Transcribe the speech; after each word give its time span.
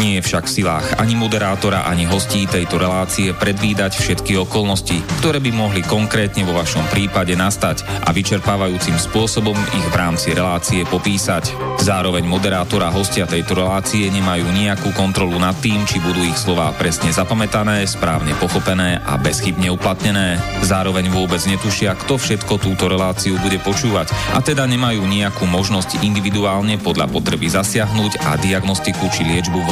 Nie 0.00 0.18
je 0.18 0.26
však 0.26 0.44
v 0.48 0.54
silách 0.62 0.86
ani 0.98 1.14
moderátora, 1.14 1.84
ani 1.86 2.08
hostí 2.08 2.48
tejto 2.48 2.80
relácie 2.80 3.30
predvídať 3.36 3.98
všetky 3.98 4.38
okolnosti, 4.40 4.98
ktoré 5.20 5.38
by 5.38 5.50
mohli 5.54 5.80
konkrétne 5.84 6.42
vo 6.48 6.56
vašom 6.58 6.86
prípade 6.90 7.36
nastať 7.38 7.84
a 8.06 8.10
vyčerpávajúcim 8.10 8.96
spôsobom 8.96 9.54
ich 9.54 9.86
v 9.92 9.98
rámci 9.98 10.32
relácie 10.32 10.82
popísať. 10.88 11.54
Zároveň 11.82 12.26
moderátora 12.26 12.88
a 12.88 12.94
hostia 12.94 13.26
tejto 13.26 13.58
relácie 13.58 14.06
nemajú 14.10 14.46
nejakú 14.50 14.94
kontrolu 14.94 15.38
nad 15.38 15.54
tým, 15.58 15.82
či 15.86 15.98
budú 15.98 16.22
ich 16.22 16.38
slová 16.38 16.70
presne 16.74 17.10
zapamätané, 17.10 17.86
správne 17.86 18.34
pochopené 18.38 19.02
a 19.02 19.18
bezchybne 19.18 19.70
uplatnené. 19.74 20.38
Zároveň 20.66 21.10
vôbec 21.10 21.42
netušia, 21.46 21.94
kto 21.98 22.18
všetko 22.18 22.58
túto 22.62 22.86
reláciu 22.86 23.38
bude 23.42 23.58
počúvať 23.62 24.10
a 24.34 24.42
teda 24.42 24.66
nemajú 24.66 25.02
nejakú 25.06 25.46
možnosť 25.46 26.02
individuálne 26.02 26.78
podľa 26.78 27.10
potreby 27.10 27.50
zasiahnuť 27.50 28.22
a 28.26 28.38
diagnostiku 28.38 29.10
či 29.10 29.26
liečbu 29.26 29.71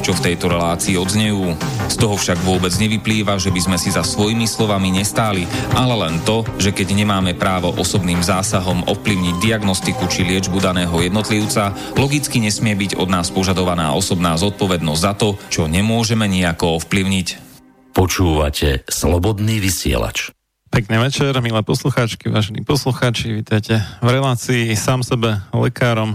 čo 0.00 0.14
v 0.14 0.32
tejto 0.32 0.50
relácii 0.50 0.98
odznejú. 0.98 1.54
Z 1.88 1.96
toho 1.98 2.14
však 2.18 2.40
vôbec 2.44 2.70
nevyplýva, 2.76 3.36
že 3.40 3.50
by 3.52 3.60
sme 3.60 3.76
si 3.80 3.94
za 3.94 4.02
svojimi 4.02 4.46
slovami 4.48 4.92
nestáli, 4.94 5.44
ale 5.74 5.94
len 5.94 6.22
to, 6.24 6.46
že 6.58 6.74
keď 6.74 6.94
nemáme 6.94 7.34
právo 7.38 7.74
osobným 7.74 8.20
zásahom 8.20 8.86
ovplyvniť 8.86 9.34
diagnostiku 9.42 10.06
či 10.06 10.26
liečbu 10.26 10.58
daného 10.62 10.94
jednotlivca, 11.00 11.74
logicky 11.98 12.38
nesmie 12.38 12.76
byť 12.76 12.98
od 12.98 13.08
nás 13.10 13.30
požadovaná 13.32 13.92
osobná 13.92 14.38
zodpovednosť 14.38 15.00
za 15.02 15.12
to, 15.16 15.34
čo 15.48 15.66
nemôžeme 15.66 16.24
nejako 16.28 16.82
ovplyvniť. 16.82 17.50
Počúvate 17.94 18.86
Slobodný 18.86 19.58
vysielač. 19.58 20.30
Pekný 20.68 21.00
večer, 21.00 21.32
milé 21.40 21.64
poslucháčky, 21.64 22.28
vážení 22.28 22.60
poslucháči, 22.60 23.32
vítajte 23.32 23.80
v 24.04 24.08
relácii 24.12 24.76
sám 24.76 25.00
sebe 25.00 25.40
lekárom 25.50 26.14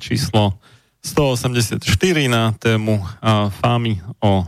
číslo 0.00 0.56
184 1.00 1.80
na 2.28 2.52
tému 2.52 3.00
fámy 3.60 4.00
o 4.20 4.44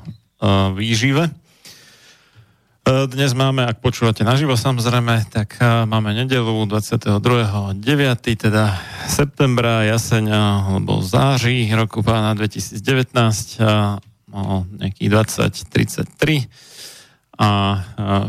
výžive. 0.77 1.33
Dnes 2.83 3.31
máme, 3.31 3.63
ak 3.63 3.79
počúvate 3.79 4.27
naživo 4.27 4.59
samozrejme, 4.59 5.31
tak 5.31 5.55
máme 5.87 6.19
nedelu 6.19 6.67
22.9. 6.67 7.79
teda 8.35 8.75
septembra, 9.07 9.87
jaseňa 9.87 10.67
alebo 10.67 10.99
září 10.99 11.71
roku 11.79 12.03
pána 12.03 12.35
2019 12.35 12.83
o 14.35 14.67
nejakých 14.83 15.09
2033 15.09 16.51
a 17.39 17.49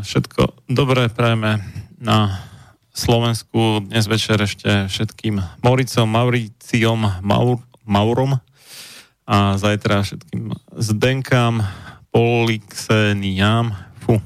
všetko 0.06 0.70
dobré 0.70 1.10
prajeme 1.10 1.58
na 1.98 2.46
Slovensku 2.94 3.82
dnes 3.90 4.06
večer 4.06 4.38
ešte 4.38 4.86
všetkým 4.86 5.42
Mauricom, 5.66 6.06
Mauriciom, 6.06 7.26
Maur, 7.26 7.58
Maurom 7.86 8.40
a 9.24 9.58
zajtra 9.58 10.04
všetkým 10.04 10.52
Zdenkám, 10.76 11.64
Polixeniám, 12.14 13.74
fú, 14.04 14.22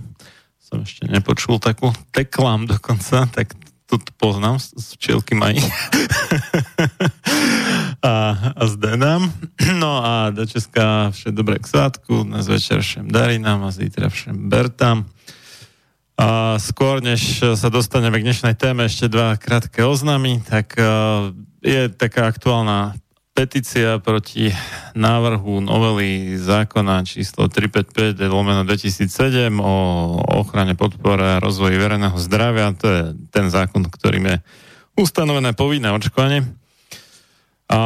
som 0.60 0.84
ešte 0.84 1.08
nepočul 1.08 1.62
takú, 1.62 1.96
teklám 2.12 2.68
dokonca, 2.68 3.30
tak 3.32 3.56
to 3.88 3.96
poznám 4.20 4.60
z 4.60 4.88
včielky 5.00 5.32
mají. 5.32 5.64
a, 8.04 8.14
a 8.56 8.64
zdenám. 8.68 9.32
No 9.80 10.04
a 10.04 10.30
do 10.30 10.46
Česka 10.46 11.12
vše 11.12 11.32
dobré 11.32 11.60
k 11.60 11.68
svátku, 11.68 12.24
dnes 12.24 12.48
večer 12.48 12.82
všem 12.82 13.08
darinám 13.08 13.64
a 13.64 13.72
zítra 13.72 14.10
všem 14.10 14.50
bertám. 14.50 15.08
A 16.18 16.58
skôr, 16.58 16.98
než 17.00 17.46
sa 17.56 17.70
dostaneme 17.70 18.18
k 18.20 18.26
dnešnej 18.26 18.56
téme, 18.58 18.90
ešte 18.90 19.06
dva 19.06 19.38
krátke 19.38 19.86
oznámy, 19.86 20.42
tak 20.44 20.74
uh, 20.80 21.30
je 21.62 21.94
taká 21.94 22.26
aktuálna 22.26 22.98
petícia 23.38 24.02
proti 24.02 24.50
návrhu 24.98 25.62
novely 25.62 26.42
zákona 26.42 27.06
číslo 27.06 27.46
355 27.46 28.18
lomeno 28.34 28.66
2007 28.66 29.54
o 29.62 29.76
ochrane 30.42 30.74
podpore 30.74 31.38
a 31.38 31.42
rozvoji 31.42 31.78
verejného 31.78 32.18
zdravia. 32.18 32.74
To 32.82 32.88
je 32.90 33.02
ten 33.30 33.54
zákon, 33.54 33.86
ktorým 33.86 34.26
je 34.26 34.38
ustanovené 34.98 35.54
povinné 35.54 35.94
očkovanie. 35.94 36.50
A 37.70 37.80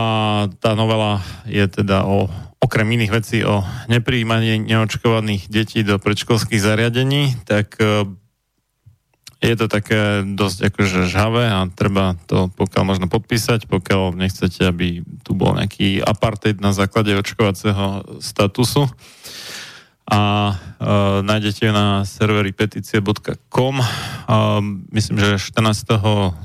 tá 0.63 0.71
novela 0.71 1.19
je 1.44 1.68
teda 1.68 2.07
o, 2.07 2.31
okrem 2.63 2.88
iných 2.88 3.12
vecí 3.12 3.44
o 3.44 3.59
nepríjmaní 3.92 4.63
neočkovaných 4.71 5.51
detí 5.51 5.83
do 5.83 6.00
predškolských 6.00 6.63
zariadení, 6.63 7.44
tak 7.44 7.75
je 9.42 9.56
to 9.58 9.66
také 9.66 10.22
dosť 10.22 10.70
akože 10.70 11.10
žhavé 11.10 11.50
a 11.50 11.66
treba 11.74 12.14
to 12.30 12.54
pokiaľ 12.54 12.84
možno 12.86 13.10
podpísať, 13.10 13.66
pokiaľ 13.66 14.14
nechcete, 14.14 14.62
aby 14.70 15.02
tu 15.26 15.34
bol 15.34 15.58
nejaký 15.58 15.98
apartheid 15.98 16.62
na 16.62 16.78
základe 16.78 17.18
očkovacieho 17.18 18.22
statusu. 18.22 18.86
A 20.06 20.54
e, 20.54 20.54
nájdete 21.26 21.74
na 21.74 22.06
serveri 22.06 22.54
petície.com. 22.54 23.76
E, 23.82 23.88
myslím, 24.94 25.18
že 25.18 25.42
14.10. 25.42 26.38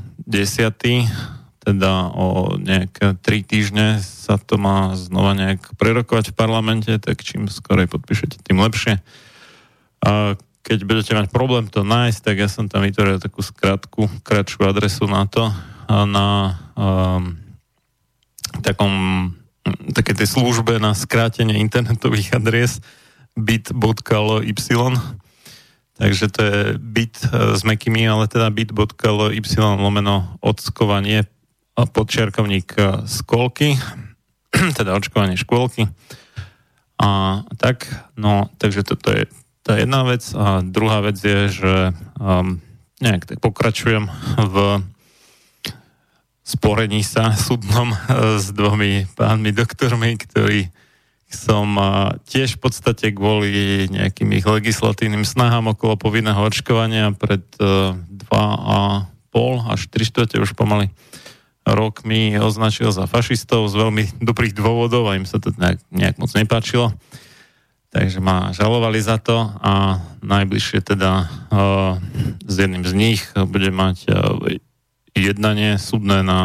teda 1.67 1.93
o 2.17 2.57
nejaké 2.57 3.13
3 3.21 3.43
týždne 3.45 4.01
sa 4.01 4.41
to 4.41 4.57
má 4.57 4.97
znova 4.97 5.37
nejak 5.37 5.77
prerokovať 5.77 6.33
v 6.33 6.39
parlamente, 6.39 6.93
tak 6.97 7.21
čím 7.21 7.53
skorej 7.53 7.93
podpíšete, 7.93 8.41
tým 8.41 8.63
lepšie. 8.63 9.03
E, 9.03 9.03
keď 10.67 10.83
budete 10.83 11.15
mať 11.15 11.31
problém 11.31 11.71
to 11.71 11.87
nájsť, 11.87 12.19
tak 12.27 12.37
ja 12.43 12.51
som 12.51 12.67
tam 12.67 12.83
vytvoril 12.83 13.23
takú 13.23 13.39
skratku, 13.39 14.11
kratšiu 14.27 14.67
adresu 14.67 15.07
na 15.07 15.23
to, 15.31 15.47
na 15.87 16.59
um, 16.75 17.39
takom 18.67 18.93
také 19.95 20.15
tej 20.15 20.27
službe 20.27 20.83
na 20.83 20.95
skrátenie 20.95 21.59
internetových 21.63 22.35
adries 22.35 22.83
bit.ly 23.39 24.55
takže 25.97 26.25
to 26.29 26.41
je 26.43 26.61
bit 26.77 27.15
e, 27.25 27.57
s 27.57 27.63
mekými, 27.65 28.05
ale 28.05 28.29
teda 28.29 28.51
bit.ly 28.53 29.39
lomeno 29.81 30.39
odskovanie 30.45 31.25
podčiarkovník 31.77 32.75
skolky, 33.07 33.77
teda 34.79 34.97
očkovanie 34.97 35.37
škôlky. 35.37 35.89
A 36.97 37.41
tak, 37.61 37.85
no, 38.17 38.49
takže 38.57 38.81
toto 38.81 39.13
je 39.13 39.29
to 39.67 39.75
je 39.75 39.83
jedna 39.83 40.07
vec. 40.07 40.23
A 40.39 40.63
druhá 40.63 41.03
vec 41.03 41.19
je, 41.19 41.51
že 41.51 41.75
um, 42.23 42.63
nejak 43.03 43.27
tak 43.27 43.43
pokračujem 43.43 44.07
v 44.39 44.87
sporení 46.47 47.03
sa 47.03 47.35
súdnom 47.35 47.91
uh, 47.91 48.39
s 48.39 48.55
dvomi 48.55 49.11
pánmi 49.19 49.51
doktormi, 49.51 50.15
ktorí 50.23 50.71
som 51.27 51.75
uh, 51.75 52.15
tiež 52.31 52.63
v 52.63 52.63
podstate 52.63 53.11
kvôli 53.11 53.91
nejakým 53.91 54.31
ich 54.39 54.47
legislatívnym 54.47 55.27
snahám 55.27 55.75
okolo 55.75 55.99
povinného 55.99 56.39
očkovania 56.47 57.11
pred 57.19 57.43
uh, 57.59 57.99
dva 58.07 58.47
a 58.55 58.79
pol 59.35 59.67
až 59.67 59.91
3 59.91 60.07
štvrte 60.07 60.39
už 60.39 60.55
pomaly 60.55 60.95
rok 61.67 62.07
mi 62.07 62.39
označil 62.39 62.95
za 62.95 63.11
fašistov 63.11 63.67
z 63.67 63.75
veľmi 63.75 64.23
dobrých 64.23 64.55
dôvodov 64.55 65.11
a 65.11 65.19
im 65.19 65.27
sa 65.27 65.43
to 65.43 65.51
nejak, 65.59 65.83
nejak 65.91 66.15
moc 66.23 66.31
nepáčilo 66.31 66.95
takže 67.97 68.21
ma 68.21 68.53
žalovali 68.53 69.01
za 69.01 69.17
to 69.17 69.41
a 69.41 70.05
najbližšie 70.21 70.85
teda 70.85 71.25
uh, 71.49 71.97
s 72.45 72.55
jedným 72.61 72.85
z 72.85 72.93
nich 72.93 73.25
bude 73.33 73.73
mať 73.73 73.97
uh, 74.13 74.37
jednanie 75.17 75.81
súdne 75.81 76.21
na 76.21 76.41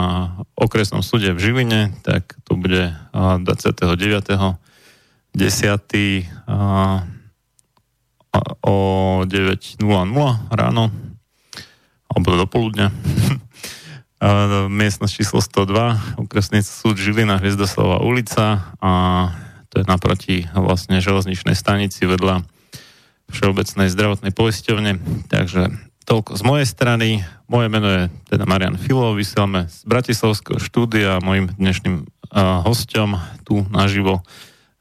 okresnom 0.55 1.03
súde 1.03 1.35
v 1.35 1.43
Žiline, 1.43 1.91
tak 2.07 2.39
to 2.47 2.55
bude 2.55 2.95
uh, 3.11 3.35
29. 3.43 4.55
10. 5.35 5.35
Uh, 6.47 7.03
o 8.63 8.75
9.00 9.27 9.83
ráno 10.55 10.83
alebo 12.07 12.27
do 12.39 12.47
poludňa. 12.47 12.87
miestnosť 14.69 15.13
číslo 15.17 15.41
102, 15.41 16.21
okresný 16.21 16.61
súd 16.61 17.01
Žilina, 17.01 17.41
Hviezdoslava 17.41 18.05
ulica 18.05 18.69
a 18.77 18.91
to 19.71 19.79
je 19.79 19.85
naproti 19.87 20.45
vlastne 20.51 20.99
železničnej 20.99 21.55
stanici 21.55 22.03
vedľa 22.03 22.43
Všeobecnej 23.31 23.87
zdravotnej 23.87 24.35
poisťovne. 24.35 24.91
Takže 25.31 25.71
toľko 26.03 26.35
z 26.35 26.43
mojej 26.43 26.67
strany. 26.67 27.07
Moje 27.47 27.67
meno 27.71 27.87
je 27.87 28.03
teda 28.27 28.43
Marian 28.43 28.75
Filo, 28.75 29.15
vysielame 29.15 29.71
z 29.71 29.87
Bratislavského 29.87 30.59
štúdia 30.59 31.15
a 31.15 31.23
mojim 31.23 31.47
dnešným 31.55 32.03
uh, 32.03 32.59
hostom 32.67 33.15
tu 33.47 33.63
naživo 33.71 34.19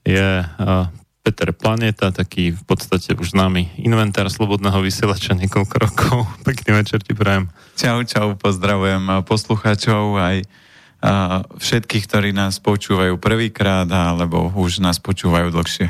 je 0.02 0.42
uh, 0.42 0.90
Peter 1.22 1.54
Planeta, 1.54 2.10
taký 2.10 2.50
v 2.50 2.62
podstate 2.66 3.14
už 3.14 3.37
známy 3.37 3.70
inventár 3.78 4.26
Slobodného 4.26 4.82
vysielača 4.82 5.38
niekoľko 5.38 5.75
rokov. 5.78 6.16
Pekný 6.48 6.82
večer 6.82 6.98
ti 7.04 7.14
prajem. 7.14 7.52
Čau, 7.78 8.02
čau, 8.02 8.34
pozdravujem 8.34 9.22
poslucháčov 9.22 10.19
aj 10.19 10.37
všetkých, 11.56 12.05
ktorí 12.05 12.31
nás 12.37 12.61
počúvajú 12.61 13.17
prvýkrát, 13.17 13.88
alebo 13.88 14.52
už 14.52 14.85
nás 14.85 15.00
počúvajú 15.00 15.49
dlhšie. 15.49 15.88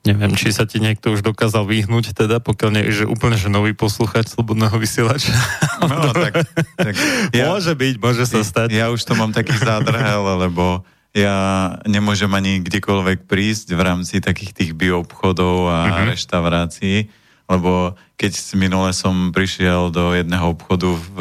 Neviem, 0.00 0.32
či 0.32 0.48
sa 0.48 0.64
ti 0.64 0.80
niekto 0.80 1.12
už 1.12 1.20
dokázal 1.20 1.68
vyhnúť, 1.68 2.16
teda, 2.16 2.40
pokiaľ 2.40 2.70
nie 2.72 2.88
je 2.88 3.04
že 3.04 3.06
úplne 3.06 3.36
že 3.36 3.52
nový 3.52 3.76
posluchač 3.76 4.32
Slobodného 4.32 4.72
vysielača. 4.80 5.36
No, 5.84 6.12
tak, 6.16 6.48
tak 6.76 6.94
ja, 7.36 7.52
môže 7.52 7.76
byť, 7.76 7.94
môže 8.00 8.24
sa 8.24 8.40
stať. 8.40 8.72
Ja 8.72 8.88
už 8.88 9.04
to 9.04 9.12
mám 9.12 9.36
taký 9.36 9.52
zádrhel, 9.60 10.24
lebo 10.48 10.88
ja 11.12 11.36
nemôžem 11.84 12.32
ani 12.32 12.64
kdekoľvek 12.64 13.28
prísť 13.28 13.76
v 13.76 13.80
rámci 13.80 14.24
takých 14.24 14.56
tých 14.56 14.70
bioobchodov 14.72 15.68
a 15.68 15.78
uh-huh. 15.84 16.16
reštaurácií, 16.16 17.12
lebo 17.50 17.92
keď 18.16 18.32
minule 18.56 18.96
som 18.96 19.36
prišiel 19.36 19.92
do 19.92 20.16
jedného 20.16 20.56
obchodu 20.56 20.96
v 20.96 21.18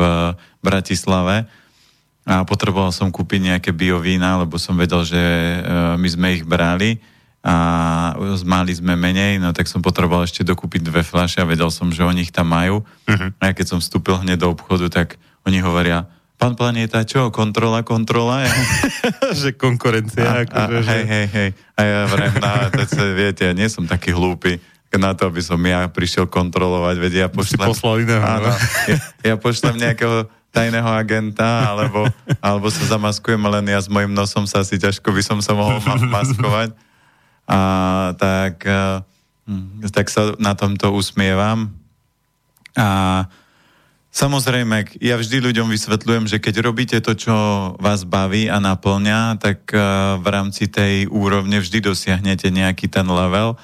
Bratislave, 0.64 1.48
a 2.27 2.44
potreboval 2.44 2.92
som 2.92 3.10
kúpiť 3.10 3.54
nejaké 3.54 3.71
biovína, 3.71 4.44
lebo 4.44 4.60
som 4.60 4.75
vedel, 4.75 5.01
že 5.07 5.19
e, 5.19 5.57
my 5.98 6.07
sme 6.10 6.27
ich 6.36 6.44
brali 6.44 7.00
a 7.39 7.56
mali 8.44 8.75
sme 8.75 9.00
menej, 9.00 9.39
no 9.39 9.56
tak 9.56 9.71
som 9.71 9.80
potreboval 9.80 10.27
ešte 10.27 10.44
dokúpiť 10.44 10.83
dve 10.83 11.01
fľaše 11.07 11.39
a 11.39 11.48
vedel 11.48 11.71
som, 11.71 11.88
že 11.88 12.04
oni 12.04 12.27
ich 12.27 12.36
tam 12.36 12.51
majú. 12.51 12.83
Uh-huh. 12.83 13.31
A 13.39 13.56
keď 13.56 13.75
som 13.75 13.80
vstúpil 13.80 14.19
hneď 14.19 14.44
do 14.44 14.51
obchodu, 14.51 14.92
tak 14.92 15.16
oni 15.48 15.63
hovoria, 15.63 16.04
pán 16.36 16.60
Planeta, 16.60 17.07
čo, 17.07 17.31
kontrola, 17.31 17.88
kontrola? 17.88 18.44
Ja... 18.44 18.54
že 19.39 19.56
konkurencia. 19.56 20.27
A, 20.27 20.44
akože, 20.44 20.83
a, 20.83 20.95
hej, 21.00 21.04
hej, 21.07 21.27
hej. 21.31 21.50
A 21.75 21.81
ja 21.81 22.00
vrem, 22.12 22.33
no, 22.36 22.51
to 22.75 22.83
sa, 22.92 23.04
viete, 23.16 23.48
ja 23.48 23.56
nie 23.56 23.71
som 23.71 23.88
taký 23.88 24.12
hlúpy 24.12 24.60
na 24.98 25.13
to, 25.13 25.30
aby 25.30 25.39
som 25.39 25.62
ja 25.62 25.86
prišiel 25.86 26.25
kontrolovať, 26.25 26.95
veď 26.98 27.13
ja 27.13 27.27
pošlem... 27.30 27.62
Si 27.62 27.71
poslal 27.71 27.95
iného. 28.04 28.25
Áno, 28.25 28.50
ja, 28.89 28.98
ja 29.21 29.36
pošlem 29.38 29.77
nejakého 29.77 30.27
tajného 30.50 30.90
agenta, 30.90 31.69
alebo, 31.69 32.10
alebo 32.46 32.68
sa 32.69 32.98
zamaskujem, 32.98 33.40
len 33.40 33.66
ja 33.69 33.80
s 33.80 33.90
mojim 33.90 34.12
nosom 34.12 34.50
sa 34.50 34.66
asi 34.66 34.81
ťažko 34.81 35.13
by 35.13 35.22
som 35.22 35.40
sa 35.42 35.54
mohol 35.54 35.78
ma- 35.86 36.10
maskovať. 36.22 36.74
A 37.50 37.60
tak, 38.18 38.62
a, 38.66 39.01
hm, 39.50 39.90
tak 39.90 40.10
sa 40.10 40.38
na 40.38 40.54
tomto 40.54 40.94
usmievam. 40.94 41.74
A 42.78 43.25
samozrejme, 44.13 45.01
ja 45.01 45.18
vždy 45.18 45.50
ľuďom 45.50 45.74
vysvetľujem, 45.74 46.30
že 46.30 46.38
keď 46.38 46.56
robíte 46.62 46.98
to, 47.02 47.18
čo 47.18 47.34
vás 47.81 48.06
baví 48.06 48.45
a 48.45 48.62
naplňa, 48.62 49.42
tak 49.42 49.74
v 50.22 50.28
rámci 50.30 50.69
tej 50.69 51.10
úrovne 51.10 51.57
vždy 51.57 51.81
dosiahnete 51.81 52.54
nejaký 52.54 52.86
ten 52.86 53.10
level. 53.10 53.57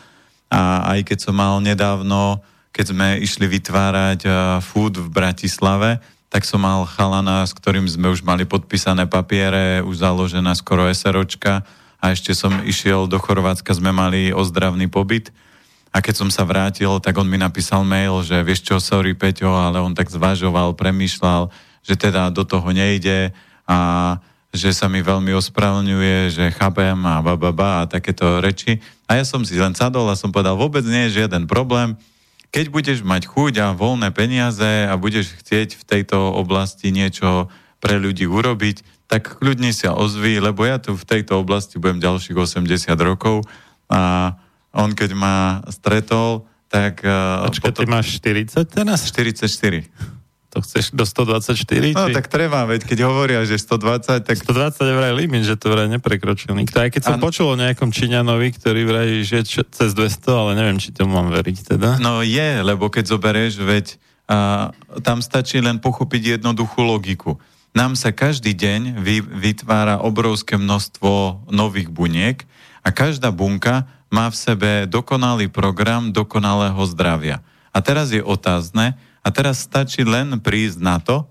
A 0.50 0.90
aj 0.98 1.14
keď 1.14 1.18
som 1.30 1.38
mal 1.38 1.62
nedávno, 1.62 2.42
keď 2.74 2.86
sme 2.92 3.08
išli 3.22 3.46
vytvárať 3.46 4.26
food 4.66 4.98
v 4.98 5.08
Bratislave, 5.14 6.02
tak 6.30 6.44
som 6.44 6.62
mal 6.62 6.83
chalana, 6.89 7.45
s 7.45 7.54
ktorým 7.54 7.86
sme 7.88 8.11
už 8.11 8.26
mali 8.26 8.44
podpísané 8.44 9.06
papiere, 9.06 9.85
už 9.85 10.02
založená 10.02 10.57
skoro 10.57 10.90
SROčka 10.90 11.64
a 12.02 12.06
ešte 12.11 12.35
som 12.35 12.52
išiel 12.66 13.07
do 13.07 13.21
Chorvátska, 13.21 13.71
sme 13.73 13.95
mali 13.95 14.35
ozdravný 14.35 14.92
pobyt 14.92 15.31
a 15.95 16.04
keď 16.04 16.28
som 16.28 16.30
sa 16.30 16.44
vrátil, 16.44 16.92
tak 17.00 17.16
on 17.16 17.23
mi 17.23 17.40
napísal 17.40 17.88
mail, 17.88 18.19
že 18.19 18.44
vieš 18.44 18.68
čo, 18.68 18.83
sorry 18.83 19.16
Peťo, 19.16 19.47
ale 19.47 19.80
on 19.80 19.95
tak 19.95 20.11
zvažoval, 20.11 20.76
premýšľal, 20.76 21.47
že 21.88 21.95
teda 21.95 22.35
do 22.35 22.44
toho 22.44 22.68
nejde 22.76 23.31
a 23.64 23.78
že 24.52 24.76
sa 24.76 24.92
mi 24.92 25.00
veľmi 25.00 25.31
ospravedlňuje, 25.31 26.35
že 26.35 26.45
chápem 26.52 27.00
a 27.00 27.23
bababa 27.23 27.83
a 27.83 27.88
takéto 27.88 28.44
reči. 28.44 28.83
A 29.07 29.16
ja 29.16 29.23
som 29.23 29.47
si 29.47 29.56
len 29.56 29.71
sadol 29.71 30.11
a 30.11 30.19
som 30.19 30.35
povedal, 30.35 30.59
vôbec 30.59 30.83
nie 30.83 31.07
je 31.07 31.23
žiaden 31.23 31.47
problém, 31.47 31.95
keď 32.56 32.71
budeš 32.71 33.04
mať 33.04 33.28
chuť 33.28 33.54
a 33.59 33.68
voľné 33.76 34.16
peniaze 34.16 34.88
a 34.88 34.95
budeš 34.95 35.35
chcieť 35.44 35.76
v 35.76 35.83
tejto 35.83 36.40
oblasti 36.40 36.88
niečo 36.95 37.52
pre 37.83 38.00
ľudí 38.00 38.24
urobiť, 38.24 39.12
tak 39.12 39.44
kľudne 39.44 39.76
sa 39.76 39.92
ozví, 39.92 40.40
lebo 40.40 40.64
ja 40.64 40.80
tu 40.80 40.95
v 40.95 41.04
tejto 41.04 41.44
oblasti 41.44 41.83
budem 41.83 42.00
ďalších 42.00 42.31
80 42.31 42.95
rokov 43.04 43.44
a 43.92 44.33
on 44.71 44.95
keď 44.95 45.12
ma 45.19 45.35
stretol, 45.68 46.47
tak... 46.71 47.04
Počkaj, 47.04 47.76
potom... 47.76 47.83
ty 47.83 47.92
máš 47.92 48.24
40 48.24 48.64
teraz? 48.71 49.04
44 49.04 50.15
to 50.56 50.64
chceš 50.64 50.95
do 50.95 51.04
124? 51.04 51.92
No 51.92 52.07
či? 52.07 52.16
tak 52.16 52.31
treba, 52.31 52.64
veď 52.64 52.88
keď 52.88 53.12
hovoria, 53.12 53.44
že 53.44 53.59
120, 53.59 54.24
tak... 54.24 54.40
120 54.40 54.88
je 54.88 54.95
vraj 54.95 55.12
limit, 55.12 55.44
že 55.44 55.59
to 55.59 55.68
vraj 55.68 55.92
neprekročil 55.92 56.56
nikto. 56.56 56.80
Aj 56.80 56.88
keď 56.88 57.12
som 57.12 57.19
An... 57.19 57.21
počul 57.21 57.52
o 57.52 57.59
nejakom 57.59 57.92
Číňanovi, 57.92 58.56
ktorý 58.56 58.88
vraj 58.88 59.28
že 59.28 59.44
cez 59.44 59.92
200, 59.92 60.31
ale 60.31 60.52
neviem, 60.56 60.80
či 60.80 60.95
tomu 60.95 61.19
mám 61.19 61.28
veriť 61.28 61.76
teda. 61.76 62.00
No 62.00 62.24
je, 62.24 62.64
lebo 62.64 62.88
keď 62.88 63.12
zoberieš, 63.12 63.59
veď 63.59 64.00
a, 64.31 64.71
tam 65.04 65.19
stačí 65.19 65.59
len 65.59 65.83
pochopiť 65.83 66.40
jednoduchú 66.40 66.80
logiku. 66.88 67.35
Nám 67.76 68.00
sa 68.00 68.16
každý 68.16 68.56
deň 68.56 69.04
vy, 69.04 69.19
vytvára 69.19 70.00
obrovské 70.00 70.56
množstvo 70.56 71.44
nových 71.52 71.92
buniek 71.92 72.47
a 72.80 72.95
každá 72.95 73.35
bunka 73.35 73.83
má 74.07 74.31
v 74.31 74.40
sebe 74.40 74.71
dokonalý 74.88 75.52
program 75.52 76.16
dokonalého 76.16 76.80
zdravia. 76.88 77.44
A 77.76 77.83
teraz 77.83 78.16
je 78.16 78.24
otázne, 78.24 78.95
a 79.26 79.28
teraz 79.34 79.66
stačí 79.66 80.06
len 80.06 80.38
prísť 80.38 80.78
na 80.78 81.02
to. 81.02 81.26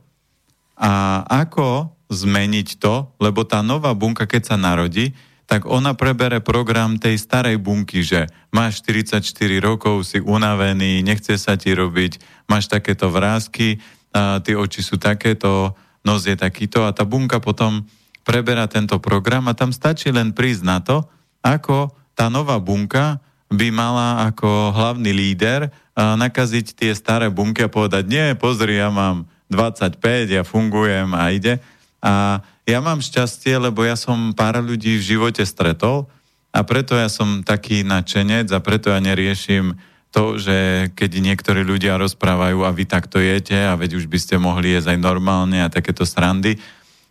A 0.75 1.23
ako 1.31 1.95
zmeniť 2.11 2.83
to, 2.83 3.15
lebo 3.23 3.47
tá 3.47 3.63
nová 3.63 3.95
bunka, 3.95 4.27
keď 4.27 4.43
sa 4.51 4.57
narodí, 4.59 5.15
tak 5.47 5.69
ona 5.71 5.95
prebere 5.95 6.43
program 6.43 6.99
tej 6.99 7.21
starej 7.21 7.63
bunky, 7.63 8.03
že 8.03 8.27
máš 8.51 8.83
44 8.83 9.23
rokov, 9.63 10.03
si 10.09 10.19
unavený, 10.19 11.05
nechce 11.05 11.37
sa 11.39 11.55
ti 11.55 11.71
robiť, 11.71 12.19
máš 12.51 12.67
takéto 12.67 13.13
vrázky, 13.13 13.79
a 14.15 14.41
tie 14.41 14.55
oči 14.55 14.81
sú 14.81 14.97
takéto, 14.97 15.75
nos 16.07 16.23
je 16.25 16.39
takýto. 16.39 16.87
A 16.87 16.95
tá 16.95 17.03
bunka 17.03 17.43
potom 17.43 17.83
preberá 18.23 18.71
tento 18.71 18.97
program 19.03 19.51
a 19.51 19.59
tam 19.59 19.75
stačí 19.75 20.09
len 20.15 20.33
prísť 20.33 20.63
na 20.65 20.79
to, 20.81 21.05
ako 21.45 21.93
tá 22.17 22.31
nová 22.33 22.57
bunka 22.63 23.21
by 23.56 23.68
mala 23.70 24.28
ako 24.30 24.75
hlavný 24.75 25.11
líder 25.14 25.73
nakaziť 25.94 26.75
tie 26.75 26.92
staré 26.92 27.30
bunky 27.30 27.64
a 27.64 27.70
povedať, 27.70 28.04
nie, 28.11 28.34
pozri, 28.34 28.78
ja 28.78 28.90
mám 28.90 29.30
25, 29.50 30.00
ja 30.26 30.42
fungujem 30.42 31.14
a 31.14 31.30
ide. 31.30 31.62
A 32.02 32.42
ja 32.66 32.78
mám 32.80 33.00
šťastie, 33.00 33.56
lebo 33.61 33.84
ja 33.87 33.94
som 33.94 34.32
pár 34.32 34.61
ľudí 34.61 34.99
v 34.99 35.06
živote 35.14 35.44
stretol 35.44 36.11
a 36.50 36.62
preto 36.64 36.96
ja 36.99 37.08
som 37.08 37.44
taký 37.44 37.84
nadšenec 37.84 38.50
a 38.52 38.58
preto 38.61 38.90
ja 38.90 38.99
neriešim 38.99 39.76
to, 40.14 40.38
že 40.38 40.88
keď 40.94 41.11
niektorí 41.18 41.66
ľudia 41.66 41.99
rozprávajú 41.99 42.62
a 42.62 42.70
vy 42.70 42.87
takto 42.87 43.18
jete 43.18 43.58
a 43.58 43.75
veď 43.75 43.99
už 43.99 44.06
by 44.06 44.18
ste 44.23 44.38
mohli 44.38 44.70
jesť 44.73 44.94
aj 44.94 44.99
normálne 45.02 45.58
a 45.58 45.73
takéto 45.73 46.06
srandy. 46.06 46.54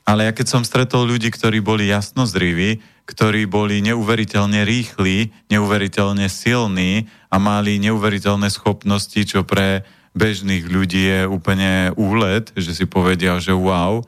Ale 0.08 0.28
ja 0.28 0.32
keď 0.32 0.48
som 0.48 0.64
stretol 0.64 1.08
ľudí, 1.08 1.28
ktorí 1.28 1.60
boli 1.60 1.92
jasnozriví, 1.92 2.80
ktorí 3.04 3.46
boli 3.46 3.84
neuveriteľne 3.84 4.64
rýchli, 4.64 5.32
neuveriteľne 5.52 6.28
silní 6.32 7.12
a 7.28 7.36
mali 7.36 7.76
neuveriteľné 7.84 8.48
schopnosti, 8.48 9.20
čo 9.28 9.44
pre 9.44 9.84
bežných 10.16 10.70
ľudí 10.70 11.04
je 11.10 11.22
úplne 11.28 11.92
úlet, 11.98 12.54
že 12.54 12.72
si 12.72 12.86
povedia, 12.86 13.42
že 13.42 13.52
wow, 13.52 14.06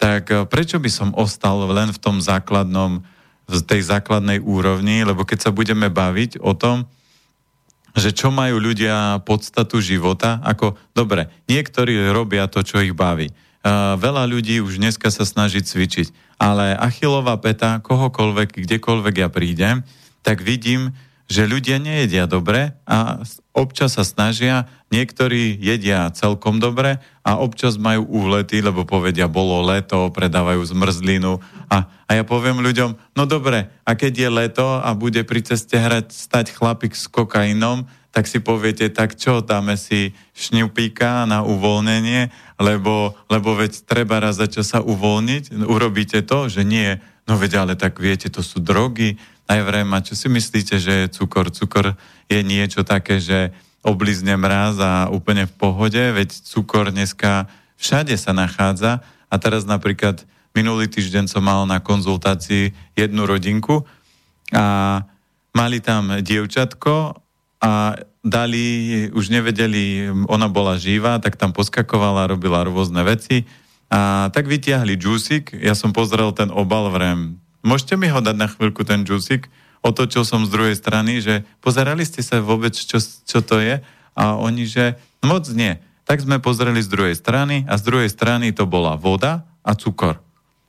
tak 0.00 0.30
e, 0.30 0.46
prečo 0.46 0.80
by 0.80 0.88
som 0.88 1.10
ostal 1.18 1.68
len 1.68 1.90
v 1.92 1.98
tom 2.00 2.22
základnom, 2.22 3.02
v 3.50 3.60
tej 3.66 3.82
základnej 3.84 4.40
úrovni, 4.40 5.02
lebo 5.02 5.26
keď 5.26 5.50
sa 5.50 5.52
budeme 5.52 5.90
baviť 5.90 6.40
o 6.40 6.54
tom, 6.54 6.86
že 7.98 8.14
čo 8.14 8.30
majú 8.30 8.62
ľudia 8.62 9.18
podstatu 9.26 9.82
života, 9.82 10.38
ako, 10.46 10.78
dobre, 10.94 11.26
niektorí 11.50 11.98
robia 12.14 12.46
to, 12.46 12.62
čo 12.62 12.78
ich 12.78 12.94
baví. 12.94 13.34
Veľa 14.00 14.24
ľudí 14.24 14.64
už 14.64 14.80
dneska 14.80 15.12
sa 15.12 15.28
snaží 15.28 15.60
cvičiť, 15.60 16.38
ale 16.40 16.72
achilová 16.72 17.36
peta, 17.36 17.84
kohokoľvek, 17.84 18.64
kdekoľvek 18.64 19.14
ja 19.20 19.28
prídem, 19.28 19.84
tak 20.24 20.40
vidím, 20.40 20.96
že 21.30 21.46
ľudia 21.46 21.78
nejedia 21.78 22.26
dobre 22.26 22.74
a 22.90 23.22
občas 23.54 23.94
sa 23.94 24.02
snažia, 24.02 24.66
niektorí 24.90 25.54
jedia 25.62 26.10
celkom 26.10 26.58
dobre 26.58 26.98
a 27.22 27.38
občas 27.38 27.78
majú 27.78 28.02
úlety, 28.10 28.58
lebo 28.58 28.82
povedia, 28.82 29.30
bolo 29.30 29.62
leto, 29.62 30.10
predávajú 30.10 30.74
zmrzlinu 30.74 31.38
a, 31.70 31.86
a 31.86 32.10
ja 32.18 32.26
poviem 32.26 32.58
ľuďom, 32.58 33.14
no 33.14 33.22
dobre, 33.30 33.70
a 33.86 33.90
keď 33.94 34.12
je 34.26 34.28
leto 34.42 34.66
a 34.82 34.90
bude 34.98 35.22
pri 35.22 35.44
ceste 35.46 35.78
hrať 35.78 36.10
stať 36.10 36.50
chlapík 36.50 36.98
s 36.98 37.06
kokainom, 37.06 37.86
tak 38.10 38.26
si 38.26 38.42
poviete, 38.42 38.90
tak 38.90 39.14
čo, 39.14 39.38
dáme 39.38 39.78
si 39.78 40.10
šňupíka 40.34 41.30
na 41.30 41.46
uvoľnenie, 41.46 42.30
lebo, 42.58 43.14
lebo 43.30 43.54
veď 43.54 43.86
treba 43.86 44.18
raz 44.18 44.42
za 44.42 44.50
čo 44.50 44.66
sa 44.66 44.82
uvoľniť, 44.82 45.54
urobíte 45.66 46.26
to, 46.26 46.50
že 46.50 46.66
nie, 46.66 46.98
no 47.30 47.38
veď 47.38 47.62
ale 47.62 47.74
tak 47.78 48.02
viete, 48.02 48.26
to 48.26 48.42
sú 48.42 48.58
drogy, 48.58 49.14
aj 49.50 49.66
čo 50.06 50.14
si 50.14 50.30
myslíte, 50.30 50.78
že 50.78 50.92
je 50.94 51.06
cukor? 51.10 51.50
Cukor 51.50 51.98
je 52.30 52.40
niečo 52.46 52.86
také, 52.86 53.18
že 53.18 53.50
oblizne 53.82 54.38
mraz 54.38 54.78
a 54.78 55.10
úplne 55.10 55.50
v 55.50 55.54
pohode, 55.58 55.98
veď 55.98 56.30
cukor 56.46 56.94
dneska 56.94 57.50
všade 57.74 58.14
sa 58.14 58.30
nachádza. 58.30 59.02
A 59.26 59.34
teraz 59.42 59.66
napríklad 59.66 60.22
minulý 60.54 60.86
týždeň 60.86 61.26
som 61.26 61.42
mal 61.42 61.66
na 61.66 61.82
konzultácii 61.82 62.70
jednu 62.94 63.26
rodinku 63.26 63.82
a 64.54 65.02
mali 65.50 65.82
tam 65.82 66.22
dievčatko 66.22 67.18
a 67.60 67.96
dali, 68.24 69.08
už 69.12 69.28
nevedeli, 69.28 70.08
ona 70.28 70.48
bola 70.48 70.80
živá, 70.80 71.20
tak 71.20 71.36
tam 71.36 71.52
poskakovala, 71.52 72.28
robila 72.28 72.64
rôzne 72.64 73.04
veci 73.04 73.44
a 73.92 74.32
tak 74.32 74.48
vytiahli 74.48 74.96
džúsik, 74.96 75.56
ja 75.56 75.76
som 75.76 75.92
pozrel 75.92 76.32
ten 76.32 76.48
obal, 76.48 76.88
vrem, 76.88 77.40
Môžete 77.60 78.00
mi 78.00 78.08
ho 78.08 78.24
dať 78.24 78.36
na 78.36 78.48
chvíľku 78.48 78.88
ten 78.88 79.04
džusik? 79.04 79.52
Otočil 79.84 80.24
som 80.24 80.44
z 80.44 80.52
druhej 80.52 80.76
strany, 80.76 81.20
že 81.20 81.44
pozerali 81.60 82.04
ste 82.04 82.24
sa 82.24 82.40
vôbec, 82.40 82.72
čo, 82.72 83.00
čo 83.00 83.40
to 83.44 83.60
je? 83.60 83.80
A 84.16 84.36
oni, 84.36 84.64
že 84.64 84.96
moc 85.20 85.44
nie. 85.52 85.76
Tak 86.08 86.24
sme 86.24 86.40
pozreli 86.40 86.80
z 86.80 86.88
druhej 86.88 87.16
strany 87.16 87.68
a 87.68 87.76
z 87.76 87.82
druhej 87.84 88.08
strany 88.08 88.52
to 88.56 88.64
bola 88.64 88.96
voda 88.96 89.44
a 89.60 89.76
cukor. 89.76 90.20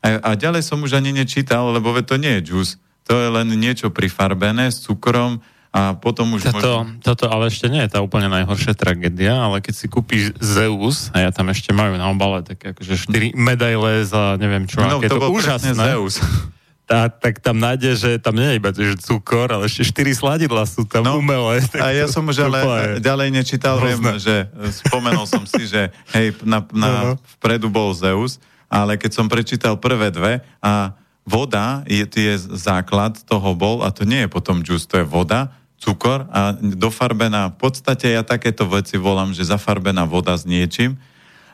A, 0.03 0.19
a 0.19 0.29
ďalej 0.35 0.67
som 0.67 0.83
už 0.83 0.99
ani 0.99 1.15
nečítal, 1.15 1.71
lebo 1.71 1.95
to 2.03 2.19
nie 2.19 2.39
je 2.39 2.51
džus. 2.51 2.69
To 3.07 3.15
je 3.17 3.29
len 3.31 3.47
niečo 3.55 3.91
prifarbené 3.91 4.71
s 4.71 4.83
cukrom 4.83 5.39
a 5.71 5.95
potom 5.95 6.35
už... 6.35 6.51
Toto, 6.51 6.83
môžem... 6.83 6.99
toto 6.99 7.31
ale 7.31 7.47
ešte 7.47 7.71
nie 7.71 7.79
je 7.87 7.95
tá 7.95 8.03
úplne 8.03 8.27
najhoršia 8.27 8.75
tragédia, 8.75 9.39
ale 9.39 9.63
keď 9.63 9.73
si 9.73 9.87
kúpiš 9.87 10.35
Zeus, 10.43 11.07
a 11.15 11.23
ja 11.23 11.31
tam 11.31 11.47
ešte 11.47 11.71
majú 11.71 11.95
na 11.95 12.11
obale 12.11 12.43
také 12.43 12.75
akože 12.75 13.07
4 13.07 13.39
medaile 13.39 14.03
za 14.03 14.35
neviem 14.35 14.67
čo, 14.67 14.83
no, 14.83 14.99
aké 14.99 15.07
to, 15.07 15.15
to 15.15 15.31
úžasné. 15.31 15.71
Zeus 15.79 16.19
tá, 16.91 17.07
tak 17.07 17.39
tam 17.39 17.55
nájde, 17.55 17.95
že 17.95 18.09
tam 18.19 18.35
nie 18.35 18.51
je 18.51 18.59
iba 18.59 18.69
že 18.75 18.99
cukor, 18.99 19.47
ale 19.47 19.71
ešte 19.71 19.87
štyri 19.87 20.11
sladidla 20.11 20.67
sú 20.67 20.83
tam 20.83 21.07
no, 21.07 21.23
umelé. 21.23 21.63
A 21.79 21.95
ja 21.95 22.11
som 22.11 22.27
už 22.27 22.51
ale 22.51 22.99
ďalej 22.99 23.31
nečítal, 23.31 23.79
viem, 23.79 24.19
že 24.19 24.51
spomenul 24.83 25.23
som 25.23 25.47
si, 25.47 25.71
že 25.71 25.87
hej, 26.11 26.35
na, 26.43 26.59
na, 26.75 26.87
no, 26.91 26.99
no. 26.99 27.11
vpredu 27.39 27.71
bol 27.71 27.95
Zeus, 27.95 28.43
ale 28.67 28.99
keď 28.99 29.11
som 29.15 29.31
prečítal 29.31 29.79
prvé 29.79 30.11
dve 30.11 30.43
a 30.59 30.91
voda 31.23 31.87
je, 31.87 32.03
je 32.03 32.35
základ 32.59 33.15
toho 33.23 33.55
bol 33.55 33.87
a 33.87 33.95
to 33.95 34.03
nie 34.03 34.27
je 34.27 34.29
potom 34.29 34.59
džus, 34.59 34.83
to 34.83 34.99
je 34.99 35.07
voda, 35.07 35.60
cukor 35.81 36.29
a 36.29 36.53
dofarbená, 36.61 37.49
v 37.51 37.57
podstate 37.57 38.13
ja 38.13 38.21
takéto 38.21 38.69
veci 38.69 39.01
volám, 39.01 39.33
že 39.33 39.49
zafarbená 39.49 40.05
voda 40.05 40.37
s 40.37 40.45
niečím. 40.45 41.01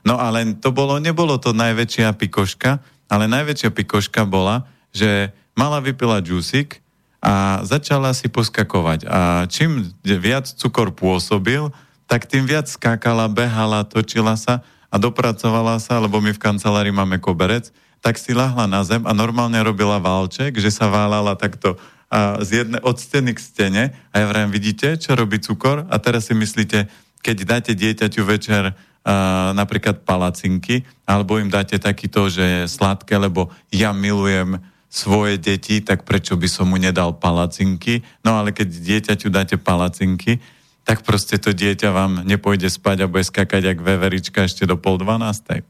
No 0.04 0.20
ale 0.20 0.60
to 0.60 0.76
bolo, 0.76 1.00
nebolo 1.00 1.40
to 1.40 1.56
najväčšia 1.56 2.12
pikoška, 2.20 2.84
ale 3.08 3.32
najväčšia 3.32 3.72
pikoška 3.72 4.28
bola, 4.28 4.68
že 4.92 5.32
mala 5.56 5.80
vypila 5.80 6.20
džusik 6.20 6.84
a 7.24 7.64
začala 7.64 8.12
si 8.12 8.28
poskakovať. 8.28 9.08
A 9.08 9.48
čím 9.48 9.96
viac 10.04 10.52
cukor 10.52 10.92
pôsobil, 10.92 11.72
tak 12.08 12.28
tým 12.28 12.44
viac 12.44 12.68
skákala, 12.68 13.32
behala, 13.32 13.88
točila 13.88 14.36
sa 14.36 14.60
a 14.88 14.96
dopracovala 14.96 15.80
sa, 15.80 16.00
lebo 16.00 16.20
my 16.20 16.36
v 16.36 16.40
kancelárii 16.40 16.96
máme 16.96 17.20
koberec, 17.20 17.72
tak 18.00 18.16
si 18.16 18.32
lahla 18.32 18.70
na 18.70 18.84
zem 18.86 19.04
a 19.04 19.12
normálne 19.12 19.58
robila 19.60 20.00
válček, 20.00 20.56
že 20.56 20.72
sa 20.72 20.88
válala 20.88 21.36
takto 21.36 21.76
a 22.08 22.40
z 22.40 22.64
jedne, 22.64 22.80
od 22.80 22.96
steny 22.96 23.36
k 23.36 23.40
stene 23.40 23.84
a 24.12 24.16
ja 24.16 24.26
vrajím, 24.32 24.52
vidíte, 24.56 24.96
čo 24.96 25.12
robí 25.12 25.44
cukor? 25.44 25.84
A 25.92 25.96
teraz 26.00 26.32
si 26.32 26.34
myslíte, 26.34 26.88
keď 27.20 27.38
dáte 27.44 27.72
dieťaťu 27.76 28.24
večer 28.24 28.72
uh, 28.72 29.52
napríklad 29.52 30.08
palacinky, 30.08 30.88
alebo 31.04 31.36
im 31.36 31.52
dáte 31.52 31.76
takýto, 31.76 32.32
že 32.32 32.44
je 32.44 32.62
sladké, 32.72 33.20
lebo 33.20 33.52
ja 33.76 33.92
milujem 33.92 34.56
svoje 34.88 35.36
deti, 35.36 35.84
tak 35.84 36.08
prečo 36.08 36.40
by 36.40 36.48
som 36.48 36.72
mu 36.72 36.80
nedal 36.80 37.20
palacinky? 37.20 38.00
No 38.24 38.40
ale 38.40 38.56
keď 38.56 38.72
dieťaťu 38.72 39.28
dáte 39.28 39.60
palacinky, 39.60 40.40
tak 40.88 41.04
proste 41.04 41.36
to 41.36 41.52
dieťa 41.52 41.92
vám 41.92 42.24
nepôjde 42.24 42.72
spať 42.72 43.04
a 43.04 43.12
bude 43.12 43.28
skakať 43.28 43.76
jak 43.76 43.80
veverička 43.84 44.48
ešte 44.48 44.64
do 44.64 44.80
pol 44.80 44.96
dvanástej. 44.96 45.68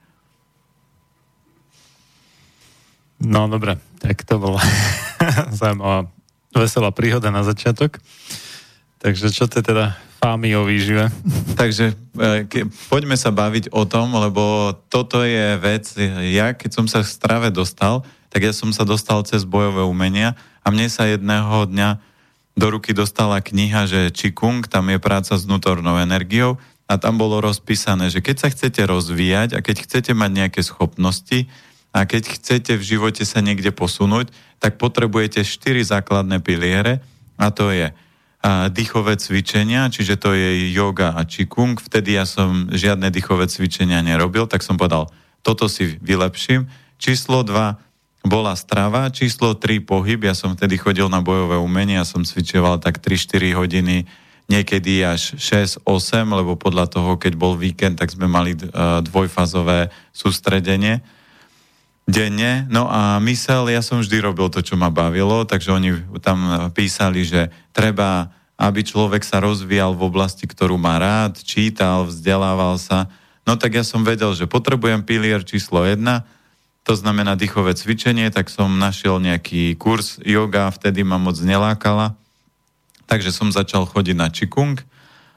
No 3.17 3.49
dobre, 3.49 3.81
tak 3.97 4.21
to 4.21 4.37
bola 4.37 4.61
zaujímavá, 5.57 6.05
veselá 6.57 6.89
príhoda 6.91 7.29
na 7.29 7.45
začiatok. 7.45 8.01
Takže 8.97 9.29
čo 9.29 9.45
to 9.45 9.61
je 9.61 9.65
teda 9.69 9.93
fámy 10.17 10.57
o 10.57 10.65
výžive? 10.65 11.13
Takže 11.59 11.93
e, 11.93 12.49
ke, 12.49 12.65
poďme 12.89 13.13
sa 13.13 13.29
baviť 13.29 13.69
o 13.69 13.85
tom, 13.85 14.17
lebo 14.17 14.73
toto 14.89 15.21
je 15.21 15.55
vec, 15.61 15.85
ja 16.33 16.57
keď 16.57 16.69
som 16.73 16.85
sa 16.89 17.05
v 17.05 17.09
strave 17.09 17.47
dostal, 17.53 18.01
tak 18.33 18.43
ja 18.43 18.53
som 18.53 18.73
sa 18.73 18.83
dostal 18.83 19.21
cez 19.23 19.45
bojové 19.45 19.85
umenia 19.85 20.33
a 20.65 20.73
mne 20.73 20.89
sa 20.89 21.05
jedného 21.07 21.69
dňa 21.69 21.89
do 22.57 22.67
ruky 22.73 22.91
dostala 22.91 23.37
kniha, 23.37 23.85
že 23.85 24.09
Qigong, 24.09 24.65
tam 24.65 24.89
je 24.89 24.97
práca 24.97 25.37
s 25.37 25.45
vnútornou 25.45 26.01
energiou 26.01 26.57
a 26.89 26.97
tam 26.97 27.21
bolo 27.21 27.37
rozpísané, 27.37 28.09
že 28.09 28.25
keď 28.25 28.35
sa 28.41 28.47
chcete 28.49 28.81
rozvíjať 28.81 29.53
a 29.53 29.61
keď 29.61 29.85
chcete 29.85 30.11
mať 30.17 30.31
nejaké 30.33 30.61
schopnosti 30.65 31.45
a 31.97 32.05
keď 32.05 32.37
chcete 32.37 32.77
v 32.77 32.83
živote 32.85 33.25
sa 33.25 33.41
niekde 33.41 33.73
posunúť, 33.73 34.29
tak 34.61 34.77
potrebujete 34.77 35.41
štyri 35.41 35.81
základné 35.81 36.45
piliere 36.45 37.01
a 37.41 37.49
to 37.49 37.73
je 37.73 37.89
a 38.37 38.69
dýchové 38.69 39.17
cvičenia, 39.17 39.89
čiže 39.89 40.15
to 40.21 40.31
je 40.37 40.69
yoga 40.69 41.17
a 41.17 41.25
Qigong. 41.25 41.81
Vtedy 41.81 42.21
ja 42.21 42.23
som 42.23 42.69
žiadne 42.69 43.09
dýchové 43.09 43.49
cvičenia 43.49 44.05
nerobil, 44.05 44.45
tak 44.45 44.61
som 44.61 44.77
povedal, 44.77 45.09
toto 45.41 45.65
si 45.65 45.97
vylepším. 45.99 46.69
Číslo 47.01 47.41
2, 47.41 48.29
bola 48.29 48.53
strava, 48.53 49.09
číslo 49.09 49.57
3 49.57 49.81
pohyb, 49.81 50.21
ja 50.21 50.37
som 50.37 50.53
vtedy 50.53 50.77
chodil 50.77 51.09
na 51.09 51.25
bojové 51.25 51.57
umenie, 51.57 51.97
ja 51.97 52.05
som 52.05 52.21
cvičoval 52.21 52.77
tak 52.77 53.01
3-4 53.01 53.57
hodiny, 53.57 54.05
niekedy 54.47 55.01
až 55.01 55.33
6-8, 55.41 55.83
lebo 56.29 56.53
podľa 56.55 56.93
toho, 56.93 57.17
keď 57.17 57.33
bol 57.35 57.57
víkend, 57.57 57.97
tak 57.97 58.13
sme 58.13 58.29
mali 58.29 58.53
uh, 58.53 59.01
dvojfazové 59.01 59.89
sústredenie 60.13 61.01
denne. 62.07 62.63
No 62.71 62.87
a 62.87 63.19
mysel, 63.19 63.67
ja 63.67 63.83
som 63.83 63.99
vždy 63.99 64.23
robil 64.23 64.47
to, 64.47 64.63
čo 64.63 64.79
ma 64.79 64.87
bavilo, 64.87 65.43
takže 65.43 65.75
oni 65.75 65.91
tam 66.23 66.71
písali, 66.71 67.27
že 67.27 67.51
treba, 67.75 68.31
aby 68.55 68.81
človek 68.81 69.27
sa 69.27 69.43
rozvíjal 69.43 69.91
v 69.93 70.07
oblasti, 70.07 70.47
ktorú 70.47 70.79
má 70.79 70.95
rád, 70.97 71.43
čítal, 71.43 72.07
vzdelával 72.07 72.79
sa. 72.79 73.11
No 73.43 73.59
tak 73.59 73.75
ja 73.75 73.83
som 73.83 74.07
vedel, 74.07 74.31
že 74.33 74.47
potrebujem 74.47 75.03
pilier 75.03 75.43
číslo 75.43 75.83
1, 75.83 75.99
to 76.87 76.95
znamená 76.95 77.35
dýchové 77.35 77.75
cvičenie, 77.75 78.31
tak 78.31 78.47
som 78.47 78.79
našiel 78.79 79.19
nejaký 79.19 79.75
kurz 79.75 80.23
yoga, 80.23 80.71
vtedy 80.71 81.03
ma 81.03 81.19
moc 81.19 81.35
nelákala, 81.35 82.15
takže 83.03 83.35
som 83.35 83.51
začal 83.51 83.83
chodiť 83.83 84.15
na 84.15 84.31
Qigong, 84.31 84.79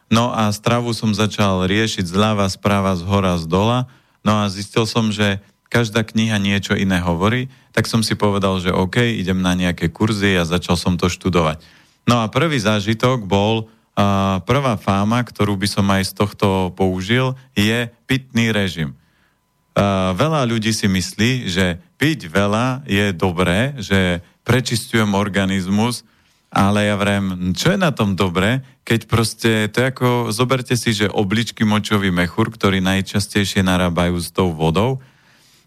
no 0.07 0.31
a 0.31 0.47
stravu 0.55 0.95
som 0.95 1.11
začal 1.11 1.67
riešiť 1.67 2.07
zľava, 2.07 2.47
správa, 2.47 2.95
z 2.95 3.03
hora, 3.03 3.35
z 3.35 3.51
dola, 3.51 3.91
no 4.23 4.39
a 4.39 4.47
zistil 4.47 4.87
som, 4.87 5.11
že 5.11 5.43
každá 5.71 6.03
kniha 6.03 6.37
niečo 6.43 6.75
iné 6.75 6.99
hovorí, 6.99 7.47
tak 7.71 7.87
som 7.87 8.03
si 8.03 8.19
povedal, 8.19 8.59
že 8.59 8.75
OK, 8.75 8.99
idem 9.01 9.39
na 9.39 9.55
nejaké 9.55 9.89
kurzy 9.89 10.35
a 10.35 10.43
začal 10.43 10.75
som 10.75 10.99
to 10.99 11.07
študovať. 11.07 11.63
No 12.05 12.21
a 12.21 12.27
prvý 12.27 12.59
zážitok 12.59 13.25
bol, 13.25 13.71
uh, 13.71 14.43
prvá 14.43 14.75
fáma, 14.75 15.23
ktorú 15.23 15.55
by 15.55 15.69
som 15.71 15.87
aj 15.89 16.11
z 16.11 16.13
tohto 16.13 16.75
použil, 16.75 17.39
je 17.55 17.87
pitný 18.11 18.51
režim 18.51 18.99
uh, 19.81 20.13
veľa 20.17 20.47
ľudí 20.49 20.73
si 20.75 20.87
myslí, 20.87 21.31
že 21.49 21.79
piť 22.01 22.29
veľa 22.31 22.85
je 22.89 23.13
dobré, 23.15 23.77
že 23.79 24.25
prečistujem 24.43 25.13
organizmus 25.15 26.03
ale 26.51 26.91
ja 26.91 26.99
vrem, 26.99 27.55
čo 27.55 27.71
je 27.71 27.79
na 27.79 27.95
tom 27.95 28.19
dobre, 28.19 28.67
keď 28.83 29.01
proste, 29.07 29.53
to 29.71 29.87
ako, 29.87 30.35
zoberte 30.35 30.75
si, 30.75 30.91
že 30.91 31.07
obličky 31.07 31.63
močový 31.63 32.11
mechúr, 32.11 32.51
ktorý 32.51 32.83
najčastejšie 32.83 33.63
narábajú 33.63 34.19
s 34.19 34.35
tou 34.35 34.51
vodou, 34.51 34.99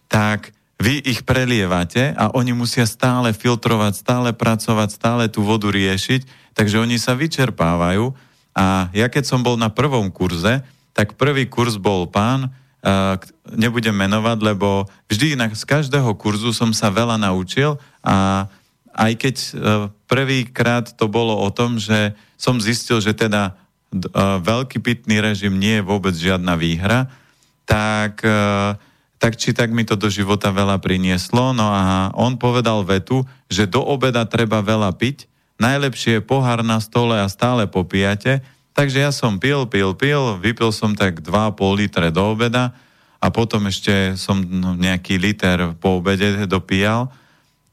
tak 0.08 0.54
vy 0.84 1.00
ich 1.00 1.24
prelievate 1.24 2.12
a 2.18 2.34
oni 2.36 2.52
musia 2.52 2.84
stále 2.84 3.32
filtrovať, 3.32 4.04
stále 4.04 4.30
pracovať, 4.36 4.90
stále 4.92 5.24
tú 5.32 5.40
vodu 5.46 5.72
riešiť, 5.72 6.52
takže 6.52 6.82
oni 6.84 7.00
sa 7.00 7.16
vyčerpávajú. 7.16 8.12
A 8.52 8.92
ja 8.92 9.08
keď 9.08 9.24
som 9.24 9.40
bol 9.42 9.56
na 9.56 9.72
prvom 9.72 10.12
kurze, 10.12 10.60
tak 10.92 11.16
prvý 11.16 11.48
kurz 11.48 11.80
bol 11.80 12.06
pán, 12.12 12.52
uh, 12.52 13.16
nebudem 13.56 13.96
menovať, 13.96 14.38
lebo 14.44 14.86
vždy 15.08 15.40
inak 15.40 15.56
z 15.56 15.64
každého 15.64 16.14
kurzu 16.20 16.52
som 16.52 16.76
sa 16.76 16.92
veľa 16.92 17.16
naučil 17.18 17.80
a 18.04 18.46
aj 18.94 19.12
keď 19.18 19.36
uh, 19.40 19.50
prvýkrát 20.06 20.86
to 20.94 21.10
bolo 21.10 21.34
o 21.34 21.50
tom, 21.50 21.82
že 21.82 22.14
som 22.38 22.62
zistil, 22.62 23.02
že 23.02 23.16
teda 23.16 23.56
uh, 23.56 24.38
veľký 24.44 24.84
pitný 24.84 25.18
režim 25.24 25.58
nie 25.58 25.82
je 25.82 25.88
vôbec 25.88 26.14
žiadna 26.14 26.54
výhra, 26.60 27.10
tak 27.64 28.20
tak 29.24 29.40
či 29.40 29.56
tak 29.56 29.72
mi 29.72 29.88
to 29.88 29.96
do 29.96 30.12
života 30.12 30.52
veľa 30.52 30.84
prinieslo. 30.84 31.56
No 31.56 31.72
a 31.72 32.12
on 32.12 32.36
povedal 32.36 32.84
vetu, 32.84 33.24
že 33.48 33.64
do 33.64 33.80
obeda 33.80 34.28
treba 34.28 34.60
veľa 34.60 34.92
piť, 35.00 35.32
najlepšie 35.64 36.20
je 36.20 36.28
pohár 36.28 36.60
na 36.60 36.84
stole 36.84 37.16
a 37.16 37.32
stále 37.32 37.64
popíjate. 37.64 38.44
Takže 38.76 39.00
ja 39.00 39.16
som 39.16 39.40
pil, 39.40 39.64
pil, 39.72 39.96
pil, 39.96 40.36
vypil 40.44 40.76
som 40.76 40.92
tak 40.92 41.24
2,5 41.24 41.56
litre 41.80 42.12
do 42.12 42.36
obeda 42.36 42.76
a 43.24 43.32
potom 43.32 43.64
ešte 43.72 44.20
som 44.20 44.44
nejaký 44.76 45.16
liter 45.16 45.72
po 45.80 46.04
obede 46.04 46.44
dopíjal. 46.44 47.08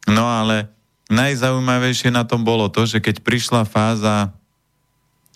No 0.07 0.31
ale 0.31 0.71
najzaujímavejšie 1.11 2.15
na 2.15 2.23
tom 2.23 2.47
bolo 2.47 2.71
to, 2.71 2.87
že 2.87 3.03
keď 3.03 3.27
prišla 3.27 3.67
fáza 3.67 4.31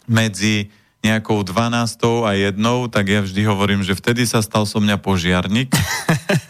medzi 0.06 0.70
nejakou 1.04 1.44
12 1.44 2.24
a 2.24 2.32
jednou, 2.32 2.88
tak 2.88 3.12
ja 3.12 3.20
vždy 3.20 3.44
hovorím, 3.44 3.84
že 3.84 3.92
vtedy 3.92 4.24
sa 4.24 4.40
stal 4.40 4.64
som 4.64 4.80
mňa 4.80 4.96
požiarník 4.96 5.68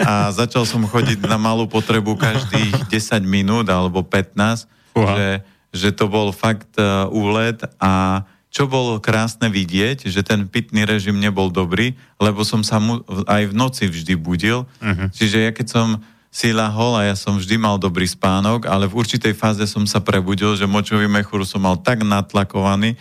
a 0.09 0.31
začal 0.31 0.63
som 0.63 0.87
chodiť 0.87 1.27
na 1.27 1.35
malú 1.35 1.67
potrebu 1.67 2.15
každých 2.15 2.87
10 2.87 3.27
minút 3.27 3.67
alebo 3.67 4.07
15, 4.07 4.71
že, 4.95 5.29
že 5.75 5.89
to 5.91 6.07
bol 6.07 6.31
fakt 6.31 6.71
uh, 6.79 7.11
úlet 7.11 7.59
a 7.83 8.23
čo 8.55 8.71
bolo 8.71 9.03
krásne 9.03 9.51
vidieť, 9.51 10.07
že 10.07 10.23
ten 10.23 10.47
pitný 10.47 10.87
režim 10.87 11.19
nebol 11.19 11.51
dobrý, 11.51 11.99
lebo 12.23 12.47
som 12.47 12.63
sa 12.63 12.79
mu 12.79 13.03
aj 13.27 13.51
v 13.51 13.55
noci 13.59 13.91
vždy 13.91 14.15
budil. 14.15 14.71
Uh-huh. 14.79 15.11
Čiže 15.11 15.39
ja 15.43 15.51
keď 15.51 15.67
som 15.67 15.89
si 16.31 16.55
lahol 16.55 16.95
a 16.95 17.11
ja 17.11 17.19
som 17.19 17.35
vždy 17.39 17.59
mal 17.59 17.83
dobrý 17.83 18.07
spánok, 18.07 18.71
ale 18.71 18.87
v 18.87 19.03
určitej 19.03 19.35
fáze 19.35 19.67
som 19.67 19.83
sa 19.87 19.99
prebudil, 19.99 20.55
že 20.55 20.71
močový 20.71 21.11
mechúr 21.11 21.43
som 21.43 21.67
mal 21.67 21.79
tak 21.83 22.07
natlakovaný, 22.07 22.95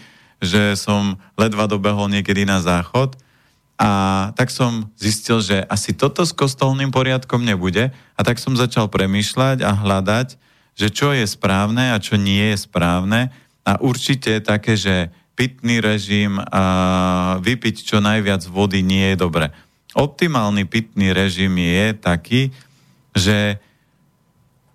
že 0.44 0.76
som 0.76 1.16
ledva 1.40 1.72
dobehol 1.72 2.12
niekedy 2.12 2.44
na 2.44 2.60
záchod 2.60 3.16
a 3.80 4.30
tak 4.36 4.52
som 4.52 4.92
zistil, 5.00 5.40
že 5.40 5.64
asi 5.66 5.96
toto 5.96 6.22
s 6.22 6.36
kostolným 6.36 6.92
poriadkom 6.92 7.42
nebude 7.42 7.90
a 7.96 8.22
tak 8.22 8.38
som 8.38 8.54
začal 8.54 8.92
premýšľať 8.92 9.64
a 9.64 9.72
hľadať, 9.74 10.36
že 10.76 10.88
čo 10.92 11.16
je 11.16 11.26
správne 11.26 11.96
a 11.96 11.98
čo 11.98 12.20
nie 12.20 12.54
je 12.54 12.58
správne 12.60 13.32
a 13.64 13.72
určite 13.80 14.44
také, 14.44 14.76
že 14.76 15.10
pitný 15.34 15.82
režim 15.82 16.38
a 16.38 16.64
vypiť 17.42 17.76
čo 17.88 17.98
najviac 18.04 18.46
vody 18.46 18.86
nie 18.86 19.14
je 19.14 19.18
dobre. 19.18 19.50
Optimálny 19.98 20.70
pitný 20.70 21.10
režim 21.14 21.58
je 21.58 21.88
taký, 21.98 22.42
že 23.14 23.58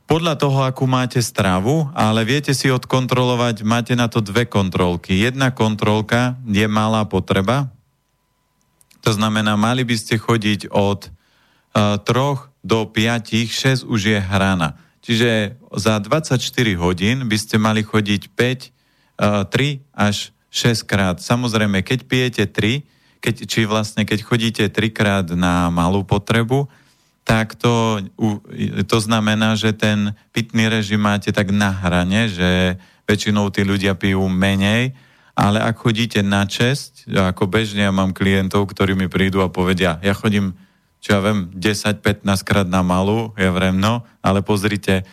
podľa 0.09 0.41
toho, 0.41 0.65
akú 0.65 0.89
máte 0.89 1.21
stravu, 1.21 1.93
ale 1.93 2.25
viete 2.25 2.57
si 2.57 2.73
odkontrolovať, 2.73 3.61
máte 3.61 3.93
na 3.93 4.09
to 4.09 4.25
dve 4.25 4.49
kontrolky. 4.49 5.21
Jedna 5.21 5.53
kontrolka 5.53 6.41
je 6.49 6.65
malá 6.65 7.05
potreba, 7.05 7.69
to 9.05 9.15
znamená, 9.15 9.55
mali 9.55 9.85
by 9.87 9.95
ste 9.95 10.19
chodiť 10.19 10.73
od 10.73 11.09
uh, 11.09 12.01
troch 12.03 12.51
do 12.65 12.89
5, 12.89 13.49
6 13.49 13.87
už 13.87 14.01
je 14.17 14.19
hrana. 14.19 14.81
Čiže 15.05 15.57
za 15.77 15.97
24 16.03 16.41
hodín 16.77 17.25
by 17.31 17.37
ste 17.39 17.57
mali 17.57 17.87
chodiť 17.87 18.33
5, 18.35 18.37
uh, 19.23 19.47
3 19.47 19.81
až 19.95 20.35
6 20.51 20.89
krát. 20.89 21.17
Samozrejme, 21.23 21.85
keď 21.85 21.99
pijete 22.05 22.45
3, 22.49 23.23
keď, 23.23 23.35
či 23.47 23.65
vlastne 23.69 24.03
keď 24.03 24.19
chodíte 24.25 24.65
3 24.67 24.93
krát 24.93 25.27
na 25.33 25.71
malú 25.71 26.03
potrebu, 26.03 26.67
tak 27.29 27.61
to, 27.61 28.01
to 28.89 28.99
znamená, 29.05 29.53
že 29.53 29.77
ten 29.77 30.17
pitný 30.33 30.73
režim 30.73 31.05
máte 31.05 31.29
tak 31.29 31.53
na 31.53 31.69
hrane, 31.69 32.33
že 32.33 32.81
väčšinou 33.05 33.53
tí 33.53 33.69
ľudia 33.69 33.93
pijú 33.93 34.25
menej, 34.33 34.97
ale 35.37 35.61
ak 35.61 35.77
chodíte 35.77 36.25
na 36.25 36.49
česť, 36.49 37.13
ako 37.13 37.45
bežne 37.53 37.85
ja 37.85 37.93
mám 37.93 38.17
klientov, 38.17 38.73
ktorí 38.73 38.97
mi 38.97 39.13
prídu 39.13 39.45
a 39.45 39.53
povedia, 39.53 40.01
ja 40.01 40.17
chodím, 40.17 40.57
čo 41.05 41.15
ja 41.15 41.21
viem, 41.21 41.53
10-15 41.53 42.25
krát 42.49 42.65
na 42.65 42.81
malú, 42.81 43.37
ja 43.37 43.53
vrem, 43.53 43.77
no, 43.77 44.09
ale 44.25 44.41
pozrite, 44.41 45.05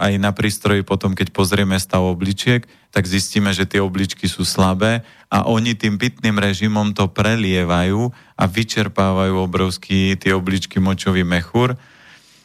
aj 0.00 0.12
na 0.16 0.32
prístroji 0.32 0.80
potom, 0.82 1.12
keď 1.12 1.36
pozrieme 1.36 1.76
stav 1.76 2.00
obličiek, 2.00 2.64
tak 2.92 3.04
zistíme, 3.04 3.52
že 3.52 3.68
tie 3.68 3.80
obličky 3.80 4.24
sú 4.24 4.44
slabé 4.44 5.04
a 5.28 5.44
oni 5.48 5.76
tým 5.76 6.00
pitným 6.00 6.36
režimom 6.40 6.96
to 6.96 7.08
prelievajú 7.08 8.08
a 8.36 8.44
vyčerpávajú 8.48 9.34
obrovský 9.36 10.16
tie 10.16 10.32
obličky 10.32 10.80
močový 10.80 11.24
mechúr. 11.24 11.76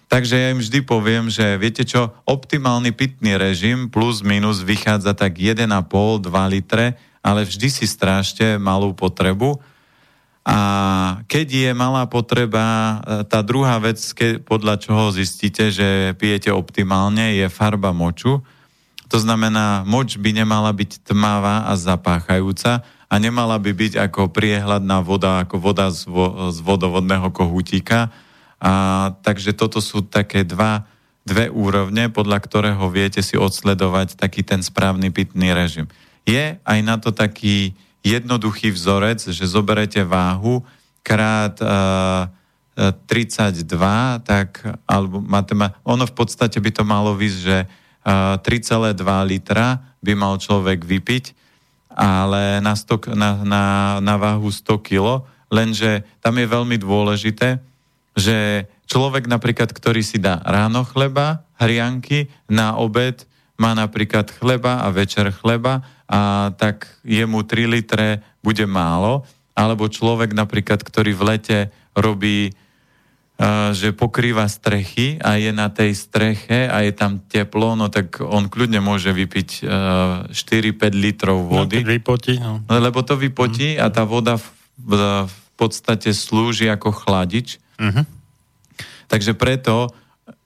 Takže 0.07 0.35
ja 0.39 0.47
im 0.55 0.63
vždy 0.63 0.79
poviem, 0.87 1.27
že 1.27 1.59
viete 1.59 1.83
čo, 1.83 2.15
optimálny 2.23 2.95
pitný 2.95 3.35
režim 3.35 3.91
plus 3.91 4.23
minus 4.23 4.63
vychádza 4.63 5.11
tak 5.11 5.35
1,5-2 5.35 5.67
litre, 6.47 6.95
ale 7.19 7.43
vždy 7.43 7.67
si 7.67 7.83
strážte 7.83 8.55
malú 8.55 8.95
potrebu, 8.95 9.59
a 10.47 10.57
keď 11.27 11.47
je 11.51 11.71
malá 11.75 12.07
potreba, 12.07 12.63
e, 12.63 12.95
tá 13.27 13.43
druhá 13.43 13.75
vec, 13.83 13.99
keď, 13.99 14.47
podľa 14.47 14.79
čoho 14.79 15.11
zistíte, 15.11 15.75
že 15.75 16.15
pijete 16.15 16.55
optimálne, 16.55 17.35
je 17.35 17.51
farba 17.51 17.91
moču. 17.91 18.39
To 19.11 19.17
znamená, 19.19 19.83
moč 19.83 20.15
by 20.15 20.31
nemala 20.31 20.71
byť 20.71 21.03
tmavá 21.03 21.67
a 21.67 21.75
zapáchajúca 21.75 22.79
a 23.11 23.13
nemala 23.19 23.59
by 23.59 23.75
byť 23.75 23.93
ako 24.07 24.31
priehľadná 24.31 25.03
voda, 25.03 25.43
ako 25.43 25.59
voda 25.59 25.91
z, 25.91 26.07
vo, 26.07 26.47
z 26.55 26.63
vodovodného 26.63 27.27
kohútika. 27.35 28.07
A, 28.63 28.71
takže 29.27 29.51
toto 29.51 29.83
sú 29.83 29.99
také 30.07 30.47
dva, 30.47 30.87
dve 31.27 31.51
úrovne, 31.51 32.07
podľa 32.07 32.39
ktorého 32.39 32.87
viete 32.87 33.19
si 33.19 33.35
odsledovať 33.35 34.15
taký 34.15 34.47
ten 34.47 34.63
správny 34.63 35.11
pitný 35.11 35.51
režim. 35.51 35.91
Je 36.23 36.55
aj 36.63 36.79
na 36.87 36.95
to 36.95 37.11
taký 37.11 37.75
jednoduchý 38.05 38.71
vzorec, 38.71 39.21
že 39.21 39.45
zoberete 39.45 40.01
váhu 40.03 40.63
krát 41.07 41.55
uh, 41.63 42.27
eh, 42.75 42.91
32, 43.07 43.63
tak, 44.27 44.59
alebo 44.83 45.23
matema, 45.23 45.71
ono 45.87 46.03
v 46.03 46.13
podstate 46.13 46.59
by 46.59 46.71
to 46.75 46.83
malo 46.83 47.15
vysť, 47.15 47.37
že 47.39 47.57
uh, 47.63 48.35
eh, 48.35 48.59
3,2 48.59 48.99
litra 49.31 49.79
by 50.03 50.13
mal 50.13 50.35
človek 50.35 50.83
vypiť, 50.83 51.31
ale 51.97 52.59
na, 52.61 52.77
100, 52.77 53.17
na, 53.17 53.29
na, 53.41 53.63
na 54.03 54.15
váhu 54.19 54.51
100 54.51 54.85
kg, 54.85 55.25
lenže 55.49 56.05
tam 56.21 56.37
je 56.37 56.45
veľmi 56.45 56.77
dôležité, 56.77 57.63
že 58.13 58.67
človek 58.85 59.25
napríklad, 59.25 59.71
ktorý 59.71 60.03
si 60.03 60.21
dá 60.21 60.43
ráno 60.45 60.85
chleba, 60.85 61.47
hrianky, 61.57 62.29
na 62.45 62.77
obed 62.77 63.25
má 63.57 63.73
napríklad 63.73 64.29
chleba 64.29 64.85
a 64.85 64.93
večer 64.93 65.33
chleba 65.33 65.81
a 66.07 66.51
tak 66.55 66.87
jemu 67.03 67.43
3 67.43 67.67
litre 67.67 68.23
bude 68.39 68.63
málo, 68.63 69.27
alebo 69.51 69.91
človek 69.91 70.31
napríklad, 70.31 70.79
ktorý 70.79 71.11
v 71.11 71.23
lete 71.35 71.59
robí 71.93 72.55
Uh, 73.37 73.69
že 73.69 73.93
pokrýva 73.93 74.49
strechy 74.49 75.21
a 75.21 75.37
je 75.37 75.53
na 75.53 75.69
tej 75.69 75.93
streche 75.93 76.65
a 76.73 76.81
je 76.81 76.89
tam 76.89 77.21
teplo, 77.21 77.77
no 77.77 77.85
tak 77.85 78.17
on 78.17 78.49
kľudne 78.49 78.81
môže 78.81 79.13
vypiť 79.13 79.61
uh, 79.61 80.25
4-5 80.33 80.73
litrov 80.97 81.45
no, 81.45 81.61
vody. 81.61 81.85
No, 81.85 81.93
vypotí, 81.93 82.41
no. 82.41 82.65
Lebo 82.65 83.05
to 83.05 83.13
vypotí 83.13 83.77
mm. 83.77 83.85
a 83.85 83.93
tá 83.93 84.09
voda 84.09 84.41
v, 84.41 84.45
v, 84.81 84.91
v 85.29 85.37
podstate 85.53 86.17
slúži 86.17 86.65
ako 86.65 86.89
chladič. 86.89 87.61
Mm-hmm. 87.77 88.05
Takže 89.05 89.37
preto 89.37 89.93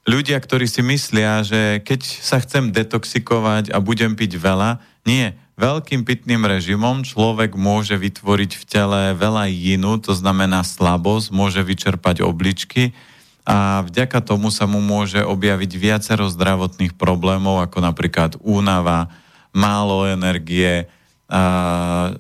ľudia, 0.04 0.36
ktorí 0.36 0.68
si 0.68 0.84
myslia, 0.84 1.48
že 1.48 1.80
keď 1.88 2.02
sa 2.04 2.44
chcem 2.44 2.76
detoxikovať 2.76 3.72
a 3.72 3.80
budem 3.80 4.20
piť 4.20 4.36
veľa, 4.36 4.84
nie. 5.08 5.32
Veľkým 5.62 6.02
pitným 6.02 6.42
režimom 6.42 7.06
človek 7.06 7.54
môže 7.54 7.94
vytvoriť 7.94 8.52
v 8.58 8.64
tele 8.66 9.02
veľa 9.14 9.46
jinu, 9.46 10.02
to 10.02 10.18
znamená 10.18 10.66
slabosť, 10.66 11.30
môže 11.30 11.62
vyčerpať 11.62 12.26
obličky 12.26 12.98
a 13.46 13.86
vďaka 13.86 14.26
tomu 14.26 14.50
sa 14.50 14.66
mu 14.66 14.82
môže 14.82 15.22
objaviť 15.22 15.72
viacero 15.78 16.26
zdravotných 16.34 16.98
problémov, 16.98 17.62
ako 17.62 17.78
napríklad 17.78 18.42
únava, 18.42 19.14
málo 19.54 20.10
energie, 20.10 20.90
a, 21.30 22.18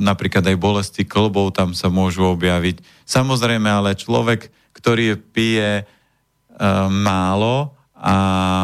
napríklad 0.00 0.40
aj 0.40 0.56
bolesti 0.56 1.04
klbov 1.04 1.52
tam 1.52 1.76
sa 1.76 1.92
môžu 1.92 2.24
objaviť. 2.24 2.80
Samozrejme, 3.04 3.68
ale 3.68 4.00
človek, 4.00 4.48
ktorý 4.72 5.20
pije 5.20 5.84
a, 5.84 6.88
málo, 6.88 7.76
a 8.00 8.14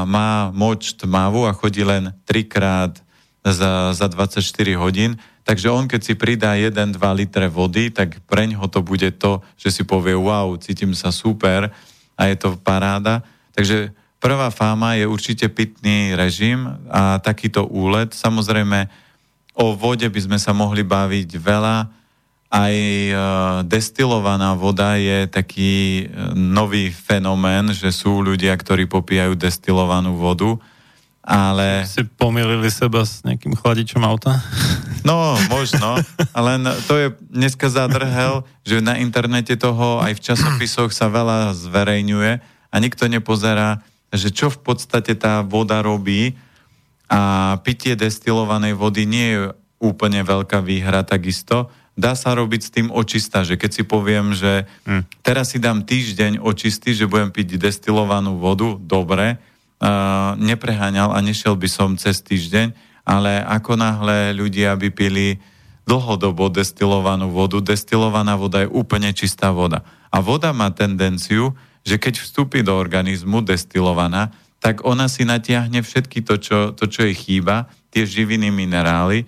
má 0.08 0.48
moč 0.56 0.96
tmavú 0.96 1.44
a 1.44 1.52
chodí 1.52 1.84
len 1.84 2.16
trikrát 2.24 3.04
za, 3.44 3.94
za 3.94 4.06
24 4.10 4.42
hodín, 4.76 5.16
takže 5.46 5.70
on 5.70 5.86
keď 5.86 6.00
si 6.04 6.14
pridá 6.18 6.58
1-2 6.58 6.98
litre 7.14 7.46
vody, 7.48 7.88
tak 7.88 8.20
preň 8.26 8.58
ho 8.58 8.66
to 8.66 8.84
bude 8.84 9.08
to, 9.16 9.40
že 9.56 9.80
si 9.80 9.82
povie 9.86 10.14
wow, 10.14 10.52
cítim 10.60 10.92
sa 10.92 11.14
super 11.14 11.70
a 12.18 12.22
je 12.26 12.36
to 12.36 12.58
paráda. 12.58 13.22
Takže 13.54 13.94
prvá 14.18 14.50
fáma 14.50 14.98
je 14.98 15.06
určite 15.06 15.46
pitný 15.48 16.18
režim 16.18 16.66
a 16.90 17.22
takýto 17.22 17.66
úlet. 17.66 18.10
Samozrejme, 18.10 18.90
o 19.58 19.74
vode 19.74 20.06
by 20.06 20.20
sme 20.22 20.38
sa 20.38 20.54
mohli 20.54 20.82
baviť 20.86 21.30
veľa, 21.38 21.76
aj 22.48 22.74
e, 22.74 23.12
destilovaná 23.68 24.56
voda 24.56 24.96
je 24.96 25.28
taký 25.28 26.04
e, 26.08 26.32
nový 26.32 26.88
fenomén, 26.88 27.68
že 27.76 27.92
sú 27.92 28.24
ľudia, 28.24 28.56
ktorí 28.56 28.88
popíjajú 28.88 29.36
destilovanú 29.36 30.16
vodu, 30.16 30.56
ale... 31.28 31.84
Si 31.84 32.08
pomýlili 32.08 32.72
seba 32.72 33.04
s 33.04 33.20
nejakým 33.20 33.52
chladičom 33.52 34.00
auta? 34.00 34.40
No, 35.04 35.36
možno, 35.52 36.00
ale 36.32 36.50
to 36.88 36.96
je 36.96 37.06
dneska 37.28 37.68
zadrhel, 37.68 38.48
že 38.64 38.80
na 38.80 38.96
internete 38.96 39.54
toho 39.60 40.00
aj 40.00 40.16
v 40.16 40.24
časopisoch 40.24 40.90
sa 40.90 41.12
veľa 41.12 41.52
zverejňuje 41.52 42.32
a 42.72 42.74
nikto 42.80 43.04
nepozerá, 43.12 43.84
že 44.08 44.32
čo 44.32 44.48
v 44.48 44.58
podstate 44.64 45.12
tá 45.20 45.44
voda 45.44 45.84
robí 45.84 46.32
a 47.12 47.56
pitie 47.60 47.92
destilovanej 47.92 48.72
vody 48.72 49.04
nie 49.04 49.26
je 49.36 49.40
úplne 49.78 50.24
veľká 50.24 50.64
výhra 50.64 51.04
takisto, 51.04 51.68
dá 51.92 52.16
sa 52.16 52.32
robiť 52.34 52.60
s 52.60 52.72
tým 52.74 52.88
očista, 52.88 53.44
že 53.44 53.60
keď 53.60 53.70
si 53.70 53.82
poviem, 53.84 54.32
že 54.32 54.64
hm. 54.88 55.02
teraz 55.20 55.52
si 55.52 55.58
dám 55.60 55.84
týždeň 55.84 56.40
očistý, 56.40 56.92
že 56.96 57.08
budem 57.08 57.30
piť 57.30 57.60
destilovanú 57.60 58.36
vodu, 58.40 58.76
dobre, 58.80 59.38
nepreháňal 60.38 61.14
a 61.14 61.18
nešiel 61.22 61.54
by 61.54 61.68
som 61.70 61.94
cez 61.94 62.18
týždeň, 62.22 62.74
ale 63.06 63.40
ako 63.46 63.78
náhle 63.78 64.34
ľudia 64.36 64.74
by 64.74 64.90
pili 64.90 65.38
dlhodobo 65.88 66.52
destilovanú 66.52 67.32
vodu, 67.32 67.62
destilovaná 67.64 68.36
voda 68.36 68.60
je 68.60 68.68
úplne 68.68 69.08
čistá 69.16 69.48
voda. 69.48 69.80
A 70.12 70.20
voda 70.20 70.52
má 70.52 70.68
tendenciu, 70.68 71.56
že 71.86 71.96
keď 71.96 72.20
vstúpi 72.20 72.60
do 72.60 72.76
organizmu 72.76 73.40
destilovaná, 73.40 74.34
tak 74.60 74.84
ona 74.84 75.08
si 75.08 75.24
natiahne 75.24 75.80
všetky 75.80 76.20
to, 76.26 76.36
čo, 76.36 76.58
to, 76.76 76.90
čo 76.90 77.08
jej 77.08 77.16
chýba, 77.16 77.70
tie 77.88 78.04
živiny, 78.04 78.52
minerály, 78.52 79.24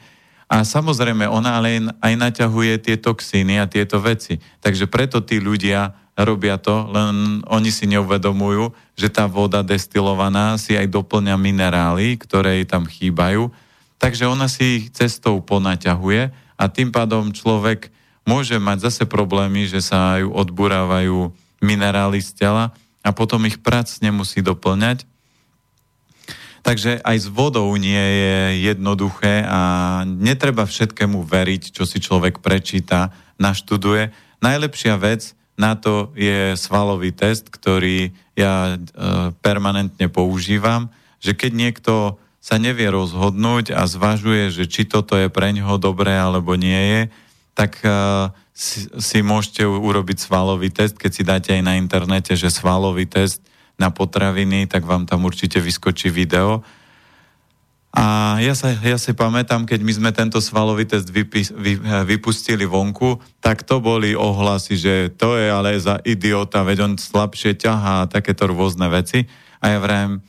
a 0.50 0.66
samozrejme, 0.66 1.30
ona 1.30 1.62
ale 1.62 1.94
aj 2.02 2.14
naťahuje 2.18 2.82
tie 2.82 2.98
toxíny 2.98 3.62
a 3.62 3.70
tieto 3.70 4.02
veci. 4.02 4.42
Takže 4.58 4.90
preto 4.90 5.22
tí 5.22 5.38
ľudia 5.38 5.94
robia 6.22 6.60
to, 6.60 6.88
len 6.90 7.40
oni 7.48 7.70
si 7.72 7.88
neuvedomujú, 7.88 8.72
že 8.98 9.08
tá 9.08 9.24
voda 9.30 9.64
destilovaná 9.64 10.58
si 10.60 10.74
aj 10.76 10.90
doplňa 10.90 11.36
minerály, 11.38 12.18
ktoré 12.20 12.60
jej 12.60 12.66
tam 12.66 12.84
chýbajú. 12.84 13.52
Takže 14.00 14.26
ona 14.26 14.48
si 14.48 14.80
ich 14.80 14.84
cestou 14.96 15.40
ponaťahuje 15.44 16.32
a 16.56 16.64
tým 16.68 16.88
pádom 16.90 17.30
človek 17.30 17.92
môže 18.24 18.56
mať 18.56 18.90
zase 18.90 19.04
problémy, 19.04 19.68
že 19.68 19.84
sa 19.84 20.20
ju 20.20 20.32
odburávajú 20.32 21.32
minerály 21.60 22.24
z 22.24 22.46
tela 22.46 22.72
a 23.04 23.10
potom 23.12 23.44
ich 23.48 23.60
prac 23.60 23.88
nemusí 24.00 24.40
doplňať 24.40 25.04
Takže 26.60 27.00
aj 27.00 27.16
s 27.16 27.28
vodou 27.32 27.72
nie 27.80 27.96
je 27.96 28.68
jednoduché 28.68 29.48
a 29.48 29.60
netreba 30.04 30.68
všetkému 30.68 31.24
veriť, 31.24 31.72
čo 31.72 31.88
si 31.88 32.04
človek 32.04 32.44
prečíta, 32.44 33.16
naštuduje. 33.40 34.12
Najlepšia 34.44 35.00
vec 35.00 35.32
na 35.60 35.76
to 35.76 36.16
je 36.16 36.56
svalový 36.56 37.12
test, 37.12 37.52
ktorý 37.52 38.16
ja 38.32 38.74
e, 38.74 38.76
permanentne 39.44 40.08
používam, 40.08 40.88
že 41.20 41.36
keď 41.36 41.52
niekto 41.52 41.94
sa 42.40 42.56
nevie 42.56 42.88
rozhodnúť 42.88 43.76
a 43.76 43.84
zvažuje, 43.84 44.48
že 44.48 44.64
či 44.64 44.88
toto 44.88 45.20
je 45.20 45.28
pre 45.28 45.52
ňoho 45.52 45.76
dobré 45.76 46.16
alebo 46.16 46.56
nie 46.56 46.80
je, 46.80 47.00
tak 47.52 47.84
e, 47.84 47.92
si, 48.56 49.20
môžete 49.20 49.68
urobiť 49.68 50.16
svalový 50.24 50.72
test, 50.72 50.96
keď 50.96 51.10
si 51.12 51.22
dáte 51.24 51.50
aj 51.52 51.62
na 51.64 51.76
internete, 51.76 52.32
že 52.32 52.48
svalový 52.48 53.04
test 53.04 53.44
na 53.76 53.92
potraviny, 53.92 54.64
tak 54.64 54.88
vám 54.88 55.04
tam 55.04 55.28
určite 55.28 55.60
vyskočí 55.60 56.08
video. 56.08 56.64
A 57.90 58.38
ja 58.38 58.54
sa, 58.54 58.70
ja 58.70 58.94
si 59.02 59.10
pamätám, 59.18 59.66
keď 59.66 59.82
my 59.82 59.92
sme 59.98 60.10
tento 60.14 60.38
svalový 60.38 60.86
test 60.86 61.10
vypis, 61.10 61.50
vy, 61.50 61.74
vypustili 62.06 62.62
vonku, 62.62 63.18
tak 63.42 63.66
to 63.66 63.82
boli 63.82 64.14
ohlasy, 64.14 64.78
že 64.78 64.94
to 65.18 65.34
je 65.34 65.50
ale 65.50 65.74
za 65.74 65.98
idiota, 66.06 66.62
veď 66.62 66.86
on 66.86 66.94
slabšie 66.94 67.58
ťahá 67.58 68.06
a 68.06 68.10
takéto 68.10 68.46
rôzne 68.46 68.86
veci. 68.86 69.26
A 69.58 69.74
ja 69.74 69.78
vrajem, 69.82 70.22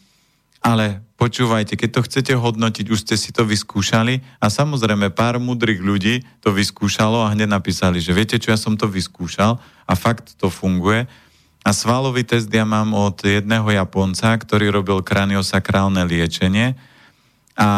ale 0.65 1.05
počúvajte, 1.21 1.77
keď 1.77 1.89
to 1.93 2.05
chcete 2.09 2.33
hodnotiť, 2.33 2.89
už 2.89 3.05
ste 3.05 3.13
si 3.13 3.29
to 3.29 3.45
vyskúšali. 3.45 4.25
A 4.41 4.49
samozrejme 4.49 5.13
pár 5.13 5.37
mudrých 5.37 5.85
ľudí 5.85 6.25
to 6.41 6.49
vyskúšalo 6.49 7.21
a 7.21 7.31
hneď 7.37 7.45
napísali, 7.45 8.01
že 8.01 8.09
viete 8.17 8.41
čo, 8.41 8.49
ja 8.49 8.57
som 8.57 8.73
to 8.73 8.89
vyskúšal 8.89 9.61
a 9.85 9.93
fakt 9.93 10.33
to 10.41 10.49
funguje. 10.49 11.05
A 11.61 11.77
svalový 11.77 12.25
test 12.25 12.49
ja 12.49 12.65
mám 12.65 12.97
od 12.97 13.21
jedného 13.21 13.69
Japonca, 13.69 14.33
ktorý 14.33 14.73
robil 14.73 15.05
kraniosakrálne 15.05 16.01
liečenie 16.09 16.73
a 17.57 17.69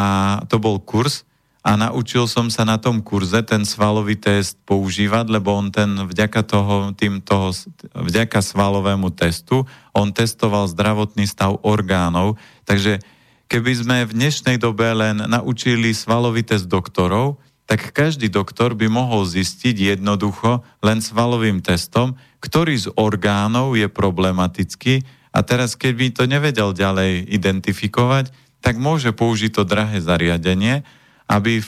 to 0.50 0.62
bol 0.62 0.78
kurz 0.82 1.26
a 1.64 1.80
naučil 1.80 2.28
som 2.28 2.52
sa 2.52 2.68
na 2.68 2.76
tom 2.76 3.00
kurze 3.00 3.40
ten 3.48 3.64
svalový 3.64 4.20
test 4.20 4.60
používať, 4.68 5.32
lebo 5.32 5.56
on 5.56 5.72
ten 5.72 5.96
vďaka, 5.96 6.44
toho, 6.44 6.92
tým 6.92 7.24
toho, 7.24 7.56
vďaka 7.96 8.44
svalovému 8.44 9.16
testu, 9.16 9.64
on 9.96 10.12
testoval 10.12 10.68
zdravotný 10.68 11.24
stav 11.24 11.64
orgánov, 11.64 12.36
takže 12.68 13.00
keby 13.48 13.72
sme 13.80 13.98
v 14.04 14.12
dnešnej 14.12 14.60
dobe 14.60 14.92
len 14.92 15.24
naučili 15.24 15.96
svalový 15.96 16.44
test 16.44 16.68
doktorov, 16.68 17.40
tak 17.64 17.96
každý 17.96 18.28
doktor 18.28 18.76
by 18.76 18.92
mohol 18.92 19.24
zistiť 19.24 19.96
jednoducho 19.96 20.68
len 20.84 21.00
svalovým 21.00 21.64
testom, 21.64 22.20
ktorý 22.44 22.76
z 22.76 22.88
orgánov 23.00 23.80
je 23.80 23.88
problematický. 23.88 25.08
A 25.32 25.40
teraz 25.48 25.80
keď 25.80 25.94
by 25.96 26.08
to 26.12 26.24
nevedel 26.28 26.76
ďalej 26.76 27.24
identifikovať, 27.32 28.36
tak 28.64 28.80
môže 28.80 29.12
použiť 29.12 29.52
to 29.52 29.68
drahé 29.68 30.00
zariadenie, 30.00 30.88
aby 31.28 31.60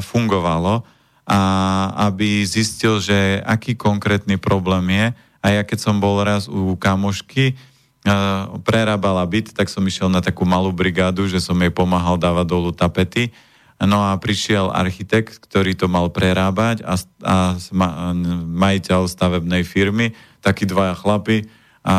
fungovalo 0.00 0.82
a 1.24 1.40
aby 2.10 2.42
zistil, 2.44 2.98
že 2.98 3.40
aký 3.44 3.76
konkrétny 3.76 4.40
problém 4.40 4.88
je. 4.92 5.06
A 5.44 5.46
ja 5.60 5.62
keď 5.62 5.78
som 5.84 6.00
bol 6.00 6.24
raz 6.24 6.48
u 6.48 6.72
kamošky, 6.74 7.54
prerábala 8.64 9.24
byt, 9.24 9.52
tak 9.52 9.68
som 9.68 9.84
išiel 9.84 10.08
na 10.08 10.24
takú 10.24 10.44
malú 10.44 10.72
brigádu, 10.72 11.28
že 11.28 11.40
som 11.40 11.56
jej 11.56 11.72
pomáhal 11.72 12.16
dávať 12.20 12.46
dolu 12.48 12.72
tapety 12.72 13.32
No 13.82 14.06
a 14.06 14.14
prišiel 14.16 14.70
architekt, 14.70 15.42
ktorý 15.42 15.74
to 15.74 15.90
mal 15.90 16.06
prerábať 16.14 16.86
a, 16.86 16.94
a 17.26 17.36
majiteľ 18.46 19.10
stavebnej 19.10 19.66
firmy, 19.66 20.14
takí 20.38 20.62
dvaja 20.62 20.94
chlapi 20.94 21.50
a 21.82 21.96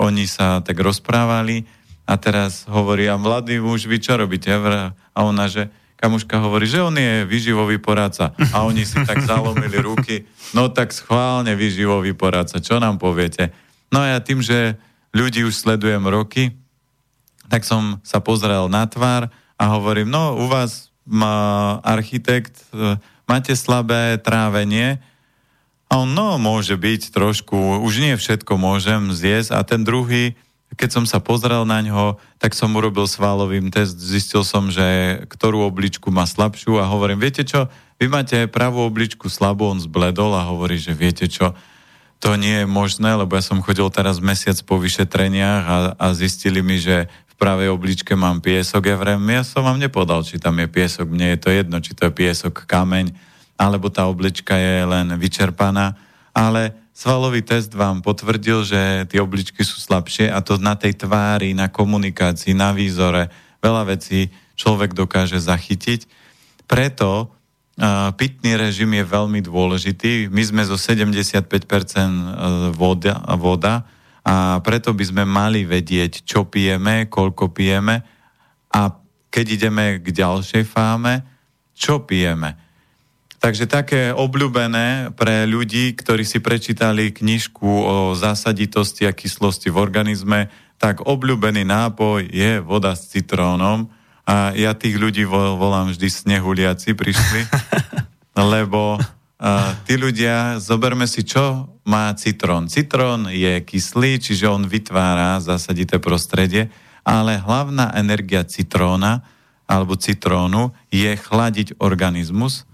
oni 0.00 0.24
sa 0.24 0.64
tak 0.64 0.80
rozprávali 0.80 1.68
a 2.08 2.16
teraz 2.16 2.64
hovorí, 2.64 3.04
a 3.04 3.20
mladý 3.20 3.60
muž, 3.60 3.84
vy 3.84 4.00
čo 4.00 4.16
robíte? 4.16 4.48
A 4.48 5.18
ona, 5.20 5.44
že 5.44 5.68
kamuška 6.00 6.40
hovorí, 6.40 6.64
že 6.64 6.80
on 6.80 6.96
je 6.96 7.28
vyživový 7.28 7.76
poradca. 7.76 8.32
A 8.56 8.64
oni 8.64 8.88
si 8.88 8.96
tak 9.04 9.20
zalomili 9.28 9.76
ruky, 9.76 10.24
no 10.56 10.72
tak 10.72 10.96
schválne 10.96 11.52
vyživový 11.52 12.16
poradca, 12.16 12.64
čo 12.64 12.80
nám 12.80 12.96
poviete? 12.96 13.52
No 13.92 14.00
a 14.00 14.16
ja 14.16 14.18
tým, 14.24 14.40
že 14.40 14.80
ľudí 15.12 15.44
už 15.44 15.52
sledujem 15.52 16.08
roky, 16.08 16.56
tak 17.52 17.68
som 17.68 18.00
sa 18.00 18.24
pozrel 18.24 18.72
na 18.72 18.88
tvár 18.88 19.28
a 19.60 19.64
hovorím, 19.76 20.08
no 20.08 20.32
u 20.40 20.48
vás 20.48 20.88
architekt, 21.84 22.56
e, 22.72 22.96
máte 23.24 23.56
slabé 23.56 24.20
trávenie, 24.20 25.00
a 25.88 26.04
on, 26.04 26.12
no, 26.12 26.36
môže 26.36 26.76
byť 26.76 27.16
trošku, 27.16 27.80
už 27.80 28.04
nie 28.04 28.14
všetko 28.20 28.60
môžem 28.60 29.08
zjesť. 29.08 29.56
A 29.56 29.64
ten 29.64 29.80
druhý, 29.88 30.36
keď 30.76 30.90
som 30.92 31.04
sa 31.08 31.22
pozrel 31.22 31.64
na 31.64 31.80
ňo, 31.80 32.20
tak 32.36 32.52
som 32.52 32.74
urobil 32.76 33.08
svalovým 33.08 33.72
test, 33.72 33.96
zistil 33.96 34.44
som, 34.44 34.68
že 34.68 35.20
ktorú 35.32 35.64
obličku 35.68 36.12
má 36.12 36.28
slabšiu 36.28 36.76
a 36.76 36.90
hovorím, 36.90 37.22
viete 37.22 37.46
čo, 37.46 37.70
vy 37.96 38.06
máte 38.06 38.44
pravú 38.46 38.84
obličku 38.84 39.32
slabú, 39.32 39.66
on 39.66 39.80
zbledol 39.80 40.36
a 40.36 40.46
hovorí, 40.46 40.76
že 40.76 40.92
viete 40.92 41.26
čo, 41.26 41.56
to 42.18 42.34
nie 42.34 42.62
je 42.62 42.66
možné, 42.66 43.14
lebo 43.14 43.38
ja 43.38 43.42
som 43.42 43.62
chodil 43.62 43.86
teraz 43.94 44.18
mesiac 44.18 44.58
po 44.66 44.76
vyšetreniach 44.76 45.64
a, 45.64 45.76
a 45.94 46.06
zistili 46.12 46.60
mi, 46.60 46.82
že 46.82 47.06
pravej 47.38 47.70
obličke 47.70 48.18
mám 48.18 48.42
piesok, 48.42 48.90
ja 48.90 48.98
vrem, 48.98 49.22
ja 49.30 49.46
som 49.46 49.62
vám 49.62 49.78
nepovedal, 49.78 50.26
či 50.26 50.42
tam 50.42 50.58
je 50.58 50.66
piesok, 50.66 51.06
mne 51.06 51.38
je 51.38 51.38
to 51.38 51.48
jedno, 51.54 51.78
či 51.78 51.94
to 51.94 52.10
je 52.10 52.12
piesok, 52.12 52.66
kameň, 52.66 53.14
alebo 53.54 53.86
tá 53.94 54.10
oblička 54.10 54.58
je 54.58 54.82
len 54.82 55.14
vyčerpaná, 55.14 55.94
ale 56.34 56.87
svalový 56.98 57.46
test 57.46 57.70
vám 57.70 58.02
potvrdil, 58.02 58.66
že 58.66 59.06
tie 59.06 59.22
obličky 59.22 59.62
sú 59.62 59.78
slabšie 59.78 60.34
a 60.34 60.42
to 60.42 60.58
na 60.58 60.74
tej 60.74 60.98
tvári, 60.98 61.54
na 61.54 61.70
komunikácii, 61.70 62.58
na 62.58 62.74
výzore, 62.74 63.30
veľa 63.62 63.94
vecí 63.94 64.26
človek 64.58 64.98
dokáže 64.98 65.38
zachytiť. 65.38 66.10
Preto 66.66 67.30
uh, 67.30 68.10
pitný 68.18 68.58
režim 68.58 68.90
je 68.90 69.06
veľmi 69.06 69.38
dôležitý. 69.46 70.26
My 70.34 70.42
sme 70.42 70.66
zo 70.66 70.74
75% 70.74 71.46
voda, 72.74 73.22
voda 73.38 73.86
a 73.86 73.96
a 74.28 74.60
preto 74.60 74.92
by 74.92 75.04
sme 75.08 75.24
mali 75.24 75.64
vedieť, 75.64 76.28
čo 76.28 76.44
pijeme, 76.44 77.08
koľko 77.08 77.48
pijeme 77.48 78.04
a 78.68 78.92
keď 79.32 79.46
ideme 79.56 79.84
k 80.04 80.06
ďalšej 80.12 80.64
fáme, 80.68 81.24
čo 81.72 82.04
pijeme. 82.04 82.67
Takže 83.38 83.70
také 83.70 84.10
obľúbené 84.10 85.14
pre 85.14 85.46
ľudí, 85.46 85.94
ktorí 85.94 86.26
si 86.26 86.42
prečítali 86.42 87.14
knižku 87.14 87.70
o 87.70 87.96
zásaditosti 88.18 89.06
a 89.06 89.14
kyslosti 89.14 89.70
v 89.70 89.78
organizme, 89.78 90.50
tak 90.74 91.06
obľúbený 91.06 91.62
nápoj 91.62 92.26
je 92.26 92.58
voda 92.58 92.98
s 92.98 93.14
citrónom. 93.14 93.94
A 94.26 94.50
ja 94.58 94.74
tých 94.74 94.98
ľudí 94.98 95.22
volám 95.24 95.94
vždy 95.94 96.08
snehuliaci 96.10 96.98
prišli, 96.98 97.46
lebo 98.52 98.98
uh, 98.98 99.70
tí 99.86 99.94
ľudia, 99.94 100.58
zoberme 100.58 101.06
si, 101.06 101.22
čo 101.22 101.78
má 101.86 102.10
citrón. 102.18 102.66
Citrón 102.66 103.30
je 103.30 103.62
kyslý, 103.62 104.18
čiže 104.18 104.50
on 104.50 104.66
vytvára 104.66 105.38
zásadité 105.38 106.02
prostredie, 106.02 106.74
ale 107.06 107.38
hlavná 107.38 107.94
energia 107.94 108.42
citróna 108.42 109.22
alebo 109.70 109.94
citrónu 109.94 110.74
je 110.90 111.14
chladiť 111.14 111.78
organizmus 111.78 112.68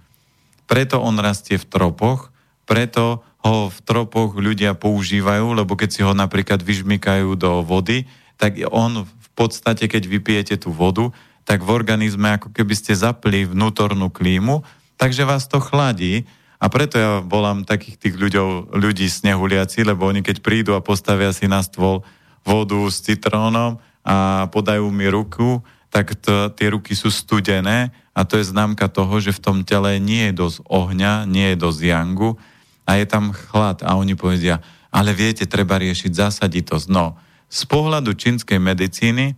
preto 0.65 1.01
on 1.01 1.17
rastie 1.21 1.61
v 1.61 1.69
tropoch, 1.69 2.33
preto 2.65 3.21
ho 3.45 3.69
v 3.69 3.79
tropoch 3.85 4.33
ľudia 4.33 4.73
používajú, 4.73 5.53
lebo 5.53 5.77
keď 5.77 5.89
si 5.93 6.01
ho 6.01 6.17
napríklad 6.17 6.65
vyžmykajú 6.65 7.37
do 7.37 7.61
vody, 7.61 8.09
tak 8.41 8.57
on 8.73 9.05
v 9.05 9.29
podstate, 9.37 9.85
keď 9.85 10.09
vypijete 10.09 10.55
tú 10.57 10.73
vodu, 10.73 11.13
tak 11.45 11.61
v 11.61 11.71
organizme 11.77 12.41
ako 12.41 12.57
keby 12.57 12.73
ste 12.73 12.97
zapli 12.97 13.45
vnútornú 13.45 14.09
klímu, 14.09 14.65
takže 14.97 15.29
vás 15.29 15.45
to 15.45 15.61
chladí. 15.61 16.25
A 16.57 16.73
preto 16.73 16.97
ja 16.97 17.21
volám 17.21 17.69
takých 17.69 18.01
tých 18.01 18.17
ľuďov, 18.17 18.73
ľudí 18.73 19.05
snehuliaci, 19.05 19.85
lebo 19.85 20.09
oni 20.09 20.25
keď 20.25 20.41
prídu 20.41 20.73
a 20.73 20.81
postavia 20.81 21.29
si 21.37 21.45
na 21.45 21.61
stôl 21.61 22.01
vodu 22.41 22.81
s 22.89 23.05
citrónom 23.05 23.77
a 24.01 24.49
podajú 24.49 24.89
mi 24.89 25.05
ruku, 25.13 25.61
tak 25.93 26.17
to, 26.17 26.49
tie 26.57 26.73
ruky 26.73 26.97
sú 26.97 27.13
studené 27.13 27.93
a 28.15 28.23
to 28.23 28.39
je 28.39 28.47
známka 28.47 28.87
toho, 28.87 29.19
že 29.19 29.35
v 29.35 29.43
tom 29.43 29.59
tele 29.67 29.99
nie 29.99 30.31
je 30.31 30.39
dosť 30.39 30.59
ohňa, 30.71 31.27
nie 31.27 31.53
je 31.53 31.57
dosť 31.59 31.81
jangu 31.83 32.39
a 32.87 32.95
je 33.03 33.07
tam 33.11 33.35
chlad. 33.35 33.83
A 33.83 33.99
oni 33.99 34.15
povedia, 34.15 34.63
ale 34.95 35.11
viete, 35.11 35.51
treba 35.51 35.75
riešiť 35.83 36.15
zásaditosť. 36.15 36.87
No, 36.95 37.19
z 37.51 37.67
pohľadu 37.67 38.15
čínskej 38.15 38.63
medicíny 38.63 39.35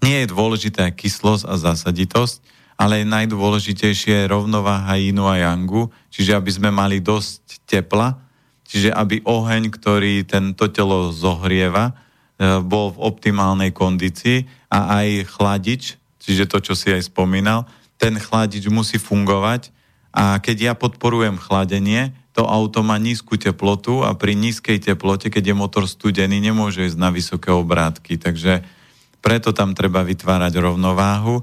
nie 0.00 0.16
je 0.24 0.32
dôležitá 0.32 0.88
kyslosť 0.96 1.44
a 1.44 1.54
zásaditosť, 1.60 2.40
ale 2.80 3.04
najdôležitejšie 3.08 4.24
je 4.24 4.30
rovnováha 4.32 4.96
inu 5.00 5.28
a 5.28 5.40
yangu, 5.40 5.92
čiže 6.08 6.36
aby 6.36 6.50
sme 6.52 6.68
mali 6.72 7.00
dosť 7.00 7.64
tepla, 7.68 8.20
čiže 8.68 8.92
aby 8.92 9.20
oheň, 9.24 9.68
ktorý 9.72 10.24
tento 10.28 10.68
telo 10.68 11.12
zohrieva, 11.12 11.92
e, 11.92 12.60
bol 12.60 12.92
v 12.92 13.00
optimálnej 13.00 13.72
kondícii 13.72 14.44
a 14.68 15.00
aj 15.00 15.08
chladič, 15.32 15.96
čiže 16.26 16.50
to, 16.50 16.58
čo 16.58 16.74
si 16.74 16.90
aj 16.90 17.06
spomínal, 17.06 17.70
ten 17.96 18.18
chladič 18.18 18.66
musí 18.68 18.98
fungovať 18.98 19.72
a 20.12 20.42
keď 20.42 20.56
ja 20.60 20.72
podporujem 20.74 21.38
chladenie, 21.38 22.12
to 22.36 22.44
auto 22.44 22.84
má 22.84 23.00
nízku 23.00 23.40
teplotu 23.40 24.04
a 24.04 24.12
pri 24.12 24.36
nízkej 24.36 24.76
teplote, 24.80 25.32
keď 25.32 25.52
je 25.52 25.54
motor 25.56 25.84
studený, 25.88 26.36
nemôže 26.36 26.84
ísť 26.84 27.00
na 27.00 27.08
vysoké 27.08 27.48
obrátky. 27.48 28.20
Takže 28.20 28.60
preto 29.24 29.56
tam 29.56 29.72
treba 29.72 30.04
vytvárať 30.04 30.52
rovnováhu. 30.60 31.40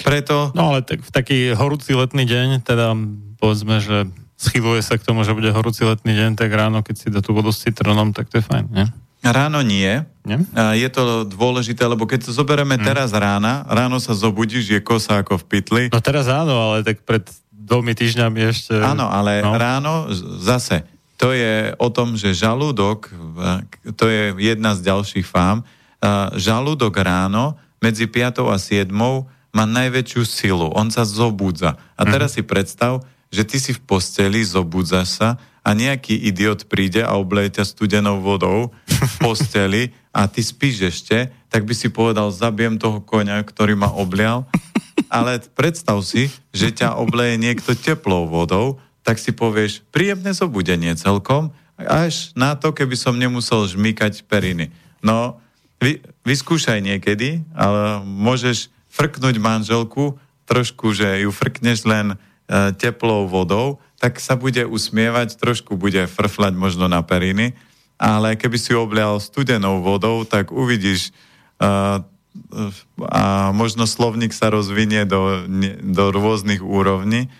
Preto... 0.00 0.48
No 0.56 0.72
ale 0.72 0.80
tak 0.80 1.04
v 1.04 1.10
taký 1.12 1.38
horúci 1.52 1.92
letný 1.92 2.24
deň, 2.24 2.64
teda 2.64 2.96
povedzme, 3.36 3.84
že 3.84 4.08
schyluje 4.40 4.80
sa 4.80 4.96
k 4.96 5.04
tomu, 5.04 5.28
že 5.28 5.36
bude 5.36 5.52
horúci 5.52 5.84
letný 5.84 6.16
deň, 6.16 6.40
tak 6.40 6.48
ráno, 6.50 6.80
keď 6.80 6.94
si 6.96 7.06
dá 7.12 7.20
tú 7.20 7.36
vodu 7.36 7.52
s 7.52 7.60
citrónom, 7.60 8.16
tak 8.16 8.32
to 8.32 8.40
je 8.40 8.44
fajn, 8.48 8.66
nie? 8.72 8.88
Ráno 9.22 9.62
nie. 9.62 10.02
nie. 10.26 10.38
Je 10.74 10.88
to 10.90 11.22
dôležité, 11.22 11.86
lebo 11.86 12.10
keď 12.10 12.26
to 12.26 12.30
zoberieme 12.34 12.74
hmm. 12.74 12.86
teraz 12.86 13.14
rána, 13.14 13.62
ráno 13.70 14.02
sa 14.02 14.18
zobudíš, 14.18 14.66
je 14.66 14.80
kosa 14.82 15.22
ako 15.22 15.38
v 15.38 15.44
pytli. 15.46 15.82
No 15.94 16.02
teraz 16.02 16.26
áno, 16.26 16.58
ale 16.58 16.82
tak 16.82 17.06
pred 17.06 17.22
dvomi 17.54 17.94
týždňami 17.94 18.40
ešte... 18.50 18.74
Áno, 18.82 19.06
ale 19.06 19.38
no. 19.40 19.54
ráno 19.54 20.10
zase, 20.42 20.82
to 21.14 21.30
je 21.30 21.70
o 21.78 21.88
tom, 21.94 22.18
že 22.18 22.34
žalúdok, 22.34 23.14
to 23.94 24.10
je 24.10 24.34
jedna 24.42 24.74
z 24.74 24.90
ďalších 24.90 25.22
fám, 25.22 25.62
žalúdok 26.34 26.98
ráno 26.98 27.54
medzi 27.78 28.10
5 28.10 28.42
a 28.50 28.58
7 28.58 28.90
má 29.54 29.64
najväčšiu 29.68 30.22
silu. 30.26 30.74
On 30.74 30.90
sa 30.90 31.06
zobudza. 31.06 31.78
A 31.94 32.02
teraz 32.08 32.34
hmm. 32.34 32.36
si 32.40 32.42
predstav, 32.42 32.92
že 33.30 33.46
ty 33.46 33.62
si 33.62 33.70
v 33.70 33.80
posteli, 33.86 34.42
zobudzaš 34.42 35.08
sa 35.22 35.28
a 35.62 35.78
nejaký 35.78 36.18
idiot 36.18 36.66
príde 36.66 37.06
a 37.06 37.14
obleje 37.14 37.58
ťa 37.58 37.64
studenou 37.70 38.18
vodou 38.18 38.74
v 38.86 39.14
posteli 39.22 39.82
a 40.10 40.26
ty 40.26 40.42
spíš 40.42 40.90
ešte, 40.90 41.30
tak 41.48 41.62
by 41.64 41.74
si 41.74 41.88
povedal, 41.88 42.34
zabijem 42.34 42.76
toho 42.76 42.98
koňa, 42.98 43.40
ktorý 43.46 43.78
ma 43.78 43.88
oblial. 43.94 44.44
Ale 45.12 45.38
predstav 45.54 46.02
si, 46.02 46.28
že 46.50 46.74
ťa 46.74 46.98
obleje 46.98 47.38
niekto 47.38 47.78
teplou 47.78 48.26
vodou, 48.26 48.82
tak 49.06 49.18
si 49.22 49.30
povieš, 49.30 49.82
príjemné 49.94 50.34
zobudenie 50.34 50.94
celkom, 50.98 51.54
až 51.78 52.30
na 52.38 52.54
to, 52.54 52.70
keby 52.70 52.94
som 52.94 53.18
nemusel 53.18 53.66
žmýkať 53.66 54.22
periny. 54.26 54.70
No, 55.02 55.42
vy, 55.82 55.98
vyskúšaj 56.22 56.78
niekedy, 56.78 57.42
ale 57.56 58.02
môžeš 58.06 58.70
frknúť 58.92 59.42
manželku, 59.42 60.20
trošku, 60.46 60.94
že 60.94 61.26
ju 61.26 61.30
frkneš 61.32 61.88
len 61.88 62.14
e, 62.14 62.16
teplou 62.76 63.26
vodou 63.26 63.82
tak 64.02 64.18
sa 64.18 64.34
bude 64.34 64.66
usmievať, 64.66 65.38
trošku 65.38 65.78
bude 65.78 66.10
frflať 66.10 66.58
možno 66.58 66.90
na 66.90 67.06
periny, 67.06 67.54
ale 67.94 68.34
keby 68.34 68.58
si 68.58 68.74
oblial 68.74 69.22
studenou 69.22 69.78
vodou, 69.78 70.26
tak 70.26 70.50
uvidíš 70.50 71.14
uh, 71.62 72.02
a 72.98 73.54
možno 73.54 73.86
slovník 73.86 74.34
sa 74.34 74.50
rozvinie 74.50 75.06
do, 75.06 75.46
do 75.86 76.04
rôznych 76.10 76.58
úrovní. 76.64 77.30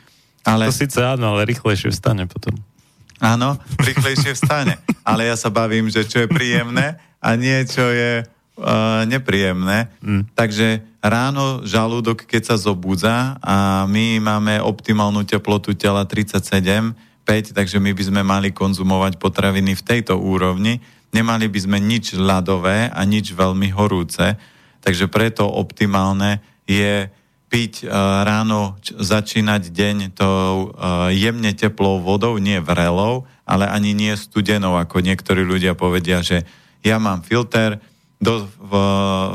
Ale... 0.47 0.71
To 0.71 0.75
síce 0.75 1.03
áno, 1.03 1.35
ale 1.35 1.51
rýchlejšie 1.51 1.91
vstane 1.91 2.31
potom. 2.31 2.55
Áno, 3.19 3.59
rýchlejšie 3.79 4.35
vstane. 4.35 4.83
Ale 5.07 5.31
ja 5.31 5.39
sa 5.39 5.47
bavím, 5.47 5.87
že 5.87 6.03
čo 6.03 6.27
je 6.27 6.29
príjemné 6.31 6.99
a 7.23 7.39
nie 7.39 7.55
čo 7.71 7.87
je 7.87 8.27
uh, 8.27 9.03
nepríjemné. 9.07 9.95
Mm. 10.03 10.27
Takže 10.35 10.83
ráno 11.03 11.67
žalúdok, 11.67 12.25
keď 12.25 12.55
sa 12.55 12.57
zobudza 12.57 13.37
a 13.43 13.85
my 13.91 14.23
máme 14.23 14.63
optimálnu 14.63 15.27
teplotu 15.27 15.75
tela 15.75 16.07
37, 16.07 16.95
5, 17.27 17.59
takže 17.59 17.83
my 17.83 17.91
by 17.91 18.03
sme 18.07 18.23
mali 18.23 18.55
konzumovať 18.55 19.19
potraviny 19.19 19.75
v 19.75 19.83
tejto 19.83 20.15
úrovni. 20.19 20.79
Nemali 21.11 21.51
by 21.51 21.59
sme 21.59 21.79
nič 21.83 22.15
ľadové 22.15 22.89
a 22.89 23.01
nič 23.03 23.35
veľmi 23.35 23.75
horúce. 23.75 24.39
Takže 24.83 25.11
preto 25.11 25.47
optimálne 25.47 26.43
je 26.67 27.11
piť 27.53 27.85
uh, 27.85 28.25
ráno, 28.25 28.81
začínať 28.81 29.69
deň 29.77 29.97
tou 30.17 30.73
uh, 30.73 31.13
jemne 31.13 31.53
teplou 31.53 32.01
vodou, 32.01 32.41
nie 32.41 32.57
vrelou, 32.65 33.29
ale 33.45 33.69
ani 33.69 33.93
nie 33.93 34.17
studenou, 34.17 34.81
ako 34.81 35.05
niektorí 35.05 35.45
ľudia 35.45 35.77
povedia, 35.77 36.25
že 36.25 36.49
ja 36.81 36.97
mám 36.97 37.21
filter, 37.21 37.77
do, 38.23 38.47
v, 38.47 38.73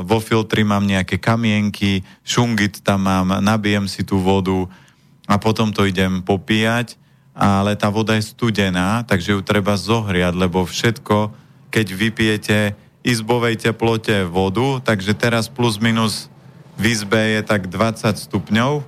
vo 0.07 0.19
filtri 0.23 0.63
mám 0.63 0.87
nejaké 0.87 1.19
kamienky, 1.19 2.07
šungit 2.23 2.79
tam 2.79 3.03
mám, 3.03 3.43
nabijem 3.43 3.83
si 3.91 4.07
tú 4.07 4.15
vodu 4.23 4.71
a 5.27 5.35
potom 5.35 5.75
to 5.75 5.83
idem 5.83 6.23
popíjať, 6.23 6.95
ale 7.35 7.75
tá 7.75 7.91
voda 7.91 8.15
je 8.15 8.31
studená, 8.31 9.03
takže 9.03 9.35
ju 9.35 9.43
treba 9.43 9.75
zohriať, 9.75 10.33
lebo 10.39 10.63
všetko, 10.63 11.35
keď 11.67 11.87
vypijete 11.91 12.57
izbovej 13.03 13.59
teplote 13.59 14.23
vodu, 14.23 14.79
takže 14.79 15.11
teraz 15.19 15.51
plus 15.51 15.83
minus 15.83 16.31
v 16.79 16.95
izbe 16.95 17.19
je 17.19 17.41
tak 17.43 17.67
20 17.67 18.07
stupňov 18.15 18.87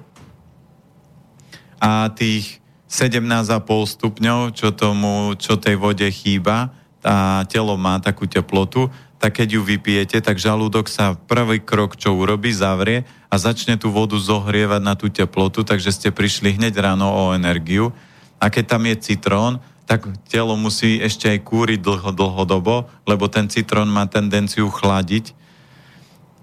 a 1.83 2.07
tých 2.15 2.63
17,5 2.87 3.67
stupňov, 3.67 4.39
čo, 4.55 4.71
tomu, 4.71 5.35
čo 5.35 5.59
tej 5.59 5.75
vode 5.75 6.07
chýba, 6.09 6.71
a 6.99 7.47
telo 7.47 7.79
má 7.79 7.95
takú 8.03 8.27
teplotu, 8.27 8.91
tak 9.19 9.43
keď 9.43 9.59
ju 9.59 9.61
vypijete, 9.61 10.23
tak 10.23 10.39
žalúdok 10.39 10.87
sa 10.87 11.19
prvý 11.27 11.59
krok, 11.59 11.99
čo 11.99 12.15
urobí, 12.15 12.55
zavrie 12.55 13.03
a 13.27 13.35
začne 13.35 13.75
tú 13.75 13.91
vodu 13.91 14.15
zohrievať 14.15 14.81
na 14.81 14.95
tú 14.95 15.11
teplotu, 15.11 15.67
takže 15.67 15.91
ste 15.91 16.09
prišli 16.09 16.55
hneď 16.55 16.79
ráno 16.79 17.11
o 17.11 17.23
energiu. 17.35 17.91
A 18.39 18.47
keď 18.47 18.79
tam 18.79 18.87
je 18.87 18.95
citrón, 18.95 19.59
tak 19.83 20.07
telo 20.31 20.55
musí 20.55 21.03
ešte 21.03 21.27
aj 21.27 21.43
kúriť 21.43 21.83
dlho, 21.83 22.15
dlhodobo, 22.15 22.87
lebo 23.03 23.27
ten 23.27 23.51
citrón 23.51 23.91
má 23.91 24.07
tendenciu 24.07 24.71
chladiť. 24.71 25.35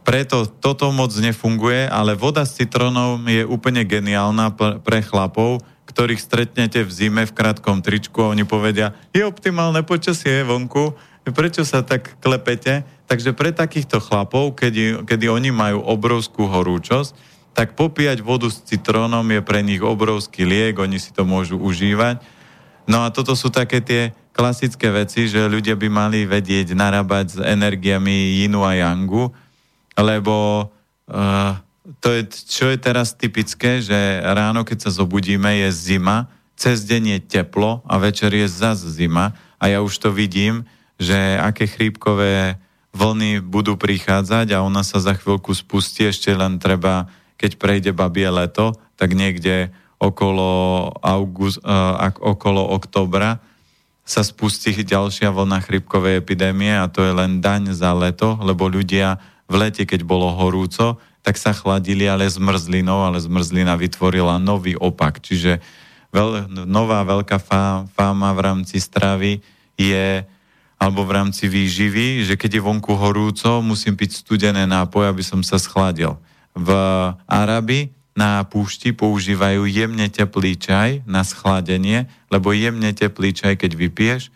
Preto 0.05 0.45
toto 0.45 0.93
moc 0.93 1.11
nefunguje, 1.17 1.89
ale 1.89 2.13
voda 2.13 2.45
s 2.45 2.61
citrónom 2.61 3.25
je 3.27 3.43
úplne 3.43 3.83
geniálna 3.89 4.53
pre 4.85 5.01
chlapov, 5.01 5.65
ktorých 5.89 6.21
stretnete 6.21 6.85
v 6.85 6.91
zime 6.93 7.23
v 7.25 7.33
krátkom 7.33 7.81
tričku 7.81 8.21
a 8.21 8.31
oni 8.35 8.45
povedia, 8.45 8.93
je 9.17 9.25
optimálne 9.25 9.81
počasie 9.87 10.45
vonku, 10.45 10.93
prečo 11.35 11.63
sa 11.67 11.83
tak 11.83 12.19
klepete? 12.23 12.87
Takže 13.07 13.35
pre 13.35 13.51
takýchto 13.51 13.99
chlapov, 14.03 14.55
kedy, 14.59 15.07
kedy 15.07 15.27
oni 15.31 15.51
majú 15.51 15.83
obrovskú 15.83 16.47
horúčosť, 16.47 17.15
tak 17.57 17.73
popíjať 17.73 18.21
vodu 18.21 18.53
s 18.53 18.61
citrónom 18.61 19.25
je 19.33 19.41
pre 19.41 19.65
nich 19.65 19.81
obrovský 19.81 20.45
liek, 20.45 20.77
oni 20.77 21.01
si 21.01 21.11
to 21.11 21.25
môžu 21.25 21.57
užívať. 21.57 22.21
No 22.85 23.03
a 23.03 23.11
toto 23.11 23.33
sú 23.33 23.49
také 23.49 23.81
tie 23.81 24.15
klasické 24.37 24.93
veci, 24.93 25.25
že 25.27 25.49
ľudia 25.49 25.75
by 25.75 25.89
mali 25.89 26.29
vedieť 26.29 26.77
narábať 26.77 27.27
s 27.33 27.39
energiami 27.41 28.45
Yinu 28.45 28.61
a 28.63 28.77
Yangu, 28.77 29.33
lebo 29.97 30.69
uh, 31.09 31.57
to 32.05 32.13
je, 32.13 32.23
čo 32.45 32.69
je 32.69 32.77
teraz 32.77 33.17
typické, 33.17 33.81
že 33.81 34.21
ráno, 34.21 34.61
keď 34.63 34.87
sa 34.87 34.91
zobudíme, 34.93 35.65
je 35.65 35.73
zima, 35.73 36.29
cez 36.53 36.85
deň 36.85 37.17
je 37.17 37.19
teplo 37.41 37.81
a 37.89 37.97
večer 37.97 38.37
je 38.37 38.45
zas 38.45 38.85
zima 38.85 39.33
a 39.57 39.73
ja 39.73 39.81
už 39.81 39.97
to 39.97 40.13
vidím, 40.13 40.69
že 40.97 41.37
aké 41.41 41.69
chrípkové 41.69 42.57
vlny 42.97 43.45
budú 43.45 43.77
prichádzať 43.77 44.57
a 44.57 44.65
ona 44.65 44.81
sa 44.81 44.97
za 44.97 45.13
chvíľku 45.13 45.53
spustí, 45.53 46.09
ešte 46.09 46.33
len 46.33 46.57
treba, 46.57 47.13
keď 47.37 47.61
prejde 47.61 47.91
babie 47.93 48.27
leto, 48.33 48.73
tak 48.97 49.13
niekde 49.13 49.69
okolo, 50.01 50.93
august, 51.05 51.61
uh, 51.61 52.13
okolo 52.21 52.65
oktobra 52.73 53.41
sa 54.07 54.23
spustí 54.25 54.73
ďalšia 54.73 55.35
vlna 55.35 55.61
chrypkovej 55.67 56.23
epidémie 56.23 56.73
a 56.73 56.87
to 56.89 57.05
je 57.05 57.13
len 57.13 57.43
daň 57.43 57.75
za 57.75 57.93
leto, 57.93 58.39
lebo 58.41 58.71
ľudia 58.71 59.21
v 59.51 59.55
lete, 59.67 59.83
keď 59.83 60.07
bolo 60.07 60.31
horúco, 60.31 61.03
tak 61.27 61.35
sa 61.35 61.51
chladili, 61.51 62.07
ale 62.07 62.31
zmrzlinou, 62.31 63.03
ale 63.03 63.19
zmrzlina 63.19 63.75
vytvorila 63.75 64.39
nový 64.39 64.79
opak. 64.79 65.19
Čiže 65.19 65.59
veľ, 66.15 66.47
nová 66.71 67.03
veľká 67.03 67.43
fáma 67.91 68.31
v 68.31 68.41
rámci 68.41 68.79
stravy 68.79 69.43
je 69.75 70.23
alebo 70.77 71.09
v 71.09 71.15
rámci 71.17 71.49
výživy, 71.49 72.29
že 72.29 72.37
keď 72.37 72.61
je 72.61 72.67
vonku 72.67 72.93
horúco, 72.95 73.65
musím 73.65 73.97
piť 73.97 74.21
studené 74.21 74.69
nápoje, 74.69 75.09
aby 75.09 75.25
som 75.25 75.41
sa 75.41 75.57
schladil. 75.57 76.21
V 76.53 76.69
Arabi 77.25 77.97
na 78.17 78.45
púšti 78.49 78.97
používajú 78.97 79.69
jemne 79.69 80.09
teplý 80.09 80.57
čaj 80.57 81.05
na 81.05 81.21
schladenie, 81.25 82.09
lebo 82.33 82.53
jemne 82.57 82.93
teplý 82.97 83.37
čaj, 83.37 83.61
keď 83.61 83.73
vypiješ, 83.77 84.33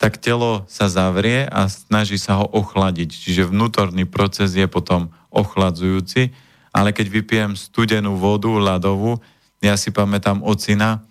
tak 0.00 0.16
telo 0.16 0.64
sa 0.70 0.88
zavrie 0.88 1.44
a 1.44 1.68
snaží 1.68 2.16
sa 2.16 2.40
ho 2.40 2.46
ochladiť. 2.46 3.10
Čiže 3.10 3.50
vnútorný 3.50 4.06
proces 4.08 4.54
je 4.56 4.64
potom 4.64 5.12
ochladzujúci, 5.28 6.32
ale 6.70 6.94
keď 6.94 7.06
vypijem 7.10 7.52
studenú 7.58 8.16
vodu, 8.16 8.48
ľadovú, 8.48 9.18
ja 9.60 9.76
si 9.76 9.92
pamätám 9.92 10.40
ocina, 10.40 11.04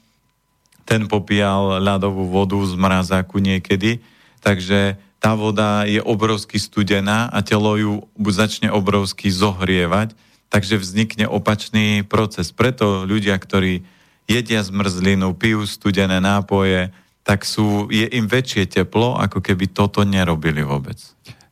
ten 0.90 1.06
popíjal 1.06 1.84
ľadovú 1.86 2.26
vodu 2.34 2.58
z 2.66 2.74
mrazáku 2.74 3.38
niekedy, 3.38 4.02
takže 4.42 4.98
tá 5.20 5.36
voda 5.36 5.84
je 5.84 6.00
obrovsky 6.00 6.56
studená 6.58 7.28
a 7.28 7.44
telo 7.44 7.76
ju 7.76 7.94
začne 8.32 8.72
obrovsky 8.72 9.28
zohrievať, 9.28 10.16
takže 10.48 10.80
vznikne 10.80 11.28
opačný 11.28 12.08
proces. 12.08 12.56
Preto 12.56 13.04
ľudia, 13.04 13.36
ktorí 13.36 13.84
jedia 14.26 14.64
zmrzlinu, 14.64 15.36
pijú 15.36 15.68
studené 15.68 16.24
nápoje, 16.24 16.96
tak 17.28 17.44
sú, 17.44 17.92
je 17.92 18.08
im 18.10 18.26
väčšie 18.26 18.66
teplo, 18.66 19.20
ako 19.20 19.44
keby 19.44 19.70
toto 19.70 20.08
nerobili 20.08 20.64
vôbec. 20.64 20.98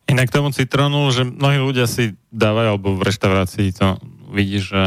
Inak 0.07 0.31
tomu 0.31 0.55
citrónu, 0.55 1.11
že 1.11 1.27
mnohí 1.27 1.59
ľudia 1.59 1.85
si 1.85 2.15
dávajú, 2.31 2.67
alebo 2.79 2.95
v 2.95 3.05
reštaurácii 3.11 3.75
to 3.75 3.99
vidíš, 4.31 4.63
že 4.71 4.83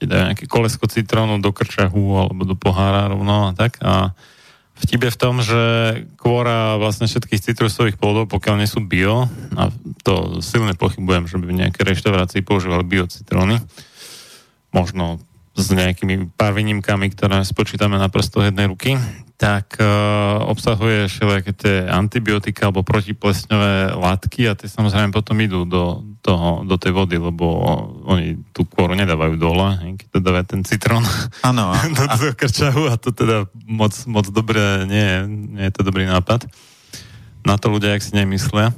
ti 0.00 0.04
dajú 0.08 0.22
nejaké 0.32 0.46
kolesko 0.48 0.88
citrónu 0.88 1.40
do 1.40 1.52
krčahu 1.52 2.20
alebo 2.20 2.48
do 2.48 2.56
pohára 2.56 3.12
rovno 3.12 3.48
a 3.48 3.52
tak. 3.52 3.76
A 3.84 4.16
vtip 4.74 5.06
je 5.06 5.14
v 5.14 5.20
tom, 5.20 5.34
že 5.38 5.62
kvôra 6.18 6.78
vlastne 6.78 7.06
všetkých 7.06 7.42
citrusových 7.42 7.96
plodov, 7.98 8.30
pokiaľ 8.30 8.54
nie 8.58 8.70
sú 8.70 8.82
bio, 8.82 9.30
a 9.54 9.70
to 10.02 10.42
silne 10.42 10.74
pochybujem, 10.74 11.30
že 11.30 11.38
by 11.38 11.44
v 11.46 11.58
nejakej 11.64 11.84
reštaurácii 11.94 12.42
používali 12.42 12.82
biocitróny, 12.82 13.62
možno 14.74 15.22
s 15.54 15.70
nejakými 15.70 16.34
pár 16.34 16.52
výnimkami, 16.52 17.14
ktoré 17.14 17.46
spočítame 17.46 17.94
na 17.94 18.10
prstoch 18.10 18.42
jednej 18.42 18.66
ruky, 18.66 18.98
tak 19.34 19.78
uh, 19.82 20.46
obsahuje 20.46 21.10
všelijaké 21.10 21.52
tie 21.54 21.76
antibiotika 21.90 22.70
alebo 22.70 22.86
protiplesňové 22.86 23.98
látky 23.98 24.46
a 24.46 24.54
tie 24.54 24.70
samozrejme 24.70 25.10
potom 25.10 25.34
idú 25.42 25.66
do, 25.66 26.06
toho, 26.22 26.62
do 26.62 26.78
tej 26.78 26.94
vody, 26.94 27.18
lebo 27.18 27.44
oni 28.06 28.38
tú 28.54 28.62
kôru 28.62 28.94
nedávajú 28.94 29.34
dole, 29.34 29.98
keď 29.98 30.08
to 30.10 30.18
dáva 30.22 30.42
ten 30.46 30.62
citrón 30.62 31.02
ano, 31.42 31.74
a, 31.74 31.78
do, 31.98 32.02
do 32.06 32.30
krčahu 32.34 32.90
a 32.90 32.94
to 32.94 33.10
teda 33.10 33.50
moc, 33.66 33.94
moc 34.06 34.26
dobre 34.30 34.86
nie 34.86 35.02
je, 35.02 35.18
nie 35.28 35.64
je 35.66 35.72
to 35.74 35.82
dobrý 35.82 36.06
nápad. 36.06 36.46
Na 37.44 37.60
to 37.60 37.68
ľudia, 37.68 37.92
ak 37.92 38.00
si 38.00 38.16
nemyslia. 38.16 38.72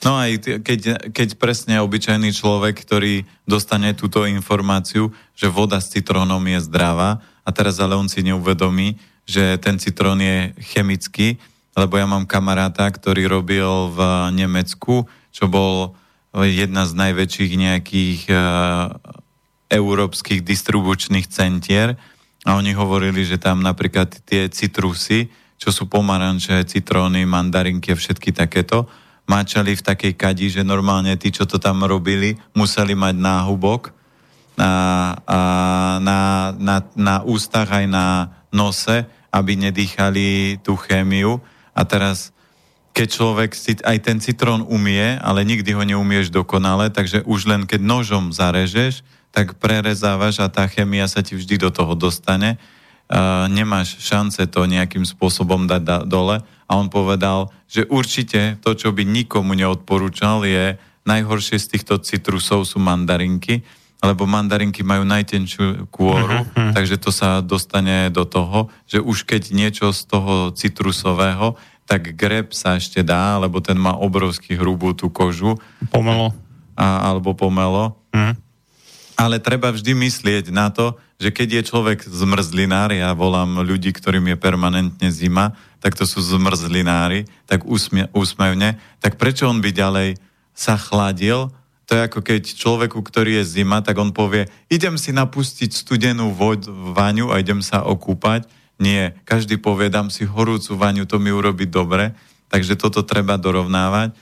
No 0.00 0.16
aj 0.16 0.64
keď, 0.64 1.12
keď 1.12 1.28
presne 1.36 1.76
obyčajný 1.84 2.32
človek, 2.32 2.72
ktorý 2.72 3.28
dostane 3.44 3.92
túto 3.92 4.24
informáciu, 4.24 5.12
že 5.36 5.52
voda 5.52 5.76
s 5.76 5.92
citrónom 5.92 6.40
je 6.40 6.64
zdravá 6.64 7.20
a 7.44 7.48
teraz 7.52 7.76
ale 7.76 8.00
on 8.00 8.08
si 8.08 8.24
neuvedomí, 8.24 8.96
že 9.28 9.60
ten 9.60 9.76
citrón 9.76 10.24
je 10.24 10.56
chemický, 10.72 11.36
lebo 11.76 12.00
ja 12.00 12.08
mám 12.08 12.24
kamaráta, 12.24 12.88
ktorý 12.88 13.28
robil 13.28 13.92
v 13.92 13.98
Nemecku, 14.32 15.04
čo 15.30 15.44
bol 15.46 15.94
jedna 16.32 16.88
z 16.88 16.92
najväčších 16.96 17.52
nejakých 17.58 18.20
uh, 18.30 18.96
európskych 19.70 20.42
distribučných 20.42 21.26
centier. 21.30 21.94
A 22.48 22.56
oni 22.56 22.72
hovorili, 22.72 23.22
že 23.22 23.36
tam 23.36 23.60
napríklad 23.60 24.24
tie 24.24 24.48
citrusy, 24.48 25.28
čo 25.60 25.68
sú 25.70 25.86
pomaranče, 25.92 26.64
citróny, 26.64 27.28
mandarinky 27.28 27.92
a 27.92 28.00
všetky 28.00 28.32
takéto, 28.32 28.88
máčali 29.30 29.78
v 29.78 29.86
takej 29.86 30.18
kadi, 30.18 30.50
že 30.50 30.66
normálne 30.66 31.14
tí, 31.14 31.30
čo 31.30 31.46
to 31.46 31.62
tam 31.62 31.86
robili, 31.86 32.34
museli 32.50 32.98
mať 32.98 33.14
náhubok 33.14 33.94
a, 34.58 34.72
a 35.22 35.38
na, 36.02 36.50
na, 36.58 36.76
na 36.98 37.16
ústach 37.22 37.70
aj 37.70 37.86
na 37.86 38.34
nose, 38.50 39.06
aby 39.30 39.54
nedýchali 39.54 40.58
tú 40.66 40.74
chémiu. 40.74 41.38
A 41.70 41.86
teraz, 41.86 42.34
keď 42.90 43.06
človek 43.06 43.50
si 43.54 43.78
aj 43.78 43.98
ten 44.02 44.18
citrón 44.18 44.66
umie, 44.66 45.14
ale 45.22 45.46
nikdy 45.46 45.70
ho 45.70 45.86
neumieš 45.86 46.34
dokonale, 46.34 46.90
takže 46.90 47.22
už 47.22 47.46
len 47.46 47.62
keď 47.70 47.80
nožom 47.80 48.34
zarežeš, 48.34 49.06
tak 49.30 49.54
prerezávaš 49.62 50.42
a 50.42 50.50
tá 50.50 50.66
chémia 50.66 51.06
sa 51.06 51.22
ti 51.22 51.38
vždy 51.38 51.62
do 51.62 51.70
toho 51.70 51.94
dostane. 51.94 52.58
Nemáš 53.50 53.98
šance 53.98 54.38
to 54.46 54.70
nejakým 54.70 55.02
spôsobom 55.02 55.66
dať 55.66 55.82
da- 55.82 56.04
dole. 56.06 56.46
A 56.70 56.72
on 56.78 56.86
povedal, 56.86 57.50
že 57.66 57.82
určite 57.90 58.62
to, 58.62 58.78
čo 58.78 58.94
by 58.94 59.02
nikomu 59.02 59.58
neodporúčal, 59.58 60.46
je 60.46 60.78
najhoršie 61.02 61.58
z 61.58 61.66
týchto 61.74 61.98
citrusov 61.98 62.62
sú 62.62 62.78
mandarinky, 62.78 63.66
lebo 64.00 64.24
mandarinky 64.30 64.86
majú 64.86 65.02
najtenšiu 65.04 65.90
kôru, 65.90 66.46
uh-huh. 66.46 66.72
takže 66.72 66.96
to 66.96 67.10
sa 67.10 67.42
dostane 67.42 68.08
do 68.08 68.24
toho, 68.24 68.72
že 68.86 69.02
už 69.02 69.26
keď 69.26 69.50
niečo 69.52 69.90
z 69.90 70.06
toho 70.08 70.54
citrusového, 70.54 71.58
tak 71.84 72.14
greb 72.14 72.54
sa 72.54 72.78
ešte 72.78 73.02
dá, 73.02 73.36
lebo 73.42 73.58
ten 73.58 73.74
má 73.74 73.98
obrovský 73.98 74.54
hrubú 74.54 74.94
tú 74.94 75.10
kožu. 75.10 75.58
Pomelo. 75.90 76.30
A, 76.78 77.10
alebo 77.10 77.34
pomelo. 77.34 77.98
Uh-huh. 78.14 78.38
Ale 79.18 79.42
treba 79.42 79.74
vždy 79.74 79.92
myslieť 79.98 80.54
na 80.54 80.70
to, 80.70 80.96
že 81.20 81.28
keď 81.28 81.60
je 81.60 81.68
človek 81.68 82.00
zmrzlinár, 82.08 82.96
ja 82.96 83.12
volám 83.12 83.60
ľudí, 83.60 83.92
ktorým 83.92 84.32
je 84.32 84.40
permanentne 84.40 85.12
zima, 85.12 85.52
tak 85.84 85.92
to 85.92 86.08
sú 86.08 86.24
zmrzlinári, 86.24 87.28
tak 87.44 87.68
úsmie, 87.68 88.08
úsmevne, 88.16 88.80
tak 89.04 89.20
prečo 89.20 89.44
on 89.44 89.60
by 89.60 89.68
ďalej 89.68 90.16
sa 90.56 90.80
chladil? 90.80 91.52
To 91.86 91.90
je 91.92 92.06
ako 92.08 92.20
keď 92.24 92.42
človeku, 92.56 93.04
ktorý 93.04 93.42
je 93.42 93.60
zima, 93.60 93.84
tak 93.84 94.00
on 94.00 94.16
povie, 94.16 94.48
idem 94.72 94.96
si 94.96 95.12
napustiť 95.12 95.76
studenú 95.76 96.32
voď, 96.32 96.72
vaňu 96.72 97.28
a 97.28 97.36
idem 97.36 97.60
sa 97.60 97.84
okúpať. 97.84 98.48
Nie, 98.80 99.12
každý 99.28 99.60
povie, 99.60 99.92
dám 99.92 100.08
si 100.08 100.24
horúcu 100.24 100.72
vaňu, 100.72 101.04
to 101.04 101.20
mi 101.20 101.28
urobí 101.28 101.68
dobre, 101.68 102.16
takže 102.48 102.80
toto 102.80 103.04
treba 103.04 103.36
dorovnávať. 103.36 104.16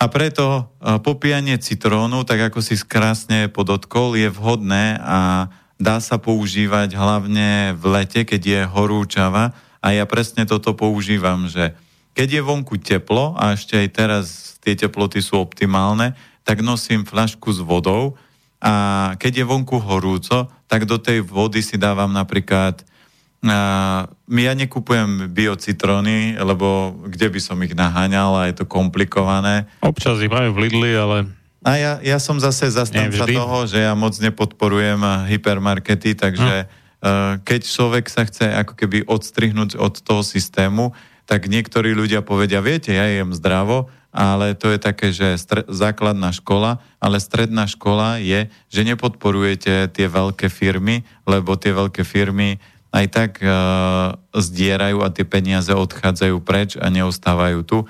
A 0.00 0.08
preto 0.08 0.72
popíjanie 1.04 1.60
citrónu, 1.60 2.24
tak 2.24 2.50
ako 2.50 2.64
si 2.64 2.74
krásne 2.80 3.52
podotkol, 3.52 4.16
je 4.16 4.32
vhodné 4.32 4.96
a 4.96 5.52
dá 5.80 5.96
sa 5.98 6.20
používať 6.20 6.92
hlavne 6.92 7.72
v 7.72 7.84
lete, 7.88 8.28
keď 8.28 8.42
je 8.44 8.60
horúčava, 8.68 9.56
a 9.80 9.96
ja 9.96 10.04
presne 10.04 10.44
toto 10.44 10.76
používam, 10.76 11.48
že 11.48 11.72
keď 12.12 12.28
je 12.36 12.42
vonku 12.44 12.76
teplo 12.76 13.32
a 13.32 13.56
ešte 13.56 13.80
aj 13.80 13.88
teraz 13.88 14.24
tie 14.60 14.76
teploty 14.76 15.24
sú 15.24 15.40
optimálne, 15.40 16.12
tak 16.44 16.60
nosím 16.60 17.08
flašku 17.08 17.48
s 17.48 17.64
vodou 17.64 18.20
a 18.60 19.16
keď 19.16 19.40
je 19.40 19.44
vonku 19.48 19.80
horúco, 19.80 20.52
tak 20.68 20.84
do 20.84 21.00
tej 21.00 21.24
vody 21.24 21.64
si 21.64 21.80
dávam 21.80 22.12
napríklad 22.12 22.84
ja 23.40 24.52
nekupujem 24.52 25.32
biocitróny, 25.32 26.36
lebo 26.36 26.92
kde 27.08 27.32
by 27.32 27.40
som 27.40 27.56
ich 27.64 27.72
naháňal 27.72 28.36
a 28.36 28.52
je 28.52 28.60
to 28.60 28.68
komplikované. 28.68 29.64
Občas 29.80 30.20
ich 30.20 30.28
majú 30.28 30.52
v 30.52 30.68
Lidli, 30.68 30.92
ale... 30.92 31.39
A 31.60 31.76
ja, 31.76 31.92
ja 32.00 32.16
som 32.16 32.40
zase 32.40 32.72
zastanca 32.72 33.28
toho, 33.28 33.58
že 33.68 33.84
ja 33.84 33.92
moc 33.92 34.16
nepodporujem 34.16 35.28
hypermarkety, 35.28 36.16
takže 36.16 36.68
hm 36.68 36.78
Eh, 37.00 37.34
keď 37.48 37.60
človek 37.64 38.12
sa 38.12 38.28
chce 38.28 38.52
ako 38.52 38.76
keby 38.76 39.08
odstrihnúť 39.08 39.80
od 39.80 40.04
toho 40.04 40.20
systému, 40.20 40.92
tak 41.24 41.48
niektorí 41.48 41.96
ľudia 41.96 42.20
povedia, 42.20 42.60
viete, 42.60 42.92
ja 42.92 43.08
jem 43.08 43.32
zdravo, 43.32 43.88
ale 44.12 44.52
to 44.52 44.68
je 44.68 44.76
také, 44.76 45.08
že 45.08 45.40
stre- 45.40 45.64
základná 45.64 46.28
škola, 46.28 46.76
ale 47.00 47.16
stredná 47.16 47.64
škola 47.64 48.20
je, 48.20 48.52
že 48.68 48.84
nepodporujete 48.84 49.88
tie 49.96 50.06
veľké 50.12 50.52
firmy, 50.52 51.08
lebo 51.24 51.56
tie 51.56 51.72
veľké 51.72 52.04
firmy 52.04 52.60
aj 52.90 53.06
tak 53.06 53.32
uh, 53.38 54.18
zdierajú 54.34 54.98
a 55.06 55.14
tie 55.14 55.22
peniaze 55.22 55.70
odchádzajú 55.70 56.42
preč 56.42 56.74
a 56.74 56.90
neostávajú 56.90 57.62
tu. 57.62 57.86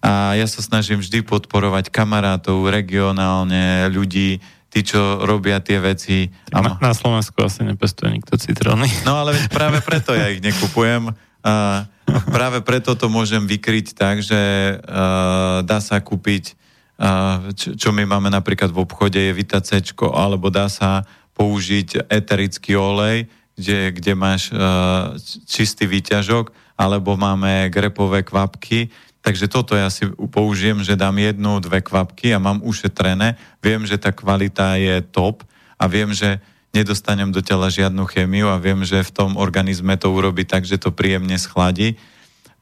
A 0.00 0.32
ja 0.32 0.48
sa 0.48 0.64
snažím 0.64 1.04
vždy 1.04 1.20
podporovať 1.28 1.92
kamarátov 1.92 2.72
regionálne, 2.72 3.92
ľudí, 3.92 4.40
tí, 4.70 4.80
čo 4.86 5.20
robia 5.26 5.60
tie 5.60 5.82
veci. 5.82 6.30
A... 6.54 6.78
Na 6.78 6.96
Slovensku 6.96 7.36
asi 7.42 7.66
nepestuje 7.66 8.16
nikto 8.16 8.38
citróny. 8.40 8.88
No 9.06 9.20
ale 9.20 9.36
práve 9.50 9.82
preto 9.84 10.16
ja 10.16 10.30
ich 10.32 10.40
nekupujem. 10.40 11.12
A 11.40 11.84
práve 12.30 12.60
preto 12.64 12.94
to 12.94 13.10
môžem 13.10 13.44
vykryť 13.44 13.96
tak, 13.96 14.22
že 14.24 14.40
uh, 14.76 15.60
dá 15.66 15.80
sa 15.80 16.00
kúpiť, 16.00 16.56
uh, 17.00 17.50
čo, 17.56 17.76
čo 17.76 17.88
my 17.90 18.04
máme 18.04 18.28
napríklad 18.28 18.70
v 18.72 18.84
obchode, 18.84 19.20
je 19.20 19.32
vitacečko, 19.36 20.12
alebo 20.12 20.52
dá 20.52 20.68
sa 20.68 21.04
použiť 21.32 22.12
eterický 22.12 22.76
olej, 22.76 23.24
kde, 23.56 23.96
kde 23.96 24.12
máš 24.12 24.52
uh, 24.52 25.16
čistý 25.48 25.88
výťažok, 25.88 26.52
alebo 26.76 27.16
máme 27.16 27.68
grepové 27.72 28.24
kvapky, 28.24 28.92
Takže 29.20 29.52
toto 29.52 29.76
ja 29.76 29.92
si 29.92 30.08
použijem, 30.32 30.80
že 30.80 30.96
dám 30.96 31.20
jednu, 31.20 31.60
dve 31.60 31.84
kvapky 31.84 32.32
a 32.32 32.40
mám 32.40 32.64
ušetrené. 32.64 33.36
Viem, 33.60 33.84
že 33.84 34.00
tá 34.00 34.16
kvalita 34.16 34.80
je 34.80 35.04
top 35.04 35.44
a 35.76 35.84
viem, 35.84 36.08
že 36.16 36.40
nedostanem 36.72 37.28
do 37.28 37.44
tela 37.44 37.68
žiadnu 37.68 38.06
chemiu 38.08 38.48
a 38.48 38.56
viem, 38.56 38.80
že 38.86 39.04
v 39.04 39.12
tom 39.12 39.30
organizme 39.36 39.98
to 40.00 40.08
urobí 40.08 40.48
tak, 40.48 40.64
že 40.64 40.80
to 40.80 40.94
príjemne 40.94 41.36
schladí. 41.36 42.00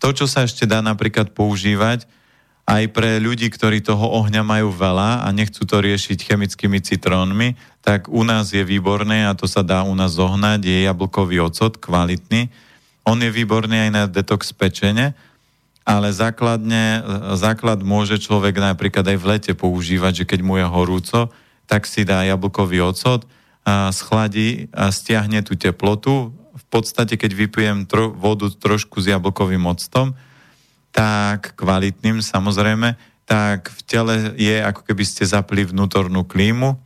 To, 0.03 0.11
čo 0.11 0.27
sa 0.27 0.47
ešte 0.47 0.67
dá 0.67 0.83
napríklad 0.83 1.31
používať, 1.31 2.09
aj 2.69 2.85
pre 2.93 3.17
ľudí, 3.17 3.49
ktorí 3.49 3.81
toho 3.81 4.13
ohňa 4.21 4.45
majú 4.45 4.69
veľa 4.69 5.25
a 5.25 5.29
nechcú 5.33 5.65
to 5.65 5.81
riešiť 5.81 6.21
chemickými 6.21 6.85
citrónmi, 6.85 7.57
tak 7.81 8.13
u 8.13 8.21
nás 8.29 8.53
je 8.53 8.61
výborné 8.61 9.25
a 9.25 9.33
to 9.33 9.49
sa 9.49 9.65
dá 9.65 9.81
u 9.89 9.97
nás 9.97 10.21
zohnať, 10.21 10.61
je 10.69 10.85
jablkový 10.85 11.41
ocot, 11.49 11.81
kvalitný. 11.81 12.53
On 13.09 13.17
je 13.17 13.33
výborný 13.33 13.89
aj 13.89 13.91
na 13.91 14.03
detox 14.05 14.53
pečene, 14.53 15.17
ale 15.89 16.13
základne, 16.13 17.01
základ 17.41 17.81
môže 17.81 18.21
človek 18.21 18.61
napríklad 18.61 19.09
aj 19.09 19.17
v 19.17 19.29
lete 19.33 19.53
používať, 19.57 20.23
že 20.23 20.29
keď 20.29 20.41
mu 20.45 20.61
je 20.61 20.67
horúco, 20.69 21.33
tak 21.65 21.89
si 21.89 22.05
dá 22.05 22.29
jablkový 22.29 22.85
ocot, 22.85 23.25
a 23.65 23.89
schladí 23.93 24.69
a 24.73 24.93
stiahne 24.93 25.41
tú 25.45 25.57
teplotu. 25.57 26.33
V 26.33 26.65
podstate, 26.69 27.17
keď 27.17 27.33
vypijem 27.33 27.79
tro, 27.89 28.13
vodu 28.13 28.49
trošku 28.53 29.01
s 29.01 29.13
jablkovým 29.13 29.65
octom, 29.65 30.13
tak 30.93 31.57
kvalitným 31.57 32.21
samozrejme, 32.21 32.97
tak 33.29 33.69
v 33.69 33.81
tele 33.85 34.15
je 34.41 34.57
ako 34.61 34.89
keby 34.89 35.05
ste 35.05 35.29
zapli 35.29 35.69
vnútornú 35.69 36.25
klímu. 36.25 36.81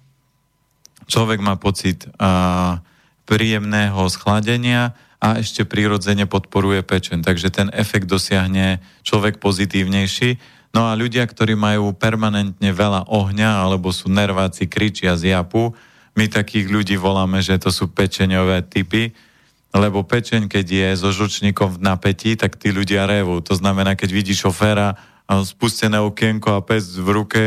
Človek 1.06 1.38
má 1.38 1.54
pocit 1.54 2.06
a, 2.18 2.82
príjemného 3.26 4.02
schladenia, 4.10 4.94
a 5.22 5.38
ešte 5.38 5.62
prirodzene 5.62 6.26
podporuje 6.26 6.82
pečen. 6.82 7.22
Takže 7.22 7.54
ten 7.54 7.70
efekt 7.70 8.10
dosiahne 8.10 8.82
človek 9.06 9.38
pozitívnejší. 9.38 10.42
No 10.74 10.90
a 10.90 10.98
ľudia, 10.98 11.22
ktorí 11.22 11.54
majú 11.54 11.94
permanentne 11.94 12.74
veľa 12.74 13.06
ohňa 13.06 13.62
alebo 13.62 13.94
sú 13.94 14.10
nerváci, 14.10 14.66
kričia 14.66 15.14
z 15.14 15.30
japu, 15.30 15.70
my 16.18 16.26
takých 16.26 16.66
ľudí 16.68 16.98
voláme, 16.98 17.38
že 17.40 17.56
to 17.56 17.70
sú 17.70 17.88
pečeňové 17.94 18.66
typy, 18.66 19.14
lebo 19.72 20.04
pečeň, 20.04 20.50
keď 20.50 20.66
je 20.68 20.88
so 21.00 21.08
žučníkom 21.08 21.78
v 21.78 21.82
napätí, 21.86 22.36
tak 22.36 22.60
tí 22.60 22.68
ľudia 22.68 23.08
revú. 23.08 23.40
To 23.40 23.54
znamená, 23.56 23.96
keď 23.96 24.10
vidí 24.12 24.34
šoféra 24.36 24.98
spustené 25.46 25.96
okienko 26.02 26.58
a 26.58 26.60
pes 26.60 26.98
v 27.00 27.08
ruke 27.08 27.42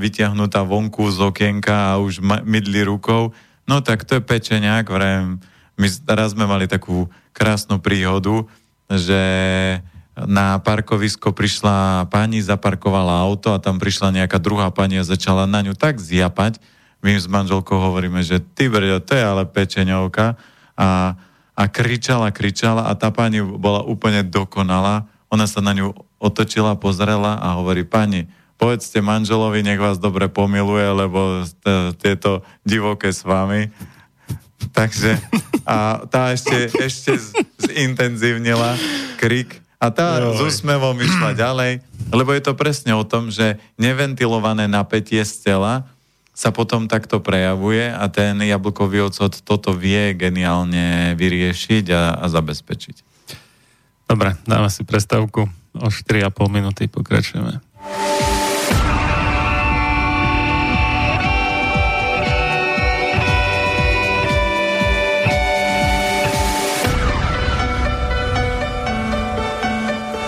vyťahnutá 0.00 0.64
vonku 0.64 1.12
z 1.12 1.18
okienka 1.20 1.92
a 1.92 2.00
už 2.00 2.24
mydli 2.24 2.80
rukou, 2.86 3.36
no 3.68 3.84
tak 3.84 4.08
to 4.08 4.16
je 4.16 4.22
pečeňák, 4.24 4.88
vrem, 4.88 5.36
my 5.82 5.88
teraz 6.06 6.38
sme 6.38 6.46
mali 6.46 6.70
takú 6.70 7.10
krásnu 7.34 7.82
príhodu, 7.82 8.46
že 8.86 9.18
na 10.14 10.62
parkovisko 10.62 11.34
prišla 11.34 12.06
pani, 12.06 12.38
zaparkovala 12.38 13.18
auto 13.18 13.50
a 13.50 13.58
tam 13.58 13.82
prišla 13.82 14.22
nejaká 14.22 14.38
druhá 14.38 14.70
pani 14.70 15.02
a 15.02 15.08
začala 15.08 15.50
na 15.50 15.64
ňu 15.64 15.74
tak 15.74 15.98
zjapať. 15.98 16.62
My 17.02 17.18
s 17.18 17.26
manželkou 17.26 17.74
hovoríme, 17.74 18.22
že 18.22 18.38
ty 18.38 18.70
brďo, 18.70 19.02
to 19.02 19.18
je 19.18 19.24
ale 19.24 19.42
pečeňovka. 19.42 20.38
A, 20.78 21.18
a 21.58 21.62
kričala, 21.66 22.30
kričala 22.30 22.86
a 22.86 22.94
tá 22.94 23.10
pani 23.10 23.42
bola 23.42 23.82
úplne 23.82 24.22
dokonalá. 24.22 25.10
Ona 25.32 25.50
sa 25.50 25.58
na 25.64 25.74
ňu 25.74 25.96
otočila, 26.22 26.78
pozrela 26.78 27.42
a 27.42 27.58
hovorí, 27.58 27.82
pani, 27.82 28.30
povedzte 28.54 29.02
manželovi, 29.02 29.66
nech 29.66 29.82
vás 29.82 29.98
dobre 29.98 30.30
pomiluje, 30.30 30.86
lebo 30.94 31.42
tieto 31.98 32.46
divoké 32.62 33.10
s 33.10 33.26
vami. 33.26 33.74
Takže 34.70 35.18
a 35.66 36.06
tá 36.06 36.30
ešte, 36.30 36.70
ešte 36.78 37.18
zintenzívnila 37.58 38.78
krik 39.18 39.58
a 39.82 39.90
tá 39.90 40.22
Joj. 40.22 40.38
s 40.38 40.40
úsmevom 40.54 40.94
išla 41.02 41.34
ďalej, 41.34 41.82
lebo 42.14 42.30
je 42.30 42.42
to 42.42 42.54
presne 42.54 42.94
o 42.94 43.02
tom, 43.02 43.34
že 43.34 43.58
neventilované 43.74 44.70
napätie 44.70 45.26
z 45.26 45.50
tela 45.50 45.90
sa 46.32 46.48
potom 46.54 46.88
takto 46.88 47.20
prejavuje 47.20 47.92
a 47.92 48.08
ten 48.08 48.40
jablkový 48.40 49.10
ocot 49.12 49.36
toto 49.44 49.76
vie 49.76 50.16
geniálne 50.16 51.12
vyriešiť 51.18 51.84
a, 51.92 52.02
a 52.18 52.24
zabezpečiť. 52.30 52.96
Dobre, 54.08 54.36
dáme 54.48 54.68
si 54.72 54.82
prestávku. 54.82 55.48
O 55.76 55.88
4,5 55.88 56.32
minúty 56.52 56.88
pokračujeme. 56.88 57.60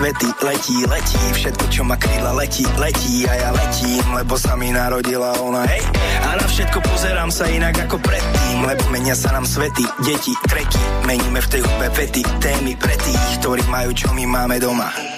Svety 0.00 0.30
letí, 0.46 0.86
letí, 0.86 1.18
všetko 1.34 1.64
čo 1.68 1.82
ma 1.82 1.98
kryla 1.98 2.32
letí, 2.32 2.62
letí 2.78 3.26
a 3.26 3.34
ja 3.34 3.50
letím, 3.50 4.06
lebo 4.14 4.38
sa 4.38 4.54
mi 4.54 4.70
narodila 4.70 5.34
ona, 5.42 5.66
hej. 5.66 5.82
A 6.24 6.38
na 6.38 6.46
všetko 6.46 6.78
pozerám 6.78 7.28
sa 7.34 7.50
inak 7.50 7.74
ako 7.90 7.98
predtým, 7.98 8.64
lebo 8.64 8.86
menia 8.94 9.18
sa 9.18 9.34
nám 9.34 9.44
svety, 9.44 9.82
deti, 10.06 10.32
treky, 10.46 10.80
meníme 11.04 11.42
v 11.42 11.50
tej 11.50 11.60
hudbe 11.66 11.86
vety, 11.98 12.22
témy 12.38 12.78
pre 12.78 12.94
tých, 12.96 13.42
ktorí 13.42 13.66
majú 13.66 13.90
čo 13.92 14.08
my 14.14 14.24
máme 14.24 14.56
doma. 14.62 15.09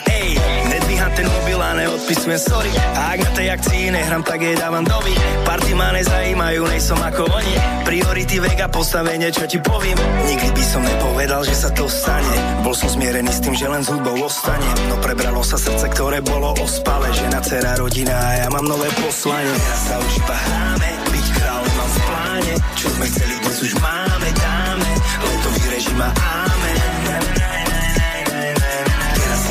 Ten 1.13 1.29
mobil 1.29 1.61
a 1.61 1.77
neodpisujem 1.77 2.41
sorry. 2.41 2.73
A 2.97 3.13
ak 3.13 3.21
na 3.21 3.31
tej 3.37 3.47
akcii 3.53 3.93
nehrám, 3.93 4.25
tak 4.25 4.41
jej 4.41 4.57
dávam 4.57 4.81
doby 4.81 5.13
Party 5.45 5.77
ma 5.77 5.93
nezajímajú, 5.93 6.65
nejsom 6.65 6.97
ako 6.97 7.29
oni. 7.29 7.55
Priority 7.85 8.41
vega, 8.41 8.73
postavenie, 8.73 9.29
čo 9.29 9.45
ti 9.45 9.61
poviem. 9.61 9.99
Nikdy 10.25 10.49
by 10.57 10.65
som 10.65 10.81
nepovedal, 10.81 11.45
že 11.45 11.53
sa 11.53 11.69
to 11.77 11.85
stane. 11.91 12.65
Bol 12.65 12.73
som 12.73 12.89
zmierený 12.89 13.29
s 13.29 13.45
tým, 13.45 13.53
že 13.53 13.69
len 13.69 13.85
s 13.85 13.93
hudbou 13.93 14.17
ostane. 14.25 14.65
No 14.89 14.97
prebralo 15.05 15.45
sa 15.45 15.61
srdce, 15.61 15.93
ktoré 15.93 16.25
bolo 16.25 16.57
ospale 16.57 17.13
Žena, 17.13 17.45
dcera, 17.45 17.77
rodina 17.77 18.17
a 18.17 18.31
ja 18.41 18.49
mám 18.49 18.65
nové 18.65 18.89
poslanie. 18.97 19.53
Teraz 19.53 19.81
sa 19.85 19.97
už 20.01 20.13
iba 20.17 20.37
hráme, 20.37 20.89
byť 21.13 21.27
král 21.37 21.65
mám 21.77 21.91
v 21.93 21.99
pláne. 22.09 22.55
Čo 22.81 22.89
sme 22.97 23.05
chceli, 23.13 23.35
dnes 23.45 23.59
už 23.61 23.73
máme, 23.77 24.29
dáme. 24.33 24.91
Letový 25.21 25.65
režim 25.69 26.01
a 26.01 26.09
iba 26.09 26.09
hráme, 26.09 26.73
byť 26.73 26.97
král 27.05 27.33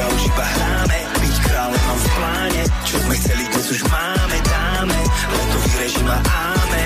mám 0.10 0.18
v 0.18 0.26
pláne, 0.34 0.81
čo 2.88 2.96
sme 3.04 3.16
chceli, 3.20 3.44
dnes 3.52 3.68
už 3.72 3.82
máme, 3.88 4.38
dáme. 4.48 5.00
Leto 5.32 5.58
vyrežím 5.70 6.08
a 6.10 6.20
áme. 6.24 6.82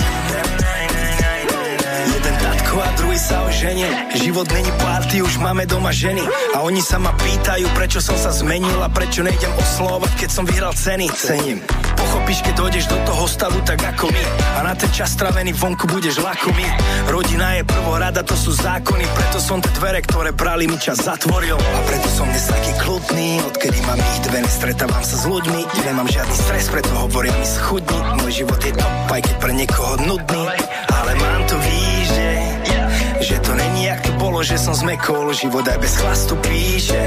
Jeden 2.05 2.35
tatko 2.41 2.75
a 2.81 2.89
druhý 2.97 3.19
sa 3.19 3.45
oženie 3.45 3.89
Život 4.15 4.47
není 4.51 4.71
party, 4.81 5.21
už 5.21 5.37
máme 5.37 5.65
doma 5.69 5.93
ženy. 5.93 6.25
A 6.55 6.65
oni 6.65 6.81
sa 6.81 6.97
ma 6.97 7.13
pýtajú, 7.15 7.69
prečo 7.77 7.99
som 8.01 8.17
sa 8.17 8.33
zmenil 8.33 8.81
A 8.81 8.89
prečo 8.89 9.21
nejdem 9.21 9.51
oslovať, 9.55 10.11
keď 10.25 10.29
som 10.29 10.43
vyhral 10.43 10.73
ceny. 10.73 11.07
Cením. 11.13 11.59
Pochopíš, 12.05 12.45
keď 12.45 12.53
dojdeš 12.53 12.85
do 12.85 12.97
toho 13.01 13.25
stavu 13.25 13.57
tak 13.65 13.81
ako 13.81 14.13
my. 14.13 14.23
A 14.61 14.69
na 14.69 14.77
ten 14.77 14.93
čas 14.93 15.17
stravený 15.17 15.57
vonku 15.57 15.89
budeš 15.89 16.21
lakomý. 16.21 16.61
Rodina 17.09 17.57
je 17.57 17.65
prvorada, 17.65 18.21
to 18.21 18.37
sú 18.37 18.53
zákony. 18.53 19.01
Preto 19.09 19.41
som 19.41 19.57
tie 19.57 19.73
dvere, 19.73 20.05
ktoré 20.05 20.29
brali 20.29 20.69
mi 20.69 20.77
čas 20.77 21.01
zatvoril. 21.01 21.57
A 21.57 21.79
preto 21.89 22.05
som 22.13 22.29
dnes 22.29 22.45
taký 22.45 22.77
kľudný 22.77 23.41
Odkedy 23.49 23.79
mám 23.89 23.97
ich 23.97 24.19
dve, 24.21 24.37
nestretávam 24.45 25.01
sa 25.01 25.17
s 25.17 25.25
ľuďmi. 25.25 25.61
Nemám 25.81 26.05
žiadny 26.05 26.35
stres, 26.37 26.69
preto 26.69 26.93
hovoria 26.93 27.33
mi 27.33 27.47
schudni. 27.49 27.99
Môj 28.21 28.45
život 28.45 28.61
je 28.61 28.73
top, 28.77 28.93
aj 29.09 29.21
keď 29.25 29.35
pre 29.41 29.51
niekoho 29.57 29.93
nudný. 30.05 30.43
Ale 30.93 31.11
mám 31.17 31.41
to 31.49 31.57
víš, 31.57 32.05
že, 32.13 32.29
že 33.17 33.35
to 33.41 33.51
není 33.57 33.89
jak 33.89 33.99
to 34.05 34.13
bolo, 34.21 34.45
že 34.45 34.61
som 34.61 34.77
zmekol. 34.77 35.33
Život 35.33 35.65
aj 35.65 35.77
bez 35.81 35.93
chlastu 35.97 36.37
píše 36.37 37.01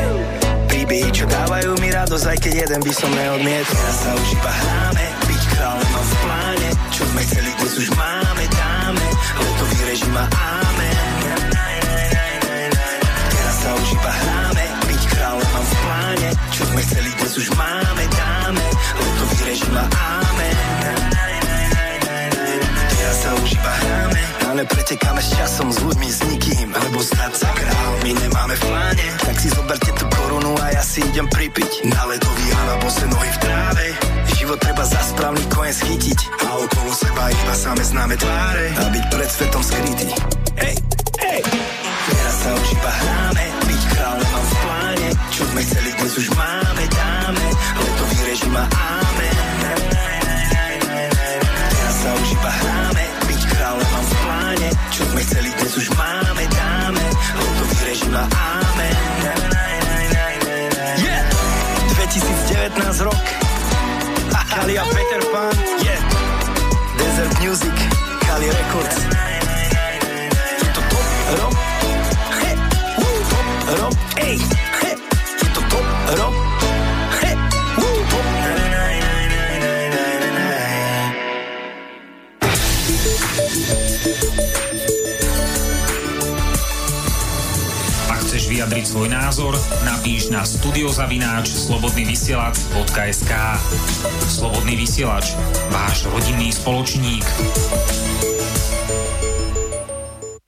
Príbehy, 0.68 1.08
čo 1.16 1.24
dávajú 1.24 1.80
mi 1.80 1.88
radosť, 1.88 2.26
aj 2.28 2.38
keď 2.44 2.52
jeden 2.68 2.80
by 2.84 2.92
som 2.92 3.10
neodmietol. 3.16 3.72
Teraz 3.72 3.96
sa 4.04 4.10
už 4.12 4.28
iba 4.36 4.52
hráme, 4.52 5.04
byť 5.24 5.42
kráľom 5.56 5.92
v 5.96 6.14
pláne. 6.20 6.68
Čo 6.92 7.02
sme 7.08 7.20
chceli, 7.24 7.50
dnes 7.56 7.74
už 7.80 7.88
máme, 7.96 8.44
dáme. 8.52 9.06
Letový 9.38 9.78
režim 9.88 10.16
a 10.16 10.24
amen 10.28 11.40
Teraz 13.32 13.56
sa 13.64 13.70
už 13.80 13.88
iba 13.96 14.12
hráme, 14.12 14.64
byť 14.92 15.02
kráľom 15.08 15.64
v 15.64 15.74
pláne. 15.80 16.28
Čo 16.52 16.62
sme 16.68 16.80
chceli, 16.84 17.08
dnes 17.16 17.32
už 17.32 17.48
máme, 17.56 18.04
dáme. 18.12 18.66
Letový 19.00 19.38
režim 19.48 19.72
a 19.72 19.84
amen 19.88 20.96
Teraz 22.92 23.16
sa 23.24 23.30
už 23.40 23.48
iba 23.56 23.72
hráme 23.72 24.27
ale 24.58 24.74
pretekáme 24.74 25.22
s 25.22 25.38
časom, 25.38 25.70
s 25.70 25.78
ľuďmi, 25.86 26.08
s 26.10 26.18
nikým. 26.26 26.74
Lebo 26.74 26.98
stať 26.98 27.30
sa 27.30 27.46
král, 27.54 27.90
my 28.02 28.10
nemáme 28.10 28.58
v 28.58 28.62
pláne. 28.66 29.06
Tak 29.22 29.36
si 29.38 29.54
zoberte 29.54 29.94
tú 29.94 30.02
korunu 30.10 30.50
a 30.58 30.74
ja 30.74 30.82
si 30.82 30.98
idem 30.98 31.30
pripiť. 31.30 31.86
Na 31.86 32.02
ledový 32.10 32.46
a 32.50 32.60
na 32.66 32.76
bose 32.82 33.06
nohy 33.06 33.30
v 33.30 33.38
tráve. 33.38 33.86
Život 34.34 34.58
treba 34.58 34.82
za 34.82 34.98
správny 35.14 35.46
koniec 35.54 35.78
chytiť 35.78 36.18
A 36.42 36.58
okolo 36.58 36.90
seba 36.90 37.30
iba 37.30 37.54
same 37.54 37.82
známe 37.86 38.18
tváre. 38.18 38.66
A 38.82 38.82
byť 38.90 39.04
pred 39.14 39.30
svetom 39.30 39.62
skrytý. 39.62 40.10
Hej, 40.58 40.74
hej. 41.22 41.40
Teraz 42.10 42.34
sa 42.42 42.50
už 42.58 42.68
iba 42.74 42.90
hráme. 42.90 43.44
Byť 43.62 43.82
král 43.94 44.14
nemám 44.18 44.42
v 44.42 44.54
pláne. 44.58 45.08
Čo 45.30 45.42
sme 45.54 45.60
chceli, 45.70 45.90
dnes 46.02 46.14
už 46.18 46.28
máme, 46.34 46.82
dáme. 46.90 47.46
Letový 47.78 48.18
režim 48.26 48.54
a 48.58 48.97
Kali 64.68 64.76
a 64.76 64.84
Peter 64.84 65.24
Pan. 65.32 65.56
Yeah. 65.82 65.98
Desert 66.98 67.40
Music 67.40 67.72
Kali 68.20 68.48
Records 68.50 69.27
vyjadriť 88.78 88.94
svoj 88.94 89.10
názor, 89.10 89.58
napíš 89.82 90.30
na 90.30 90.46
studiozavináč 90.46 91.50
slobodnyvysielac.sk 91.50 93.32
Slobodný 94.30 94.78
vysielač, 94.78 95.34
váš 95.74 96.06
rodinný 96.06 96.54
spoločník. 96.54 97.26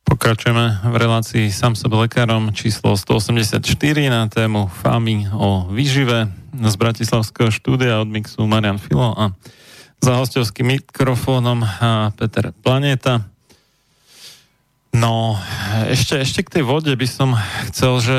Pokračujeme 0.06 0.78
v 0.78 0.94
relácii 0.94 1.50
sám 1.50 1.74
sebe 1.74 2.06
lekárom 2.06 2.54
číslo 2.54 2.94
184 2.94 3.66
na 4.06 4.30
tému 4.30 4.70
Fámy 4.78 5.34
o 5.34 5.66
výžive 5.74 6.30
z 6.54 6.74
Bratislavského 6.78 7.50
štúdia 7.50 7.98
od 7.98 8.06
Mixu 8.06 8.46
Marian 8.46 8.78
Filo 8.78 9.10
a 9.10 9.34
za 9.98 10.14
hostovským 10.14 10.78
mikrofónom 10.78 11.66
Peter 12.14 12.54
Planeta. 12.62 13.26
No, 14.90 15.38
ešte, 15.86 16.18
ešte 16.18 16.42
k 16.42 16.58
tej 16.58 16.64
vode 16.66 16.90
by 16.90 17.06
som 17.06 17.38
chcel, 17.70 18.02
že 18.02 18.16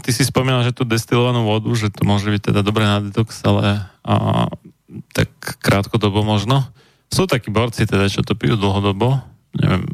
ty 0.00 0.10
si 0.16 0.24
spomínal, 0.24 0.64
že 0.64 0.72
tú 0.72 0.88
destilovanú 0.88 1.44
vodu, 1.44 1.68
že 1.76 1.92
to 1.92 2.08
môže 2.08 2.32
byť 2.32 2.42
teda 2.52 2.60
dobré 2.64 2.88
na 2.88 3.04
detox, 3.04 3.36
ale 3.44 3.84
a, 4.00 4.48
tak 5.12 5.28
krátkodobo 5.60 6.24
možno. 6.24 6.64
Sú 7.12 7.28
takí 7.28 7.52
borci 7.52 7.84
teda, 7.84 8.08
čo 8.08 8.24
to 8.24 8.32
pijú 8.32 8.56
dlhodobo. 8.56 9.20
Neviem, 9.60 9.92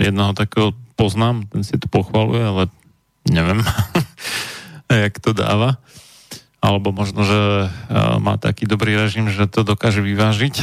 jednoho 0.00 0.32
takého 0.32 0.72
poznám, 0.96 1.44
ten 1.52 1.60
si 1.60 1.76
to 1.76 1.92
pochvaluje, 1.92 2.40
ale 2.40 2.62
neviem, 3.28 3.60
jak 5.08 5.20
to 5.20 5.36
dáva. 5.36 5.76
Alebo 6.60 6.92
možno, 6.92 7.24
že 7.24 7.72
má 8.20 8.36
taký 8.36 8.68
dobrý 8.68 8.92
režim, 8.92 9.32
že 9.32 9.48
to 9.48 9.64
dokáže 9.64 10.04
vyvážiť. 10.04 10.60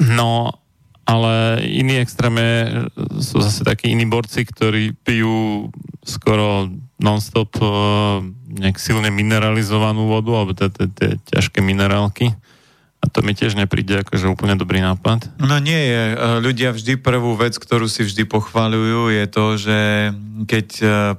No, 0.00 0.56
ale 1.06 1.62
iný 1.62 2.02
extrém 2.02 2.34
je, 2.34 2.54
sú 3.22 3.38
zase 3.38 3.62
takí 3.62 3.94
iní 3.94 4.10
borci, 4.10 4.42
ktorí 4.42 4.98
pijú 5.06 5.70
skoro 6.02 6.66
non-stop 6.98 7.54
nejak 8.50 8.76
silne 8.82 9.14
mineralizovanú 9.14 10.10
vodu, 10.10 10.34
alebo 10.34 10.52
tie 10.58 10.68
ťažké 11.30 11.62
minerálky. 11.62 12.34
A 12.98 13.06
to 13.06 13.22
mi 13.22 13.38
tiež 13.38 13.54
nepríde 13.54 14.02
akože 14.02 14.26
úplne 14.26 14.58
dobrý 14.58 14.82
nápad. 14.82 15.38
No 15.38 15.62
nie 15.62 15.78
je. 15.78 16.02
Ľudia 16.42 16.74
vždy 16.74 16.98
prvú 16.98 17.38
vec, 17.38 17.54
ktorú 17.54 17.86
si 17.86 18.02
vždy 18.02 18.26
pochvalujú, 18.26 19.14
je 19.14 19.24
to, 19.30 19.44
že 19.54 19.78
keď 20.50 20.66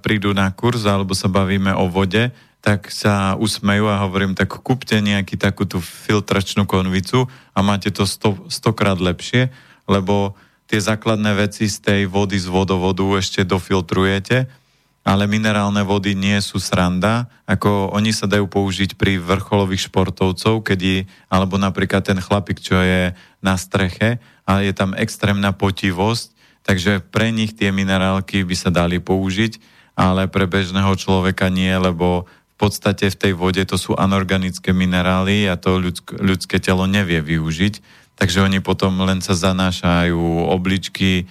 prídu 0.04 0.36
na 0.36 0.52
kurz 0.52 0.84
alebo 0.84 1.16
sa 1.16 1.32
bavíme 1.32 1.72
o 1.72 1.88
vode, 1.88 2.36
tak 2.60 2.92
sa 2.92 3.40
usmejú 3.40 3.88
a 3.88 4.04
hovorím, 4.04 4.36
tak 4.36 4.52
kúpte 4.52 5.00
nejaký 5.00 5.40
takú 5.40 5.64
tú 5.64 5.80
filtračnú 5.80 6.68
konvicu 6.68 7.32
a 7.56 7.60
máte 7.64 7.88
to 7.94 8.04
sto, 8.04 8.36
stokrát 8.52 9.00
lepšie, 9.00 9.48
lebo 9.88 10.36
tie 10.68 10.84
základné 10.84 11.48
veci 11.48 11.72
z 11.72 11.80
tej 11.80 12.02
vody 12.12 12.36
z 12.36 12.52
vodovodu 12.52 13.04
ešte 13.18 13.48
dofiltrujete, 13.48 14.68
ale 15.08 15.24
minerálne 15.24 15.88
vody 15.88 16.20
nie 16.20 16.36
sú 16.44 16.60
sranda, 16.60 17.32
ako 17.48 17.96
oni 17.96 18.12
sa 18.12 18.28
dajú 18.28 18.52
použiť 18.52 19.00
pri 19.00 19.16
vrcholových 19.24 19.88
športovcov, 19.88 20.68
keď 20.68 21.08
alebo 21.32 21.56
napríklad 21.56 22.04
ten 22.04 22.20
chlapík, 22.20 22.60
čo 22.60 22.76
je 22.84 23.16
na 23.40 23.56
streche 23.56 24.20
a 24.44 24.60
je 24.60 24.76
tam 24.76 24.92
extrémna 24.92 25.56
potivosť, 25.56 26.36
takže 26.68 27.00
pre 27.00 27.32
nich 27.32 27.56
tie 27.56 27.72
minerálky 27.72 28.44
by 28.44 28.56
sa 28.60 28.68
dali 28.68 29.00
použiť, 29.00 29.64
ale 29.96 30.28
pre 30.28 30.44
bežného 30.44 30.92
človeka 31.00 31.48
nie, 31.48 31.72
lebo 31.72 32.28
v 32.28 32.56
podstate 32.60 33.08
v 33.08 33.16
tej 33.16 33.34
vode 33.38 33.64
to 33.64 33.80
sú 33.80 33.96
anorganické 33.96 34.76
minerály 34.76 35.48
a 35.48 35.56
to 35.56 35.80
ľudsk- 35.80 36.20
ľudské 36.20 36.60
telo 36.60 36.84
nevie 36.84 37.24
využiť, 37.24 37.80
takže 38.18 38.42
oni 38.42 38.60
potom 38.60 38.98
len 39.06 39.22
sa 39.22 39.38
zanášajú 39.38 40.50
obličky, 40.50 41.30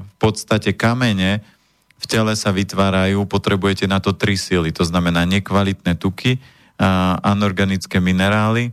v 0.00 0.14
podstate 0.22 0.70
kamene, 0.78 1.42
v 2.00 2.04
tele 2.06 2.32
sa 2.38 2.54
vytvárajú, 2.54 3.26
potrebujete 3.26 3.90
na 3.90 3.98
to 3.98 4.14
tri 4.14 4.38
sily, 4.38 4.70
to 4.70 4.86
znamená 4.86 5.26
nekvalitné 5.26 5.98
tuky, 5.98 6.38
anorganické 7.20 7.98
minerály 7.98 8.72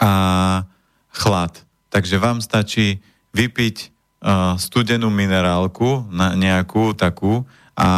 a 0.00 0.12
chlad. 1.12 1.54
Takže 1.92 2.16
vám 2.18 2.40
stačí 2.40 2.98
vypiť 3.36 3.92
studenú 4.58 5.12
minerálku, 5.12 6.08
nejakú 6.34 6.96
takú, 6.96 7.44
a 7.76 7.88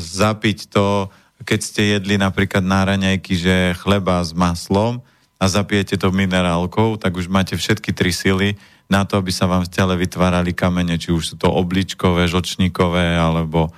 zapiť 0.00 0.68
to, 0.68 1.08
keď 1.44 1.60
ste 1.60 1.82
jedli 1.96 2.16
napríklad 2.20 2.64
na 2.64 2.84
raňajky, 2.84 3.32
že 3.36 3.56
chleba 3.80 4.18
s 4.24 4.32
maslom 4.36 5.00
a 5.44 5.52
zapijete 5.52 6.00
to 6.00 6.08
minerálkou, 6.08 6.96
tak 6.96 7.20
už 7.20 7.28
máte 7.28 7.52
všetky 7.52 7.92
tri 7.92 8.16
sily 8.16 8.56
na 8.88 9.04
to, 9.04 9.20
aby 9.20 9.28
sa 9.28 9.44
vám 9.44 9.68
v 9.68 9.72
tele 9.76 9.92
vytvárali 10.00 10.56
kamene, 10.56 10.96
či 10.96 11.12
už 11.12 11.22
sú 11.28 11.34
to 11.36 11.52
obličkové, 11.52 12.24
žočníkové 12.24 13.20
alebo 13.20 13.68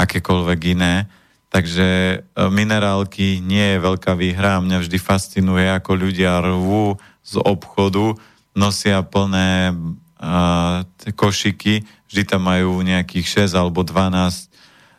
akékoľvek 0.00 0.60
iné. 0.72 1.04
Takže 1.52 1.88
e, 1.88 2.16
minerálky 2.48 3.44
nie 3.44 3.76
je 3.76 3.84
veľká 3.84 4.16
výhra 4.16 4.56
mňa 4.64 4.80
vždy 4.80 4.96
fascinuje, 4.96 5.68
ako 5.68 6.00
ľudia 6.00 6.40
rvú 6.40 6.96
z 7.20 7.44
obchodu, 7.44 8.16
nosia 8.56 9.00
plné 9.00 9.72
uh, 9.72 10.84
košiky, 11.14 11.86
vždy 12.10 12.22
tam 12.26 12.44
majú 12.44 12.82
nejakých 12.84 13.46
6 13.48 13.56
alebo 13.56 13.80
12 13.80 14.52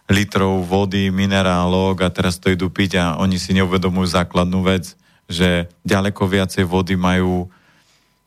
litrov 0.10 0.64
vody, 0.66 1.12
minerálok 1.12 2.02
a 2.02 2.10
teraz 2.10 2.40
to 2.40 2.50
idú 2.50 2.72
piť 2.72 2.98
a 2.98 3.06
oni 3.20 3.36
si 3.38 3.52
neuvedomujú 3.54 4.08
základnú 4.08 4.64
vec, 4.64 4.96
že 5.30 5.72
ďaleko 5.88 6.28
viacej 6.28 6.64
vody 6.68 7.00
majú 7.00 7.48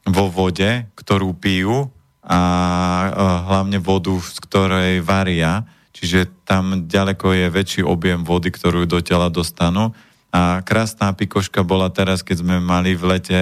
vo 0.07 0.26
vode, 0.30 0.86
ktorú 0.94 1.34
pijú, 1.36 1.90
a 2.26 2.40
hlavne 3.47 3.78
vodu, 3.78 4.11
z 4.18 4.38
ktorej 4.42 4.92
varia, 4.99 5.62
čiže 5.94 6.26
tam 6.42 6.90
ďaleko 6.90 7.30
je 7.30 7.47
väčší 7.55 7.82
objem 7.86 8.26
vody, 8.26 8.51
ktorú 8.51 8.82
do 8.82 8.99
tela 8.99 9.30
dostanú. 9.30 9.94
A 10.34 10.59
krásna 10.66 11.14
pikoška 11.14 11.62
bola 11.62 11.86
teraz, 11.86 12.26
keď 12.26 12.42
sme 12.42 12.59
mali 12.59 12.99
v 12.99 13.14
lete 13.14 13.40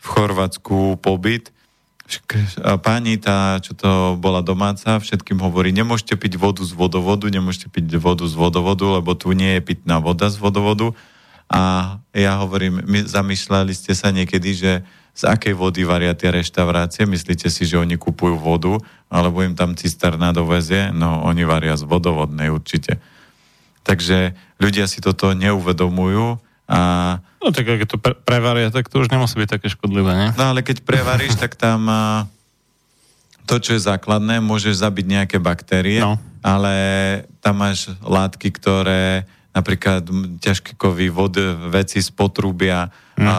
v 0.00 0.06
Chorvátsku 0.08 0.96
pobyt. 1.04 1.52
Pani 2.80 3.20
tá, 3.20 3.60
čo 3.60 3.76
to 3.76 4.16
bola 4.16 4.40
domáca, 4.40 4.96
všetkým 4.96 5.44
hovorí, 5.44 5.72
nemôžete 5.76 6.16
piť 6.16 6.40
vodu 6.40 6.64
z 6.64 6.72
vodovodu, 6.72 7.28
nemôžete 7.28 7.68
piť 7.68 8.00
vodu 8.00 8.24
z 8.24 8.36
vodovodu, 8.40 8.88
lebo 9.00 9.12
tu 9.12 9.36
nie 9.36 9.60
je 9.60 9.68
pitná 9.68 10.00
voda 10.00 10.32
z 10.32 10.40
vodovodu. 10.40 10.96
A 11.50 11.96
ja 12.16 12.40
hovorím, 12.40 12.82
my 12.84 13.04
zamýšľali 13.04 13.72
ste 13.76 13.92
sa 13.92 14.08
niekedy, 14.10 14.50
že 14.56 14.72
z 15.14 15.22
akej 15.30 15.54
vody 15.54 15.86
varia 15.86 16.10
tie 16.16 16.34
reštaurácie? 16.34 17.06
Myslíte 17.06 17.46
si, 17.46 17.62
že 17.62 17.78
oni 17.78 17.94
kupujú 17.94 18.34
vodu, 18.34 18.74
alebo 19.06 19.46
im 19.46 19.54
tam 19.54 19.78
cisterna 19.78 20.34
dovezie? 20.34 20.90
No, 20.90 21.22
oni 21.22 21.46
varia 21.46 21.78
z 21.78 21.86
vodovodnej 21.86 22.50
určite. 22.50 22.98
Takže 23.86 24.34
ľudia 24.58 24.90
si 24.90 24.98
toto 24.98 25.30
neuvedomujú 25.36 26.40
a... 26.66 26.80
No 27.44 27.52
tak 27.52 27.68
ak 27.68 27.84
to 27.86 28.00
pre- 28.00 28.16
prevaria, 28.16 28.72
tak 28.72 28.88
to 28.88 29.04
už 29.04 29.12
nemusí 29.12 29.36
byť 29.36 29.60
také 29.60 29.68
škodlivé, 29.68 30.12
ne? 30.16 30.28
No 30.34 30.56
ale 30.56 30.64
keď 30.64 30.80
prevaríš, 30.82 31.36
tak 31.36 31.54
tam 31.60 31.86
to, 33.44 33.60
čo 33.60 33.76
je 33.76 33.84
základné, 33.84 34.40
môžeš 34.40 34.80
zabiť 34.80 35.06
nejaké 35.06 35.36
baktérie, 35.36 36.00
no. 36.00 36.16
ale 36.40 36.74
tam 37.44 37.60
máš 37.60 37.92
látky, 38.00 38.48
ktoré 38.56 39.28
napríklad 39.54 40.04
ťažké 40.42 40.74
kovy, 40.74 41.08
vody, 41.08 41.54
veci 41.70 42.02
z 42.02 42.10
potrubia 42.10 42.90
mm. 43.14 43.24
a 43.24 43.38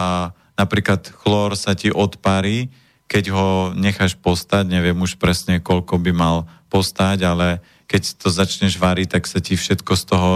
napríklad 0.56 1.04
chlór 1.12 1.52
sa 1.54 1.76
ti 1.76 1.92
odparí, 1.92 2.72
keď 3.06 3.24
ho 3.30 3.48
necháš 3.76 4.18
postať, 4.18 4.66
neviem 4.66 4.96
už 4.98 5.20
presne, 5.20 5.62
koľko 5.62 6.00
by 6.00 6.12
mal 6.16 6.36
postať, 6.72 7.22
ale 7.22 7.62
keď 7.86 8.18
to 8.18 8.28
začneš 8.32 8.80
variť, 8.82 9.14
tak 9.14 9.30
sa 9.30 9.38
ti 9.38 9.54
všetko 9.54 9.92
z 9.94 10.02
toho 10.10 10.30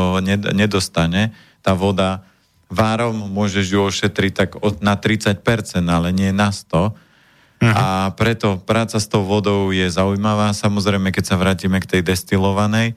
nedostane. 0.54 1.34
Tá 1.66 1.74
voda 1.74 2.22
várom 2.70 3.26
môžeš 3.26 3.66
ju 3.74 3.80
ošetriť 3.82 4.32
tak 4.32 4.50
na 4.78 4.94
30%, 4.94 5.42
ale 5.90 6.14
nie 6.14 6.30
na 6.30 6.54
100%. 6.54 6.94
Uh-huh. 7.60 7.76
A 7.76 8.08
preto 8.16 8.56
práca 8.56 8.96
s 8.96 9.04
tou 9.04 9.20
vodou 9.20 9.68
je 9.68 9.84
zaujímavá. 9.84 10.56
Samozrejme, 10.56 11.12
keď 11.12 11.24
sa 11.28 11.36
vrátime 11.36 11.76
k 11.84 11.98
tej 11.98 12.02
destilovanej, 12.08 12.96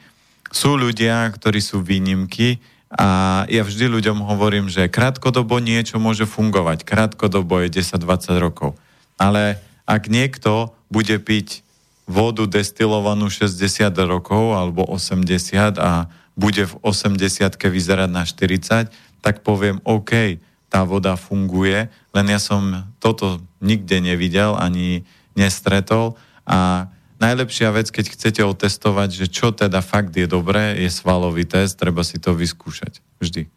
sú 0.54 0.80
ľudia, 0.80 1.28
ktorí 1.36 1.60
sú 1.60 1.84
výnimky 1.84 2.64
a 2.94 3.42
ja 3.50 3.66
vždy 3.66 3.90
ľuďom 3.90 4.22
hovorím, 4.22 4.70
že 4.70 4.86
krátkodobo 4.86 5.58
niečo 5.58 5.98
môže 5.98 6.30
fungovať. 6.30 6.86
Krátkodobo 6.86 7.66
je 7.66 7.82
10-20 7.82 8.38
rokov. 8.38 8.78
Ale 9.18 9.58
ak 9.90 10.14
niekto 10.14 10.78
bude 10.94 11.18
piť 11.18 11.66
vodu 12.06 12.46
destilovanú 12.46 13.34
60 13.34 13.58
rokov 14.06 14.54
alebo 14.54 14.86
80 14.86 15.82
a 15.82 16.06
bude 16.38 16.70
v 16.70 16.74
80 16.86 17.58
vyzerať 17.58 18.10
na 18.14 18.24
40, 18.28 18.94
tak 19.24 19.42
poviem, 19.42 19.82
OK, 19.86 20.38
tá 20.70 20.86
voda 20.86 21.14
funguje, 21.18 21.90
len 22.14 22.26
ja 22.30 22.42
som 22.42 22.90
toto 22.98 23.42
nikde 23.62 24.02
nevidel 24.02 24.58
ani 24.58 25.06
nestretol 25.38 26.18
a 26.46 26.90
najlepšia 27.24 27.72
vec, 27.72 27.88
keď 27.88 28.12
chcete 28.12 28.42
otestovať, 28.44 29.10
že 29.16 29.26
čo 29.32 29.56
teda 29.56 29.80
fakt 29.80 30.12
je 30.12 30.28
dobré, 30.28 30.76
je 30.84 30.92
svalový 30.92 31.48
test, 31.48 31.80
treba 31.80 32.04
si 32.04 32.20
to 32.20 32.36
vyskúšať. 32.36 33.00
Vždy. 33.24 33.48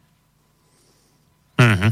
Mm-hmm. 1.59 1.91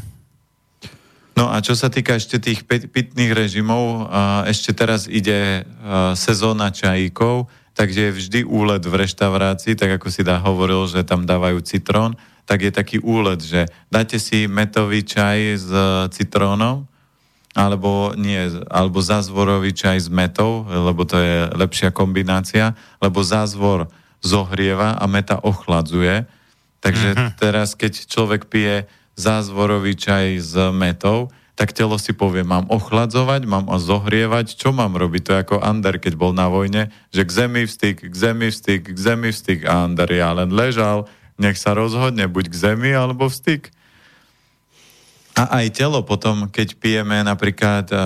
No 1.36 1.52
a 1.52 1.60
čo 1.60 1.76
sa 1.76 1.92
týka 1.92 2.16
ešte 2.16 2.40
tých 2.40 2.64
pitných 2.64 3.36
režimov, 3.36 4.08
ešte 4.48 4.72
teraz 4.72 5.12
ide 5.12 5.68
sezóna 6.16 6.72
čajíkov, 6.72 7.52
takže 7.76 8.08
je 8.08 8.16
vždy 8.16 8.40
úlet 8.48 8.80
v 8.80 9.04
reštaurácii, 9.04 9.76
tak 9.76 10.00
ako 10.00 10.08
si 10.08 10.24
dá 10.24 10.40
hovoril, 10.40 10.88
že 10.88 11.04
tam 11.04 11.28
dávajú 11.28 11.60
citrón, 11.60 12.16
tak 12.48 12.64
je 12.64 12.72
taký 12.72 13.04
úlet, 13.04 13.44
že 13.44 13.68
dáte 13.92 14.16
si 14.16 14.48
metový 14.48 15.04
čaj 15.04 15.60
s 15.60 15.68
citrónom, 16.16 16.88
alebo 17.56 18.12
nie, 18.20 18.52
alebo 18.68 19.00
zázvorový 19.00 19.72
čaj 19.72 20.06
s 20.06 20.10
metou, 20.12 20.68
lebo 20.68 21.08
to 21.08 21.16
je 21.16 21.48
lepšia 21.56 21.96
kombinácia, 21.96 22.76
lebo 23.00 23.24
zázvor 23.24 23.88
zohrieva 24.20 25.00
a 25.00 25.06
meta 25.08 25.40
ochladzuje. 25.40 26.28
Takže 26.84 27.10
mm-hmm. 27.16 27.30
teraz, 27.40 27.74
keď 27.74 28.12
človek 28.12 28.52
pije 28.52 28.86
zázvorový 29.16 29.96
čaj 29.96 30.26
s 30.44 30.54
metou, 30.76 31.32
tak 31.56 31.72
telo 31.72 31.96
si 31.96 32.12
povie, 32.12 32.44
mám 32.44 32.68
ochladzovať, 32.68 33.48
mám 33.48 33.72
zohrievať, 33.80 34.60
čo 34.60 34.76
mám 34.76 35.00
robiť? 35.00 35.22
To 35.24 35.32
je 35.32 35.42
ako 35.48 35.56
Ander, 35.64 35.96
keď 36.04 36.20
bol 36.20 36.36
na 36.36 36.52
vojne, 36.52 36.92
že 37.16 37.24
k 37.24 37.32
zemi 37.32 37.64
vstyk, 37.64 38.12
k 38.12 38.16
zemi 38.16 38.52
vstyk, 38.52 38.92
k 38.92 39.00
zemi 39.00 39.32
vstyk 39.32 39.64
a 39.64 39.88
Ander 39.88 40.12
ja 40.12 40.36
len 40.36 40.52
ležal, 40.52 41.08
nech 41.40 41.56
sa 41.56 41.72
rozhodne, 41.72 42.28
buď 42.28 42.52
k 42.52 42.56
zemi 42.60 42.92
alebo 42.92 43.32
v 43.32 43.40
styk. 43.40 43.64
A 45.36 45.62
aj 45.62 45.76
telo 45.76 46.00
potom, 46.08 46.48
keď 46.48 46.80
pijeme 46.80 47.20
napríklad 47.22 47.92
uh, 47.92 48.00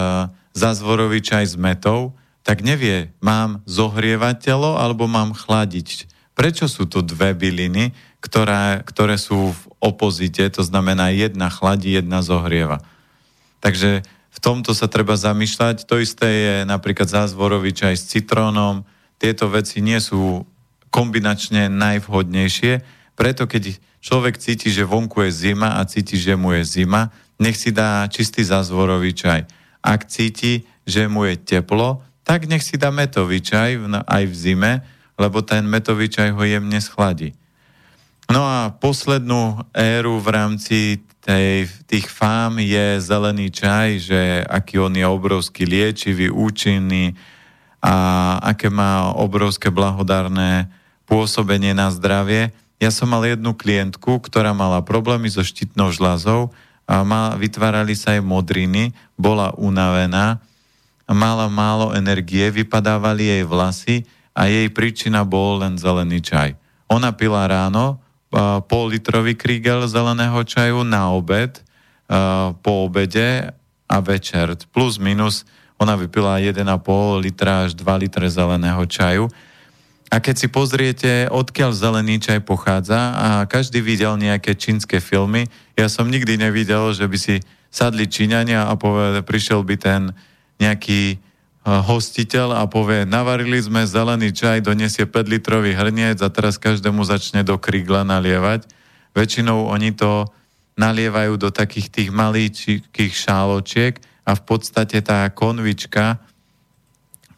zázvorový 0.57 1.21
čaj 1.21 1.53
s 1.53 1.55
metou, 1.55 2.17
tak 2.41 2.65
nevie, 2.65 3.13
mám 3.21 3.61
zohrievať 3.69 4.49
telo 4.49 4.73
alebo 4.73 5.05
mám 5.05 5.37
chladiť. 5.37 6.09
Prečo 6.33 6.65
sú 6.65 6.89
tu 6.89 7.05
dve 7.05 7.37
byliny, 7.37 7.93
ktoré, 8.23 8.81
ktoré 8.81 9.21
sú 9.21 9.53
v 9.53 9.61
opozite, 9.77 10.41
to 10.49 10.65
znamená 10.65 11.13
jedna 11.13 11.53
chladí, 11.53 11.93
jedna 11.93 12.25
zohrieva. 12.25 12.81
Takže 13.61 14.01
v 14.33 14.39
tomto 14.41 14.71
sa 14.71 14.87
treba 14.87 15.19
zamýšľať. 15.19 15.83
To 15.85 15.99
isté 15.99 16.27
je 16.27 16.55
napríklad 16.63 17.11
zázvorový 17.11 17.75
čaj 17.75 17.95
s 17.99 18.07
citrónom. 18.07 18.87
Tieto 19.19 19.51
veci 19.51 19.83
nie 19.83 19.99
sú 19.99 20.47
kombinačne 20.89 21.67
najvhodnejšie, 21.67 22.98
preto 23.19 23.43
keď 23.43 23.75
človek 23.99 24.39
cíti, 24.39 24.71
že 24.71 24.87
vonku 24.87 25.27
je 25.27 25.51
zima 25.51 25.75
a 25.75 25.83
cíti, 25.83 26.15
že 26.15 26.39
mu 26.39 26.55
je 26.55 26.63
zima, 26.63 27.11
nech 27.35 27.59
si 27.59 27.75
dá 27.75 28.07
čistý 28.07 28.47
zázvorový 28.47 29.11
čaj. 29.11 29.43
Ak 29.83 30.07
cíti, 30.07 30.63
že 30.87 31.11
mu 31.11 31.27
je 31.27 31.35
teplo, 31.35 31.99
tak 32.23 32.47
nech 32.47 32.63
si 32.63 32.79
dá 32.79 32.95
metový 32.95 33.43
čaj 33.43 33.75
aj 34.07 34.23
v 34.23 34.35
zime, 34.35 34.71
lebo 35.19 35.43
ten 35.43 35.67
metový 35.67 36.07
čaj 36.07 36.31
ho 36.31 36.43
jemne 36.47 36.79
schladí. 36.79 37.35
No 38.31 38.45
a 38.45 38.71
poslednú 38.71 39.67
éru 39.75 40.21
v 40.23 40.27
rámci 40.31 40.79
tej, 41.19 41.67
tých 41.89 42.07
fám 42.07 42.61
je 42.61 43.03
zelený 43.03 43.51
čaj, 43.51 43.87
že 43.99 44.19
aký 44.47 44.79
on 44.79 44.95
je 44.95 45.03
obrovský 45.03 45.67
liečivý, 45.67 46.31
účinný 46.31 47.19
a 47.83 48.37
aké 48.39 48.71
má 48.71 49.11
obrovské 49.17 49.67
blahodárne 49.73 50.71
pôsobenie 51.09 51.73
na 51.73 51.89
zdravie. 51.89 52.53
Ja 52.79 52.95
som 52.95 53.11
mal 53.11 53.27
jednu 53.27 53.51
klientku, 53.51 54.23
ktorá 54.23 54.55
mala 54.55 54.79
problémy 54.79 55.27
so 55.27 55.43
štítnou 55.43 55.91
žľazou 55.91 56.55
a 56.87 57.03
mal, 57.03 57.35
vytvárali 57.35 57.91
sa 57.91 58.15
jej 58.15 58.23
modriny, 58.23 58.95
bola 59.19 59.51
unavená, 59.59 60.39
mala 61.11 61.51
málo 61.51 61.91
energie, 61.91 62.47
vypadávali 62.47 63.27
jej 63.27 63.43
vlasy 63.43 64.07
a 64.31 64.47
jej 64.47 64.71
príčina 64.71 65.27
bol 65.27 65.59
len 65.59 65.75
zelený 65.75 66.23
čaj. 66.23 66.55
Ona 66.87 67.11
pila 67.11 67.43
ráno 67.51 67.99
pol 68.65 68.95
litrový 68.95 69.35
krígel 69.35 69.83
zeleného 69.89 70.39
čaju 70.47 70.87
na 70.87 71.11
obed, 71.11 71.59
po 72.63 72.71
obede 72.87 73.53
a 73.85 73.97
večer. 74.01 74.55
Plus 74.71 74.97
minus 74.97 75.43
ona 75.77 75.93
vypila 75.99 76.41
1,5 76.41 76.63
litra 77.19 77.67
až 77.67 77.75
2 77.75 77.85
litre 78.01 78.25
zeleného 78.31 78.81
čaju 78.87 79.27
a 80.09 80.17
keď 80.17 80.35
si 80.41 80.47
pozriete, 80.49 81.29
odkiaľ 81.29 81.69
zelený 81.69 82.17
čaj 82.17 82.41
pochádza 82.41 83.13
a 83.13 83.27
každý 83.45 83.77
videl 83.85 84.17
nejaké 84.17 84.57
čínske 84.57 84.97
filmy, 84.97 85.45
ja 85.77 85.85
som 85.85 86.09
nikdy 86.09 86.33
nevidel, 86.33 86.89
že 86.97 87.05
by 87.05 87.17
si 87.17 87.37
sadli 87.69 88.09
Číňania 88.09 88.65
a 88.65 88.73
povede, 88.73 89.21
prišiel 89.21 89.61
by 89.61 89.75
ten 89.77 90.01
nejaký 90.57 91.13
eh, 91.13 91.17
hostiteľ 91.63 92.57
a 92.57 92.65
povie, 92.65 93.05
navarili 93.05 93.61
sme 93.61 93.85
zelený 93.85 94.33
čaj, 94.33 94.65
donesie 94.65 95.05
5 95.05 95.29
litrový 95.29 95.77
hrniec 95.77 96.17
a 96.25 96.33
teraz 96.33 96.57
každému 96.57 97.05
začne 97.05 97.45
do 97.45 97.61
krigla 97.61 98.01
nalievať. 98.01 98.65
Väčšinou 99.13 99.69
oni 99.69 99.93
to 99.93 100.25
nalievajú 100.73 101.37
do 101.37 101.53
takých 101.53 101.93
tých 101.93 102.09
malých 102.09 102.81
šáločiek 102.97 104.01
a 104.25 104.33
v 104.33 104.41
podstate 104.41 105.05
tá 105.05 105.29
konvička, 105.29 106.17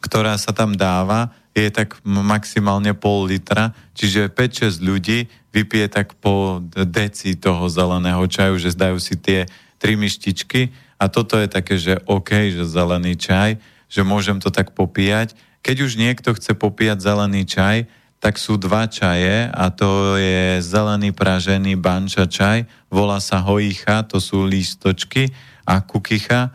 ktorá 0.00 0.40
sa 0.40 0.56
tam 0.56 0.72
dáva, 0.72 1.41
je 1.52 1.68
tak 1.68 2.00
maximálne 2.04 2.96
pol 2.96 3.28
litra, 3.28 3.76
čiže 3.92 4.32
5-6 4.32 4.80
ľudí 4.80 5.28
vypije 5.52 5.86
tak 5.92 6.16
po 6.16 6.64
deci 6.72 7.36
toho 7.36 7.68
zeleného 7.68 8.24
čaju, 8.24 8.56
že 8.56 8.72
zdajú 8.72 8.96
si 8.96 9.20
tie 9.20 9.44
tri 9.76 10.00
myštičky 10.00 10.72
a 10.96 11.12
toto 11.12 11.36
je 11.36 11.48
také, 11.50 11.76
že 11.76 12.00
OK, 12.08 12.54
že 12.54 12.64
zelený 12.64 13.20
čaj, 13.20 13.60
že 13.92 14.00
môžem 14.00 14.40
to 14.40 14.48
tak 14.48 14.72
popíjať. 14.72 15.36
Keď 15.60 15.76
už 15.84 15.92
niekto 16.00 16.32
chce 16.32 16.56
popíjať 16.56 17.04
zelený 17.04 17.44
čaj, 17.44 17.84
tak 18.22 18.38
sú 18.38 18.54
dva 18.54 18.86
čaje 18.86 19.50
a 19.50 19.66
to 19.74 20.14
je 20.14 20.62
zelený 20.62 21.10
pražený 21.10 21.74
banča 21.74 22.30
čaj, 22.30 22.64
volá 22.86 23.18
sa 23.18 23.42
hojicha, 23.42 24.06
to 24.06 24.22
sú 24.22 24.46
lístočky 24.46 25.34
a 25.66 25.82
kukicha, 25.82 26.54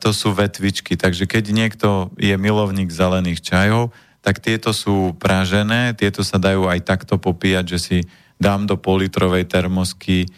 to 0.00 0.10
sú 0.16 0.32
vetvičky. 0.32 0.96
Takže 0.96 1.28
keď 1.28 1.44
niekto 1.52 2.08
je 2.16 2.32
milovník 2.40 2.88
zelených 2.88 3.44
čajov, 3.44 3.92
tak 4.22 4.38
tieto 4.38 4.70
sú 4.70 5.18
pražené, 5.18 5.92
tieto 5.98 6.22
sa 6.22 6.38
dajú 6.38 6.70
aj 6.70 6.86
takto 6.86 7.18
popíjať, 7.18 7.64
že 7.76 7.78
si 7.78 7.98
dám 8.38 8.70
do 8.70 8.78
politrovej 8.78 9.50
termosky 9.50 10.30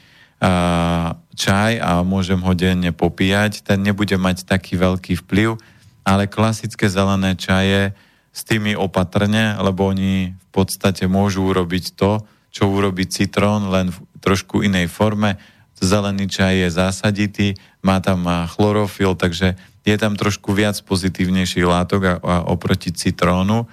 čaj 1.35 1.73
a 1.81 2.01
môžem 2.05 2.41
ho 2.41 2.53
denne 2.57 2.91
popíjať. 2.93 3.65
Ten 3.65 3.85
nebude 3.85 4.17
mať 4.17 4.45
taký 4.45 4.77
veľký 4.81 5.25
vplyv, 5.25 5.57
ale 6.05 6.29
klasické 6.29 6.89
zelené 6.91 7.37
čaje 7.37 7.97
s 8.35 8.41
tými 8.43 8.75
opatrne, 8.75 9.55
lebo 9.63 9.89
oni 9.89 10.35
v 10.35 10.49
podstate 10.51 11.07
môžu 11.07 11.47
urobiť 11.49 11.95
to, 11.95 12.25
čo 12.51 12.67
urobí 12.71 13.07
citrón, 13.07 13.71
len 13.71 13.95
v 13.95 13.99
trošku 14.19 14.65
inej 14.67 14.91
forme. 14.91 15.39
Zelený 15.79 16.31
čaj 16.31 16.55
je 16.65 16.69
zásaditý, 16.71 17.49
má 17.85 18.01
tam 18.01 18.25
chlorofil, 18.49 19.13
takže 19.15 19.55
je 19.85 19.97
tam 20.01 20.17
trošku 20.17 20.57
viac 20.57 20.81
pozitívnejších 20.81 21.69
látok 21.69 22.03
a, 22.09 22.15
a 22.19 22.35
oproti 22.49 22.89
citrónu. 22.89 23.69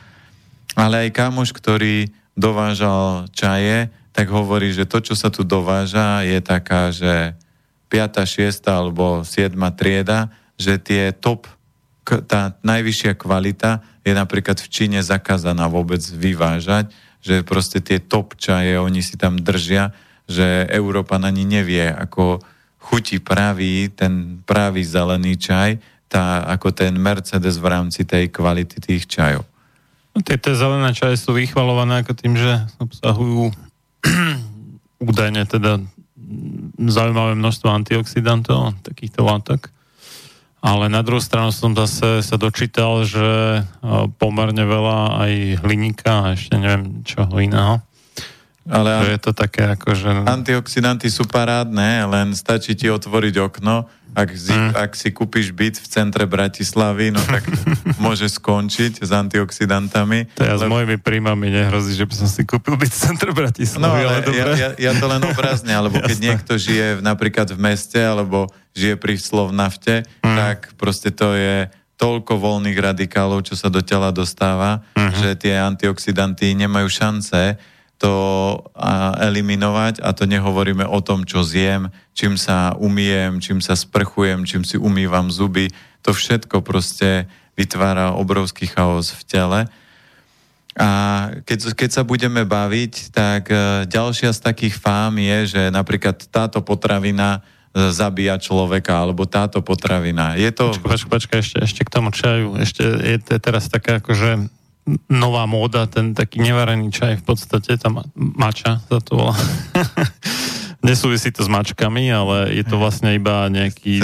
Ale 0.75 1.07
aj 1.07 1.15
kamoš, 1.15 1.55
ktorý 1.55 2.11
dovážal 2.35 3.31
čaje, 3.31 3.87
tak 4.11 4.27
hovorí, 4.27 4.75
že 4.75 4.83
to, 4.83 4.99
čo 4.99 5.15
sa 5.15 5.31
tu 5.31 5.47
dováža, 5.47 6.27
je 6.27 6.39
taká, 6.43 6.91
že 6.91 7.39
5., 7.87 8.27
6. 8.27 8.67
alebo 8.67 9.23
7. 9.23 9.55
trieda, 9.75 10.31
že 10.59 10.75
tie 10.79 11.15
top, 11.15 11.47
tá 12.03 12.55
najvyššia 12.63 13.15
kvalita 13.15 13.83
je 14.03 14.11
napríklad 14.11 14.59
v 14.59 14.67
Číne 14.67 14.99
zakázaná 14.99 15.71
vôbec 15.71 16.03
vyvážať, 16.03 16.91
že 17.23 17.45
proste 17.47 17.79
tie 17.79 18.03
top 18.03 18.35
čaje 18.35 18.75
oni 18.75 18.99
si 18.99 19.15
tam 19.15 19.39
držia, 19.39 19.95
že 20.27 20.67
Európa 20.71 21.21
na 21.21 21.29
ní 21.29 21.47
nevie, 21.47 21.87
ako 21.87 22.43
chutí 22.81 23.21
pravý, 23.21 23.93
ten 23.93 24.41
pravý 24.43 24.81
zelený 24.81 25.37
čaj, 25.37 25.77
tá, 26.11 26.43
ako 26.49 26.75
ten 26.75 26.97
Mercedes 26.97 27.55
v 27.61 27.71
rámci 27.71 28.03
tej 28.03 28.27
kvality 28.27 28.83
tých 28.83 29.07
čajov. 29.07 29.47
No, 30.11 30.19
tie, 30.19 30.35
tie 30.35 30.51
zelené 30.51 30.91
čaje 30.91 31.15
sú 31.15 31.31
vychvalované 31.31 32.03
ako 32.03 32.11
tým, 32.17 32.35
že 32.35 32.67
obsahujú 32.83 33.53
údajne 35.09 35.47
teda 35.47 35.79
zaujímavé 36.81 37.39
množstvo 37.39 37.67
antioxidantov, 37.71 38.75
takýchto 38.83 39.23
látok. 39.23 39.71
Ale 40.61 40.93
na 40.93 41.01
druhú 41.01 41.17
stranu 41.17 41.49
som 41.49 41.73
zase 41.73 42.21
sa 42.21 42.37
dočítal, 42.37 43.01
že 43.01 43.61
pomerne 44.21 44.61
veľa 44.61 45.25
aj 45.25 45.31
hliníka 45.65 46.11
a 46.11 46.37
ešte 46.37 46.53
neviem 46.53 47.01
čoho 47.01 47.33
iného. 47.41 47.81
Ale 48.69 49.09
že 49.09 49.11
je 49.17 49.21
to 49.25 49.31
také 49.33 49.73
ako, 49.73 49.97
že... 49.97 50.09
Antioxidanty 50.29 51.09
sú 51.09 51.25
parádne, 51.25 52.05
len 52.05 52.37
stačí 52.37 52.77
ti 52.77 52.93
otvoriť 52.93 53.35
okno 53.41 53.89
ak 54.11 54.29
si, 54.35 54.51
mm. 54.51 54.75
ak 54.75 54.91
si 54.91 55.09
kúpiš 55.15 55.55
byt 55.55 55.79
v 55.79 55.87
centre 55.87 56.27
Bratislavy, 56.27 57.15
no 57.15 57.23
tak 57.23 57.47
môže 58.03 58.27
skončiť 58.27 58.99
s 58.99 59.09
antioxidantami. 59.11 60.27
To 60.35 60.43
ja 60.43 60.59
lebo... 60.59 60.67
s 60.67 60.71
mojimi 60.71 60.97
príjmami 60.99 61.47
nehrozí, 61.47 61.95
že 61.95 62.03
by 62.03 62.13
som 62.19 62.27
si 62.27 62.43
kúpil 62.43 62.75
byt 62.75 62.91
v 62.91 62.99
centre 62.99 63.31
Bratislavy. 63.31 63.79
No 63.79 63.95
ale, 63.95 64.19
ale 64.19 64.35
ja, 64.35 64.45
ja, 64.51 64.69
ja 64.75 64.91
to 64.99 65.05
len 65.07 65.23
obrazne, 65.23 65.71
alebo 65.71 66.03
keď 66.03 66.17
niekto 66.19 66.59
žije 66.59 66.99
v, 66.99 67.01
napríklad 67.07 67.55
v 67.55 67.59
meste, 67.63 67.99
alebo 68.03 68.51
žije 68.75 68.99
pri 68.99 69.15
slov 69.15 69.55
nafte, 69.55 70.03
mm. 70.27 70.35
tak 70.35 70.57
proste 70.75 71.15
to 71.15 71.31
je 71.31 71.71
toľko 71.95 72.35
voľných 72.35 72.75
radikálov, 72.75 73.45
čo 73.47 73.55
sa 73.55 73.69
do 73.69 73.79
tela 73.85 74.09
dostáva, 74.09 74.81
mm-hmm. 74.97 75.21
že 75.21 75.29
tie 75.37 75.53
antioxidanty 75.53 76.57
nemajú 76.57 76.89
šance 76.89 77.61
to 78.01 78.15
eliminovať 79.21 80.01
a 80.01 80.09
to 80.17 80.25
nehovoríme 80.25 80.81
o 80.89 80.99
tom, 81.05 81.21
čo 81.21 81.45
zjem, 81.45 81.93
čím 82.17 82.33
sa 82.33 82.73
umiem, 82.81 83.37
čím 83.37 83.61
sa 83.61 83.77
sprchujem, 83.77 84.41
čím 84.41 84.65
si 84.65 84.81
umývam 84.81 85.29
zuby. 85.29 85.69
To 86.01 86.09
všetko 86.09 86.65
proste 86.65 87.29
vytvára 87.53 88.17
obrovský 88.17 88.65
chaos 88.65 89.13
v 89.13 89.21
tele. 89.29 89.61
A 90.73 90.89
keď, 91.45 91.77
keď 91.77 91.89
sa 91.93 92.03
budeme 92.07 92.41
baviť, 92.41 93.13
tak 93.13 93.51
e, 93.51 93.85
ďalšia 93.85 94.33
z 94.33 94.39
takých 94.39 94.79
fám 94.79 95.19
je, 95.19 95.37
že 95.59 95.61
napríklad 95.67 96.15
táto 96.31 96.63
potravina 96.63 97.43
e, 97.75 97.91
zabíja 97.91 98.39
človeka, 98.39 98.95
alebo 98.95 99.27
táto 99.27 99.59
potravina. 99.59 100.39
Je 100.39 100.47
to... 100.49 100.71
Počkaj, 100.71 101.11
počkaj 101.11 101.39
ešte, 101.43 101.57
ešte 101.59 101.81
k 101.83 101.91
tomu 101.91 102.09
čaju. 102.15 102.55
Ešte 102.55 102.87
je 102.87 103.19
teraz 103.19 103.67
taká 103.67 103.99
akože 103.99 104.60
nová 105.09 105.45
móda, 105.45 105.85
ten 105.85 106.17
taký 106.17 106.41
nevarený 106.41 106.89
čaj 106.89 107.21
v 107.21 107.25
podstate, 107.25 107.77
tá 107.77 107.89
mača 108.15 108.81
sa 108.81 108.97
to 109.01 109.17
volá. 109.17 109.35
Nesúvisí 110.81 111.29
to 111.29 111.45
s 111.45 111.49
mačkami, 111.49 112.09
ale 112.09 112.57
je 112.57 112.65
to 112.65 112.81
vlastne 112.81 113.13
iba 113.13 113.45
nejaký 113.53 114.01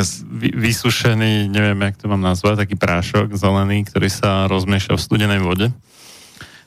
vysušený, 0.53 1.49
neviem, 1.49 1.79
jak 1.81 1.97
to 1.97 2.05
mám 2.05 2.21
nazvať, 2.21 2.69
taký 2.69 2.77
prášok 2.77 3.33
zelený, 3.33 3.89
ktorý 3.89 4.13
sa 4.13 4.45
rozmieša 4.45 4.93
v 4.93 5.01
studenej 5.01 5.41
vode. 5.41 5.73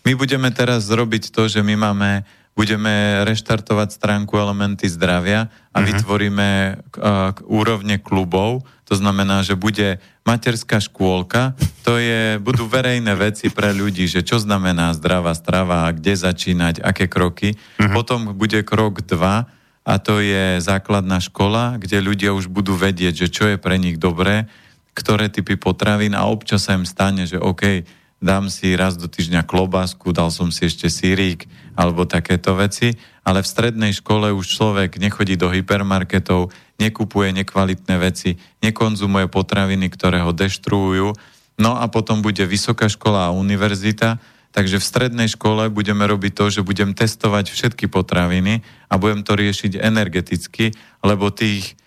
My 0.03 0.19
budeme 0.19 0.51
teraz 0.51 0.91
zrobiť 0.91 1.31
to, 1.31 1.47
že 1.47 1.63
my 1.63 1.79
máme 1.79 2.27
budeme 2.59 3.25
reštartovať 3.25 3.95
stránku 3.95 4.37
Elementy 4.37 4.91
zdravia 4.91 5.49
a 5.71 5.81
uh-huh. 5.81 5.87
vytvoríme 5.87 6.49
uh, 6.77 7.33
úrovne 7.47 7.97
klubov. 8.03 8.67
To 8.91 8.95
znamená, 8.99 9.47
že 9.47 9.55
bude 9.55 10.03
materská 10.27 10.83
škôlka, 10.83 11.55
to 11.87 11.97
je, 11.97 12.37
budú 12.43 12.67
verejné 12.67 13.15
veci 13.17 13.49
pre 13.49 13.71
ľudí, 13.71 14.11
že 14.11 14.27
čo 14.27 14.43
znamená 14.43 14.93
zdravá 14.99 15.33
strava, 15.33 15.89
kde 15.95 16.19
začínať, 16.19 16.83
aké 16.83 17.07
kroky. 17.07 17.55
Uh-huh. 17.55 17.95
Potom 17.95 18.35
bude 18.35 18.61
krok 18.67 19.03
2 19.07 19.61
a 19.87 19.95
to 19.97 20.21
je 20.21 20.61
základná 20.61 21.23
škola, 21.23 21.81
kde 21.81 22.05
ľudia 22.05 22.37
už 22.37 22.53
budú 22.53 22.77
vedieť, 22.77 23.27
že 23.27 23.29
čo 23.33 23.45
je 23.49 23.57
pre 23.57 23.81
nich 23.81 23.97
dobré, 23.97 24.51
ktoré 24.93 25.33
typy 25.33 25.57
potravín 25.57 26.13
a 26.13 26.29
občas 26.29 26.69
sa 26.69 26.77
im 26.77 26.85
stane, 26.85 27.25
že 27.25 27.41
OK, 27.41 27.87
dám 28.21 28.53
si 28.53 28.77
raz 28.77 29.01
do 29.01 29.09
týždňa 29.09 29.49
klobásku, 29.49 30.13
dal 30.13 30.29
som 30.29 30.53
si 30.53 30.69
ešte 30.69 30.93
sírík 30.93 31.49
alebo 31.81 32.05
takéto 32.05 32.53
veci, 32.61 32.93
ale 33.25 33.41
v 33.41 33.49
strednej 33.49 33.97
škole 33.97 34.29
už 34.37 34.45
človek 34.45 35.01
nechodí 35.01 35.41
do 35.41 35.49
hypermarketov, 35.49 36.53
nekupuje 36.77 37.33
nekvalitné 37.41 37.97
veci, 37.97 38.37
nekonzumuje 38.61 39.33
potraviny, 39.33 39.89
ktoré 39.89 40.21
ho 40.21 40.37
deštruujú. 40.37 41.17
No 41.57 41.81
a 41.81 41.89
potom 41.89 42.21
bude 42.21 42.45
vysoká 42.45 42.93
škola 42.93 43.33
a 43.33 43.37
univerzita, 43.37 44.21
takže 44.53 44.77
v 44.77 44.89
strednej 44.93 45.29
škole 45.33 45.73
budeme 45.73 46.05
robiť 46.05 46.33
to, 46.37 46.45
že 46.61 46.67
budem 46.67 46.93
testovať 46.93 47.49
všetky 47.49 47.89
potraviny 47.89 48.61
a 48.93 49.01
budem 49.01 49.25
to 49.25 49.33
riešiť 49.33 49.81
energeticky, 49.81 50.77
lebo 51.01 51.33
tých 51.33 51.81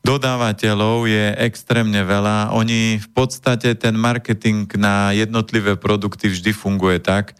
dodávateľov 0.00 1.04
je 1.04 1.36
extrémne 1.44 2.00
veľa. 2.08 2.56
Oni 2.56 2.96
v 2.96 3.08
podstate 3.12 3.76
ten 3.76 4.00
marketing 4.00 4.64
na 4.80 5.12
jednotlivé 5.12 5.76
produkty 5.76 6.32
vždy 6.32 6.56
funguje 6.56 7.04
tak, 7.04 7.36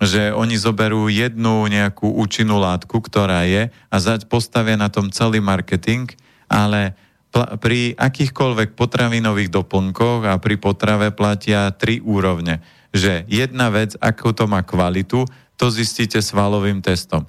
že 0.00 0.32
oni 0.32 0.56
zoberú 0.56 1.10
jednu 1.12 1.68
nejakú 1.68 2.08
účinnú 2.08 2.56
látku, 2.58 3.02
ktorá 3.02 3.44
je 3.44 3.68
a 3.68 3.96
postavia 4.24 4.78
na 4.78 4.88
tom 4.88 5.12
celý 5.12 5.38
marketing, 5.42 6.08
ale 6.48 6.96
pri 7.32 7.96
akýchkoľvek 7.96 8.76
potravinových 8.76 9.48
doplnkoch 9.48 10.28
a 10.28 10.36
pri 10.36 10.60
potrave 10.60 11.08
platia 11.16 11.72
tri 11.72 12.00
úrovne. 12.04 12.60
Že 12.92 13.24
jedna 13.24 13.72
vec, 13.72 13.96
ako 13.96 14.36
to 14.36 14.44
má 14.44 14.60
kvalitu, 14.60 15.24
to 15.56 15.66
zistíte 15.72 16.20
svalovým 16.20 16.84
testom. 16.84 17.24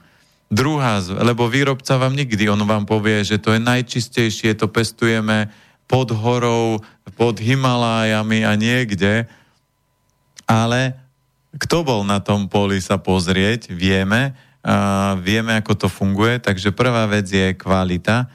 Druhá, 0.51 0.99
lebo 1.01 1.47
výrobca 1.49 1.97
vám 1.97 2.13
nikdy, 2.13 2.51
on 2.51 2.61
vám 2.67 2.83
povie, 2.83 3.23
že 3.25 3.39
to 3.39 3.55
je 3.55 3.63
najčistejšie, 3.63 4.53
to 4.59 4.67
pestujeme 4.69 5.49
pod 5.87 6.11
horou, 6.13 6.83
pod 7.15 7.39
Himalájami 7.39 8.43
a 8.43 8.53
niekde, 8.53 9.25
ale 10.45 11.02
kto 11.57 11.85
bol 11.85 12.01
na 12.01 12.17
tom 12.17 12.49
poli 12.49 12.81
sa 12.81 12.97
pozrieť, 12.97 13.69
vieme, 13.69 14.33
a 14.63 15.19
vieme, 15.19 15.59
ako 15.59 15.75
to 15.75 15.87
funguje, 15.91 16.39
takže 16.39 16.71
prvá 16.71 17.03
vec 17.11 17.27
je 17.27 17.51
kvalita, 17.51 18.31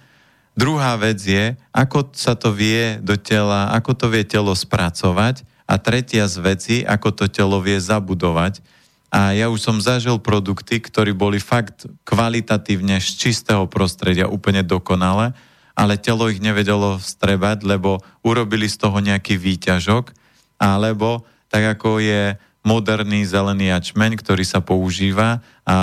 druhá 0.53 0.93
vec 1.01 1.25
je, 1.25 1.57
ako 1.73 2.13
sa 2.13 2.37
to 2.37 2.53
vie 2.53 3.01
do 3.01 3.17
tela, 3.17 3.73
ako 3.73 3.97
to 3.97 4.07
vie 4.13 4.29
telo 4.29 4.53
spracovať. 4.53 5.47
A 5.69 5.77
tretia 5.77 6.25
z 6.25 6.37
veci, 6.41 6.77
ako 6.81 7.13
to 7.13 7.25
telo 7.29 7.61
vie 7.61 7.77
zabudovať. 7.77 8.65
A 9.13 9.37
ja 9.37 9.53
už 9.53 9.61
som 9.61 9.77
zažil 9.85 10.17
produkty, 10.17 10.81
ktorí 10.81 11.13
boli 11.13 11.37
fakt 11.41 11.85
kvalitatívne 12.09 12.97
z 13.01 13.09
čistého 13.21 13.69
prostredia 13.69 14.33
úplne 14.33 14.65
dokonale, 14.65 15.37
ale 15.77 16.01
telo 16.01 16.33
ich 16.33 16.41
nevedelo 16.41 16.97
vstrebať, 16.97 17.69
lebo 17.69 18.01
urobili 18.25 18.65
z 18.65 18.81
toho 18.81 18.97
nejaký 19.01 19.37
výťažok, 19.37 20.13
alebo 20.57 21.25
tak 21.53 21.77
ako 21.77 22.01
je 22.01 22.37
moderný 22.69 23.25
zelený 23.25 23.73
jačmeň, 23.73 24.21
ktorý 24.21 24.45
sa 24.45 24.61
používa 24.61 25.41
a 25.65 25.77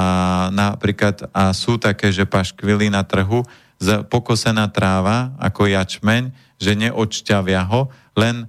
napríklad 0.54 1.26
a 1.34 1.50
sú 1.50 1.82
také, 1.82 2.14
že 2.14 2.30
paškvily 2.30 2.94
na 2.94 3.02
trhu, 3.02 3.42
pokosená 4.14 4.70
tráva 4.70 5.34
ako 5.42 5.66
jačmeň, 5.66 6.30
že 6.62 6.78
neodšťavia 6.78 7.66
ho, 7.66 7.90
len 8.14 8.46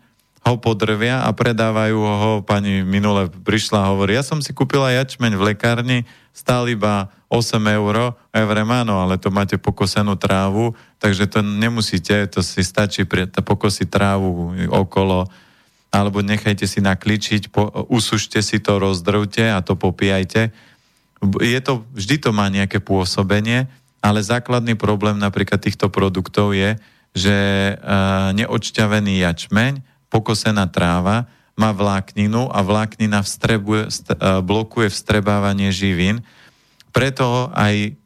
ho 0.47 0.55
podrvia 0.63 1.27
a 1.27 1.35
predávajú 1.35 1.99
ho, 1.99 2.33
pani 2.47 2.87
minule 2.87 3.27
prišla 3.27 3.83
a 3.83 3.91
hovorí, 3.91 4.15
ja 4.15 4.23
som 4.23 4.39
si 4.39 4.55
kúpila 4.55 4.95
jačmeň 4.95 5.35
v 5.35 5.43
lekárni, 5.51 5.99
stál 6.31 6.71
iba 6.71 7.11
8 7.27 7.59
eur, 7.59 8.15
evremano, 8.31 9.03
ale 9.03 9.19
to 9.19 9.35
máte 9.35 9.59
pokosenú 9.59 10.15
trávu, 10.15 10.79
takže 11.03 11.27
to 11.27 11.43
nemusíte, 11.43 12.31
to 12.31 12.47
si 12.47 12.63
stačí 12.63 13.03
pre, 13.03 13.27
pokosiť 13.27 13.91
trávu 13.91 14.55
okolo, 14.71 15.27
alebo 15.91 16.21
nechajte 16.21 16.67
si 16.69 16.83
nakličiť, 16.83 17.49
po, 17.49 17.71
usušte 17.89 18.43
si 18.43 18.59
to, 18.61 18.77
rozdrvte 18.77 19.49
a 19.49 19.63
to 19.65 19.79
popíjajte. 19.79 20.53
Je 21.41 21.61
to, 21.65 21.87
vždy 21.97 22.17
to 22.21 22.31
má 22.35 22.47
nejaké 22.53 22.83
pôsobenie, 22.83 23.65
ale 24.05 24.21
základný 24.21 24.77
problém 24.77 25.17
napríklad 25.17 25.59
týchto 25.59 25.89
produktov 25.89 26.53
je, 26.53 26.77
že 27.17 27.37
uh, 27.75 28.31
neodšťavený 28.37 29.25
jačmeň, 29.25 29.81
pokosená 30.13 30.69
tráva, 30.69 31.25
má 31.57 31.73
vlákninu 31.73 32.53
a 32.53 32.61
vláknina 32.61 33.25
vstrebuje, 33.25 33.89
st- 33.89 34.13
uh, 34.21 34.45
blokuje 34.45 34.93
vstrebávanie 34.93 35.73
živín. 35.73 36.21
Preto 36.93 37.49
aj 37.57 37.97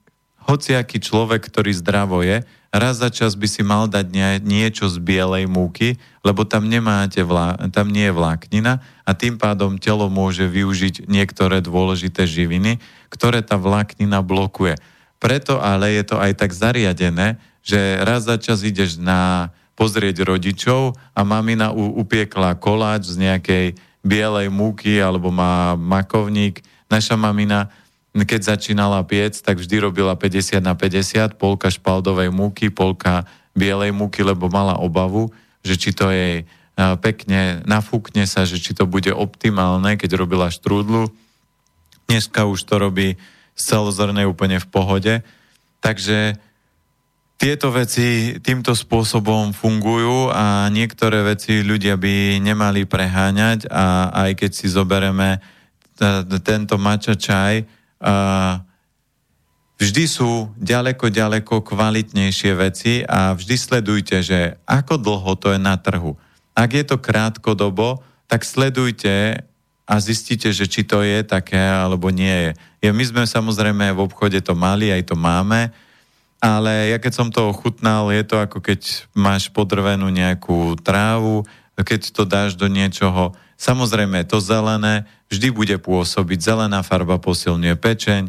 hociaký 0.47 1.03
človek, 1.03 1.51
ktorý 1.51 1.75
zdravo 1.75 2.23
je, 2.23 2.47
raz 2.71 3.03
za 3.03 3.11
čas 3.11 3.35
by 3.35 3.47
si 3.51 3.63
mal 3.67 3.91
dať 3.91 4.07
nie, 4.11 4.31
niečo 4.43 4.87
z 4.87 5.03
bielej 5.03 5.51
múky, 5.51 5.99
lebo 6.23 6.47
tam, 6.47 6.71
nemáte 6.71 7.23
vlá, 7.27 7.59
tam 7.75 7.91
nie 7.91 8.09
je 8.09 8.15
vláknina 8.15 8.79
a 9.03 9.11
tým 9.15 9.37
pádom 9.37 9.77
telo 9.77 10.07
môže 10.07 10.47
využiť 10.47 11.11
niektoré 11.11 11.59
dôležité 11.63 12.25
živiny, 12.25 12.79
ktoré 13.11 13.43
tá 13.43 13.59
vláknina 13.59 14.23
blokuje. 14.23 14.79
Preto 15.21 15.61
ale 15.61 15.99
je 15.99 16.05
to 16.07 16.17
aj 16.17 16.33
tak 16.39 16.55
zariadené, 16.55 17.37
že 17.61 18.01
raz 18.01 18.25
za 18.25 18.41
čas 18.41 18.65
ideš 18.65 18.97
na 18.97 19.53
pozrieť 19.77 20.25
rodičov 20.25 20.97
a 21.17 21.21
mamina 21.25 21.73
upiekla 21.73 22.57
koláč 22.57 23.09
z 23.09 23.17
nejakej 23.17 23.67
bielej 24.01 24.49
múky 24.49 25.01
alebo 25.01 25.29
má 25.29 25.77
makovník. 25.77 26.61
Naša 26.89 27.17
mamina, 27.17 27.73
keď 28.11 28.41
začínala 28.57 29.03
piec, 29.07 29.39
tak 29.39 29.63
vždy 29.63 29.87
robila 29.87 30.19
50 30.19 30.59
na 30.59 30.75
50, 30.75 31.39
polka 31.39 31.71
špaldovej 31.71 32.35
múky, 32.35 32.67
polka 32.69 33.23
bielej 33.55 33.95
múky, 33.95 34.27
lebo 34.27 34.51
mala 34.51 34.79
obavu, 34.83 35.31
že 35.63 35.79
či 35.79 35.91
to 35.95 36.11
jej 36.11 36.43
pekne 37.05 37.61
nafúkne 37.69 38.25
sa, 38.25 38.49
že 38.49 38.57
či 38.57 38.73
to 38.73 38.89
bude 38.89 39.13
optimálne, 39.13 40.01
keď 40.01 40.17
robila 40.17 40.49
štrúdlu. 40.49 41.13
Dneska 42.09 42.49
už 42.49 42.65
to 42.65 42.81
robí 42.81 43.21
z 43.53 43.63
celozrnej 43.63 44.25
úplne 44.25 44.57
v 44.57 44.67
pohode. 44.67 45.15
Takže 45.85 46.41
tieto 47.37 47.73
veci 47.73 48.37
týmto 48.41 48.73
spôsobom 48.73 49.53
fungujú 49.53 50.33
a 50.33 50.69
niektoré 50.73 51.25
veci 51.25 51.61
ľudia 51.61 52.01
by 52.01 52.41
nemali 52.41 52.85
preháňať 52.89 53.69
a 53.69 54.13
aj 54.27 54.31
keď 54.41 54.51
si 54.53 54.67
zobereme 54.69 55.41
tento 56.41 56.81
mača 56.81 57.17
čaj, 57.17 57.65
vždy 59.77 60.05
sú 60.09 60.49
ďaleko, 60.57 61.13
ďaleko 61.13 61.61
kvalitnejšie 61.61 62.53
veci 62.57 62.93
a 63.05 63.37
vždy 63.37 63.57
sledujte, 63.57 64.25
že 64.25 64.57
ako 64.65 64.97
dlho 64.97 65.33
to 65.37 65.53
je 65.53 65.61
na 65.61 65.77
trhu. 65.77 66.17
Ak 66.57 66.73
je 66.73 66.85
to 66.85 66.97
krátkodobo, 67.01 68.01
tak 68.25 68.45
sledujte 68.45 69.45
a 69.91 69.95
zistíte, 69.99 70.55
že 70.55 70.71
či 70.71 70.87
to 70.87 71.03
je 71.03 71.25
také 71.27 71.59
alebo 71.59 72.15
nie 72.15 72.55
je. 72.81 72.91
My 72.95 73.05
sme 73.05 73.23
samozrejme 73.27 73.91
v 73.91 74.05
obchode 74.07 74.39
to 74.41 74.55
mali, 74.55 74.89
aj 74.95 75.13
to 75.13 75.17
máme, 75.19 75.69
ale 76.41 76.95
ja 76.95 76.99
keď 77.03 77.13
som 77.13 77.29
to 77.29 77.53
ochutnal, 77.53 78.09
je 78.09 78.25
to 78.25 78.41
ako 78.41 78.65
keď 78.65 79.11
máš 79.13 79.53
podrvenú 79.53 80.09
nejakú 80.09 80.79
trávu, 80.81 81.45
keď 81.83 82.15
to 82.15 82.23
dáš 82.29 82.57
do 82.57 82.67
niečoho, 82.67 83.35
samozrejme 83.61 84.25
to 84.25 84.41
zelené 84.41 85.05
vždy 85.31 85.49
bude 85.55 85.77
pôsobiť, 85.81 86.39
zelená 86.43 86.83
farba 86.83 87.21
posilňuje 87.21 87.75
pečeň, 87.79 88.23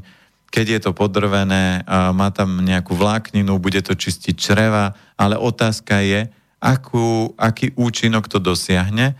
keď 0.51 0.65
je 0.67 0.79
to 0.83 0.91
podrvené, 0.91 1.87
má 1.87 2.27
tam 2.35 2.59
nejakú 2.59 2.91
vlákninu, 2.91 3.55
bude 3.55 3.79
to 3.79 3.95
čistiť 3.95 4.35
čreva, 4.35 4.99
ale 5.15 5.39
otázka 5.39 6.03
je, 6.03 6.27
akú, 6.59 7.31
aký 7.39 7.71
účinok 7.79 8.27
to 8.27 8.37
dosiahne. 8.37 9.15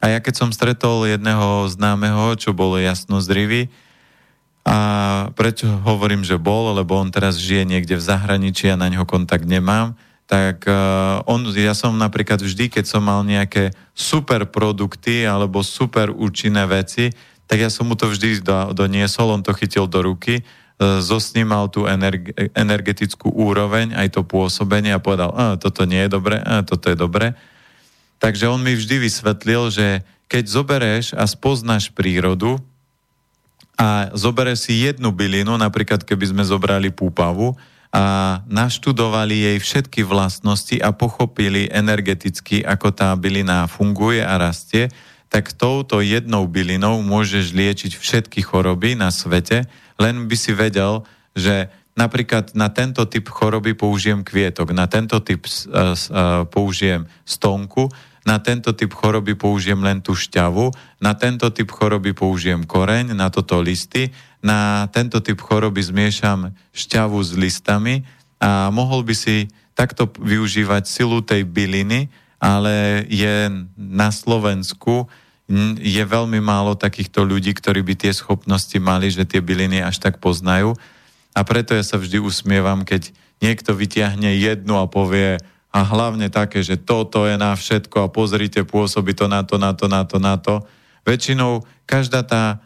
A 0.00 0.10
ja 0.10 0.18
keď 0.18 0.34
som 0.34 0.50
stretol 0.50 1.04
jedného 1.04 1.68
známeho, 1.68 2.34
čo 2.40 2.56
bolo 2.56 2.80
jasno 2.80 3.20
zrivý, 3.20 3.68
a 4.62 5.28
prečo 5.34 5.66
hovorím, 5.82 6.22
že 6.22 6.38
bol, 6.38 6.72
lebo 6.78 6.94
on 6.94 7.10
teraz 7.10 7.34
žije 7.34 7.66
niekde 7.66 7.98
v 7.98 8.06
zahraničí 8.06 8.70
a 8.70 8.78
na 8.78 8.86
neho 8.86 9.02
kontakt 9.02 9.42
nemám, 9.42 9.98
tak 10.32 10.64
uh, 10.64 11.20
on, 11.28 11.44
ja 11.52 11.76
som 11.76 11.92
napríklad 11.92 12.40
vždy, 12.40 12.72
keď 12.72 12.88
som 12.88 13.04
mal 13.04 13.20
nejaké 13.20 13.68
super 13.92 14.48
produkty 14.48 15.28
alebo 15.28 15.60
super 15.60 16.08
účinné 16.08 16.64
veci, 16.64 17.12
tak 17.44 17.60
ja 17.60 17.68
som 17.68 17.84
mu 17.84 18.00
to 18.00 18.08
vždy 18.08 18.40
do, 18.40 18.72
doniesol, 18.72 19.28
on 19.28 19.44
to 19.44 19.52
chytil 19.52 19.84
do 19.84 20.00
ruky, 20.00 20.40
uh, 20.40 21.04
zosnímal 21.04 21.68
tú 21.68 21.84
energe, 21.84 22.32
energetickú 22.56 23.28
úroveň, 23.28 23.92
aj 23.92 24.08
to 24.08 24.24
pôsobenie 24.24 24.96
a 24.96 25.04
povedal, 25.04 25.36
a, 25.36 25.60
toto 25.60 25.84
nie 25.84 26.00
je 26.00 26.16
dobre, 26.16 26.40
a, 26.40 26.64
toto 26.64 26.88
je 26.88 26.96
dobre. 26.96 27.36
Takže 28.16 28.48
on 28.48 28.64
mi 28.64 28.72
vždy 28.72 29.04
vysvetlil, 29.04 29.68
že 29.68 30.00
keď 30.32 30.44
zobereš 30.48 31.12
a 31.12 31.28
spoznáš 31.28 31.92
prírodu, 31.92 32.56
a 33.76 34.08
zobere 34.16 34.56
si 34.56 34.84
jednu 34.84 35.12
bylinu, 35.12 35.60
napríklad 35.60 36.08
keby 36.08 36.32
sme 36.32 36.42
zobrali 36.44 36.88
púpavu 36.88 37.52
a 37.92 38.40
naštudovali 38.48 39.52
jej 39.52 39.58
všetky 39.60 40.00
vlastnosti 40.08 40.80
a 40.80 40.96
pochopili 40.96 41.68
energeticky, 41.68 42.64
ako 42.64 42.88
tá 42.88 43.12
bylina 43.12 43.68
funguje 43.68 44.24
a 44.24 44.40
rastie, 44.40 44.88
tak 45.28 45.52
touto 45.52 46.00
jednou 46.00 46.48
bylinou 46.48 47.04
môžeš 47.04 47.52
liečiť 47.52 47.92
všetky 47.96 48.40
choroby 48.40 48.96
na 48.96 49.12
svete, 49.12 49.68
len 50.00 50.24
by 50.24 50.36
si 50.36 50.56
vedel, 50.56 51.04
že 51.36 51.68
napríklad 51.92 52.56
na 52.56 52.72
tento 52.72 53.04
typ 53.04 53.28
choroby 53.28 53.76
použijem 53.76 54.24
kvietok, 54.24 54.72
na 54.72 54.88
tento 54.88 55.20
typ 55.20 55.44
uh, 55.44 55.92
použijem 56.48 57.04
stonku, 57.28 57.92
na 58.22 58.38
tento 58.38 58.70
typ 58.70 58.94
choroby 58.94 59.34
použijem 59.34 59.82
len 59.82 59.98
tú 59.98 60.14
šťavu, 60.14 60.70
na 61.02 61.12
tento 61.18 61.50
typ 61.50 61.70
choroby 61.74 62.14
použijem 62.14 62.62
koreň, 62.62 63.14
na 63.18 63.28
toto 63.28 63.58
listy, 63.58 64.14
na 64.42 64.86
tento 64.94 65.18
typ 65.18 65.42
choroby 65.42 65.82
zmiešam 65.82 66.54
šťavu 66.74 67.18
s 67.18 67.34
listami 67.34 68.06
a 68.38 68.70
mohol 68.70 69.02
by 69.02 69.14
si 69.14 69.50
takto 69.74 70.06
využívať 70.06 70.82
silu 70.86 71.22
tej 71.22 71.46
byliny, 71.46 72.10
ale 72.42 73.06
je 73.10 73.50
na 73.78 74.10
Slovensku 74.10 75.06
je 75.78 76.02
veľmi 76.02 76.38
málo 76.40 76.78
takýchto 76.78 77.26
ľudí, 77.26 77.52
ktorí 77.52 77.84
by 77.84 77.94
tie 77.98 78.12
schopnosti 78.14 78.74
mali, 78.78 79.10
že 79.10 79.26
tie 79.26 79.42
byliny 79.42 79.84
až 79.84 80.00
tak 80.00 80.22
poznajú. 80.22 80.72
A 81.32 81.40
preto 81.44 81.76
ja 81.76 81.84
sa 81.84 82.00
vždy 82.00 82.22
usmievam, 82.22 82.86
keď 82.86 83.12
niekto 83.42 83.74
vyťahne 83.74 84.32
jednu 84.38 84.78
a 84.78 84.86
povie, 84.86 85.40
a 85.72 85.80
hlavne 85.80 86.28
také, 86.28 86.60
že 86.60 86.76
toto 86.76 87.24
je 87.24 87.40
na 87.40 87.56
všetko 87.56 88.04
a 88.04 88.12
pozrite, 88.12 88.60
pôsobí 88.68 89.16
to 89.16 89.24
na 89.24 89.40
to, 89.40 89.56
na 89.56 89.72
to, 89.72 89.88
na 89.88 90.04
to, 90.04 90.20
na 90.20 90.36
to. 90.36 90.60
Väčšinou 91.08 91.64
každá 91.88 92.20
tá, 92.20 92.60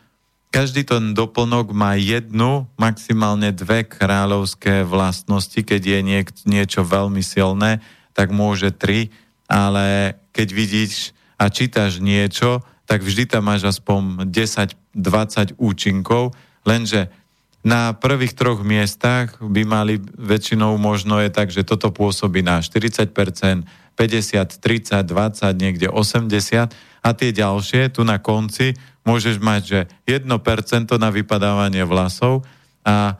každý 0.50 0.82
ten 0.82 1.14
doplnok 1.14 1.70
má 1.70 1.94
jednu, 1.94 2.66
maximálne 2.74 3.54
dve 3.54 3.86
kráľovské 3.86 4.82
vlastnosti, 4.82 5.57
keď 5.62 5.82
je 5.86 6.00
niek, 6.02 6.26
niečo 6.44 6.82
veľmi 6.82 7.22
silné, 7.22 7.78
tak 8.11 8.34
môže 8.34 8.74
tri, 8.74 9.14
ale 9.46 10.18
keď 10.34 10.48
vidíš 10.50 11.14
a 11.38 11.46
čítaš 11.46 12.02
niečo, 12.02 12.66
tak 12.90 13.07
vždy 13.07 13.30
tam 13.30 13.46
máš 13.46 13.70
aspoň 13.70 14.26
10-20 14.30 15.54
účinkov, 15.62 16.34
lenže 16.66 17.07
na 17.67 17.91
prvých 17.99 18.39
troch 18.39 18.62
miestach 18.62 19.43
by 19.43 19.67
mali 19.67 19.99
väčšinou 19.99 20.79
možno 20.79 21.19
je 21.19 21.35
tak, 21.35 21.51
že 21.51 21.67
toto 21.67 21.91
pôsobí 21.91 22.39
na 22.47 22.62
40%, 22.62 23.11
50, 23.11 23.67
30, 23.99 25.03
20, 25.03 25.51
niekde 25.59 25.91
80 25.91 26.71
a 27.03 27.09
tie 27.11 27.31
ďalšie 27.35 27.91
tu 27.91 28.07
na 28.07 28.23
konci 28.23 28.79
môžeš 29.03 29.43
mať, 29.43 29.62
že 29.67 29.81
1% 30.07 30.31
na 30.95 31.11
vypadávanie 31.11 31.83
vlasov. 31.83 32.47
A 32.87 33.19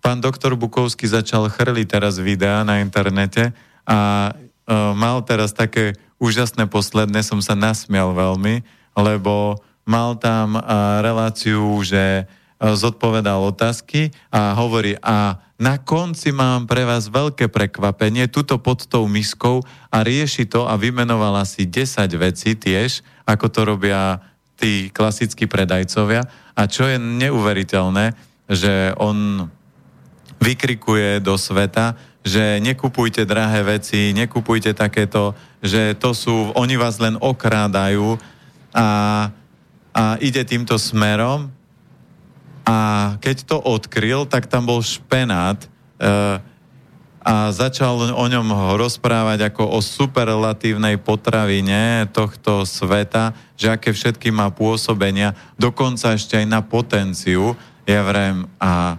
pán 0.00 0.24
doktor 0.24 0.56
Bukovský 0.56 1.04
začal 1.04 1.52
chrliť 1.52 1.86
teraz 2.00 2.16
videá 2.16 2.64
na 2.64 2.80
internete 2.80 3.52
a 3.84 4.32
uh, 4.32 4.96
mal 4.96 5.20
teraz 5.20 5.52
také 5.52 6.00
úžasné 6.16 6.64
posledné, 6.64 7.20
som 7.20 7.44
sa 7.44 7.52
nasmial 7.52 8.16
veľmi, 8.16 8.64
lebo 8.96 9.60
mal 9.84 10.16
tam 10.16 10.56
uh, 10.56 11.04
reláciu, 11.04 11.60
že 11.84 12.24
zodpovedal 12.62 13.42
otázky 13.42 14.14
a 14.30 14.54
hovorí, 14.54 14.94
a 15.02 15.42
na 15.58 15.82
konci 15.82 16.30
mám 16.30 16.70
pre 16.70 16.86
vás 16.86 17.10
veľké 17.10 17.50
prekvapenie, 17.50 18.30
tuto 18.30 18.62
pod 18.62 18.86
tou 18.86 19.10
miskou 19.10 19.66
a 19.90 20.06
rieši 20.06 20.46
to 20.46 20.70
a 20.70 20.78
vymenovala 20.78 21.42
si 21.42 21.66
10 21.66 22.06
vecí 22.22 22.54
tiež, 22.54 23.02
ako 23.26 23.46
to 23.50 23.60
robia 23.66 24.22
tí 24.54 24.94
klasickí 24.94 25.50
predajcovia. 25.50 26.22
A 26.54 26.70
čo 26.70 26.86
je 26.86 27.02
neuveriteľné, 27.02 28.14
že 28.46 28.94
on 28.98 29.50
vykrikuje 30.38 31.18
do 31.18 31.34
sveta, 31.34 31.98
že 32.22 32.62
nekupujte 32.62 33.26
drahé 33.26 33.66
veci, 33.66 34.14
nekupujte 34.14 34.74
takéto, 34.74 35.34
že 35.58 35.98
to 35.98 36.14
sú, 36.14 36.54
oni 36.54 36.78
vás 36.78 37.02
len 37.02 37.18
okrádajú 37.18 38.18
a, 38.70 38.88
a 39.90 40.04
ide 40.22 40.46
týmto 40.46 40.78
smerom 40.78 41.50
a 42.72 42.76
keď 43.20 43.36
to 43.44 43.56
odkryl, 43.60 44.24
tak 44.24 44.48
tam 44.48 44.64
bol 44.64 44.80
špenát 44.80 45.60
e, 45.60 45.68
a 47.22 47.34
začal 47.54 48.16
o 48.16 48.24
ňom 48.26 48.74
rozprávať 48.80 49.52
ako 49.52 49.76
o 49.76 49.78
superlatívnej 49.78 50.96
potravine 50.98 52.08
tohto 52.10 52.64
sveta, 52.64 53.36
že 53.54 53.70
aké 53.70 53.94
všetky 53.94 54.32
má 54.34 54.50
pôsobenia, 54.50 55.36
dokonca 55.54 56.16
ešte 56.16 56.40
aj 56.40 56.46
na 56.48 56.64
potenciu. 56.64 57.54
Ja 57.86 58.02
vrem, 58.02 58.50
a 58.58 58.98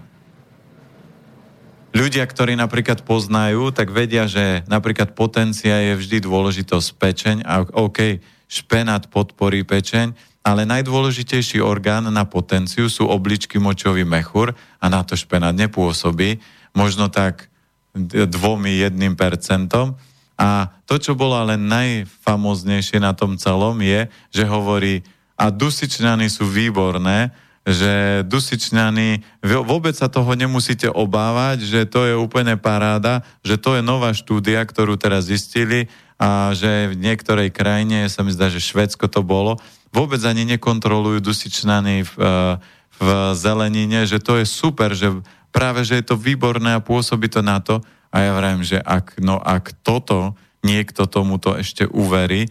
ľudia, 1.92 2.24
ktorí 2.24 2.56
napríklad 2.56 3.04
poznajú, 3.04 3.76
tak 3.76 3.92
vedia, 3.92 4.30
že 4.30 4.64
napríklad 4.72 5.18
potencia 5.18 5.92
je 5.92 6.00
vždy 6.00 6.18
dôležitosť 6.24 6.88
pečeň 6.96 7.38
a 7.44 7.68
OK, 7.76 8.24
špenát 8.48 9.10
podporí 9.12 9.66
pečeň, 9.66 10.16
ale 10.44 10.68
najdôležitejší 10.68 11.64
orgán 11.64 12.12
na 12.12 12.28
potenciu 12.28 12.92
sú 12.92 13.08
obličky 13.08 13.64
močový 13.64 14.04
mechúr 14.04 14.52
a 14.84 14.86
na 14.92 15.00
to 15.02 15.16
špenát 15.16 15.56
nepôsobí, 15.56 16.44
možno 16.76 17.08
tak 17.08 17.48
dvomi, 17.96 18.84
jedným 18.84 19.16
percentom. 19.16 19.96
A 20.36 20.68
to, 20.84 21.00
čo 21.00 21.16
bolo 21.16 21.40
ale 21.40 21.56
najfamoznejšie 21.56 23.00
na 23.00 23.16
tom 23.16 23.40
celom 23.40 23.80
je, 23.80 24.12
že 24.36 24.44
hovorí, 24.44 25.00
a 25.40 25.48
dusičňany 25.48 26.28
sú 26.28 26.44
výborné, 26.44 27.32
že 27.64 28.28
dusičňany, 28.28 29.24
vôbec 29.64 29.96
sa 29.96 30.12
toho 30.12 30.36
nemusíte 30.36 30.92
obávať, 30.92 31.64
že 31.64 31.88
to 31.88 32.04
je 32.04 32.16
úplne 32.20 32.60
paráda, 32.60 33.24
že 33.40 33.56
to 33.56 33.80
je 33.80 33.82
nová 33.86 34.12
štúdia, 34.12 34.60
ktorú 34.68 35.00
teraz 35.00 35.32
zistili 35.32 35.88
a 36.20 36.52
že 36.52 36.92
v 36.92 37.00
niektorej 37.00 37.56
krajine, 37.56 38.12
sa 38.12 38.20
mi 38.28 38.36
zdá, 38.36 38.52
že 38.52 38.60
Švedsko 38.60 39.08
to 39.08 39.24
bolo, 39.24 39.64
vôbec 39.94 40.20
ani 40.26 40.44
nekontrolujú 40.58 41.22
dusičnany 41.22 42.04
v, 42.04 42.14
eh, 42.18 42.54
v 42.98 43.08
zelenine, 43.38 44.10
že 44.10 44.18
to 44.18 44.42
je 44.42 44.46
super, 44.50 44.98
že 44.98 45.14
práve, 45.54 45.86
že 45.86 46.02
je 46.02 46.06
to 46.10 46.18
výborné 46.18 46.74
a 46.74 46.84
pôsobí 46.84 47.30
to 47.30 47.46
na 47.46 47.62
to. 47.62 47.80
A 48.10 48.26
ja 48.26 48.32
vravím, 48.34 48.66
že 48.66 48.82
ak, 48.82 49.22
no, 49.22 49.38
ak 49.38 49.74
toto 49.86 50.34
niekto 50.66 51.06
tomuto 51.06 51.54
ešte 51.54 51.86
uverí, 51.86 52.50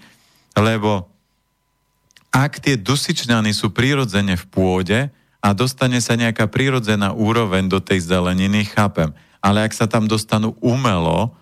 lebo 0.54 1.10
ak 2.32 2.64
tie 2.64 2.80
dusičnany 2.80 3.52
sú 3.52 3.70
prirodzene 3.70 4.38
v 4.38 4.44
pôde 4.48 5.00
a 5.42 5.48
dostane 5.52 6.00
sa 6.00 6.16
nejaká 6.16 6.48
prírodzená 6.48 7.12
úroveň 7.12 7.68
do 7.68 7.78
tej 7.82 8.02
zeleniny, 8.02 8.64
chápem. 8.66 9.10
Ale 9.42 9.66
ak 9.66 9.74
sa 9.74 9.90
tam 9.90 10.06
dostanú 10.06 10.54
umelo, 10.62 11.34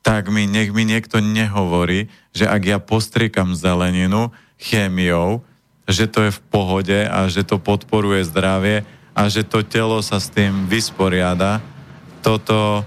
tak 0.00 0.30
mi, 0.30 0.46
nech 0.46 0.70
mi 0.70 0.86
niekto 0.86 1.18
nehovorí, 1.18 2.08
že 2.30 2.46
ak 2.46 2.62
ja 2.62 2.78
postriekam 2.78 3.58
zeleninu, 3.58 4.30
chémiou, 4.56 5.44
že 5.86 6.10
to 6.10 6.26
je 6.26 6.32
v 6.34 6.44
pohode 6.50 6.98
a 7.06 7.30
že 7.30 7.46
to 7.46 7.62
podporuje 7.62 8.26
zdravie 8.26 8.82
a 9.16 9.30
že 9.30 9.46
to 9.46 9.62
telo 9.62 10.02
sa 10.02 10.18
s 10.18 10.28
tým 10.28 10.66
vysporiada. 10.66 11.62
Toto 12.20 12.82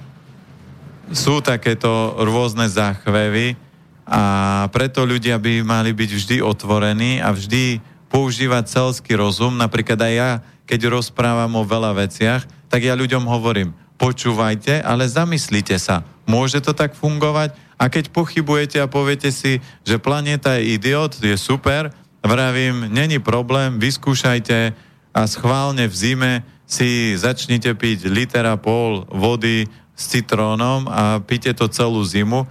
sú 1.10 1.42
takéto 1.42 2.14
rôzne 2.22 2.70
záchvevy 2.70 3.58
a 4.06 4.22
preto 4.70 5.06
ľudia 5.06 5.42
by 5.42 5.66
mali 5.66 5.94
byť 5.94 6.10
vždy 6.12 6.38
otvorení 6.42 7.22
a 7.22 7.34
vždy 7.34 7.82
používať 8.10 8.70
celský 8.70 9.18
rozum. 9.18 9.58
Napríklad 9.58 10.02
aj 10.02 10.14
ja, 10.14 10.32
keď 10.66 10.90
rozprávam 10.90 11.50
o 11.58 11.64
veľa 11.66 11.98
veciach, 11.98 12.46
tak 12.70 12.86
ja 12.86 12.94
ľuďom 12.94 13.26
hovorím, 13.26 13.74
počúvajte, 14.00 14.80
ale 14.80 15.06
zamyslite 15.06 15.76
sa. 15.76 16.08
Môže 16.24 16.64
to 16.64 16.72
tak 16.72 16.96
fungovať? 16.96 17.52
A 17.76 17.92
keď 17.92 18.12
pochybujete 18.16 18.80
a 18.80 18.88
poviete 18.88 19.30
si, 19.36 19.60
že 19.84 20.00
planéta 20.00 20.56
je 20.56 20.80
idiot, 20.80 21.20
je 21.20 21.36
super, 21.36 21.92
vravím, 22.24 22.88
není 22.88 23.20
problém, 23.20 23.76
vyskúšajte 23.80 24.72
a 25.12 25.22
schválne 25.28 25.88
v 25.88 25.96
zime 25.96 26.34
si 26.70 27.18
začnite 27.18 27.74
piť 27.76 28.08
litera 28.08 28.56
pol 28.56 29.04
vody 29.10 29.68
s 29.98 30.04
citrónom 30.16 30.88
a 30.88 31.20
píte 31.20 31.52
to 31.52 31.68
celú 31.68 32.00
zimu. 32.06 32.48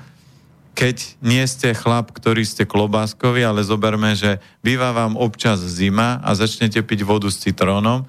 Keď 0.74 1.22
nie 1.22 1.42
ste 1.46 1.74
chlap, 1.74 2.10
ktorý 2.14 2.42
ste 2.42 2.66
klobáskovi, 2.66 3.42
ale 3.42 3.66
zoberme, 3.66 4.14
že 4.14 4.38
býva 4.62 4.94
vám 4.94 5.18
občas 5.18 5.62
zima 5.64 6.18
a 6.22 6.34
začnete 6.34 6.82
piť 6.82 7.02
vodu 7.02 7.26
s 7.30 7.40
citrónom, 7.40 8.06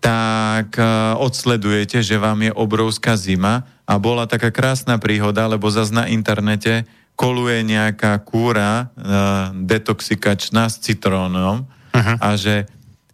tak 0.00 0.80
eh, 0.80 0.84
odsledujete, 1.20 2.00
že 2.00 2.16
vám 2.16 2.48
je 2.48 2.52
obrovská 2.56 3.14
zima 3.20 3.68
a 3.84 4.00
bola 4.00 4.24
taká 4.24 4.48
krásna 4.48 4.96
príhoda, 4.96 5.44
lebo 5.46 5.68
zase 5.68 5.92
na 5.92 6.08
internete 6.08 6.88
koluje 7.20 7.60
nejaká 7.68 8.16
kúra 8.24 8.88
uh, 8.88 9.52
detoxikačná 9.52 10.72
s 10.72 10.80
citrónom 10.80 11.68
uh-huh. 11.92 12.16
a 12.16 12.28
že 12.32 12.64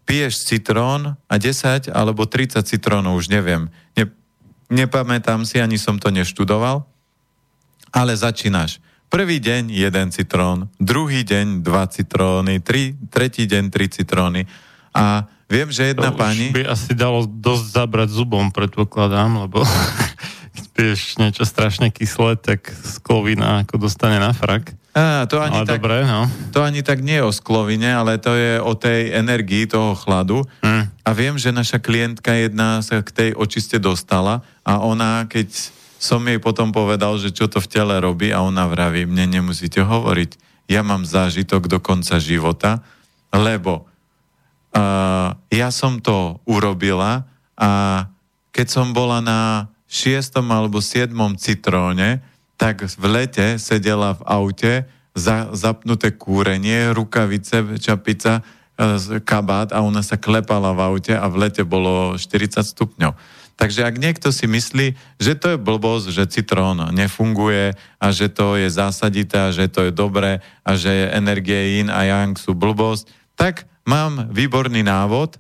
piješ 0.07 0.47
citrón 0.47 1.19
a 1.27 1.35
10 1.35 1.91
alebo 1.91 2.23
30 2.23 2.63
citrónov, 2.63 3.19
už 3.19 3.35
neviem. 3.35 3.67
Ne, 3.99 4.07
nepamätám 4.71 5.43
si, 5.43 5.59
ani 5.59 5.75
som 5.75 5.99
to 5.99 6.15
neštudoval, 6.15 6.87
ale 7.91 8.15
začínaš. 8.15 8.79
Prvý 9.11 9.43
deň 9.43 9.75
jeden 9.75 10.15
citrón, 10.15 10.71
druhý 10.79 11.27
deň 11.27 11.67
dva 11.67 11.91
citróny, 11.91 12.63
tri, 12.63 12.95
tretí 13.11 13.51
deň 13.51 13.65
tri 13.75 13.91
citróny 13.91 14.47
a 14.95 15.27
viem, 15.51 15.69
že 15.71 15.95
jedna 15.95 16.11
to 16.13 16.19
pani... 16.19 16.51
by 16.53 16.63
asi 16.67 16.93
dalo 16.95 17.27
dosť 17.27 17.65
zabrať 17.73 18.09
zubom, 18.13 18.51
predpokladám, 18.55 19.47
lebo 19.47 19.63
vieš 20.77 21.17
niečo 21.17 21.49
strašne 21.49 21.89
kyslé, 21.89 22.37
tak 22.37 22.69
sklovina 22.85 23.65
ako 23.65 23.89
dostane 23.89 24.21
na 24.21 24.37
frak. 24.37 24.77
Á, 24.97 25.29
to 25.29 25.37
ani 25.45 25.61
ale 25.61 25.69
tak, 25.69 25.77
dobré, 25.77 26.09
no. 26.09 26.25
To 26.57 26.65
ani 26.65 26.81
tak 26.81 27.05
nie 27.05 27.21
je 27.21 27.29
o 27.29 27.33
sklovine, 27.33 27.93
ale 27.93 28.17
to 28.17 28.33
je 28.33 28.57
o 28.57 28.73
tej 28.73 29.13
energii 29.13 29.69
toho 29.69 29.93
chladu. 29.93 30.41
Mm. 30.65 30.89
A 31.05 31.11
viem, 31.13 31.37
že 31.37 31.53
naša 31.53 31.77
klientka 31.77 32.33
jedna 32.33 32.81
sa 32.81 33.05
k 33.05 33.13
tej 33.13 33.31
očiste 33.37 33.77
dostala 33.77 34.41
a 34.65 34.81
ona, 34.81 35.29
keď 35.29 35.53
som 36.01 36.25
jej 36.25 36.41
potom 36.41 36.73
povedal, 36.73 37.17
že 37.21 37.33
čo 37.33 37.45
to 37.45 37.61
v 37.61 37.69
tele 37.69 37.97
robí 38.01 38.33
a 38.33 38.41
ona 38.41 38.65
vraví, 38.69 39.05
mne 39.05 39.41
nemusíte 39.41 39.85
hovoriť. 39.85 40.41
Ja 40.73 40.81
mám 40.81 41.05
zážitok 41.05 41.69
do 41.69 41.77
konca 41.77 42.17
života, 42.17 42.81
lebo 43.33 43.85
ja 45.49 45.69
som 45.73 45.99
to 46.05 46.37
urobila 46.45 47.25
a 47.57 48.05
keď 48.53 48.67
som 48.69 48.93
bola 48.93 49.25
na 49.25 49.73
šiestom 49.89 50.49
alebo 50.53 50.85
siedmom 50.85 51.37
citróne, 51.37 52.21
tak 52.57 52.85
v 52.85 53.05
lete 53.05 53.61
sedela 53.61 54.17
v 54.17 54.23
aute, 54.25 54.75
za, 55.17 55.49
zapnuté 55.57 56.13
kúrenie, 56.13 56.93
rukavice, 56.93 57.81
čapica, 57.81 58.45
e, 58.77 59.21
kabát 59.25 59.73
a 59.73 59.81
ona 59.81 60.05
sa 60.05 60.21
klepala 60.21 60.77
v 60.77 60.81
aute 60.93 61.15
a 61.17 61.25
v 61.33 61.49
lete 61.49 61.65
bolo 61.65 62.21
40 62.21 62.61
stupňov. 62.61 63.17
Takže 63.57 63.89
ak 63.89 63.97
niekto 63.97 64.29
si 64.29 64.45
myslí, 64.45 64.93
že 65.17 65.33
to 65.33 65.57
je 65.57 65.59
blbosť, 65.61 66.13
že 66.13 66.29
citrón 66.29 66.93
nefunguje 66.93 67.73
a 67.97 68.07
že 68.13 68.29
to 68.29 68.61
je 68.61 68.69
zásadité 68.69 69.49
a 69.49 69.55
že 69.57 69.73
to 69.73 69.89
je 69.89 69.93
dobré 69.97 70.45
a 70.61 70.77
že 70.77 70.93
energie 71.09 71.81
yin 71.81 71.89
a 71.89 72.05
yang 72.05 72.37
sú 72.37 72.53
blbosť, 72.53 73.09
tak 73.33 73.65
mám 73.87 74.29
výborný 74.35 74.83
návod 74.83 75.39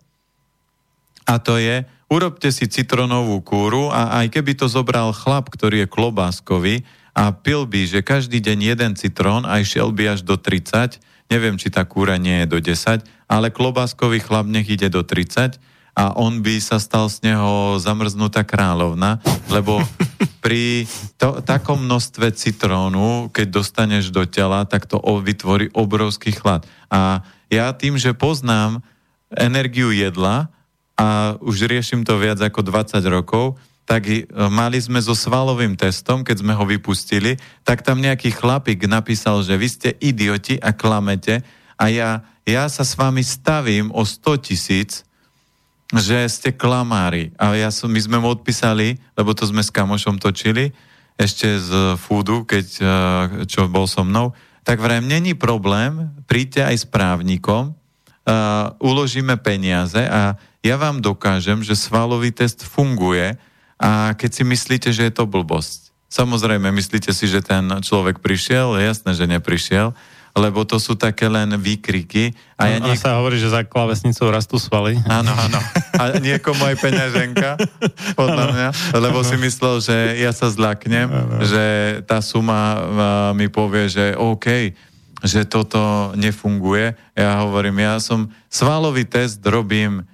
a 1.26 1.42
to 1.42 1.58
je, 1.58 1.82
urobte 2.06 2.48
si 2.54 2.70
citronovú 2.70 3.42
kúru 3.42 3.90
a 3.90 4.22
aj 4.22 4.30
keby 4.30 4.54
to 4.54 4.70
zobral 4.70 5.10
chlap, 5.10 5.50
ktorý 5.50 5.84
je 5.84 5.90
klobáskový 5.90 6.74
a 7.12 7.34
pil 7.34 7.66
by, 7.66 7.82
že 7.84 8.06
každý 8.06 8.38
deň 8.38 8.58
jeden 8.72 8.92
citrón 8.94 9.42
a 9.42 9.58
išiel 9.58 9.90
by 9.90 10.14
až 10.14 10.22
do 10.22 10.38
30, 10.38 11.02
neviem, 11.26 11.58
či 11.58 11.68
tá 11.68 11.82
kúra 11.82 12.16
nie 12.16 12.46
je 12.46 12.46
do 12.46 12.58
10, 12.62 13.02
ale 13.26 13.50
klobáskový 13.50 14.22
chlap 14.22 14.46
nech 14.46 14.70
ide 14.70 14.86
do 14.86 15.02
30 15.02 15.58
a 15.96 16.12
on 16.12 16.44
by 16.44 16.60
sa 16.60 16.76
stal 16.76 17.08
z 17.08 17.24
neho 17.24 17.80
zamrznutá 17.80 18.44
kráľovna, 18.44 19.16
lebo 19.48 19.80
pri 20.44 20.84
to, 21.16 21.40
takom 21.40 21.88
množstve 21.88 22.36
citrónu, 22.36 23.32
keď 23.32 23.46
dostaneš 23.48 24.12
do 24.12 24.28
tela, 24.28 24.68
tak 24.68 24.84
to 24.84 25.00
vytvorí 25.00 25.72
obrovský 25.72 26.36
chlad. 26.36 26.68
A 26.92 27.24
ja 27.48 27.72
tým, 27.72 27.96
že 27.96 28.12
poznám 28.12 28.84
energiu 29.32 29.88
jedla, 29.90 30.52
a 30.96 31.36
už 31.44 31.68
riešim 31.68 32.04
to 32.04 32.16
viac 32.16 32.40
ako 32.40 32.64
20 32.64 33.04
rokov, 33.08 33.60
tak 33.86 34.08
mali 34.50 34.82
sme 34.82 34.98
so 34.98 35.14
svalovým 35.14 35.78
testom, 35.78 36.26
keď 36.26 36.42
sme 36.42 36.52
ho 36.58 36.64
vypustili, 36.66 37.38
tak 37.62 37.86
tam 37.86 38.02
nejaký 38.02 38.34
chlapík 38.34 38.82
napísal, 38.90 39.46
že 39.46 39.54
vy 39.54 39.68
ste 39.70 39.90
idioti 40.02 40.58
a 40.58 40.74
klamete 40.74 41.46
a 41.78 41.84
ja, 41.86 42.26
ja 42.42 42.66
sa 42.66 42.82
s 42.82 42.98
vami 42.98 43.22
stavím 43.22 43.94
o 43.94 44.02
100 44.02 44.42
tisíc, 44.42 45.05
že 45.94 46.26
ste 46.26 46.50
klamári. 46.50 47.30
A 47.38 47.54
ja 47.54 47.70
som, 47.70 47.86
my 47.86 48.00
sme 48.02 48.18
mu 48.18 48.34
odpísali, 48.34 48.98
lebo 49.14 49.30
to 49.36 49.46
sme 49.46 49.62
s 49.62 49.70
kamošom 49.70 50.18
točili, 50.18 50.74
ešte 51.16 51.48
z 51.56 51.96
foodu, 51.96 52.44
keď, 52.44 52.66
eh, 52.76 52.88
čo 53.46 53.70
bol 53.70 53.86
so 53.86 54.02
mnou, 54.02 54.34
tak 54.66 54.82
vrajím, 54.82 55.06
není 55.06 55.32
problém, 55.38 56.10
príďte 56.26 56.66
aj 56.66 56.76
s 56.82 56.86
právnikom, 56.90 57.70
uh, 57.70 58.74
uložíme 58.82 59.38
peniaze 59.38 60.02
a 60.02 60.34
ja 60.58 60.74
vám 60.74 60.98
dokážem, 60.98 61.62
že 61.62 61.78
svalový 61.78 62.34
test 62.34 62.66
funguje 62.66 63.38
a 63.78 64.18
keď 64.18 64.30
si 64.34 64.42
myslíte, 64.42 64.90
že 64.90 65.06
je 65.06 65.14
to 65.14 65.30
blbosť. 65.30 65.94
Samozrejme, 66.10 66.74
myslíte 66.74 67.14
si, 67.14 67.30
že 67.30 67.46
ten 67.46 67.62
človek 67.78 68.18
prišiel? 68.18 68.74
Jasné, 68.82 69.14
že 69.14 69.30
neprišiel 69.30 69.94
lebo 70.36 70.68
to 70.68 70.76
sú 70.76 71.00
také 71.00 71.32
len 71.32 71.48
výkriky. 71.56 72.36
A 72.60 72.68
ja 72.68 72.78
niek- 72.78 73.00
sa 73.00 73.16
hovorí, 73.16 73.40
že 73.40 73.48
za 73.48 73.64
klavesnicou 73.64 74.28
rastú 74.28 74.60
svaly. 74.60 75.00
Áno, 75.08 75.32
áno. 75.32 75.56
A 75.96 76.20
niekomu 76.20 76.60
aj 76.60 76.76
peňaženka, 76.76 77.56
podľa 78.12 78.44
mňa, 78.52 78.68
lebo 79.00 79.24
si 79.24 79.40
myslel, 79.40 79.80
že 79.80 79.96
ja 80.20 80.36
sa 80.36 80.52
zlaknem, 80.52 81.08
že 81.40 81.64
tá 82.04 82.20
suma 82.20 82.84
mi 83.32 83.48
povie, 83.48 83.88
že 83.88 84.12
OK, 84.12 84.76
že 85.24 85.48
toto 85.48 86.12
nefunguje. 86.20 86.92
Ja 87.16 87.40
hovorím, 87.40 87.80
ja 87.80 87.96
som 87.96 88.28
svalový 88.52 89.08
test 89.08 89.40
robím 89.40 90.04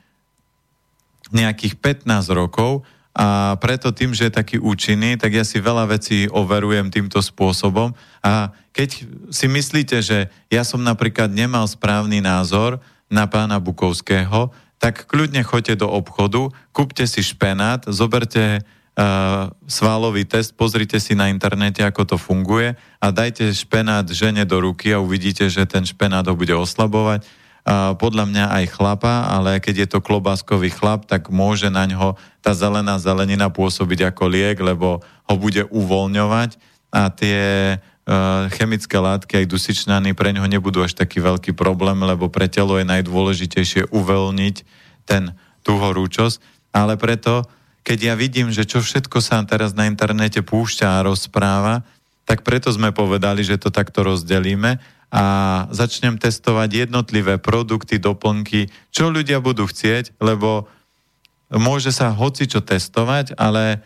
nejakých 1.34 2.04
15 2.06 2.30
rokov 2.30 2.86
a 3.12 3.60
preto 3.60 3.92
tým, 3.92 4.16
že 4.16 4.32
je 4.32 4.38
taký 4.40 4.56
účinný, 4.56 5.20
tak 5.20 5.36
ja 5.36 5.44
si 5.44 5.60
veľa 5.60 5.84
vecí 5.84 6.32
overujem 6.32 6.88
týmto 6.88 7.20
spôsobom. 7.20 7.92
A 8.24 8.56
keď 8.72 9.04
si 9.28 9.46
myslíte, 9.52 10.00
že 10.00 10.32
ja 10.48 10.64
som 10.64 10.80
napríklad 10.80 11.28
nemal 11.28 11.68
správny 11.68 12.24
názor 12.24 12.80
na 13.12 13.28
pána 13.28 13.60
Bukovského, 13.60 14.48
tak 14.80 15.04
kľudne 15.04 15.44
choďte 15.44 15.84
do 15.84 15.92
obchodu, 15.92 16.48
kúpte 16.72 17.04
si 17.04 17.20
špenát, 17.20 17.84
zoberte 17.84 18.64
uh, 18.64 19.52
svalový 19.68 20.24
test, 20.24 20.56
pozrite 20.56 20.96
si 20.96 21.12
na 21.12 21.28
internete, 21.28 21.84
ako 21.84 22.02
to 22.02 22.16
funguje 22.16 22.74
a 22.96 23.06
dajte 23.12 23.52
špenát 23.52 24.08
žene 24.08 24.48
do 24.48 24.56
ruky 24.56 24.88
a 24.90 25.04
uvidíte, 25.04 25.52
že 25.52 25.68
ten 25.68 25.84
špenát 25.84 26.24
ho 26.24 26.34
bude 26.34 26.56
oslabovať 26.56 27.28
podľa 27.70 28.26
mňa 28.26 28.44
aj 28.58 28.64
chlapa, 28.74 29.30
ale 29.30 29.62
keď 29.62 29.86
je 29.86 29.88
to 29.94 30.02
klobáskový 30.02 30.74
chlap, 30.74 31.06
tak 31.06 31.30
môže 31.30 31.70
na 31.70 31.86
ňo 31.86 32.18
tá 32.42 32.50
zelená 32.58 32.98
zelenina 32.98 33.54
pôsobiť 33.54 34.10
ako 34.10 34.24
liek, 34.26 34.58
lebo 34.58 34.98
ho 35.02 35.34
bude 35.38 35.62
uvoľňovať 35.70 36.58
a 36.90 37.08
tie 37.08 37.40
uh, 37.78 38.50
chemické 38.58 38.98
látky, 38.98 39.42
aj 39.42 39.46
dusičnany, 39.46 40.10
pre 40.12 40.34
ňoho 40.34 40.50
nebudú 40.50 40.82
až 40.82 40.98
taký 40.98 41.22
veľký 41.22 41.54
problém, 41.54 42.02
lebo 42.02 42.26
pre 42.26 42.50
telo 42.50 42.76
je 42.82 42.84
najdôležitejšie 42.84 43.94
uvoľniť 43.94 44.56
ten, 45.06 45.30
tú 45.62 45.78
horúčosť, 45.78 46.42
ale 46.74 46.98
preto, 46.98 47.46
keď 47.86 47.98
ja 48.10 48.14
vidím, 48.18 48.50
že 48.50 48.66
čo 48.66 48.82
všetko 48.82 49.22
sa 49.22 49.38
teraz 49.46 49.70
na 49.70 49.86
internete 49.86 50.42
púšťa 50.42 50.98
a 50.98 51.04
rozpráva, 51.06 51.86
tak 52.26 52.42
preto 52.42 52.74
sme 52.74 52.90
povedali, 52.90 53.46
že 53.46 53.58
to 53.58 53.70
takto 53.70 54.02
rozdelíme 54.02 54.78
a 55.12 55.24
začnem 55.68 56.16
testovať 56.16 56.88
jednotlivé 56.88 57.36
produkty, 57.36 58.00
doplnky, 58.00 58.72
čo 58.88 59.12
ľudia 59.12 59.44
budú 59.44 59.68
chcieť, 59.68 60.16
lebo 60.16 60.72
môže 61.52 61.92
sa 61.92 62.08
hoci 62.08 62.48
čo 62.48 62.64
testovať, 62.64 63.36
ale 63.36 63.84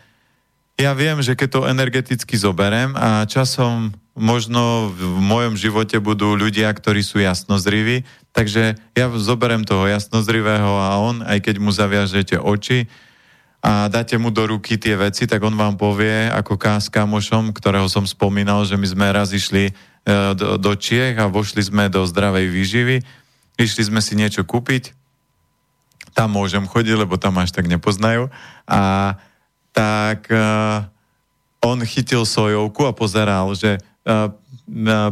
ja 0.79 0.95
viem, 0.95 1.19
že 1.19 1.35
keď 1.35 1.49
to 1.51 1.67
energeticky 1.67 2.39
zoberem 2.39 2.95
a 2.95 3.27
časom 3.27 3.91
možno 4.15 4.87
v 4.95 5.19
mojom 5.19 5.59
živote 5.59 5.99
budú 5.99 6.33
ľudia, 6.33 6.71
ktorí 6.71 7.03
sú 7.03 7.19
jasnozriví, 7.19 8.07
takže 8.31 8.79
ja 8.95 9.05
zoberem 9.19 9.67
toho 9.67 9.83
jasnozrivého 9.85 10.79
a 10.79 10.95
on, 10.97 11.27
aj 11.27 11.43
keď 11.43 11.55
mu 11.59 11.75
zaviažete 11.75 12.39
oči 12.39 12.87
a 13.61 13.89
dáte 13.89 14.15
mu 14.15 14.31
do 14.31 14.47
ruky 14.47 14.77
tie 14.79 14.95
veci, 14.95 15.25
tak 15.27 15.41
on 15.43 15.57
vám 15.57 15.75
povie, 15.75 16.29
ako 16.29 16.55
s 16.55 16.87
kamošom, 16.87 17.51
ktorého 17.51 17.89
som 17.89 18.05
spomínal, 18.05 18.63
že 18.63 18.77
my 18.77 18.87
sme 18.87 19.07
raz 19.11 19.33
išli 19.33 19.73
do, 20.07 20.55
do 20.55 20.71
Čiech 20.73 21.19
a 21.19 21.27
vošli 21.27 21.67
sme 21.67 21.91
do 21.91 22.07
zdravej 22.07 22.47
výživy. 22.47 22.97
Išli 23.59 23.83
sme 23.91 23.99
si 23.99 24.15
niečo 24.15 24.47
kúpiť. 24.47 24.95
Tam 26.15 26.31
môžem 26.33 26.63
chodiť, 26.63 26.95
lebo 26.95 27.19
tam 27.19 27.37
až 27.43 27.51
tak 27.51 27.67
nepoznajú. 27.67 28.31
A 28.63 29.13
tak 29.75 30.31
uh, 30.31 30.87
on 31.59 31.83
chytil 31.83 32.23
sojovku 32.23 32.87
a 32.87 32.95
pozeral, 32.95 33.51
že 33.53 33.77
uh, 34.07 34.31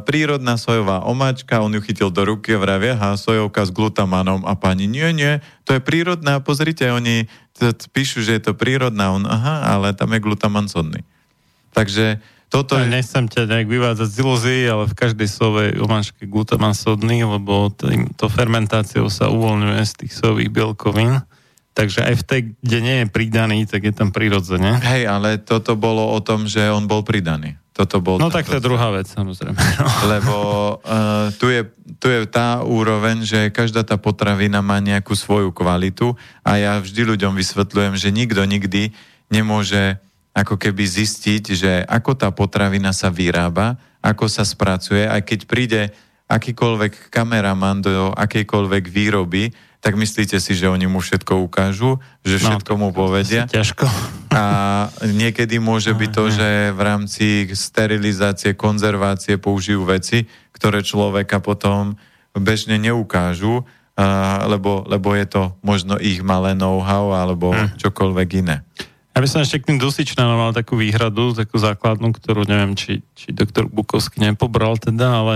prírodná 0.04 0.60
sojová 0.60 1.04
omáčka, 1.08 1.64
on 1.64 1.72
ju 1.72 1.82
chytil 1.84 2.12
do 2.12 2.28
ruky 2.28 2.56
a 2.56 2.60
vravie, 2.60 2.92
ha, 2.92 3.16
sojovka 3.16 3.64
s 3.64 3.72
glutamanom 3.72 4.44
a 4.44 4.52
pani, 4.60 4.84
nie, 4.84 5.08
nie, 5.16 5.40
to 5.64 5.80
je 5.80 5.82
prírodná, 5.82 6.44
pozrite, 6.44 6.84
oni 6.92 7.32
píšu, 7.96 8.20
že 8.20 8.36
je 8.36 8.52
to 8.52 8.52
prírodná, 8.52 9.16
on, 9.16 9.24
aha, 9.24 9.80
ale 9.80 9.96
tam 9.96 10.12
je 10.12 10.20
glutaman 10.20 10.68
sodný. 10.68 11.08
Takže 11.72 12.20
toto 12.56 12.80
je... 12.80 12.88
Nechcem 12.88 13.28
ťa 13.28 13.52
nejak 13.52 13.68
vyvádzať 13.68 14.08
z 14.08 14.18
ilúzií, 14.24 14.62
ale 14.64 14.88
v 14.88 14.96
každej 14.96 15.28
sovej 15.28 15.70
omáčke 15.76 16.24
glutaman 16.24 16.72
sodný, 16.72 17.28
lebo 17.28 17.68
tým, 17.76 18.16
to 18.16 18.32
fermentáciou 18.32 19.12
sa 19.12 19.28
uvoľňuje 19.28 19.82
z 19.84 19.94
tých 20.00 20.14
sových 20.16 20.48
bielkovín. 20.48 21.20
Takže 21.76 22.08
aj 22.08 22.16
v 22.16 22.24
tej, 22.24 22.42
kde 22.64 22.80
nie 22.80 22.96
je 23.04 23.08
pridaný, 23.12 23.68
tak 23.68 23.84
je 23.84 23.92
tam 23.92 24.16
prirodzene. 24.16 24.80
Hej, 24.80 25.12
ale 25.12 25.44
toto 25.44 25.76
bolo 25.76 26.16
o 26.16 26.20
tom, 26.24 26.48
že 26.48 26.72
on 26.72 26.88
bol 26.88 27.04
pridaný. 27.04 27.60
Toto 27.76 28.00
bol 28.00 28.16
no 28.16 28.32
tak 28.32 28.48
to 28.48 28.56
je 28.56 28.64
druhá 28.64 28.88
vec, 28.96 29.12
samozrejme. 29.12 29.60
Lebo 30.16 30.36
uh, 30.80 31.28
tu, 31.36 31.52
je, 31.52 31.68
tu 32.00 32.08
je 32.08 32.24
tá 32.24 32.64
úroveň, 32.64 33.28
že 33.28 33.52
každá 33.52 33.84
tá 33.84 34.00
potravina 34.00 34.64
má 34.64 34.80
nejakú 34.80 35.12
svoju 35.12 35.52
kvalitu 35.52 36.16
a 36.40 36.56
ja 36.56 36.80
vždy 36.80 37.04
ľuďom 37.04 37.36
vysvetľujem, 37.36 38.00
že 38.00 38.16
nikto 38.16 38.40
nikdy 38.48 38.96
nemôže 39.28 40.00
ako 40.36 40.60
keby 40.60 40.84
zistiť, 40.84 41.44
že 41.56 41.72
ako 41.88 42.20
tá 42.20 42.28
potravina 42.36 42.92
sa 42.92 43.08
vyrába, 43.08 43.80
ako 44.04 44.28
sa 44.28 44.44
spracuje, 44.44 45.08
aj 45.08 45.22
keď 45.24 45.40
príde 45.48 45.82
akýkoľvek 46.28 47.08
kameraman 47.08 47.80
do 47.80 48.12
akejkoľvek 48.12 48.84
výroby, 48.92 49.56
tak 49.80 49.94
myslíte 50.02 50.42
si, 50.42 50.58
že 50.58 50.66
oni 50.66 50.90
mu 50.90 50.98
všetko 50.98 51.46
ukážu, 51.46 52.02
že 52.26 52.42
no, 52.42 52.58
všetko 52.58 52.74
no, 52.74 52.80
mu 52.82 52.90
povedia. 52.90 53.46
Ťažko. 53.46 53.86
A 54.34 54.44
niekedy 55.06 55.62
môže 55.62 55.94
byť 55.94 56.10
to, 56.10 56.26
že 56.34 56.50
v 56.74 56.82
rámci 56.82 57.26
sterilizácie, 57.54 58.58
konzervácie 58.58 59.38
použijú 59.38 59.86
veci, 59.86 60.26
ktoré 60.58 60.82
človeka 60.82 61.38
potom 61.38 61.94
bežne 62.34 62.82
neukážu, 62.82 63.62
lebo, 64.50 64.84
lebo 64.90 65.14
je 65.14 65.26
to 65.30 65.44
možno 65.62 66.02
ich 66.02 66.20
malé 66.26 66.58
know-how 66.58 67.14
alebo 67.14 67.54
hm. 67.54 67.78
čokoľvek 67.80 68.30
iné. 68.42 68.66
Ja 69.16 69.24
by 69.24 69.32
som 69.32 69.40
ešte 69.40 69.64
k 69.64 69.72
tým 69.72 69.80
dusičnanom 69.80 70.36
mal 70.36 70.52
takú 70.52 70.76
výhradu, 70.76 71.32
takú 71.32 71.56
základnú, 71.56 72.12
ktorú 72.12 72.44
neviem, 72.44 72.76
či, 72.76 73.00
či 73.16 73.32
doktor 73.32 73.72
Bukovský 73.72 74.20
nepobral 74.20 74.76
teda, 74.76 75.24
ale, 75.24 75.36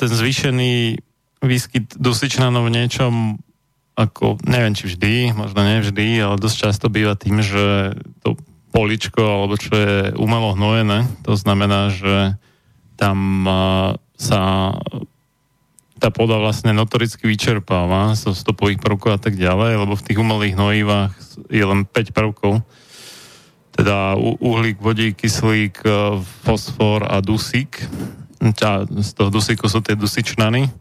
ten 0.00 0.08
zvýšený 0.08 0.96
výskyt 1.44 2.00
dusičnanov 2.00 2.72
v 2.72 2.74
niečom 2.80 3.36
ako, 4.00 4.40
neviem 4.48 4.72
či 4.72 4.88
vždy, 4.88 5.36
možno 5.36 5.60
nevždy, 5.60 6.24
ale 6.24 6.40
dosť 6.40 6.56
často 6.56 6.88
býva 6.88 7.20
tým, 7.20 7.44
že 7.44 7.92
to 8.24 8.40
poličko, 8.72 9.20
alebo 9.20 9.60
čo 9.60 9.76
je 9.76 9.96
umelo 10.16 10.56
hnojené, 10.56 11.04
to 11.20 11.36
znamená, 11.36 11.92
že 11.92 12.40
tam 12.96 13.44
sa 14.16 14.72
tá 16.00 16.08
pôda 16.08 16.40
vlastne 16.40 16.72
notoricky 16.72 17.28
vyčerpáva 17.28 18.16
zo 18.16 18.32
stopových 18.32 18.80
prvkov 18.80 19.10
a 19.14 19.20
tak 19.20 19.36
ďalej, 19.36 19.84
lebo 19.84 19.92
v 19.92 20.04
tých 20.08 20.18
umelých 20.18 20.56
hnojivách 20.56 21.12
je 21.52 21.64
len 21.64 21.84
5 21.84 22.16
prvkov, 22.16 22.64
teda 23.76 24.16
uhlík, 24.40 24.80
vodík, 24.80 25.20
kyslík, 25.20 25.84
e, 25.84 26.18
fosfor 26.42 27.04
a 27.04 27.20
dusík. 27.20 27.84
Z 28.40 29.10
toho 29.12 29.28
dusíku 29.28 29.68
sú 29.68 29.84
tie 29.84 29.92
dusičnany. 29.92 30.72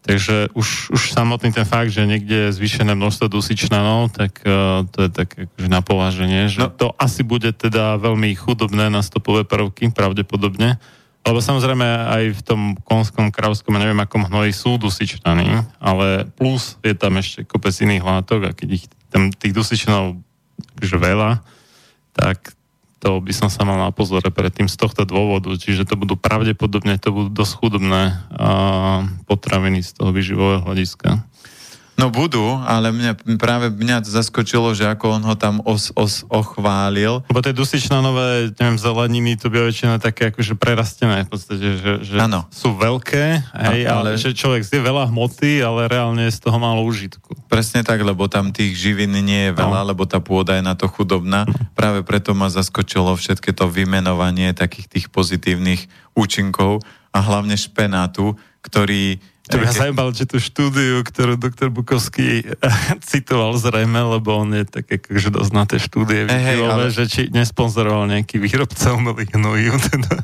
Takže 0.00 0.52
už, 0.56 0.96
už 0.96 1.12
samotný 1.12 1.52
ten 1.52 1.68
fakt, 1.68 1.92
že 1.92 2.08
niekde 2.08 2.48
je 2.48 2.56
zvýšené 2.56 2.96
množstvo 2.96 3.28
dusičnanov, 3.28 4.08
tak 4.16 4.40
uh, 4.48 4.88
to 4.88 5.04
je 5.04 5.10
tak 5.12 5.28
akože 5.36 5.68
na 5.68 5.84
pováženie, 5.84 6.48
že 6.48 6.64
no. 6.64 6.72
to 6.72 6.88
asi 6.96 7.20
bude 7.20 7.52
teda 7.52 8.00
veľmi 8.00 8.32
chudobné 8.32 8.88
na 8.88 9.04
stopové 9.04 9.44
prvky, 9.44 9.92
pravdepodobne. 9.92 10.80
Lebo 11.30 11.38
samozrejme 11.38 11.86
aj 11.86 12.24
v 12.34 12.40
tom 12.42 12.60
konskom, 12.82 13.30
kravskom, 13.30 13.78
neviem 13.78 14.02
akom 14.02 14.26
hnoji 14.26 14.50
sú 14.50 14.82
dusičnany, 14.82 15.62
ale 15.78 16.26
plus 16.34 16.74
je 16.82 16.90
tam 16.98 17.14
ešte 17.22 17.46
kopec 17.46 17.70
iných 17.70 18.02
látok 18.02 18.50
a 18.50 18.56
keď 18.56 18.82
ich 18.82 18.90
tam 19.14 19.30
tých 19.30 19.54
dusičnanov 19.54 20.18
že 20.82 20.98
veľa, 20.98 21.38
tak 22.18 22.50
to 22.98 23.22
by 23.22 23.30
som 23.30 23.46
sa 23.46 23.62
mal 23.62 23.78
na 23.78 23.94
pozore 23.94 24.26
predtým 24.28 24.66
z 24.66 24.74
tohto 24.74 25.06
dôvodu, 25.06 25.54
čiže 25.54 25.86
to 25.86 25.94
budú 25.94 26.18
pravdepodobne, 26.18 26.98
to 26.98 27.14
budú 27.14 27.30
dosť 27.30 27.52
chudobné 27.62 28.12
uh, 28.12 29.06
potraviny 29.30 29.86
z 29.86 29.94
toho 29.94 30.10
vyživového 30.10 30.66
hľadiska. 30.66 31.22
No 32.00 32.08
budú, 32.08 32.56
ale 32.64 32.96
mňa, 32.96 33.36
práve 33.36 33.68
mňa 33.68 34.08
zaskočilo, 34.08 34.72
že 34.72 34.88
ako 34.88 35.20
on 35.20 35.22
ho 35.28 35.36
tam 35.36 35.60
os, 35.68 35.92
os, 35.92 36.24
ochválil. 36.32 37.20
Lebo 37.28 37.44
tie 37.44 37.52
dusičnanové, 37.52 38.56
neviem, 38.56 38.80
zeleniny, 38.80 39.36
to 39.36 39.52
by 39.52 39.68
väčšina 39.68 40.00
také 40.00 40.32
akože 40.32 40.56
prerastené 40.56 41.28
v 41.28 41.30
podstate, 41.30 41.66
že, 41.76 41.92
že 42.00 42.16
sú 42.48 42.72
veľké, 42.72 43.24
hej, 43.52 43.80
no, 43.84 44.00
ale... 44.00 44.16
ale 44.16 44.16
že 44.16 44.32
človek 44.32 44.64
zje 44.64 44.80
veľa 44.80 45.12
hmoty, 45.12 45.60
ale 45.60 45.92
reálne 45.92 46.24
je 46.24 46.32
z 46.32 46.40
toho 46.40 46.56
málo 46.56 46.88
užitku. 46.88 47.36
Presne 47.52 47.84
tak, 47.84 48.00
lebo 48.00 48.24
tam 48.32 48.48
tých 48.48 48.72
živín 48.80 49.12
nie 49.20 49.52
je 49.52 49.56
veľa, 49.60 49.84
no. 49.84 49.88
lebo 49.92 50.08
tá 50.08 50.24
pôda 50.24 50.56
je 50.56 50.64
na 50.64 50.72
to 50.72 50.88
chudobná. 50.88 51.44
Práve 51.78 52.00
preto 52.00 52.32
ma 52.32 52.48
zaskočilo 52.48 53.12
všetké 53.12 53.52
to 53.52 53.68
vymenovanie 53.68 54.56
takých 54.56 54.88
tých 54.88 55.06
pozitívnych 55.12 55.84
účinkov 56.16 56.80
a 57.12 57.18
hlavne 57.20 57.58
špenátu, 57.58 58.38
ktorý 58.64 59.18
To 59.50 59.58
by 59.58 59.66
ma 59.66 59.74
zaujímalo, 59.74 60.10
či 60.14 60.24
tú 60.30 60.38
štúdiu, 60.38 61.02
ktorú 61.02 61.34
doktor 61.34 61.74
Bukovský 61.74 62.46
citoval 63.10 63.58
zrejme, 63.58 63.98
lebo 64.18 64.38
on 64.38 64.54
je 64.54 64.62
tak 64.62 64.86
akože 64.86 65.34
dosť 65.34 65.52
na 65.52 65.64
tie 65.66 65.82
štúdie 65.82 66.30
hey, 66.30 66.54
hey, 66.54 66.58
ale... 66.62 66.94
že 66.94 67.10
či 67.10 67.22
nesponzoroval 67.34 68.06
nejaký 68.06 68.38
výrobca 68.38 68.94
umelých 68.94 69.34
hnojív. 69.34 69.74
Teda. 69.90 70.22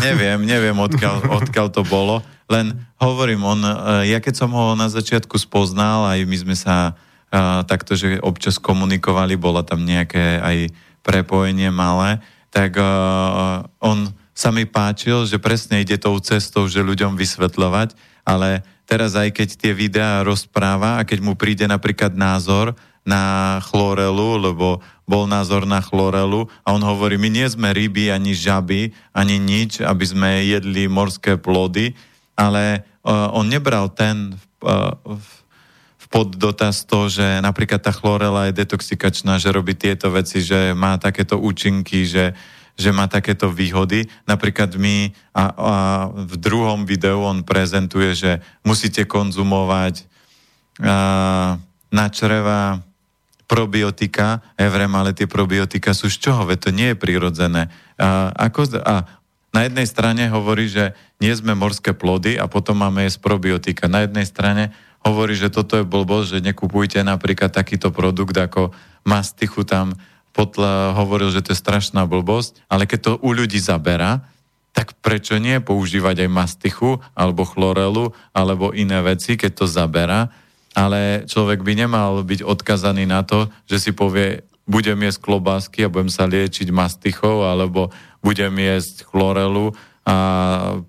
Neviem, 0.00 0.48
neviem, 0.48 0.76
odkiaľ, 0.76 1.28
odkiaľ 1.44 1.66
to 1.70 1.84
bolo. 1.84 2.24
Len 2.48 2.76
hovorím, 3.00 3.44
on, 3.44 3.60
e, 3.60 3.74
ja 4.12 4.18
keď 4.20 4.34
som 4.44 4.50
ho 4.52 4.72
na 4.76 4.88
začiatku 4.88 5.36
spoznal, 5.36 6.08
aj 6.12 6.24
my 6.24 6.36
sme 6.36 6.56
sa 6.56 6.92
uh, 7.34 7.64
takto, 7.64 7.96
že 7.96 8.20
občas 8.20 8.60
komunikovali, 8.60 9.34
bola 9.34 9.64
tam 9.66 9.82
nejaké 9.82 10.40
aj 10.40 10.56
prepojenie 11.04 11.68
malé, 11.68 12.22
tak 12.54 12.78
uh, 12.78 13.66
on 13.82 14.12
sa 14.34 14.50
mi 14.50 14.66
páčil, 14.66 15.26
že 15.26 15.38
presne 15.38 15.82
ide 15.82 15.94
tou 15.98 16.18
cestou, 16.18 16.66
že 16.66 16.82
ľuďom 16.82 17.14
vysvetľovať, 17.14 17.94
ale 18.24 18.64
teraz 18.88 19.14
aj 19.14 19.30
keď 19.32 19.48
tie 19.54 19.72
videá 19.76 20.24
rozpráva 20.24 21.00
a 21.00 21.06
keď 21.06 21.18
mu 21.20 21.36
príde 21.36 21.68
napríklad 21.68 22.16
názor 22.16 22.72
na 23.04 23.60
chlorelu, 23.68 24.40
lebo 24.40 24.80
bol 25.04 25.28
názor 25.28 25.68
na 25.68 25.84
chlorelu 25.84 26.48
a 26.64 26.72
on 26.72 26.80
hovorí, 26.80 27.20
my 27.20 27.28
nie 27.28 27.44
sme 27.44 27.76
ryby, 27.76 28.08
ani 28.08 28.32
žaby, 28.32 28.96
ani 29.12 29.36
nič, 29.36 29.84
aby 29.84 30.04
sme 30.08 30.48
jedli 30.48 30.88
morské 30.88 31.36
plody, 31.36 31.92
ale 32.32 32.80
uh, 33.04 33.28
on 33.36 33.44
nebral 33.44 33.92
ten 33.92 34.32
uh, 34.64 34.96
v 36.00 36.04
poddotaz 36.08 36.88
to, 36.88 37.12
že 37.12 37.44
napríklad 37.44 37.84
tá 37.84 37.92
chlorela 37.92 38.48
je 38.48 38.56
detoxikačná, 38.64 39.36
že 39.36 39.52
robí 39.52 39.76
tieto 39.76 40.08
veci, 40.08 40.40
že 40.40 40.72
má 40.72 40.96
takéto 40.96 41.36
účinky, 41.36 42.08
že 42.08 42.32
že 42.74 42.90
má 42.90 43.06
takéto 43.06 43.50
výhody. 43.50 44.10
Napríklad 44.26 44.74
my 44.74 45.14
a, 45.30 45.44
a 45.54 45.74
v 46.10 46.34
druhom 46.38 46.82
videu 46.82 47.22
on 47.22 47.46
prezentuje, 47.46 48.14
že 48.18 48.32
musíte 48.66 49.06
konzumovať 49.06 50.02
a, 50.82 51.56
na 51.94 52.06
čreva 52.10 52.82
probiotika. 53.46 54.42
Evrem, 54.58 54.90
ale 54.98 55.14
tie 55.14 55.30
probiotika 55.30 55.94
sú 55.94 56.10
z 56.10 56.18
čoho? 56.18 56.48
Veď 56.48 56.58
to 56.58 56.70
nie 56.74 56.88
je 56.92 56.98
prirodzené. 56.98 57.70
A, 57.94 58.34
ako, 58.34 58.82
a 58.82 59.06
na 59.54 59.60
jednej 59.70 59.86
strane 59.86 60.26
hovorí, 60.34 60.66
že 60.66 60.98
nie 61.22 61.30
sme 61.30 61.54
morské 61.54 61.94
plody 61.94 62.34
a 62.34 62.50
potom 62.50 62.82
máme 62.82 63.06
jesť 63.06 63.22
probiotika. 63.22 63.86
Na 63.86 64.02
jednej 64.02 64.26
strane 64.26 64.74
hovorí, 65.06 65.38
že 65.38 65.52
toto 65.52 65.78
je 65.78 65.86
blbosť, 65.86 66.26
že 66.34 66.46
nekupujte 66.50 66.98
napríklad 67.06 67.54
takýto 67.54 67.94
produkt 67.94 68.34
ako 68.34 68.74
mastichu 69.06 69.62
tam 69.62 69.94
potla, 70.34 70.98
hovoril, 70.98 71.30
že 71.30 71.46
to 71.46 71.54
je 71.54 71.62
strašná 71.62 72.04
blbosť, 72.10 72.66
ale 72.66 72.90
keď 72.90 73.00
to 73.00 73.12
u 73.22 73.30
ľudí 73.30 73.62
zabera, 73.62 74.26
tak 74.74 74.98
prečo 74.98 75.38
nie 75.38 75.62
používať 75.62 76.26
aj 76.26 76.34
mastichu, 76.34 76.98
alebo 77.14 77.46
chlorelu, 77.46 78.10
alebo 78.34 78.74
iné 78.74 78.98
veci, 79.06 79.38
keď 79.38 79.62
to 79.62 79.66
zabera, 79.70 80.34
ale 80.74 81.22
človek 81.30 81.62
by 81.62 81.86
nemal 81.86 82.26
byť 82.26 82.42
odkazaný 82.42 83.06
na 83.06 83.22
to, 83.22 83.46
že 83.70 83.78
si 83.78 83.90
povie, 83.94 84.42
budem 84.66 84.98
jesť 85.06 85.22
klobásky 85.22 85.86
a 85.86 85.92
budem 85.92 86.10
sa 86.10 86.26
liečiť 86.26 86.74
mastichou, 86.74 87.46
alebo 87.46 87.94
budem 88.18 88.50
jesť 88.58 89.06
chlorelu 89.06 89.70
a 90.02 90.16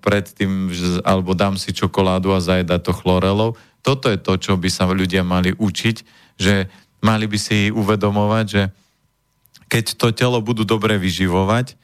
predtým, 0.02 0.74
alebo 1.06 1.38
dám 1.38 1.54
si 1.54 1.70
čokoládu 1.70 2.34
a 2.34 2.42
zajedať 2.42 2.80
to 2.82 2.92
chlorelou. 2.92 3.54
Toto 3.86 4.10
je 4.10 4.18
to, 4.18 4.34
čo 4.34 4.58
by 4.58 4.66
sa 4.66 4.90
ľudia 4.90 5.22
mali 5.22 5.54
učiť, 5.54 5.96
že 6.36 6.66
mali 7.06 7.30
by 7.30 7.38
si 7.38 7.70
uvedomovať, 7.70 8.44
že 8.50 8.62
keď 9.66 9.98
to 9.98 10.14
telo 10.14 10.38
budú 10.42 10.62
dobre 10.62 10.98
vyživovať, 10.98 11.74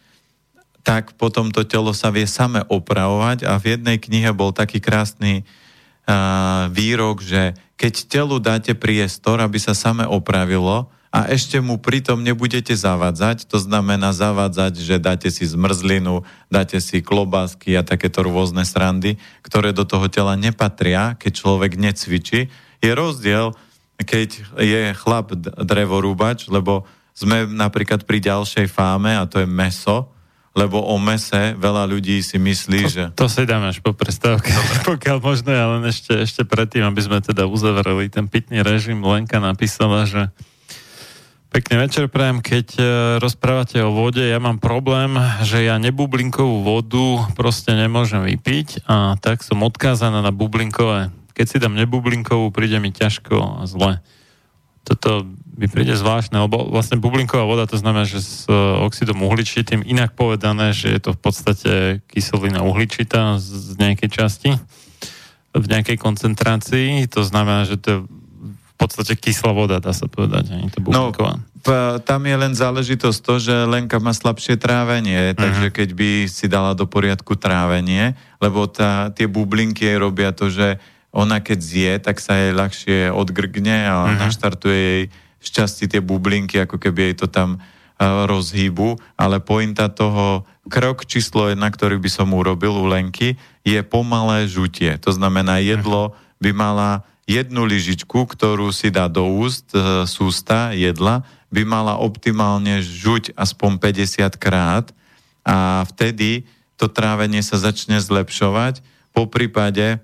tak 0.83 1.15
potom 1.15 1.55
to 1.55 1.63
telo 1.63 1.95
sa 1.95 2.11
vie 2.11 2.27
same 2.27 2.63
opravovať 2.67 3.47
a 3.47 3.55
v 3.59 3.79
jednej 3.79 4.03
knihe 4.03 4.35
bol 4.35 4.51
taký 4.51 4.83
krásny 4.83 5.47
uh, 6.07 6.67
výrok, 6.75 7.23
že 7.23 7.55
keď 7.79 7.95
telu 8.11 8.37
dáte 8.43 8.75
priestor, 8.75 9.39
aby 9.43 9.59
sa 9.63 9.79
same 9.79 10.03
opravilo 10.07 10.91
a 11.13 11.29
ešte 11.29 11.61
mu 11.61 11.79
pritom 11.79 12.25
nebudete 12.25 12.73
zavadzať, 12.75 13.47
to 13.47 13.61
znamená 13.61 14.17
zavadzať, 14.17 14.81
že 14.81 14.97
dáte 14.97 15.29
si 15.29 15.45
zmrzlinu, 15.45 16.25
dáte 16.49 16.81
si 16.81 17.05
klobásky 17.05 17.77
a 17.79 17.87
takéto 17.87 18.25
rôzne 18.25 18.65
srandy, 18.65 19.21
ktoré 19.45 19.77
do 19.77 19.85
toho 19.85 20.09
tela 20.09 20.35
nepatria, 20.35 21.15
keď 21.21 21.33
človek 21.37 21.77
necvičí. 21.77 22.49
Je 22.81 22.91
rozdiel, 22.91 23.55
keď 24.01 24.29
je 24.57 24.83
chlap 24.99 25.37
drevorúbač, 25.61 26.49
lebo 26.51 26.89
sme 27.13 27.49
napríklad 27.49 28.09
pri 28.09 28.19
ďalšej 28.21 28.67
fáme 28.73 29.13
a 29.17 29.29
to 29.29 29.41
je 29.41 29.49
meso, 29.49 30.13
lebo 30.53 30.81
o 30.85 30.97
mese 31.01 31.57
veľa 31.57 31.89
ľudí 31.89 32.21
si 32.21 32.37
myslí, 32.37 32.81
to, 32.85 32.93
že... 32.93 33.05
To 33.17 33.27
si 33.29 33.49
dáme 33.49 33.73
až 33.73 33.81
po 33.81 33.97
prestávke, 33.97 34.53
pokiaľ 34.91 35.19
možno, 35.25 35.53
ale 35.53 35.89
ešte, 35.89 36.13
ešte 36.13 36.43
predtým, 36.45 36.85
aby 36.85 37.01
sme 37.01 37.19
teda 37.25 37.49
uzavreli 37.49 38.13
ten 38.13 38.29
pitný 38.29 38.61
režim, 38.61 39.01
Lenka 39.01 39.41
napísala, 39.41 40.05
že 40.05 40.29
Pekný 41.53 41.85
večer, 41.85 42.09
prajem. 42.09 42.41
Keď 42.41 42.81
e, 42.81 42.85
rozprávate 43.21 43.85
o 43.85 43.93
vode, 43.93 44.25
ja 44.25 44.41
mám 44.41 44.57
problém, 44.57 45.13
že 45.45 45.61
ja 45.61 45.77
nebublinkovú 45.77 46.65
vodu 46.65 47.29
proste 47.37 47.77
nemôžem 47.77 48.25
vypiť 48.25 48.89
a 48.89 49.21
tak 49.21 49.45
som 49.45 49.61
odkázaná 49.61 50.25
na 50.25 50.33
bublinkové. 50.33 51.13
Keď 51.37 51.45
si 51.45 51.61
dám 51.61 51.77
nebublinkovú, 51.77 52.49
príde 52.57 52.81
mi 52.81 52.89
ťažko 52.89 53.61
a 53.61 53.69
zle. 53.69 54.01
Toto 54.83 55.25
mi 55.55 55.71
príde 55.71 55.95
zvláštne, 55.95 56.43
lebo 56.43 56.67
vlastne 56.73 56.99
bublinková 56.99 57.47
voda 57.47 57.71
to 57.71 57.79
znamená, 57.79 58.03
že 58.09 58.19
s 58.19 58.49
e, 58.49 58.55
oxidom 58.83 59.21
uhličitým, 59.23 59.85
inak 59.85 60.17
povedané, 60.17 60.75
že 60.75 60.91
je 60.91 61.01
to 61.01 61.11
v 61.15 61.21
podstate 61.21 61.73
kyselina 62.11 62.67
uhličitá 62.67 63.39
z 63.39 63.79
nejakej 63.79 64.11
časti, 64.11 64.51
v 65.53 65.67
nejakej 65.69 66.01
koncentrácii, 66.01 67.07
to 67.07 67.21
znamená, 67.23 67.69
že 67.69 67.77
to 67.79 67.87
je 67.89 67.99
v 68.03 68.75
podstate 68.81 69.15
kyslá 69.15 69.55
voda, 69.55 69.79
dá 69.79 69.95
sa 69.95 70.11
povedať, 70.11 70.57
ani 70.57 70.67
to 70.73 70.83
No, 70.91 71.15
p- 71.63 71.97
tam 72.03 72.27
je 72.27 72.35
len 72.35 72.53
záležitosť 72.57 73.19
to, 73.23 73.35
že 73.39 73.55
Lenka 73.71 74.03
má 74.03 74.11
slabšie 74.11 74.59
trávenie, 74.59 75.31
uh-huh. 75.31 75.39
takže 75.39 75.67
keď 75.71 75.89
by 75.95 76.11
si 76.27 76.51
dala 76.51 76.75
do 76.75 76.91
poriadku 76.91 77.39
trávenie, 77.39 78.19
lebo 78.43 78.67
tá, 78.67 79.15
tie 79.15 79.31
bublinky 79.31 79.87
robia 79.95 80.35
to, 80.35 80.51
že 80.51 80.83
ona 81.13 81.45
keď 81.45 81.59
zje, 81.61 81.93
tak 82.01 82.19
sa 82.19 82.41
jej 82.41 82.57
ľahšie 82.57 82.99
odgrgne 83.13 83.85
a 83.85 83.97
uh-huh. 84.09 84.19
naštartuje 84.27 84.81
jej 84.81 85.03
šťastí 85.45 85.85
tie 85.93 86.01
bublinky, 86.01 86.57
ako 86.65 86.81
keby 86.81 87.13
jej 87.13 87.17
to 87.21 87.27
tam 87.29 87.61
uh, 87.61 88.25
rozhýbu, 88.25 88.97
ale 89.21 89.45
pointa 89.45 89.93
toho, 89.93 90.49
krok 90.73 91.05
číslo 91.05 91.53
jedna, 91.53 91.69
ktorý 91.69 92.01
by 92.01 92.11
som 92.11 92.33
urobil 92.33 92.73
u 92.73 92.89
Lenky, 92.89 93.37
je 93.67 93.79
pomalé 93.85 94.49
žutie. 94.49 94.97
To 95.05 95.13
znamená, 95.13 95.61
jedlo 95.61 96.17
by 96.41 96.51
mala 96.57 97.05
jednu 97.29 97.69
lyžičku, 97.69 98.27
ktorú 98.27 98.73
si 98.73 98.89
dá 98.89 99.07
do 99.07 99.29
úst, 99.29 99.69
uh, 99.77 100.09
sústa, 100.09 100.73
jedla, 100.73 101.29
by 101.53 101.63
mala 101.69 102.01
optimálne 102.01 102.81
žuť 102.81 103.37
aspoň 103.37 103.77
50 103.77 104.41
krát 104.41 104.89
a 105.45 105.85
vtedy 105.93 106.49
to 106.81 106.89
trávenie 106.89 107.45
sa 107.45 107.61
začne 107.61 108.01
zlepšovať. 108.01 108.81
Po 109.13 109.29
prípade 109.29 110.01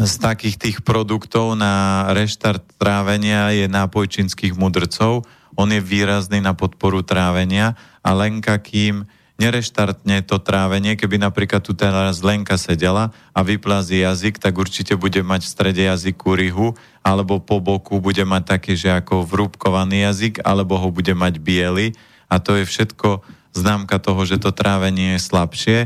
z 0.00 0.14
takých 0.16 0.56
tých 0.56 0.78
produktov 0.80 1.52
na 1.60 2.08
reštart 2.16 2.64
trávenia 2.80 3.52
je 3.52 3.68
nápoj 3.68 4.08
čínskych 4.08 4.56
mudrcov. 4.56 5.28
On 5.60 5.68
je 5.68 5.76
výrazný 5.76 6.40
na 6.40 6.56
podporu 6.56 7.04
trávenia 7.04 7.76
a 8.00 8.16
Lenka, 8.16 8.56
kým 8.56 9.04
nereštartne 9.36 10.24
to 10.24 10.40
trávenie, 10.40 10.96
keby 10.96 11.20
napríklad 11.20 11.64
tu 11.64 11.76
teraz 11.76 12.20
Lenka 12.24 12.56
sedela 12.56 13.12
a 13.32 13.40
vyplazí 13.44 14.00
jazyk, 14.04 14.40
tak 14.40 14.56
určite 14.56 14.96
bude 14.96 15.20
mať 15.20 15.44
v 15.44 15.52
strede 15.52 15.82
jazyku 15.84 16.36
ryhu, 16.36 16.76
alebo 17.00 17.40
po 17.40 17.60
boku 17.60 18.00
bude 18.00 18.24
mať 18.24 18.56
taký, 18.56 18.76
že 18.76 18.92
ako 18.92 19.24
vrúbkovaný 19.24 20.08
jazyk, 20.12 20.44
alebo 20.44 20.76
ho 20.76 20.88
bude 20.92 21.12
mať 21.16 21.40
biely. 21.40 21.96
A 22.28 22.36
to 22.40 22.56
je 22.56 22.68
všetko 22.68 23.24
známka 23.56 23.96
toho, 24.00 24.22
že 24.28 24.40
to 24.40 24.52
trávenie 24.52 25.16
je 25.16 25.24
slabšie, 25.24 25.78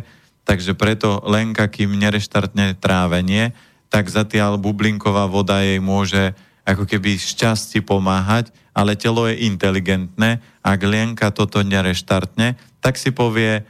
takže 0.44 0.74
preto 0.74 1.22
Lenka, 1.24 1.70
kým 1.70 1.94
nereštartne 1.94 2.74
trávenie, 2.78 3.54
tak 3.92 4.10
zatiaľ 4.10 4.58
bublinková 4.58 5.26
voda 5.30 5.60
jej 5.60 5.78
môže 5.78 6.34
ako 6.64 6.88
keby 6.88 7.20
šťastí 7.20 7.84
pomáhať, 7.84 8.48
ale 8.72 8.96
telo 8.96 9.28
je 9.28 9.44
inteligentné. 9.46 10.40
Ak 10.64 10.80
Lienka 10.80 11.28
toto 11.30 11.60
nereštartne, 11.60 12.56
tak 12.80 12.96
si 12.96 13.12
povie, 13.12 13.62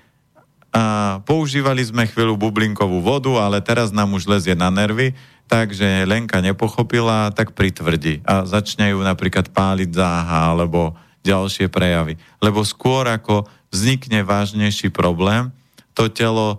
a 0.74 1.22
používali 1.22 1.86
sme 1.86 2.10
chvíľu 2.10 2.34
bublinkovú 2.34 2.98
vodu, 2.98 3.30
ale 3.38 3.62
teraz 3.62 3.94
nám 3.94 4.10
už 4.10 4.26
lezie 4.26 4.58
na 4.58 4.74
nervy, 4.74 5.14
takže 5.46 6.02
Lenka 6.02 6.42
nepochopila, 6.42 7.30
tak 7.30 7.54
pritvrdí 7.54 8.26
a 8.26 8.42
začne 8.42 8.90
ju 8.90 8.98
napríklad 8.98 9.54
páliť 9.54 9.94
záha 9.94 10.50
alebo 10.50 10.98
ďalšie 11.22 11.70
prejavy. 11.70 12.18
Lebo 12.42 12.66
skôr 12.66 13.06
ako 13.06 13.46
vznikne 13.70 14.26
vážnejší 14.26 14.90
problém, 14.90 15.54
to 15.94 16.10
telo 16.10 16.58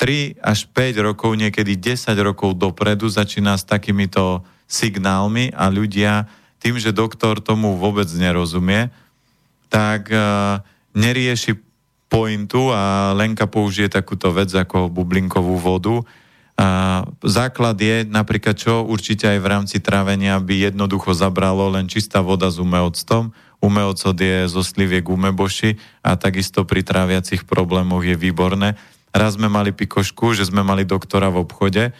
3 0.00 0.40
až 0.40 0.64
5 0.72 0.96
rokov, 1.04 1.36
niekedy 1.36 1.76
10 1.76 2.16
rokov 2.24 2.56
dopredu 2.56 3.04
začína 3.12 3.60
s 3.60 3.68
takýmito 3.68 4.40
signálmi 4.64 5.52
a 5.52 5.68
ľudia 5.68 6.24
tým, 6.56 6.80
že 6.80 6.96
doktor 6.96 7.44
tomu 7.44 7.76
vôbec 7.76 8.08
nerozumie, 8.16 8.88
tak 9.68 10.08
uh, 10.08 10.64
nerieši 10.96 11.60
pointu 12.10 12.72
a 12.72 13.12
Lenka 13.12 13.44
použije 13.44 13.92
takúto 13.92 14.34
vec 14.34 14.50
ako 14.50 14.90
bublinkovú 14.90 15.54
vodu 15.60 16.02
A 16.58 17.00
základ 17.22 17.78
je 17.78 18.02
napríklad, 18.04 18.58
čo 18.58 18.82
určite 18.84 19.30
aj 19.30 19.38
v 19.40 19.46
rámci 19.46 19.76
trávenia 19.78 20.36
by 20.42 20.68
jednoducho 20.68 21.14
zabralo 21.14 21.70
len 21.72 21.88
čistá 21.88 22.20
voda 22.20 22.50
s 22.50 22.60
umeoctom. 22.60 23.32
Umeocot 23.64 24.16
je 24.16 24.44
zo 24.44 24.60
sliviek 24.60 25.08
umeboši 25.08 25.80
a 26.04 26.20
takisto 26.20 26.68
pri 26.68 26.84
tráviacich 26.84 27.48
problémoch 27.48 28.04
je 28.04 28.16
výborné. 28.18 28.76
Raz 29.10 29.34
sme 29.34 29.50
mali 29.50 29.74
pikošku, 29.74 30.38
že 30.38 30.46
sme 30.46 30.62
mali 30.62 30.86
doktora 30.86 31.28
v 31.28 31.42
obchode 31.42 31.90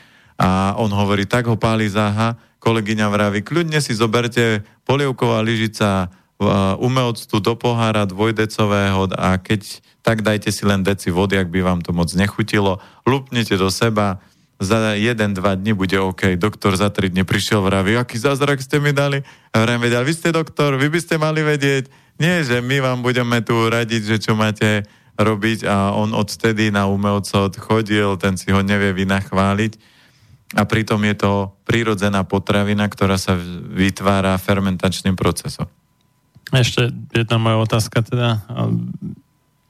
a 0.40 0.74
on 0.78 0.88
hovorí, 0.94 1.26
tak 1.26 1.50
ho 1.50 1.58
páli 1.58 1.90
záha, 1.90 2.38
kolegyňa 2.62 3.06
vraví, 3.10 3.40
kľudne 3.44 3.82
si 3.82 3.92
zoberte 3.92 4.62
polievková 4.86 5.42
lyžica 5.44 6.08
umeoctu 6.80 7.36
do 7.36 7.52
pohára 7.52 8.08
dvojdecového 8.08 9.12
a 9.12 9.36
keď 9.36 9.84
tak 10.00 10.24
dajte 10.24 10.48
si 10.48 10.64
len 10.64 10.80
deci 10.80 11.12
vody, 11.12 11.36
ak 11.36 11.52
by 11.52 11.60
vám 11.60 11.80
to 11.84 11.92
moc 11.92 12.08
nechutilo, 12.16 12.80
lupnete 13.04 13.60
do 13.60 13.68
seba, 13.68 14.24
za 14.60 14.92
jeden, 14.92 15.32
dva 15.32 15.56
dní 15.56 15.72
bude 15.72 15.96
OK. 15.96 16.36
Doktor 16.36 16.76
za 16.76 16.92
tri 16.92 17.08
dni 17.08 17.24
prišiel, 17.24 17.64
vraví, 17.64 17.96
aký 17.96 18.20
zázrak 18.20 18.60
ste 18.60 18.76
mi 18.76 18.92
dali? 18.92 19.24
A 19.56 19.64
vedel, 19.64 20.04
vy 20.04 20.12
ste 20.12 20.36
doktor, 20.36 20.76
vy 20.76 20.92
by 20.92 21.00
ste 21.00 21.16
mali 21.16 21.40
vedieť. 21.40 21.88
Nie, 22.20 22.44
že 22.44 22.60
my 22.60 22.84
vám 22.84 23.00
budeme 23.00 23.40
tu 23.40 23.56
radiť, 23.56 24.02
že 24.04 24.16
čo 24.20 24.36
máte 24.36 24.84
robiť 25.20 25.68
a 25.68 25.92
on 25.94 26.16
odtedy 26.16 26.72
na 26.72 26.88
umelcov 26.88 27.52
chodil, 27.60 28.16
ten 28.16 28.40
si 28.40 28.50
ho 28.50 28.60
nevie 28.64 28.96
vynachváliť. 28.96 29.72
A 30.58 30.66
pritom 30.66 30.98
je 31.06 31.14
to 31.14 31.32
prírodzená 31.62 32.26
potravina, 32.26 32.90
ktorá 32.90 33.14
sa 33.14 33.38
vytvára 33.70 34.34
fermentačným 34.34 35.14
procesom. 35.14 35.70
Ešte 36.50 36.90
jedna 37.14 37.38
moja 37.38 37.62
otázka 37.62 38.02
teda 38.02 38.42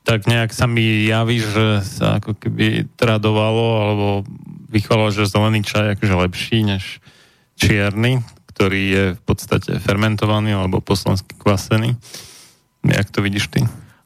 tak 0.01 0.25
nejak 0.25 0.57
sa 0.57 0.65
mi 0.65 1.05
javí, 1.05 1.45
že 1.45 1.85
sa 1.85 2.17
ako 2.17 2.33
keby 2.35 2.89
tradovalo 2.97 3.67
alebo 3.85 4.09
vychovalo, 4.73 5.13
že 5.13 5.29
zelený 5.29 5.61
čaj 5.61 5.85
je 5.85 5.95
akože 5.99 6.15
lepší 6.25 6.59
než 6.65 7.05
čierny, 7.61 8.25
ktorý 8.49 8.83
je 8.91 9.05
v 9.15 9.23
podstate 9.23 9.77
fermentovaný 9.77 10.57
alebo 10.57 10.81
poslansky 10.81 11.37
kvasený. 11.37 11.95
Jak 12.81 13.13
to 13.13 13.21
vidíš 13.21 13.53
ty? 13.53 13.61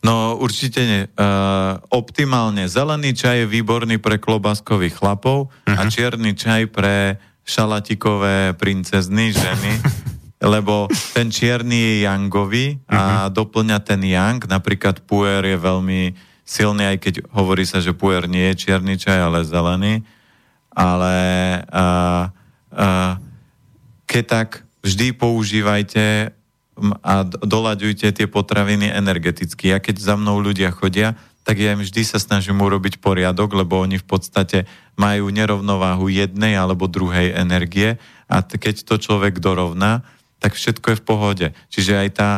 No 0.05 0.37
určite 0.37 0.81
nie. 0.85 1.03
Uh, 1.17 1.81
optimálne 1.89 2.69
zelený 2.69 3.17
čaj 3.17 3.45
je 3.45 3.47
výborný 3.49 3.97
pre 3.97 4.21
klobáskových 4.21 5.01
chlapov 5.01 5.49
uh-huh. 5.49 5.81
a 5.81 5.83
mhm. 5.89 5.91
čierny 5.91 6.31
čaj 6.37 6.69
pre 6.69 7.17
šalatikové 7.45 8.57
princezny, 8.57 9.33
ženy, 9.33 9.73
lebo 10.55 10.93
ten 11.17 11.33
čierny 11.33 11.77
je 11.77 11.95
yangový 12.05 12.85
a 12.89 13.29
uh-huh. 13.29 13.33
doplňa 13.33 13.79
ten 13.81 14.05
yang. 14.05 14.45
Napríklad 14.45 15.03
puer 15.09 15.41
je 15.41 15.57
veľmi 15.57 16.13
silný, 16.45 16.85
aj 16.85 16.99
keď 17.01 17.15
hovorí 17.33 17.65
sa, 17.65 17.81
že 17.81 17.97
puer 17.97 18.29
nie 18.29 18.53
je 18.53 18.69
čierny 18.69 19.01
čaj, 19.01 19.17
ale 19.17 19.49
zelený 19.49 20.05
ale 20.75 21.17
uh, 21.71 22.27
uh, 22.75 23.15
keď 24.05 24.25
tak 24.27 24.49
vždy 24.83 25.15
používajte 25.15 26.35
a 27.03 27.23
doľaďujte 27.27 28.07
tie 28.11 28.27
potraviny 28.27 28.91
energeticky. 28.91 29.71
A 29.71 29.79
keď 29.79 30.03
za 30.03 30.15
mnou 30.19 30.43
ľudia 30.43 30.75
chodia, 30.75 31.15
tak 31.45 31.61
ja 31.61 31.77
im 31.77 31.85
vždy 31.85 32.03
sa 32.09 32.17
snažím 32.17 32.59
urobiť 32.65 32.99
poriadok, 32.99 33.53
lebo 33.53 33.77
oni 33.79 34.01
v 34.01 34.07
podstate 34.09 34.59
majú 34.97 35.29
nerovnováhu 35.29 36.09
jednej 36.09 36.57
alebo 36.57 36.89
druhej 36.89 37.37
energie 37.37 38.01
a 38.27 38.41
keď 38.41 38.89
to 38.89 38.97
človek 38.97 39.39
dorovná, 39.39 40.03
tak 40.41 40.57
všetko 40.57 40.97
je 40.97 41.01
v 41.01 41.07
pohode. 41.07 41.47
Čiže 41.69 41.93
aj 42.01 42.09
tá 42.17 42.31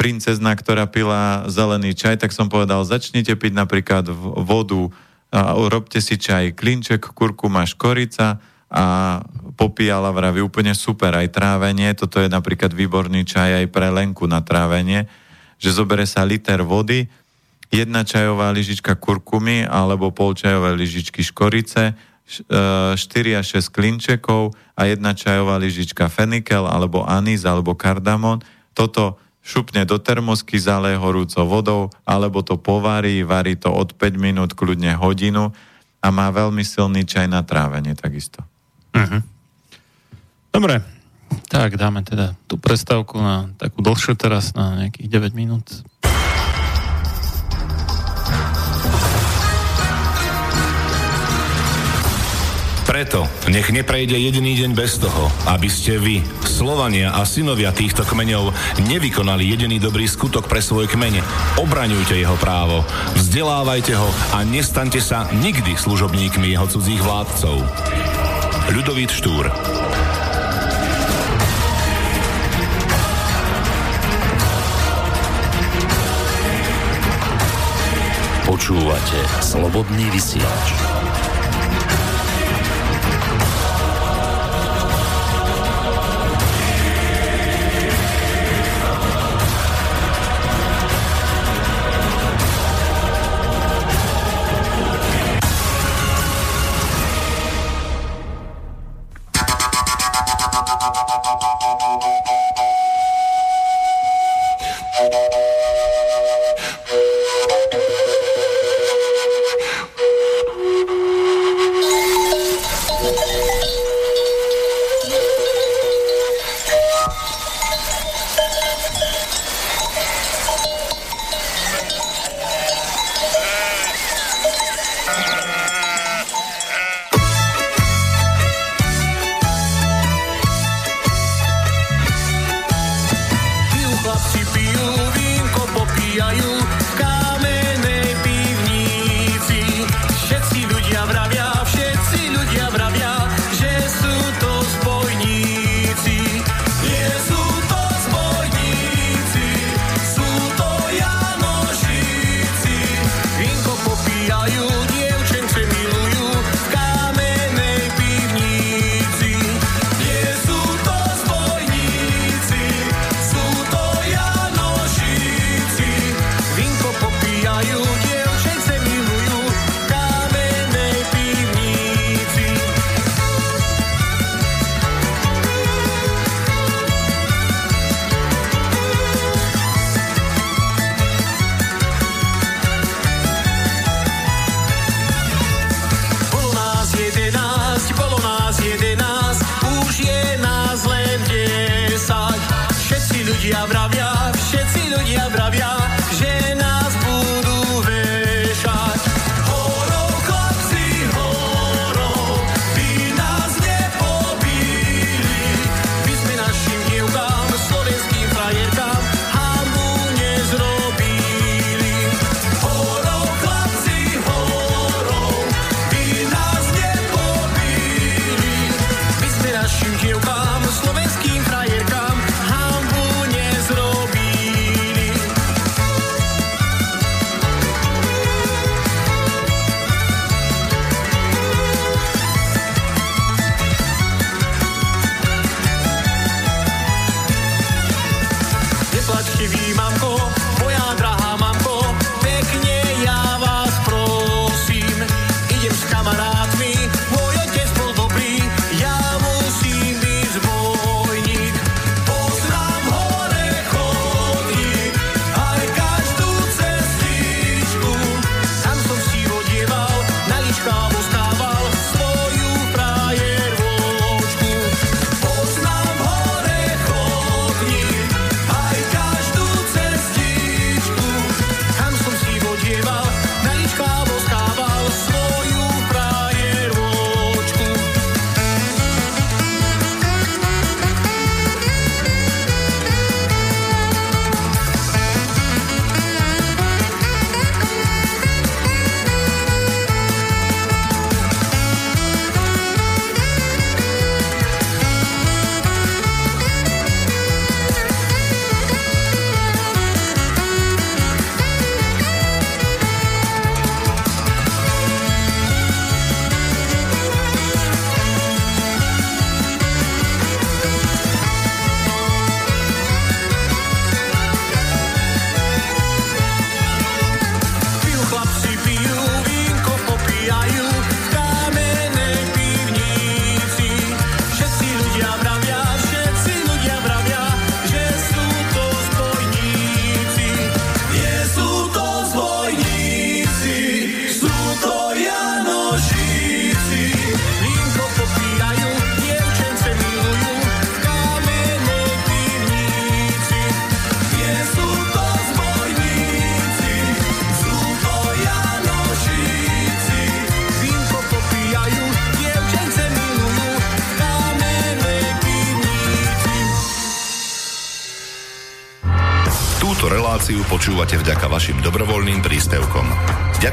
princezna, 0.00 0.56
ktorá 0.56 0.88
pila 0.88 1.44
zelený 1.50 1.92
čaj, 1.92 2.24
tak 2.24 2.32
som 2.32 2.48
povedal, 2.48 2.88
začnite 2.88 3.36
piť 3.36 3.52
napríklad 3.52 4.08
vodu 4.46 4.88
a 5.28 5.52
robte 5.68 6.00
si 6.00 6.16
čaj 6.16 6.56
klinček, 6.56 7.12
kurkuma, 7.12 7.68
škorica 7.68 8.40
a 8.68 9.18
popíjala 9.56 10.12
vraví 10.12 10.44
úplne 10.44 10.76
super 10.76 11.16
aj 11.16 11.32
trávenie, 11.32 11.96
toto 11.96 12.20
je 12.20 12.28
napríklad 12.28 12.70
výborný 12.76 13.24
čaj 13.24 13.64
aj 13.64 13.66
pre 13.72 13.88
Lenku 13.88 14.28
na 14.28 14.44
trávenie, 14.44 15.08
že 15.56 15.74
zobere 15.74 16.04
sa 16.04 16.22
liter 16.22 16.62
vody, 16.62 17.08
jedna 17.68 18.04
čajová 18.04 18.48
lyžička 18.52 18.96
kurkumy 18.96 19.64
alebo 19.64 20.12
polčajové 20.12 20.76
lyžičky 20.76 21.20
škorice, 21.20 21.96
4 22.28 22.96
až 23.40 23.46
6 23.56 23.72
klinčekov 23.72 24.52
a 24.76 24.84
jedna 24.84 25.16
čajová 25.16 25.56
lyžička 25.56 26.12
fenikel 26.12 26.68
alebo 26.68 27.00
anís 27.08 27.48
alebo 27.48 27.72
kardamon. 27.72 28.44
Toto 28.76 29.16
šupne 29.40 29.88
do 29.88 29.96
termosky, 29.96 30.60
zalé 30.60 30.92
horúcou 30.92 31.48
vodou, 31.48 31.82
alebo 32.04 32.44
to 32.44 32.60
povarí, 32.60 33.24
varí 33.24 33.56
to 33.56 33.72
od 33.72 33.96
5 33.96 34.20
minút, 34.20 34.52
kľudne 34.52 34.92
hodinu 35.00 35.56
a 36.04 36.06
má 36.12 36.28
veľmi 36.28 36.60
silný 36.60 37.08
čaj 37.08 37.32
na 37.32 37.40
trávenie 37.40 37.96
takisto. 37.96 38.44
Uh-huh. 38.94 39.20
Dobre, 40.48 40.80
tak 41.48 41.76
dáme 41.76 42.04
teda 42.04 42.36
tú 42.48 42.56
prestávku 42.56 43.20
na 43.20 43.52
takú 43.60 43.84
dlhšiu 43.84 44.16
teraz, 44.16 44.52
na 44.56 44.86
nejakých 44.86 45.32
9 45.32 45.36
minút. 45.36 45.64
Preto 52.88 53.28
nech 53.52 53.68
neprejde 53.68 54.16
jediný 54.16 54.56
deň 54.64 54.72
bez 54.72 54.96
toho, 54.96 55.28
aby 55.44 55.68
ste 55.68 56.00
vy, 56.00 56.24
Slovania 56.40 57.12
a 57.12 57.28
synovia 57.28 57.68
týchto 57.68 58.00
kmeňov, 58.00 58.50
nevykonali 58.88 59.44
jediný 59.44 59.76
dobrý 59.76 60.08
skutok 60.08 60.48
pre 60.48 60.64
svoj 60.64 60.88
kmene. 60.88 61.20
Obraňujte 61.60 62.16
jeho 62.16 62.34
právo, 62.40 62.82
vzdelávajte 63.12 63.92
ho 63.92 64.08
a 64.34 64.40
nestaňte 64.40 65.04
sa 65.04 65.28
nikdy 65.36 65.76
služobníkmi 65.76 66.48
jeho 66.48 66.64
cudzích 66.64 67.04
vládcov. 67.04 67.60
Ľudovít 68.68 69.08
Štúr 69.08 69.48
Počúvate 78.44 79.20
Slobodný 79.40 80.12
vysielač. 80.12 80.68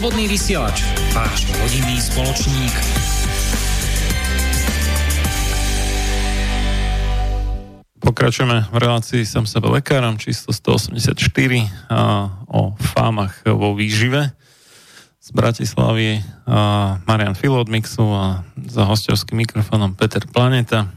Slobodný 0.00 0.32
vysielač, 0.32 0.80
váš 1.12 1.44
hodinný 1.60 2.00
spoločník. 2.00 2.72
Pokračujeme 8.00 8.64
v 8.72 8.76
relácii 8.80 9.28
Sam 9.28 9.44
sebe 9.44 9.68
lekárom 9.68 10.16
číslo 10.16 10.56
184 10.56 11.20
a, 11.92 12.32
o 12.48 12.72
fámach 12.80 13.44
vo 13.44 13.76
výžive 13.76 14.32
z 15.20 15.28
Bratislavy 15.36 16.24
a 16.48 16.96
Marian 17.04 17.36
Filo 17.36 17.60
od 17.60 17.68
Mixu 17.68 18.08
a 18.08 18.40
za 18.56 18.88
hostovským 18.88 19.44
mikrofónom 19.44 20.00
Peter 20.00 20.24
Planeta. 20.24 20.88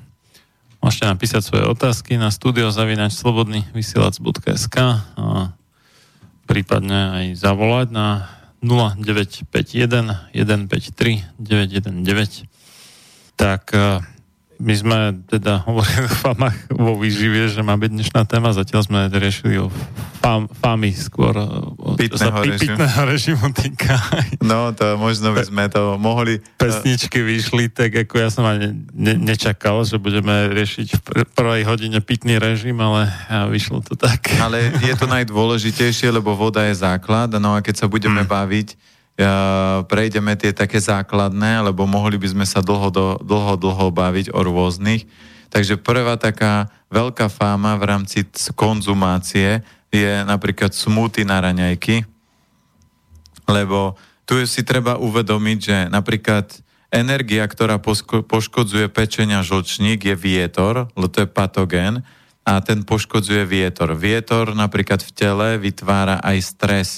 Môžete 0.80 1.11
napísať 1.11 1.43
svoje 1.43 1.67
otázky 1.67 2.15
na 2.15 2.31
studio 2.31 2.71
zavinač 2.71 3.19
slobodný 3.19 3.67
vysielac.sk 3.75 4.77
a 5.19 5.51
prípadne 6.47 6.99
aj 7.19 7.25
zavolať 7.35 7.91
na 7.91 8.07
0951 8.64 10.30
153 10.34 11.23
919. 11.40 12.44
Tak 13.35 13.73
e, 13.73 14.12
my 14.59 14.73
sme 14.73 14.97
teda 15.30 15.61
hovorili 15.67 16.05
o 16.05 16.13
famách 16.13 16.57
vo 16.69 16.93
výžive, 16.97 17.49
že 17.49 17.61
má 17.65 17.77
byť 17.77 17.91
dnešná 17.93 18.21
téma, 18.27 18.53
zatiaľ 18.53 18.81
sme 18.85 18.99
riešili 19.09 19.57
o 19.61 19.67
fam, 20.23 20.47
famy 20.47 20.95
skôr, 20.95 21.35
o, 21.35 21.95
pitného, 21.99 22.39
režimu. 22.39 22.77
pitného 22.77 23.01
režimu 23.05 23.45
týka. 23.51 23.95
No, 24.43 24.75
to 24.75 24.99
možno 24.99 25.31
by 25.31 25.47
sme 25.47 25.71
to 25.71 25.95
mohli... 25.95 26.43
Pesničky 26.59 27.23
vyšli, 27.23 27.71
tak 27.71 27.95
ako 27.95 28.13
ja 28.19 28.27
som 28.27 28.43
ani 28.43 28.75
ne, 28.91 29.15
nečakal, 29.15 29.88
že 29.88 29.95
budeme 29.95 30.51
riešiť 30.51 30.88
v 30.99 31.23
prvej 31.31 31.63
hodine 31.63 32.03
pitný 32.03 32.35
režim, 32.35 32.75
ale 32.84 33.07
vyšlo 33.47 33.80
to 33.88 33.95
tak. 33.95 34.35
Ale 34.43 34.75
je 34.84 34.93
to 34.99 35.07
najdôležitejšie, 35.15 36.11
lebo 36.11 36.35
voda 36.35 36.67
je 36.67 36.75
základ, 36.75 37.31
no 37.39 37.55
a 37.55 37.63
keď 37.63 37.85
sa 37.85 37.88
budeme 37.88 38.27
hmm. 38.27 38.30
baviť, 38.30 38.67
prejdeme 39.85 40.34
tie 40.34 40.52
také 40.57 40.81
základné, 40.81 41.61
lebo 41.69 41.85
mohli 41.85 42.18
by 42.18 42.34
sme 42.34 42.45
sa 42.49 42.65
dlho, 42.65 42.90
dlho, 43.22 43.53
dlho 43.61 43.88
baviť 43.94 44.34
o 44.34 44.40
rôznych. 44.41 45.06
Takže 45.53 45.77
prvá 45.77 46.18
taká 46.18 46.73
veľká 46.90 47.30
fáma 47.30 47.77
v 47.77 47.84
rámci 47.85 48.26
konzumácie 48.57 49.61
je 49.94 50.26
napríklad 50.26 50.73
smúty 50.73 51.22
na 51.22 51.38
raňajky, 51.38 52.02
lebo 53.45 53.94
tu 54.26 54.41
si 54.49 54.65
treba 54.65 54.98
uvedomiť, 54.98 55.57
že 55.61 55.77
napríklad 55.94 56.49
energia, 56.90 57.45
ktorá 57.45 57.77
poškodzuje 58.26 58.90
pečenia 58.90 59.45
žlčník 59.45 60.10
je 60.10 60.15
vietor, 60.18 60.90
lebo 60.98 61.06
to 61.06 61.22
je 61.22 61.30
patogén 61.30 62.02
a 62.41 62.57
ten 62.65 62.81
poškodzuje 62.81 63.45
vietor. 63.45 63.94
Vietor 63.94 64.57
napríklad 64.57 65.06
v 65.06 65.11
tele 65.14 65.49
vytvára 65.61 66.18
aj 66.26 66.38
stres 66.41 66.90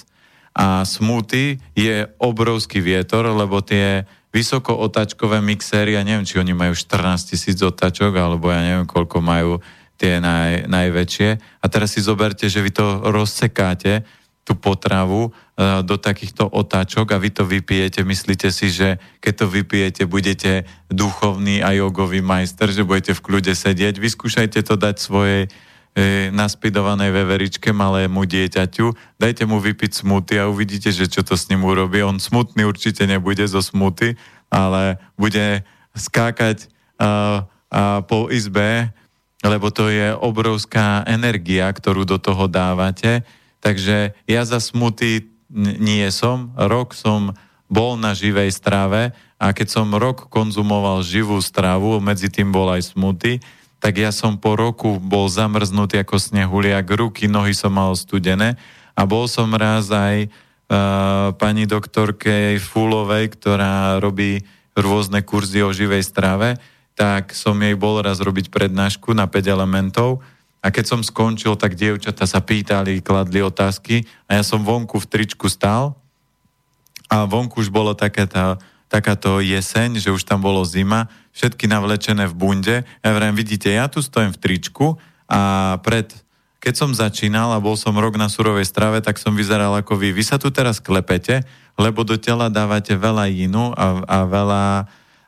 a 0.56 0.88
smúty 0.88 1.60
je 1.76 2.08
obrovský 2.16 2.80
vietor, 2.80 3.28
lebo 3.28 3.60
tie 3.60 4.08
vysoko 4.32 4.72
otačkové 4.80 5.44
mixéry, 5.44 6.00
ja 6.00 6.04
neviem, 6.08 6.24
či 6.24 6.40
oni 6.40 6.56
majú 6.56 6.72
14 6.72 7.36
tisíc 7.36 7.60
otačok, 7.60 8.16
alebo 8.16 8.48
ja 8.48 8.64
neviem, 8.64 8.88
koľko 8.88 9.20
majú 9.20 9.60
tie 10.00 10.24
naj, 10.24 10.72
najväčšie. 10.72 11.30
A 11.60 11.66
teraz 11.68 11.96
si 11.96 12.04
zoberte, 12.04 12.48
že 12.48 12.64
vy 12.64 12.72
to 12.72 13.04
rozsekáte, 13.04 14.08
tú 14.46 14.54
potravu 14.54 15.34
uh, 15.34 15.82
do 15.82 15.98
takýchto 15.98 16.46
otáčok 16.46 17.18
a 17.18 17.18
vy 17.18 17.34
to 17.34 17.50
vypijete. 17.50 18.06
Myslíte 18.06 18.54
si, 18.54 18.70
že 18.70 19.02
keď 19.18 19.34
to 19.42 19.46
vypijete, 19.50 20.02
budete 20.06 20.70
duchovný 20.86 21.66
a 21.66 21.74
jogový 21.74 22.22
majster, 22.22 22.70
že 22.70 22.86
budete 22.86 23.18
v 23.18 23.24
kľude 23.26 23.58
sedieť. 23.58 23.98
Vyskúšajte 23.98 24.62
to 24.62 24.78
dať 24.78 24.96
svojej 25.02 25.50
e, 25.96 26.30
naspidovanej 26.30 27.10
veveričke 27.10 27.72
malému 27.72 28.28
dieťaťu, 28.28 29.18
dajte 29.18 29.48
mu 29.48 29.64
vypiť 29.64 30.04
smuty 30.04 30.36
a 30.36 30.52
uvidíte, 30.52 30.92
že 30.92 31.08
čo 31.08 31.24
to 31.24 31.40
s 31.40 31.48
ním 31.48 31.64
urobí. 31.64 32.04
On 32.04 32.20
smutný 32.20 32.68
určite 32.68 33.08
nebude 33.08 33.48
zo 33.48 33.64
smuty, 33.64 34.20
ale 34.52 35.00
bude 35.16 35.64
skákať 35.96 36.68
uh, 37.00 37.48
uh, 37.72 38.04
po 38.04 38.28
izbe, 38.28 38.92
lebo 39.42 39.72
to 39.72 39.88
je 39.88 40.12
obrovská 40.12 41.08
energia, 41.08 41.72
ktorú 41.72 42.04
do 42.04 42.20
toho 42.20 42.52
dávate. 42.52 43.24
Takže 43.64 44.14
ja 44.28 44.42
za 44.44 44.60
smuty 44.60 45.32
nie 45.56 46.06
som. 46.12 46.52
Rok 46.60 46.92
som 46.92 47.34
bol 47.72 47.98
na 47.98 48.14
živej 48.14 48.54
strave 48.54 49.16
a 49.42 49.52
keď 49.52 49.68
som 49.68 49.88
rok 49.96 50.30
konzumoval 50.30 51.02
živú 51.02 51.42
stravu, 51.42 51.98
medzi 52.00 52.30
tým 52.30 52.54
bol 52.54 52.70
aj 52.70 52.94
smuty, 52.94 53.42
tak 53.86 54.02
ja 54.02 54.10
som 54.10 54.42
po 54.42 54.58
roku 54.58 54.98
bol 54.98 55.30
zamrznutý 55.30 56.02
ako 56.02 56.18
snehuliak, 56.18 56.90
ruky, 56.90 57.30
nohy 57.30 57.54
som 57.54 57.78
mal 57.78 57.94
studené 57.94 58.58
a 58.98 59.06
bol 59.06 59.30
som 59.30 59.54
raz 59.54 59.94
aj 59.94 60.26
uh, 60.26 61.30
pani 61.38 61.70
doktorke 61.70 62.58
Fulovej, 62.58 63.38
ktorá 63.38 64.02
robí 64.02 64.42
rôzne 64.74 65.22
kurzy 65.22 65.62
o 65.62 65.70
živej 65.70 66.02
strave, 66.02 66.58
tak 66.98 67.38
som 67.38 67.62
jej 67.62 67.78
bol 67.78 68.02
raz 68.02 68.18
robiť 68.26 68.50
prednášku 68.50 69.14
na 69.14 69.30
5 69.30 69.54
elementov 69.54 70.26
a 70.66 70.74
keď 70.74 70.86
som 70.90 71.06
skončil, 71.06 71.54
tak 71.54 71.78
dievčata 71.78 72.26
sa 72.26 72.42
pýtali, 72.42 73.06
kladli 73.06 73.46
otázky 73.46 74.02
a 74.26 74.42
ja 74.42 74.42
som 74.42 74.66
vonku 74.66 74.98
v 74.98 75.10
tričku 75.14 75.46
stál 75.46 75.94
a 77.06 77.30
vonku 77.30 77.62
už 77.62 77.70
bolo 77.70 77.94
také 77.94 78.26
tá 78.26 78.58
takáto 78.88 79.42
jeseň, 79.42 79.98
že 79.98 80.14
už 80.14 80.24
tam 80.24 80.42
bolo 80.46 80.62
zima, 80.64 81.10
všetky 81.36 81.68
navlečené 81.68 82.30
v 82.32 82.38
bunde. 82.38 82.76
Ja 83.04 83.10
vrajím, 83.12 83.36
vidíte, 83.36 83.74
ja 83.74 83.90
tu 83.92 84.00
stojím 84.00 84.32
v 84.32 84.42
tričku 84.42 84.86
a 85.26 85.76
pred, 85.82 86.14
keď 86.62 86.74
som 86.74 86.92
začínal 86.94 87.52
a 87.54 87.64
bol 87.64 87.76
som 87.76 87.98
rok 87.98 88.16
na 88.16 88.30
surovej 88.30 88.66
strave, 88.66 89.02
tak 89.02 89.18
som 89.18 89.34
vyzeral 89.34 89.74
ako 89.76 89.98
vy. 89.98 90.14
Vy 90.14 90.24
sa 90.24 90.38
tu 90.38 90.54
teraz 90.54 90.80
klepete, 90.80 91.44
lebo 91.76 92.08
do 92.08 92.16
tela 92.16 92.48
dávate 92.48 92.96
veľa 92.96 93.28
inu 93.30 93.74
a, 93.76 94.02
a 94.06 94.18
veľa 94.24 94.64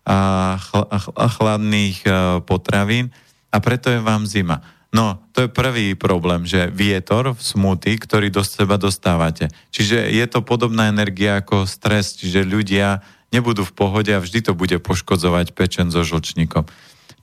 a, 0.07 0.17
chl, 0.55 0.83
a 1.13 1.27
chladných 1.27 1.97
e, 2.07 2.09
potravín 2.47 3.11
a 3.51 3.59
preto 3.59 3.91
je 3.91 3.99
vám 3.99 4.23
zima. 4.23 4.63
No, 4.87 5.19
to 5.35 5.45
je 5.45 5.49
prvý 5.51 5.99
problém, 5.99 6.47
že 6.47 6.71
vietor 6.71 7.35
v 7.35 7.41
smuty, 7.43 7.99
ktorý 7.99 8.31
do 8.31 8.39
seba 8.39 8.79
dostávate. 8.79 9.51
Čiže 9.75 10.07
je 10.15 10.25
to 10.31 10.39
podobná 10.47 10.87
energia 10.87 11.43
ako 11.43 11.67
stres, 11.67 12.15
čiže 12.15 12.47
ľudia 12.47 13.03
nebudú 13.31 13.67
v 13.67 13.75
pohode 13.75 14.11
a 14.13 14.23
vždy 14.23 14.51
to 14.51 14.53
bude 14.55 14.77
poškodzovať 14.79 15.51
pečen 15.51 15.91
so 15.91 16.03
žlčníkom. 16.03 16.67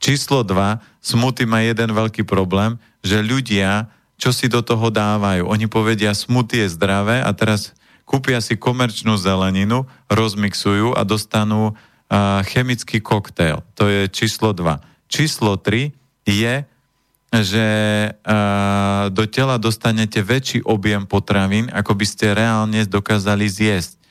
Číslo 0.03 0.45
2. 0.45 0.83
Smuty 1.01 1.49
má 1.49 1.65
jeden 1.65 1.95
veľký 1.95 2.29
problém, 2.29 2.77
že 3.01 3.25
ľudia, 3.25 3.89
čo 4.21 4.33
si 4.33 4.53
do 4.53 4.61
toho 4.61 4.93
dávajú, 4.93 5.49
oni 5.49 5.65
povedia, 5.69 6.13
smuty 6.13 6.61
je 6.65 6.75
zdravé 6.77 7.25
a 7.25 7.31
teraz 7.33 7.73
kúpia 8.05 8.41
si 8.45 8.57
komerčnú 8.61 9.17
zeleninu, 9.17 9.89
rozmixujú 10.13 10.93
a 10.93 11.03
dostanú 11.09 11.73
uh, 11.73 12.45
chemický 12.45 13.01
koktail. 13.01 13.65
To 13.81 13.89
je 13.89 14.09
číslo 14.13 14.53
2. 14.53 14.81
Číslo 15.09 15.57
3 15.57 15.95
je, 16.29 16.55
že 17.35 17.67
do 19.11 19.25
tela 19.27 19.59
dostanete 19.59 20.23
väčší 20.23 20.63
objem 20.63 21.03
potravín, 21.03 21.67
ako 21.75 21.99
by 21.99 22.07
ste 22.07 22.31
reálne 22.31 22.87
dokázali 22.87 23.51
zjesť 23.51 24.04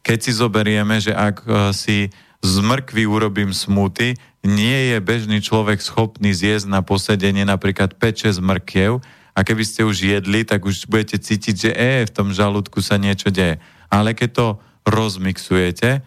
keď 0.00 0.18
si 0.20 0.32
zoberieme, 0.32 0.96
že 1.00 1.12
ak 1.12 1.36
e, 1.44 1.48
si 1.76 1.96
z 2.40 2.54
mrkvy 2.64 3.04
urobím 3.04 3.52
smuty, 3.52 4.16
nie 4.40 4.96
je 4.96 4.98
bežný 5.04 5.44
človek 5.44 5.84
schopný 5.84 6.32
zjesť 6.32 6.72
na 6.72 6.80
posedenie 6.80 7.44
napríklad 7.44 8.00
5-6 8.00 8.40
mrkiev 8.40 9.04
a 9.36 9.40
keby 9.44 9.62
ste 9.64 9.84
už 9.84 9.96
jedli, 10.00 10.48
tak 10.48 10.64
už 10.64 10.88
budete 10.88 11.20
cítiť, 11.20 11.54
že 11.54 11.70
e, 11.76 12.08
v 12.08 12.14
tom 12.14 12.32
žalúdku 12.32 12.80
sa 12.80 12.96
niečo 12.96 13.28
deje. 13.28 13.60
Ale 13.92 14.16
keď 14.16 14.30
to 14.32 14.46
rozmixujete 14.88 16.00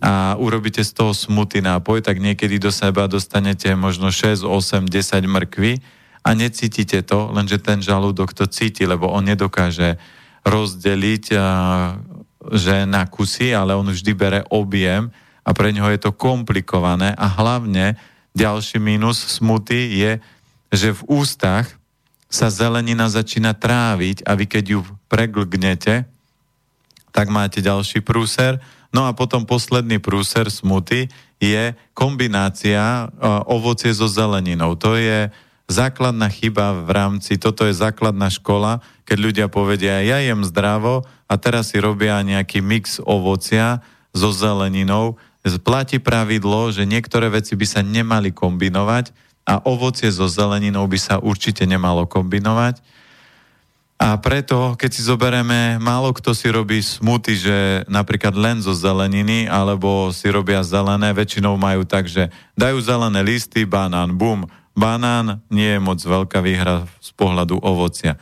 a 0.00 0.38
urobíte 0.38 0.80
z 0.80 0.92
toho 0.96 1.12
smuty 1.12 1.60
nápoj, 1.60 2.00
tak 2.00 2.22
niekedy 2.22 2.56
do 2.56 2.72
seba 2.72 3.10
dostanete 3.10 3.74
možno 3.76 4.08
6, 4.08 4.46
8, 4.46 4.88
10 4.88 5.26
mrkvy 5.26 5.82
a 6.24 6.30
necítite 6.32 7.04
to, 7.04 7.28
lenže 7.32 7.60
ten 7.60 7.84
žalúdok 7.84 8.32
to 8.32 8.48
cíti, 8.48 8.88
lebo 8.88 9.12
on 9.12 9.28
nedokáže 9.28 10.00
rozdeliť 10.40 11.36
že 12.48 12.88
na 12.88 13.04
kusy, 13.04 13.52
ale 13.52 13.76
on 13.76 13.84
vždy 13.84 14.12
bere 14.16 14.40
objem 14.48 15.12
a 15.44 15.50
pre 15.52 15.72
ňoho 15.76 15.92
je 15.92 16.00
to 16.00 16.16
komplikované 16.16 17.12
a 17.12 17.26
hlavne 17.28 18.00
ďalší 18.32 18.80
mínus 18.80 19.20
smuty 19.40 20.00
je, 20.00 20.12
že 20.72 20.96
v 20.96 21.02
ústach 21.20 21.66
sa 22.30 22.46
zelenina 22.46 23.10
začína 23.10 23.52
tráviť 23.58 24.22
a 24.22 24.38
vy 24.38 24.46
keď 24.46 24.64
ju 24.78 24.80
preglgnete, 25.10 26.06
tak 27.10 27.26
máte 27.26 27.58
ďalší 27.58 28.06
prúser. 28.06 28.62
No 28.94 29.04
a 29.06 29.10
potom 29.10 29.42
posledný 29.42 29.98
prúser 29.98 30.46
smuty 30.46 31.10
je 31.42 31.74
kombinácia 31.90 33.10
ovocie 33.50 33.90
so 33.90 34.06
zeleninou. 34.06 34.78
To 34.78 34.94
je 34.94 35.26
základná 35.70 36.26
chyba 36.26 36.82
v 36.82 36.90
rámci, 36.90 37.38
toto 37.38 37.62
je 37.62 37.72
základná 37.72 38.26
škola, 38.26 38.82
keď 39.06 39.18
ľudia 39.22 39.46
povedia, 39.46 40.02
ja 40.02 40.18
jem 40.18 40.42
zdravo 40.42 41.06
a 41.30 41.34
teraz 41.38 41.70
si 41.70 41.78
robia 41.78 42.18
nejaký 42.26 42.58
mix 42.58 42.98
ovocia 42.98 43.78
so 44.10 44.34
zeleninou. 44.34 45.14
Platí 45.62 46.02
pravidlo, 46.02 46.74
že 46.74 46.84
niektoré 46.84 47.30
veci 47.30 47.54
by 47.54 47.66
sa 47.70 47.80
nemali 47.86 48.34
kombinovať 48.34 49.14
a 49.46 49.62
ovocie 49.62 50.10
so 50.10 50.26
zeleninou 50.26 50.84
by 50.90 50.98
sa 50.98 51.22
určite 51.22 51.64
nemalo 51.64 52.04
kombinovať. 52.04 52.82
A 54.00 54.16
preto, 54.16 54.80
keď 54.80 54.90
si 54.96 55.04
zoberieme, 55.04 55.76
málo 55.76 56.16
kto 56.16 56.32
si 56.32 56.48
robí 56.48 56.80
smuty, 56.80 57.36
že 57.36 57.84
napríklad 57.84 58.32
len 58.32 58.56
zo 58.64 58.72
zeleniny, 58.72 59.44
alebo 59.44 60.08
si 60.08 60.24
robia 60.32 60.64
zelené, 60.64 61.12
väčšinou 61.12 61.60
majú 61.60 61.84
tak, 61.84 62.08
že 62.08 62.32
dajú 62.56 62.80
zelené 62.80 63.20
listy, 63.20 63.68
banán, 63.68 64.16
bum. 64.16 64.48
Banán 64.80 65.44
nie 65.52 65.76
je 65.76 65.80
moc 65.80 66.00
veľká 66.00 66.40
výhra 66.40 66.88
z 67.04 67.12
pohľadu 67.12 67.60
ovocia. 67.60 68.16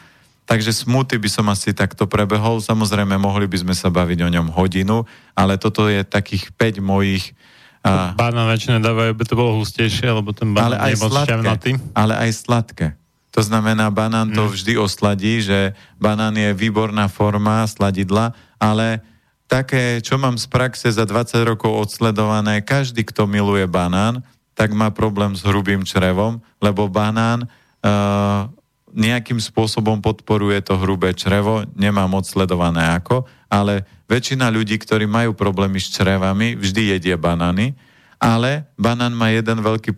Takže 0.49 0.75
smuty 0.75 1.21
by 1.21 1.29
som 1.31 1.47
asi 1.53 1.71
takto 1.71 2.11
prebehol. 2.11 2.59
Samozrejme, 2.59 3.15
mohli 3.21 3.47
by 3.47 3.63
sme 3.63 3.75
sa 3.77 3.93
baviť 3.93 4.27
o 4.27 4.33
ňom 4.33 4.49
hodinu, 4.51 5.07
ale 5.39 5.61
toto 5.61 5.87
je 5.87 6.03
takých 6.03 6.51
5 6.57 6.83
mojich 6.83 7.37
a... 7.79 8.11
Banán 8.19 8.51
väčšinou 8.51 8.83
dávajú, 8.83 9.15
by 9.15 9.25
to 9.25 9.35
bolo 9.39 9.55
hustejšie, 9.63 10.11
lebo 10.11 10.35
ten 10.35 10.51
banán 10.51 10.75
ale 10.75 10.77
aj 10.83 10.91
je 10.91 10.99
moc 10.99 11.11
sladké, 11.15 11.71
Ale 11.95 12.15
aj 12.19 12.31
sladké. 12.35 12.87
To 13.31 13.41
znamená, 13.45 13.87
banán 13.95 14.35
to 14.35 14.49
mm. 14.49 14.51
vždy 14.51 14.73
osladí, 14.81 15.45
že 15.45 15.77
banán 16.01 16.35
je 16.35 16.51
výborná 16.59 17.07
forma 17.07 17.63
sladidla, 17.71 18.35
ale 18.59 18.99
také, 19.47 20.03
čo 20.03 20.19
mám 20.19 20.35
z 20.35 20.51
praxe 20.51 20.91
za 20.91 21.07
20 21.07 21.47
rokov 21.47 21.71
odsledované, 21.71 22.67
každý, 22.67 23.07
kto 23.07 23.31
miluje 23.31 23.63
banán, 23.71 24.27
tak 24.59 24.75
má 24.75 24.91
problém 24.91 25.39
s 25.39 25.47
hrubým 25.47 25.87
črevom, 25.87 26.43
lebo 26.59 26.91
banán 26.91 27.47
uh, 27.47 28.51
nejakým 28.91 29.39
spôsobom 29.39 30.03
podporuje 30.03 30.59
to 30.67 30.75
hrubé 30.75 31.15
črevo, 31.15 31.63
nemám 31.79 32.19
odsledované 32.19 32.83
ako, 32.99 33.23
ale 33.47 33.87
väčšina 34.11 34.51
ľudí, 34.51 34.75
ktorí 34.83 35.07
majú 35.07 35.39
problémy 35.39 35.79
s 35.79 35.95
črevami, 35.95 36.59
vždy 36.59 36.99
jedie 36.99 37.15
banány, 37.15 37.79
ale 38.19 38.67
banán 38.75 39.15
má 39.15 39.31
jeden 39.31 39.63
veľký 39.63 39.95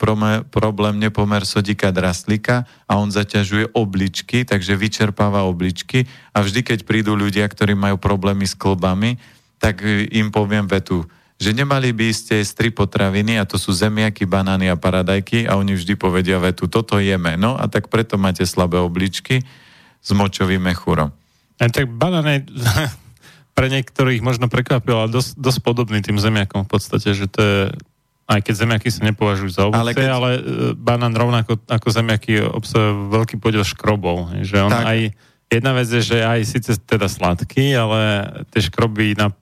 problém, 0.52 1.00
nepomer 1.00 1.48
sodika 1.48 1.88
draslika 1.88 2.68
a 2.84 3.00
on 3.00 3.08
zaťažuje 3.08 3.72
obličky, 3.72 4.44
takže 4.44 4.76
vyčerpáva 4.76 5.48
obličky 5.48 6.04
a 6.36 6.44
vždy, 6.44 6.60
keď 6.60 6.78
prídu 6.84 7.16
ľudia, 7.16 7.48
ktorí 7.48 7.72
majú 7.72 7.96
problémy 7.96 8.44
s 8.44 8.52
klbami, 8.52 9.16
tak 9.56 9.80
im 10.12 10.28
poviem 10.28 10.68
vetu, 10.68 11.08
že 11.40 11.56
nemali 11.56 11.96
by 11.96 12.12
ste 12.12 12.44
jesť 12.44 12.52
tri 12.60 12.68
potraviny 12.68 13.40
a 13.40 13.48
to 13.48 13.56
sú 13.56 13.72
zemiaky, 13.72 14.28
banány 14.28 14.68
a 14.68 14.76
paradajky 14.76 15.48
a 15.48 15.56
oni 15.56 15.72
vždy 15.72 15.96
povedia 15.96 16.36
vetu, 16.36 16.68
toto 16.68 17.00
jeme. 17.00 17.40
No 17.40 17.56
a 17.56 17.64
tak 17.64 17.88
preto 17.88 18.20
máte 18.20 18.44
slabé 18.44 18.76
obličky 18.76 19.40
s 20.04 20.10
močovým 20.12 20.60
mechúrom. 20.60 21.08
A 21.56 21.72
tak 21.72 21.88
banán 21.88 22.28
je 22.28 22.38
pre 23.56 23.72
niektorých 23.72 24.20
možno 24.20 24.52
prekvapil, 24.52 24.92
ale 24.92 25.08
dosť, 25.08 25.40
dosť 25.40 25.58
podobný 25.64 26.04
tým 26.04 26.20
zemiakom 26.20 26.68
v 26.68 26.70
podstate, 26.76 27.16
že 27.16 27.24
to 27.24 27.40
je 27.40 27.60
aj 28.30 28.46
keď 28.46 28.54
zemiaky 28.62 28.88
sa 28.94 29.02
nepovažujú 29.10 29.50
za 29.50 29.62
ovoce, 29.66 29.82
ale, 29.82 29.90
keď... 29.90 30.06
ale 30.06 30.30
e, 30.38 30.40
banán 30.78 31.10
rovnako 31.10 31.58
ako 31.66 31.88
zemiaky 31.90 32.38
obsahuje 32.46 33.10
veľký 33.10 33.36
podiel 33.42 33.66
škrobov. 33.66 34.30
Že 34.46 34.70
on 34.70 34.72
tak. 34.72 34.86
aj, 34.86 34.98
jedna 35.50 35.74
vec 35.74 35.88
je, 35.90 35.98
že 35.98 36.18
aj 36.22 36.40
síce 36.46 36.78
teda 36.78 37.10
sladký, 37.10 37.74
ale 37.74 37.98
tie 38.54 38.62
škroby 38.62 39.18
na 39.18 39.34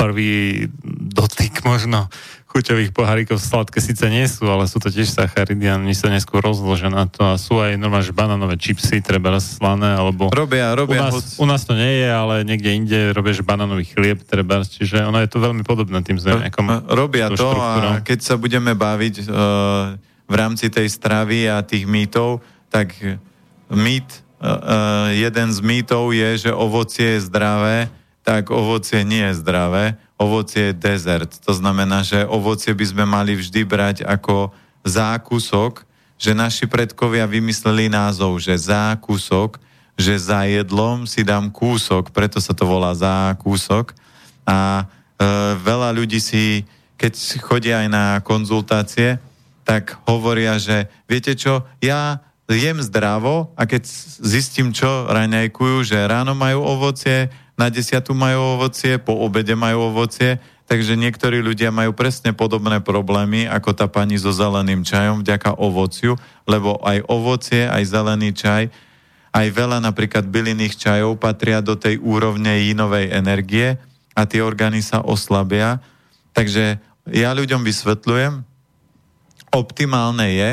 prvý 0.00 0.64
dotyk 1.12 1.60
možno 1.68 2.08
chuťových 2.50 2.90
pohárikov 2.90 3.38
sladké 3.38 3.78
síce 3.78 4.02
nie 4.10 4.26
sú, 4.26 4.50
ale 4.50 4.66
sú 4.66 4.82
to 4.82 4.90
tiež 4.90 5.06
sacharidy 5.06 5.70
a 5.70 5.78
oni 5.78 5.94
sa 5.94 6.10
neskôr 6.10 6.42
rozložia 6.42 6.90
na 6.90 7.06
to 7.06 7.22
a 7.22 7.38
sú 7.38 7.62
aj 7.62 7.78
normálne, 7.78 8.02
že 8.02 8.10
banánové 8.10 8.58
čipsy 8.58 8.98
treba 8.98 9.38
slané, 9.38 9.94
alebo 9.94 10.34
robia, 10.34 10.74
robia, 10.74 10.98
u 10.98 11.02
nás, 11.06 11.14
hoď... 11.14 11.24
u 11.38 11.46
nás 11.46 11.62
to 11.62 11.78
nie 11.78 12.02
je, 12.02 12.08
ale 12.10 12.42
niekde 12.42 12.70
inde 12.74 12.98
robia, 13.14 13.38
že 13.38 13.46
banánový 13.46 13.86
chlieb 13.86 14.26
treba, 14.26 14.66
čiže 14.66 15.06
ono 15.06 15.22
je 15.22 15.30
to 15.30 15.38
veľmi 15.38 15.62
podobné 15.62 16.02
tým 16.02 16.18
zemiakom. 16.18 16.90
Robia 16.90 17.30
to 17.30 17.54
a 17.54 18.02
keď 18.02 18.18
sa 18.18 18.34
budeme 18.34 18.74
baviť 18.74 19.30
uh, 19.30 19.94
v 20.26 20.34
rámci 20.34 20.74
tej 20.74 20.90
stravy 20.90 21.46
a 21.46 21.62
tých 21.62 21.86
mýtov, 21.86 22.42
tak 22.66 22.98
mýt, 23.70 24.10
uh, 24.10 24.50
uh, 24.50 25.08
jeden 25.14 25.54
z 25.54 25.58
mýtov 25.62 26.10
je, 26.10 26.50
že 26.50 26.50
ovocie 26.50 27.14
je 27.14 27.30
zdravé, 27.30 27.86
tak 28.30 28.54
ovocie 28.54 29.02
nie 29.02 29.26
je 29.34 29.42
zdravé 29.42 29.98
ovocie 30.20 30.70
je 30.70 30.76
dezert. 30.76 31.32
To 31.48 31.56
znamená, 31.56 32.04
že 32.04 32.28
ovocie 32.28 32.76
by 32.76 32.84
sme 32.84 33.04
mali 33.08 33.32
vždy 33.32 33.64
brať 33.64 33.96
ako 34.04 34.52
zákusok, 34.84 35.88
že 36.20 36.36
naši 36.36 36.68
predkovia 36.68 37.24
vymysleli 37.24 37.88
názov, 37.88 38.36
že 38.44 38.52
zákusok, 38.52 39.56
že 39.96 40.20
za 40.20 40.44
jedlom 40.44 41.08
si 41.08 41.24
dám 41.24 41.48
kúsok, 41.48 42.12
preto 42.12 42.36
sa 42.36 42.52
to 42.52 42.68
volá 42.68 42.92
zákusok. 42.92 43.96
A 44.44 44.84
e, 44.84 45.56
veľa 45.56 45.96
ľudí 45.96 46.20
si, 46.20 46.68
keď 47.00 47.40
chodia 47.40 47.80
aj 47.80 47.88
na 47.88 48.04
konzultácie, 48.20 49.16
tak 49.64 49.96
hovoria, 50.04 50.60
že 50.60 50.92
viete 51.08 51.32
čo, 51.32 51.64
ja 51.80 52.20
jem 52.44 52.84
zdravo 52.84 53.56
a 53.56 53.64
keď 53.64 53.88
zistím, 54.20 54.76
čo 54.76 55.08
raňajkujú, 55.08 55.76
že 55.86 56.08
ráno 56.10 56.36
majú 56.36 56.60
ovocie, 56.60 57.32
na 57.60 57.68
desiatu 57.68 58.16
majú 58.16 58.56
ovocie, 58.56 58.96
po 58.96 59.12
obede 59.20 59.52
majú 59.52 59.92
ovocie, 59.92 60.40
takže 60.64 60.96
niektorí 60.96 61.44
ľudia 61.44 61.68
majú 61.68 61.92
presne 61.92 62.32
podobné 62.32 62.80
problémy 62.80 63.44
ako 63.44 63.76
tá 63.76 63.84
pani 63.84 64.16
so 64.16 64.32
zeleným 64.32 64.80
čajom 64.80 65.20
vďaka 65.20 65.60
ovociu, 65.60 66.16
lebo 66.48 66.80
aj 66.80 67.04
ovocie, 67.04 67.68
aj 67.68 67.84
zelený 67.84 68.32
čaj, 68.32 68.72
aj 69.36 69.46
veľa 69.52 69.84
napríklad 69.84 70.24
bylinných 70.24 70.80
čajov 70.80 71.20
patria 71.20 71.60
do 71.60 71.76
tej 71.76 72.00
úrovne 72.00 72.64
jínovej 72.64 73.12
energie 73.12 73.76
a 74.16 74.24
tie 74.24 74.40
orgány 74.40 74.80
sa 74.80 75.04
oslabia. 75.04 75.84
Takže 76.32 76.80
ja 77.12 77.30
ľuďom 77.36 77.60
vysvetľujem, 77.60 78.40
optimálne 79.52 80.26
je, 80.32 80.50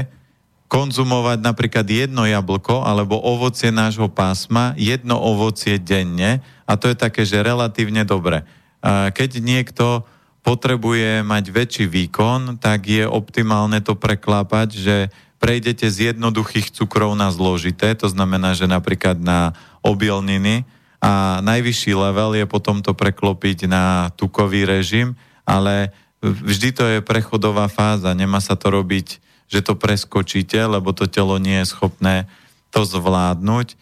konzumovať 0.68 1.39
napríklad 1.39 1.88
jedno 1.88 2.27
jablko 2.27 2.84
alebo 2.84 3.15
ovocie 3.15 3.72
nášho 3.72 4.11
pásma, 4.11 4.76
jedno 4.76 5.15
ovocie 5.15 5.80
denne 5.80 6.44
a 6.68 6.76
to 6.76 6.91
je 6.91 6.98
také, 6.99 7.23
že 7.23 7.39
relatívne 7.39 8.03
dobre. 8.03 8.44
Keď 8.84 9.39
niekto 9.39 10.03
potrebuje 10.44 11.23
mať 11.23 11.44
väčší 11.52 11.85
výkon, 11.88 12.60
tak 12.60 12.88
je 12.88 13.03
optimálne 13.07 13.80
to 13.84 13.95
preklápať, 13.95 14.69
že 14.76 14.95
prejdete 15.39 15.88
z 15.88 16.11
jednoduchých 16.11 16.72
cukrov 16.72 17.15
na 17.15 17.31
zložité, 17.31 17.95
to 17.95 18.07
znamená, 18.11 18.56
že 18.56 18.68
napríklad 18.68 19.19
na 19.19 19.56
obilniny 19.84 20.68
a 20.98 21.44
najvyšší 21.45 21.94
level 21.94 22.35
je 22.35 22.45
potom 22.49 22.84
to 22.84 22.91
preklopiť 22.91 23.69
na 23.69 24.10
tukový 24.18 24.65
režim, 24.65 25.15
ale 25.45 25.95
vždy 26.23 26.69
to 26.73 26.84
je 26.95 26.99
prechodová 27.06 27.69
fáza, 27.69 28.18
nemá 28.18 28.41
sa 28.41 28.57
to 28.57 28.73
robiť 28.73 29.27
že 29.48 29.64
to 29.64 29.80
preskočíte, 29.80 30.60
lebo 30.60 30.91
to 30.91 31.07
telo 31.07 31.40
nie 31.40 31.64
je 31.64 31.72
schopné 31.72 32.28
to 32.72 32.84
zvládnuť. 32.84 33.80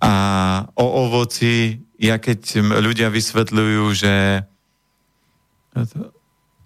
A 0.00 0.12
o 0.76 1.08
ovoci, 1.08 1.84
ja 1.96 2.20
keď 2.20 2.60
ľudia 2.80 3.08
vysvetľujú, 3.12 3.84
že 3.96 4.44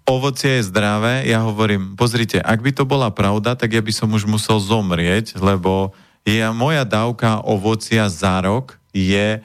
ovocie 0.07 0.59
je 0.59 0.67
zdravé, 0.67 1.27
ja 1.27 1.43
hovorím, 1.43 1.95
pozrite, 1.95 2.39
ak 2.39 2.59
by 2.59 2.71
to 2.75 2.83
bola 2.83 3.11
pravda, 3.11 3.55
tak 3.55 3.71
ja 3.75 3.83
by 3.83 3.93
som 3.95 4.11
už 4.11 4.27
musel 4.27 4.59
zomrieť, 4.59 5.39
lebo 5.39 5.95
je, 6.27 6.43
moja 6.51 6.83
dávka 6.83 7.39
ovocia 7.43 8.07
za 8.11 8.39
rok 8.43 8.75
je, 8.91 9.39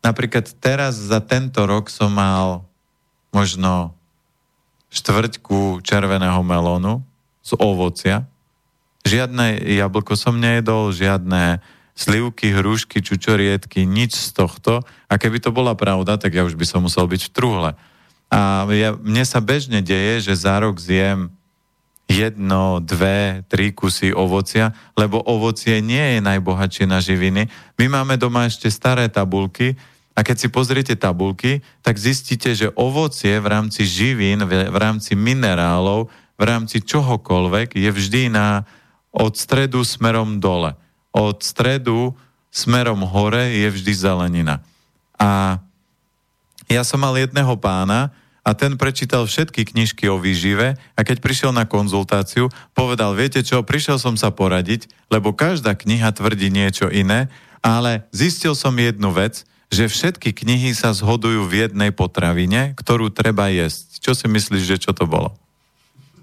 napríklad 0.00 0.48
teraz 0.58 0.96
za 0.96 1.20
tento 1.20 1.62
rok 1.64 1.92
som 1.92 2.10
mal 2.12 2.64
možno 3.32 3.94
štvrťku 4.92 5.80
červeného 5.80 6.40
melónu, 6.44 7.00
z 7.42 7.50
ovocia. 7.58 8.24
Žiadne 9.02 9.58
jablko 9.58 10.14
som 10.14 10.38
nejedol, 10.38 10.94
žiadne 10.94 11.58
slivky, 11.92 12.54
hrušky, 12.54 13.04
čučoriedky, 13.04 13.84
nič 13.84 14.16
z 14.16 14.28
tohto. 14.32 14.80
A 15.10 15.14
keby 15.20 15.42
to 15.42 15.52
bola 15.52 15.76
pravda, 15.76 16.16
tak 16.16 16.32
ja 16.32 16.46
už 16.46 16.56
by 16.56 16.64
som 16.64 16.86
musel 16.86 17.04
byť 17.04 17.28
v 17.28 17.34
truhle. 17.34 17.70
A 18.32 18.64
ja, 18.72 18.96
mne 18.96 19.24
sa 19.28 19.44
bežne 19.44 19.84
deje, 19.84 20.32
že 20.32 20.48
za 20.48 20.56
rok 20.56 20.80
zjem 20.80 21.28
jedno, 22.08 22.80
dve, 22.80 23.44
tri 23.48 23.72
kusy 23.72 24.12
ovocia, 24.12 24.72
lebo 24.96 25.20
ovocie 25.20 25.80
nie 25.84 26.16
je 26.16 26.20
najbohatšie 26.20 26.84
na 26.88 27.00
živiny. 27.00 27.48
My 27.76 27.86
máme 27.88 28.16
doma 28.16 28.48
ešte 28.48 28.68
staré 28.72 29.08
tabulky 29.08 29.76
a 30.12 30.20
keď 30.20 30.36
si 30.36 30.48
pozriete 30.52 30.94
tabulky, 30.96 31.64
tak 31.80 31.96
zistíte, 31.96 32.52
že 32.52 32.72
ovocie 32.76 33.40
v 33.40 33.48
rámci 33.48 33.88
živín, 33.88 34.44
v 34.44 34.76
rámci 34.76 35.16
minerálov 35.16 36.12
v 36.36 36.42
rámci 36.42 36.82
čohokoľvek 36.82 37.76
je 37.76 37.90
vždy 37.92 38.22
na, 38.32 38.64
od 39.12 39.36
stredu 39.36 39.84
smerom 39.84 40.40
dole. 40.40 40.74
Od 41.12 41.38
stredu 41.44 42.16
smerom 42.48 43.04
hore 43.04 43.52
je 43.52 43.68
vždy 43.68 43.92
zelenina. 43.92 44.64
A 45.20 45.60
ja 46.68 46.82
som 46.82 47.00
mal 47.04 47.16
jedného 47.16 47.52
pána 47.60 48.12
a 48.42 48.56
ten 48.58 48.74
prečítal 48.74 49.28
všetky 49.28 49.70
knižky 49.70 50.10
o 50.10 50.18
výžive 50.18 50.74
a 50.74 51.00
keď 51.06 51.22
prišiel 51.22 51.52
na 51.54 51.68
konzultáciu, 51.68 52.50
povedal, 52.74 53.14
viete 53.14 53.44
čo, 53.44 53.62
prišiel 53.62 54.02
som 54.02 54.18
sa 54.18 54.34
poradiť, 54.34 54.90
lebo 55.12 55.30
každá 55.30 55.78
kniha 55.78 56.10
tvrdí 56.10 56.50
niečo 56.50 56.90
iné, 56.90 57.30
ale 57.62 58.08
zistil 58.10 58.58
som 58.58 58.74
jednu 58.74 59.14
vec, 59.14 59.46
že 59.72 59.88
všetky 59.88 60.36
knihy 60.36 60.76
sa 60.76 60.92
zhodujú 60.92 61.48
v 61.48 61.64
jednej 61.64 61.94
potravine, 61.94 62.76
ktorú 62.76 63.08
treba 63.08 63.48
jesť. 63.48 64.04
Čo 64.04 64.12
si 64.12 64.26
myslíš, 64.28 64.64
že 64.66 64.76
čo 64.82 64.92
to 64.92 65.08
bolo? 65.08 65.32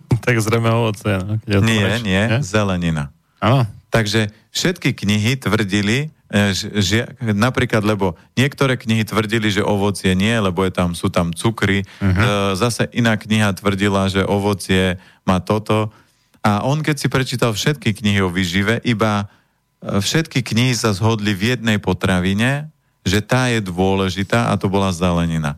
tak 0.25 0.41
zrejme 0.41 0.69
ovoce. 0.71 1.19
No, 1.21 1.37
keď 1.41 1.49
Nie, 1.49 1.59
otvoríš, 1.59 2.01
nie, 2.03 2.23
zelenina. 2.41 3.03
Áno. 3.39 3.65
Takže 3.89 4.29
všetky 4.53 4.93
knihy 4.93 5.33
tvrdili, 5.41 6.13
e, 6.29 6.53
že, 6.77 7.09
napríklad, 7.21 7.81
lebo 7.81 8.13
niektoré 8.37 8.77
knihy 8.77 9.01
tvrdili, 9.01 9.49
že 9.49 9.65
ovocie 9.65 10.13
nie, 10.13 10.33
lebo 10.37 10.61
je 10.61 10.71
tam, 10.73 10.93
sú 10.93 11.09
tam 11.09 11.33
cukry. 11.33 11.81
Uh-huh. 11.97 12.53
Zase 12.53 12.85
iná 12.93 13.17
kniha 13.17 13.49
tvrdila, 13.57 14.05
že 14.13 14.21
ovocie 14.21 15.01
má 15.25 15.41
toto. 15.41 15.89
A 16.45 16.61
on, 16.63 16.85
keď 16.85 16.95
si 17.01 17.07
prečítal 17.09 17.51
všetky 17.51 17.97
knihy 17.97 18.21
o 18.21 18.29
výžive, 18.29 18.77
iba 18.85 19.25
e, 19.81 19.97
všetky 19.97 20.45
knihy 20.45 20.77
sa 20.77 20.93
zhodli 20.93 21.33
v 21.33 21.57
jednej 21.57 21.81
potravine, 21.81 22.69
že 23.01 23.25
tá 23.25 23.49
je 23.49 23.63
dôležitá 23.63 24.51
a 24.51 24.53
to 24.59 24.69
bola 24.69 24.93
zelenina. 24.93 25.57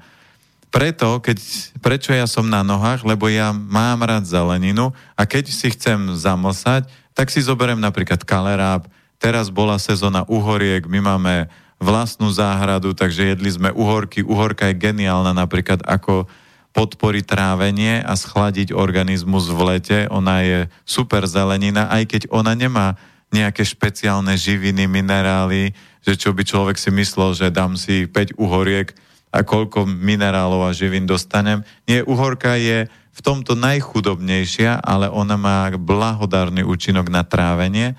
Preto, 0.71 1.19
keď, 1.19 1.37
prečo 1.83 2.15
ja 2.15 2.23
som 2.23 2.47
na 2.47 2.63
nohách, 2.63 3.03
lebo 3.03 3.27
ja 3.27 3.51
mám 3.51 4.07
rád 4.07 4.23
zeleninu 4.23 4.95
a 5.19 5.27
keď 5.27 5.51
si 5.51 5.67
chcem 5.75 6.15
zamlsať, 6.15 6.87
tak 7.11 7.27
si 7.27 7.43
zoberiem 7.43 7.83
napríklad 7.83 8.23
kaleráb. 8.23 8.87
Teraz 9.19 9.51
bola 9.51 9.75
sezóna 9.75 10.23
uhoriek, 10.31 10.87
my 10.87 11.03
máme 11.03 11.51
vlastnú 11.75 12.31
záhradu, 12.31 12.95
takže 12.95 13.35
jedli 13.35 13.51
sme 13.51 13.73
uhorky. 13.75 14.23
Uhorka 14.23 14.71
je 14.71 14.79
geniálna 14.79 15.35
napríklad 15.35 15.83
ako 15.83 16.31
podporiť 16.71 17.27
trávenie 17.27 17.99
a 17.99 18.15
schladiť 18.15 18.71
organizmus 18.71 19.51
v 19.51 19.75
lete. 19.75 19.99
Ona 20.07 20.35
je 20.39 20.59
super 20.87 21.27
zelenina, 21.27 21.91
aj 21.91 22.03
keď 22.07 22.21
ona 22.31 22.55
nemá 22.55 22.95
nejaké 23.27 23.67
špeciálne 23.67 24.39
živiny, 24.39 24.87
minerály, 24.87 25.75
že 25.99 26.15
čo 26.15 26.31
by 26.31 26.47
človek 26.47 26.79
si 26.79 26.95
myslel, 26.95 27.35
že 27.35 27.51
dám 27.51 27.75
si 27.75 28.07
5 28.07 28.39
uhoriek 28.39 28.95
a 29.31 29.47
koľko 29.47 29.87
minerálov 29.87 30.67
a 30.67 30.75
živín 30.75 31.07
dostanem. 31.07 31.63
Nie, 31.87 32.03
uhorka 32.03 32.59
je 32.59 32.91
v 32.91 33.19
tomto 33.23 33.55
najchudobnejšia, 33.55 34.83
ale 34.83 35.07
ona 35.07 35.39
má 35.39 35.71
blahodárny 35.75 36.67
účinok 36.67 37.07
na 37.07 37.23
trávenie 37.23 37.95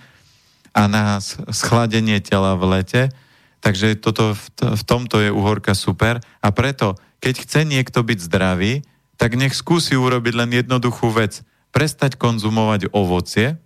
a 0.73 0.89
na 0.89 1.21
schladenie 1.53 2.21
tela 2.21 2.57
v 2.57 2.81
lete. 2.81 3.03
Takže 3.65 3.97
toto, 4.01 4.37
v 4.61 4.83
tomto 4.85 5.21
je 5.21 5.31
uhorka 5.33 5.73
super. 5.73 6.21
A 6.45 6.49
preto, 6.53 6.97
keď 7.23 7.35
chce 7.45 7.61
niekto 7.65 8.03
byť 8.03 8.19
zdravý, 8.29 8.83
tak 9.21 9.39
nech 9.39 9.55
skúsi 9.55 9.95
urobiť 9.95 10.35
len 10.35 10.51
jednoduchú 10.51 11.13
vec. 11.15 11.45
Prestať 11.73 12.21
konzumovať 12.21 12.91
ovocie 12.93 13.57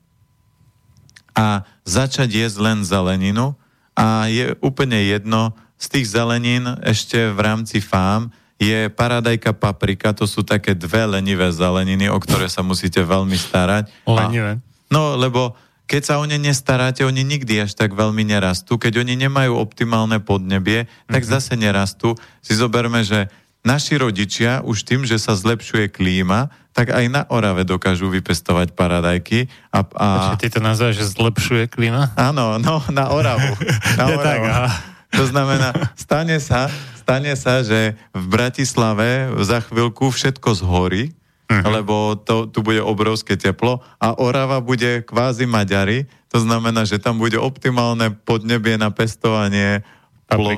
a 1.35 1.67
začať 1.83 2.45
jesť 2.45 2.57
len 2.63 2.79
zeleninu 2.87 3.59
a 3.97 4.29
je 4.29 4.53
úplne 4.61 5.01
jedno, 5.01 5.57
z 5.77 5.87
tých 5.93 6.07
zelenín 6.09 6.65
ešte 6.85 7.31
v 7.33 7.41
rámci 7.41 7.85
fám 7.85 8.33
je 8.57 8.89
paradajka 8.89 9.53
paprika, 9.53 10.17
to 10.17 10.25
sú 10.25 10.41
také 10.41 10.73
dve 10.73 11.05
lenivé 11.05 11.53
zeleniny, 11.53 12.09
o 12.09 12.17
ktoré 12.17 12.49
sa 12.49 12.65
musíte 12.65 13.05
veľmi 13.05 13.37
starať. 13.37 13.93
Lenivé? 14.09 14.57
No, 14.89 15.13
lebo 15.21 15.53
keď 15.87 16.03
sa 16.03 16.15
o 16.19 16.25
ne 16.27 16.41
nestaráte, 16.41 17.05
oni 17.05 17.23
nikdy 17.23 17.63
až 17.63 17.79
tak 17.79 17.95
veľmi 17.95 18.25
nerastú. 18.27 18.81
Keď 18.81 19.07
oni 19.07 19.15
nemajú 19.15 19.55
optimálne 19.55 20.19
podnebie, 20.19 20.91
tak 21.07 21.23
mm-hmm. 21.23 21.35
zase 21.37 21.53
nerastú. 21.55 22.19
Si 22.43 22.57
zoberme, 22.57 23.07
že 23.07 23.31
naši 23.63 23.95
rodičia 24.01 24.65
už 24.67 24.83
tým, 24.83 25.07
že 25.07 25.21
sa 25.21 25.39
zlepšuje 25.39 25.93
klíma, 25.93 26.51
tak 26.75 26.91
aj 26.91 27.07
na 27.13 27.23
Orave 27.31 27.63
dokážu 27.63 28.11
vypestovať 28.11 28.75
paradajky. 28.75 29.47
A, 29.71 29.85
a... 29.95 30.07
Počkej, 30.33 30.41
ty 30.43 30.49
to 30.49 30.61
nazývaš, 30.65 30.97
že 31.01 31.13
zlepšuje 31.13 31.65
klíma? 31.71 32.17
Áno, 32.19 32.59
no, 32.59 32.83
na 32.91 33.13
Oravu. 33.13 33.53
Na 34.01 34.05
Oravu. 34.11 34.25
tak, 34.27 34.41
aha. 34.43 34.96
To 35.17 35.25
znamená, 35.25 35.73
stane 35.97 36.37
sa, 36.39 36.69
stane 37.01 37.33
sa, 37.35 37.65
že 37.65 37.97
v 38.13 38.25
Bratislave 38.29 39.33
za 39.41 39.65
chvíľku 39.65 40.13
všetko 40.13 40.49
zhorí, 40.61 41.17
uh-huh. 41.49 41.65
lebo 41.81 42.21
to, 42.21 42.47
tu 42.53 42.61
bude 42.61 42.85
obrovské 42.85 43.41
teplo 43.41 43.81
a 43.97 44.13
Orava 44.21 44.61
bude 44.61 45.01
kvázi 45.09 45.49
Maďari, 45.49 46.05
to 46.29 46.45
znamená, 46.45 46.85
že 46.85 47.01
tam 47.01 47.17
bude 47.17 47.41
optimálne 47.41 48.13
podnebie 48.13 48.77
na 48.77 48.93
pestovanie 48.93 49.81
plo, 50.29 50.53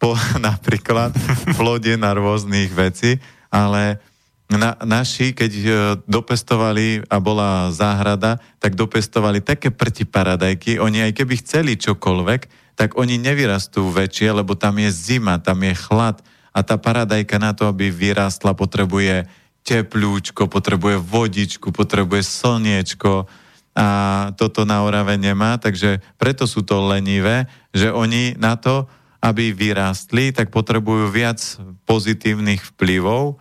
po, 0.00 0.16
napríklad 0.42 1.14
plodie 1.54 1.94
na 1.94 2.16
rôznych 2.16 2.72
veci, 2.72 3.20
ale 3.52 4.02
na, 4.50 4.74
naši, 4.82 5.30
keď 5.30 5.52
e, 5.54 5.64
dopestovali 6.10 7.06
a 7.06 7.22
bola 7.22 7.70
záhrada, 7.70 8.42
tak 8.58 8.74
dopestovali 8.74 9.38
také 9.38 9.70
prti 9.70 10.02
paradajky, 10.02 10.82
oni 10.82 11.06
aj 11.06 11.22
keby 11.22 11.38
chceli 11.38 11.78
čokoľvek, 11.78 12.69
tak 12.80 12.96
oni 12.96 13.20
nevyrastú 13.20 13.92
väčšie, 13.92 14.40
lebo 14.40 14.56
tam 14.56 14.80
je 14.80 14.88
zima, 14.88 15.36
tam 15.36 15.60
je 15.60 15.76
chlad 15.76 16.24
a 16.48 16.64
tá 16.64 16.80
paradajka 16.80 17.36
na 17.36 17.52
to, 17.52 17.68
aby 17.68 17.92
vyrástla, 17.92 18.56
potrebuje 18.56 19.28
teplúčko, 19.60 20.48
potrebuje 20.48 20.96
vodičku, 20.96 21.76
potrebuje 21.76 22.24
slniečko 22.24 23.28
a 23.76 23.88
toto 24.32 24.64
na 24.64 24.80
Orave 24.80 25.20
nemá, 25.20 25.60
takže 25.60 26.00
preto 26.16 26.48
sú 26.48 26.64
to 26.64 26.80
lenivé, 26.88 27.44
že 27.76 27.92
oni 27.92 28.40
na 28.40 28.56
to, 28.56 28.88
aby 29.20 29.52
vyrástli, 29.52 30.32
tak 30.32 30.48
potrebujú 30.48 31.12
viac 31.12 31.36
pozitívnych 31.84 32.64
vplyvov, 32.72 33.36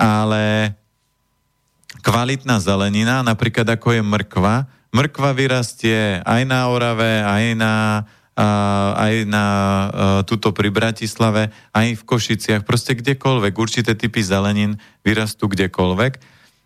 ale 0.00 0.72
kvalitná 2.00 2.56
zelenina, 2.64 3.20
napríklad 3.20 3.68
ako 3.76 4.00
je 4.00 4.00
mrkva, 4.00 4.64
mrkva 4.88 5.30
vyrastie 5.36 6.24
aj 6.24 6.42
na 6.48 6.64
Orave, 6.72 7.20
aj 7.20 7.44
na 7.60 7.74
aj 8.40 9.14
na 9.28 9.46
túto 10.24 10.56
pri 10.56 10.72
Bratislave, 10.72 11.52
aj 11.76 12.00
v 12.00 12.02
Košiciach, 12.06 12.64
proste 12.64 12.96
kdekoľvek. 12.96 13.52
Určité 13.56 13.92
typy 13.92 14.24
zelenín 14.24 14.80
vyrastú 15.04 15.50
kdekoľvek. 15.50 16.12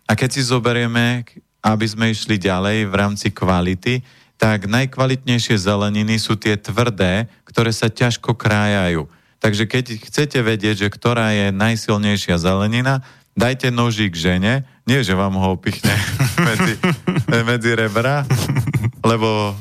A 0.05 0.11
keď 0.13 0.29
si 0.31 0.41
zoberieme, 0.45 1.25
aby 1.65 1.85
sme 1.89 2.13
išli 2.13 2.37
ďalej 2.37 2.87
v 2.87 2.93
rámci 2.93 3.27
kvality, 3.33 4.05
tak 4.35 4.67
najkvalitnejšie 4.67 5.55
zeleniny 5.55 6.19
sú 6.19 6.35
tie 6.35 6.59
tvrdé, 6.59 7.31
ktoré 7.47 7.71
sa 7.71 7.87
ťažko 7.87 8.35
krájajú. 8.35 9.07
Takže 9.39 9.63
keď 9.67 9.85
chcete 9.99 10.39
vedieť, 10.41 10.87
že 10.87 10.89
ktorá 10.91 11.31
je 11.31 11.47
najsilnejšia 11.55 12.35
zelenina, 12.39 13.03
dajte 13.35 13.71
nožík 13.71 14.15
žene, 14.15 14.67
nie 14.87 14.99
že 15.03 15.15
vám 15.17 15.35
ho 15.35 15.55
pichne 15.59 15.91
medzi, 16.47 16.75
medzi 17.43 17.71
rebra, 17.75 18.23
lebo 19.03 19.55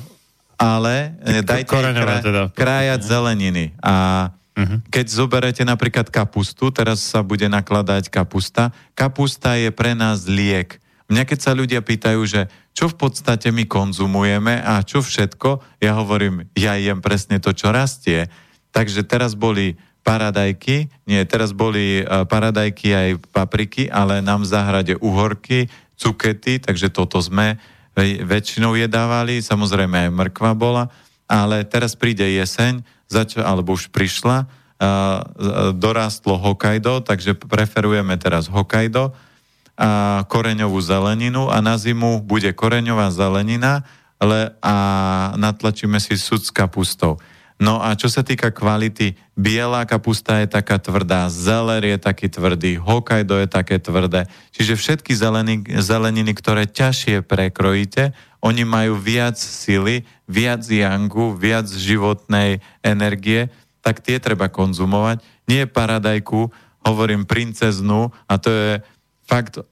ale 0.59 1.19
e, 1.23 1.43
dajte 1.43 1.71
krá, 1.71 2.17
teda. 2.23 2.43
krájať 2.55 3.01
zeleniny. 3.03 3.75
A 3.83 4.29
uh-huh. 4.55 4.79
keď 4.89 5.07
zoberete 5.11 5.63
napríklad 5.67 6.09
kapustu, 6.09 6.71
teraz 6.71 7.03
sa 7.03 7.21
bude 7.21 7.47
nakladať 7.51 8.11
kapusta, 8.11 8.71
kapusta 8.95 9.59
je 9.59 9.71
pre 9.75 9.93
nás 9.99 10.25
liek. 10.31 10.79
Mňa 11.11 11.23
keď 11.29 11.39
sa 11.39 11.53
ľudia 11.53 11.85
pýtajú, 11.85 12.21
že 12.25 12.49
čo 12.75 12.91
v 12.91 12.97
podstate 12.97 13.53
my 13.53 13.69
konzumujeme 13.69 14.59
a 14.59 14.81
čo 14.83 15.05
všetko, 15.05 15.79
ja 15.79 15.95
hovorím, 16.01 16.49
ja 16.57 16.75
jem 16.81 16.99
presne 17.05 17.39
to, 17.39 17.55
čo 17.55 17.71
rastie. 17.71 18.27
Takže 18.75 19.07
teraz 19.07 19.39
boli 19.39 19.79
paradajky, 20.03 20.91
nie, 21.09 21.21
teraz 21.25 21.57
boli 21.57 22.03
uh, 22.03 22.29
paradajky 22.29 22.93
aj 22.93 23.09
papriky, 23.33 23.89
ale 23.89 24.21
nám 24.21 24.45
v 24.45 24.51
záhrade 24.53 24.95
uhorky, 25.01 25.71
cukety, 25.95 26.61
takže 26.61 26.91
toto 26.91 27.23
sme 27.23 27.57
väčšinou 28.27 28.75
jedávali, 28.75 29.39
samozrejme 29.39 30.09
aj 30.09 30.11
mrkva 30.11 30.53
bola, 30.59 30.91
ale 31.31 31.63
teraz 31.65 31.95
príde 31.95 32.27
jeseň, 32.27 32.83
zač- 33.07 33.39
alebo 33.39 33.79
už 33.79 33.89
prišla, 33.95 34.51
dorástlo 35.79 36.37
Hokkaido, 36.37 37.01
takže 37.01 37.39
preferujeme 37.39 38.19
teraz 38.19 38.51
Hokkaido 38.51 39.15
a 39.75 40.23
koreňovú 40.27 40.79
zeleninu 40.83 41.51
a 41.51 41.59
na 41.59 41.75
zimu 41.79 42.23
bude 42.23 42.51
koreňová 42.55 43.11
zelenina 43.11 43.87
ale, 44.23 44.55
a 44.63 44.75
natlačíme 45.35 45.99
si 45.99 46.15
sud 46.15 46.43
s. 46.47 46.51
No 47.55 47.79
a 47.79 47.95
čo 47.95 48.11
sa 48.11 48.27
týka 48.27 48.51
kvality, 48.51 49.15
biela 49.39 49.87
kapusta 49.87 50.43
je 50.43 50.51
taká 50.51 50.75
tvrdá, 50.83 51.31
zeler 51.31 51.87
je 51.95 51.99
taký 52.03 52.27
tvrdý, 52.27 52.83
Hokkaido 52.83 53.39
je 53.39 53.47
také 53.47 53.79
tvrdé. 53.79 54.27
Čiže 54.51 54.75
všetky 54.75 55.15
zeleny, 55.15 55.63
zeleniny, 55.79 56.35
ktoré 56.35 56.67
ťažšie 56.67 57.23
prekrojíte, 57.23 58.11
oni 58.43 58.67
majú 58.67 58.99
viac 58.99 59.39
sily, 59.39 60.03
viac 60.27 60.67
jangu, 60.67 61.33
viac 61.39 61.71
životnej 61.71 62.59
energie, 62.83 63.49
tak 63.81 64.03
tie 64.03 64.19
treba 64.19 64.51
konzumovať. 64.51 65.23
Nie 65.47 65.71
paradajku, 65.71 66.51
hovorím 66.85 67.25
princeznú 67.25 68.11
a 68.27 68.35
to 68.37 68.51
je 68.51 68.73
fakt, 69.25 69.57
e, 69.57 69.63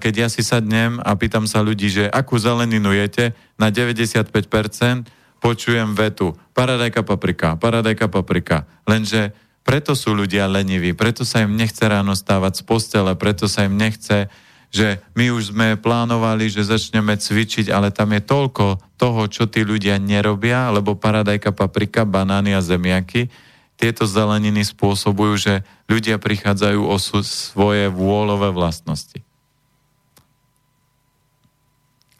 keď 0.00 0.14
ja 0.16 0.28
si 0.32 0.40
sadnem 0.40 0.96
a 1.04 1.12
pýtam 1.18 1.44
sa 1.44 1.60
ľudí, 1.60 1.92
že 1.92 2.04
akú 2.08 2.40
zeleninu 2.40 2.96
jete, 2.96 3.36
na 3.60 3.68
95% 3.68 5.10
počujem 5.42 5.98
vetu 5.98 6.38
paradajka 6.54 7.02
paprika, 7.02 7.58
paradajka 7.58 8.06
paprika. 8.06 8.64
Lenže 8.86 9.34
preto 9.66 9.98
sú 9.98 10.14
ľudia 10.14 10.46
leniví, 10.46 10.94
preto 10.94 11.26
sa 11.26 11.42
im 11.42 11.58
nechce 11.58 11.82
ráno 11.82 12.14
stávať 12.14 12.62
z 12.62 12.62
postele, 12.62 13.12
preto 13.18 13.50
sa 13.50 13.66
im 13.66 13.74
nechce, 13.74 14.30
že 14.72 15.02
my 15.18 15.34
už 15.34 15.52
sme 15.52 15.76
plánovali, 15.76 16.48
že 16.48 16.64
začneme 16.64 17.18
cvičiť, 17.18 17.68
ale 17.68 17.92
tam 17.92 18.14
je 18.14 18.22
toľko 18.24 18.80
toho, 18.96 19.22
čo 19.28 19.44
tí 19.50 19.66
ľudia 19.66 20.00
nerobia, 20.00 20.72
lebo 20.72 20.96
paradajka 20.96 21.52
paprika, 21.52 22.06
banány 22.06 22.56
a 22.56 22.64
zemiaky, 22.64 23.28
tieto 23.76 24.06
zeleniny 24.06 24.62
spôsobujú, 24.62 25.34
že 25.36 25.54
ľudia 25.90 26.22
prichádzajú 26.22 26.80
o 26.86 26.96
svoje 27.02 27.90
vôľové 27.90 28.54
vlastnosti. 28.54 29.18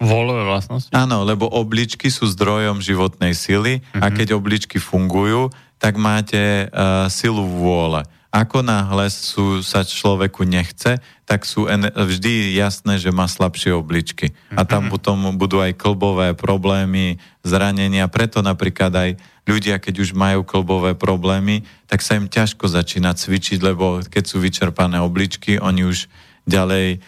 Volové 0.02 0.42
vlastnosti? 0.42 0.90
Áno, 0.90 1.22
lebo 1.22 1.46
obličky 1.46 2.10
sú 2.10 2.26
zdrojom 2.26 2.82
životnej 2.82 3.32
sily 3.32 3.78
a 3.94 4.10
Mhm. 4.10 4.14
keď 4.18 4.28
obličky 4.34 4.82
fungujú, 4.82 5.48
tak 5.78 5.94
máte 5.94 6.66
uh, 6.68 7.06
silu 7.06 7.42
vôle. 7.42 8.02
Ako 8.32 8.64
náhle 8.64 9.12
sú, 9.12 9.60
sa 9.60 9.84
človeku 9.84 10.48
nechce, 10.48 10.96
tak 11.28 11.44
sú 11.44 11.68
en- 11.68 11.92
vždy 11.92 12.56
jasné, 12.56 12.96
že 12.96 13.12
má 13.12 13.28
slabšie 13.28 13.76
obličky. 13.76 14.32
A 14.56 14.64
tam 14.64 14.88
potom 14.88 15.36
budú 15.36 15.60
aj 15.60 15.76
klbové 15.76 16.32
problémy, 16.32 17.20
zranenia. 17.44 18.08
Preto 18.08 18.40
napríklad 18.40 18.88
aj 18.88 19.10
ľudia, 19.44 19.76
keď 19.76 19.94
už 20.00 20.10
majú 20.16 20.48
klbové 20.48 20.96
problémy, 20.96 21.60
tak 21.84 22.00
sa 22.00 22.16
im 22.16 22.24
ťažko 22.24 22.72
začína 22.72 23.12
cvičiť, 23.12 23.60
lebo 23.60 24.00
keď 24.00 24.24
sú 24.24 24.40
vyčerpané 24.40 24.96
obličky, 24.96 25.60
oni 25.60 25.84
už 25.84 26.08
ďalej 26.48 27.04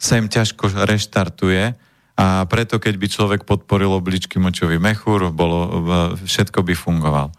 sa 0.00 0.16
im 0.16 0.32
ťažko 0.32 0.70
reštartuje 0.86 1.76
a 2.14 2.46
preto, 2.46 2.78
keď 2.78 2.94
by 2.94 3.06
človek 3.10 3.40
podporil 3.42 3.90
obličky 3.90 4.38
močový 4.38 4.78
mechúr, 4.78 5.34
bolo, 5.34 5.82
všetko 6.22 6.62
by 6.62 6.74
fungoval. 6.78 7.34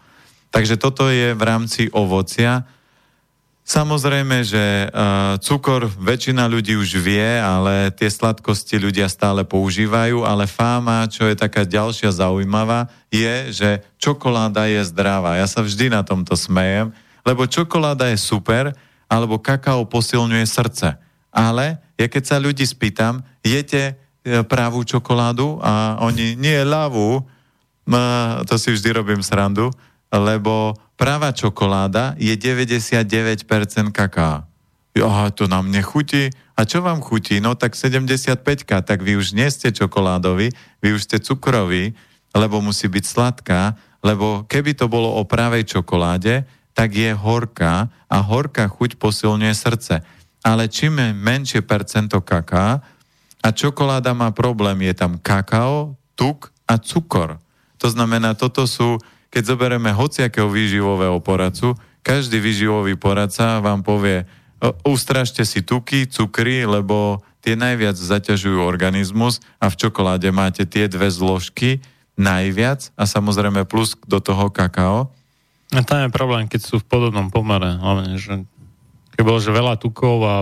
Takže 0.52 0.76
toto 0.76 1.08
je 1.08 1.32
v 1.32 1.42
rámci 1.42 1.88
ovocia. 1.96 2.68
Samozrejme, 3.66 4.46
že 4.46 4.86
uh, 4.86 5.40
cukor 5.42 5.90
väčšina 5.90 6.46
ľudí 6.46 6.78
už 6.78 7.02
vie, 7.02 7.40
ale 7.40 7.90
tie 7.90 8.06
sladkosti 8.06 8.78
ľudia 8.78 9.10
stále 9.10 9.42
používajú, 9.42 10.22
ale 10.22 10.46
fáma, 10.46 11.10
čo 11.10 11.26
je 11.26 11.34
taká 11.34 11.66
ďalšia 11.66 12.14
zaujímavá, 12.14 12.86
je, 13.10 13.50
že 13.50 13.70
čokoláda 13.98 14.70
je 14.70 14.86
zdravá. 14.86 15.40
Ja 15.40 15.50
sa 15.50 15.66
vždy 15.66 15.90
na 15.90 16.06
tomto 16.06 16.38
smejem, 16.38 16.94
lebo 17.26 17.48
čokoláda 17.48 18.06
je 18.12 18.22
super, 18.22 18.70
alebo 19.10 19.42
kakao 19.42 19.82
posilňuje 19.82 20.46
srdce. 20.46 20.94
Ale 21.34 21.82
ja 21.98 22.06
keď 22.06 22.22
sa 22.22 22.36
ľudí 22.38 22.62
spýtam, 22.62 23.24
jete 23.40 23.82
e, 23.82 23.94
pravú 24.50 24.82
čokoládu 24.82 25.62
a 25.62 26.02
oni, 26.02 26.34
nie 26.34 26.58
ľavú, 26.66 27.22
to 28.46 28.54
si 28.58 28.74
vždy 28.74 28.90
robím 28.90 29.22
srandu, 29.22 29.70
lebo 30.10 30.74
pravá 30.98 31.30
čokoláda 31.30 32.18
je 32.18 32.34
99% 32.34 33.46
kaká. 33.94 34.42
Aha, 34.96 35.28
to 35.30 35.44
nám 35.46 35.68
nechutí. 35.68 36.32
A 36.56 36.64
čo 36.64 36.80
vám 36.80 37.04
chutí? 37.04 37.36
No 37.38 37.52
tak 37.52 37.76
75 37.76 38.40
tak 38.64 38.98
vy 39.04 39.20
už 39.20 39.36
nie 39.36 39.46
ste 39.52 39.68
čokoládovi, 39.68 40.50
vy 40.80 40.88
už 40.96 41.04
ste 41.04 41.20
cukroví, 41.20 41.92
lebo 42.32 42.64
musí 42.64 42.88
byť 42.88 43.04
sladká, 43.04 43.76
lebo 44.00 44.48
keby 44.48 44.72
to 44.72 44.88
bolo 44.88 45.20
o 45.20 45.22
pravej 45.28 45.68
čokoláde, 45.68 46.48
tak 46.72 46.96
je 46.96 47.12
horká 47.12 47.92
a 48.08 48.16
horká 48.24 48.68
chuť 48.72 48.96
posilňuje 48.96 49.54
srdce. 49.54 49.94
Ale 50.40 50.68
čím 50.72 50.96
je 50.96 51.10
menšie 51.12 51.60
percento 51.60 52.20
kaká 52.24 52.80
a 53.44 53.48
čokoláda 53.52 54.12
má 54.16 54.32
problém, 54.32 54.86
je 54.86 54.94
tam 54.96 55.18
kakao, 55.20 55.94
tuk 56.18 56.50
a 56.66 56.80
cukor. 56.80 57.38
To 57.78 57.88
znamená, 57.92 58.34
toto 58.34 58.64
sú, 58.64 58.98
keď 59.28 59.42
zoberieme 59.54 59.92
hociakého 59.92 60.48
výživového 60.48 61.20
poradcu, 61.20 61.76
každý 62.00 62.38
výživový 62.38 62.94
poradca 62.94 63.58
vám 63.58 63.82
povie, 63.82 64.24
ustražte 64.86 65.44
si 65.44 65.60
tuky, 65.62 66.08
cukry, 66.08 66.64
lebo 66.64 67.20
tie 67.44 67.54
najviac 67.54 67.94
zaťažujú 67.94 68.58
organizmus 68.62 69.38
a 69.62 69.70
v 69.70 69.78
čokoláde 69.78 70.30
máte 70.34 70.66
tie 70.66 70.90
dve 70.90 71.12
zložky 71.12 71.78
najviac 72.16 72.90
a 72.96 73.04
samozrejme 73.04 73.68
plus 73.68 73.94
do 74.08 74.18
toho 74.18 74.48
kakao. 74.48 75.12
A 75.74 75.82
tam 75.82 76.06
je 76.06 76.10
problém, 76.14 76.48
keď 76.48 76.60
sú 76.62 76.78
v 76.80 76.88
podobnom 76.88 77.28
pomere. 77.28 77.76
Hlavne, 77.76 78.16
že 78.16 78.46
keď 79.16 79.22
bolo, 79.24 79.40
že 79.40 79.48
veľa 79.48 79.80
tukov 79.80 80.16
a 80.28 80.36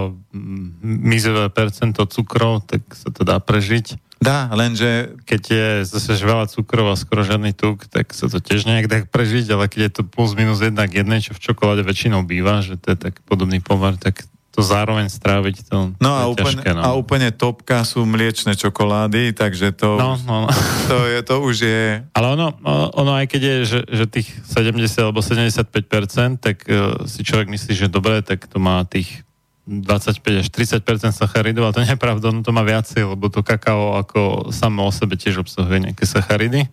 mizové 0.82 1.46
percento 1.54 2.02
cukrov, 2.10 2.66
tak 2.66 2.82
sa 2.90 3.14
to 3.14 3.22
dá 3.22 3.38
prežiť. 3.38 4.18
Dá, 4.18 4.50
lenže 4.50 5.14
Keď 5.28 5.42
je 5.46 5.68
zase 5.86 6.18
veľa 6.18 6.50
cukrov 6.50 6.90
a 6.90 6.98
skoro 6.98 7.22
žiadny 7.22 7.54
tuk, 7.54 7.86
tak 7.86 8.10
sa 8.10 8.26
to 8.26 8.42
tiež 8.42 8.66
nejak 8.66 8.86
dá 8.90 8.98
prežiť, 9.06 9.46
ale 9.54 9.70
keď 9.70 9.80
je 9.86 9.92
to 10.00 10.02
plus 10.02 10.34
minus 10.34 10.58
jedna 10.58 10.90
k 10.90 11.06
jednej, 11.06 11.22
čo 11.22 11.38
v 11.38 11.42
čokoláde 11.44 11.86
väčšinou 11.86 12.26
býva, 12.26 12.64
že 12.64 12.74
to 12.80 12.96
je 12.96 12.98
tak 12.98 13.22
podobný 13.28 13.62
pomer, 13.62 13.94
tak 13.94 14.26
to 14.54 14.62
zároveň 14.62 15.10
stráviť 15.10 15.66
to, 15.66 15.90
No 15.98 16.10
to 16.14 16.14
a 16.14 16.22
je 16.22 16.26
úplne, 16.30 16.62
ťažké. 16.62 16.70
No. 16.78 16.82
a 16.86 16.88
úplne 16.94 17.28
topka 17.34 17.82
sú 17.82 18.06
mliečne 18.06 18.54
čokolády, 18.54 19.34
takže 19.34 19.74
to, 19.74 19.98
No, 19.98 20.14
no, 20.22 20.46
no. 20.46 20.48
to, 20.90 20.96
je, 21.10 21.18
to 21.26 21.34
už 21.42 21.56
je... 21.66 21.82
Ale 22.14 22.26
ono, 22.38 22.54
ono 22.94 23.12
aj 23.18 23.26
keď 23.26 23.42
je, 23.42 23.56
že, 23.66 23.80
že 23.90 24.04
tých 24.06 24.30
70 24.46 24.78
alebo 25.02 25.18
75%, 25.18 26.38
tak 26.38 26.62
uh, 26.70 27.02
si 27.10 27.26
človek 27.26 27.50
myslí, 27.50 27.72
že 27.74 27.86
dobre, 27.90 28.22
tak 28.22 28.46
to 28.46 28.62
má 28.62 28.86
tých 28.86 29.26
25 29.66 30.22
až 30.44 30.48
30% 30.52 30.84
sacharidov, 31.10 31.66
ale 31.66 31.74
to 31.74 31.82
nie 31.82 31.96
je 31.96 31.98
pravda, 31.98 32.30
ono 32.30 32.44
to 32.44 32.52
má 32.54 32.62
viacej, 32.62 33.10
lebo 33.10 33.32
to 33.32 33.40
kakao 33.42 33.98
ako 33.98 34.52
samo 34.54 34.86
o 34.86 34.92
sebe 34.94 35.18
tiež 35.18 35.42
obsahuje 35.42 35.90
nejaké 35.90 36.04
sacharidy. 36.06 36.68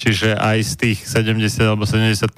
Čiže 0.00 0.32
aj 0.32 0.58
z 0.64 0.72
tých 0.80 0.98
70 1.04 1.60
alebo 1.60 1.84
75% 1.84 2.32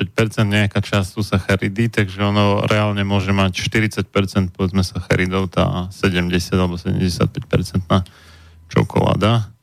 nejaká 0.51 0.82
časť 0.82 1.14
sú 1.14 1.22
sacharidy, 1.22 1.94
takže 1.94 2.18
ono 2.18 2.66
reálne 2.66 3.06
môže 3.06 3.30
mať 3.30 3.55
40% 3.55 4.51
povedzme 4.51 4.82
sacharidov, 4.82 5.47
tá 5.47 5.86
70 5.94 6.26
alebo 6.59 6.74
75% 6.74 7.86
na 7.86 8.02
čokoláda 8.66 9.55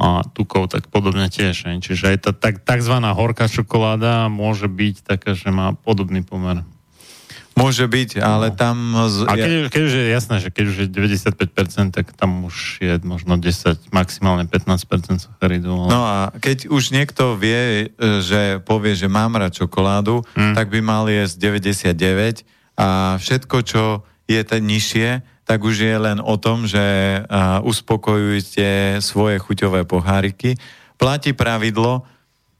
a 0.00 0.24
tukov 0.32 0.72
tak 0.72 0.88
podobne 0.88 1.28
tiež. 1.28 1.76
Čiže 1.76 2.16
aj 2.16 2.18
tá 2.24 2.32
tak, 2.32 2.64
takzvaná 2.64 3.12
horká 3.12 3.52
čokoláda 3.52 4.32
môže 4.32 4.64
byť 4.64 5.04
taká, 5.04 5.36
že 5.36 5.52
má 5.52 5.76
podobný 5.76 6.24
pomer. 6.24 6.64
Môže 7.56 7.88
byť, 7.88 8.20
ale 8.20 8.52
tam... 8.52 8.76
Z, 9.08 9.24
A 9.24 9.32
keď, 9.32 9.72
keď 9.72 9.82
už 9.88 9.94
je 9.96 10.06
jasné, 10.12 10.36
že 10.44 10.48
keď 10.52 10.64
už 10.68 10.76
je 10.76 10.86
95%, 10.92 11.96
tak 11.96 12.12
tam 12.12 12.44
už 12.44 12.84
je 12.84 12.94
možno 13.00 13.40
10, 13.40 13.80
maximálne 13.96 14.44
15% 14.44 15.24
sacharidov. 15.24 15.88
No 15.88 16.04
a 16.04 16.36
keď 16.36 16.68
už 16.68 16.92
niekto 16.92 17.32
vie, 17.40 17.88
e, 17.88 18.20
že 18.20 18.60
povie, 18.60 18.92
že 18.92 19.08
mám 19.08 19.40
rád 19.40 19.56
čokoládu, 19.56 20.20
Hm. 20.36 20.52
tak 20.52 20.68
by 20.68 20.84
mal 20.84 21.08
jesť 21.08 21.56
99 21.96 22.44
a 22.76 23.16
všetko, 23.16 23.56
čo 23.64 23.82
je 24.28 24.40
ten 24.44 24.60
nižšie, 24.60 25.24
tak 25.46 25.64
už 25.64 25.80
je 25.80 25.96
len 25.96 26.18
o 26.20 26.36
tom, 26.36 26.68
že 26.68 26.82
a, 27.24 27.64
uspokojujete 27.64 29.00
svoje 29.00 29.40
chuťové 29.40 29.88
poháriky. 29.88 30.58
Platí 31.00 31.32
pravidlo 31.32 32.04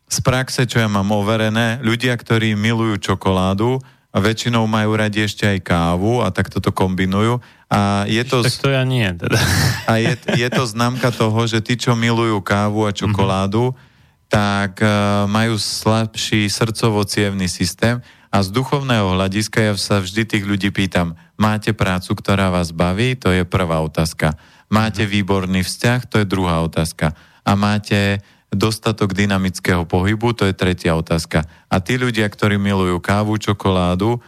z 0.06 0.18
praxe, 0.23 0.64
čo 0.64 0.78
ja 0.78 0.89
mám 0.89 1.10
overené, 1.10 1.82
ľudia, 1.82 2.14
ktorí 2.14 2.55
milujú 2.55 3.02
čokoládu, 3.12 3.82
a 4.16 4.18
väčšinou 4.24 4.64
majú 4.64 4.97
radi 4.97 5.28
ešte 5.28 5.44
aj 5.44 5.59
kávu 5.60 6.24
a 6.24 6.32
tak 6.32 6.48
toto 6.48 6.72
kombinujú. 6.72 7.36
A 7.68 8.09
je 8.09 8.24
to... 8.24 8.40
tak 8.40 8.56
to 8.64 8.72
ja 8.72 8.80
nie. 8.88 9.05
Teda. 9.12 9.36
A 9.84 10.01
je, 10.01 10.16
je 10.40 10.48
to 10.48 10.64
známka 10.64 11.12
toho, 11.12 11.44
že 11.44 11.60
tí, 11.60 11.76
čo 11.76 11.93
milujú 11.93 12.40
kávu 12.40 12.88
a 12.88 12.97
čokoládu, 12.97 13.76
mm-hmm. 13.76 14.28
tak 14.32 14.80
uh, 14.80 15.28
majú 15.28 15.60
slabší 15.60 16.48
srdcovo 16.48 17.05
systém 17.44 18.01
a 18.32 18.44
z 18.44 18.52
duchovného 18.52 19.16
hľadiska 19.16 19.59
ja 19.64 19.72
sa 19.76 20.01
vždy 20.01 20.28
tých 20.28 20.44
ľudí 20.44 20.68
pýtam, 20.68 21.16
máte 21.40 21.72
prácu, 21.76 22.12
ktorá 22.16 22.52
vás 22.52 22.72
baví? 22.72 23.16
To 23.20 23.32
je 23.32 23.44
prvá 23.44 23.80
otázka. 23.80 24.36
Máte 24.66 25.06
výborný 25.06 25.62
vzťah? 25.62 26.01
To 26.10 26.16
je 26.20 26.26
druhá 26.26 26.60
otázka. 26.60 27.14
A 27.47 27.52
máte 27.55 28.20
dostatok 28.56 29.12
dynamického 29.12 29.84
pohybu? 29.84 30.32
To 30.34 30.48
je 30.48 30.56
tretia 30.56 30.96
otázka. 30.96 31.44
A 31.68 31.76
tí 31.78 32.00
ľudia, 32.00 32.26
ktorí 32.26 32.56
milujú 32.56 32.98
kávu, 32.98 33.36
čokoládu, 33.36 34.18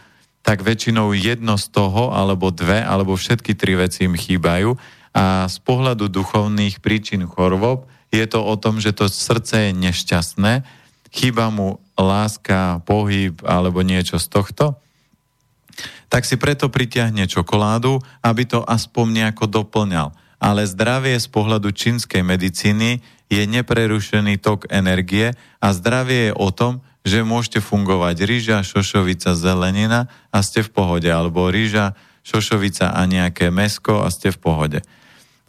tak 0.45 0.63
väčšinou 0.63 1.11
jedno 1.17 1.59
z 1.59 1.67
toho, 1.69 2.15
alebo 2.15 2.53
dve, 2.53 2.79
alebo 2.79 3.17
všetky 3.17 3.57
tri 3.57 3.75
veci 3.75 4.07
im 4.07 4.15
chýbajú. 4.15 4.77
A 5.11 5.49
z 5.49 5.57
pohľadu 5.65 6.07
duchovných 6.07 6.79
príčin 6.79 7.25
chorôb 7.25 7.89
je 8.09 8.25
to 8.25 8.41
o 8.41 8.55
tom, 8.57 8.81
že 8.81 8.93
to 8.93 9.09
srdce 9.09 9.69
je 9.69 9.71
nešťastné, 9.73 10.65
chýba 11.09 11.49
mu 11.49 11.81
láska, 11.97 12.81
pohyb 12.85 13.37
alebo 13.45 13.81
niečo 13.81 14.17
z 14.21 14.27
tohto, 14.29 14.77
tak 16.09 16.25
si 16.25 16.41
preto 16.41 16.73
pritiahne 16.73 17.29
čokoládu, 17.29 18.01
aby 18.25 18.43
to 18.49 18.65
aspoň 18.65 19.05
nejako 19.13 19.45
doplňal. 19.45 20.09
Ale 20.39 20.63
zdravie 20.63 21.19
z 21.19 21.27
pohľadu 21.27 21.75
čínskej 21.75 22.23
medicíny 22.23 23.03
je 23.29 23.43
neprerušený 23.45 24.39
tok 24.41 24.71
energie 24.71 25.35
a 25.59 25.67
zdravie 25.75 26.31
je 26.31 26.33
o 26.33 26.49
tom, 26.49 26.81
že 27.03 27.23
môžete 27.23 27.59
fungovať 27.63 28.23
rýža, 28.27 28.65
šošovica, 28.65 29.35
zelenina 29.35 30.11
a 30.31 30.43
ste 30.43 30.65
v 30.65 30.71
pohode, 30.71 31.07
alebo 31.07 31.47
rýža, 31.47 31.95
šošovica 32.27 32.91
a 32.91 33.01
nejaké 33.07 33.51
mesko 33.51 34.03
a 34.03 34.11
ste 34.11 34.31
v 34.35 34.39
pohode. 34.39 34.79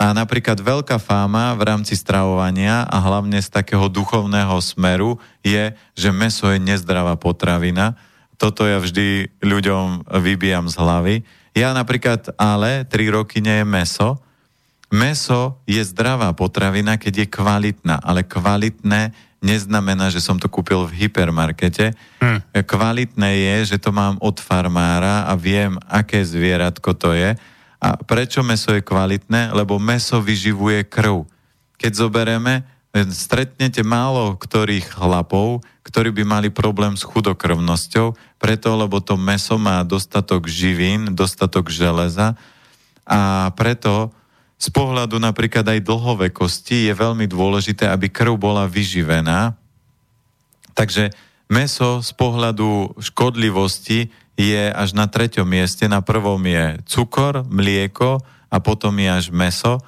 A 0.00 0.16
napríklad 0.16 0.56
veľká 0.56 0.96
fáma 0.96 1.52
v 1.60 1.68
rámci 1.68 1.92
stravovania 1.92 2.88
a 2.88 3.04
hlavne 3.04 3.36
z 3.36 3.52
takého 3.52 3.92
duchovného 3.92 4.56
smeru 4.64 5.20
je, 5.44 5.76
že 5.92 6.08
meso 6.08 6.48
je 6.48 6.56
nezdravá 6.56 7.20
potravina. 7.20 8.00
Toto 8.40 8.64
ja 8.64 8.80
vždy 8.80 9.28
ľuďom 9.44 10.08
vybijam 10.08 10.72
z 10.72 10.74
hlavy. 10.80 11.14
Ja 11.52 11.76
napríklad 11.76 12.32
ale 12.40 12.88
3 12.88 13.12
roky 13.12 13.44
nie 13.44 13.60
je 13.60 13.66
meso, 13.68 14.24
Meso 14.90 15.62
je 15.70 15.78
zdravá 15.86 16.34
potravina, 16.34 16.98
keď 16.98 17.24
je 17.24 17.26
kvalitná, 17.30 18.02
ale 18.02 18.26
kvalitné 18.26 19.14
neznamená, 19.40 20.10
že 20.12 20.20
som 20.20 20.36
to 20.36 20.50
kúpil 20.50 20.84
v 20.84 21.06
hypermarkete. 21.06 21.94
Hm. 22.20 22.38
Kvalitné 22.66 23.30
je, 23.38 23.74
že 23.74 23.78
to 23.80 23.94
mám 23.94 24.20
od 24.20 24.36
farmára 24.42 25.30
a 25.30 25.32
viem, 25.38 25.78
aké 25.88 26.20
zvieratko 26.20 26.92
to 26.98 27.14
je. 27.16 27.38
A 27.80 27.88
prečo 28.04 28.44
meso 28.44 28.74
je 28.76 28.84
kvalitné? 28.84 29.56
Lebo 29.56 29.80
meso 29.80 30.20
vyživuje 30.20 30.84
krv. 30.84 31.24
keď 31.80 31.92
zoberieme, 31.96 32.60
stretnete 32.92 33.80
málo 33.80 34.36
ktorých 34.36 34.92
chlapov, 34.92 35.64
ktorí 35.86 36.12
by 36.12 36.24
mali 36.28 36.48
problém 36.52 36.98
s 36.98 37.06
chudokrvnosťou, 37.06 38.12
preto, 38.36 38.68
lebo 38.76 39.00
to 39.00 39.16
meso 39.16 39.56
má 39.56 39.80
dostatok 39.86 40.44
živín, 40.44 41.16
dostatok 41.16 41.72
železa 41.72 42.36
a 43.08 43.48
preto 43.56 44.12
z 44.60 44.68
pohľadu 44.68 45.16
napríklad 45.16 45.64
aj 45.64 45.80
dlhovekosti 45.88 46.84
je 46.84 46.92
veľmi 46.92 47.24
dôležité, 47.24 47.88
aby 47.88 48.12
krv 48.12 48.36
bola 48.36 48.68
vyživená. 48.68 49.56
Takže 50.76 51.08
meso 51.48 52.04
z 52.04 52.12
pohľadu 52.12 52.92
škodlivosti 53.00 54.12
je 54.36 54.62
až 54.68 54.92
na 54.92 55.08
treťom 55.08 55.48
mieste. 55.48 55.88
Na 55.88 56.04
prvom 56.04 56.44
je 56.44 56.76
cukor, 56.84 57.40
mlieko 57.48 58.20
a 58.52 58.56
potom 58.60 59.00
je 59.00 59.08
až 59.08 59.26
meso. 59.32 59.80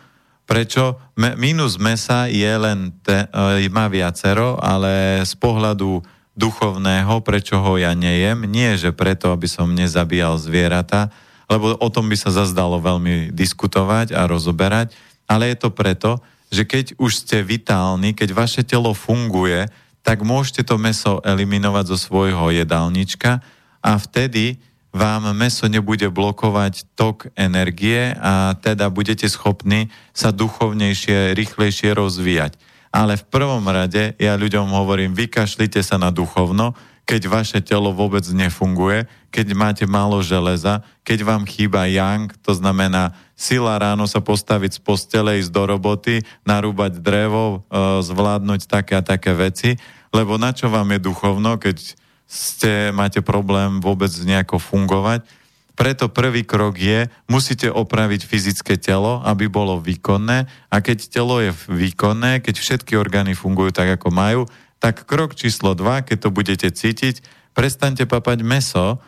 Prečo? 0.49 0.97
Me, 1.21 1.37
minus 1.37 1.77
mesa 1.77 2.33
je 2.33 2.53
len, 2.57 2.97
te, 3.05 3.29
e, 3.29 3.69
má 3.69 3.93
viacero, 3.93 4.57
ale 4.57 5.21
z 5.29 5.37
pohľadu 5.37 6.01
duchovného, 6.33 7.21
prečo 7.21 7.61
ho 7.61 7.77
ja 7.77 7.93
nejem, 7.93 8.49
nie 8.49 8.73
že 8.81 8.97
preto, 8.97 9.37
aby 9.37 9.45
som 9.45 9.77
nezabíjal 9.77 10.41
zvieratá, 10.41 11.13
lebo 11.53 11.77
o 11.77 11.89
tom 11.93 12.09
by 12.09 12.17
sa 12.17 12.33
zazdalo 12.33 12.81
veľmi 12.81 13.29
diskutovať 13.37 14.17
a 14.17 14.25
rozoberať, 14.25 14.97
ale 15.29 15.53
je 15.53 15.57
to 15.61 15.69
preto, 15.69 16.17
že 16.49 16.65
keď 16.65 16.97
už 16.97 17.25
ste 17.29 17.45
vitálni, 17.45 18.17
keď 18.17 18.33
vaše 18.33 18.63
telo 18.65 18.97
funguje, 18.97 19.69
tak 20.01 20.25
môžete 20.25 20.65
to 20.65 20.81
meso 20.81 21.21
eliminovať 21.21 21.93
zo 21.93 21.99
svojho 22.01 22.49
jedálnička 22.57 23.45
a 23.85 23.91
vtedy 24.01 24.57
vám 24.93 25.33
meso 25.33 25.65
nebude 25.69 26.05
blokovať 26.13 26.85
tok 26.93 27.33
energie 27.33 28.13
a 28.21 28.53
teda 28.61 28.93
budete 28.93 29.25
schopní 29.25 29.89
sa 30.13 30.33
duchovnejšie, 30.33 31.33
rýchlejšie 31.33 31.97
rozvíjať. 31.97 32.61
Ale 32.93 33.17
v 33.17 33.25
prvom 33.25 33.65
rade 33.65 34.13
ja 34.21 34.37
ľuďom 34.37 34.69
hovorím, 34.69 35.17
vykašlite 35.17 35.81
sa 35.81 35.97
na 35.97 36.13
duchovno, 36.13 36.77
keď 37.03 37.23
vaše 37.27 37.59
telo 37.59 37.91
vôbec 37.91 38.23
nefunguje, 38.31 39.11
keď 39.35 39.47
máte 39.59 39.85
málo 39.89 40.23
železa, 40.23 40.87
keď 41.03 41.27
vám 41.27 41.43
chýba 41.49 41.91
yang, 41.91 42.31
to 42.47 42.55
znamená 42.55 43.13
sila 43.35 43.75
ráno 43.75 44.07
sa 44.07 44.23
postaviť 44.23 44.79
z 44.79 44.81
postele, 44.81 45.43
ísť 45.43 45.51
do 45.51 45.63
roboty, 45.67 46.23
narúbať 46.47 47.03
drevo, 47.03 47.67
e, 47.67 48.01
zvládnuť 48.07 48.71
také 48.71 48.95
a 48.95 49.03
také 49.03 49.35
veci, 49.35 49.75
lebo 50.15 50.39
na 50.39 50.55
čo 50.55 50.71
vám 50.71 50.95
je 50.95 51.01
duchovno, 51.03 51.59
keď 51.59 51.99
ste, 52.29 52.95
máte 52.95 53.21
problém 53.21 53.83
vôbec 53.83 54.13
nejako 54.23 54.63
fungovať. 54.63 55.27
Preto 55.73 56.13
prvý 56.13 56.45
krok 56.45 56.77
je, 56.77 57.09
musíte 57.27 57.67
opraviť 57.67 58.29
fyzické 58.29 58.77
telo, 58.77 59.25
aby 59.25 59.49
bolo 59.49 59.81
výkonné 59.81 60.45
a 60.69 60.77
keď 60.85 61.09
telo 61.09 61.41
je 61.41 61.51
výkonné, 61.67 62.45
keď 62.45 62.61
všetky 62.61 62.93
orgány 62.95 63.33
fungujú 63.33 63.73
tak, 63.73 63.97
ako 63.97 64.13
majú, 64.13 64.45
tak 64.83 65.07
krok 65.07 65.39
číslo 65.39 65.79
2, 65.79 66.03
keď 66.03 66.19
to 66.19 66.35
budete 66.35 66.69
cítiť, 66.75 67.23
prestante 67.55 68.03
papať 68.03 68.43
meso, 68.43 68.99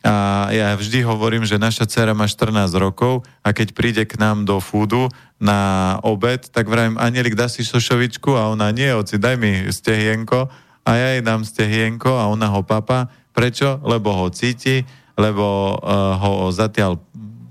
a 0.00 0.48
ja 0.48 0.72
vždy 0.80 1.04
hovorím, 1.04 1.44
že 1.44 1.60
naša 1.60 1.84
dcera 1.84 2.16
má 2.16 2.24
14 2.24 2.72
rokov 2.80 3.20
a 3.44 3.52
keď 3.52 3.76
príde 3.76 4.02
k 4.08 4.16
nám 4.16 4.48
do 4.48 4.56
fúdu 4.56 5.12
na 5.36 6.00
obed, 6.00 6.40
tak 6.48 6.72
vravím, 6.72 6.96
Anielik, 6.96 7.36
dá 7.36 7.52
si 7.52 7.60
šošovičku? 7.60 8.32
A 8.32 8.48
ona, 8.48 8.72
nie, 8.72 8.88
oci, 8.96 9.20
daj 9.20 9.36
mi 9.36 9.68
stehienko 9.68 10.48
a 10.88 10.90
ja 10.96 11.08
jej 11.12 11.20
dám 11.20 11.44
stehienko 11.44 12.16
a 12.16 12.32
ona 12.32 12.48
ho 12.48 12.64
papa. 12.64 13.12
Prečo? 13.36 13.76
Lebo 13.84 14.16
ho 14.16 14.32
cíti, 14.32 14.88
lebo 15.20 15.76
uh, 15.76 16.16
ho 16.16 16.48
zatiaľ 16.48 16.96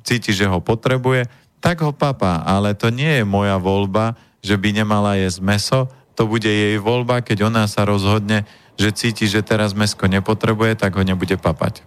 cíti, 0.01 0.33
že 0.33 0.49
ho 0.49 0.57
potrebuje, 0.57 1.29
tak 1.61 1.85
ho 1.85 1.93
papa. 1.93 2.41
Ale 2.49 2.73
to 2.73 2.89
nie 2.89 3.21
je 3.21 3.29
moja 3.29 3.61
voľba, 3.61 4.17
že 4.41 4.57
by 4.57 4.73
nemala 4.73 5.21
jesť 5.21 5.39
meso, 5.45 5.79
to 6.19 6.27
bude 6.27 6.43
jej 6.43 6.75
voľba, 6.75 7.23
keď 7.23 7.47
ona 7.47 7.63
sa 7.71 7.87
rozhodne, 7.87 8.43
že 8.75 8.91
cíti, 8.91 9.23
že 9.23 9.39
teraz 9.39 9.71
mesko 9.71 10.03
nepotrebuje, 10.11 10.75
tak 10.75 10.99
ho 10.99 11.03
nebude 11.07 11.39
papať. 11.39 11.79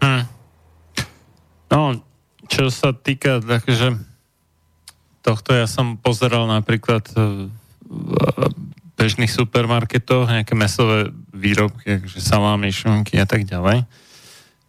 Hmm. 0.00 0.24
No, 1.68 2.00
čo 2.48 2.72
sa 2.72 2.96
týka 2.96 3.44
takže 3.44 4.00
tohto, 5.20 5.52
ja 5.52 5.68
som 5.68 6.00
pozeral 6.00 6.48
napríklad 6.48 7.04
v 7.84 8.08
bežných 8.96 9.28
supermarketoch 9.28 10.32
nejaké 10.32 10.56
mesové 10.56 11.12
výrobky, 11.36 12.00
akože 12.00 12.16
salámy, 12.16 12.72
šunky 12.72 13.20
a 13.20 13.28
tak 13.28 13.44
ďalej, 13.44 13.84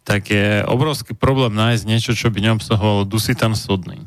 tak 0.04 0.28
je 0.28 0.68
obrovský 0.68 1.16
problém 1.16 1.56
nájsť 1.56 1.84
niečo, 1.88 2.12
čo 2.12 2.28
by 2.28 2.44
neobsahovalo 2.44 3.08
dusitan 3.08 3.56
sodný. 3.56 4.04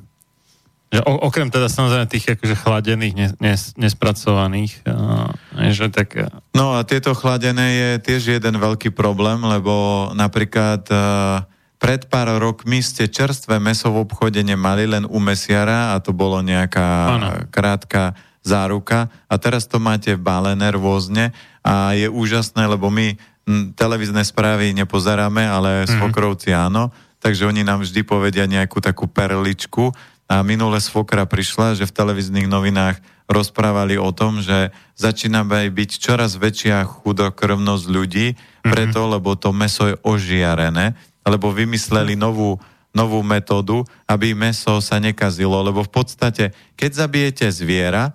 Že 0.91 1.07
o, 1.07 1.13
okrem 1.31 1.47
teda 1.47 1.71
samozrejme 1.71 2.05
tých 2.11 2.35
akože 2.35 2.55
chladených, 2.59 3.15
nes, 3.15 3.31
nes, 3.39 3.61
nespracovaných. 3.79 4.83
Uh, 4.83 5.31
že 5.71 5.87
tak... 5.87 6.19
No 6.51 6.75
a 6.75 6.83
tieto 6.83 7.15
chladené 7.15 7.67
je 7.79 7.89
tiež 8.11 8.35
jeden 8.37 8.59
veľký 8.59 8.91
problém, 8.91 9.39
lbo 9.39 10.11
napríklad 10.11 10.83
uh, 10.91 11.47
pred 11.81 12.05
pár 12.05 12.29
rokmi 12.37 12.83
ste 12.85 13.09
čerstvé 13.09 13.57
meso 13.57 13.89
v 13.89 14.05
obchode 14.05 14.37
nemali 14.45 14.85
len 14.85 15.07
u 15.09 15.17
mesiara 15.17 15.95
a 15.95 16.03
to 16.03 16.13
bolo 16.13 16.37
nejaká 16.45 16.87
ano. 17.09 17.27
krátka 17.49 18.13
záruka 18.45 19.09
a 19.25 19.35
teraz 19.41 19.65
to 19.65 19.81
máte 19.81 20.13
balené 20.13 20.69
rôzne 20.69 21.33
a 21.65 21.97
je 21.97 22.05
úžasné, 22.05 22.69
lebo 22.69 22.93
my 22.93 23.17
m, 23.49 23.73
televízne 23.73 24.21
správy 24.21 24.77
nepozeráme, 24.77 25.41
ale 25.41 25.85
mm-hmm. 25.85 25.97
svokrovci 25.97 26.53
áno, 26.53 26.93
takže 27.17 27.49
oni 27.49 27.65
nám 27.65 27.81
vždy 27.81 28.01
povedia 28.05 28.45
nejakú 28.45 28.77
takú 28.77 29.09
perličku 29.09 29.89
a 30.31 30.39
minule 30.47 30.79
svokra 30.79 31.27
prišla, 31.27 31.75
že 31.75 31.83
v 31.83 31.91
televíznych 31.91 32.47
novinách 32.47 33.03
rozprávali 33.27 33.99
o 33.99 34.15
tom, 34.15 34.39
že 34.39 34.71
začína 34.95 35.43
byť 35.43 35.91
čoraz 35.99 36.39
väčšia 36.39 36.87
chudokrvnosť 36.87 37.85
ľudí, 37.91 38.39
mhm. 38.63 38.71
preto, 38.71 39.03
mm-hmm. 39.03 39.13
lebo 39.19 39.35
to 39.35 39.51
meso 39.51 39.91
je 39.91 39.99
ožiarené, 40.07 40.95
lebo 41.27 41.51
vymysleli 41.51 42.15
novú 42.15 42.55
novú 42.91 43.23
metódu, 43.23 43.87
aby 44.03 44.35
meso 44.35 44.83
sa 44.83 44.99
nekazilo, 44.99 45.63
lebo 45.63 45.79
v 45.79 45.91
podstate, 45.95 46.51
keď 46.75 46.91
zabijete 47.07 47.47
zviera, 47.47 48.11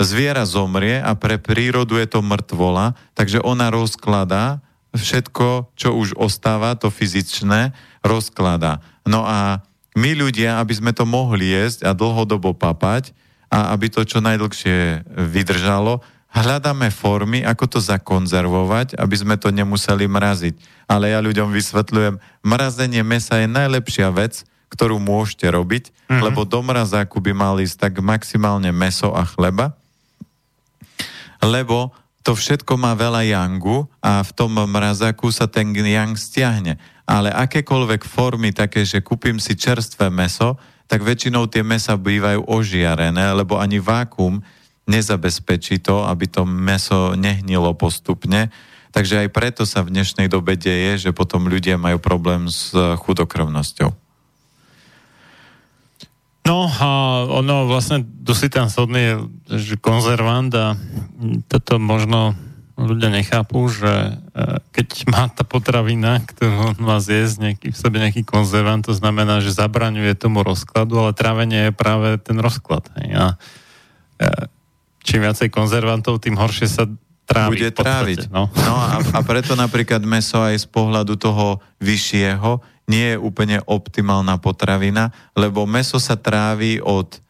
zviera 0.00 0.48
zomrie 0.48 0.96
a 0.96 1.12
pre 1.12 1.36
prírodu 1.36 2.00
je 2.00 2.08
to 2.08 2.24
mŕtvola, 2.24 2.96
takže 3.12 3.44
ona 3.44 3.68
rozkladá 3.68 4.64
všetko, 4.96 5.76
čo 5.76 5.92
už 5.92 6.16
ostáva, 6.16 6.72
to 6.72 6.88
fyzičné, 6.88 7.76
rozkladá. 8.00 8.80
No 9.04 9.28
a 9.28 9.60
my 9.98 10.14
ľudia, 10.14 10.62
aby 10.62 10.74
sme 10.78 10.94
to 10.94 11.02
mohli 11.02 11.50
jesť 11.50 11.90
a 11.90 11.90
dlhodobo 11.90 12.54
papať 12.54 13.10
a 13.50 13.74
aby 13.74 13.90
to 13.90 14.06
čo 14.06 14.22
najdlhšie 14.22 15.02
vydržalo, 15.10 15.98
hľadáme 16.30 16.92
formy, 16.94 17.42
ako 17.42 17.64
to 17.66 17.78
zakonzervovať, 17.82 18.94
aby 18.94 19.16
sme 19.18 19.34
to 19.34 19.50
nemuseli 19.50 20.06
mraziť. 20.06 20.54
Ale 20.86 21.10
ja 21.10 21.18
ľuďom 21.18 21.50
vysvetľujem, 21.50 22.20
mrazenie 22.46 23.02
mesa 23.02 23.42
je 23.42 23.48
najlepšia 23.50 24.08
vec, 24.14 24.46
ktorú 24.68 25.00
môžete 25.00 25.48
robiť, 25.48 25.90
mm-hmm. 25.90 26.22
lebo 26.22 26.44
do 26.44 26.60
mrazáku 26.60 27.18
by 27.18 27.32
mali 27.32 27.64
ísť 27.64 27.88
tak 27.88 27.94
maximálne 28.04 28.68
meso 28.70 29.10
a 29.16 29.24
chleba, 29.24 29.72
lebo 31.40 31.90
to 32.28 32.36
všetko 32.36 32.76
má 32.76 32.92
veľa 32.92 33.24
yangu 33.24 33.88
a 34.04 34.20
v 34.20 34.36
tom 34.36 34.52
mrazaku 34.52 35.32
sa 35.32 35.48
ten 35.48 35.72
yang 35.72 36.12
stiahne. 36.12 36.76
Ale 37.08 37.32
akékoľvek 37.32 38.04
formy 38.04 38.52
také, 38.52 38.84
že 38.84 39.00
kúpim 39.00 39.40
si 39.40 39.56
čerstvé 39.56 40.12
meso, 40.12 40.60
tak 40.84 41.00
väčšinou 41.08 41.48
tie 41.48 41.64
mesa 41.64 41.96
bývajú 41.96 42.44
ožiarené, 42.44 43.32
lebo 43.32 43.56
ani 43.56 43.80
vákum 43.80 44.44
nezabezpečí 44.84 45.80
to, 45.80 46.04
aby 46.04 46.28
to 46.28 46.44
meso 46.44 47.16
nehnilo 47.16 47.72
postupne. 47.72 48.52
Takže 48.92 49.24
aj 49.24 49.28
preto 49.32 49.64
sa 49.64 49.80
v 49.80 49.96
dnešnej 49.96 50.28
dobe 50.28 50.60
deje, 50.60 51.08
že 51.08 51.16
potom 51.16 51.48
ľudia 51.48 51.80
majú 51.80 51.96
problém 51.96 52.44
s 52.44 52.76
chudokrvnosťou. 52.76 54.07
No 56.48 56.64
a 56.64 56.88
ono 57.28 57.68
vlastne 57.68 58.00
dusitán 58.00 58.72
sodný 58.72 59.00
je 59.04 59.14
že 59.60 59.76
konzervant 59.76 60.48
a 60.56 60.72
toto 61.44 61.76
možno 61.76 62.32
ľudia 62.78 63.10
nechápu, 63.10 63.68
že 63.68 63.90
e, 63.90 64.12
keď 64.72 64.88
má 65.10 65.26
tá 65.28 65.42
potravina, 65.42 66.22
ktorú 66.24 66.78
má 66.78 67.02
zjesť 67.02 67.36
nejaký, 67.42 67.68
v 67.74 67.76
sebe 67.76 67.96
nejaký 67.98 68.22
konzervant, 68.22 68.86
to 68.86 68.94
znamená, 68.94 69.42
že 69.42 69.50
zabraňuje 69.50 70.14
tomu 70.14 70.46
rozkladu, 70.46 70.94
ale 70.96 71.12
trávenie 71.12 71.68
je 71.68 71.72
práve 71.74 72.16
ten 72.22 72.38
rozklad. 72.38 72.86
Hej. 73.02 73.08
A 73.18 73.24
e, 74.22 74.28
čím 75.02 75.26
viacej 75.26 75.50
konzervantov, 75.50 76.22
tým 76.22 76.38
horšie 76.38 76.70
sa 76.70 76.86
trávi. 77.26 77.60
Bude 77.60 77.74
tráviť. 77.74 78.32
No, 78.32 78.46
no 78.48 78.74
a, 78.78 79.02
a 79.02 79.20
preto 79.26 79.58
napríklad 79.58 80.00
meso 80.06 80.38
aj 80.40 80.64
z 80.64 80.66
pohľadu 80.70 81.18
toho 81.18 81.58
vyššieho 81.82 82.77
nie 82.88 83.14
je 83.14 83.16
úplne 83.20 83.60
optimálna 83.68 84.40
potravina, 84.40 85.12
lebo 85.36 85.68
meso 85.68 86.00
sa 86.00 86.16
trávi 86.16 86.80
od 86.80 87.20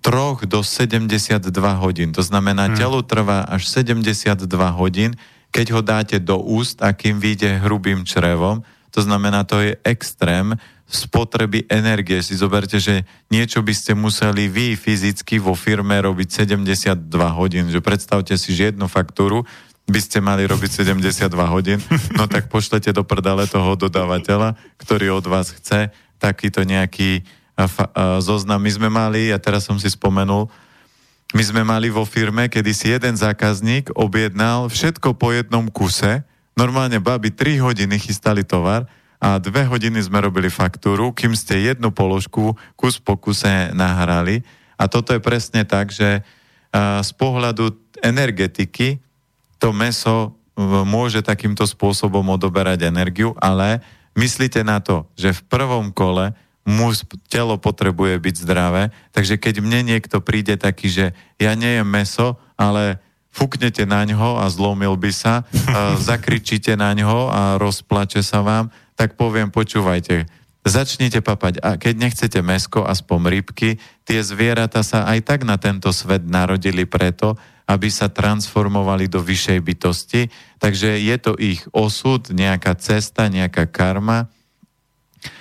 3 0.00 0.48
do 0.48 0.64
72 0.64 1.52
hodín. 1.82 2.10
To 2.16 2.22
znamená, 2.24 2.72
hmm. 2.72 2.76
telo 2.80 3.04
trvá 3.04 3.44
až 3.44 3.68
72 3.68 4.48
hodín, 4.72 5.14
keď 5.52 5.66
ho 5.76 5.80
dáte 5.84 6.16
do 6.16 6.40
úst 6.40 6.80
a 6.80 6.96
kým 6.96 7.20
vyjde 7.20 7.60
hrubým 7.60 8.06
črevom. 8.08 8.64
To 8.94 9.00
znamená, 9.04 9.44
to 9.44 9.60
je 9.60 9.76
extrém. 9.84 10.56
spotreby 10.86 11.66
energie. 11.66 12.22
Si 12.22 12.38
zoberte, 12.38 12.78
že 12.78 13.02
niečo 13.26 13.58
by 13.58 13.74
ste 13.74 13.98
museli 13.98 14.46
vy 14.46 14.78
fyzicky 14.78 15.42
vo 15.42 15.58
firme 15.58 15.98
robiť 15.98 16.46
72 16.46 17.10
hodín. 17.34 17.66
Že 17.66 17.82
predstavte 17.82 18.38
si, 18.38 18.54
že 18.54 18.70
jednu 18.70 18.86
faktúru 18.86 19.42
by 19.86 20.00
ste 20.02 20.18
mali 20.18 20.42
robiť 20.50 20.82
72 20.82 21.30
hodín, 21.46 21.78
no 22.18 22.26
tak 22.26 22.50
pošlete 22.50 22.90
do 22.90 23.06
prdale 23.06 23.46
toho 23.46 23.78
dodávateľa, 23.78 24.58
ktorý 24.82 25.14
od 25.14 25.26
vás 25.30 25.54
chce 25.54 25.94
takýto 26.18 26.66
nejaký 26.66 27.22
zoznam. 28.18 28.60
My 28.60 28.70
sme 28.74 28.88
mali, 28.90 29.30
a 29.30 29.38
teraz 29.38 29.64
som 29.64 29.78
si 29.78 29.86
spomenul, 29.86 30.50
my 31.34 31.42
sme 31.42 31.62
mali 31.62 31.86
vo 31.86 32.02
firme, 32.02 32.50
kedy 32.50 32.70
si 32.74 32.90
jeden 32.90 33.14
zákazník 33.14 33.94
objednal 33.94 34.66
všetko 34.66 35.14
po 35.14 35.30
jednom 35.30 35.70
kuse, 35.70 36.26
normálne 36.58 36.98
baby 36.98 37.30
3 37.30 37.62
hodiny 37.62 37.98
chystali 38.02 38.42
tovar 38.42 38.90
a 39.22 39.38
dve 39.38 39.64
hodiny 39.64 40.02
sme 40.02 40.18
robili 40.18 40.50
faktúru, 40.50 41.14
kým 41.14 41.32
ste 41.38 41.62
jednu 41.62 41.94
položku 41.94 42.58
kus 42.74 42.98
po 42.98 43.14
kuse 43.16 43.70
nahrali. 43.70 44.42
A 44.76 44.90
toto 44.90 45.14
je 45.14 45.22
presne 45.22 45.64
tak, 45.64 45.94
že 45.94 46.20
z 46.76 47.10
pohľadu 47.16 47.72
energetiky 48.04 49.00
to 49.58 49.72
meso 49.72 50.36
môže 50.86 51.20
takýmto 51.20 51.68
spôsobom 51.68 52.24
odoberať 52.32 52.88
energiu, 52.88 53.36
ale 53.36 53.84
myslíte 54.16 54.64
na 54.64 54.80
to, 54.80 55.04
že 55.12 55.36
v 55.36 55.44
prvom 55.52 55.92
kole 55.92 56.32
muž, 56.66 57.06
telo 57.30 57.60
potrebuje 57.60 58.18
byť 58.18 58.34
zdravé, 58.42 58.90
takže 59.14 59.38
keď 59.38 59.62
mne 59.62 59.94
niekto 59.96 60.18
príde 60.18 60.58
taký, 60.58 60.90
že 60.90 61.06
ja 61.38 61.54
nejem 61.54 61.86
meso, 61.86 62.40
ale 62.58 62.98
fúknete 63.30 63.84
na 63.84 64.02
ňo 64.02 64.40
a 64.40 64.48
zlomil 64.48 64.96
by 64.96 65.12
sa, 65.12 65.46
zakričíte 66.10 66.74
na 66.74 66.96
ňo 66.96 67.30
a 67.30 67.40
rozplače 67.60 68.24
sa 68.24 68.42
vám, 68.42 68.72
tak 68.96 69.14
poviem, 69.14 69.52
počúvajte, 69.52 70.24
začnite 70.66 71.22
papať. 71.22 71.62
A 71.62 71.78
keď 71.78 71.94
nechcete 72.00 72.40
mesko, 72.42 72.82
aspoň 72.82 73.38
rybky, 73.38 73.78
tie 74.02 74.20
zvieratá 74.24 74.82
sa 74.82 75.06
aj 75.06 75.22
tak 75.22 75.40
na 75.46 75.60
tento 75.60 75.92
svet 75.94 76.26
narodili 76.26 76.88
preto, 76.88 77.38
aby 77.66 77.90
sa 77.90 78.06
transformovali 78.06 79.10
do 79.10 79.18
vyššej 79.18 79.58
bytosti. 79.58 80.22
Takže 80.62 81.02
je 81.02 81.16
to 81.18 81.34
ich 81.34 81.66
osud, 81.74 82.22
nejaká 82.30 82.78
cesta, 82.78 83.26
nejaká 83.26 83.66
karma, 83.66 84.30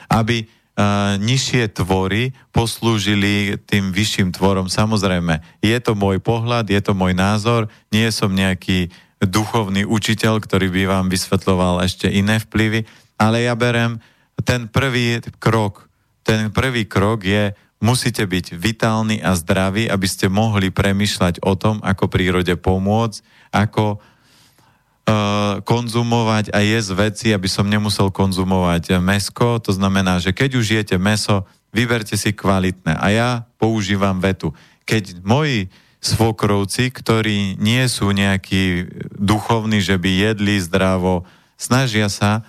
aby 0.10 0.46
uh, 0.46 1.22
nižšie 1.22 1.70
tvory 1.78 2.34
poslúžili 2.50 3.62
tým 3.70 3.94
vyšším 3.94 4.34
tvorom. 4.34 4.66
Samozrejme, 4.66 5.62
je 5.62 5.78
to 5.78 5.94
môj 5.94 6.18
pohľad, 6.18 6.66
je 6.66 6.82
to 6.82 6.98
môj 6.98 7.14
názor, 7.14 7.70
nie 7.94 8.10
som 8.10 8.34
nejaký 8.34 8.90
duchovný 9.22 9.86
učiteľ, 9.86 10.42
ktorý 10.42 10.68
by 10.74 10.84
vám 10.90 11.06
vysvetloval 11.08 11.86
ešte 11.86 12.10
iné 12.10 12.42
vplyvy, 12.42 12.84
ale 13.16 13.48
ja 13.48 13.56
berem 13.56 14.02
ten 14.44 14.68
prvý 14.68 15.24
krok. 15.40 15.88
Ten 16.26 16.50
prvý 16.50 16.90
krok 16.90 17.24
je, 17.24 17.54
musíte 17.86 18.26
byť 18.26 18.58
vitálni 18.58 19.22
a 19.22 19.38
zdraví, 19.38 19.86
aby 19.86 20.08
ste 20.10 20.26
mohli 20.26 20.74
premyšľať 20.74 21.46
o 21.46 21.54
tom, 21.54 21.78
ako 21.86 22.10
prírode 22.10 22.58
pomôcť, 22.58 23.22
ako 23.54 24.02
uh, 24.02 25.62
konzumovať 25.62 26.50
a 26.50 26.66
jesť 26.66 26.92
veci, 26.98 27.28
aby 27.30 27.46
som 27.46 27.70
nemusel 27.70 28.10
konzumovať 28.10 28.98
mesko. 28.98 29.62
To 29.62 29.70
znamená, 29.70 30.18
že 30.18 30.34
keď 30.34 30.58
už 30.58 30.66
jete 30.82 30.98
meso, 30.98 31.46
vyberte 31.70 32.18
si 32.18 32.34
kvalitné. 32.34 32.98
A 32.98 33.08
ja 33.14 33.30
používam 33.62 34.18
vetu. 34.18 34.58
Keď 34.90 35.22
moji 35.22 35.70
svokrovci, 36.02 36.94
ktorí 36.94 37.58
nie 37.58 37.82
sú 37.90 38.14
nejakí 38.14 38.90
duchovní, 39.18 39.82
že 39.82 39.98
by 39.98 40.34
jedli 40.34 40.62
zdravo, 40.62 41.26
snažia 41.58 42.10
sa 42.10 42.46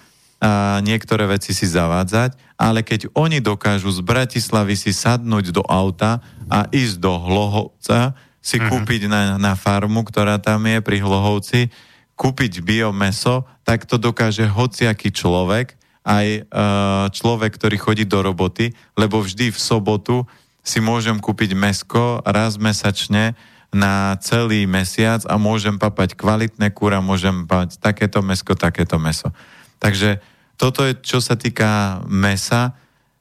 a 0.46 0.78
niektoré 0.78 1.26
veci 1.26 1.50
si 1.50 1.66
zavádzať, 1.66 2.38
ale 2.54 2.86
keď 2.86 3.10
oni 3.18 3.42
dokážu 3.42 3.90
z 3.90 3.98
Bratislavy 3.98 4.78
si 4.78 4.94
sadnúť 4.94 5.50
do 5.50 5.66
auta 5.66 6.22
a 6.46 6.70
ísť 6.70 7.02
do 7.02 7.18
Hlohovca, 7.18 8.14
si 8.38 8.62
uh-huh. 8.62 8.70
kúpiť 8.70 9.10
na, 9.10 9.42
na 9.42 9.58
farmu, 9.58 10.06
ktorá 10.06 10.38
tam 10.38 10.70
je 10.70 10.78
pri 10.78 11.02
Hlohovci, 11.02 11.74
kúpiť 12.14 12.62
biomeso, 12.62 13.42
tak 13.66 13.90
to 13.90 13.98
dokáže 13.98 14.46
hociaký 14.46 15.10
človek, 15.10 15.74
aj 16.06 16.46
uh, 16.46 17.10
človek, 17.10 17.58
ktorý 17.58 17.76
chodí 17.82 18.04
do 18.06 18.22
roboty, 18.22 18.70
lebo 18.94 19.18
vždy 19.18 19.50
v 19.50 19.58
sobotu 19.58 20.22
si 20.62 20.78
môžem 20.78 21.18
kúpiť 21.18 21.58
mesko 21.58 22.22
raz 22.22 22.54
mesačne 22.54 23.34
na 23.74 24.14
celý 24.22 24.62
mesiac 24.70 25.26
a 25.26 25.34
môžem 25.34 25.74
papať 25.74 26.14
kvalitné 26.14 26.70
kúra, 26.70 27.02
môžem 27.02 27.42
papať 27.50 27.82
takéto 27.82 28.22
mesko, 28.22 28.54
takéto 28.54 29.02
meso. 29.02 29.34
Takže 29.82 30.22
toto 30.56 30.84
je, 30.88 30.96
čo 31.00 31.20
sa 31.20 31.36
týka 31.36 32.00
mesa. 32.08 32.72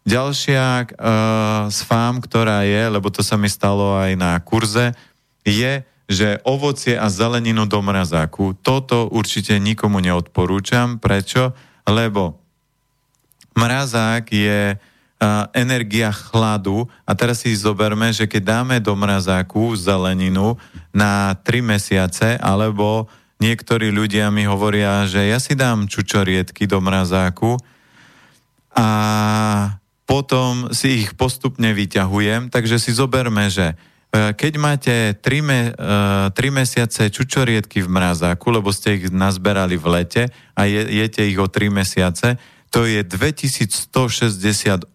Ďalšia 0.07 0.63
uh, 0.63 0.85
z 1.67 1.79
fám, 1.83 2.23
ktorá 2.23 2.63
je, 2.63 2.83
lebo 2.87 3.11
to 3.11 3.25
sa 3.25 3.35
mi 3.35 3.51
stalo 3.51 3.99
aj 3.99 4.11
na 4.15 4.37
kurze, 4.39 4.95
je, 5.43 5.83
že 6.05 6.37
ovocie 6.45 6.93
a 6.93 7.09
zeleninu 7.09 7.65
do 7.65 7.81
mrazáku, 7.81 8.53
toto 8.61 9.09
určite 9.09 9.57
nikomu 9.57 9.97
neodporúčam. 9.97 11.01
Prečo? 11.01 11.57
Lebo 11.89 12.37
mrazák 13.57 14.25
je 14.29 14.77
uh, 14.77 15.49
energia 15.57 16.13
chladu 16.13 16.85
a 17.03 17.11
teraz 17.17 17.41
si 17.41 17.57
zoberme, 17.57 18.13
že 18.13 18.29
keď 18.29 18.61
dáme 18.61 18.77
do 18.77 18.93
mrazáku 18.93 19.73
zeleninu 19.73 20.53
na 20.93 21.33
3 21.41 21.65
mesiace 21.65 22.37
alebo 22.37 23.09
niektorí 23.39 23.91
ľudia 23.91 24.31
mi 24.31 24.47
hovoria, 24.47 25.03
že 25.07 25.27
ja 25.27 25.39
si 25.41 25.53
dám 25.57 25.91
čučoriedky 25.91 26.67
do 26.67 26.79
mrazáku 26.79 27.59
a 28.75 28.87
potom 30.05 30.69
si 30.69 31.03
ich 31.03 31.17
postupne 31.17 31.73
vyťahujem, 31.73 32.53
takže 32.53 32.77
si 32.77 32.93
zoberme, 32.93 33.49
že 33.49 33.73
e, 33.73 34.35
keď 34.37 34.53
máte 34.61 34.95
3, 35.17 35.41
me, 35.41 35.59
3 35.73 36.31
e, 36.31 36.51
mesiace 36.53 37.09
čučoriedky 37.09 37.81
v 37.81 37.89
mrazáku, 37.89 38.53
lebo 38.53 38.69
ste 38.69 39.01
ich 39.01 39.09
nazberali 39.09 39.75
v 39.81 39.85
lete 39.89 40.23
a 40.53 40.69
je, 40.69 40.85
jete 40.85 41.25
ich 41.25 41.39
o 41.41 41.49
3 41.49 41.73
mesiace, 41.73 42.37
to 42.69 42.85
je 42.85 43.01
2160 43.01 43.89
e, 43.97 44.87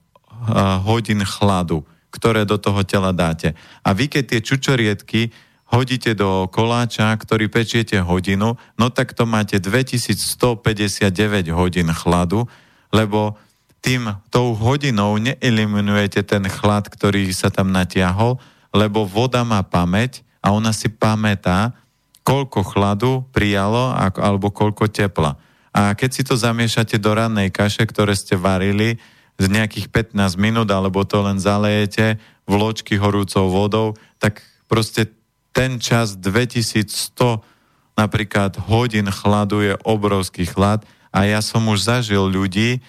hodín 0.87 1.27
chladu, 1.27 1.83
ktoré 2.15 2.47
do 2.47 2.55
toho 2.55 2.87
tela 2.87 3.11
dáte. 3.11 3.59
A 3.83 3.91
vy 3.91 4.07
keď 4.07 4.25
tie 4.37 4.41
čučoriedky 4.41 5.35
hodíte 5.71 6.19
do 6.19 6.51
koláča, 6.51 7.15
ktorý 7.15 7.47
pečiete 7.47 8.03
hodinu, 8.03 8.59
no 8.75 8.87
tak 8.91 9.15
to 9.15 9.25
máte 9.25 9.63
2159 9.63 11.55
hodín 11.55 11.89
chladu, 11.95 12.51
lebo 12.91 13.39
tým 13.81 14.13
tou 14.29 14.53
hodinou 14.53 15.17
neeliminujete 15.17 16.21
ten 16.27 16.45
chlad, 16.51 16.91
ktorý 16.91 17.33
sa 17.33 17.49
tam 17.49 17.73
natiahol, 17.73 18.37
lebo 18.75 19.09
voda 19.09 19.41
má 19.47 19.65
pamäť 19.65 20.21
a 20.45 20.53
ona 20.53 20.75
si 20.75 20.93
pamätá, 20.93 21.73
koľko 22.21 22.61
chladu 22.63 23.13
prijalo 23.33 23.97
alebo 23.97 24.53
koľko 24.53 24.93
tepla. 24.93 25.41
A 25.71 25.95
keď 25.97 26.11
si 26.13 26.23
to 26.27 26.35
zamiešate 26.37 27.01
do 27.01 27.15
rannej 27.15 27.49
kaše, 27.49 27.87
ktoré 27.87 28.13
ste 28.13 28.37
varili 28.37 29.01
z 29.41 29.47
nejakých 29.49 29.89
15 30.13 30.37
minút, 30.37 30.69
alebo 30.69 31.01
to 31.07 31.25
len 31.25 31.41
zalejete 31.41 32.21
vločky 32.45 33.01
horúcou 33.01 33.49
vodou, 33.49 33.89
tak 34.21 34.45
proste 34.69 35.09
ten 35.51 35.83
čas 35.83 36.15
2100 36.15 37.43
napríklad 37.99 38.57
hodín 38.71 39.11
chladu 39.11 39.61
je 39.61 39.75
obrovský 39.85 40.47
chlad 40.49 40.87
a 41.11 41.27
ja 41.27 41.43
som 41.43 41.67
už 41.69 41.85
zažil 41.85 42.23
ľudí, 42.31 42.81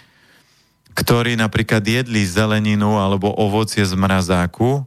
ktorí 0.93 1.35
napríklad 1.35 1.81
jedli 1.81 2.21
zeleninu 2.23 2.99
alebo 2.99 3.31
ovocie 3.33 3.81
z 3.81 3.95
mrazáku. 3.97 4.85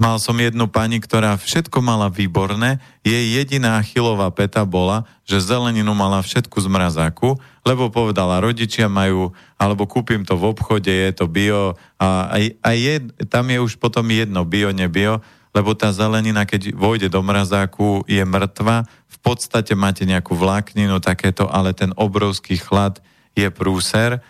Mal 0.00 0.16
som 0.16 0.32
jednu 0.40 0.72
pani, 0.72 1.04
ktorá 1.04 1.36
všetko 1.36 1.84
mala 1.84 2.08
výborné, 2.08 2.80
jej 3.04 3.36
jediná 3.36 3.76
chylová 3.84 4.32
peta 4.32 4.64
bola, 4.64 5.04
že 5.28 5.44
zeleninu 5.44 5.92
mala 5.92 6.24
všetku 6.24 6.64
z 6.64 6.68
mrazáku, 6.72 7.36
lebo 7.60 7.92
povedala, 7.92 8.40
rodičia 8.40 8.88
majú, 8.88 9.36
alebo 9.60 9.84
kúpim 9.84 10.24
to 10.24 10.32
v 10.40 10.48
obchode, 10.48 10.88
je 10.88 11.12
to 11.12 11.28
bio 11.28 11.76
a, 12.00 12.32
a, 12.32 12.36
a 12.40 12.70
je, 12.72 13.04
tam 13.28 13.52
je 13.52 13.60
už 13.60 13.76
potom 13.76 14.08
jedno, 14.08 14.48
bio, 14.48 14.72
nebio, 14.72 15.20
lebo 15.52 15.76
tá 15.76 15.92
zelenina, 15.92 16.48
keď 16.48 16.72
vojde 16.72 17.08
do 17.12 17.20
mrazáku, 17.20 18.02
je 18.08 18.24
mŕtva. 18.24 18.88
V 19.08 19.18
podstate 19.20 19.76
máte 19.76 20.08
nejakú 20.08 20.32
vlákninu, 20.32 20.98
takéto, 20.98 21.46
ale 21.48 21.76
ten 21.76 21.92
obrovský 21.94 22.56
chlad 22.56 22.98
je 23.36 23.48
prúser. 23.52 24.20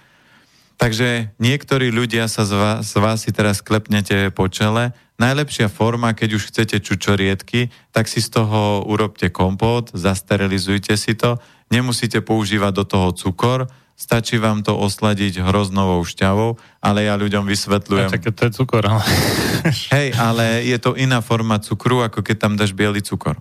Takže 0.83 1.31
niektorí 1.39 1.95
ľudia 1.95 2.27
sa 2.27 2.43
z 2.43 2.59
vás, 2.59 2.79
z 2.83 2.95
vás 2.99 3.19
si 3.23 3.31
teraz 3.31 3.63
klepnete 3.63 4.35
po 4.35 4.51
čele. 4.51 4.91
Najlepšia 5.15 5.71
forma, 5.71 6.11
keď 6.11 6.43
už 6.43 6.51
chcete 6.51 6.83
čučoriedky, 6.83 7.71
tak 7.95 8.11
si 8.11 8.19
z 8.19 8.43
toho 8.43 8.83
urobte 8.91 9.31
kompót, 9.31 9.95
zasterilizujte 9.95 10.99
si 10.99 11.15
to, 11.15 11.39
nemusíte 11.71 12.19
používať 12.19 12.73
do 12.75 12.85
toho 12.85 13.09
cukor, 13.15 13.71
stačí 13.97 14.39
vám 14.39 14.67
to 14.67 14.75
osladiť 14.75 15.45
hroznovou 15.47 16.03
šťavou, 16.03 16.59
ale 16.83 17.07
ja 17.07 17.15
ľuďom 17.15 17.47
vysvetľujem... 17.47 18.09
A 18.11 18.31
to 18.35 18.43
je 18.49 18.53
cukor, 18.53 18.83
ale... 18.85 19.05
Hej, 19.95 20.17
ale 20.19 20.67
je 20.67 20.79
to 20.83 20.99
iná 20.99 21.23
forma 21.23 21.63
cukru, 21.63 22.03
ako 22.03 22.25
keď 22.25 22.37
tam 22.37 22.53
dáš 22.59 22.75
biely 22.75 23.01
cukor. 23.01 23.39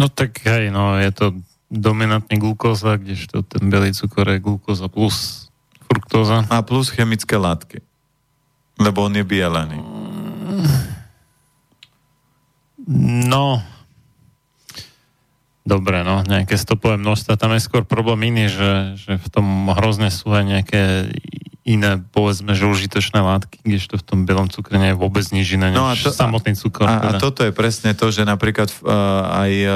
No 0.00 0.08
tak 0.08 0.40
hej, 0.48 0.72
no 0.72 0.96
je 0.96 1.12
to 1.12 1.36
dominantný 1.68 2.40
glukóza, 2.40 2.96
kdežto 2.96 3.44
ten 3.44 3.68
biely 3.68 3.92
cukor 3.92 4.24
je 4.32 4.40
glukóza 4.40 4.88
plus 4.88 5.48
fruktóza. 5.84 6.48
A 6.48 6.64
plus 6.64 6.88
chemické 6.88 7.36
látky. 7.36 7.84
Lebo 8.80 9.04
on 9.04 9.12
je 9.12 9.24
bielený. 9.24 9.76
No, 13.28 13.60
dobre, 15.62 16.02
no, 16.02 16.26
nejaké 16.26 16.58
stopové 16.58 16.98
množstva. 16.98 17.38
Tam 17.38 17.54
je 17.54 17.62
skôr 17.62 17.86
problém 17.86 18.34
iný, 18.34 18.50
že, 18.50 18.72
že 18.98 19.12
v 19.18 19.28
tom 19.30 19.46
hrozne 19.70 20.10
sú 20.10 20.30
aj 20.34 20.44
nejaké 20.44 20.82
iné, 21.62 22.02
povedzme, 22.10 22.58
že 22.58 22.66
užitočné 22.66 23.22
látky, 23.22 23.62
kdežto 23.62 23.94
v 23.94 24.04
tom 24.04 24.18
bielom 24.26 24.50
cukre 24.50 24.82
nie 24.82 24.90
je 24.90 24.98
vôbec 24.98 25.22
nič 25.30 25.54
iné, 25.54 25.70
no 25.70 25.86
a 25.86 25.94
to, 25.94 26.10
samotný 26.10 26.58
cukor. 26.58 26.90
A, 26.90 26.98
teda. 26.98 27.18
a 27.18 27.22
toto 27.22 27.46
je 27.46 27.54
presne 27.54 27.94
to, 27.94 28.10
že 28.10 28.26
napríklad 28.26 28.66
uh, 28.82 29.46
aj 29.46 29.52
uh, 29.62 29.74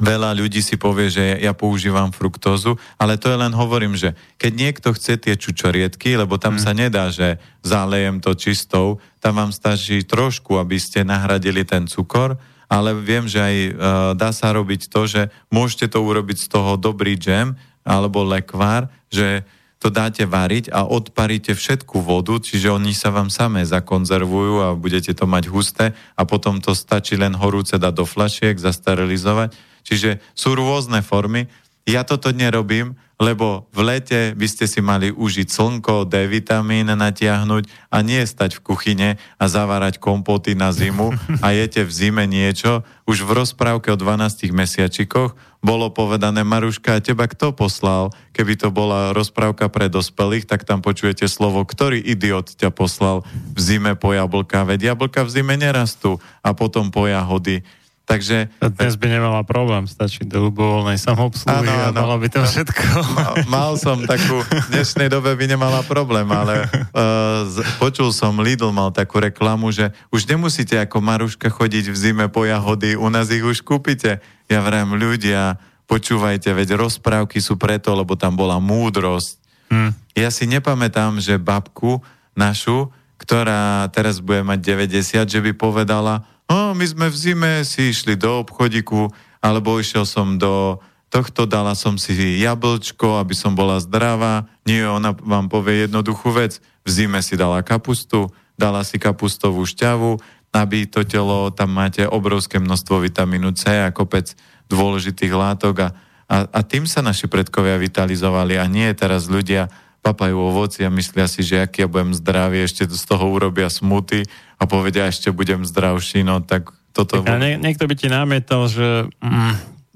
veľa 0.00 0.32
ľudí 0.34 0.64
si 0.64 0.80
povie, 0.80 1.12
že 1.12 1.38
ja 1.44 1.52
používam 1.52 2.08
fruktózu, 2.08 2.80
ale 2.96 3.20
to 3.20 3.28
je 3.28 3.36
len 3.36 3.52
hovorím, 3.52 3.94
že 3.94 4.16
keď 4.40 4.52
niekto 4.56 4.88
chce 4.96 5.20
tie 5.20 5.36
čučoriedky, 5.36 6.16
lebo 6.16 6.40
tam 6.40 6.56
hmm. 6.56 6.64
sa 6.64 6.72
nedá, 6.72 7.12
že 7.12 7.36
zalejem 7.60 8.24
to 8.24 8.32
čistou, 8.32 8.98
tam 9.20 9.38
vám 9.38 9.52
stačí 9.52 10.02
trošku, 10.08 10.56
aby 10.56 10.80
ste 10.80 11.04
nahradili 11.04 11.68
ten 11.68 11.84
cukor, 11.84 12.40
ale 12.74 12.90
viem, 12.98 13.30
že 13.30 13.38
aj 13.38 13.56
uh, 13.56 13.72
dá 14.18 14.34
sa 14.34 14.50
robiť 14.50 14.90
to, 14.90 15.06
že 15.06 15.22
môžete 15.54 15.94
to 15.94 16.02
urobiť 16.02 16.42
z 16.42 16.46
toho 16.50 16.74
dobrý 16.74 17.14
džem 17.14 17.54
alebo 17.86 18.26
lekvár, 18.26 18.90
že 19.14 19.46
to 19.78 19.92
dáte 19.92 20.24
variť 20.24 20.72
a 20.72 20.88
odparíte 20.88 21.52
všetku 21.52 22.00
vodu, 22.00 22.40
čiže 22.40 22.72
oni 22.72 22.96
sa 22.96 23.12
vám 23.12 23.28
samé 23.28 23.68
zakonzervujú 23.68 24.54
a 24.64 24.68
budete 24.72 25.12
to 25.12 25.28
mať 25.28 25.44
husté 25.52 25.92
a 26.16 26.24
potom 26.24 26.58
to 26.58 26.72
stačí 26.72 27.20
len 27.20 27.36
horúce 27.36 27.76
dať 27.76 27.92
do 27.92 28.08
flašiek, 28.08 28.56
zasterilizovať. 28.56 29.52
Čiže 29.84 30.24
sú 30.32 30.56
rôzne 30.56 31.04
formy. 31.04 31.52
Ja 31.84 32.00
toto 32.00 32.32
nerobím, 32.32 32.96
lebo 33.20 33.68
v 33.70 33.80
lete 33.84 34.20
by 34.32 34.46
ste 34.48 34.64
si 34.64 34.80
mali 34.80 35.12
užiť 35.12 35.48
slnko, 35.52 36.08
D 36.08 36.24
vitamín 36.26 36.88
natiahnuť 36.88 37.92
a 37.92 38.00
nie 38.00 38.24
stať 38.24 38.58
v 38.58 38.64
kuchyne 38.64 39.08
a 39.36 39.44
zavárať 39.46 40.00
kompoty 40.00 40.56
na 40.56 40.72
zimu 40.72 41.12
a 41.44 41.52
jete 41.52 41.84
v 41.84 41.92
zime 41.92 42.24
niečo. 42.24 42.82
Už 43.04 43.22
v 43.22 43.44
rozprávke 43.44 43.92
o 43.92 44.00
12 44.00 44.48
mesiačikoch 44.50 45.36
bolo 45.60 45.92
povedané, 45.92 46.40
Maruška, 46.40 47.04
teba 47.04 47.28
kto 47.28 47.52
poslal? 47.52 48.16
Keby 48.32 48.56
to 48.56 48.68
bola 48.72 49.12
rozprávka 49.12 49.68
pre 49.68 49.92
dospelých, 49.92 50.48
tak 50.48 50.64
tam 50.64 50.80
počujete 50.80 51.28
slovo, 51.28 51.62
ktorý 51.68 52.00
idiot 52.00 52.56
ťa 52.56 52.72
poslal 52.72 53.28
v 53.52 53.60
zime 53.60 53.92
po 53.92 54.16
jablka, 54.16 54.64
veď 54.64 54.96
jablka 54.96 55.20
v 55.24 55.32
zime 55.40 55.54
nerastú 55.60 56.16
a 56.40 56.56
potom 56.56 56.88
po 56.88 57.04
jahody. 57.08 57.60
Takže... 58.04 58.52
Dnes 58.60 59.00
by 59.00 59.06
nemala 59.08 59.40
problém, 59.48 59.88
stačí 59.88 60.28
do 60.28 60.52
ľubovoľnej 60.52 61.00
samobsluhy 61.00 61.64
a 61.64 61.88
malo 61.88 62.20
by 62.20 62.28
to 62.28 62.44
všetko. 62.44 62.84
Mal, 63.16 63.34
mal 63.48 63.70
som 63.80 64.04
takú, 64.04 64.44
v 64.44 64.68
dnešnej 64.76 65.08
dobe 65.08 65.32
by 65.32 65.44
nemala 65.48 65.80
problém, 65.88 66.28
ale 66.28 66.68
uh, 66.68 67.44
z, 67.52 67.64
počul 67.80 68.12
som, 68.12 68.36
Lidl 68.44 68.76
mal 68.76 68.92
takú 68.92 69.24
reklamu, 69.24 69.72
že 69.72 69.88
už 70.12 70.28
nemusíte 70.28 70.76
ako 70.76 71.00
Maruška 71.00 71.48
chodiť 71.48 71.88
v 71.88 71.96
zime 71.96 72.26
po 72.28 72.44
jahody, 72.44 72.92
u 72.92 73.08
nás 73.08 73.32
ich 73.32 73.40
už 73.40 73.64
kúpite. 73.64 74.20
Ja 74.52 74.60
vrem, 74.60 74.92
ľudia, 74.92 75.56
počúvajte, 75.88 76.52
veď 76.52 76.76
rozprávky 76.76 77.40
sú 77.40 77.56
preto, 77.56 77.96
lebo 77.96 78.20
tam 78.20 78.36
bola 78.36 78.60
múdrosť. 78.60 79.40
Hmm. 79.72 79.96
Ja 80.12 80.28
si 80.28 80.44
nepamätám, 80.44 81.24
že 81.24 81.40
babku 81.40 82.04
našu, 82.36 82.92
ktorá 83.16 83.88
teraz 83.88 84.20
bude 84.20 84.44
mať 84.44 84.60
90, 84.60 85.24
že 85.24 85.40
by 85.40 85.56
povedala, 85.56 86.28
o, 86.50 86.72
my 86.76 86.84
sme 86.84 87.06
v 87.08 87.16
zime 87.16 87.52
si 87.64 87.92
išli 87.92 88.18
do 88.18 88.44
obchodiku, 88.44 89.08
alebo 89.44 89.76
išiel 89.76 90.08
som 90.08 90.40
do 90.40 90.80
tohto, 91.12 91.46
dala 91.46 91.78
som 91.78 91.94
si 91.94 92.42
jablčko, 92.42 93.22
aby 93.22 93.38
som 93.38 93.54
bola 93.54 93.78
zdravá. 93.78 94.50
Nie, 94.66 94.90
ona 94.90 95.14
vám 95.14 95.46
povie 95.46 95.86
jednoduchú 95.86 96.34
vec. 96.34 96.58
V 96.82 96.88
zime 96.90 97.22
si 97.22 97.38
dala 97.38 97.62
kapustu, 97.62 98.34
dala 98.58 98.82
si 98.82 98.98
kapustovú 98.98 99.62
šťavu, 99.62 100.18
aby 100.54 100.90
to 100.90 101.06
telo, 101.06 101.54
tam 101.54 101.70
máte 101.70 102.02
obrovské 102.06 102.58
množstvo 102.58 103.02
vitamínu 103.02 103.54
C 103.54 103.78
a 103.78 103.94
kopec 103.94 104.34
dôležitých 104.66 105.32
látok 105.34 105.74
a, 105.86 105.88
a, 106.26 106.36
a 106.50 106.60
tým 106.66 106.86
sa 106.86 107.02
naši 107.02 107.30
predkovia 107.30 107.78
vitalizovali 107.78 108.58
a 108.58 108.64
nie 108.66 108.86
teraz 108.94 109.26
ľudia 109.30 109.70
papajú 110.04 110.36
ovoci 110.36 110.84
a 110.84 110.92
myslia 110.92 111.24
si, 111.24 111.40
že 111.40 111.64
aký 111.64 111.84
ja 111.84 111.88
budem 111.88 112.12
zdravý, 112.12 112.60
ešte 112.60 112.84
z 112.84 113.04
toho 113.08 113.24
urobia 113.32 113.72
smuty 113.72 114.28
a 114.60 114.68
povedia, 114.68 115.08
ešte 115.08 115.32
budem 115.32 115.64
zdravší, 115.64 116.20
no 116.20 116.44
tak 116.44 116.68
toto... 116.92 117.24
Tak 117.24 117.32
a 117.32 117.40
nie, 117.40 117.56
niekto 117.56 117.88
by 117.88 117.94
ti 117.96 118.12
námietal, 118.12 118.68
že 118.68 119.08
mm, 119.24 119.54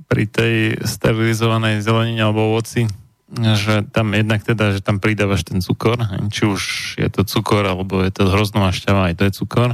pri 0.09 0.25
tej 0.25 0.55
sterilizovanej 0.81 1.85
zelenine 1.85 2.25
alebo 2.25 2.57
ovoci, 2.57 2.89
že 3.29 3.85
tam 3.93 4.17
jednak 4.17 4.41
teda, 4.41 4.73
že 4.73 4.81
tam 4.81 4.97
pridávaš 4.97 5.45
ten 5.45 5.61
cukor, 5.61 6.01
či 6.33 6.49
už 6.49 6.63
je 6.97 7.09
to 7.13 7.29
cukor, 7.29 7.69
alebo 7.69 8.01
je 8.01 8.09
to 8.09 8.25
hroznová 8.25 8.73
šťava, 8.73 9.13
aj 9.13 9.15
to 9.21 9.23
je 9.29 9.33
cukor. 9.37 9.71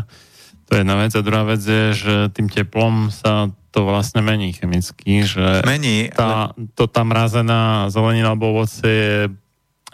To 0.67 0.71
je 0.75 0.81
jedna 0.83 0.97
vec. 0.99 1.13
A 1.15 1.23
druhá 1.23 1.45
vec 1.47 1.63
je, 1.63 1.93
že 1.95 2.15
tým 2.35 2.51
teplom 2.51 3.13
sa 3.15 3.53
to 3.71 3.87
vlastne 3.87 4.25
mení 4.27 4.55
chemicky, 4.55 5.23
že 5.23 5.63
mení, 5.63 6.11
tá, 6.11 6.51
ale... 6.51 6.71
to 6.75 6.87
tam 6.87 7.11
mrazená 7.11 7.91
zelenina 7.91 8.33
alebo 8.33 8.55
ovoce 8.55 8.87
je 8.87 9.15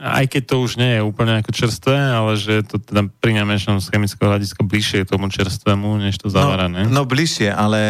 aj 0.00 0.32
keď 0.32 0.42
to 0.48 0.56
už 0.64 0.80
nie 0.80 0.96
je 0.96 1.02
úplne 1.04 1.44
ako 1.44 1.52
čerstvé, 1.52 1.92
ale 1.92 2.40
že 2.40 2.60
je 2.60 2.64
to 2.64 2.76
teda 2.80 3.12
pri 3.20 3.36
najmenšom 3.36 3.84
z 3.84 3.86
chemického 3.92 4.32
hľadiska 4.32 4.64
bližšie 4.64 5.04
tomu 5.04 5.28
čerstvému, 5.28 6.00
než 6.00 6.16
to 6.16 6.32
zavarané. 6.32 6.88
No, 6.88 7.04
no 7.04 7.08
bližšie, 7.08 7.52
ale 7.52 7.80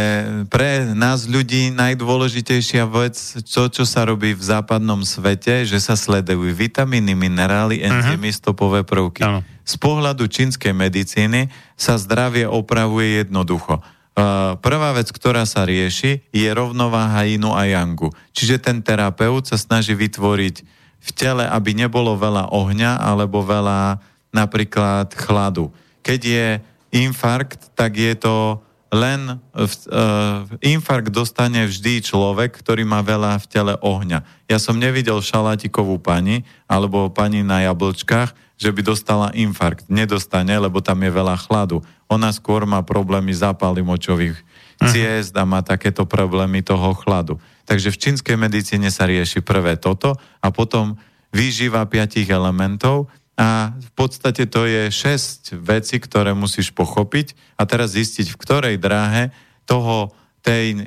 pre 0.50 0.90
nás 0.90 1.30
ľudí 1.30 1.70
najdôležitejšia 1.70 2.82
vec, 2.90 3.14
to, 3.46 3.62
čo 3.70 3.86
sa 3.86 4.02
robí 4.10 4.34
v 4.34 4.42
západnom 4.42 5.06
svete, 5.06 5.62
že 5.62 5.78
sa 5.78 5.94
sledujú 5.94 6.50
vitamíny, 6.50 7.14
minerály, 7.14 7.78
mhm. 7.78 7.86
enzymy, 7.86 8.34
uh-huh. 8.34 8.40
stopové 8.42 8.82
prvky. 8.82 9.22
Ano. 9.22 9.46
Z 9.62 9.78
pohľadu 9.78 10.26
čínskej 10.26 10.74
medicíny 10.74 11.46
sa 11.78 11.94
zdravie 11.94 12.42
opravuje 12.42 13.22
jednoducho. 13.22 13.78
Uh, 14.10 14.58
prvá 14.58 14.90
vec, 14.98 15.06
ktorá 15.14 15.46
sa 15.46 15.62
rieši, 15.62 16.26
je 16.34 16.48
rovnováha 16.50 17.22
inu 17.30 17.54
a 17.54 17.70
yangu. 17.70 18.10
Čiže 18.34 18.58
ten 18.58 18.82
terapeut 18.82 19.46
sa 19.46 19.54
snaží 19.54 19.94
vytvoriť 19.94 20.79
v 21.00 21.10
tele, 21.16 21.44
aby 21.48 21.72
nebolo 21.72 22.12
veľa 22.14 22.52
ohňa 22.52 23.00
alebo 23.00 23.40
veľa 23.40 23.98
napríklad 24.30 25.10
chladu. 25.16 25.72
Keď 26.04 26.20
je 26.20 26.46
infarkt, 26.94 27.72
tak 27.74 27.96
je 27.96 28.14
to 28.14 28.60
len 28.90 29.38
uh, 29.54 30.42
infarkt 30.58 31.14
dostane 31.14 31.62
vždy 31.62 32.02
človek, 32.02 32.58
ktorý 32.58 32.82
má 32.82 33.00
veľa 33.06 33.38
v 33.38 33.46
tele 33.46 33.74
ohňa. 33.78 34.26
Ja 34.50 34.58
som 34.58 34.82
nevidel 34.82 35.22
šalátikovú 35.22 36.02
pani 36.02 36.42
alebo 36.66 37.06
pani 37.06 37.46
na 37.46 37.62
jablčkách, 37.70 38.34
že 38.58 38.74
by 38.74 38.80
dostala 38.82 39.30
infarkt. 39.32 39.86
Nedostane, 39.86 40.52
lebo 40.58 40.82
tam 40.82 41.00
je 41.06 41.10
veľa 41.10 41.38
chladu. 41.38 41.86
Ona 42.10 42.34
skôr 42.34 42.66
má 42.66 42.82
problémy 42.82 43.30
zápaly 43.30 43.80
močových. 43.80 44.42
Ciest 44.88 45.36
a 45.36 45.44
má 45.44 45.60
takéto 45.60 46.08
problémy 46.08 46.64
toho 46.64 46.96
chladu. 46.96 47.36
Takže 47.68 47.92
v 47.92 48.00
čínskej 48.00 48.36
medicíne 48.40 48.88
sa 48.88 49.04
rieši 49.04 49.44
prvé 49.44 49.76
toto 49.76 50.16
a 50.40 50.48
potom 50.48 50.96
výživa 51.30 51.84
piatich 51.86 52.26
elementov 52.32 53.12
a 53.36 53.72
v 53.72 53.90
podstate 53.96 54.44
to 54.48 54.68
je 54.68 54.92
šesť 54.92 55.56
vecí, 55.60 55.96
ktoré 55.96 56.36
musíš 56.36 56.72
pochopiť 56.76 57.32
a 57.56 57.64
teraz 57.64 57.96
zistiť, 57.96 58.32
v 58.32 58.40
ktorej 58.40 58.76
dráhe 58.76 59.32
toho 59.64 60.12
tej 60.40 60.76
e, 60.76 60.78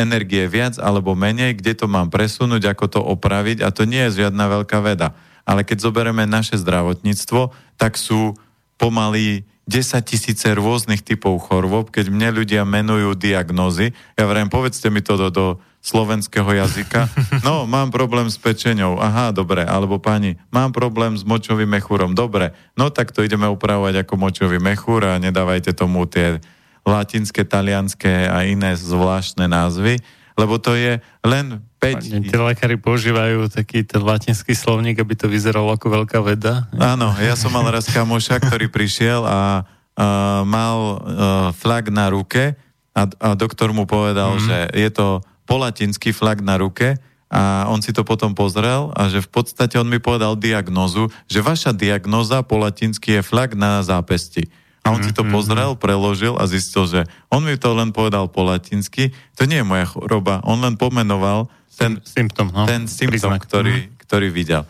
energie 0.00 0.48
viac 0.48 0.80
alebo 0.80 1.12
menej, 1.12 1.60
kde 1.60 1.76
to 1.76 1.86
mám 1.88 2.08
presunúť, 2.08 2.72
ako 2.72 2.86
to 2.88 3.00
opraviť 3.00 3.60
a 3.60 3.68
to 3.72 3.84
nie 3.84 4.08
je 4.08 4.24
žiadna 4.24 4.48
veľká 4.60 4.80
veda. 4.80 5.12
Ale 5.44 5.60
keď 5.60 5.84
zoberieme 5.84 6.24
naše 6.24 6.56
zdravotníctvo, 6.56 7.52
tak 7.76 8.00
sú 8.00 8.32
pomaly 8.80 9.44
10 9.64 10.04
tisíce 10.04 10.44
rôznych 10.52 11.00
typov 11.00 11.40
chorôb, 11.48 11.88
keď 11.88 12.12
mne 12.12 12.44
ľudia 12.44 12.68
menujú 12.68 13.16
diagnózy, 13.16 13.96
ja 14.12 14.28
vrajím, 14.28 14.52
povedzte 14.52 14.92
mi 14.92 15.00
to 15.00 15.16
do, 15.16 15.28
do 15.32 15.46
slovenského 15.84 16.48
jazyka. 16.48 17.08
No, 17.44 17.68
mám 17.68 17.92
problém 17.92 18.28
s 18.32 18.40
pečenou. 18.40 18.96
Aha, 18.96 19.28
dobre. 19.32 19.68
Alebo 19.68 20.00
pani, 20.00 20.40
mám 20.48 20.72
problém 20.72 21.12
s 21.12 21.28
močovým 21.28 21.68
mechúrom. 21.68 22.16
Dobre. 22.16 22.56
No 22.72 22.88
tak 22.88 23.12
to 23.12 23.20
ideme 23.20 23.44
upravovať 23.52 24.00
ako 24.00 24.16
močový 24.16 24.56
mechúr 24.56 25.04
a 25.04 25.20
nedávajte 25.20 25.76
tomu 25.76 26.08
tie 26.08 26.40
latinské, 26.84 27.44
talianské 27.44 28.28
a 28.28 28.48
iné 28.48 28.76
zvláštne 28.76 29.44
názvy, 29.44 30.00
lebo 30.34 30.58
to 30.58 30.74
je 30.74 30.98
len 31.22 31.62
5... 31.78 32.30
Tí 32.30 32.36
lekári 32.36 32.76
používajú 32.80 33.46
taký 33.50 33.86
ten 33.86 34.02
latinský 34.02 34.56
slovník, 34.56 34.98
aby 34.98 35.14
to 35.14 35.30
vyzeralo 35.30 35.70
ako 35.74 36.02
veľká 36.02 36.18
veda. 36.24 36.66
Áno, 36.74 37.14
ja 37.22 37.38
som 37.38 37.54
mal 37.54 37.66
raz 37.70 37.86
kamoša, 37.86 38.42
ktorý 38.42 38.66
prišiel 38.72 39.22
a 39.22 39.62
uh, 39.62 40.42
mal 40.42 40.78
uh, 40.78 40.96
flag 41.54 41.92
na 41.94 42.10
ruke 42.10 42.58
a, 42.94 43.02
a 43.06 43.28
doktor 43.34 43.74
mu 43.74 43.86
povedal, 43.86 44.38
mm. 44.38 44.42
že 44.42 44.58
je 44.74 44.90
to 44.90 45.06
po 45.44 45.56
latinsky 45.60 46.14
flag 46.14 46.40
na 46.40 46.56
ruke 46.56 46.96
a 47.34 47.66
on 47.66 47.82
si 47.82 47.90
to 47.90 48.06
potom 48.06 48.32
pozrel 48.32 48.94
a 48.94 49.10
že 49.10 49.18
v 49.18 49.28
podstate 49.28 49.74
on 49.74 49.90
mi 49.90 49.98
povedal 49.98 50.38
diagnozu, 50.38 51.10
že 51.26 51.42
vaša 51.42 51.74
diagnoza 51.74 52.46
po 52.46 52.62
latinsky 52.62 53.18
je 53.18 53.22
flag 53.26 53.58
na 53.58 53.82
zápesti. 53.82 54.46
A 54.84 54.92
on 54.92 55.00
si 55.00 55.16
to 55.16 55.24
mhm, 55.24 55.32
mhm, 55.32 55.34
pozrel, 55.34 55.70
mhm. 55.74 55.80
preložil 55.80 56.34
a 56.36 56.44
zistil, 56.44 56.84
že 56.84 57.00
on 57.32 57.42
mi 57.42 57.56
to 57.56 57.72
len 57.72 57.90
povedal 57.90 58.28
po 58.28 58.44
latinsky, 58.44 59.16
to 59.34 59.48
nie 59.48 59.64
je 59.64 59.66
moja 59.66 59.88
choroba, 59.88 60.44
on 60.44 60.60
len 60.60 60.76
pomenoval 60.76 61.48
ten 61.74 61.98
symptom, 62.06 62.52
no, 62.54 62.68
ten 62.68 62.86
symptom 62.86 63.34
ktorý, 63.34 63.90
ktorý 64.06 64.30
videl. 64.30 64.62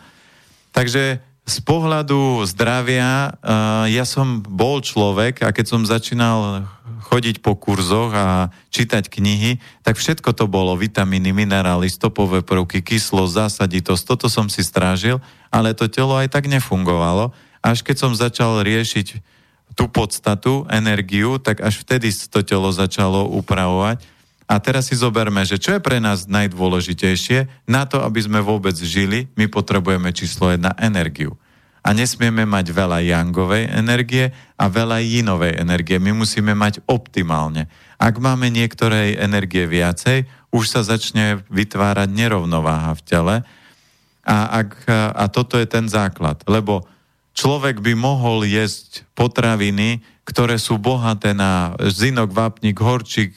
Takže 0.73 1.21
z 1.45 1.57
pohľadu 1.61 2.41
zdravia, 2.49 3.29
uh, 3.29 3.85
ja 3.85 4.01
som 4.01 4.41
bol 4.41 4.81
človek 4.81 5.45
a 5.45 5.53
keď 5.53 5.65
som 5.69 5.81
začínal 5.85 6.65
chodiť 7.05 7.45
po 7.45 7.53
kurzoch 7.53 8.09
a 8.17 8.49
čítať 8.73 9.13
knihy, 9.13 9.61
tak 9.85 10.01
všetko 10.01 10.33
to 10.33 10.49
bolo, 10.49 10.73
vitamíny, 10.73 11.29
minerály, 11.29 11.85
stopové 11.85 12.41
prvky, 12.41 12.81
kyslo, 12.81 13.29
zásaditosť, 13.29 14.03
toto 14.09 14.25
som 14.25 14.49
si 14.49 14.65
strážil, 14.65 15.21
ale 15.53 15.77
to 15.77 15.85
telo 15.85 16.17
aj 16.17 16.33
tak 16.33 16.49
nefungovalo. 16.49 17.29
Až 17.61 17.85
keď 17.85 17.95
som 18.01 18.11
začal 18.17 18.65
riešiť 18.65 19.34
tú 19.73 19.89
podstatu, 19.89 20.69
energiu, 20.69 21.41
tak 21.41 21.65
až 21.65 21.81
vtedy 21.81 22.13
to 22.29 22.45
telo 22.45 22.69
začalo 22.69 23.25
upravovať. 23.33 24.05
A 24.45 24.61
teraz 24.61 24.93
si 24.93 24.95
zoberme, 24.95 25.41
že 25.41 25.57
čo 25.57 25.73
je 25.75 25.81
pre 25.81 25.97
nás 25.97 26.29
najdôležitejšie, 26.29 27.65
na 27.65 27.89
to, 27.89 27.97
aby 28.05 28.21
sme 28.21 28.45
vôbec 28.45 28.77
žili, 28.77 29.25
my 29.33 29.49
potrebujeme 29.49 30.13
číslo 30.13 30.53
jedna 30.53 30.77
energiu 30.77 31.33
a 31.85 31.93
nesmieme 31.93 32.49
mať 32.49 32.73
veľa 32.73 32.99
jangovej 33.05 33.69
energie 33.69 34.33
a 34.57 34.65
veľa 34.65 35.05
jinovej 35.05 35.61
energie. 35.61 36.01
My 36.01 36.17
musíme 36.17 36.57
mať 36.57 36.81
optimálne. 36.89 37.69
Ak 38.01 38.17
máme 38.17 38.49
niektorej 38.49 39.21
energie 39.21 39.69
viacej, 39.69 40.25
už 40.49 40.65
sa 40.65 40.81
začne 40.81 41.45
vytvárať 41.53 42.09
nerovnováha 42.09 42.97
v 42.97 43.05
tele 43.05 43.35
a, 44.25 44.65
ak, 44.65 44.89
a 45.13 45.29
toto 45.29 45.61
je 45.61 45.69
ten 45.69 45.85
základ. 45.85 46.41
Lebo 46.49 46.89
človek 47.35 47.83
by 47.83 47.93
mohol 47.93 48.47
jesť 48.47 49.03
potraviny, 49.13 50.01
ktoré 50.25 50.57
sú 50.57 50.79
bohaté 50.81 51.35
na 51.35 51.75
zinok, 51.77 52.33
vápnik, 52.33 52.79
horčík, 52.81 53.35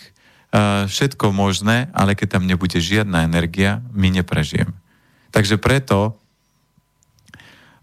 všetko 0.89 1.29
možné, 1.35 1.93
ale 1.93 2.17
keď 2.17 2.41
tam 2.41 2.49
nebude 2.49 2.81
žiadna 2.81 3.29
energia, 3.29 3.85
my 3.93 4.09
neprežijeme. 4.09 4.73
Takže 5.29 5.61
preto 5.61 6.17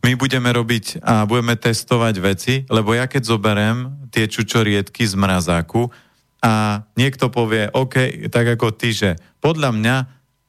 my 0.02 0.18
budeme 0.18 0.50
robiť 0.50 1.02
a 1.06 1.30
budeme 1.30 1.54
testovať 1.54 2.16
veci, 2.22 2.54
lebo 2.66 2.98
ja 2.98 3.06
keď 3.06 3.22
zoberem 3.22 4.10
tie 4.10 4.26
čučoriedky 4.26 5.06
z 5.06 5.14
mrazáku 5.14 5.94
a 6.42 6.86
niekto 6.98 7.30
povie, 7.30 7.70
OK, 7.70 8.30
tak 8.34 8.58
ako 8.58 8.74
ty, 8.74 8.94
že 8.94 9.10
podľa 9.42 9.70
mňa 9.74 9.96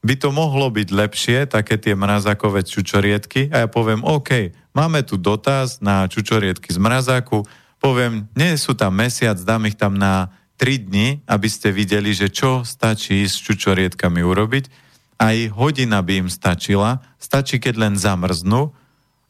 by 0.01 0.15
to 0.17 0.29
mohlo 0.29 0.69
byť 0.69 0.89
lepšie, 0.93 1.37
také 1.49 1.77
tie 1.81 1.97
mrazákové 1.97 2.65
čučoriedky 2.65 3.49
a 3.49 3.65
ja 3.65 3.67
poviem, 3.69 4.05
OK, 4.05 4.53
máme 4.77 5.01
tu 5.01 5.17
dotaz 5.17 5.81
na 5.81 6.05
čučoriedky 6.05 6.69
z 6.69 6.77
mrazáku, 6.77 7.49
poviem, 7.81 8.29
nie 8.37 8.53
sú 8.61 8.77
tam 8.77 8.93
mesiac, 8.93 9.41
dám 9.41 9.65
ich 9.65 9.73
tam 9.73 9.97
na 9.97 10.29
3 10.61 10.85
dni, 10.85 11.07
aby 11.25 11.49
ste 11.49 11.73
videli, 11.73 12.13
že 12.13 12.29
čo 12.29 12.61
stačí 12.61 13.25
s 13.25 13.41
čučoriedkami 13.41 14.21
urobiť. 14.21 14.69
Aj 15.17 15.37
hodina 15.57 16.05
by 16.05 16.25
im 16.25 16.29
stačila, 16.29 17.01
stačí, 17.17 17.57
keď 17.57 17.73
len 17.81 17.93
zamrznú, 17.97 18.69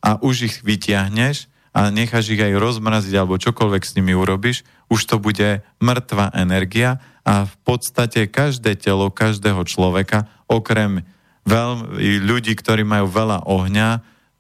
a 0.03 0.22
už 0.22 0.36
ich 0.48 0.56
vyťahneš 0.61 1.49
a 1.74 1.90
necháš 1.90 2.32
ich 2.32 2.41
aj 2.41 2.53
rozmraziť 2.56 3.14
alebo 3.18 3.41
čokoľvek 3.41 3.84
s 3.84 3.95
nimi 3.98 4.14
urobíš, 4.14 4.64
už 4.88 5.02
to 5.03 5.15
bude 5.18 5.65
mŕtva 5.82 6.32
energia 6.38 7.02
a 7.28 7.44
v 7.44 7.56
podstate 7.68 8.30
každé 8.30 8.80
telo 8.80 9.11
každého 9.11 9.68
človeka, 9.68 10.30
okrem 10.48 11.03
veľ, 11.44 11.99
ľudí, 12.24 12.56
ktorí 12.56 12.88
majú 12.88 13.11
veľa 13.11 13.44
ohňa, 13.49 13.90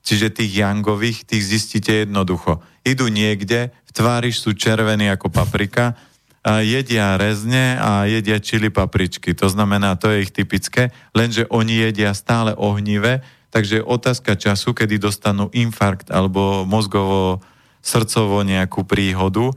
čiže 0.07 0.31
tých 0.31 0.63
jangových, 0.63 1.27
tých 1.27 1.43
zistíte 1.43 2.07
jednoducho. 2.07 2.63
Idú 2.87 3.11
niekde, 3.11 3.75
v 3.83 3.91
tvári 3.91 4.31
sú 4.31 4.55
červení 4.55 5.11
ako 5.11 5.27
paprika, 5.27 5.99
a 6.47 6.63
jedia 6.63 7.19
rezne 7.19 7.75
a 7.75 8.07
jedia 8.07 8.39
čili 8.39 8.71
papričky. 8.71 9.35
To 9.35 9.51
znamená, 9.51 9.99
to 9.99 10.07
je 10.15 10.23
ich 10.23 10.31
typické, 10.31 10.95
lenže 11.11 11.43
oni 11.51 11.75
jedia 11.75 12.15
stále 12.15 12.55
ohnivé, 12.55 13.19
Takže 13.47 13.83
otázka 13.83 14.35
času, 14.35 14.75
kedy 14.75 14.99
dostanú 14.99 15.47
infarkt 15.55 16.11
alebo 16.11 16.67
mozgovo 16.67 17.39
srdcovo 17.79 18.43
nejakú 18.43 18.83
príhodu, 18.83 19.55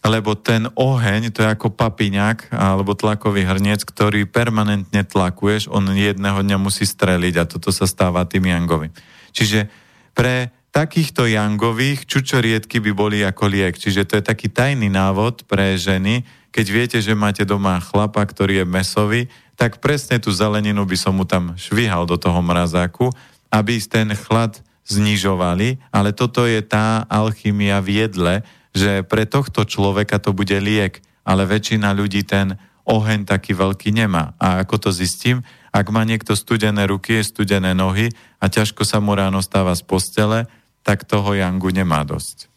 lebo 0.00 0.32
ten 0.38 0.70
oheň, 0.72 1.28
to 1.34 1.44
je 1.44 1.52
ako 1.52 1.74
papiňak 1.74 2.54
alebo 2.54 2.96
tlakový 2.96 3.44
hrniec, 3.44 3.84
ktorý 3.84 4.24
permanentne 4.24 5.04
tlakuješ, 5.04 5.68
on 5.68 5.92
jedného 5.92 6.40
dňa 6.40 6.56
musí 6.56 6.88
streliť 6.88 7.34
a 7.36 7.44
toto 7.44 7.74
sa 7.74 7.84
stáva 7.84 8.24
tým 8.24 8.48
jangovým. 8.48 8.94
Čiže 9.32 9.70
pre 10.14 10.50
takýchto 10.70 11.26
jangových 11.26 12.06
čučoriedky 12.06 12.78
by 12.78 12.92
boli 12.94 13.18
ako 13.26 13.50
liek. 13.50 13.74
Čiže 13.74 14.06
to 14.06 14.12
je 14.18 14.24
taký 14.24 14.50
tajný 14.50 14.86
návod 14.86 15.46
pre 15.50 15.74
ženy, 15.74 16.22
keď 16.50 16.66
viete, 16.66 16.98
že 16.98 17.14
máte 17.14 17.46
doma 17.46 17.78
chlapa, 17.78 18.22
ktorý 18.26 18.62
je 18.62 18.66
mesový, 18.66 19.20
tak 19.54 19.78
presne 19.78 20.18
tú 20.18 20.34
zeleninu 20.34 20.82
by 20.82 20.96
som 20.98 21.14
mu 21.14 21.22
tam 21.22 21.54
švihal 21.54 22.06
do 22.06 22.18
toho 22.18 22.42
mrazáku, 22.42 23.10
aby 23.50 23.78
ten 23.82 24.10
chlad 24.14 24.58
znižovali, 24.86 25.78
ale 25.94 26.10
toto 26.10 26.46
je 26.46 26.58
tá 26.64 27.06
alchymia 27.06 27.78
v 27.78 28.06
jedle, 28.06 28.34
že 28.74 29.06
pre 29.06 29.26
tohto 29.26 29.62
človeka 29.62 30.18
to 30.18 30.34
bude 30.34 30.54
liek, 30.58 31.02
ale 31.22 31.46
väčšina 31.46 31.94
ľudí 31.94 32.26
ten 32.26 32.58
oheň 32.86 33.26
taký 33.26 33.54
veľký 33.54 33.94
nemá. 33.94 34.34
A 34.42 34.66
ako 34.66 34.88
to 34.88 34.90
zistím? 34.90 35.46
Ak 35.70 35.86
má 35.94 36.02
niekto 36.02 36.34
studené 36.34 36.90
ruky, 36.90 37.22
studené 37.22 37.70
nohy 37.78 38.10
a 38.40 38.44
ťažko 38.48 38.82
sa 38.88 38.98
mu 38.98 39.12
ráno 39.12 39.44
stáva 39.44 39.76
z 39.76 39.84
postele, 39.84 40.48
tak 40.80 41.04
toho 41.04 41.36
Jangu 41.36 41.68
nemá 41.70 42.02
dosť. 42.08 42.48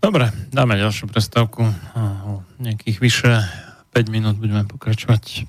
Dobre, 0.00 0.32
dáme 0.48 0.80
ďalšiu 0.80 1.12
prestávku. 1.12 1.68
nejakých 2.56 2.98
vyše 2.98 3.32
5 3.92 4.08
minút 4.08 4.40
budeme 4.40 4.64
pokračovať. 4.64 5.48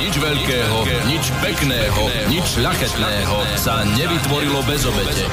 Nič 0.00 0.14
veľkého, 0.16 0.76
nič 1.12 1.24
pekného, 1.44 2.02
nič 2.32 2.44
šľachetného 2.56 3.36
sa 3.60 3.84
nevytvorilo 3.84 4.64
bez 4.64 4.88
obete. 4.88 5.28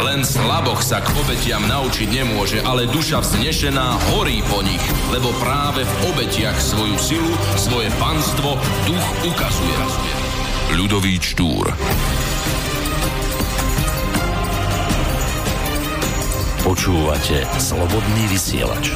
Len 0.00 0.24
slaboch 0.24 0.80
sa 0.80 1.04
k 1.04 1.12
obetiam 1.12 1.60
naučiť 1.64 2.08
nemôže, 2.08 2.60
ale 2.64 2.88
duša 2.88 3.20
vznešená 3.20 4.12
horí 4.12 4.40
po 4.48 4.64
nich, 4.64 4.80
lebo 5.12 5.32
práve 5.40 5.84
v 5.84 5.94
obetiach 6.08 6.56
svoju 6.56 6.96
silu, 6.96 7.32
svoje 7.60 7.92
panstvo 8.00 8.56
duch 8.88 9.06
ukazuje. 9.28 9.76
Ľudový 10.70 11.18
Štúr 11.18 11.66
Počúvate 16.62 17.42
Slobodný 17.58 18.30
vysielač. 18.30 18.94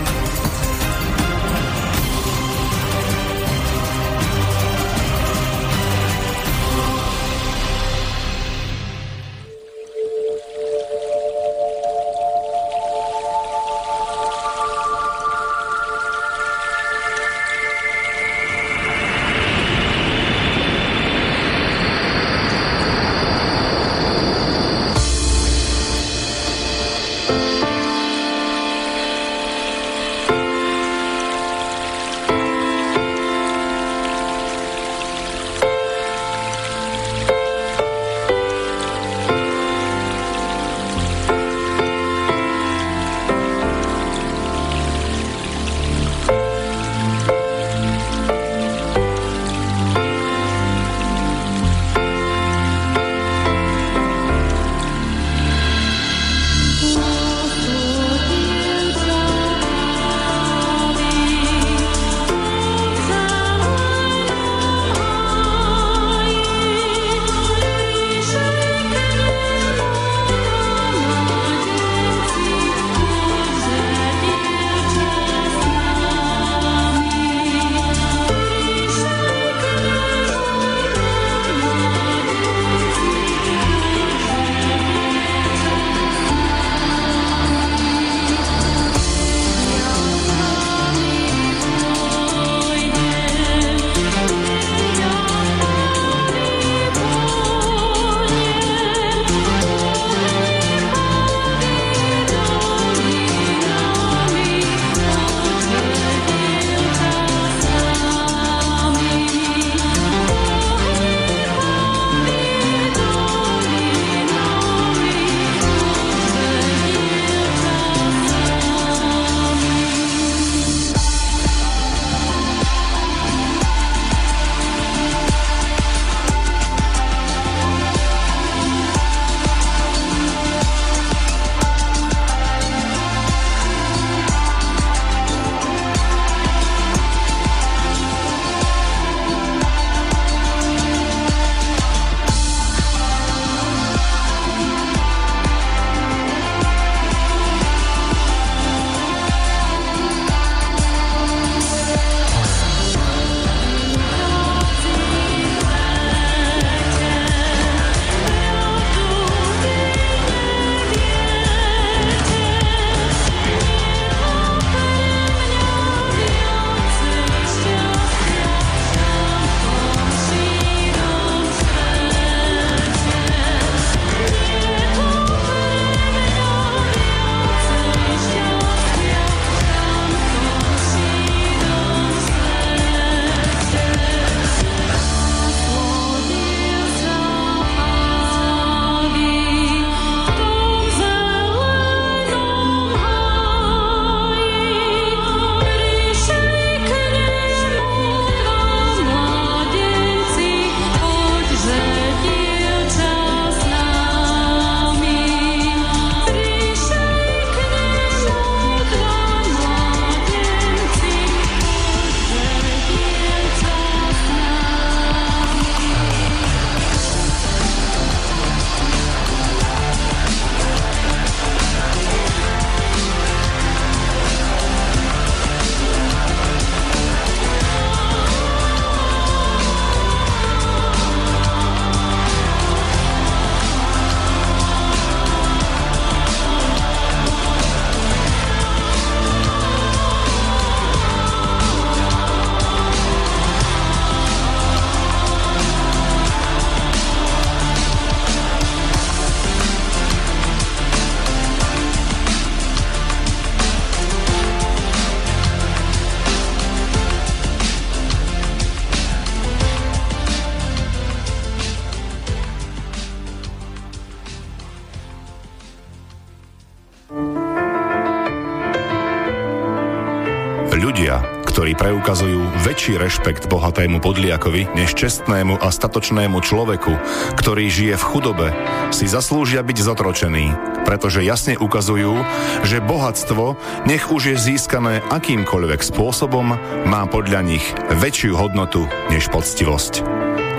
Väčší 272.75 272.99
rešpekt 272.99 273.47
bohatému 273.47 274.03
podliakovi 274.03 274.67
než 274.75 274.99
čestnému 274.99 275.63
a 275.63 275.71
statočnému 275.71 276.43
človeku, 276.43 276.91
ktorý 277.39 277.71
žije 277.71 277.95
v 277.95 278.03
chudobe, 278.11 278.51
si 278.91 279.07
zaslúžia 279.07 279.63
byť 279.63 279.79
zotročení, 279.79 280.51
pretože 280.83 281.23
jasne 281.23 281.55
ukazujú, 281.55 282.19
že 282.67 282.83
bohatstvo, 282.83 283.55
nech 283.87 284.11
už 284.11 284.35
je 284.35 284.37
získané 284.51 285.07
akýmkoľvek 285.07 285.87
spôsobom, 285.87 286.59
má 286.91 287.03
podľa 287.07 287.47
nich 287.47 287.63
väčšiu 287.95 288.35
hodnotu 288.35 288.91
než 289.07 289.31
poctivosť. 289.31 290.03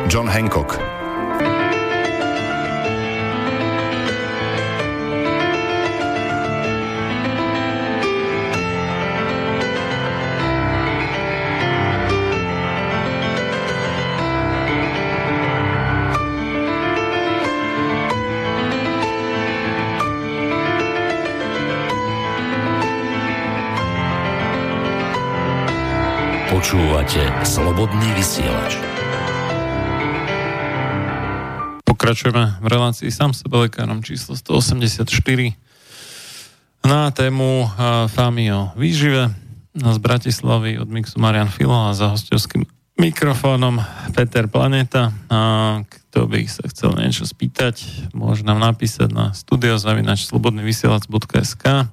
John 0.07 0.31
Hancock 0.31 0.94
Počúvate 26.75 27.23
Slobodný 27.47 28.03
vysielač. 28.19 28.75
Pokračujeme 31.87 32.59
v 32.59 32.67
relácii 32.67 33.07
sám 33.15 33.31
sebe 33.31 33.63
lekárom 33.63 34.03
číslo 34.03 34.35
184 34.35 35.07
na 36.83 37.15
tému 37.15 37.63
uh, 37.63 38.11
Fámy 38.11 38.51
o 38.51 38.75
výžive 38.75 39.31
z 39.71 39.97
Bratislavy 40.03 40.75
od 40.75 40.91
Mixu 40.91 41.15
Marian 41.15 41.47
Filo 41.47 41.79
a 41.79 41.95
za 41.95 42.11
hostovským 42.11 42.67
mikrofónom 42.99 43.79
Peter 44.11 44.51
Planeta. 44.51 45.15
A 45.31 45.79
kto 45.79 46.27
by 46.27 46.43
sa 46.43 46.67
chcel 46.75 46.91
niečo 46.99 47.23
spýtať, 47.23 48.11
môže 48.11 48.43
nám 48.43 48.59
napísať 48.59 49.15
na 49.15 49.31
studiozavinač.slobodnyvysielac.sk 49.31 51.87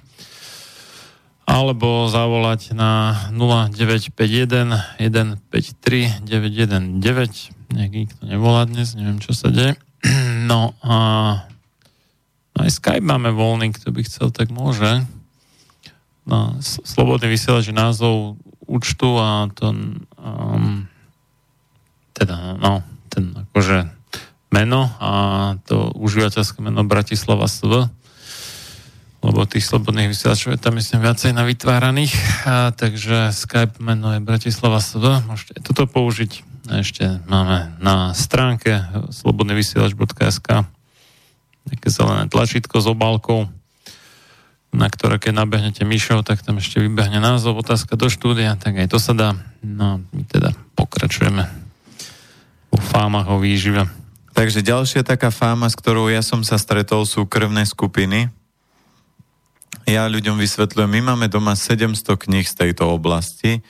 alebo 1.52 2.08
zavolať 2.08 2.72
na 2.72 3.12
0951 3.28 4.96
153 4.96 6.24
919. 6.24 7.76
Nech 7.76 7.92
nikto 7.92 8.20
nevolá 8.24 8.64
dnes, 8.64 8.96
neviem, 8.96 9.20
čo 9.20 9.36
sa 9.36 9.52
deje. 9.52 9.76
No 10.42 10.74
a 10.82 10.96
aj 12.58 12.68
Skype 12.68 13.06
máme 13.06 13.30
voľný, 13.30 13.70
kto 13.70 13.94
by 13.94 14.02
chcel, 14.02 14.34
tak 14.34 14.50
môže. 14.50 15.06
No, 16.26 16.58
slobodný 16.60 17.30
vysielač 17.30 17.70
názov 17.70 18.42
účtu 18.66 19.22
a 19.22 19.46
to 19.54 19.70
um, 20.18 20.90
teda, 22.10 22.58
no, 22.58 22.82
ten 23.06 23.30
akože 23.32 23.86
meno 24.50 24.90
a 24.98 25.10
to 25.62 25.94
užívateľské 25.94 26.58
meno 26.58 26.82
Bratislava 26.82 27.46
SV 27.46 28.01
lebo 29.22 29.46
tých 29.46 29.62
slobodných 29.62 30.10
vysielačov 30.10 30.58
je 30.58 30.60
tam 30.60 30.74
myslím 30.74 31.06
viacej 31.06 31.30
na 31.30 31.46
vytváraných, 31.46 32.14
a, 32.42 32.74
takže 32.74 33.30
Skype 33.30 33.78
meno 33.78 34.10
je 34.10 34.20
Bratislava 34.20 34.82
SV, 34.82 35.22
môžete 35.30 35.62
toto 35.62 35.86
použiť. 35.86 36.42
A 36.70 36.82
ešte 36.82 37.22
máme 37.30 37.74
na 37.78 38.10
stránke 38.14 38.82
slobodnyvysielač.sk 39.14 40.66
nejaké 41.62 41.88
zelené 41.94 42.26
tlačítko 42.26 42.82
s 42.82 42.86
obálkou, 42.90 43.46
na 44.74 44.90
ktoré 44.90 45.22
keď 45.22 45.46
nabehnete 45.46 45.86
myšou, 45.86 46.26
tak 46.26 46.42
tam 46.42 46.58
ešte 46.58 46.82
vybehne 46.82 47.22
názov, 47.22 47.62
otázka 47.62 47.94
do 47.94 48.10
štúdia, 48.10 48.58
tak 48.58 48.82
aj 48.82 48.90
to 48.90 48.98
sa 48.98 49.14
dá. 49.14 49.38
No 49.62 50.02
my 50.10 50.22
teda 50.26 50.50
pokračujeme 50.74 51.46
o 52.74 52.78
fámach 52.80 53.30
o 53.30 53.38
výžive. 53.38 53.86
Takže 54.32 54.64
ďalšia 54.64 55.06
taká 55.06 55.30
fáma, 55.30 55.70
s 55.70 55.78
ktorou 55.78 56.10
ja 56.10 56.24
som 56.24 56.42
sa 56.42 56.58
stretol, 56.58 57.06
sú 57.06 57.28
krvné 57.28 57.68
skupiny 57.68 58.32
ja 59.86 60.06
ľuďom 60.06 60.38
vysvetľujem, 60.38 60.90
my 60.90 61.00
máme 61.14 61.26
doma 61.26 61.58
700 61.58 62.04
kníh 62.16 62.46
z 62.46 62.54
tejto 62.54 62.90
oblasti, 62.90 63.62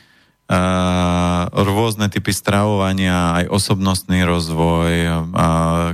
rôzne 1.52 2.12
typy 2.12 2.32
stravovania, 2.34 3.40
aj 3.40 3.44
osobnostný 3.48 4.26
rozvoj, 4.26 4.92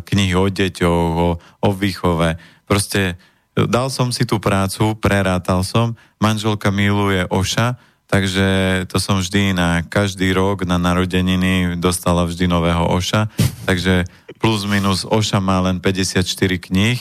knihy 0.03 0.35
o 0.35 0.47
deťoch, 0.51 1.13
o, 1.15 1.31
o 1.39 1.69
výchove. 1.71 2.35
Proste 2.67 3.15
dal 3.55 3.93
som 3.93 4.11
si 4.11 4.27
tú 4.27 4.43
prácu, 4.43 4.99
prerátal 4.99 5.63
som, 5.63 5.95
manželka 6.19 6.75
miluje 6.75 7.23
Oša, 7.31 7.79
takže 8.11 8.83
to 8.91 8.99
som 8.99 9.23
vždy 9.23 9.55
na 9.55 9.85
každý 9.87 10.35
rok 10.35 10.67
na 10.67 10.81
narodeniny 10.81 11.79
dostala 11.79 12.27
vždy 12.27 12.51
nového 12.51 12.83
Oša, 12.89 13.31
takže 13.63 14.09
plus 14.43 14.67
minus 14.67 15.07
Oša 15.07 15.39
má 15.39 15.63
len 15.63 15.79
54 15.79 16.25
kníh, 16.59 16.99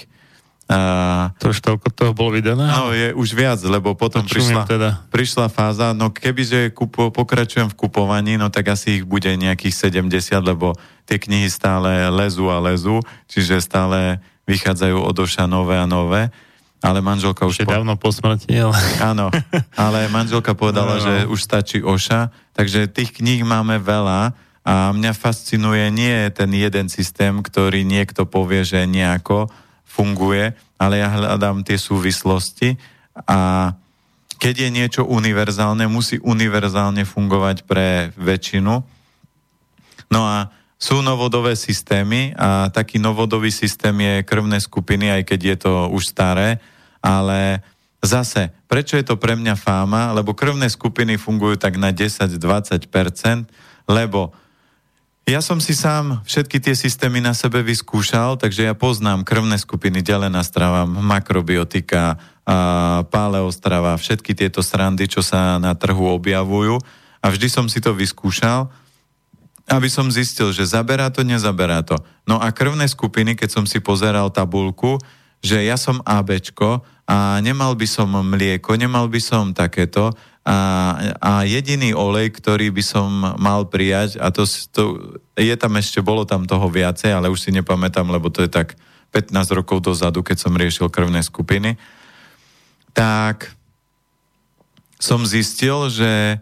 a, 0.67 1.31
to 1.39 1.55
už 1.55 1.63
toľko 1.63 1.87
toho 1.95 2.11
bolo 2.11 2.35
vydané? 2.35 2.67
No, 2.67 2.91
je 2.91 3.15
už 3.15 3.29
viac, 3.31 3.55
lebo 3.63 3.95
potom 3.95 4.19
prišla, 4.27 4.67
teda. 4.67 4.89
prišla 5.07 5.47
fáza, 5.47 5.95
no 5.95 6.11
kebyže 6.11 6.75
kupo, 6.75 7.07
pokračujem 7.07 7.71
v 7.71 7.75
kupovaní, 7.87 8.35
no 8.35 8.51
tak 8.51 8.75
asi 8.75 8.99
ich 8.99 9.05
bude 9.07 9.31
nejakých 9.31 9.87
70, 9.95 10.43
lebo 10.43 10.75
tie 11.07 11.15
knihy 11.15 11.47
stále 11.47 12.11
lezú 12.11 12.51
a 12.51 12.59
lezú, 12.59 12.99
čiže 13.31 13.63
stále 13.63 14.19
vychádzajú 14.43 15.07
od 15.07 15.15
oša 15.15 15.47
nové 15.47 15.79
a 15.79 15.87
nové. 15.87 16.27
Ale 16.83 16.99
manželka 17.01 17.47
už... 17.47 17.63
Po... 17.63 17.73
dávno 17.73 17.95
po 17.95 18.11
smrti, 18.11 18.51
ale... 18.53 18.77
Áno, 18.99 19.31
ale 19.73 20.11
manželka 20.11 20.51
povedala, 20.51 20.99
no, 20.99 21.01
no. 21.01 21.05
že 21.07 21.13
už 21.31 21.39
stačí 21.47 21.79
oša, 21.79 22.29
takže 22.51 22.91
tých 22.91 23.15
kníh 23.17 23.41
máme 23.47 23.79
veľa 23.79 24.35
a 24.67 24.91
mňa 24.91 25.15
fascinuje 25.15 25.87
nie 25.95 26.27
ten 26.35 26.51
jeden 26.51 26.91
systém, 26.91 27.39
ktorý 27.39 27.87
niekto 27.87 28.27
povie, 28.27 28.67
že 28.67 28.83
nejako, 28.83 29.47
funguje, 29.87 30.53
ale 30.77 31.01
ja 31.01 31.09
hľadám 31.09 31.63
tie 31.65 31.79
súvislosti 31.79 32.77
a 33.25 33.71
keď 34.37 34.67
je 34.67 34.69
niečo 34.69 35.01
univerzálne, 35.09 35.89
musí 35.89 36.21
univerzálne 36.21 37.01
fungovať 37.01 37.65
pre 37.65 38.13
väčšinu. 38.13 38.85
No 40.13 40.21
a 40.21 40.53
sú 40.77 41.01
novodové 41.01 41.57
systémy 41.57 42.37
a 42.37 42.69
taký 42.69 43.01
novodový 43.01 43.49
systém 43.49 43.97
je 43.97 44.21
krvné 44.21 44.61
skupiny, 44.61 45.09
aj 45.09 45.21
keď 45.25 45.39
je 45.41 45.57
to 45.65 45.73
už 45.89 46.13
staré, 46.13 46.61
ale 47.01 47.65
zase, 47.97 48.53
prečo 48.69 48.93
je 48.93 49.01
to 49.01 49.17
pre 49.17 49.33
mňa 49.33 49.57
fáma? 49.57 50.13
Lebo 50.13 50.37
krvné 50.37 50.69
skupiny 50.69 51.17
fungujú 51.17 51.57
tak 51.57 51.81
na 51.81 51.89
10-20%, 51.89 52.37
lebo 53.89 54.37
ja 55.27 55.43
som 55.43 55.59
si 55.59 55.75
sám 55.75 56.23
všetky 56.23 56.63
tie 56.63 56.71
systémy 56.71 57.19
na 57.19 57.35
sebe 57.35 57.59
vyskúšal, 57.59 58.39
takže 58.39 58.63
ja 58.63 58.71
poznám 58.71 59.27
krvné 59.27 59.59
skupiny, 59.59 59.99
delená 59.99 60.39
strava, 60.39 60.87
makrobiotika, 60.87 62.15
paleostrava, 63.11 63.99
všetky 63.99 64.31
tieto 64.31 64.63
srandy, 64.63 65.03
čo 65.11 65.19
sa 65.19 65.59
na 65.59 65.75
trhu 65.75 66.15
objavujú. 66.15 66.79
A 67.19 67.27
vždy 67.27 67.47
som 67.51 67.67
si 67.67 67.83
to 67.83 67.91
vyskúšal, 67.91 68.71
aby 69.67 69.91
som 69.91 70.07
zistil, 70.07 70.55
že 70.55 70.63
zaberá 70.63 71.11
to, 71.11 71.27
nezaberá 71.27 71.83
to. 71.83 71.99
No 72.23 72.39
a 72.39 72.55
krvné 72.55 72.87
skupiny, 72.87 73.35
keď 73.35 73.49
som 73.51 73.65
si 73.67 73.83
pozeral 73.83 74.31
tabulku, 74.31 74.95
že 75.43 75.59
ja 75.67 75.75
som 75.75 75.99
ABčko 76.07 76.87
a 77.03 77.43
nemal 77.43 77.75
by 77.75 77.83
som 77.83 78.07
mlieko, 78.15 78.79
nemal 78.79 79.11
by 79.11 79.19
som 79.19 79.51
takéto, 79.51 80.15
a, 80.47 80.57
a 81.19 81.43
jediný 81.43 81.91
olej, 81.91 82.31
ktorý 82.31 82.71
by 82.71 82.79
som 82.79 83.35
mal 83.35 83.67
prijať, 83.67 84.15
a 84.15 84.31
to, 84.31 84.47
to 84.71 84.83
je 85.35 85.51
tam 85.59 85.75
ešte, 85.75 85.99
bolo 85.99 86.23
tam 86.23 86.47
toho 86.47 86.71
viacej, 86.71 87.11
ale 87.11 87.27
už 87.27 87.43
si 87.43 87.51
nepamätám, 87.51 88.07
lebo 88.07 88.31
to 88.31 88.47
je 88.47 88.51
tak 88.51 88.79
15 89.11 89.35
rokov 89.51 89.83
dozadu, 89.83 90.23
keď 90.23 90.37
som 90.47 90.55
riešil 90.55 90.87
krvné 90.87 91.19
skupiny, 91.19 91.75
tak 92.95 93.51
som 94.95 95.27
zistil, 95.27 95.91
že 95.91 96.39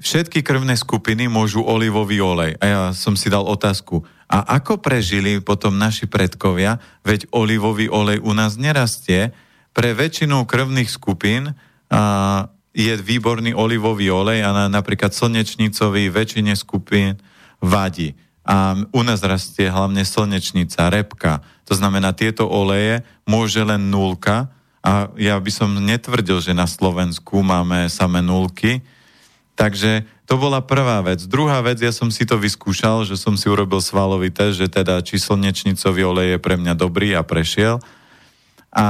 všetky 0.00 0.40
krvné 0.40 0.78
skupiny 0.78 1.28
môžu 1.28 1.60
olivový 1.60 2.22
olej. 2.22 2.56
A 2.62 2.64
ja 2.64 2.80
som 2.96 3.18
si 3.18 3.28
dal 3.28 3.44
otázku, 3.44 4.00
a 4.30 4.62
ako 4.62 4.78
prežili 4.78 5.42
potom 5.42 5.74
naši 5.74 6.06
predkovia, 6.06 6.78
veď 7.02 7.26
olivový 7.34 7.90
olej 7.90 8.22
u 8.22 8.30
nás 8.30 8.54
nerastie, 8.54 9.34
pre 9.70 9.94
väčšinu 9.94 10.46
krvných 10.46 10.90
skupín 10.90 11.54
a, 11.90 12.46
je 12.70 12.94
výborný 12.96 13.54
olivový 13.54 14.10
olej 14.14 14.46
a 14.46 14.50
na, 14.54 14.64
napríklad 14.70 15.10
slnečnicový 15.10 16.10
väčšine 16.10 16.54
skupín 16.54 17.18
vadí. 17.58 18.14
A 18.46 18.78
u 18.94 19.02
nás 19.04 19.20
rastie 19.22 19.68
hlavne 19.68 20.02
slnečnica, 20.02 20.90
repka. 20.90 21.44
To 21.68 21.74
znamená, 21.76 22.14
tieto 22.16 22.48
oleje 22.48 23.02
môže 23.28 23.60
len 23.62 23.90
nulka 23.90 24.50
a 24.80 25.12
ja 25.20 25.36
by 25.36 25.50
som 25.52 25.70
netvrdil, 25.76 26.40
že 26.40 26.56
na 26.56 26.64
Slovensku 26.64 27.44
máme 27.44 27.86
samé 27.92 28.24
nulky. 28.24 28.80
Takže 29.58 30.08
to 30.24 30.40
bola 30.40 30.64
prvá 30.64 31.04
vec. 31.04 31.20
Druhá 31.28 31.60
vec, 31.60 31.82
ja 31.84 31.92
som 31.92 32.08
si 32.08 32.24
to 32.24 32.40
vyskúšal, 32.40 33.04
že 33.04 33.20
som 33.20 33.36
si 33.36 33.44
urobil 33.50 33.84
svalový 33.84 34.32
test, 34.32 34.56
že 34.56 34.72
teda 34.72 35.04
či 35.04 35.20
slnečnicový 35.20 36.00
olej 36.06 36.28
je 36.32 36.38
pre 36.40 36.56
mňa 36.56 36.74
dobrý 36.78 37.12
a 37.12 37.20
prešiel. 37.20 37.76
A 38.70 38.86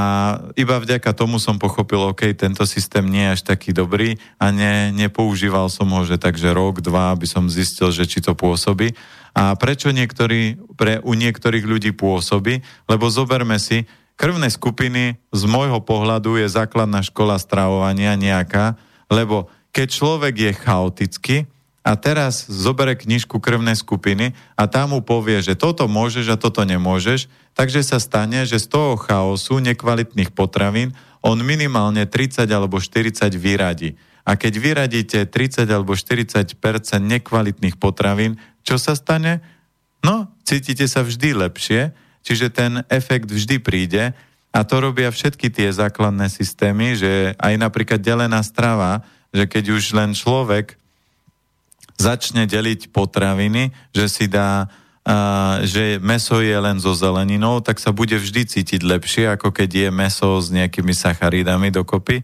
iba 0.61 0.77
vďaka 0.77 1.17
tomu 1.17 1.41
som 1.41 1.57
pochopil, 1.57 2.13
OK, 2.13 2.37
tento 2.37 2.69
systém 2.69 3.01
nie 3.09 3.25
je 3.25 3.35
až 3.41 3.43
taký 3.49 3.73
dobrý 3.73 4.21
a 4.37 4.53
ne, 4.53 4.93
nepoužíval 4.93 5.73
som 5.73 5.89
ho, 5.89 6.05
že 6.05 6.21
takže 6.21 6.53
rok, 6.53 6.85
dva, 6.85 7.17
aby 7.17 7.25
som 7.25 7.49
zistil, 7.49 7.89
že 7.89 8.05
či 8.05 8.21
to 8.21 8.37
pôsobí. 8.37 8.93
A 9.33 9.57
prečo 9.57 9.89
niektorí, 9.89 10.61
pre, 10.77 11.01
u 11.01 11.17
niektorých 11.17 11.65
ľudí 11.65 11.97
pôsobí? 11.97 12.61
Lebo 12.93 13.09
zoberme 13.09 13.57
si, 13.57 13.89
krvné 14.21 14.53
skupiny 14.53 15.17
z 15.33 15.43
môjho 15.49 15.81
pohľadu 15.81 16.37
je 16.37 16.53
základná 16.53 17.01
škola 17.01 17.41
stravovania 17.41 18.21
nejaká, 18.21 18.77
lebo 19.09 19.49
keď 19.73 19.89
človek 19.89 20.35
je 20.37 20.53
chaotický, 20.61 21.37
a 21.81 21.97
teraz 21.97 22.45
zobere 22.45 22.93
knižku 22.93 23.41
krvnej 23.41 23.73
skupiny 23.73 24.37
a 24.53 24.69
tam 24.69 24.93
mu 24.93 25.01
povie, 25.01 25.41
že 25.41 25.57
toto 25.57 25.89
môžeš 25.89 26.37
a 26.37 26.41
toto 26.41 26.61
nemôžeš, 26.61 27.25
takže 27.55 27.85
sa 27.85 27.99
stane, 28.01 28.47
že 28.47 28.61
z 28.63 28.67
toho 28.71 28.97
chaosu 28.97 29.61
nekvalitných 29.61 30.33
potravín 30.33 30.95
on 31.21 31.37
minimálne 31.45 32.09
30 32.09 32.49
alebo 32.49 32.81
40 32.81 33.29
vyradí. 33.37 33.97
A 34.25 34.37
keď 34.37 34.53
vyradíte 34.57 35.19
30 35.27 35.69
alebo 35.69 35.97
40% 35.97 36.57
nekvalitných 37.01 37.77
potravín, 37.77 38.37
čo 38.65 38.77
sa 38.77 38.97
stane? 38.97 39.41
No, 40.01 40.33
cítite 40.45 40.89
sa 40.89 41.05
vždy 41.05 41.37
lepšie, 41.37 41.93
čiže 42.25 42.53
ten 42.53 42.85
efekt 42.89 43.29
vždy 43.29 43.61
príde 43.61 44.17
a 44.51 44.59
to 44.67 44.83
robia 44.83 45.09
všetky 45.13 45.53
tie 45.53 45.71
základné 45.71 46.27
systémy, 46.27 46.99
že 46.99 47.37
aj 47.39 47.55
napríklad 47.55 48.01
delená 48.03 48.43
strava, 48.43 49.07
že 49.31 49.47
keď 49.47 49.65
už 49.79 49.95
len 49.95 50.11
človek 50.11 50.75
začne 52.01 52.49
deliť 52.49 52.91
potraviny, 52.91 53.71
že 53.93 54.07
si 54.09 54.25
dá 54.27 54.73
že 55.65 55.97
meso 55.99 56.45
je 56.45 56.53
len 56.53 56.77
so 56.77 56.93
zeleninou, 56.93 57.65
tak 57.65 57.81
sa 57.81 57.91
bude 57.91 58.15
vždy 58.21 58.45
cítiť 58.45 58.81
lepšie, 58.85 59.25
ako 59.33 59.51
keď 59.51 59.89
je 59.89 59.89
meso 59.89 60.37
s 60.39 60.53
nejakými 60.53 60.93
sacharidami 60.93 61.73
dokopy. 61.73 62.21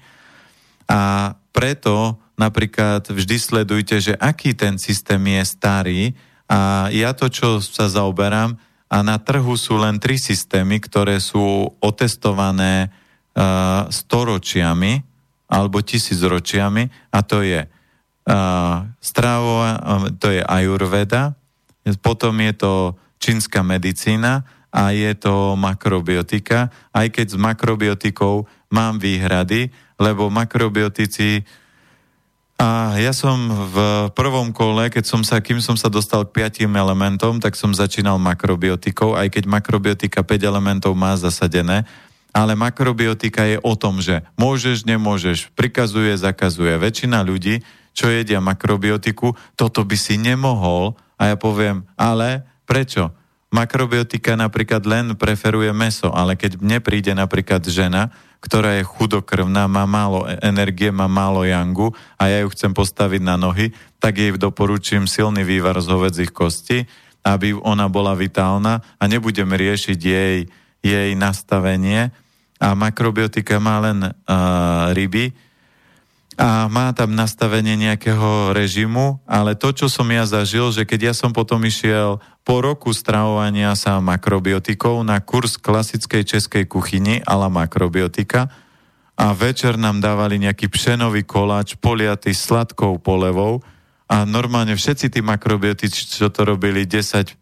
A 0.86 1.34
preto 1.56 2.20
napríklad 2.36 3.08
vždy 3.08 3.36
sledujte, 3.40 3.96
že 3.98 4.12
aký 4.20 4.52
ten 4.52 4.76
systém 4.76 5.18
je 5.18 5.42
starý 5.48 6.02
a 6.46 6.92
ja 6.92 7.16
to, 7.16 7.26
čo 7.32 7.58
sa 7.64 7.88
zaoberám, 7.90 8.54
a 8.86 9.02
na 9.02 9.18
trhu 9.18 9.58
sú 9.58 9.82
len 9.82 9.98
tri 9.98 10.14
systémy, 10.14 10.78
ktoré 10.78 11.18
sú 11.18 11.74
otestované 11.82 12.86
uh, 12.86 13.90
storočiami 13.90 15.02
alebo 15.50 15.82
tisícročiami 15.82 17.10
a 17.10 17.18
to 17.26 17.42
je 17.42 17.66
stravo, 18.98 19.62
to 20.18 20.34
je 20.34 20.42
ajurveda, 20.42 21.38
potom 21.94 22.34
je 22.42 22.52
to 22.58 22.72
čínska 23.22 23.62
medicína 23.62 24.42
a 24.74 24.90
je 24.90 25.14
to 25.14 25.54
makrobiotika, 25.54 26.74
aj 26.90 27.14
keď 27.14 27.26
s 27.32 27.36
makrobiotikou 27.38 28.50
mám 28.74 28.98
výhrady, 28.98 29.70
lebo 30.02 30.26
makrobiotici 30.26 31.46
a 32.56 32.96
ja 32.96 33.12
som 33.12 33.36
v 33.52 34.08
prvom 34.16 34.48
kole, 34.48 34.88
keď 34.88 35.04
som 35.04 35.20
sa, 35.20 35.44
kým 35.44 35.60
som 35.60 35.76
sa 35.76 35.92
dostal 35.92 36.24
k 36.24 36.40
piatim 36.40 36.72
elementom, 36.72 37.36
tak 37.36 37.52
som 37.52 37.76
začínal 37.76 38.16
makrobiotikou, 38.16 39.12
aj 39.12 39.28
keď 39.28 39.44
makrobiotika 39.44 40.24
5 40.24 40.40
elementov 40.40 40.96
má 40.96 41.12
zasadené, 41.20 41.84
ale 42.32 42.56
makrobiotika 42.56 43.44
je 43.44 43.60
o 43.60 43.76
tom, 43.76 44.00
že 44.00 44.24
môžeš, 44.40 44.88
nemôžeš, 44.88 45.52
prikazuje, 45.52 46.16
zakazuje. 46.16 46.80
Väčšina 46.80 47.20
ľudí 47.20 47.60
čo 47.96 48.12
jedia 48.12 48.44
makrobiotiku, 48.44 49.32
toto 49.56 49.80
by 49.88 49.96
si 49.96 50.20
nemohol. 50.20 50.92
A 51.16 51.32
ja 51.32 51.36
poviem, 51.36 51.84
ale 51.96 52.44
prečo? 52.68 53.12
Makrobiotika 53.46 54.34
napríklad 54.34 54.82
len 54.84 55.06
preferuje 55.14 55.70
meso, 55.70 56.10
ale 56.10 56.34
keď 56.34 56.60
mne 56.60 56.78
príde 56.82 57.14
napríklad 57.14 57.62
žena, 57.64 58.10
ktorá 58.42 58.76
je 58.78 58.84
chudokrvná, 58.84 59.64
má 59.70 59.88
málo 59.88 60.28
e- 60.28 60.36
energie, 60.44 60.92
má 60.92 61.08
málo 61.08 61.46
jangu 61.46 61.94
a 62.20 62.28
ja 62.28 62.42
ju 62.44 62.52
chcem 62.52 62.74
postaviť 62.74 63.22
na 63.22 63.38
nohy, 63.38 63.72
tak 64.02 64.18
jej 64.20 64.34
doporučím 64.36 65.08
silný 65.08 65.46
vývar 65.46 65.78
z 65.80 65.88
hovedzích 65.88 66.34
kostí, 66.34 66.84
aby 67.26 67.54
ona 67.58 67.90
bola 67.90 68.14
vitálna 68.14 68.82
a 68.98 69.04
nebudem 69.08 69.50
riešiť 69.50 69.98
jej, 69.98 70.46
jej 70.82 71.10
nastavenie. 71.18 72.14
A 72.62 72.72
makrobiotika 72.78 73.58
má 73.58 73.82
len 73.82 73.98
uh, 74.04 74.94
ryby, 74.94 75.34
a 76.36 76.68
má 76.68 76.92
tam 76.92 77.16
nastavenie 77.16 77.80
nejakého 77.80 78.52
režimu, 78.52 79.24
ale 79.24 79.56
to, 79.56 79.72
čo 79.72 79.88
som 79.88 80.04
ja 80.12 80.28
zažil, 80.28 80.68
že 80.68 80.84
keď 80.84 81.12
ja 81.12 81.14
som 81.16 81.32
potom 81.32 81.64
išiel 81.64 82.20
po 82.44 82.60
roku 82.60 82.92
stravovania 82.92 83.72
sa 83.72 83.96
makrobiotikou 84.04 85.00
na 85.00 85.24
kurz 85.24 85.56
klasickej 85.56 86.28
českej 86.28 86.64
kuchyni 86.68 87.24
la 87.24 87.48
makrobiotika 87.48 88.52
a 89.16 89.32
večer 89.32 89.80
nám 89.80 90.04
dávali 90.04 90.36
nejaký 90.36 90.68
pšenový 90.68 91.24
koláč 91.24 91.80
poliatý 91.80 92.36
sladkou 92.36 93.00
polevou 93.00 93.64
a 94.04 94.28
normálne 94.28 94.76
všetci 94.76 95.08
tí 95.08 95.24
makrobiotici, 95.24 96.04
čo 96.04 96.28
to 96.28 96.44
robili 96.44 96.84
10 96.84 97.32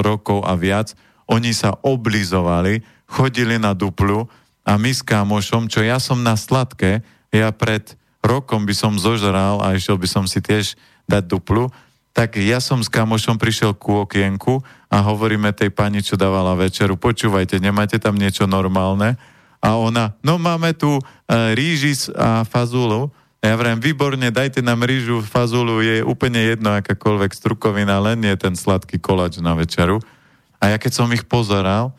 rokov 0.00 0.48
a 0.48 0.56
viac, 0.56 0.96
oni 1.28 1.52
sa 1.52 1.76
oblizovali, 1.84 2.82
chodili 3.04 3.60
na 3.60 3.76
duplu 3.76 4.26
a 4.64 4.80
my 4.80 4.90
s 4.90 5.04
kámošom, 5.04 5.68
čo 5.68 5.84
ja 5.84 6.00
som 6.00 6.24
na 6.24 6.40
sladké, 6.40 7.04
ja 7.30 7.52
pred 7.52 7.99
rokom 8.20 8.68
by 8.68 8.74
som 8.76 9.00
zožral 9.00 9.60
a 9.64 9.72
išiel 9.76 9.96
by 9.96 10.08
som 10.08 10.24
si 10.28 10.44
tiež 10.44 10.76
dať 11.08 11.24
duplu, 11.26 11.72
tak 12.10 12.36
ja 12.36 12.58
som 12.58 12.82
s 12.82 12.90
kamošom 12.90 13.38
prišiel 13.38 13.72
ku 13.72 14.02
okienku 14.04 14.60
a 14.90 14.96
hovoríme 15.00 15.54
tej 15.54 15.70
pani, 15.70 16.02
čo 16.02 16.18
dávala 16.18 16.58
večeru, 16.58 16.98
počúvajte, 16.98 17.62
nemáte 17.62 18.02
tam 18.02 18.18
niečo 18.18 18.50
normálne? 18.50 19.14
A 19.60 19.76
ona, 19.76 20.16
no 20.24 20.40
máme 20.40 20.72
tu 20.72 20.98
e, 20.98 21.02
ríži 21.52 21.92
a 22.16 22.42
fazulu. 22.48 23.12
Ja 23.40 23.56
vrem, 23.56 23.80
výborne, 23.80 24.32
dajte 24.32 24.60
nám 24.60 24.84
rýžu, 24.84 25.20
fazulu, 25.24 25.80
je 25.80 26.04
úplne 26.04 26.44
jedno, 26.44 26.76
akákoľvek 26.76 27.32
strukovina, 27.32 28.00
len 28.00 28.20
je 28.24 28.36
ten 28.36 28.52
sladký 28.56 29.00
koláč 29.00 29.40
na 29.40 29.56
večeru. 29.56 30.00
A 30.60 30.72
ja 30.72 30.76
keď 30.76 30.92
som 30.92 31.08
ich 31.12 31.24
pozeral, 31.24 31.96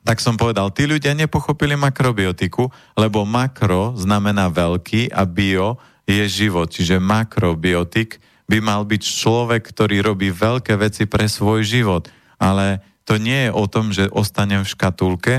tak 0.00 0.18
som 0.18 0.34
povedal, 0.34 0.72
tí 0.72 0.88
ľudia 0.88 1.12
nepochopili 1.12 1.76
makrobiotiku, 1.76 2.72
lebo 2.96 3.28
makro 3.28 3.92
znamená 4.00 4.48
veľký 4.48 5.12
a 5.12 5.28
bio 5.28 5.76
je 6.08 6.24
život. 6.26 6.72
Čiže 6.72 6.98
makrobiotik 6.98 8.18
by 8.50 8.58
mal 8.58 8.82
byť 8.82 9.02
človek, 9.04 9.62
ktorý 9.62 10.02
robí 10.02 10.32
veľké 10.32 10.74
veci 10.80 11.04
pre 11.06 11.30
svoj 11.30 11.62
život. 11.62 12.08
Ale 12.40 12.82
to 13.04 13.20
nie 13.20 13.46
je 13.46 13.50
o 13.52 13.64
tom, 13.68 13.92
že 13.94 14.10
ostanem 14.10 14.64
v 14.64 14.72
škatulke 14.72 15.34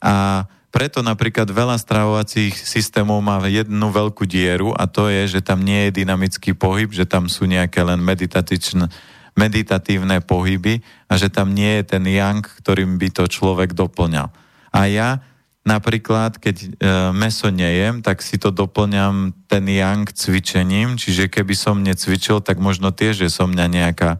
a 0.00 0.46
preto 0.70 1.00
napríklad 1.00 1.48
veľa 1.48 1.80
stravovacích 1.80 2.52
systémov 2.52 3.24
má 3.24 3.40
jednu 3.48 3.88
veľkú 3.88 4.28
dieru 4.28 4.76
a 4.76 4.84
to 4.84 5.08
je, 5.08 5.38
že 5.38 5.40
tam 5.40 5.64
nie 5.64 5.88
je 5.88 6.04
dynamický 6.04 6.52
pohyb, 6.52 6.92
že 6.92 7.08
tam 7.08 7.32
sú 7.32 7.48
nejaké 7.48 7.80
len 7.80 7.96
meditačné 7.96 8.92
meditatívne 9.36 10.24
pohyby 10.24 10.80
a 11.06 11.20
že 11.20 11.28
tam 11.28 11.52
nie 11.52 11.80
je 11.80 11.96
ten 11.96 12.04
yang, 12.08 12.40
ktorým 12.40 12.96
by 12.96 13.08
to 13.12 13.24
človek 13.28 13.76
doplňal. 13.76 14.32
A 14.72 14.80
ja 14.88 15.20
napríklad, 15.66 16.38
keď 16.40 16.56
e, 16.62 16.68
meso 17.12 17.52
nejem, 17.52 18.00
tak 18.00 18.24
si 18.24 18.40
to 18.40 18.54
doplňam 18.54 19.36
ten 19.50 19.66
yang 19.68 20.08
cvičením, 20.08 20.96
čiže 20.96 21.28
keby 21.28 21.52
som 21.58 21.82
necvičil, 21.82 22.40
tak 22.40 22.62
možno 22.62 22.94
tiež, 22.94 23.26
že 23.26 23.28
som 23.28 23.52
mňa 23.52 23.66
nejaká 23.66 24.10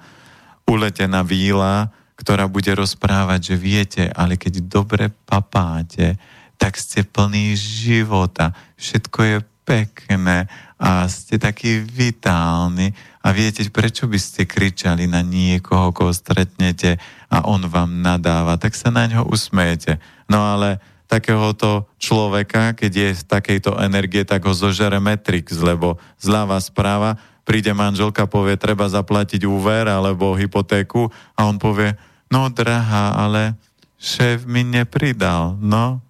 uletená 0.66 1.22
víla, 1.22 1.94
ktorá 2.18 2.50
bude 2.50 2.74
rozprávať, 2.74 3.54
že 3.54 3.56
viete, 3.56 4.02
ale 4.10 4.34
keď 4.34 4.66
dobre 4.66 5.12
papáte, 5.28 6.18
tak 6.56 6.74
ste 6.74 7.04
plný 7.06 7.54
života, 7.54 8.56
všetko 8.74 9.18
je 9.22 9.36
pekné 9.66 10.46
a 10.78 11.10
ste 11.10 11.42
takí 11.42 11.82
vitálni 11.82 12.94
a 13.20 13.34
viete, 13.34 13.66
prečo 13.66 14.06
by 14.06 14.14
ste 14.16 14.46
kričali 14.46 15.10
na 15.10 15.26
niekoho, 15.26 15.90
koho 15.90 16.14
stretnete 16.14 17.02
a 17.26 17.42
on 17.50 17.66
vám 17.66 17.98
nadáva, 17.98 18.54
tak 18.54 18.78
sa 18.78 18.94
na 18.94 19.10
ňo 19.10 19.26
usmejete. 19.26 19.98
No 20.30 20.46
ale 20.46 20.78
takéhoto 21.10 21.90
človeka, 21.98 22.78
keď 22.78 22.92
je 22.94 23.08
z 23.18 23.22
takejto 23.26 23.74
energie, 23.82 24.22
tak 24.22 24.46
ho 24.46 24.54
zožere 24.54 25.02
Matrix, 25.02 25.58
lebo 25.58 25.98
zľava 26.22 26.62
správa 26.62 27.18
príde 27.46 27.70
manželka, 27.70 28.26
povie, 28.26 28.58
treba 28.58 28.90
zaplatiť 28.90 29.46
úver 29.46 29.86
alebo 29.86 30.34
hypotéku 30.34 31.06
a 31.38 31.46
on 31.46 31.62
povie, 31.62 31.94
no 32.26 32.50
drahá, 32.50 33.14
ale 33.14 33.54
šéf 34.02 34.42
mi 34.50 34.66
nepridal, 34.66 35.54
no. 35.62 36.02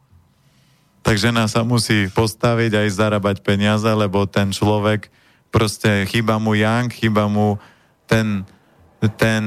Tak 1.07 1.23
žena 1.23 1.47
sa 1.47 1.63
musí 1.63 2.11
postaviť 2.11 2.83
aj 2.83 2.89
zarábať 2.91 3.37
peniaze, 3.47 3.87
lebo 3.87 4.27
ten 4.27 4.51
človek 4.51 5.07
proste 5.55 6.03
chýba 6.11 6.43
mu 6.43 6.59
yang, 6.59 6.91
chýba 6.91 7.31
mu 7.31 7.63
ten, 8.11 8.43
ten, 9.15 9.47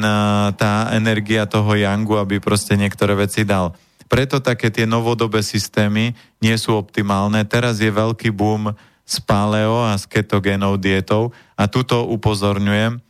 tá 0.55 0.87
energia 0.95 1.43
toho 1.51 1.75
yangu, 1.75 2.15
aby 2.15 2.39
proste 2.39 2.79
niektoré 2.79 3.11
veci 3.11 3.43
dal. 3.43 3.75
Preto 4.07 4.39
také 4.39 4.71
tie 4.71 4.87
novodobé 4.87 5.43
systémy 5.43 6.15
nie 6.39 6.55
sú 6.55 6.79
optimálne. 6.79 7.43
Teraz 7.43 7.83
je 7.83 7.91
veľký 7.91 8.31
boom 8.31 8.71
s 9.03 9.19
paleo 9.19 9.83
a 9.83 9.99
s 9.99 10.07
ketogénou 10.07 10.79
dietou 10.79 11.35
a 11.59 11.67
tuto 11.67 12.07
upozorňujem, 12.07 13.03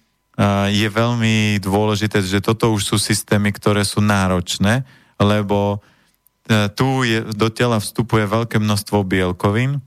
je 0.74 0.88
veľmi 0.88 1.60
dôležité, 1.62 2.24
že 2.26 2.42
toto 2.42 2.74
už 2.74 2.82
sú 2.82 2.98
systémy, 2.98 3.54
ktoré 3.54 3.86
sú 3.86 4.02
náročné, 4.02 4.88
lebo 5.22 5.84
tu 6.74 7.06
je, 7.06 7.22
do 7.38 7.48
tela 7.54 7.78
vstupuje 7.78 8.26
veľké 8.26 8.58
množstvo 8.58 9.06
bielkovín 9.06 9.86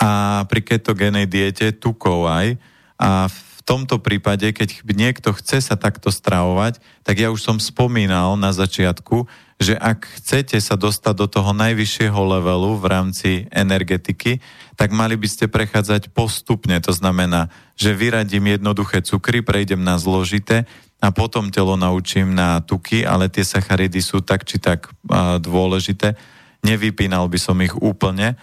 a 0.00 0.42
pri 0.48 0.60
ketogénej 0.64 1.28
diete 1.28 1.68
tukov 1.76 2.24
aj. 2.24 2.56
A 2.96 3.28
v 3.28 3.60
tomto 3.68 4.00
prípade, 4.00 4.48
keď 4.56 4.82
niekto 4.88 5.36
chce 5.36 5.60
sa 5.60 5.76
takto 5.76 6.08
stravovať, 6.08 6.80
tak 7.04 7.20
ja 7.20 7.28
už 7.28 7.44
som 7.44 7.56
spomínal 7.60 8.40
na 8.40 8.56
začiatku, 8.56 9.28
že 9.60 9.76
ak 9.76 10.08
chcete 10.16 10.56
sa 10.56 10.80
dostať 10.80 11.14
do 11.20 11.26
toho 11.28 11.52
najvyššieho 11.52 12.16
levelu 12.16 12.80
v 12.80 12.84
rámci 12.88 13.30
energetiky, 13.52 14.40
tak 14.80 14.96
mali 14.96 15.20
by 15.20 15.28
ste 15.28 15.52
prechádzať 15.52 16.08
postupne. 16.16 16.80
To 16.80 16.96
znamená, 16.96 17.52
že 17.76 17.92
vyradím 17.92 18.56
jednoduché 18.56 19.04
cukry, 19.04 19.44
prejdem 19.44 19.84
na 19.84 20.00
zložité 20.00 20.64
a 21.00 21.08
potom 21.10 21.48
telo 21.48 21.80
naučím 21.80 22.36
na 22.36 22.60
tuky, 22.60 23.08
ale 23.08 23.32
tie 23.32 23.42
sacharidy 23.42 24.04
sú 24.04 24.20
tak 24.20 24.44
či 24.44 24.60
tak 24.60 24.92
dôležité. 25.40 26.14
Nevypínal 26.60 27.24
by 27.26 27.38
som 27.40 27.56
ich 27.64 27.72
úplne. 27.72 28.36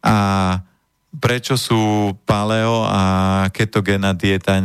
A 0.00 0.16
prečo 1.20 1.60
sú 1.60 2.12
paleo 2.24 2.84
a 2.88 3.02
ketogénna 3.52 4.16
dieta 4.16 4.56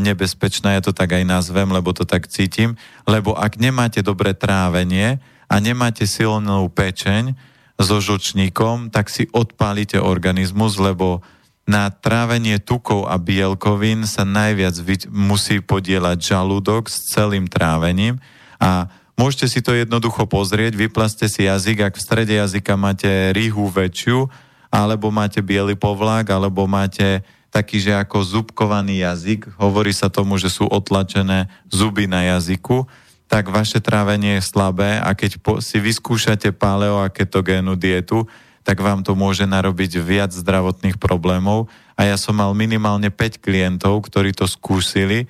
nebezpečná, 0.00 0.76
ja 0.76 0.82
to 0.84 0.96
tak 0.96 1.12
aj 1.12 1.28
nazvem, 1.28 1.68
lebo 1.68 1.92
to 1.92 2.08
tak 2.08 2.28
cítim, 2.32 2.80
lebo 3.04 3.36
ak 3.36 3.60
nemáte 3.60 4.00
dobré 4.00 4.32
trávenie, 4.32 5.20
a 5.48 5.64
nemáte 5.64 6.04
silnú 6.04 6.68
pečeň 6.68 7.32
so 7.80 7.96
žlčníkom, 8.04 8.92
tak 8.92 9.08
si 9.08 9.26
odpálite 9.32 9.96
organizmus, 9.96 10.76
lebo 10.76 11.24
na 11.68 11.92
trávenie 11.92 12.56
tukov 12.56 13.04
a 13.12 13.20
bielkovín 13.20 14.08
sa 14.08 14.24
najviac 14.24 14.80
musí 15.12 15.60
podielať 15.60 16.16
žalúdok 16.16 16.88
s 16.88 17.12
celým 17.12 17.44
trávením. 17.44 18.16
A 18.56 18.88
môžete 19.20 19.46
si 19.52 19.60
to 19.60 19.76
jednoducho 19.76 20.24
pozrieť, 20.24 20.72
vyplaste 20.72 21.28
si 21.28 21.44
jazyk, 21.44 21.92
ak 21.92 21.94
v 22.00 22.04
strede 22.08 22.34
jazyka 22.40 22.72
máte 22.80 23.36
rýhu 23.36 23.68
väčšiu, 23.68 24.32
alebo 24.72 25.12
máte 25.12 25.44
biely 25.44 25.76
povlak, 25.76 26.32
alebo 26.32 26.64
máte 26.64 27.20
taký, 27.52 27.84
že 27.84 27.92
ako 27.92 28.24
zubkovaný 28.24 29.04
jazyk, 29.04 29.60
hovorí 29.60 29.92
sa 29.92 30.08
tomu, 30.08 30.40
že 30.40 30.48
sú 30.48 30.64
otlačené 30.64 31.52
zuby 31.68 32.08
na 32.08 32.36
jazyku, 32.36 32.88
tak 33.28 33.52
vaše 33.52 33.84
trávenie 33.84 34.40
je 34.40 34.48
slabé 34.48 35.04
a 35.04 35.12
keď 35.12 35.36
si 35.60 35.76
vyskúšate 35.76 36.48
paleo 36.56 37.04
a 37.04 37.12
ketogénu 37.12 37.76
dietu, 37.76 38.24
tak 38.68 38.84
vám 38.84 39.00
to 39.00 39.16
môže 39.16 39.48
narobiť 39.48 39.96
viac 40.04 40.28
zdravotných 40.28 41.00
problémov. 41.00 41.72
A 41.96 42.04
ja 42.04 42.20
som 42.20 42.36
mal 42.36 42.52
minimálne 42.52 43.08
5 43.08 43.40
klientov, 43.40 44.04
ktorí 44.04 44.36
to 44.36 44.44
skúsili. 44.44 45.24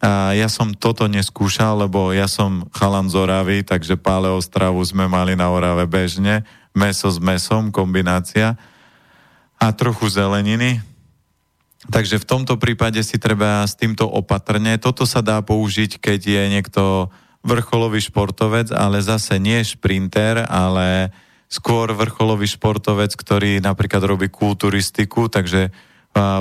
A 0.00 0.32
ja 0.32 0.48
som 0.48 0.72
toto 0.72 1.04
neskúšal, 1.04 1.84
lebo 1.84 2.16
ja 2.16 2.24
som 2.24 2.64
chalan 2.72 3.12
z 3.12 3.20
Oravy, 3.20 3.68
takže 3.68 4.00
paleo 4.00 4.40
stravu 4.40 4.80
sme 4.80 5.04
mali 5.04 5.36
na 5.36 5.52
Orave 5.52 5.84
bežne. 5.84 6.48
Meso 6.72 7.12
s 7.12 7.20
mesom, 7.20 7.68
kombinácia. 7.68 8.56
A 9.60 9.68
trochu 9.76 10.08
zeleniny, 10.08 10.80
Takže 11.84 12.16
v 12.16 12.24
tomto 12.24 12.56
prípade 12.56 12.96
si 13.04 13.20
treba 13.20 13.60
s 13.60 13.76
týmto 13.76 14.08
opatrne. 14.08 14.80
Toto 14.80 15.04
sa 15.04 15.20
dá 15.20 15.44
použiť, 15.44 16.00
keď 16.00 16.20
je 16.24 16.42
niekto 16.48 16.82
vrcholový 17.44 18.00
športovec, 18.00 18.72
ale 18.72 19.04
zase 19.04 19.36
nie 19.36 19.60
šprinter, 19.60 20.48
ale 20.48 21.12
skôr 21.54 21.94
vrcholový 21.94 22.50
športovec, 22.50 23.14
ktorý 23.14 23.62
napríklad 23.62 24.02
robí 24.02 24.26
kulturistiku, 24.26 25.30
takže 25.30 25.70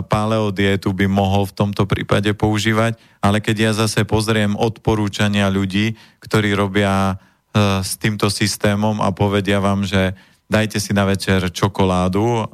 paleo 0.09 0.49
dietu 0.53 0.93
by 0.93 1.05
mohol 1.09 1.49
v 1.49 1.57
tomto 1.57 1.85
prípade 1.85 2.33
používať, 2.33 2.97
ale 3.21 3.41
keď 3.41 3.55
ja 3.57 3.71
zase 3.73 4.05
pozriem 4.05 4.57
odporúčania 4.57 5.49
ľudí, 5.49 5.97
ktorí 6.21 6.53
robia 6.57 7.17
s 7.81 7.97
týmto 8.01 8.33
systémom 8.33 9.01
a 9.01 9.13
povedia 9.13 9.61
vám, 9.61 9.85
že 9.85 10.17
dajte 10.53 10.77
si 10.77 10.93
na 10.93 11.09
večer 11.09 11.49
čokoládu. 11.49 12.45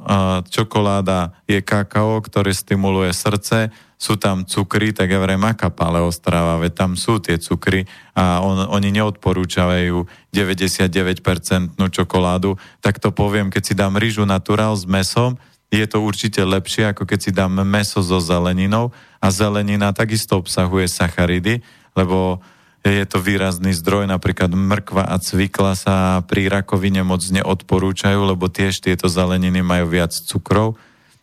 Čokoláda 0.48 1.36
je 1.44 1.60
kakao, 1.60 2.24
ktoré 2.24 2.56
stimuluje 2.56 3.12
srdce, 3.12 3.68
sú 4.00 4.16
tam 4.16 4.48
cukry, 4.48 4.96
tak 4.96 5.12
ja 5.12 5.20
vrem, 5.20 5.44
aká 5.44 5.68
paleostrava, 5.68 6.56
veď 6.56 6.72
tam 6.72 6.90
sú 6.96 7.20
tie 7.20 7.36
cukry. 7.36 7.84
A 8.16 8.40
on, 8.40 8.64
oni 8.72 8.88
neodporúčavajú 8.96 10.08
99% 10.32 11.76
čokoládu, 11.76 12.56
tak 12.80 12.96
to 12.96 13.12
poviem, 13.12 13.52
keď 13.52 13.62
si 13.62 13.74
dám 13.76 14.00
rýžu 14.00 14.24
naturál 14.24 14.72
s 14.72 14.88
mesom, 14.88 15.36
je 15.68 15.84
to 15.84 16.00
určite 16.00 16.40
lepšie, 16.40 16.90
ako 16.90 17.04
keď 17.04 17.18
si 17.20 17.30
dám 17.30 17.60
meso 17.62 18.00
so 18.00 18.18
zeleninou. 18.18 18.90
A 19.20 19.28
zelenina 19.28 19.92
takisto 19.92 20.40
obsahuje 20.40 20.88
sacharidy, 20.88 21.60
lebo 21.94 22.40
je 22.80 23.04
to 23.04 23.20
výrazný 23.20 23.76
zdroj, 23.76 24.08
napríklad 24.08 24.48
mrkva 24.56 25.04
a 25.04 25.20
cvikla 25.20 25.76
sa 25.76 26.24
pri 26.24 26.48
rakovine 26.48 27.04
moc 27.04 27.20
neodporúčajú, 27.20 28.24
lebo 28.24 28.48
tiež 28.48 28.80
tieto 28.80 29.04
zeleniny 29.04 29.60
majú 29.60 29.92
viac 29.92 30.16
cukrov 30.16 30.80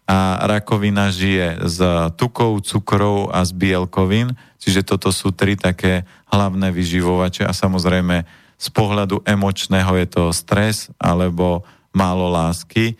a 0.07 0.39
rakovina 0.45 1.11
žije 1.11 1.67
z 1.67 1.79
tukov, 2.15 2.63
cukrov 2.63 3.33
a 3.33 3.41
z 3.43 3.51
bielkovín, 3.57 4.37
čiže 4.61 4.85
toto 4.85 5.09
sú 5.09 5.35
tri 5.35 5.57
také 5.59 6.07
hlavné 6.31 6.71
vyživovače 6.71 7.43
a 7.43 7.51
samozrejme 7.51 8.23
z 8.57 8.67
pohľadu 8.73 9.25
emočného 9.25 9.97
je 9.99 10.07
to 10.07 10.23
stres 10.31 10.93
alebo 10.97 11.65
málo 11.91 12.29
lásky. 12.29 12.95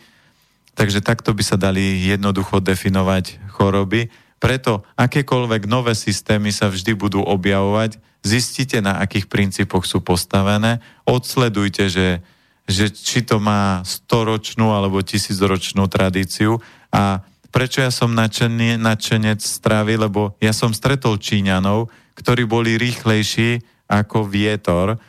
Takže 0.78 1.02
takto 1.02 1.34
by 1.34 1.42
sa 1.42 1.58
dali 1.58 2.06
jednoducho 2.06 2.62
definovať 2.62 3.42
choroby. 3.54 4.14
Preto 4.38 4.86
akékoľvek 4.94 5.66
nové 5.66 5.98
systémy 5.98 6.54
sa 6.54 6.70
vždy 6.70 6.94
budú 6.94 7.26
objavovať, 7.26 7.98
zistite, 8.28 8.84
na 8.84 9.00
akých 9.00 9.32
princípoch 9.32 9.88
sú 9.88 10.04
postavené, 10.04 10.84
odsledujte, 11.08 11.88
že, 11.88 12.20
že 12.68 12.92
či 12.92 13.24
to 13.24 13.40
má 13.40 13.80
storočnú 13.88 14.76
alebo 14.76 15.00
tisícročnú 15.00 15.88
tradíciu. 15.88 16.60
A 16.92 17.24
prečo 17.48 17.80
ja 17.80 17.90
som 17.90 18.12
nadšený, 18.12 18.76
nadšenec 18.76 19.40
stravy, 19.40 19.96
lebo 19.96 20.36
ja 20.44 20.52
som 20.52 20.76
stretol 20.76 21.16
Číňanov, 21.16 21.88
ktorí 22.20 22.44
boli 22.44 22.76
rýchlejší 22.76 23.64
ako 23.88 24.28
vietor. 24.28 25.00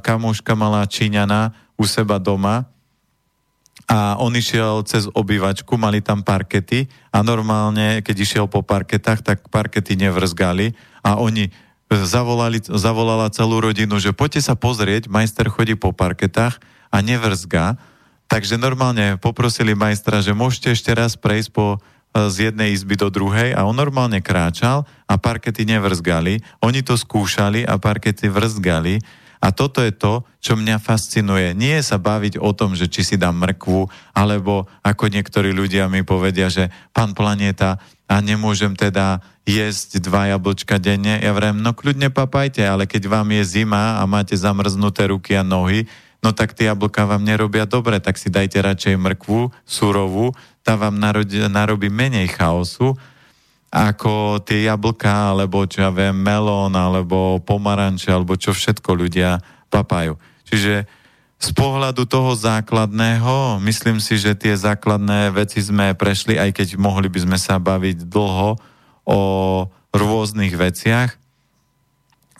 Kamoška 0.00 0.56
mala 0.56 0.88
Číňana 0.88 1.52
u 1.76 1.84
seba 1.84 2.16
doma. 2.16 2.64
A 3.86 4.18
on 4.18 4.34
išiel 4.34 4.82
cez 4.82 5.06
obývačku, 5.06 5.78
mali 5.78 6.02
tam 6.02 6.24
parkety. 6.26 6.90
A 7.14 7.22
normálne, 7.22 8.02
keď 8.02 8.16
išiel 8.18 8.46
po 8.50 8.64
parketách, 8.64 9.22
tak 9.22 9.38
parkety 9.46 9.94
nevrzgali. 9.94 10.74
A 11.06 11.22
oni 11.22 11.52
zavolali, 11.90 12.58
zavolala 12.66 13.30
celú 13.30 13.62
rodinu, 13.62 14.02
že 14.02 14.10
poďte 14.10 14.50
sa 14.50 14.54
pozrieť, 14.58 15.06
majster 15.06 15.46
chodí 15.46 15.78
po 15.78 15.94
parketách 15.94 16.58
a 16.90 16.98
nevrzga, 16.98 17.78
takže 18.26 18.58
normálne 18.58 19.18
poprosili 19.22 19.78
majstra, 19.78 20.18
že 20.18 20.34
môžete 20.34 20.74
ešte 20.74 20.90
raz 20.90 21.14
prejsť 21.14 21.50
po, 21.54 21.78
e, 21.78 21.78
z 22.26 22.50
jednej 22.50 22.74
izby 22.74 22.98
do 22.98 23.06
druhej 23.06 23.54
a 23.54 23.62
on 23.62 23.78
normálne 23.78 24.18
kráčal 24.18 24.82
a 25.06 25.14
parkety 25.14 25.62
nevrzgali. 25.62 26.42
Oni 26.58 26.82
to 26.82 26.98
skúšali 26.98 27.62
a 27.62 27.78
parkety 27.78 28.26
vrzgali 28.26 28.98
a 29.38 29.52
toto 29.54 29.84
je 29.84 29.92
to, 29.92 30.24
čo 30.40 30.56
mňa 30.56 30.80
fascinuje. 30.80 31.54
Nie 31.54 31.78
je 31.78 31.94
sa 31.94 32.02
baviť 32.02 32.40
o 32.40 32.50
tom, 32.56 32.74
že 32.74 32.88
či 32.88 33.04
si 33.04 33.16
dám 33.20 33.36
mrkvu, 33.36 33.86
alebo 34.16 34.66
ako 34.80 35.12
niektorí 35.12 35.52
ľudia 35.52 35.86
mi 35.92 36.02
povedia, 36.02 36.48
že 36.48 36.72
pán 36.90 37.12
Planeta, 37.12 37.78
a 38.06 38.22
nemôžem 38.22 38.74
teda 38.78 39.18
jesť 39.46 40.02
dva 40.02 40.30
jablčka 40.30 40.78
denne. 40.78 41.18
Ja 41.18 41.34
vrem, 41.34 41.58
no 41.58 41.74
kľudne 41.74 42.10
papajte, 42.10 42.62
ale 42.62 42.86
keď 42.86 43.10
vám 43.10 43.28
je 43.34 43.42
zima 43.62 43.98
a 43.98 44.02
máte 44.06 44.34
zamrznuté 44.34 45.10
ruky 45.10 45.34
a 45.38 45.42
nohy, 45.42 45.86
no 46.22 46.34
tak 46.34 46.54
tie 46.54 46.70
jablka 46.70 47.06
vám 47.06 47.22
nerobia 47.22 47.66
dobre, 47.66 47.98
tak 48.02 48.18
si 48.18 48.30
dajte 48.30 48.58
radšej 48.62 48.94
mrkvu, 48.98 49.50
surovú, 49.66 50.34
tá 50.66 50.74
vám 50.74 50.98
narodi, 50.98 51.38
narobí 51.46 51.86
menej 51.86 52.30
chaosu, 52.34 52.98
ako 53.70 54.42
tie 54.42 54.66
jablka, 54.66 55.34
alebo 55.34 55.66
čo 55.66 55.86
ja 55.86 55.90
viem, 55.90 56.14
melón, 56.14 56.74
alebo 56.74 57.42
pomaranče, 57.42 58.10
alebo 58.14 58.38
čo 58.38 58.54
všetko 58.54 58.90
ľudia 58.94 59.42
papajú. 59.68 60.16
Čiže 60.46 60.86
z 61.36 61.50
pohľadu 61.52 62.08
toho 62.08 62.32
základného, 62.32 63.60
myslím 63.60 64.00
si, 64.00 64.16
že 64.16 64.32
tie 64.32 64.56
základné 64.56 65.36
veci 65.36 65.60
sme 65.60 65.92
prešli, 65.92 66.40
aj 66.40 66.56
keď 66.56 66.68
mohli 66.80 67.12
by 67.12 67.28
sme 67.28 67.36
sa 67.36 67.60
baviť 67.60 68.08
dlho 68.08 68.56
o 69.04 69.20
rôznych 69.92 70.56
veciach. 70.56 71.12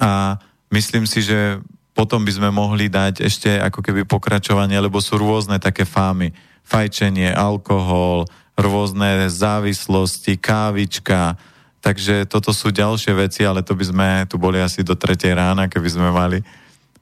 A 0.00 0.41
myslím 0.73 1.05
si, 1.05 1.20
že 1.20 1.60
potom 1.92 2.25
by 2.25 2.33
sme 2.33 2.49
mohli 2.52 2.89
dať 2.89 3.25
ešte 3.25 3.57
ako 3.60 3.81
keby 3.84 4.05
pokračovanie, 4.08 4.76
lebo 4.81 5.00
sú 5.00 5.20
rôzne 5.20 5.57
také 5.60 5.84
fámy. 5.84 6.33
Fajčenie, 6.65 7.33
alkohol, 7.33 8.28
rôzne 8.57 9.28
závislosti, 9.28 10.41
kávička. 10.41 11.36
Takže 11.84 12.26
toto 12.26 12.50
sú 12.50 12.73
ďalšie 12.73 13.12
veci, 13.16 13.44
ale 13.44 13.60
to 13.60 13.76
by 13.76 13.84
sme 13.86 14.08
tu 14.26 14.41
boli 14.41 14.58
asi 14.58 14.81
do 14.81 14.97
tretej 14.97 15.36
rána, 15.36 15.68
keby 15.68 15.89
sme 15.89 16.08
mali 16.10 16.41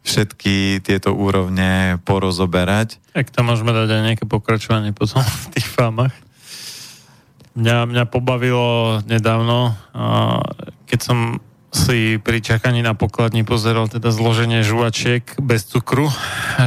všetky 0.04 0.84
tieto 0.84 1.16
úrovne 1.16 1.98
porozoberať. 2.04 3.00
Tak 3.16 3.32
tam 3.32 3.48
môžeme 3.48 3.72
dať 3.72 3.88
aj 3.88 4.02
nejaké 4.04 4.24
pokračovanie 4.28 4.92
potom 4.92 5.24
v 5.48 5.58
tých 5.58 5.66
fámach. 5.66 6.14
Mňa, 7.54 7.86
mňa 7.86 8.04
pobavilo 8.10 8.98
nedávno, 9.06 9.78
keď 10.90 11.00
som 11.00 11.38
si 11.74 12.22
pri 12.22 12.38
čakaní 12.38 12.86
na 12.86 12.94
pokladni 12.94 13.42
pozeral 13.42 13.90
teda 13.90 14.14
zloženie 14.14 14.62
žuvačiek 14.62 15.26
bez 15.42 15.66
cukru, 15.66 16.06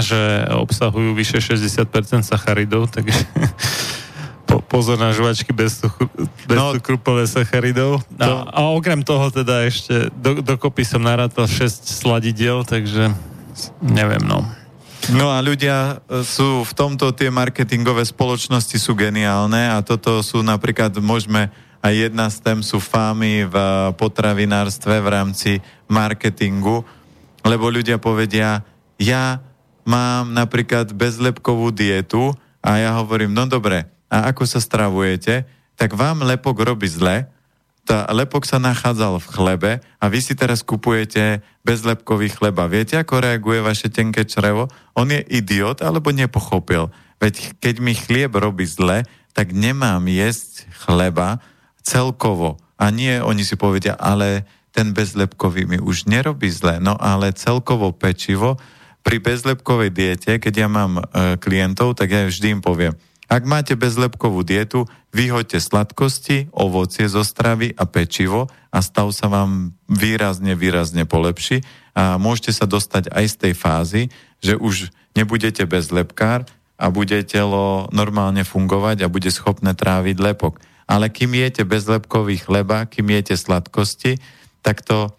že 0.03 0.47
obsahujú 0.51 1.15
vyše 1.15 1.39
60% 1.39 2.27
sacharidov, 2.27 2.91
takže 2.91 3.15
po, 4.47 4.63
pozor 4.63 4.95
na 4.95 5.11
žuvačky 5.11 5.51
bez, 5.51 5.83
cukru, 5.83 6.07
bez 6.47 6.57
no, 6.57 6.71
cukru 6.79 6.95
sacharidov. 7.27 7.99
To... 8.15 8.23
A, 8.47 8.47
a 8.47 8.59
okrem 8.71 9.03
toho 9.03 9.27
teda 9.27 9.67
ešte 9.67 10.07
do, 10.15 10.39
dokopy 10.39 10.87
som 10.87 11.03
narátal 11.03 11.45
6 11.45 11.83
sladidiel, 11.83 12.63
takže 12.63 13.11
neviem, 13.83 14.23
no. 14.23 14.47
No 15.11 15.31
a 15.31 15.39
ľudia 15.39 16.01
e, 16.07 16.23
sú 16.23 16.63
v 16.63 16.73
tomto, 16.73 17.11
tie 17.15 17.31
marketingové 17.31 18.03
spoločnosti 18.03 18.75
sú 18.79 18.95
geniálne 18.95 19.71
a 19.71 19.83
toto 19.83 20.19
sú 20.23 20.43
napríklad, 20.43 20.95
môžeme 20.99 21.51
a 21.79 21.93
jedna 21.93 22.27
z 22.27 22.41
tém 22.41 22.59
sú 22.65 22.81
fámy 22.81 23.47
v 23.47 23.55
potravinárstve 23.95 24.99
v 24.99 25.07
rámci 25.07 25.51
marketingu, 25.87 26.83
lebo 27.45 27.71
ľudia 27.71 28.01
povedia, 28.01 28.65
ja 28.99 29.39
mám 29.87 30.33
napríklad 30.35 30.91
bezlepkovú 30.91 31.71
dietu 31.71 32.35
a 32.59 32.81
ja 32.81 32.91
hovorím, 32.99 33.31
no 33.31 33.47
dobre, 33.47 33.87
a 34.07 34.31
ako 34.31 34.43
sa 34.47 34.59
stravujete, 34.63 35.47
tak 35.77 35.93
vám 35.93 36.25
lepok 36.25 36.63
robí 36.63 36.89
zle, 36.89 37.29
tá 37.87 38.03
lepok 38.11 38.43
sa 38.43 38.59
nachádzal 38.59 39.15
v 39.23 39.31
chlebe 39.31 39.71
a 39.79 40.05
vy 40.11 40.19
si 40.19 40.35
teraz 40.35 40.59
kupujete 40.59 41.39
bezlepkový 41.63 42.27
chleba. 42.27 42.67
Viete, 42.67 42.99
ako 42.99 43.23
reaguje 43.23 43.63
vaše 43.63 43.87
tenké 43.87 44.27
črevo? 44.27 44.67
On 44.91 45.07
je 45.07 45.23
idiot 45.31 45.79
alebo 45.79 46.11
nepochopil. 46.11 46.91
Veď 47.23 47.55
keď 47.63 47.75
mi 47.79 47.95
chlieb 47.95 48.35
robí 48.35 48.67
zle, 48.67 49.07
tak 49.31 49.55
nemám 49.55 50.03
jesť 50.11 50.67
chleba, 50.83 51.39
celkovo. 51.79 52.59
A 52.75 52.91
nie 52.91 53.23
oni 53.23 53.47
si 53.47 53.55
povedia, 53.55 53.95
ale 53.95 54.43
ten 54.75 54.91
bezlepkový 54.91 55.63
mi 55.63 55.79
už 55.79 56.11
nerobí 56.11 56.51
zle. 56.51 56.83
No 56.83 56.99
ale 56.99 57.31
celkovo 57.31 57.95
pečivo 57.95 58.59
pri 59.01 59.23
bezlepkovej 59.23 59.95
diete, 59.95 60.31
keď 60.35 60.53
ja 60.53 60.67
mám 60.67 60.99
e, 60.99 61.03
klientov, 61.39 61.95
tak 61.95 62.11
ja 62.11 62.27
vždy 62.27 62.59
im 62.59 62.61
poviem, 62.61 62.91
ak 63.27 63.43
máte 63.43 63.75
bezlepkovú 63.75 64.43
dietu, 64.43 64.87
vyhoďte 65.11 65.59
sladkosti, 65.59 66.47
ovocie 66.55 67.11
zo 67.11 67.27
stravy 67.27 67.75
a 67.75 67.83
pečivo 67.83 68.47
a 68.71 68.79
stav 68.79 69.11
sa 69.11 69.27
vám 69.27 69.75
výrazne, 69.91 70.55
výrazne 70.55 71.03
polepší 71.03 71.63
a 71.91 72.15
môžete 72.15 72.55
sa 72.55 72.65
dostať 72.65 73.11
aj 73.11 73.25
z 73.27 73.35
tej 73.35 73.53
fázy, 73.53 74.01
že 74.39 74.55
už 74.55 74.91
nebudete 75.13 75.67
bezlepkár 75.67 76.47
a 76.77 76.85
bude 76.87 77.19
telo 77.27 77.89
normálne 77.91 78.47
fungovať 78.47 79.03
a 79.03 79.11
bude 79.11 79.27
schopné 79.33 79.75
tráviť 79.75 80.17
lepok 80.19 80.61
ale 80.87 81.11
kým 81.11 81.35
jete 81.35 81.67
bezlepkový 81.67 82.39
chleba, 82.39 82.87
kým 82.87 83.11
jete 83.11 83.35
sladkosti, 83.35 84.23
tak 84.63 84.81
to 84.87 85.11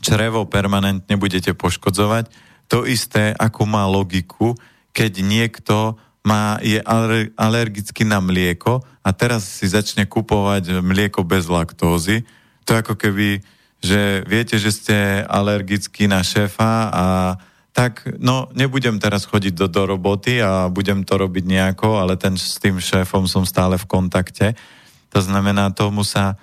črevo 0.00 0.48
permanentne 0.48 1.20
budete 1.20 1.52
poškodzovať. 1.52 2.32
To 2.72 2.88
isté, 2.88 3.36
ako 3.36 3.68
má 3.68 3.84
logiku, 3.84 4.56
keď 4.96 5.20
niekto 5.20 6.00
má, 6.20 6.60
je 6.60 6.80
alergický 7.36 8.04
na 8.04 8.20
mlieko 8.20 8.84
a 9.00 9.08
teraz 9.16 9.60
si 9.60 9.66
začne 9.68 10.04
kupovať 10.04 10.84
mlieko 10.84 11.24
bez 11.24 11.48
laktózy. 11.48 12.28
To 12.68 12.76
ako 12.76 12.94
keby, 12.96 13.40
že 13.80 14.20
viete, 14.28 14.60
že 14.60 14.70
ste 14.70 14.96
alergickí 15.24 16.04
na 16.04 16.20
šéfa 16.20 16.92
a 16.92 17.06
tak 17.72 18.04
no 18.20 18.50
nebudem 18.52 19.00
teraz 19.00 19.24
chodiť 19.24 19.54
do, 19.56 19.66
do 19.70 19.82
roboty 19.88 20.42
a 20.42 20.68
budem 20.68 21.06
to 21.06 21.16
robiť 21.16 21.44
nejako, 21.46 22.02
ale 22.02 22.20
ten 22.20 22.36
s 22.36 22.60
tým 22.60 22.76
šéfom 22.76 23.24
som 23.24 23.46
stále 23.48 23.80
v 23.80 23.88
kontakte. 23.88 24.52
To 25.16 25.20
znamená, 25.24 25.72
tomu 25.72 26.04
sa 26.04 26.36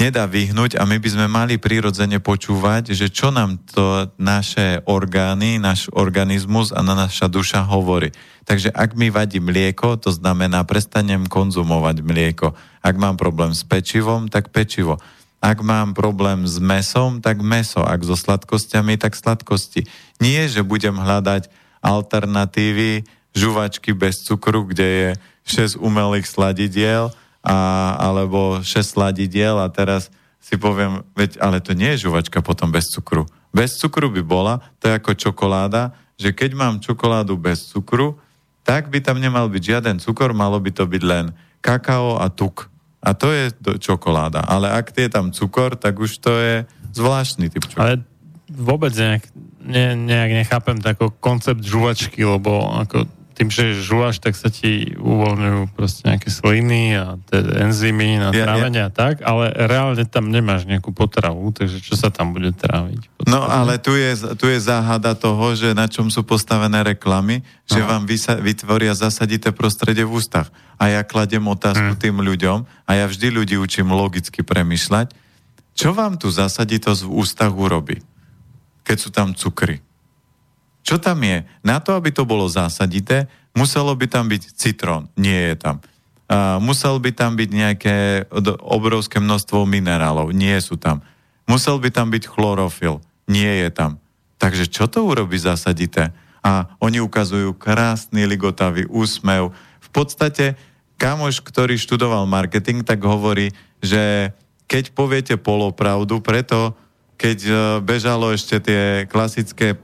nedá 0.00 0.24
vyhnúť 0.26 0.80
a 0.80 0.82
my 0.88 0.96
by 0.98 1.08
sme 1.08 1.26
mali 1.28 1.54
prirodzene 1.60 2.18
počúvať, 2.18 2.96
že 2.96 3.12
čo 3.12 3.30
nám 3.30 3.60
to 3.70 4.10
naše 4.18 4.82
orgány, 4.88 5.60
náš 5.62 5.92
organizmus 5.92 6.74
a 6.74 6.80
na 6.80 6.96
naša 6.96 7.28
duša 7.30 7.66
hovorí. 7.68 8.10
Takže 8.42 8.74
ak 8.74 8.98
mi 8.98 9.12
vadí 9.12 9.38
mlieko, 9.38 9.94
to 10.00 10.10
znamená, 10.10 10.66
prestanem 10.66 11.30
konzumovať 11.30 12.02
mlieko. 12.02 12.58
Ak 12.82 12.98
mám 12.98 13.14
problém 13.14 13.54
s 13.54 13.62
pečivom, 13.62 14.26
tak 14.26 14.50
pečivo. 14.50 14.98
Ak 15.42 15.62
mám 15.62 15.94
problém 15.94 16.46
s 16.46 16.58
mesom, 16.62 17.22
tak 17.22 17.42
meso. 17.42 17.82
Ak 17.82 18.02
so 18.02 18.14
sladkosťami, 18.14 18.98
tak 18.98 19.14
sladkosti. 19.14 19.86
Nie, 20.22 20.46
že 20.46 20.66
budem 20.66 20.98
hľadať 20.98 21.50
alternatívy 21.82 23.06
žuvačky 23.34 23.94
bez 23.94 24.22
cukru, 24.22 24.66
kde 24.66 24.86
je 24.86 25.08
6 25.74 25.82
umelých 25.82 26.26
sladidiel 26.30 27.10
a, 27.42 27.58
alebo 27.98 28.62
6 28.62 28.66
sladidiel 28.82 29.58
a 29.58 29.66
teraz 29.68 30.08
si 30.42 30.58
poviem, 30.58 31.06
veď, 31.14 31.38
ale 31.38 31.62
to 31.62 31.74
nie 31.74 31.94
je 31.94 32.10
žuvačka 32.10 32.42
potom 32.42 32.70
bez 32.70 32.90
cukru. 32.90 33.26
Bez 33.54 33.78
cukru 33.78 34.10
by 34.10 34.22
bola, 34.26 34.58
to 34.82 34.90
je 34.90 34.98
ako 34.98 35.12
čokoláda, 35.14 35.94
že 36.18 36.34
keď 36.34 36.50
mám 36.54 36.74
čokoládu 36.82 37.38
bez 37.38 37.70
cukru, 37.70 38.18
tak 38.62 38.90
by 38.90 39.02
tam 39.02 39.18
nemal 39.18 39.50
byť 39.50 39.62
žiaden 39.62 39.96
cukor, 39.98 40.34
malo 40.34 40.58
by 40.62 40.70
to 40.70 40.86
byť 40.86 41.02
len 41.02 41.34
kakao 41.62 42.18
a 42.18 42.30
tuk. 42.30 42.70
A 43.02 43.14
to 43.18 43.34
je 43.34 43.50
čokoláda. 43.82 44.46
Ale 44.46 44.70
ak 44.70 44.94
je 44.94 45.10
tam 45.10 45.34
cukor, 45.34 45.74
tak 45.74 45.98
už 45.98 46.22
to 46.22 46.38
je 46.38 46.54
zvláštny 46.94 47.50
typ 47.50 47.66
čokolády. 47.66 48.02
Ale 48.02 48.06
vôbec 48.50 48.94
nejak, 48.94 49.22
ne, 49.62 49.98
nejak 49.98 50.30
nechápem 50.46 50.78
taký 50.78 51.10
koncept 51.18 51.62
žuvačky, 51.62 52.22
lebo 52.22 52.70
ako 52.70 53.10
tým, 53.32 53.48
že 53.48 53.74
žuváš, 53.80 54.20
tak 54.20 54.36
sa 54.36 54.52
ti 54.52 54.92
uvoľňujú 55.00 55.72
proste 55.72 56.04
nejaké 56.06 56.28
sliny 56.28 56.94
a 56.94 57.16
enzymy 57.64 58.20
na 58.20 58.28
ja, 58.30 58.44
trávenie 58.44 58.84
ja. 58.84 58.88
a 58.88 58.90
tak, 58.92 59.24
ale 59.24 59.50
reálne 59.50 60.04
tam 60.04 60.28
nemáš 60.28 60.68
nejakú 60.68 60.92
potravu, 60.92 61.50
takže 61.50 61.80
čo 61.80 61.96
sa 61.96 62.12
tam 62.12 62.36
bude 62.36 62.52
tráviť? 62.52 63.00
Potravu? 63.18 63.32
No 63.32 63.48
ale 63.48 63.80
tu 63.80 63.96
je, 63.96 64.36
tu 64.36 64.46
je 64.46 64.58
záhada 64.60 65.16
toho, 65.16 65.56
že 65.56 65.72
na 65.72 65.88
čom 65.88 66.12
sú 66.12 66.22
postavené 66.22 66.84
reklamy, 66.84 67.40
že 67.64 67.80
Aha. 67.80 67.96
vám 67.96 68.02
vysa, 68.04 68.36
vytvoria 68.36 68.92
zasadité 68.92 69.50
prostredie 69.50 70.04
v 70.04 70.20
ústach. 70.20 70.52
A 70.76 70.92
ja 70.92 71.00
kladem 71.02 71.42
otázku 71.48 71.96
hmm. 71.96 72.02
tým 72.02 72.16
ľuďom 72.20 72.64
a 72.84 72.90
ja 72.92 73.06
vždy 73.08 73.32
ľudí 73.32 73.56
učím 73.56 73.94
logicky 73.94 74.44
premyšľať, 74.44 75.14
čo 75.72 75.96
vám 75.96 76.20
tu 76.20 76.28
zasaditosť 76.28 77.08
v 77.08 77.12
ústach 77.16 77.52
urobí, 77.56 78.04
keď 78.84 78.96
sú 78.98 79.08
tam 79.08 79.32
cukry? 79.32 79.80
Čo 80.82 80.98
tam 80.98 81.22
je? 81.22 81.46
Na 81.62 81.78
to, 81.78 81.94
aby 81.94 82.10
to 82.10 82.26
bolo 82.26 82.50
zásadité, 82.50 83.30
muselo 83.54 83.94
by 83.94 84.06
tam 84.10 84.26
byť 84.26 84.42
citrón. 84.58 85.06
Nie 85.14 85.54
je 85.54 85.56
tam. 85.58 85.76
Uh, 86.26 86.58
musel 86.58 86.98
by 86.98 87.12
tam 87.14 87.36
byť 87.38 87.50
nejaké 87.52 87.96
obrovské 88.62 89.22
množstvo 89.22 89.62
minerálov. 89.68 90.34
Nie 90.34 90.58
sú 90.58 90.80
tam. 90.80 91.04
Musel 91.46 91.78
by 91.78 91.92
tam 91.92 92.08
byť 92.10 92.24
chlorofil. 92.24 92.98
Nie 93.30 93.66
je 93.66 93.70
tam. 93.70 94.02
Takže 94.42 94.66
čo 94.66 94.90
to 94.90 95.06
urobí 95.06 95.38
zásadité? 95.38 96.10
A 96.42 96.74
oni 96.82 96.98
ukazujú 96.98 97.54
krásny 97.54 98.26
ligotavý 98.26 98.90
úsmev. 98.90 99.54
V 99.78 99.88
podstate 99.94 100.58
kamoš, 100.98 101.38
ktorý 101.42 101.78
študoval 101.78 102.26
marketing, 102.26 102.82
tak 102.82 102.98
hovorí, 103.06 103.54
že 103.78 104.34
keď 104.66 104.90
poviete 104.96 105.34
polopravdu, 105.38 106.18
preto 106.18 106.74
keď 107.20 107.38
e, 107.44 107.52
bežalo 107.86 108.34
ešte 108.34 108.58
tie 108.58 109.06
klasické 109.06 109.78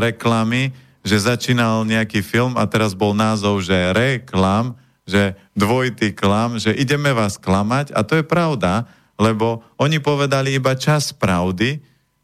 reklamy, 0.00 0.72
že 1.02 1.18
začínal 1.18 1.82
nejaký 1.82 2.22
film 2.22 2.54
a 2.54 2.64
teraz 2.70 2.94
bol 2.94 3.10
názov, 3.12 3.62
že 3.62 3.74
reklam, 3.90 4.78
že 5.02 5.34
dvojitý 5.58 6.14
klam, 6.14 6.62
že 6.62 6.70
ideme 6.70 7.10
vás 7.10 7.34
klamať 7.34 7.90
a 7.90 8.06
to 8.06 8.22
je 8.22 8.24
pravda, 8.24 8.86
lebo 9.18 9.66
oni 9.78 9.98
povedali 9.98 10.54
iba 10.54 10.78
čas 10.78 11.10
pravdy, 11.10 11.82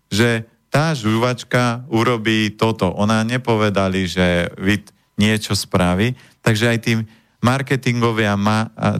že 0.08 0.46
tá 0.70 0.94
žuvačka 0.94 1.84
urobí 1.90 2.54
toto. 2.54 2.92
Ona 2.94 3.26
nepovedali, 3.26 4.06
že 4.06 4.52
vy 4.60 4.84
niečo 5.18 5.58
spraví, 5.58 6.14
takže 6.44 6.70
aj 6.70 6.78
tým 6.78 6.98
marketingovia, 7.42 8.38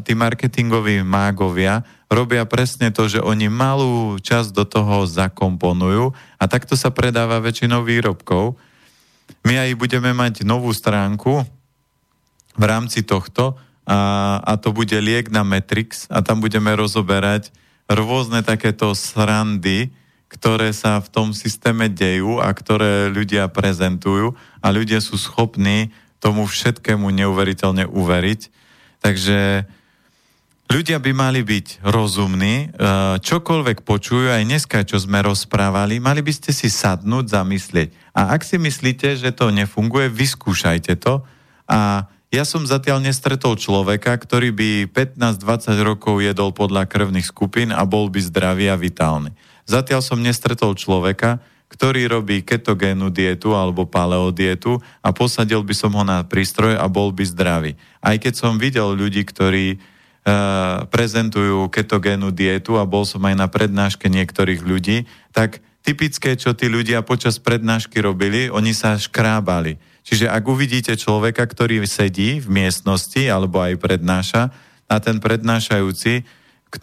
tí 0.03 0.19
marketingoví 0.19 1.07
mágovia 1.07 1.87
robia 2.09 2.45
presne 2.49 2.89
to, 2.89 3.07
že 3.07 3.21
oni 3.21 3.53
malú 3.53 4.17
časť 4.19 4.51
do 4.57 4.65
toho 4.65 5.05
zakomponujú 5.05 6.17
a 6.41 6.45
takto 6.49 6.75
sa 6.75 6.89
predáva 6.89 7.41
väčšinou 7.41 7.85
výrobkov. 7.85 8.57
My 9.45 9.61
aj 9.61 9.77
budeme 9.77 10.17
mať 10.17 10.43
novú 10.43 10.73
stránku 10.73 11.45
v 12.57 12.65
rámci 12.65 13.05
tohto 13.05 13.61
a, 13.85 14.41
a 14.41 14.53
to 14.57 14.73
bude 14.73 14.97
liek 14.97 15.29
na 15.29 15.45
Matrix 15.45 16.09
a 16.09 16.25
tam 16.25 16.41
budeme 16.41 16.73
rozoberať 16.73 17.53
rôzne 17.89 18.45
takéto 18.45 18.93
srandy, 18.93 19.93
ktoré 20.29 20.77
sa 20.77 21.01
v 21.01 21.09
tom 21.09 21.29
systéme 21.33 21.89
dejú 21.89 22.41
a 22.41 22.53
ktoré 22.53 23.09
ľudia 23.09 23.49
prezentujú 23.49 24.37
a 24.61 24.67
ľudia 24.69 25.01
sú 25.01 25.17
schopní 25.17 25.89
tomu 26.21 26.45
všetkému 26.45 27.09
neuveriteľne 27.09 27.89
uveriť. 27.89 28.41
Takže 29.01 29.65
ľudia 30.69 31.01
by 31.01 31.13
mali 31.17 31.41
byť 31.41 31.83
rozumní, 31.83 32.55
e, 32.55 32.67
čokoľvek 33.19 33.83
počujú, 33.83 34.29
aj 34.29 34.45
dneska, 34.45 34.85
čo 34.85 35.01
sme 35.01 35.25
rozprávali, 35.25 35.99
mali 35.99 36.21
by 36.21 36.33
ste 36.33 36.53
si 36.53 36.69
sadnúť, 36.69 37.33
zamyslieť. 37.33 37.89
A 38.13 38.37
ak 38.37 38.45
si 38.45 38.61
myslíte, 38.61 39.17
že 39.17 39.33
to 39.33 39.49
nefunguje, 39.49 40.13
vyskúšajte 40.13 41.01
to. 41.01 41.25
A 41.69 42.07
ja 42.29 42.45
som 42.45 42.69
zatiaľ 42.69 43.01
nestretol 43.01 43.57
človeka, 43.57 44.13
ktorý 44.13 44.53
by 44.53 44.71
15-20 44.93 45.81
rokov 45.81 46.21
jedol 46.21 46.53
podľa 46.53 46.85
krvných 46.85 47.25
skupín 47.25 47.73
a 47.73 47.89
bol 47.89 48.13
by 48.13 48.21
zdravý 48.21 48.69
a 48.69 48.77
vitálny. 48.77 49.33
zatiaľ 49.65 50.01
som 50.05 50.21
nestretol 50.21 50.77
človeka, 50.77 51.41
ktorý 51.69 52.09
robí 52.09 52.41
ketogénu 52.41 53.13
dietu 53.13 53.53
alebo 53.53 53.85
paleodietu 53.85 54.81
a 55.05 55.13
posadil 55.13 55.61
by 55.61 55.75
som 55.77 55.93
ho 55.93 56.05
na 56.05 56.25
prístroj 56.25 56.77
a 56.77 56.89
bol 56.89 57.13
by 57.13 57.25
zdravý. 57.29 57.77
Aj 58.01 58.17
keď 58.17 58.35
som 58.37 58.57
videl 58.57 58.97
ľudí, 58.97 59.25
ktorí 59.25 59.77
prezentujú 60.93 61.71
ketogénu 61.73 62.35
dietu 62.35 62.77
a 62.77 62.85
bol 62.85 63.09
som 63.09 63.25
aj 63.25 63.35
na 63.39 63.49
prednáške 63.49 64.09
niektorých 64.11 64.61
ľudí, 64.61 65.09
tak 65.33 65.65
typické, 65.81 66.37
čo 66.37 66.53
tí 66.53 66.69
ľudia 66.69 67.01
počas 67.01 67.41
prednášky 67.41 68.03
robili, 68.05 68.53
oni 68.53 68.77
sa 68.77 68.99
škrábali. 69.01 69.81
Čiže 70.05 70.29
ak 70.29 70.45
uvidíte 70.49 70.97
človeka, 70.97 71.45
ktorý 71.45 71.85
sedí 71.85 72.41
v 72.41 72.49
miestnosti 72.49 73.25
alebo 73.29 73.61
aj 73.61 73.77
prednáša, 73.77 74.53
a 74.89 74.97
ten 75.05 75.21
prednášajúci, 75.21 76.25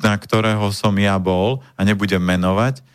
na 0.01 0.13
ktorého 0.13 0.69
som 0.69 0.93
ja 1.01 1.17
bol, 1.17 1.65
a 1.73 1.81
nebudem 1.81 2.21
menovať, 2.21 2.85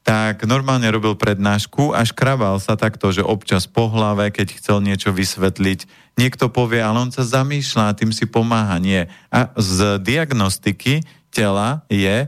tak 0.00 0.48
normálne 0.48 0.88
robil 0.88 1.12
prednášku 1.18 1.92
a 1.92 2.06
škrabal 2.06 2.56
sa 2.62 2.78
takto, 2.78 3.12
že 3.12 3.20
občas 3.20 3.68
po 3.68 3.90
hlave, 3.92 4.32
keď 4.32 4.56
chcel 4.56 4.78
niečo 4.80 5.12
vysvetliť, 5.12 5.99
niekto 6.18 6.50
povie, 6.50 6.82
ale 6.82 6.98
on 6.98 7.10
sa 7.12 7.26
zamýšľa 7.26 7.84
a 7.90 7.96
tým 7.96 8.10
si 8.10 8.26
pomáha. 8.26 8.76
Nie. 8.82 9.10
A 9.28 9.52
z 9.58 10.00
diagnostiky 10.00 11.04
tela 11.30 11.86
je, 11.86 12.26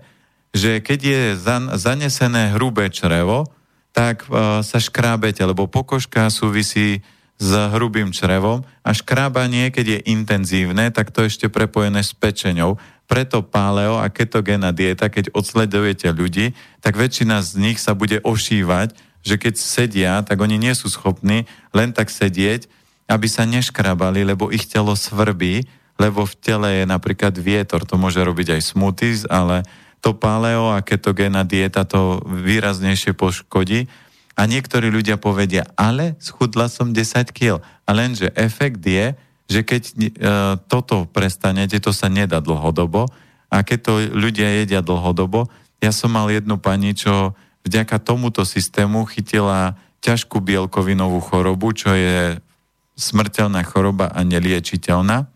že 0.52 0.84
keď 0.84 1.00
je 1.00 1.20
zanesené 1.80 2.52
hrubé 2.52 2.92
črevo, 2.92 3.48
tak 3.92 4.24
uh, 4.28 4.60
sa 4.64 4.78
škrábete, 4.80 5.44
lebo 5.44 5.68
pokožka 5.68 6.32
súvisí 6.32 7.04
s 7.42 7.50
hrubým 7.50 8.14
črevom 8.14 8.62
a 8.86 8.90
škrábanie, 8.94 9.74
keď 9.74 9.98
je 9.98 10.04
intenzívne, 10.14 10.94
tak 10.94 11.10
to 11.10 11.26
ešte 11.26 11.50
prepojené 11.50 12.00
s 12.06 12.14
pečeňou. 12.14 12.78
Preto 13.10 13.42
paleo 13.42 13.98
a 13.98 14.06
ketogénna 14.08 14.70
dieta, 14.70 15.10
keď 15.10 15.34
odsledujete 15.34 16.08
ľudí, 16.14 16.54
tak 16.78 16.94
väčšina 16.94 17.42
z 17.42 17.50
nich 17.58 17.82
sa 17.82 17.98
bude 17.98 18.22
ošívať, 18.22 18.94
že 19.26 19.36
keď 19.36 19.54
sedia, 19.58 20.12
tak 20.22 20.38
oni 20.38 20.54
nie 20.56 20.72
sú 20.72 20.86
schopní 20.86 21.44
len 21.74 21.90
tak 21.90 22.14
sedieť, 22.14 22.70
aby 23.12 23.28
sa 23.28 23.44
neškrabali, 23.44 24.24
lebo 24.24 24.48
ich 24.48 24.64
telo 24.64 24.96
svrbí, 24.96 25.68
lebo 26.00 26.24
v 26.24 26.34
tele 26.40 26.68
je 26.80 26.84
napríklad 26.88 27.36
vietor, 27.36 27.84
to 27.84 28.00
môže 28.00 28.16
robiť 28.16 28.56
aj 28.56 28.62
smoothies, 28.72 29.28
ale 29.28 29.68
to 30.00 30.16
paleo 30.16 30.72
a 30.72 30.80
ketogénna 30.80 31.44
dieta 31.44 31.84
to 31.84 32.24
výraznejšie 32.24 33.12
poškodí 33.12 33.86
a 34.32 34.48
niektorí 34.48 34.88
ľudia 34.88 35.20
povedia, 35.20 35.68
ale 35.76 36.16
schudla 36.18 36.72
som 36.72 36.90
10 36.90 37.30
kg. 37.36 37.60
A 37.84 37.90
lenže 37.92 38.32
efekt 38.32 38.80
je, 38.80 39.12
že 39.46 39.60
keď 39.60 39.82
e, 39.84 39.94
toto 40.66 41.04
prestanete, 41.04 41.76
to 41.76 41.92
sa 41.92 42.08
nedá 42.08 42.40
dlhodobo. 42.40 43.12
A 43.52 43.60
keď 43.60 43.78
to 43.84 43.92
ľudia 44.08 44.64
jedia 44.64 44.80
dlhodobo, 44.80 45.52
ja 45.84 45.92
som 45.92 46.16
mal 46.16 46.32
jednu 46.32 46.56
pani, 46.56 46.96
čo 46.96 47.36
vďaka 47.68 48.00
tomuto 48.00 48.48
systému 48.48 49.04
chytila 49.04 49.76
ťažkú 50.00 50.40
bielkovinovú 50.40 51.20
chorobu, 51.20 51.76
čo 51.76 51.92
je 51.92 52.40
smrteľná 53.02 53.66
choroba 53.66 54.06
a 54.14 54.22
neliečiteľná, 54.22 55.26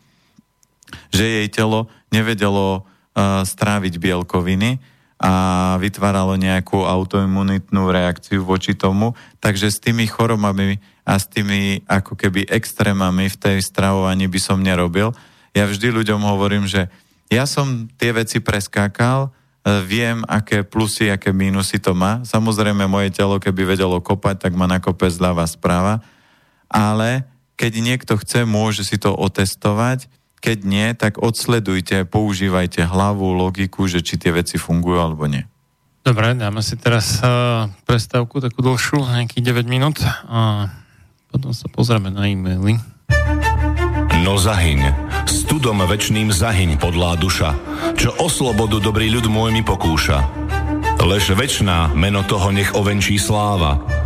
že 1.11 1.25
jej 1.27 1.49
telo 1.51 1.91
nevedelo 2.15 2.87
uh, 2.87 3.43
stráviť 3.43 3.99
bielkoviny 3.99 4.79
a 5.17 5.33
vytváralo 5.81 6.37
nejakú 6.37 6.85
autoimunitnú 6.85 7.89
reakciu 7.89 8.45
voči 8.45 8.77
tomu. 8.77 9.17
Takže 9.41 9.73
s 9.73 9.81
tými 9.81 10.05
chorobami 10.05 10.77
a 11.09 11.17
s 11.17 11.25
tými 11.25 11.81
ako 11.89 12.19
keby 12.21 12.45
extrémami 12.45 13.33
v 13.33 13.37
tej 13.41 13.57
stravovaní 13.65 14.29
by 14.29 14.41
som 14.43 14.61
nerobil. 14.61 15.17
Ja 15.57 15.65
vždy 15.65 15.89
ľuďom 15.89 16.21
hovorím, 16.21 16.69
že 16.69 16.93
ja 17.33 17.49
som 17.49 17.89
tie 17.97 18.13
veci 18.13 18.45
preskákal, 18.45 19.27
e, 19.27 19.31
viem, 19.89 20.21
aké 20.29 20.61
plusy, 20.63 21.09
aké 21.09 21.33
mínusy 21.33 21.81
to 21.81 21.97
má. 21.97 22.21
Samozrejme, 22.21 22.85
moje 22.85 23.09
telo, 23.17 23.41
keby 23.41 23.73
vedelo 23.73 23.97
kopať, 24.05 24.47
tak 24.47 24.53
ma 24.53 24.69
nakope 24.69 25.09
zľava 25.09 25.49
správa. 25.49 26.05
Ale 26.69 27.25
keď 27.57 27.73
niekto 27.81 28.21
chce, 28.21 28.45
môže 28.45 28.85
si 28.85 29.01
to 29.01 29.17
otestovať 29.17 30.07
keď 30.47 30.59
nie, 30.63 30.89
tak 30.95 31.19
odsledujte, 31.19 32.07
používajte 32.07 32.87
hlavu, 32.87 33.35
logiku, 33.35 33.91
že 33.91 34.05
či 34.05 34.15
tie 34.15 34.31
veci 34.31 34.61
fungujú 34.61 34.99
alebo 35.03 35.27
nie. 35.27 35.43
Dobre, 36.07 36.39
dáme 36.39 36.63
si 36.63 36.79
teraz 36.79 37.19
uh, 37.19 37.67
prestávku 37.83 38.39
takú 38.39 38.63
dlhšiu, 38.63 39.03
nejakých 39.03 39.43
9 39.43 39.67
minút 39.67 39.99
a 40.31 40.71
potom 41.35 41.51
sa 41.51 41.67
pozrieme 41.67 42.15
na 42.15 42.31
e-maily. 42.31 42.79
No 44.23 44.39
zahyň, 44.39 44.95
studom 45.27 45.83
večným 45.83 46.31
zahyň 46.31 46.79
podlá 46.79 47.19
duša, 47.19 47.59
čo 47.99 48.15
o 48.23 48.31
slobodu 48.31 48.79
dobrý 48.79 49.11
ľud 49.11 49.27
môj 49.27 49.51
mi 49.51 49.67
pokúša. 49.67 50.23
Lež 51.03 51.35
večná 51.35 51.91
meno 51.95 52.23
toho 52.23 52.55
nech 52.55 52.75
ovenčí 52.75 53.19
sláva, 53.19 53.83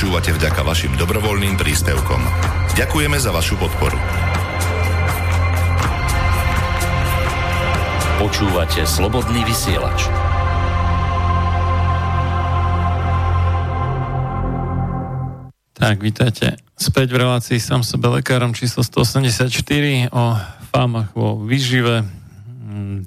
Počúvate 0.00 0.32
vďaka 0.32 0.64
vašim 0.64 0.96
dobrovoľným 0.96 1.60
príspevkom. 1.60 2.24
Ďakujeme 2.72 3.20
za 3.20 3.36
vašu 3.36 3.60
podporu. 3.60 4.00
Počúvate 8.16 8.88
slobodný 8.88 9.44
vysielač. 9.44 10.08
Tak, 15.76 16.00
vítajte 16.00 16.56
späť 16.80 17.12
v 17.12 17.20
relácii 17.20 17.60
sám 17.60 17.84
sebe 17.84 18.08
lekárom 18.08 18.56
číslo 18.56 18.80
184 18.80 19.52
o 20.16 20.24
fámach 20.72 21.12
vo 21.12 21.44
výžive. 21.44 22.08
Mm, 22.48 23.04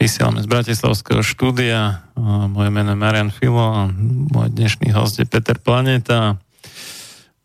Vysielame 0.00 0.40
z 0.40 0.48
Bratislavského 0.48 1.20
štúdia. 1.20 2.08
Moje 2.48 2.72
meno 2.72 2.96
je 2.96 3.02
Marian 3.02 3.28
Filo 3.28 3.60
a 3.60 3.92
dnešný 4.60 4.92
host 4.92 5.16
je 5.16 5.24
Peter 5.24 5.56
Planeta. 5.56 6.36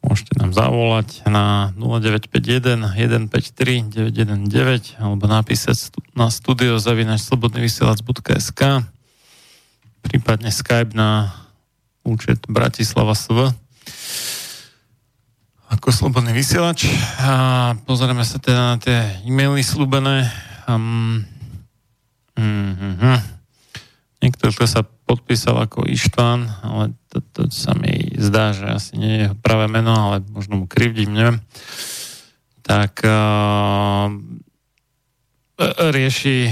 Môžete 0.04 0.36
nám 0.36 0.52
zavolať 0.52 1.24
na 1.32 1.72
0951 1.80 2.92
153 3.32 4.12
919 4.12 5.00
alebo 5.00 5.24
napísať 5.24 5.96
na 6.12 6.28
studio 6.28 6.76
zavinač 6.76 7.24
slobodnyvysielac.sk 7.24 8.84
prípadne 10.04 10.52
Skype 10.52 10.92
na 10.92 11.32
účet 12.04 12.44
Bratislava 12.52 13.16
SV 13.16 13.56
ako 15.72 15.88
slobodný 15.96 16.36
vysielač 16.36 16.92
a 17.24 17.80
pozrieme 17.88 18.28
sa 18.28 18.44
teda 18.44 18.76
na 18.76 18.78
tie 18.78 19.24
e-maily 19.24 19.64
slúbené. 19.64 20.28
Um, 20.68 21.24
mm-hmm. 22.36 23.18
Niekto, 24.20 24.52
kto 24.52 24.66
sa 24.68 24.82
podpísal 25.06 25.70
ako 25.70 25.86
Ištván, 25.86 26.50
ale 26.66 26.98
to, 27.16 27.48
to 27.48 27.48
sa 27.48 27.72
mi 27.72 28.12
zdá, 28.20 28.52
že 28.52 28.68
asi 28.68 28.94
nie 29.00 29.16
je 29.24 29.28
pravé 29.40 29.72
meno, 29.72 29.96
ale 29.96 30.20
možno 30.28 30.60
mu 30.60 30.66
krivdím, 30.68 31.16
neviem. 31.16 31.40
Tak 32.68 33.00
uh, 33.08 34.12
rieši 35.96 36.52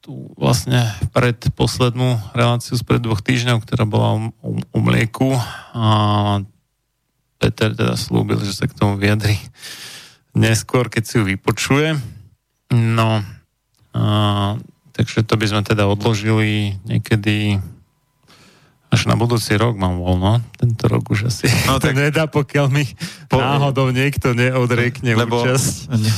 tú 0.00 0.32
vlastne 0.40 0.88
predposlednú 1.12 2.16
reláciu 2.32 2.80
spred 2.80 3.04
dvoch 3.04 3.20
týždňov, 3.20 3.60
ktorá 3.60 3.84
bola 3.84 4.32
o, 4.40 4.56
o 4.56 4.78
mlieku 4.80 5.36
a 5.76 5.86
Peter 7.36 7.76
teda 7.76 7.94
slúbil, 7.94 8.40
že 8.40 8.56
sa 8.56 8.66
k 8.66 8.74
tomu 8.74 8.96
vyjadri 8.96 9.36
neskôr, 10.32 10.88
keď 10.88 11.02
si 11.04 11.14
ju 11.20 11.28
vypočuje. 11.28 12.00
No, 12.72 13.20
a, 13.92 14.02
takže 14.96 15.22
to 15.22 15.34
by 15.36 15.46
sme 15.46 15.62
teda 15.62 15.84
odložili 15.84 16.80
niekedy 16.88 17.60
až 18.88 19.04
na 19.04 19.14
budúci 19.14 19.52
rok 19.52 19.74
mám 19.74 19.96
voľno. 19.96 20.40
Tento 20.54 20.84
rok 20.86 21.08
už 21.08 21.28
asi 21.28 21.44
No, 21.64 21.76
to 21.78 21.86
tak- 21.86 21.96
nedá, 21.98 22.24
pokiaľ 22.24 22.66
mi 22.68 22.88
Po- 23.26 23.36
náhodou 23.36 23.88
niekto 23.88 24.32
neodriekne 24.32 25.12
Lebo 25.12 25.38
účasť. 25.38 25.92
ne, 25.92 26.12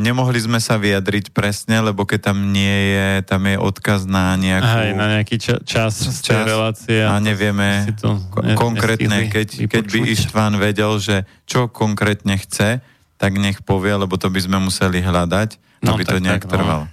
nemohli 0.00 0.38
sme 0.38 0.56
sa 0.56 0.74
vyjadriť 0.74 1.30
presne, 1.30 1.78
lebo 1.78 2.02
keď 2.02 2.32
tam 2.32 2.48
nie 2.48 2.64
je, 2.90 3.08
tam 3.22 3.44
je 3.44 3.56
odkaz 3.56 4.04
na 4.04 4.32
nejakú... 4.34 4.64
Aj 4.64 4.90
na 4.90 5.06
nejaký 5.14 5.36
ča- 5.36 5.60
čas 5.60 6.00
tej 6.00 6.32
Čas 6.32 6.44
relácie. 6.44 6.98
a 6.98 7.12
to 7.14 7.22
nevieme 7.22 7.68
to 7.94 8.16
ne- 8.40 8.54
konkrétne, 8.54 9.28
keď, 9.28 9.68
keď 9.68 9.84
by 9.84 10.00
vypočuť. 10.00 10.12
Ištván 10.14 10.56
vedel, 10.56 10.92
že 10.96 11.16
čo 11.44 11.66
konkrétne 11.66 12.34
chce, 12.36 12.80
tak 13.16 13.32
nech 13.34 13.60
povie, 13.60 13.92
lebo 13.92 14.14
to 14.14 14.26
by 14.26 14.40
sme 14.40 14.56
museli 14.58 14.98
hľadať, 14.98 15.60
No, 15.78 15.92
aby 15.92 16.02
to 16.02 16.16
tak, 16.16 16.24
nejak 16.24 16.42
tak, 16.42 16.48
no. 16.48 16.52
trvalo. 16.54 16.84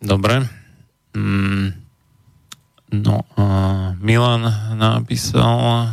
Dobre. 0.00 0.48
Mm. 1.12 1.83
No 3.02 3.26
a 3.34 3.46
Milan 3.98 4.46
napísal, 4.78 5.90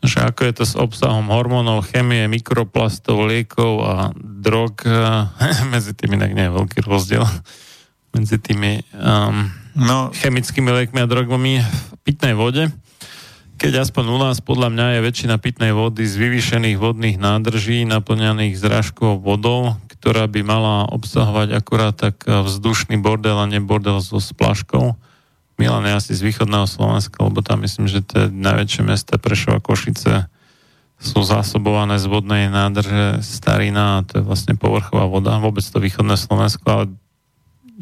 že 0.00 0.22
ako 0.22 0.40
je 0.48 0.52
to 0.56 0.64
s 0.64 0.74
obsahom 0.78 1.28
hormónov, 1.28 1.90
chemie, 1.92 2.24
mikroplastov, 2.30 3.28
liekov 3.28 3.72
a 3.84 3.94
drog. 4.16 4.80
medzi 5.74 5.92
tými 5.92 6.16
inak 6.16 6.32
nie 6.32 6.48
je 6.48 6.56
veľký 6.56 6.78
rozdiel. 6.86 7.26
Medzi 8.16 8.40
tými 8.40 8.80
um, 8.96 9.52
No, 9.72 10.12
chemickými 10.12 10.68
liekmi 10.68 11.00
a 11.00 11.08
drogami 11.08 11.64
v 11.64 11.92
pitnej 12.04 12.36
vode. 12.36 12.68
Keď 13.56 13.88
aspoň 13.88 14.04
u 14.12 14.18
nás 14.20 14.44
podľa 14.44 14.68
mňa 14.68 14.86
je 14.98 15.06
väčšina 15.06 15.34
pitnej 15.40 15.72
vody 15.72 16.04
z 16.04 16.18
vyvýšených 16.20 16.76
vodných 16.76 17.16
nádrží 17.16 17.88
naplňaných 17.88 18.58
zrážkovou 18.58 19.22
vodou, 19.22 19.80
ktorá 19.96 20.28
by 20.28 20.40
mala 20.44 20.84
obsahovať 20.92 21.48
akurát 21.56 21.94
tak 21.96 22.20
vzdušný 22.26 23.00
bordel 23.00 23.38
a 23.38 23.48
nie 23.48 23.64
bordel 23.64 24.02
so 24.04 24.20
splaškou. 24.20 24.98
Milan 25.60 25.84
je 25.86 25.92
asi 25.92 26.12
z 26.16 26.22
východného 26.24 26.64
Slovenska, 26.64 27.22
lebo 27.22 27.44
tam 27.44 27.62
myslím, 27.62 27.86
že 27.86 28.02
tie 28.02 28.28
najväčšie 28.28 28.82
mesta 28.82 29.20
Prešova 29.20 29.60
Košice 29.60 30.26
sú 31.02 31.20
zásobované 31.26 31.98
z 31.98 32.06
vodnej 32.06 32.46
nádrže 32.46 33.26
Starina 33.26 34.00
a 34.00 34.04
to 34.06 34.22
je 34.22 34.24
vlastne 34.24 34.54
povrchová 34.54 35.10
voda. 35.10 35.42
Vôbec 35.42 35.66
to 35.66 35.82
východné 35.82 36.14
Slovensko, 36.14 36.64
ale 36.70 36.84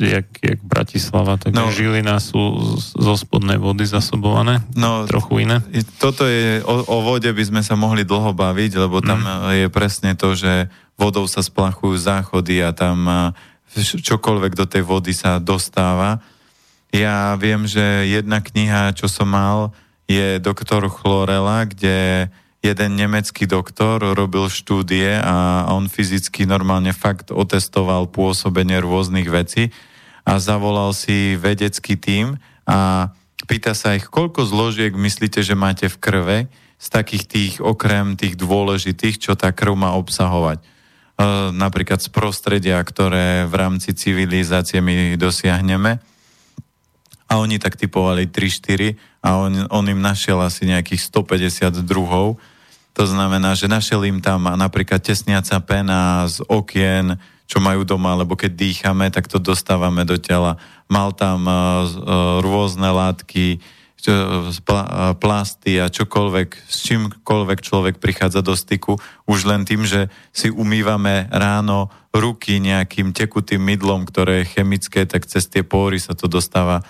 jak, 0.01 0.25
jak 0.41 0.61
Bratislava, 0.65 1.37
tak 1.37 1.53
No. 1.53 1.69
Žilina 1.69 2.17
sú 2.17 2.41
zo 2.81 3.15
spodnej 3.21 3.61
vody 3.61 3.85
zasobované. 3.85 4.65
no 4.73 5.05
Trochu 5.05 5.45
iné. 5.45 5.61
Toto 6.01 6.25
je, 6.25 6.65
o, 6.65 6.75
o 6.89 6.97
vode 7.05 7.29
by 7.29 7.45
sme 7.45 7.61
sa 7.61 7.77
mohli 7.77 8.09
dlho 8.09 8.33
baviť, 8.33 8.89
lebo 8.89 9.05
tam 9.05 9.21
mm. 9.21 9.61
je 9.61 9.67
presne 9.69 10.17
to, 10.17 10.33
že 10.33 10.73
vodou 10.97 11.29
sa 11.29 11.45
splachujú 11.45 12.01
záchody 12.01 12.65
a 12.65 12.73
tam 12.73 13.05
vš- 13.77 14.01
čokoľvek 14.01 14.53
do 14.57 14.65
tej 14.65 14.83
vody 14.85 15.13
sa 15.13 15.37
dostáva. 15.37 16.25
Ja 16.91 17.39
viem, 17.39 17.71
že 17.71 18.11
jedna 18.11 18.43
kniha, 18.43 18.91
čo 18.99 19.07
som 19.07 19.31
mal, 19.31 19.71
je 20.11 20.43
doktor 20.43 20.91
Chlorela, 20.91 21.63
kde 21.71 22.27
jeden 22.61 22.91
nemecký 22.99 23.47
doktor 23.47 24.03
robil 24.03 24.51
štúdie 24.51 25.17
a 25.17 25.65
on 25.71 25.89
fyzicky 25.89 26.45
normálne 26.45 26.93
fakt 26.93 27.33
otestoval 27.33 28.11
pôsobenie 28.11 28.83
rôznych 28.83 29.31
vecí 29.31 29.73
a 30.29 30.37
zavolal 30.37 30.93
si 30.93 31.41
vedecký 31.41 31.97
tím 31.97 32.37
a 32.69 33.11
pýta 33.49 33.73
sa 33.73 33.97
ich, 33.97 34.05
koľko 34.05 34.45
zložiek 34.45 34.93
myslíte, 34.93 35.41
že 35.41 35.57
máte 35.57 35.89
v 35.89 35.97
krve 35.97 36.39
z 36.77 36.87
takých 36.93 37.25
tých, 37.25 37.55
okrem 37.65 38.19
tých 38.21 38.37
dôležitých, 38.37 39.17
čo 39.17 39.33
tá 39.39 39.53
krv 39.57 39.73
má 39.79 39.97
obsahovať. 39.97 40.61
E, 40.61 40.65
napríklad 41.57 42.05
z 42.05 42.13
prostredia, 42.13 42.77
ktoré 42.85 43.49
v 43.49 43.55
rámci 43.57 43.97
civilizácie 43.97 44.85
my 44.85 45.17
dosiahneme 45.17 46.01
a 47.31 47.39
oni 47.39 47.63
tak 47.63 47.79
typovali 47.79 48.27
3-4 48.27 48.99
a 49.23 49.39
on, 49.39 49.53
on 49.71 49.87
im 49.87 50.03
našiel 50.03 50.43
asi 50.43 50.67
nejakých 50.67 51.07
150 51.07 51.87
druhov. 51.87 52.43
To 52.99 53.05
znamená, 53.07 53.55
že 53.55 53.71
našiel 53.71 54.03
im 54.11 54.19
tam 54.19 54.51
napríklad 54.51 54.99
tesniaca 54.99 55.63
pena 55.63 56.27
z 56.27 56.43
okien, 56.51 57.15
čo 57.47 57.63
majú 57.63 57.87
doma, 57.87 58.19
lebo 58.19 58.35
keď 58.35 58.51
dýchame, 58.51 59.15
tak 59.15 59.31
to 59.31 59.39
dostávame 59.39 60.03
do 60.03 60.19
tela. 60.19 60.59
Mal 60.91 61.15
tam 61.15 61.47
uh, 61.47 61.87
rôzne 62.43 62.91
látky, 62.91 63.59
uh, 63.59 65.15
plasty 65.19 65.79
a 65.79 65.87
čokoľvek, 65.87 66.49
s 66.67 66.77
čímkoľvek 66.91 67.59
človek 67.63 67.95
prichádza 68.03 68.43
do 68.43 68.59
styku, 68.59 68.99
už 69.31 69.47
len 69.47 69.63
tým, 69.63 69.87
že 69.87 70.11
si 70.35 70.51
umývame 70.51 71.31
ráno 71.31 71.95
ruky 72.11 72.59
nejakým 72.59 73.15
tekutým 73.15 73.63
mydlom, 73.63 74.03
ktoré 74.07 74.43
je 74.43 74.59
chemické, 74.59 75.07
tak 75.07 75.31
cez 75.31 75.47
tie 75.47 75.63
póry 75.63 76.03
sa 76.03 76.15
to 76.15 76.27
dostáva 76.27 76.83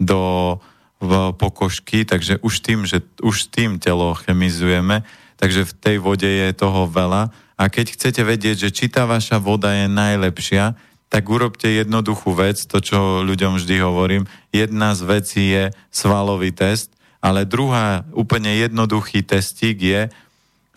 do 0.00 0.56
v 0.98 1.30
pokožky, 1.38 2.02
takže 2.02 2.42
už 2.42 2.58
tým, 2.58 2.82
že 2.82 3.06
už 3.22 3.54
tým 3.54 3.78
telo 3.78 4.18
chemizujeme, 4.18 5.06
takže 5.38 5.62
v 5.62 5.72
tej 5.78 5.96
vode 6.02 6.26
je 6.26 6.50
toho 6.50 6.90
veľa. 6.90 7.30
A 7.54 7.62
keď 7.70 7.94
chcete 7.94 8.22
vedieť, 8.26 8.66
že 8.66 8.74
či 8.74 8.90
tá 8.90 9.06
vaša 9.06 9.38
voda 9.38 9.70
je 9.74 9.86
najlepšia, 9.86 10.74
tak 11.08 11.24
urobte 11.30 11.70
jednoduchú 11.70 12.34
vec, 12.34 12.58
to 12.66 12.82
čo 12.82 13.24
ľuďom 13.24 13.56
vždy 13.56 13.76
hovorím. 13.80 14.28
Jedna 14.50 14.92
z 14.92 15.00
vecí 15.06 15.44
je 15.54 15.70
svalový 15.88 16.50
test, 16.52 16.92
ale 17.22 17.48
druhá 17.48 18.04
úplne 18.12 18.52
jednoduchý 18.58 19.24
testík 19.24 19.78
je, 19.78 20.02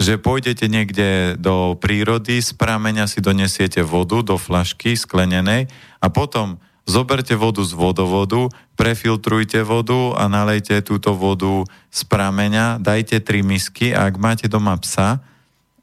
že 0.02 0.18
pôjdete 0.18 0.66
niekde 0.66 1.38
do 1.38 1.78
prírody, 1.78 2.42
z 2.42 2.58
prameňa 2.58 3.06
si 3.06 3.22
donesiete 3.22 3.86
vodu 3.86 4.26
do 4.26 4.38
flašky 4.38 4.98
sklenenej 4.98 5.70
a 6.02 6.08
potom 6.10 6.58
zoberte 6.86 7.38
vodu 7.38 7.62
z 7.62 7.74
vodovodu, 7.78 8.50
prefiltrujte 8.76 9.62
vodu 9.62 10.18
a 10.18 10.26
nalejte 10.26 10.82
túto 10.82 11.14
vodu 11.14 11.64
z 11.94 12.02
prameňa, 12.10 12.82
dajte 12.82 13.22
tri 13.22 13.46
misky 13.46 13.94
a 13.94 14.10
ak 14.10 14.16
máte 14.18 14.46
doma 14.50 14.76
psa, 14.82 15.22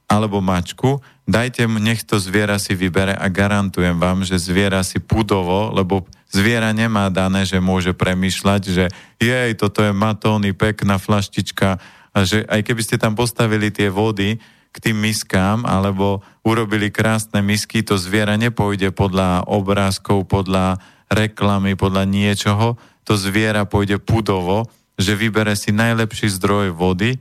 alebo 0.09 0.41
mačku, 0.41 1.05
dajte 1.29 1.69
mu, 1.69 1.77
nech 1.77 2.01
to 2.03 2.17
zviera 2.17 2.57
si 2.57 2.73
vybere 2.73 3.13
a 3.13 3.29
garantujem 3.29 4.01
vám, 4.01 4.25
že 4.25 4.41
zviera 4.41 4.81
si 4.81 4.97
pudovo, 4.99 5.69
lebo 5.71 6.09
zviera 6.33 6.73
nemá 6.73 7.13
dané, 7.13 7.45
že 7.45 7.61
môže 7.61 7.93
premýšľať, 7.93 8.63
že 8.73 8.85
jej, 9.21 9.53
toto 9.53 9.85
je 9.85 9.93
matóny, 9.93 10.57
pekná 10.57 10.97
flaštička 10.97 11.77
a 12.17 12.19
že 12.25 12.49
aj 12.49 12.65
keby 12.65 12.81
ste 12.81 12.97
tam 12.97 13.13
postavili 13.13 13.69
tie 13.69 13.93
vody 13.93 14.41
k 14.73 14.77
tým 14.91 15.01
miskám 15.01 15.65
alebo 15.65 16.21
urobili 16.45 16.93
krásne 16.93 17.41
misky, 17.41 17.81
to 17.83 17.97
zviera 17.97 18.37
nepôjde 18.37 18.93
podľa 18.93 19.49
obrázkov, 19.49 20.29
podľa 20.29 20.79
reklamy, 21.09 21.75
podľa 21.75 22.05
niečoho, 22.05 22.77
to 23.05 23.17
zviera 23.17 23.65
pôjde 23.65 23.97
pudovo, 23.97 24.69
že 25.01 25.17
vybere 25.17 25.57
si 25.57 25.73
najlepší 25.73 26.29
zdroj 26.37 26.77
vody. 26.77 27.17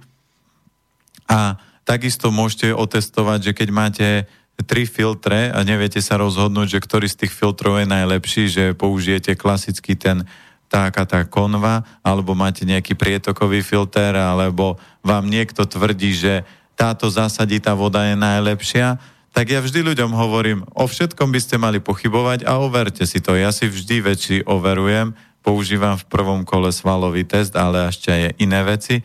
A 1.31 1.55
takisto 1.87 2.31
môžete 2.31 2.75
otestovať, 2.75 3.51
že 3.51 3.55
keď 3.55 3.69
máte 3.71 4.07
tri 4.67 4.89
filtre 4.89 5.53
a 5.53 5.59
neviete 5.61 6.01
sa 6.01 6.17
rozhodnúť, 6.17 6.77
že 6.77 6.83
ktorý 6.83 7.07
z 7.07 7.25
tých 7.25 7.33
filtrov 7.35 7.79
je 7.79 7.87
najlepší, 7.87 8.43
že 8.49 8.63
použijete 8.75 9.37
klasický 9.37 9.95
ten 9.95 10.25
taká 10.67 11.07
tá 11.07 11.23
konva, 11.23 11.87
alebo 12.03 12.35
máte 12.35 12.67
nejaký 12.67 12.99
prietokový 12.99 13.63
filter, 13.63 14.11
alebo 14.19 14.75
vám 14.99 15.31
niekto 15.31 15.63
tvrdí, 15.63 16.11
že 16.11 16.43
táto 16.77 17.09
zásaditá 17.09 17.73
voda 17.73 18.05
je 18.05 18.13
najlepšia, 18.13 19.01
tak 19.33 19.49
ja 19.49 19.61
vždy 19.61 19.93
ľuďom 19.93 20.13
hovorím, 20.13 20.61
o 20.77 20.85
všetkom 20.85 21.33
by 21.33 21.39
ste 21.41 21.57
mali 21.57 21.81
pochybovať 21.81 22.45
a 22.45 22.61
overte 22.61 23.05
si 23.05 23.17
to. 23.17 23.33
Ja 23.33 23.49
si 23.49 23.65
vždy 23.65 24.01
väčší 24.01 24.37
overujem, 24.45 25.17
používam 25.41 25.97
v 25.97 26.05
prvom 26.05 26.41
kole 26.45 26.69
svalový 26.69 27.25
test, 27.25 27.57
ale 27.57 27.89
ešte 27.89 28.13
aj 28.13 28.37
iné 28.37 28.61
veci, 28.61 29.01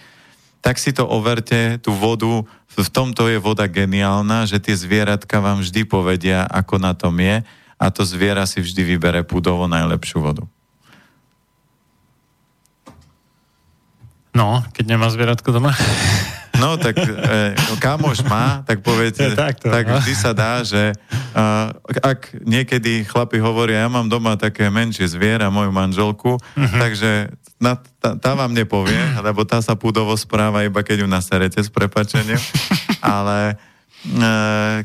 tak 0.62 0.78
si 0.78 0.94
to 0.94 1.08
overte, 1.08 1.80
tú 1.82 1.90
vodu, 1.96 2.44
v 2.72 2.88
tomto 2.88 3.28
je 3.28 3.36
voda 3.36 3.68
geniálna, 3.68 4.48
že 4.48 4.62
tie 4.62 4.72
zvieratka 4.72 5.42
vám 5.42 5.60
vždy 5.60 5.84
povedia, 5.84 6.46
ako 6.48 6.80
na 6.80 6.92
tom 6.94 7.18
je 7.20 7.44
a 7.82 7.86
to 7.90 8.06
zviera 8.06 8.46
si 8.46 8.62
vždy 8.62 8.94
vybere 8.94 9.26
pudovo 9.26 9.66
najlepšiu 9.66 10.22
vodu. 10.22 10.44
No, 14.32 14.64
keď 14.72 14.96
nemá 14.96 15.12
zvieratko 15.12 15.52
doma. 15.52 15.76
No, 16.60 16.76
tak 16.76 16.98
e, 17.00 17.52
kamoš 17.80 18.20
má, 18.24 18.60
tak 18.64 18.84
poviete, 18.84 19.24
Je 19.24 19.36
takto, 19.48 19.72
tak 19.72 19.88
vždy 19.88 20.14
sa 20.14 20.36
dá, 20.36 20.60
že 20.60 20.92
a, 21.32 21.72
ak 22.04 22.36
niekedy 22.44 23.04
chlapi 23.04 23.40
hovoria, 23.40 23.84
ja 23.84 23.88
mám 23.88 24.06
doma 24.06 24.36
také 24.36 24.68
menšie 24.68 25.08
zviera, 25.08 25.48
moju 25.48 25.72
manželku, 25.72 26.36
Mhm. 26.56 26.78
takže 26.78 27.10
na, 27.62 27.78
tá, 27.78 28.18
tá 28.18 28.34
vám 28.34 28.50
nepovie, 28.50 28.98
lebo 29.22 29.46
tá 29.46 29.62
sa 29.62 29.78
púdovo 29.78 30.12
správa 30.18 30.66
iba 30.66 30.82
keď 30.82 31.04
ju 31.04 31.08
naserete 31.08 31.62
s 31.62 31.70
prepačením, 31.70 32.36
ale 33.00 33.54
e, 34.02 34.24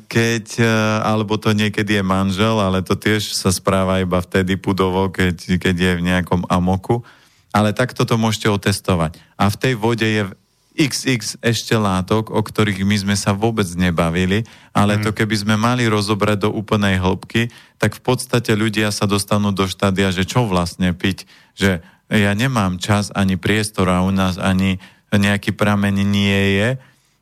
keď, 0.06 0.46
e, 0.62 0.74
alebo 1.02 1.36
to 1.42 1.52
niekedy 1.52 1.98
je 1.98 2.04
manžel, 2.06 2.62
ale 2.62 2.86
to 2.86 2.94
tiež 2.94 3.34
sa 3.34 3.50
správa 3.50 3.98
iba 4.00 4.22
vtedy 4.22 4.56
pudovo, 4.56 5.10
keď, 5.10 5.58
keď 5.58 5.76
je 5.76 5.92
v 5.98 6.06
nejakom 6.06 6.46
amoku. 6.48 7.02
Ale 7.50 7.74
takto 7.74 8.06
to 8.06 8.22
môžete 8.22 8.46
otestovať. 8.46 9.18
A 9.34 9.50
v 9.50 9.58
tej 9.58 9.74
vode 9.74 10.06
je 10.06 10.30
XX 10.78 11.42
ešte 11.42 11.74
látok, 11.74 12.30
o 12.30 12.38
ktorých 12.38 12.86
my 12.86 12.98
sme 13.02 13.16
sa 13.18 13.34
vôbec 13.34 13.66
nebavili, 13.74 14.46
ale 14.72 15.02
to 15.02 15.10
keby 15.10 15.34
sme 15.34 15.58
mali 15.58 15.90
rozobrať 15.90 16.46
do 16.46 16.50
úplnej 16.54 17.02
hĺbky, 17.02 17.50
tak 17.82 17.98
v 17.98 18.02
podstate 18.06 18.54
ľudia 18.54 18.94
sa 18.94 19.10
dostanú 19.10 19.50
do 19.50 19.66
štádia, 19.66 20.14
že 20.14 20.24
čo 20.24 20.46
vlastne 20.46 20.94
piť, 20.94 21.26
že 21.58 21.82
ja 22.08 22.32
nemám 22.38 22.78
čas 22.78 23.10
ani 23.12 23.36
priestor 23.36 23.90
a 23.90 24.06
u 24.06 24.14
nás 24.14 24.38
ani 24.38 24.78
nejaký 25.10 25.58
prameň 25.58 25.96
nie 26.06 26.62
je, 26.62 26.70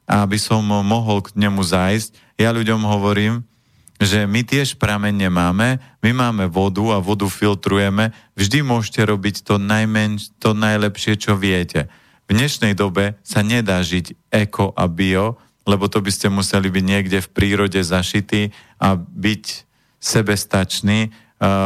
aby 0.05 0.37
som 0.37 0.61
mohol 0.61 1.25
k 1.25 1.33
nemu 1.33 1.63
zájsť. 1.65 2.37
Ja 2.37 2.53
ľuďom 2.53 2.83
hovorím, 2.85 3.41
že 3.95 4.27
my 4.27 4.43
tiež 4.43 4.75
prameň 4.75 5.27
nemáme, 5.27 5.79
my 6.03 6.11
máme 6.11 6.45
vodu 6.51 6.83
a 6.93 6.99
vodu 6.99 7.25
filtrujeme. 7.31 8.11
Vždy 8.35 8.59
môžete 8.61 9.01
robiť 9.07 9.47
to, 9.47 9.55
najmenš, 9.55 10.35
to 10.37 10.51
najlepšie, 10.51 11.15
čo 11.15 11.39
viete. 11.39 11.87
V 12.25 12.31
dnešnej 12.33 12.73
dobe 12.73 13.21
sa 13.21 13.45
nedá 13.45 13.81
žiť 13.85 14.33
eko 14.33 14.73
a 14.73 14.89
bio, 14.89 15.37
lebo 15.65 15.85
to 15.89 16.01
by 16.01 16.09
ste 16.09 16.29
museli 16.33 16.73
byť 16.73 16.83
niekde 16.85 17.17
v 17.21 17.31
prírode 17.33 17.77
zašití 17.81 18.49
a 18.81 18.97
byť 18.97 19.43
sebestačný, 20.01 21.13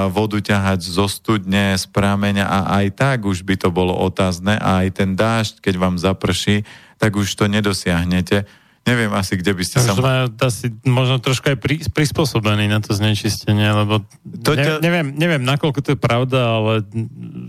vodu 0.09 0.39
ťahať 0.41 0.81
zo 0.81 1.05
studne, 1.05 1.77
z 1.77 1.85
prameňa 1.93 2.41
a 2.43 2.59
aj 2.81 2.85
tak 2.97 3.17
už 3.23 3.45
by 3.45 3.55
to 3.55 3.69
bolo 3.69 3.93
otázne 3.93 4.57
a 4.57 4.83
aj 4.83 4.87
ten 4.97 5.13
dážď, 5.13 5.61
keď 5.61 5.75
vám 5.77 5.95
zaprší, 6.01 6.65
tak 6.97 7.15
už 7.15 7.29
to 7.37 7.45
nedosiahnete. 7.45 8.49
Neviem 8.87 9.13
asi, 9.13 9.37
kde 9.37 9.53
by 9.53 9.63
ste 9.63 9.77
sa... 9.77 9.93
Takže 9.93 10.01
sme 10.01 10.13
asi 10.41 10.65
možno 10.87 11.21
trošku 11.21 11.53
aj 11.53 11.57
pri, 11.61 11.85
prispôsobení 11.93 12.65
na 12.65 12.81
to 12.81 12.97
znečistenie, 12.97 13.69
lebo 13.69 14.01
To 14.41 14.57
ťa- 14.57 14.81
neviem, 14.81 15.13
neviem, 15.13 15.43
nakoľko 15.45 15.79
to 15.85 15.89
je 15.93 15.99
pravda, 15.99 16.39
ale 16.57 16.73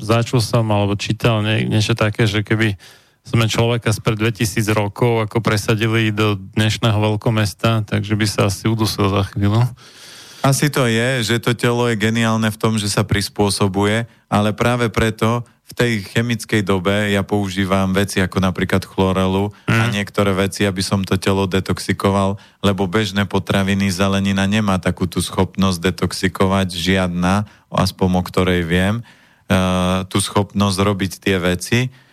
začul 0.04 0.44
som 0.44 0.68
alebo 0.68 0.92
čítal 1.00 1.40
nie, 1.40 1.64
niečo 1.64 1.96
také, 1.96 2.28
že 2.28 2.44
keby 2.44 2.76
sme 3.30 3.46
človeka 3.46 3.94
spred 3.94 4.18
2000 4.18 4.74
rokov 4.74 5.30
ako 5.30 5.38
presadili 5.38 6.10
do 6.10 6.34
dnešného 6.58 6.98
veľkomesta, 6.98 7.86
takže 7.86 8.18
by 8.18 8.26
sa 8.26 8.50
asi 8.50 8.66
udusil 8.66 9.06
za 9.06 9.22
chvíľu. 9.30 9.62
Asi 10.42 10.66
to 10.66 10.90
je, 10.90 11.22
že 11.22 11.36
to 11.38 11.54
telo 11.54 11.86
je 11.86 11.94
geniálne 11.94 12.50
v 12.50 12.58
tom, 12.58 12.74
že 12.74 12.90
sa 12.90 13.06
prispôsobuje, 13.06 14.10
ale 14.26 14.50
práve 14.50 14.90
preto 14.90 15.46
v 15.70 15.72
tej 15.78 15.92
chemickej 16.10 16.66
dobe 16.66 17.14
ja 17.14 17.22
používam 17.22 17.94
veci 17.94 18.18
ako 18.18 18.42
napríklad 18.42 18.82
chlorelu 18.82 19.54
a 19.70 19.86
niektoré 19.86 20.34
veci, 20.34 20.66
aby 20.66 20.82
som 20.82 21.06
to 21.06 21.14
telo 21.14 21.46
detoxikoval, 21.46 22.34
lebo 22.66 22.90
bežné 22.90 23.30
potraviny, 23.30 23.94
zelenina 23.94 24.50
nemá 24.50 24.82
takú 24.82 25.06
tú 25.06 25.22
schopnosť 25.22 25.78
detoxikovať, 25.78 26.74
žiadna, 26.74 27.46
aspoň 27.70 28.08
o 28.18 28.22
ktorej 28.26 28.66
viem, 28.66 29.06
uh, 29.06 30.02
tú 30.10 30.18
schopnosť 30.18 30.78
robiť 30.82 31.12
tie 31.22 31.38
veci 31.38 32.09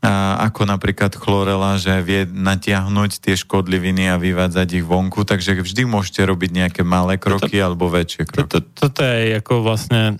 ako 0.00 0.64
napríklad 0.64 1.12
chlorela, 1.12 1.76
že 1.76 1.92
vie 2.00 2.24
natiahnuť 2.24 3.20
tie 3.20 3.36
škodliviny 3.36 4.08
a 4.08 4.16
vyvádzať 4.16 4.80
ich 4.80 4.86
vonku, 4.88 5.28
takže 5.28 5.60
vždy 5.60 5.84
môžete 5.84 6.24
robiť 6.24 6.50
nejaké 6.56 6.82
malé 6.88 7.20
kroky 7.20 7.60
alebo 7.60 7.92
väčšie 7.92 8.24
kroky. 8.24 8.48
Toto, 8.48 8.64
toto 8.64 9.00
je 9.04 9.36
ako 9.36 9.60
vlastne 9.60 10.16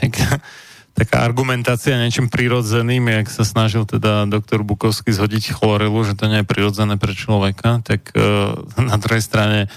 taká, 0.00 0.40
taká 1.00 1.16
argumentácia 1.20 2.00
niečím 2.00 2.32
prirodzeným, 2.32 3.20
jak 3.20 3.28
sa 3.28 3.44
snažil 3.44 3.84
teda 3.84 4.24
doktor 4.24 4.64
Bukovský 4.64 5.12
zhodiť 5.12 5.60
chlorelu, 5.60 6.00
že 6.08 6.16
to 6.16 6.32
nie 6.32 6.40
je 6.40 6.48
prirodzené 6.48 6.96
pre 6.96 7.12
človeka, 7.12 7.84
tak 7.84 8.16
uh, 8.16 8.64
na 8.90 8.96
druhej 8.96 9.20
strane 9.20 9.68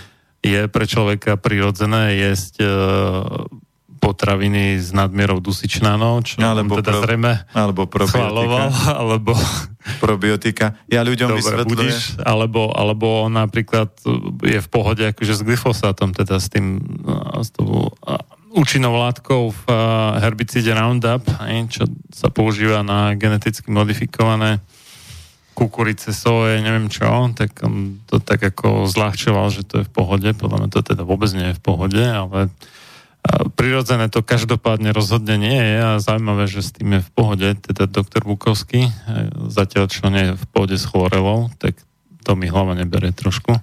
je 0.44 0.72
pre 0.72 0.88
človeka 0.88 1.36
prirodzené 1.36 2.20
jesť 2.24 2.54
uh, 2.64 3.48
potraviny 4.04 4.76
s 4.84 4.92
nadmierou 4.92 5.40
dusičnanov, 5.40 6.28
čo 6.28 6.44
Alebo 6.44 6.76
teda 6.84 6.92
pro- 6.92 7.04
zrejme 7.08 7.32
alebo 7.56 7.88
schvaloval, 7.88 8.68
probiotika. 8.68 8.92
alebo 9.02 9.32
Probiotika. 10.00 10.68
Ja 10.88 11.04
ľuďom 11.04 11.36
dobre 11.36 11.44
vysvetľujem, 11.44 11.68
budíš, 11.68 12.16
alebo, 12.24 12.72
alebo 12.72 13.28
on 13.28 13.36
napríklad 13.36 13.92
uh, 14.08 14.32
je 14.40 14.60
v 14.64 14.70
pohode 14.72 15.04
akože 15.04 15.34
s 15.36 15.42
glyfosátom, 15.44 16.16
teda 16.16 16.40
s 16.40 16.48
tým 16.48 16.80
uh, 16.80 17.44
s 17.44 17.52
tou 17.52 17.92
uh, 17.92 18.20
účinnou 18.54 18.94
látkou 18.96 19.50
v 19.50 19.62
herbicíde 20.22 20.78
Roundup, 20.78 21.26
čo 21.74 21.90
sa 22.14 22.30
používa 22.30 22.86
na 22.86 23.18
geneticky 23.18 23.66
modifikované 23.74 24.62
kukurice, 25.58 26.14
soje, 26.14 26.62
neviem 26.62 26.86
čo, 26.86 27.34
tak 27.34 27.66
on 27.66 28.02
to 28.06 28.22
tak 28.22 28.42
ako 28.42 28.86
zľahčoval, 28.86 29.50
že 29.50 29.66
to 29.66 29.82
je 29.82 29.90
v 29.90 29.94
pohode. 29.94 30.30
Podľa 30.38 30.58
mňa 30.66 30.70
to 30.70 30.82
teda 30.86 31.02
vôbec 31.02 31.34
nie 31.34 31.50
je 31.50 31.58
v 31.58 31.64
pohode, 31.66 32.02
ale 32.02 32.54
prirodzené 33.56 34.12
to 34.12 34.20
každopádne 34.20 34.92
rozhodne 34.92 35.40
nie 35.40 35.56
je 35.56 35.76
a 35.80 35.92
zaujímavé, 35.98 36.44
že 36.46 36.60
s 36.60 36.76
tým 36.76 37.00
je 37.00 37.02
v 37.08 37.12
pohode, 37.16 37.48
teda 37.56 37.88
doktor 37.88 38.28
Bukovský, 38.28 38.88
e, 38.88 38.92
zatiaľ 39.48 39.88
čo 39.88 40.12
nie 40.12 40.32
je 40.32 40.34
v 40.36 40.46
pohode 40.52 40.76
s 40.76 40.84
chlorelou, 40.84 41.48
tak 41.56 41.80
to 42.24 42.36
mi 42.36 42.52
hlava 42.52 42.76
nebere 42.76 43.12
trošku. 43.12 43.60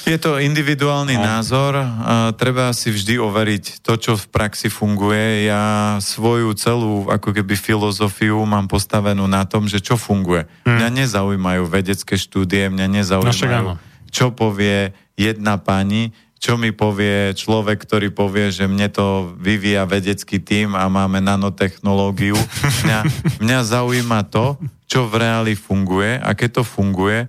je 0.00 0.16
to 0.18 0.40
individuálny 0.40 1.14
No. 1.14 1.22
názor, 1.22 1.76
a 1.76 2.32
treba 2.34 2.72
si 2.74 2.90
vždy 2.90 3.20
overiť 3.20 3.84
to, 3.84 3.94
čo 4.00 4.12
v 4.18 4.26
praxi 4.32 4.66
funguje. 4.72 5.46
Ja 5.46 5.96
svoju 6.02 6.50
celú 6.58 7.06
ako 7.06 7.30
keby 7.36 7.54
filozofiu 7.54 8.42
mám 8.48 8.66
postavenú 8.66 9.28
na 9.30 9.44
tom, 9.46 9.68
že 9.70 9.78
čo 9.78 9.94
funguje. 10.00 10.48
Mňa 10.66 10.88
nezaujímajú 11.04 11.62
vedecké 11.68 12.16
štúdie, 12.18 12.72
mňa. 12.72 12.86
No 12.88 12.94
nezaujímajú, 12.96 13.66
áno. 13.70 13.78
čo 14.10 14.32
povie 14.34 14.96
jedna 15.14 15.60
pani, 15.60 16.10
čo 16.40 16.56
mi 16.56 16.72
povie 16.72 17.36
človek, 17.36 17.84
ktorý 17.84 18.08
povie, 18.16 18.48
že 18.48 18.64
mne 18.64 18.88
to 18.88 19.36
vyvíja 19.36 19.84
vedecký 19.84 20.40
tím 20.40 20.72
a 20.72 20.88
máme 20.88 21.20
nanotechnológiu. 21.20 22.40
Mňa, 22.88 22.98
mňa 23.44 23.58
zaujíma 23.60 24.24
to, 24.32 24.56
čo 24.88 25.04
v 25.04 25.20
reáli 25.20 25.52
funguje 25.52 26.16
a 26.16 26.32
keď 26.32 26.60
to 26.60 26.62
funguje, 26.64 27.28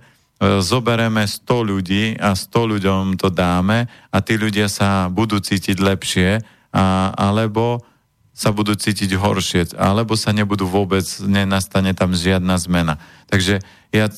zobereme 0.64 1.28
100 1.28 1.44
ľudí 1.44 2.04
a 2.16 2.32
100 2.32 2.72
ľuďom 2.72 3.02
to 3.20 3.28
dáme 3.28 3.84
a 3.84 4.16
tí 4.24 4.40
ľudia 4.40 4.72
sa 4.72 5.12
budú 5.12 5.36
cítiť 5.44 5.76
lepšie 5.76 6.40
a, 6.72 7.12
alebo 7.12 7.84
sa 8.32 8.48
budú 8.48 8.72
cítiť 8.72 9.12
horšie, 9.12 9.76
alebo 9.76 10.16
sa 10.16 10.32
nebudú 10.32 10.64
vôbec, 10.64 11.04
nenastane 11.20 11.92
tam 11.92 12.16
žiadna 12.16 12.56
zmena. 12.56 12.96
Takže 13.28 13.60
ja 13.92 14.08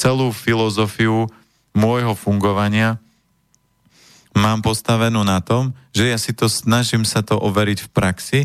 celú 0.00 0.32
filozofiu 0.32 1.28
môjho 1.76 2.16
fungovania 2.16 2.96
mám 4.34 4.62
postavenú 4.62 5.26
na 5.26 5.42
tom, 5.42 5.74
že 5.90 6.10
ja 6.10 6.18
si 6.18 6.30
to 6.30 6.46
snažím 6.46 7.02
sa 7.02 7.20
to 7.24 7.38
overiť 7.38 7.78
v 7.86 7.88
praxi 7.90 8.40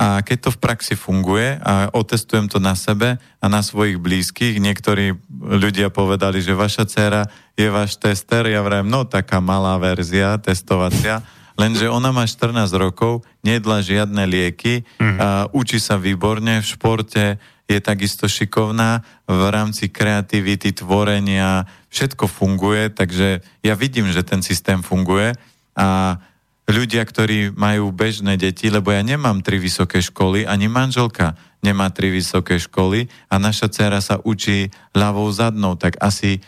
a 0.00 0.24
keď 0.24 0.48
to 0.48 0.50
v 0.54 0.62
praxi 0.62 0.94
funguje 0.96 1.60
a 1.60 1.92
otestujem 1.92 2.48
to 2.48 2.56
na 2.62 2.72
sebe 2.72 3.20
a 3.20 3.46
na 3.50 3.60
svojich 3.60 4.00
blízkych, 4.00 4.56
niektorí 4.62 5.18
ľudia 5.40 5.92
povedali, 5.92 6.40
že 6.40 6.56
vaša 6.56 6.88
dcera 6.88 7.22
je 7.58 7.68
váš 7.68 8.00
tester, 8.00 8.48
ja 8.48 8.64
vrajem, 8.64 8.88
no 8.88 9.04
taká 9.04 9.44
malá 9.44 9.76
verzia 9.76 10.40
testovacia, 10.40 11.20
lenže 11.60 11.90
ona 11.90 12.14
má 12.16 12.24
14 12.24 12.70
rokov, 12.80 13.26
nedla 13.44 13.84
žiadne 13.84 14.24
lieky, 14.24 14.88
a 15.20 15.52
učí 15.52 15.76
sa 15.76 16.00
výborne 16.00 16.64
v 16.64 16.66
športe, 16.66 17.36
je 17.70 17.80
takisto 17.80 18.26
šikovná 18.26 19.06
v 19.30 19.42
rámci 19.50 19.86
kreativity, 19.86 20.74
tvorenia, 20.74 21.70
všetko 21.94 22.26
funguje, 22.26 22.90
takže 22.90 23.40
ja 23.62 23.74
vidím, 23.78 24.10
že 24.10 24.26
ten 24.26 24.42
systém 24.42 24.82
funguje. 24.82 25.38
A 25.78 26.18
ľudia, 26.66 27.02
ktorí 27.06 27.54
majú 27.54 27.94
bežné 27.94 28.38
deti, 28.38 28.70
lebo 28.70 28.90
ja 28.94 29.02
nemám 29.02 29.42
tri 29.42 29.58
vysoké 29.58 30.02
školy, 30.02 30.46
ani 30.46 30.70
manželka 30.70 31.38
nemá 31.60 31.90
tri 31.92 32.08
vysoké 32.08 32.56
školy 32.56 33.10
a 33.28 33.36
naša 33.36 33.68
dcera 33.68 34.00
sa 34.00 34.22
učí 34.22 34.70
ľavou 34.96 35.28
zadnou, 35.30 35.76
tak 35.76 35.98
asi 36.00 36.40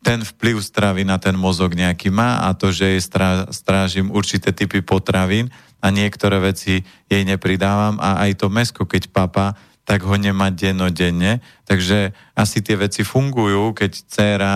ten 0.00 0.24
vplyv 0.24 0.64
stravy 0.64 1.04
na 1.04 1.20
ten 1.20 1.36
mozog 1.36 1.76
nejaký 1.76 2.08
má 2.08 2.48
a 2.48 2.56
to, 2.56 2.72
že 2.72 2.96
jej 2.96 3.02
strá, 3.04 3.44
strážim 3.52 4.08
určité 4.08 4.48
typy 4.52 4.80
potravín 4.80 5.52
a 5.80 5.92
niektoré 5.92 6.40
veci 6.40 6.80
jej 7.08 7.22
nepridávam 7.24 8.00
a 8.00 8.24
aj 8.24 8.40
to 8.40 8.46
mesko, 8.48 8.88
keď 8.88 9.12
papa, 9.12 9.56
tak 9.84 10.06
ho 10.06 10.14
nemá 10.14 10.52
dennodenne. 10.54 11.42
Takže 11.66 12.12
asi 12.36 12.58
tie 12.62 12.76
veci 12.78 13.02
fungujú, 13.02 13.74
keď 13.74 13.90
dcera 14.06 14.54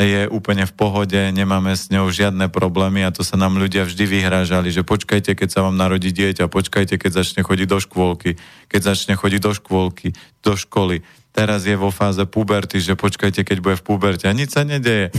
je 0.00 0.24
úplne 0.32 0.64
v 0.64 0.72
pohode, 0.72 1.20
nemáme 1.36 1.76
s 1.76 1.92
ňou 1.92 2.08
žiadne 2.08 2.48
problémy 2.48 3.04
a 3.04 3.12
to 3.12 3.20
sa 3.20 3.36
nám 3.36 3.60
ľudia 3.60 3.84
vždy 3.84 4.08
vyhrážali, 4.08 4.72
že 4.72 4.80
počkajte, 4.82 5.36
keď 5.36 5.48
sa 5.52 5.60
vám 5.68 5.76
narodí 5.76 6.08
dieťa, 6.10 6.48
počkajte, 6.48 6.96
keď 6.96 7.22
začne 7.22 7.44
chodiť 7.44 7.68
do 7.68 7.78
škôlky, 7.78 8.40
keď 8.72 8.80
začne 8.96 9.14
chodiť 9.20 9.40
do 9.44 9.52
škôlky, 9.52 10.16
do 10.40 10.56
školy. 10.56 11.04
Teraz 11.32 11.68
je 11.68 11.76
vo 11.76 11.92
fáze 11.92 12.20
puberty, 12.24 12.80
že 12.80 12.96
počkajte, 12.96 13.44
keď 13.44 13.58
bude 13.60 13.76
v 13.76 13.84
puberte 13.84 14.24
a 14.24 14.36
nič 14.36 14.56
sa 14.56 14.64
nedeje. 14.64 15.12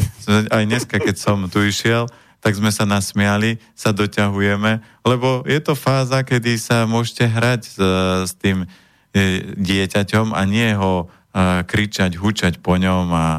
Aj 0.49 0.64
dneska, 0.65 0.98
keď 0.98 1.15
som 1.22 1.45
tu 1.49 1.61
išiel, 1.61 2.09
tak 2.43 2.57
sme 2.57 2.73
sa 2.73 2.83
nasmiali, 2.83 3.61
sa 3.72 3.95
doťahujeme, 3.95 4.83
lebo 5.07 5.48
je 5.48 5.59
to 5.64 5.80
fáza, 5.80 6.27
kedy 6.27 6.59
sa 6.59 6.83
môžete 6.83 7.23
hrať 7.30 7.61
s, 7.64 7.77
s 8.30 8.33
tým 8.35 8.67
dieťaťom 9.58 10.33
a 10.33 10.42
nie 10.50 10.74
ho 10.74 11.08
a, 11.33 11.61
kričať, 11.64 12.17
hučať 12.17 12.59
po 12.59 12.75
ňom 12.82 13.06
a, 13.14 13.17
a 13.17 13.30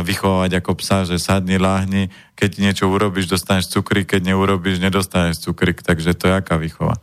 vychovávať 0.00 0.64
ako 0.64 0.72
psa, 0.80 1.04
že 1.04 1.20
sadni, 1.20 1.60
láhni, 1.60 2.08
keď 2.34 2.50
niečo 2.60 2.88
urobíš, 2.88 3.28
dostaneš 3.28 3.70
cukrík, 3.70 4.16
keď 4.16 4.32
neurobíš, 4.32 4.80
nedostaneš 4.80 5.44
cukrík, 5.44 5.84
takže 5.84 6.16
to 6.16 6.32
je 6.32 6.34
aká 6.34 6.56
výchova. 6.56 6.96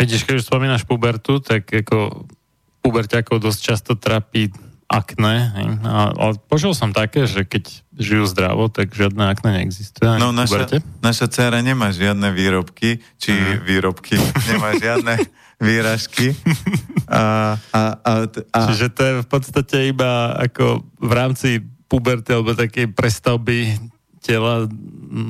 Vidíš, 0.00 0.24
keď 0.24 0.40
už 0.40 0.48
spomínaš 0.48 0.82
pubertu, 0.88 1.38
tak 1.38 1.68
ako 1.68 2.26
puberťakov 2.82 3.38
dosť 3.38 3.60
často 3.62 3.92
trápi 3.94 4.50
akné. 4.92 5.34
A, 5.86 6.12
ale 6.12 6.34
počul 6.50 6.76
som 6.76 6.92
také, 6.92 7.24
že 7.24 7.48
keď 7.48 7.64
žijú 7.96 8.24
zdravo, 8.28 8.68
tak 8.68 8.92
žiadne 8.92 9.32
akné 9.32 9.62
neexistuje. 9.62 10.20
No 10.20 10.36
naša, 10.36 10.68
naša 11.00 11.26
dcera 11.32 11.64
nemá 11.64 11.88
žiadne 11.94 12.28
výrobky, 12.34 13.00
či 13.16 13.32
výrobky, 13.64 14.20
nemá 14.52 14.76
žiadne 14.76 15.16
výražky. 15.62 16.34
A, 17.12 17.54
a, 17.76 17.82
a, 18.02 18.12
a, 18.24 18.60
Čiže 18.72 18.88
to 18.96 19.00
je 19.04 19.14
v 19.20 19.28
podstate 19.28 19.76
iba 19.92 20.32
ako 20.32 20.80
v 20.96 21.12
rámci 21.12 21.60
puberty 21.84 22.32
alebo 22.32 22.56
takej 22.56 22.88
prestavby 22.96 23.76
tela 24.22 24.70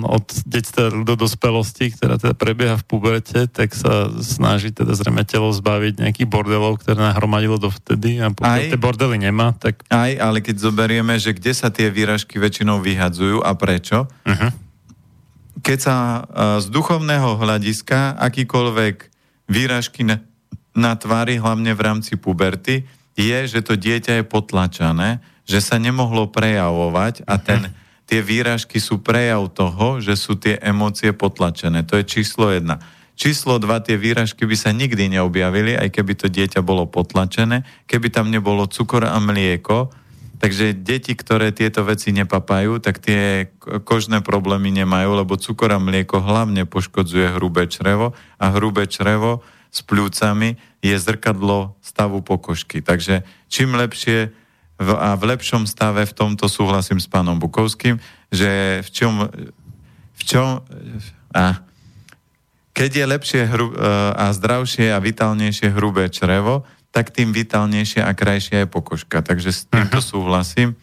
od 0.04 0.26
detstva 0.44 0.92
do 0.92 1.16
dospelosti, 1.16 1.90
ktorá 1.96 2.20
teda 2.20 2.36
prebieha 2.36 2.76
v 2.78 2.84
puberte, 2.86 3.48
tak 3.48 3.72
sa 3.72 4.12
snaží 4.20 4.70
teda 4.70 4.92
zrejme 4.92 5.24
telo 5.24 5.50
zbaviť 5.50 5.98
nejakých 6.06 6.28
bordelov, 6.28 6.84
ktoré 6.84 7.00
nahromadilo 7.00 7.56
dovtedy 7.56 8.20
a 8.20 8.30
pokiaľ 8.30 8.62
Aj. 8.62 8.70
tie 8.70 8.78
bordely 8.78 9.16
nemá, 9.18 9.56
tak 9.56 9.82
aj, 9.88 10.20
ale 10.20 10.38
keď 10.44 10.60
zoberieme, 10.60 11.16
že 11.16 11.34
kde 11.34 11.56
sa 11.56 11.72
tie 11.72 11.88
výražky 11.88 12.36
väčšinou 12.36 12.84
vyhadzujú 12.84 13.40
a 13.42 13.56
prečo, 13.56 14.06
uh-huh. 14.06 14.52
keď 15.64 15.78
sa 15.80 15.96
a, 15.96 16.04
z 16.60 16.68
duchovného 16.68 17.40
hľadiska 17.40 18.20
akýkoľvek 18.20 19.11
výražky 19.46 20.06
na, 20.06 20.20
na 20.72 20.94
tvári, 20.96 21.38
hlavne 21.38 21.72
v 21.72 21.80
rámci 21.80 22.18
puberty, 22.18 22.86
je, 23.12 23.38
že 23.44 23.60
to 23.60 23.76
dieťa 23.76 24.22
je 24.22 24.24
potlačané, 24.24 25.20
že 25.44 25.60
sa 25.60 25.76
nemohlo 25.76 26.32
prejavovať 26.32 27.28
a 27.28 27.36
ten, 27.36 27.68
tie 28.08 28.24
výražky 28.24 28.80
sú 28.80 29.04
prejav 29.04 29.52
toho, 29.52 30.00
že 30.00 30.16
sú 30.16 30.38
tie 30.38 30.56
emócie 30.60 31.12
potlačené. 31.12 31.84
To 31.88 32.00
je 32.00 32.04
číslo 32.08 32.48
jedna. 32.48 32.80
Číslo 33.12 33.60
dva, 33.60 33.84
tie 33.84 34.00
výražky 34.00 34.48
by 34.48 34.56
sa 34.56 34.72
nikdy 34.72 35.12
neobjavili, 35.12 35.76
aj 35.76 35.92
keby 35.92 36.12
to 36.16 36.32
dieťa 36.32 36.64
bolo 36.64 36.88
potlačené, 36.88 37.62
keby 37.84 38.08
tam 38.08 38.32
nebolo 38.32 38.64
cukor 38.64 39.04
a 39.04 39.20
mlieko, 39.20 39.92
Takže 40.42 40.74
deti, 40.74 41.14
ktoré 41.14 41.54
tieto 41.54 41.86
veci 41.86 42.10
nepapajú, 42.10 42.82
tak 42.82 42.98
tie 42.98 43.54
ko- 43.62 43.78
kožné 43.78 44.26
problémy 44.26 44.74
nemajú, 44.74 45.22
lebo 45.22 45.38
cukor 45.38 45.70
a 45.70 45.78
mlieko 45.78 46.18
hlavne 46.18 46.66
poškodzuje 46.66 47.38
hrubé 47.38 47.70
črevo 47.70 48.10
a 48.42 48.50
hrubé 48.50 48.90
črevo 48.90 49.46
s 49.70 49.86
pľúcami 49.86 50.58
je 50.82 50.98
zrkadlo 50.98 51.78
stavu 51.78 52.26
pokožky. 52.26 52.82
Takže 52.82 53.22
čím 53.46 53.78
lepšie 53.78 54.34
a 54.82 55.14
v 55.14 55.22
lepšom 55.30 55.62
stave 55.70 56.02
v 56.02 56.16
tomto 56.16 56.50
súhlasím 56.50 56.98
s 56.98 57.06
pánom 57.06 57.38
Bukovským, 57.38 58.02
že 58.34 58.82
v 58.82 58.88
čom, 58.90 59.14
v 60.18 60.22
čom 60.26 60.58
a, 61.30 61.62
keď 62.74 62.90
je 62.98 63.04
lepšie 63.06 63.42
hru, 63.46 63.70
e, 63.70 63.76
a 64.18 64.34
zdravšie 64.34 64.90
a 64.90 64.98
vitálnejšie 64.98 65.70
hrubé 65.70 66.10
črevo, 66.10 66.66
tak 66.92 67.10
tým 67.10 67.32
vitálnejšia 67.32 68.04
a 68.04 68.12
krajšia 68.12 68.64
je 68.64 68.68
pokožka. 68.68 69.24
Takže 69.24 69.50
s 69.50 69.64
týmto 69.64 69.98
súhlasím. 70.04 70.76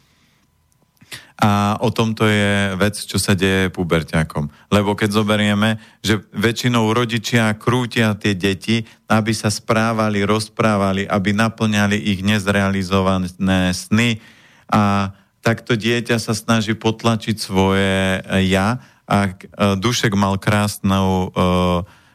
A 1.40 1.80
o 1.80 1.88
tomto 1.88 2.28
je 2.28 2.76
vec, 2.76 3.00
čo 3.00 3.16
sa 3.16 3.32
deje 3.32 3.72
puberťakom. 3.72 4.52
Lebo 4.76 4.92
keď 4.92 5.24
zoberieme, 5.24 5.80
že 6.04 6.20
väčšinou 6.36 6.92
rodičia 6.92 7.56
krútia 7.56 8.12
tie 8.20 8.36
deti, 8.36 8.84
aby 9.08 9.32
sa 9.32 9.48
správali, 9.48 10.28
rozprávali, 10.28 11.08
aby 11.08 11.32
naplňali 11.32 11.96
ich 11.96 12.28
nezrealizované 12.28 13.72
sny 13.72 14.20
a 14.68 15.16
takto 15.40 15.80
dieťa 15.80 16.20
sa 16.20 16.36
snaží 16.36 16.76
potlačiť 16.76 17.36
svoje 17.40 18.20
e, 18.20 18.52
ja 18.52 18.84
a 19.08 19.18
e, 19.26 19.34
Dušek 19.80 20.14
mal 20.20 20.36
krásnu, 20.36 20.92
e, 21.00 21.28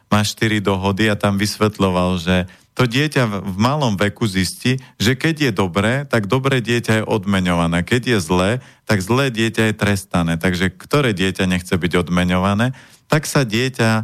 má 0.07 0.21
štyri 0.21 0.61
dohody 0.61 1.09
a 1.09 1.17
tam 1.17 1.41
vysvetľoval, 1.41 2.21
že 2.21 2.45
to 2.75 2.83
dieťa 2.83 3.23
v 3.39 3.55
malom 3.55 3.95
veku 3.95 4.27
zistí, 4.27 4.83
že 4.99 5.15
keď 5.15 5.49
je 5.49 5.51
dobré, 5.55 6.03
tak 6.03 6.27
dobré 6.27 6.59
dieťa 6.59 7.01
je 7.01 7.07
odmeňované. 7.07 7.87
Keď 7.87 8.01
je 8.15 8.19
zlé, 8.19 8.51
tak 8.83 8.99
zlé 8.99 9.31
dieťa 9.31 9.71
je 9.71 9.79
trestané. 9.79 10.35
Takže 10.35 10.75
ktoré 10.75 11.15
dieťa 11.15 11.47
nechce 11.47 11.71
byť 11.71 11.91
odmeňované, 12.03 12.75
tak 13.07 13.31
sa 13.31 13.47
dieťa 13.47 13.91
e, 13.95 14.03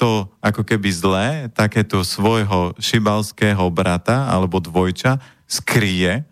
to 0.00 0.32
ako 0.40 0.64
keby 0.64 0.88
zlé, 0.88 1.28
takéto 1.52 2.00
svojho 2.00 2.72
šibalského 2.80 3.68
brata 3.68 4.24
alebo 4.32 4.56
dvojča 4.56 5.20
skrie 5.44 6.24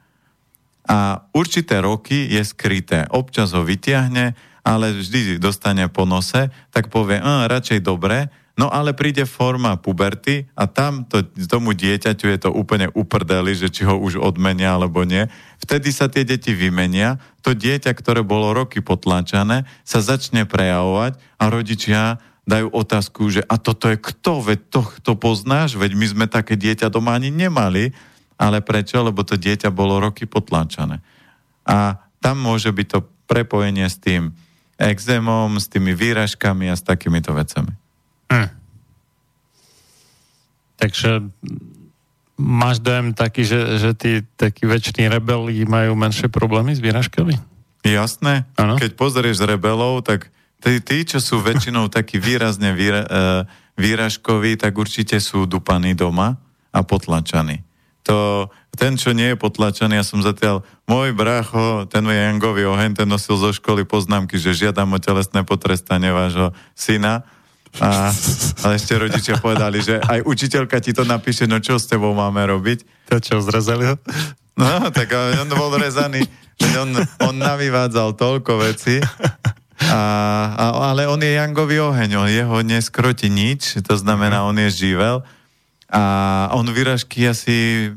a 0.88 1.28
určité 1.36 1.84
roky 1.84 2.30
je 2.30 2.40
skryté. 2.40 3.04
Občas 3.12 3.52
ho 3.52 3.60
vytiahne, 3.66 4.32
ale 4.64 4.96
vždy 4.96 5.36
dostane 5.36 5.84
po 5.92 6.08
nose, 6.08 6.48
tak 6.72 6.88
povie, 6.88 7.20
"Á, 7.20 7.50
radšej 7.50 7.84
dobre, 7.84 8.32
no 8.56 8.72
ale 8.72 8.96
príde 8.96 9.28
forma 9.28 9.76
puberty 9.76 10.48
a 10.56 10.64
tam 10.64 11.04
to, 11.04 11.22
tomu 11.46 11.76
dieťaťu 11.76 12.26
je 12.32 12.38
to 12.40 12.50
úplne 12.50 12.88
uprdeli, 12.96 13.52
že 13.52 13.68
či 13.68 13.84
ho 13.84 14.00
už 14.00 14.16
odmenia 14.18 14.74
alebo 14.74 15.04
nie. 15.04 15.28
Vtedy 15.60 15.92
sa 15.92 16.08
tie 16.08 16.24
deti 16.24 16.56
vymenia, 16.56 17.20
to 17.44 17.52
dieťa, 17.52 17.92
ktoré 17.92 18.24
bolo 18.24 18.56
roky 18.56 18.80
potláčané, 18.80 19.68
sa 19.84 20.00
začne 20.00 20.48
prejavovať 20.48 21.20
a 21.36 21.44
rodičia 21.52 22.18
dajú 22.46 22.72
otázku, 22.72 23.28
že 23.28 23.42
a 23.44 23.58
toto 23.58 23.90
je 23.92 23.98
kto, 24.00 24.40
veď 24.40 24.58
to, 24.72 24.80
to 25.02 25.12
poznáš, 25.18 25.74
veď 25.76 25.92
my 25.98 26.06
sme 26.06 26.26
také 26.30 26.54
dieťa 26.54 26.88
doma 26.88 27.18
ani 27.18 27.28
nemali, 27.28 27.90
ale 28.38 28.62
prečo? 28.62 29.02
Lebo 29.02 29.26
to 29.26 29.34
dieťa 29.34 29.68
bolo 29.74 29.98
roky 29.98 30.24
potláčané. 30.24 31.02
A 31.66 31.98
tam 32.22 32.38
môže 32.38 32.70
byť 32.70 32.86
to 32.86 32.98
prepojenie 33.26 33.90
s 33.90 33.98
tým 33.98 34.30
exémom, 34.78 35.58
s 35.58 35.66
tými 35.66 35.92
výražkami 35.92 36.70
a 36.70 36.78
s 36.78 36.86
takýmito 36.86 37.34
vecami. 37.34 37.85
Hm. 38.32 38.48
Takže 40.76 41.10
máš 42.36 42.84
dojem 42.84 43.16
taký, 43.16 43.48
že, 43.48 43.80
že 43.80 43.90
tí 43.96 44.12
takí 44.36 44.68
väčšiní 44.68 45.08
rebeli 45.08 45.64
majú 45.64 45.96
menšie 45.96 46.28
problémy 46.28 46.76
s 46.76 46.84
výražkami? 46.84 47.40
Jasné? 47.86 48.44
Áno. 48.60 48.76
Keď 48.76 48.92
pozrieš 48.98 49.40
rebelov, 49.46 50.04
tak 50.04 50.28
tí, 50.60 50.82
tí 50.82 51.06
čo 51.06 51.18
sú 51.22 51.40
väčšinou 51.40 51.88
takí 51.96 52.20
výrazne 52.20 52.76
výra, 52.76 53.02
e, 53.02 53.08
výražkoví, 53.80 54.60
tak 54.60 54.76
určite 54.76 55.16
sú 55.22 55.48
dupaní 55.48 55.96
doma 55.96 56.36
a 56.72 56.80
potlačaní. 56.84 57.64
to, 58.06 58.46
ten, 58.76 58.94
čo 58.94 59.10
nie 59.16 59.34
je 59.34 59.40
potlačený, 59.40 59.98
ja 59.98 60.06
som 60.06 60.20
zatiaľ, 60.22 60.62
môj 60.86 61.16
brácho, 61.16 61.88
ten 61.90 62.04
je 62.06 62.14
Jangový 62.14 62.68
oheň, 62.68 63.02
ten 63.02 63.08
nosil 63.08 63.34
zo 63.40 63.50
školy 63.50 63.82
poznámky, 63.88 64.36
že 64.36 64.54
žiadam 64.54 64.92
o 64.94 65.00
telesné 65.00 65.42
potrestanie 65.42 66.12
vášho 66.12 66.52
syna. 66.76 67.24
A, 67.82 68.08
ale 68.64 68.72
ešte 68.80 68.96
rodičia 68.96 69.36
povedali, 69.36 69.84
že 69.84 70.00
aj 70.00 70.24
učiteľka 70.24 70.80
ti 70.80 70.96
to 70.96 71.04
napíše, 71.04 71.44
no 71.44 71.60
čo 71.60 71.76
s 71.76 71.90
tebou 71.90 72.16
máme 72.16 72.40
robiť. 72.40 73.08
To 73.12 73.20
čo, 73.20 73.44
zrezali 73.44 73.84
ho? 73.92 73.94
No, 74.56 74.88
tak 74.88 75.12
on 75.12 75.52
bol 75.52 75.76
rezaný, 75.76 76.24
on, 76.80 76.96
on 77.20 77.36
navyvádzal 77.36 78.16
toľko 78.16 78.64
veci, 78.64 79.04
a, 79.92 80.02
a, 80.56 80.64
ale 80.88 81.04
on 81.04 81.20
je 81.20 81.36
Jangový 81.36 81.84
oheň, 81.84 82.10
on 82.16 82.28
jeho 82.32 82.56
neskroti 82.64 83.28
nič, 83.28 83.76
to 83.84 83.94
znamená, 84.00 84.48
on 84.48 84.56
je 84.56 84.88
živel 84.88 85.20
a 85.92 86.02
on 86.56 86.66
vyražky 86.66 87.28
asi, 87.28 87.92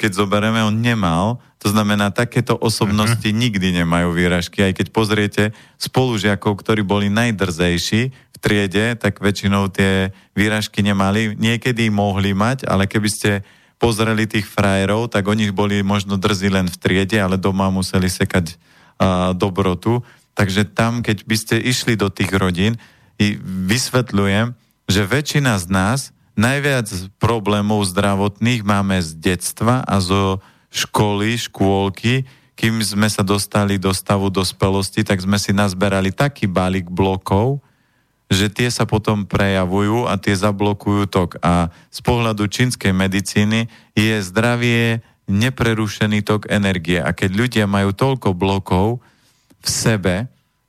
keď 0.00 0.10
zoberieme, 0.16 0.64
on 0.64 0.80
nemal, 0.80 1.38
to 1.62 1.70
znamená, 1.70 2.10
takéto 2.10 2.58
osobnosti 2.58 3.24
uh-huh. 3.24 3.40
nikdy 3.40 3.72
nemajú 3.84 4.12
výražky, 4.12 4.66
aj 4.66 4.72
keď 4.80 4.86
pozriete 4.90 5.42
spolužiakov, 5.80 6.60
ktorí 6.60 6.82
boli 6.84 7.08
najdrzejší 7.08 8.02
v 8.10 8.33
triede, 8.44 8.92
tak 9.00 9.24
väčšinou 9.24 9.72
tie 9.72 10.12
výražky 10.36 10.84
nemali, 10.84 11.32
niekedy 11.32 11.88
mohli 11.88 12.36
mať, 12.36 12.68
ale 12.68 12.84
keby 12.84 13.08
ste 13.08 13.30
pozreli 13.80 14.28
tých 14.28 14.44
frajerov, 14.44 15.08
tak 15.08 15.24
oni 15.24 15.48
boli 15.48 15.80
možno 15.80 16.20
drzí 16.20 16.52
len 16.52 16.68
v 16.68 16.76
triede, 16.76 17.16
ale 17.16 17.40
doma 17.40 17.72
museli 17.72 18.12
sekať 18.12 18.52
uh, 18.52 19.32
dobrotu. 19.32 20.04
Takže 20.36 20.68
tam, 20.68 21.00
keď 21.00 21.24
by 21.24 21.36
ste 21.40 21.56
išli 21.56 21.96
do 21.96 22.12
tých 22.12 22.28
rodín, 22.36 22.76
i 23.14 23.38
vysvetľujem, 23.40 24.58
že 24.90 25.06
väčšina 25.06 25.54
z 25.56 25.66
nás 25.70 26.00
najviac 26.34 26.90
problémov 27.22 27.86
zdravotných 27.86 28.66
máme 28.66 28.98
z 28.98 29.14
detstva 29.22 29.86
a 29.86 30.02
zo 30.02 30.42
školy, 30.74 31.38
škôlky, 31.38 32.26
kým 32.58 32.82
sme 32.82 33.06
sa 33.06 33.22
dostali 33.22 33.78
do 33.78 33.94
stavu 33.94 34.30
dospelosti, 34.30 35.06
tak 35.06 35.22
sme 35.22 35.38
si 35.38 35.54
nazberali 35.54 36.10
taký 36.10 36.50
balík 36.50 36.90
blokov, 36.90 37.62
že 38.32 38.48
tie 38.48 38.68
sa 38.72 38.88
potom 38.88 39.28
prejavujú 39.28 40.08
a 40.08 40.16
tie 40.16 40.32
zablokujú 40.32 41.08
tok. 41.08 41.30
A 41.44 41.68
z 41.92 42.00
pohľadu 42.00 42.48
čínskej 42.48 42.90
medicíny 42.90 43.68
je 43.92 44.16
zdravie 44.24 45.04
neprerušený 45.28 46.24
tok 46.24 46.48
energie. 46.48 47.00
A 47.00 47.12
keď 47.12 47.30
ľudia 47.32 47.64
majú 47.64 47.92
toľko 47.92 48.36
blokov 48.36 49.00
v 49.64 49.68
sebe, 49.68 50.14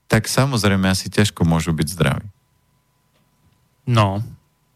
tak 0.07 0.27
samozrejme 0.31 0.87
asi 0.87 1.11
ťažko 1.11 1.43
môžu 1.43 1.75
byť 1.75 1.87
zdraví. 1.91 2.27
No, 3.85 4.23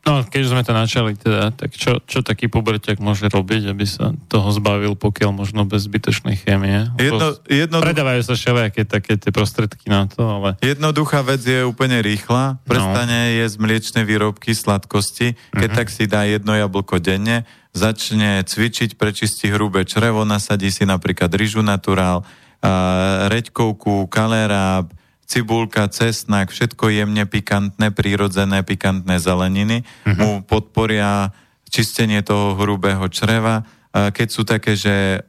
No, 0.09 0.25
keď 0.25 0.41
sme 0.49 0.65
to 0.65 0.73
načali 0.73 1.13
teda, 1.13 1.53
tak 1.53 1.77
čo, 1.77 2.01
čo 2.09 2.25
taký 2.25 2.49
puberťak 2.49 2.97
môže 2.97 3.29
robiť, 3.29 3.69
aby 3.69 3.85
sa 3.85 4.09
toho 4.25 4.49
zbavil, 4.49 4.97
pokiaľ 4.97 5.29
možno 5.37 5.69
bez 5.69 5.85
zbytočnej 5.85 6.33
chémie? 6.33 6.89
Jedno, 6.97 7.37
jedno, 7.45 7.77
Predávajú 7.77 8.25
sa 8.25 8.33
všelijaké 8.33 8.89
také 8.89 9.21
tie 9.21 9.29
prostredky 9.29 9.85
na 9.85 10.09
to, 10.09 10.25
ale... 10.25 10.57
Jednoduchá 10.65 11.21
vec 11.21 11.45
je 11.45 11.61
úplne 11.61 12.01
rýchla. 12.01 12.57
Prestane 12.65 13.37
no. 13.37 13.37
jesť 13.45 13.55
mliečne 13.61 14.01
výrobky, 14.01 14.57
sladkosti. 14.57 15.37
Keď 15.53 15.69
Mhm. 15.69 15.77
tak 15.77 15.87
si 15.93 16.09
dá 16.09 16.25
jedno 16.25 16.57
jablko 16.57 16.97
denne, 16.97 17.45
začne 17.77 18.41
cvičiť, 18.41 18.97
prečistí 18.97 19.53
hrubé 19.53 19.85
črevo, 19.85 20.25
nasadí 20.25 20.73
si 20.73 20.89
napríklad 20.89 21.29
ryžu 21.37 21.61
naturál, 21.61 22.25
reďkovku, 23.29 24.09
kaleráp, 24.09 24.89
cibulka, 25.29 25.85
cesnak, 25.93 26.49
všetko 26.49 26.89
jemne 26.89 27.29
pikantné, 27.29 27.93
prírodzené 27.93 28.65
pikantné 28.65 29.21
zeleniny 29.21 29.85
Mhm. 30.09 30.17
mu 30.17 30.31
podporia 30.41 31.29
čistenie 31.69 32.25
toho 32.25 32.57
hrubého 32.57 33.05
čreva. 33.13 33.61
Keď 33.93 34.27
sú 34.33 34.41
také, 34.41 34.73
že 34.73 35.21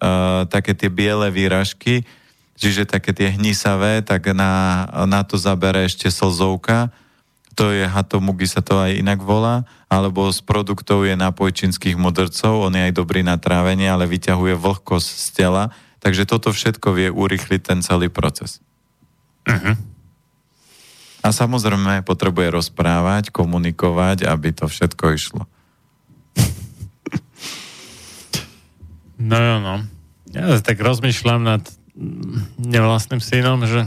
také 0.48 0.72
tie 0.72 0.88
biele 0.88 1.28
výražky, 1.28 2.08
čiže 2.56 2.88
také 2.88 3.12
tie 3.12 3.36
hnisavé, 3.36 4.00
tak 4.00 4.32
na, 4.32 4.84
na 5.04 5.20
to 5.20 5.36
zabere 5.36 5.84
ešte 5.84 6.08
slzovka. 6.08 6.88
To 7.60 7.72
je 7.76 7.84
hatomugi 7.84 8.48
sa 8.48 8.64
to 8.64 8.80
aj 8.80 8.96
inak 8.96 9.20
volá, 9.20 9.68
alebo 9.92 10.32
z 10.32 10.40
produktov 10.40 11.04
je 11.04 11.12
nápoj 11.12 11.52
čínskych 11.52 11.96
mudrcov, 12.00 12.68
on 12.68 12.72
je 12.72 12.88
aj 12.88 12.96
dobrý 12.96 13.20
na 13.20 13.36
trávenie, 13.36 13.84
ale 13.84 14.08
vyťahuje 14.08 14.56
vlhkosť 14.56 15.08
z 15.08 15.28
tela, 15.36 15.64
takže 16.00 16.24
toto 16.24 16.56
všetko 16.56 16.88
vie 16.96 17.08
urýchliť 17.12 17.60
ten 17.60 17.78
celý 17.84 18.08
proces. 18.08 18.64
A 21.20 21.28
samozrejme 21.36 22.00
potrebuje 22.00 22.48
rozprávať, 22.48 23.28
komunikovať, 23.28 24.24
aby 24.24 24.56
to 24.56 24.64
všetko 24.64 25.04
išlo. 25.12 25.42
No 29.20 29.36
jo, 29.36 29.56
no. 29.60 29.74
Ja 30.32 30.56
tak 30.64 30.80
rozmýšľam 30.80 31.44
nad 31.44 31.60
nevlastným 32.56 33.20
synom, 33.20 33.68
že, 33.68 33.84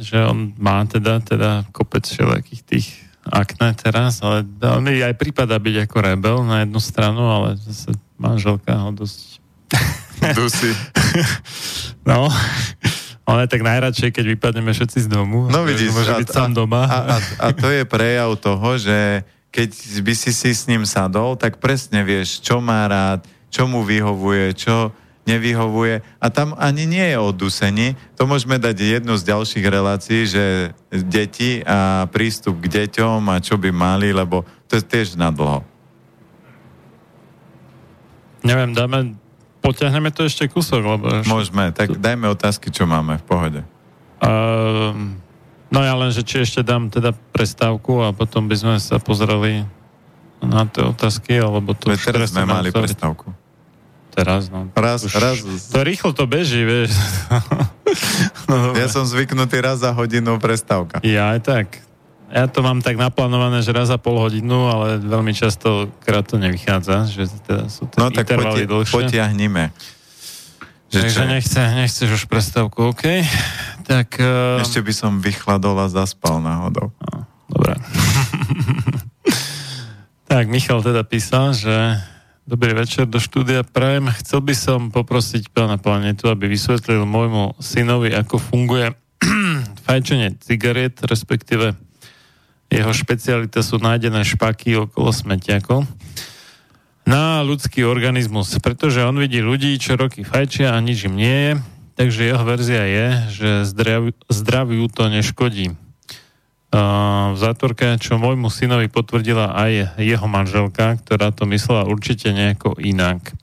že 0.00 0.24
on 0.24 0.56
má 0.56 0.80
teda, 0.88 1.20
teda 1.20 1.68
kopec 1.76 2.08
všelijakých 2.08 2.62
tých 2.64 2.86
akné 3.28 3.76
teraz, 3.76 4.24
ale 4.24 4.48
on 4.64 4.80
mi 4.80 5.04
aj 5.04 5.20
prípada 5.20 5.60
byť 5.60 5.84
ako 5.84 5.96
rebel 6.00 6.36
na 6.48 6.64
jednu 6.64 6.80
stranu, 6.80 7.28
ale 7.28 7.60
zase 7.60 7.92
manželka 8.16 8.72
ho 8.80 8.90
dosť... 8.96 9.38
Dusy. 10.36 10.72
No, 12.00 12.32
ale 13.30 13.46
tak 13.46 13.62
najradšej, 13.62 14.10
keď 14.10 14.24
vypadneme 14.34 14.74
všetci 14.74 15.06
z 15.06 15.08
domu. 15.08 15.46
No 15.46 15.62
vidíš, 15.62 15.94
Môže 15.94 16.14
a, 16.14 16.18
byť 16.18 16.28
sám 16.34 16.50
doma. 16.50 16.82
A, 16.90 16.98
a, 17.06 17.16
a 17.38 17.46
to 17.54 17.70
je 17.70 17.86
prejav 17.86 18.34
toho, 18.42 18.74
že 18.74 19.22
keď 19.54 19.70
by 20.02 20.14
si 20.14 20.30
si 20.34 20.50
s 20.50 20.66
ním 20.66 20.82
sadol, 20.82 21.38
tak 21.38 21.62
presne 21.62 22.02
vieš, 22.02 22.42
čo 22.42 22.58
má 22.58 22.86
rád, 22.86 23.26
čo 23.50 23.66
mu 23.66 23.86
vyhovuje, 23.86 24.54
čo 24.54 24.94
nevyhovuje. 25.26 26.02
A 26.18 26.26
tam 26.30 26.58
ani 26.58 26.86
nie 26.90 27.06
je 27.06 27.18
o 27.18 27.30
dusení. 27.30 27.94
To 28.18 28.26
môžeme 28.26 28.58
dať 28.58 28.78
jednu 28.78 29.14
z 29.14 29.26
ďalších 29.30 29.66
relácií, 29.66 30.26
že 30.26 30.74
deti 30.90 31.62
a 31.62 32.10
prístup 32.10 32.58
k 32.62 32.82
deťom 32.82 33.30
a 33.30 33.38
čo 33.38 33.54
by 33.54 33.70
mali, 33.70 34.10
lebo 34.10 34.42
to 34.66 34.78
je 34.78 34.82
tiež 34.82 35.14
na 35.14 35.30
dlho. 35.30 35.62
Neviem, 38.40 38.72
dáme, 38.72 39.20
potiahneme 39.60 40.10
to 40.10 40.24
ešte 40.24 40.48
kúsok, 40.48 40.82
lebo... 40.82 41.06
Môžeme, 41.24 41.70
tak 41.70 41.94
dajme 41.96 42.28
otázky, 42.32 42.72
čo 42.72 42.84
máme 42.84 43.20
v 43.20 43.24
pohode. 43.24 43.60
Uh, 44.20 44.92
no 45.68 45.80
ja 45.80 45.94
len, 45.96 46.12
že 46.12 46.20
či 46.20 46.44
ešte 46.44 46.60
dám 46.60 46.92
teda 46.92 47.16
prestávku 47.32 48.04
a 48.04 48.12
potom 48.12 48.48
by 48.48 48.56
sme 48.56 48.74
sa 48.76 49.00
pozreli 49.00 49.64
na 50.40 50.64
tie 50.64 50.84
otázky, 50.84 51.36
alebo 51.36 51.76
to... 51.76 51.92
Veď 51.92 52.00
teraz 52.16 52.32
sme 52.32 52.44
mali 52.44 52.72
otvoriť. 52.72 52.96
prestávku. 52.96 53.28
Teraz, 54.10 54.50
no. 54.50 54.66
Raz, 54.74 55.06
Už- 55.06 55.14
raz. 55.16 55.36
To 55.70 55.80
rýchlo 55.86 56.10
to 56.10 56.26
beží, 56.26 56.66
vieš. 56.66 56.90
no, 58.50 58.74
Ja 58.74 58.90
som 58.90 59.06
zvyknutý 59.06 59.62
raz 59.62 59.80
za 59.80 59.94
hodinu 59.94 60.36
prestávka. 60.42 60.98
ja 61.06 61.36
aj 61.36 61.40
tak. 61.44 61.66
Ja 62.30 62.46
to 62.46 62.62
mám 62.62 62.78
tak 62.78 62.94
naplánované, 62.94 63.58
že 63.58 63.70
raz 63.70 63.90
za 63.90 63.98
pol 63.98 64.14
hodinu, 64.16 64.66
ale 64.66 64.96
veľmi 64.96 65.30
často 65.30 65.90
krát 66.00 66.22
to 66.24 66.38
nevychádza, 66.38 67.10
že 67.10 67.26
teda 67.42 67.66
sú 67.66 67.84
tie 67.84 67.98
No 67.98 68.08
tak 68.08 68.24
intervaly 68.24 68.64
potia- 68.64 68.70
dlhšie. 68.70 68.94
potiahnime. 68.94 69.64
Že 70.88 70.98
Takže 71.00 71.14
čo? 71.16 71.26
nechce, 71.28 71.60
nechceš 71.76 72.08
už 72.12 72.24
prestávku, 72.26 72.90
OK? 72.90 73.02
Tak... 73.82 74.08
Uh, 74.16 74.58
Ešte 74.58 74.78
by 74.78 74.92
som 74.92 75.18
vychladol 75.18 75.74
a 75.76 75.86
zaspal 75.86 76.38
náhodou. 76.38 76.94
Dobre. 77.46 77.74
tak, 80.30 80.46
Michal 80.46 80.80
teda 80.80 81.02
písal, 81.02 81.50
že 81.50 81.98
dobrý 82.42 82.74
večer 82.74 83.06
do 83.06 83.18
štúdia 83.18 83.62
Prajem. 83.62 84.06
Chcel 84.16 84.40
by 84.40 84.54
som 84.54 84.80
poprosiť 84.88 85.50
pána 85.50 85.78
planetu, 85.78 86.26
aby 86.26 86.46
vysvetlil 86.46 87.02
môjmu 87.02 87.58
synovi, 87.58 88.10
ako 88.10 88.38
funguje 88.38 88.94
fajčenie 89.86 90.38
cigariet, 90.38 90.98
respektíve 91.02 91.74
jeho 92.70 92.92
špecialita 92.94 93.66
sú 93.66 93.82
nájdené 93.82 94.22
špaky 94.22 94.78
okolo 94.88 95.10
smetiakov 95.10 95.84
na 97.10 97.42
ľudský 97.42 97.82
organizmus, 97.82 98.54
pretože 98.62 99.02
on 99.02 99.18
vidí 99.18 99.42
ľudí, 99.42 99.74
čo 99.82 99.98
roky 99.98 100.22
fajčia 100.22 100.70
a 100.70 100.78
nič 100.78 101.10
im 101.10 101.18
nie 101.18 101.36
je, 101.42 101.52
takže 101.98 102.30
jeho 102.30 102.44
verzia 102.46 102.82
je, 102.86 103.06
že 103.34 103.48
zdrav, 103.66 104.14
zdraviu 104.30 104.86
to 104.86 105.10
neškodí. 105.10 105.74
Uh, 106.70 107.34
v 107.34 107.36
zátvorke, 107.42 107.98
čo 107.98 108.14
môjmu 108.14 108.46
synovi 108.46 108.86
potvrdila 108.86 109.58
aj 109.58 109.98
jeho 109.98 110.26
manželka, 110.30 111.02
ktorá 111.02 111.34
to 111.34 111.42
myslela 111.50 111.90
určite 111.90 112.30
nejako 112.30 112.78
inak. 112.78 113.34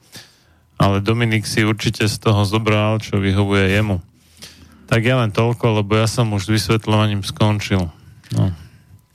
Ale 0.80 1.04
Dominik 1.04 1.44
si 1.44 1.68
určite 1.68 2.08
z 2.08 2.16
toho 2.24 2.48
zobral, 2.48 3.04
čo 3.04 3.20
vyhovuje 3.20 3.76
jemu. 3.76 4.00
Tak 4.88 5.04
ja 5.04 5.20
len 5.20 5.36
toľko, 5.36 5.84
lebo 5.84 6.00
ja 6.00 6.08
som 6.08 6.32
už 6.32 6.48
s 6.48 6.54
vysvetľovaním 6.56 7.28
skončil. 7.28 7.92
No. 8.32 8.56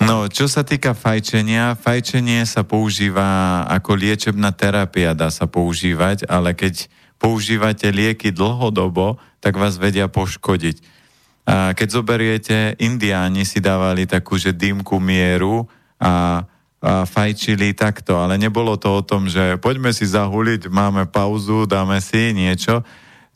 No, 0.02 0.26
čo 0.26 0.50
sa 0.50 0.66
týka 0.66 0.98
fajčenia, 0.98 1.78
fajčenie 1.78 2.42
sa 2.42 2.66
používa 2.66 3.62
ako 3.70 3.94
liečebná 3.94 4.50
terapia, 4.50 5.14
dá 5.14 5.30
sa 5.30 5.46
používať, 5.46 6.26
ale 6.26 6.58
keď 6.58 6.90
používate 7.22 7.86
lieky 7.94 8.34
dlhodobo, 8.34 9.22
tak 9.38 9.54
vás 9.54 9.78
vedia 9.78 10.10
poškodiť. 10.10 10.82
A 11.46 11.70
keď 11.74 11.88
zoberiete, 11.90 12.74
indiáni 12.82 13.46
si 13.46 13.62
dávali 13.62 14.06
takú, 14.10 14.34
že 14.38 14.50
dýmku 14.50 14.98
mieru 14.98 15.70
a 16.02 16.44
a 16.82 17.06
fajčili 17.06 17.78
takto, 17.78 18.18
ale 18.18 18.34
nebolo 18.34 18.74
to 18.74 18.90
o 18.90 19.06
tom, 19.06 19.30
že 19.30 19.54
poďme 19.62 19.94
si 19.94 20.02
zahuliť, 20.02 20.66
máme 20.66 21.06
pauzu, 21.06 21.62
dáme 21.62 22.02
si 22.02 22.34
niečo. 22.34 22.82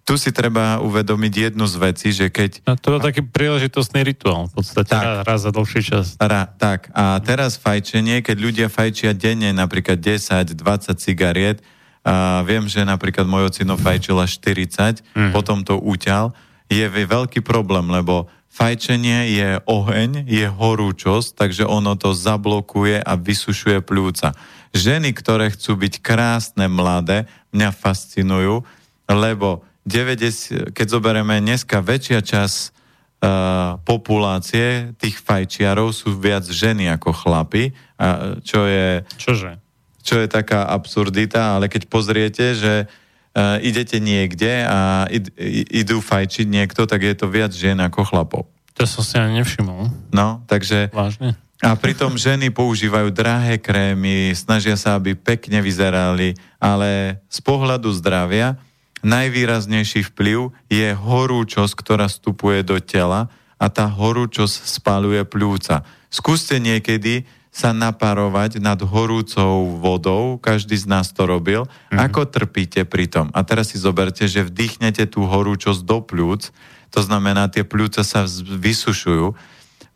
Tu 0.07 0.15
si 0.15 0.31
treba 0.31 0.79
uvedomiť 0.79 1.51
jednu 1.51 1.67
z 1.67 1.77
vecí, 1.83 2.15
že 2.15 2.31
keď 2.31 2.63
A 2.63 2.79
to 2.79 2.95
bol 2.95 3.03
taký 3.03 3.27
príležitostný 3.27 4.07
rituál, 4.07 4.47
v 4.47 4.63
podstate 4.63 4.95
Tak. 4.95 5.27
raz, 5.27 5.43
za 5.43 5.51
dlhší 5.51 5.83
čas. 5.83 6.15
Ra, 6.23 6.47
tak, 6.47 6.95
a 6.95 7.19
teraz 7.27 7.59
fajčenie, 7.59 8.23
keď 8.23 8.37
ľudia 8.39 8.69
fajčia 8.71 9.19
denne 9.19 9.51
napríklad 9.51 9.99
10-20 9.99 10.55
cigariet, 10.95 11.59
a 12.07 12.47
viem, 12.47 12.71
že 12.71 12.87
napríklad 12.87 13.27
môj 13.27 13.51
ocino 13.51 13.75
fajčil 13.75 14.15
až 14.23 14.39
40, 14.39 15.03
mm. 15.11 15.35
potom 15.35 15.67
to 15.67 15.75
uťal, 15.75 16.31
je 16.71 16.87
ve- 16.87 17.03
veľký 17.03 17.43
problém, 17.43 17.91
lebo 17.91 18.31
fajčenie 18.47 19.35
je 19.35 19.49
oheň, 19.67 20.23
je 20.23 20.47
horúčosť, 20.47 21.35
takže 21.35 21.67
ono 21.67 21.99
to 21.99 22.15
zablokuje 22.15 23.03
a 23.03 23.13
vysušuje 23.19 23.83
pľúca. 23.83 24.39
Ženy, 24.71 25.19
ktoré 25.19 25.51
chcú 25.51 25.83
byť 25.83 25.99
krásne, 25.99 26.71
mladé, 26.71 27.27
mňa 27.51 27.75
fascinujú, 27.75 28.63
lebo 29.11 29.67
90, 29.87 30.75
keď 30.75 30.87
zoberieme 30.91 31.39
dneska 31.39 31.79
väčšia 31.79 32.19
časť 32.19 32.59
uh, 32.67 33.79
populácie 33.87 34.91
tých 34.99 35.23
fajčiarov 35.23 35.95
sú 35.95 36.19
viac 36.19 36.43
ženy 36.43 36.91
ako 36.91 37.15
chlapi, 37.15 37.71
a 37.95 38.37
čo 38.43 38.67
je, 38.67 39.07
Čože? 39.15 39.63
čo 40.03 40.19
je 40.19 40.27
taká 40.27 40.67
absurdita, 40.67 41.55
ale 41.55 41.71
keď 41.71 41.87
pozriete, 41.87 42.59
že 42.59 42.75
uh, 42.85 43.63
idete 43.63 44.03
niekde 44.03 44.67
a 44.67 45.07
id, 45.07 45.31
idú 45.71 46.03
fajčiť 46.03 46.47
niekto, 46.51 46.91
tak 46.91 47.07
je 47.07 47.15
to 47.15 47.31
viac 47.31 47.55
žien 47.55 47.79
ako 47.79 48.03
chlapov. 48.03 48.43
To 48.77 48.85
som 48.85 49.07
si 49.07 49.17
ani 49.17 49.41
nevšimol. 49.41 49.89
No, 50.11 50.43
takže 50.51 50.91
Vážne? 50.91 51.39
a 51.65 51.73
pritom 51.79 52.19
ženy 52.19 52.53
používajú 52.53 53.09
drahé 53.15 53.57
krémy, 53.57 54.35
snažia 54.37 54.77
sa, 54.77 55.01
aby 55.01 55.17
pekne 55.17 55.65
vyzerali, 55.65 56.37
ale 56.61 57.23
z 57.33 57.39
pohľadu 57.41 57.89
zdravia 57.97 58.61
najvýraznejší 59.07 60.11
vplyv 60.11 60.51
je 60.67 60.91
horúčosť, 60.91 61.75
ktorá 61.79 62.11
vstupuje 62.11 62.67
do 62.67 62.83
tela 62.83 63.31
a 63.57 63.71
tá 63.71 63.87
horúčosť 63.87 64.67
spaluje 64.67 65.23
pľúca. 65.23 65.87
Skúste 66.11 66.59
niekedy 66.59 67.25
sa 67.49 67.73
naparovať 67.73 68.61
nad 68.61 68.77
horúcou 68.85 69.81
vodou, 69.81 70.37
každý 70.37 70.77
z 70.77 70.85
nás 70.93 71.09
to 71.17 71.25
robil, 71.25 71.65
mm-hmm. 71.65 72.05
ako 72.05 72.29
trpíte 72.29 72.85
pri 72.85 73.09
tom. 73.09 73.33
A 73.33 73.41
teraz 73.49 73.73
si 73.73 73.81
zoberte, 73.81 74.29
že 74.29 74.45
vdýchnete 74.45 75.09
tú 75.09 75.25
horúčosť 75.25 75.81
do 75.81 76.05
pľúc, 76.05 76.53
to 76.93 77.01
znamená, 77.01 77.49
tie 77.49 77.65
pľúca 77.65 78.05
sa 78.05 78.29
vysušujú. 78.29 79.33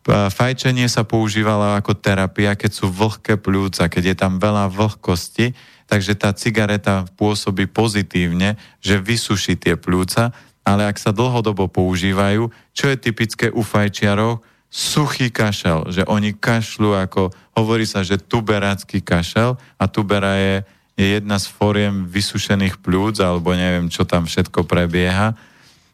Fajčenie 0.09 0.89
sa 0.89 1.05
používalo 1.05 1.77
ako 1.77 1.93
terapia, 2.01 2.57
keď 2.57 2.71
sú 2.73 2.89
vlhké 2.89 3.37
pľúca, 3.37 3.85
keď 3.85 4.03
je 4.09 4.15
tam 4.17 4.41
veľa 4.41 4.65
vlhkosti, 4.73 5.53
takže 5.91 6.15
tá 6.15 6.31
cigareta 6.31 7.03
pôsobí 7.19 7.67
pozitívne, 7.67 8.55
že 8.79 8.95
vysuší 8.95 9.59
tie 9.59 9.75
pľúca, 9.75 10.31
ale 10.63 10.87
ak 10.87 10.95
sa 10.95 11.11
dlhodobo 11.11 11.67
používajú, 11.67 12.47
čo 12.71 12.87
je 12.87 12.95
typické 12.95 13.51
u 13.51 13.59
fajčiarov, 13.59 14.39
suchý 14.71 15.27
kašel, 15.27 15.91
že 15.91 16.07
oni 16.07 16.31
kašľú 16.31 16.95
ako, 16.95 17.35
hovorí 17.59 17.83
sa, 17.83 18.07
že 18.07 18.15
tuberácky 18.15 19.03
kašel 19.03 19.59
a 19.75 19.83
tubera 19.91 20.39
je, 20.39 20.55
je 20.95 21.19
jedna 21.19 21.35
z 21.35 21.51
foriem 21.51 22.07
vysušených 22.07 22.79
pľúc, 22.79 23.19
alebo 23.19 23.51
neviem, 23.51 23.91
čo 23.91 24.07
tam 24.07 24.23
všetko 24.23 24.63
prebieha, 24.63 25.35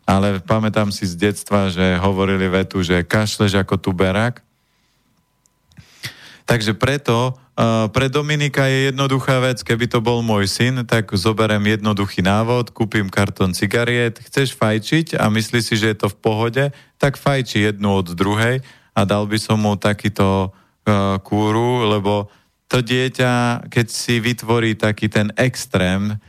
ale 0.06 0.38
pamätám 0.46 0.94
si 0.94 1.10
z 1.10 1.18
detstva, 1.18 1.74
že 1.74 1.98
hovorili 1.98 2.46
vetu, 2.46 2.86
že 2.86 3.02
kašleš 3.02 3.58
ako 3.66 3.82
tuberák. 3.82 4.46
Takže 6.46 6.78
preto 6.78 7.34
pre 7.90 8.06
Dominika 8.14 8.70
je 8.70 8.94
jednoduchá 8.94 9.42
vec, 9.42 9.66
keby 9.66 9.90
to 9.90 9.98
bol 9.98 10.22
môj 10.22 10.46
syn, 10.46 10.86
tak 10.86 11.10
zoberiem 11.18 11.66
jednoduchý 11.66 12.22
návod, 12.22 12.70
kúpim 12.70 13.10
kartón 13.10 13.58
cigariet, 13.58 14.22
chceš 14.22 14.54
fajčiť 14.54 15.18
a 15.18 15.26
myslí 15.34 15.66
si, 15.66 15.74
že 15.74 15.94
je 15.94 15.98
to 16.06 16.08
v 16.14 16.18
pohode, 16.22 16.64
tak 17.02 17.18
fajči 17.18 17.74
jednu 17.74 18.06
od 18.06 18.14
druhej 18.14 18.62
a 18.94 19.02
dal 19.10 19.26
by 19.26 19.42
som 19.42 19.58
mu 19.58 19.74
takýto 19.74 20.54
uh, 20.54 21.18
kúru, 21.26 21.90
lebo 21.90 22.30
to 22.70 22.86
dieťa, 22.86 23.66
keď 23.74 23.88
si 23.90 24.22
vytvorí 24.22 24.78
taký 24.78 25.10
ten 25.10 25.34
extrém, 25.40 26.20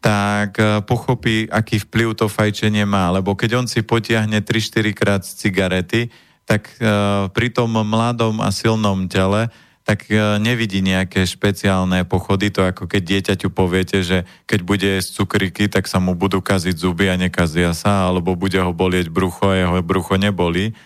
tak 0.00 0.56
eh, 0.56 0.80
pochopí, 0.80 1.44
aký 1.50 1.76
vplyv 1.82 2.16
to 2.16 2.30
fajčenie 2.30 2.88
má. 2.88 3.12
Lebo 3.12 3.36
keď 3.36 3.50
on 3.60 3.66
si 3.68 3.84
potiahne 3.84 4.40
3-4 4.40 4.96
krát 4.96 5.22
cigarety, 5.26 6.08
tak 6.48 6.66
uh, 6.78 7.26
pri 7.30 7.52
tom 7.52 7.74
mladom 7.74 8.42
a 8.42 8.50
silnom 8.50 9.06
tele 9.06 9.50
tak 9.90 10.06
uh, 10.06 10.38
nevidí 10.38 10.78
nejaké 10.86 11.26
špeciálne 11.26 12.06
pochody. 12.06 12.54
To 12.54 12.62
ako 12.62 12.86
keď 12.86 13.02
dieťaťu 13.02 13.50
poviete, 13.50 14.06
že 14.06 14.22
keď 14.46 14.60
bude 14.62 14.86
jesť 14.86 15.18
cukriky, 15.18 15.66
tak 15.66 15.90
sa 15.90 15.98
mu 15.98 16.14
budú 16.14 16.38
kaziť 16.38 16.78
zuby 16.78 17.10
a 17.10 17.18
nekazia 17.18 17.74
sa, 17.74 18.06
alebo 18.06 18.38
bude 18.38 18.62
ho 18.62 18.70
bolieť 18.70 19.10
brucho 19.10 19.50
a 19.50 19.58
jeho 19.58 19.82
brucho 19.82 20.14
nebolí. 20.14 20.78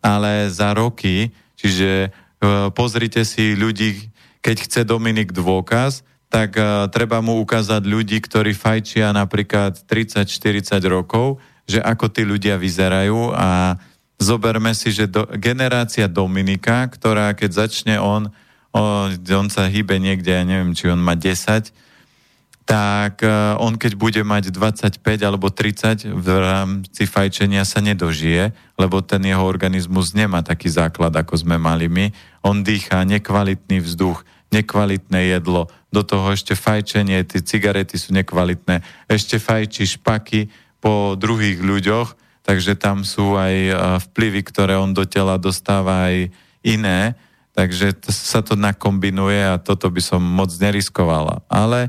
Ale 0.00 0.48
za 0.48 0.72
roky, 0.72 1.36
čiže 1.60 2.08
uh, 2.08 2.72
pozrite 2.72 3.28
si 3.28 3.52
ľudí, 3.52 4.08
keď 4.40 4.56
chce 4.64 4.80
Dominik 4.88 5.36
dôkaz, 5.36 6.00
tak 6.32 6.56
uh, 6.56 6.88
treba 6.88 7.20
mu 7.20 7.36
ukázať 7.44 7.84
ľudí, 7.84 8.24
ktorí 8.24 8.56
fajčia 8.56 9.12
napríklad 9.12 9.84
30-40 9.84 10.80
rokov, 10.88 11.44
že 11.68 11.84
ako 11.84 12.08
tí 12.08 12.24
ľudia 12.24 12.56
vyzerajú 12.56 13.36
a 13.36 13.76
zoberme 14.16 14.72
si, 14.72 14.96
že 14.96 15.12
do, 15.12 15.28
generácia 15.36 16.08
Dominika, 16.08 16.88
ktorá 16.88 17.36
keď 17.36 17.68
začne 17.68 18.00
on, 18.00 18.32
on, 18.76 19.16
on 19.16 19.48
sa 19.48 19.72
hýbe 19.72 19.96
niekde, 19.96 20.36
ja 20.36 20.44
neviem, 20.44 20.76
či 20.76 20.92
on 20.92 21.00
má 21.00 21.16
10, 21.16 21.72
tak 22.66 23.22
uh, 23.22 23.54
on 23.62 23.78
keď 23.78 23.94
bude 23.94 24.20
mať 24.26 24.50
25 24.50 25.00
alebo 25.22 25.48
30 25.54 26.10
v 26.10 26.28
rámci 26.28 27.06
fajčenia 27.06 27.62
sa 27.62 27.78
nedožije, 27.78 28.50
lebo 28.74 29.00
ten 29.00 29.22
jeho 29.22 29.46
organizmus 29.46 30.12
nemá 30.12 30.42
taký 30.42 30.66
základ, 30.66 31.14
ako 31.14 31.46
sme 31.46 31.56
mali 31.62 31.86
my. 31.86 32.10
On 32.42 32.66
dýchá 32.66 33.06
nekvalitný 33.06 33.78
vzduch, 33.80 34.26
nekvalitné 34.50 35.30
jedlo, 35.38 35.70
do 35.94 36.02
toho 36.02 36.34
ešte 36.34 36.58
fajčenie, 36.58 37.22
tie 37.24 37.40
cigarety 37.40 37.96
sú 37.96 38.12
nekvalitné, 38.12 38.82
ešte 39.06 39.38
fajčí 39.38 39.96
špaky 39.96 40.50
po 40.82 41.14
druhých 41.14 41.62
ľuďoch, 41.62 42.18
takže 42.42 42.74
tam 42.74 43.06
sú 43.06 43.38
aj 43.38 43.54
uh, 43.70 43.74
vplyvy, 44.10 44.42
ktoré 44.42 44.74
on 44.74 44.90
do 44.90 45.06
tela 45.06 45.38
dostáva 45.38 46.10
aj 46.10 46.34
iné, 46.66 47.14
takže 47.56 47.96
to, 47.96 48.12
sa 48.12 48.44
to 48.44 48.52
nakombinuje 48.52 49.40
a 49.40 49.56
toto 49.56 49.88
by 49.88 50.04
som 50.04 50.20
moc 50.20 50.52
neriskovala. 50.60 51.40
Ale 51.48 51.88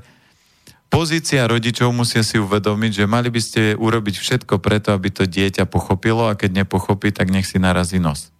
pozícia 0.88 1.44
rodičov 1.44 1.92
musia 1.92 2.24
si 2.24 2.40
uvedomiť, 2.40 3.04
že 3.04 3.06
mali 3.12 3.28
by 3.28 3.42
ste 3.44 3.62
urobiť 3.76 4.16
všetko 4.16 4.64
preto, 4.64 4.96
aby 4.96 5.12
to 5.12 5.28
dieťa 5.28 5.68
pochopilo 5.68 6.32
a 6.32 6.40
keď 6.40 6.64
nepochopí, 6.64 7.12
tak 7.12 7.28
nech 7.28 7.44
si 7.44 7.60
narazí 7.60 8.00
nos. 8.00 8.32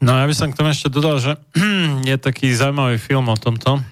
No 0.00 0.16
ja 0.16 0.24
by 0.24 0.34
som 0.34 0.50
k 0.50 0.56
tomu 0.56 0.72
ešte 0.72 0.88
dodal, 0.88 1.20
že 1.20 1.36
je 2.10 2.16
taký 2.16 2.48
zaujímavý 2.56 2.96
film 2.96 3.28
o 3.28 3.36
tomto, 3.36 3.84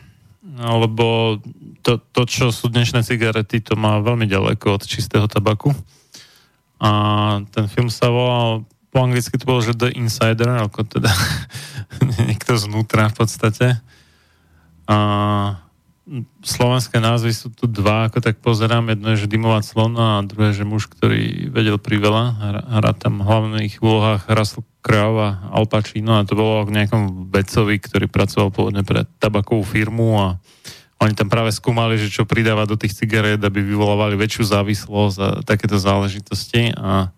lebo 0.56 1.39
to, 1.84 2.00
to, 2.00 2.22
čo 2.24 2.48
sú 2.50 2.72
dnešné 2.72 3.05
cigarety, 3.05 3.60
to 3.60 3.76
má 3.76 4.00
veľmi 4.00 4.24
ďaleko 4.24 4.80
od 4.80 4.82
čistého 4.89 5.28
tabaku. 5.28 5.76
A 6.80 6.90
ten 7.52 7.68
film 7.68 7.92
sa 7.92 8.08
volal, 8.08 8.64
po 8.91 9.07
anglicky 9.07 9.39
to 9.39 9.47
bolo, 9.47 9.62
že 9.62 9.78
The 9.78 9.94
Insider, 9.94 10.51
ako 10.67 10.83
teda 10.86 11.10
niekto 12.28 12.59
znútra 12.59 13.10
v 13.10 13.17
podstate. 13.17 13.67
A 14.91 14.97
slovenské 16.43 16.99
názvy 16.99 17.31
sú 17.31 17.55
tu 17.55 17.70
dva, 17.70 18.10
ako 18.10 18.19
tak 18.19 18.43
pozerám. 18.43 18.91
Jedno 18.91 19.15
je, 19.15 19.23
že 19.27 19.31
Dymová 19.31 19.62
clona 19.62 20.19
a 20.19 20.27
druhé, 20.27 20.51
že 20.51 20.67
muž, 20.67 20.91
ktorý 20.91 21.47
vedel 21.55 21.78
priveľa. 21.78 22.25
Hrá, 22.67 22.91
tam 22.99 23.23
v 23.23 23.27
hlavných 23.31 23.78
úlohách 23.78 24.27
Russell 24.27 24.67
Crowe 24.83 25.23
a 25.23 25.31
Al 25.55 25.70
Pacino 25.70 26.19
a 26.19 26.27
to 26.27 26.35
bolo 26.35 26.67
k 26.67 26.75
nejakom 26.75 27.31
vedcovi, 27.31 27.78
ktorý 27.78 28.10
pracoval 28.10 28.51
pôvodne 28.51 28.83
pre 28.83 29.07
tabakovú 29.23 29.62
firmu 29.62 30.19
a 30.19 30.27
oni 31.01 31.17
tam 31.17 31.33
práve 31.33 31.49
skúmali, 31.55 31.97
že 31.97 32.12
čo 32.12 32.28
pridáva 32.28 32.69
do 32.69 32.77
tých 32.77 32.93
cigaret, 32.93 33.41
aby 33.41 33.65
vyvolávali 33.65 34.20
väčšiu 34.20 34.44
závislosť 34.52 35.17
a 35.17 35.28
takéto 35.41 35.81
záležitosti 35.81 36.77
a 36.77 37.09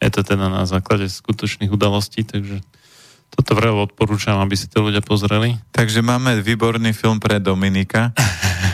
je 0.00 0.10
to 0.10 0.20
teda 0.24 0.48
na 0.48 0.64
základe 0.64 1.06
skutočných 1.06 1.68
udalostí, 1.68 2.24
takže 2.24 2.64
toto 3.30 3.54
vrelo 3.54 3.86
odporúčam, 3.86 4.40
aby 4.42 4.58
si 4.58 4.66
to 4.66 4.82
ľudia 4.82 5.04
pozreli. 5.04 5.54
Takže 5.70 6.02
máme 6.02 6.42
výborný 6.42 6.90
film 6.90 7.22
pre 7.22 7.38
Dominika 7.38 8.10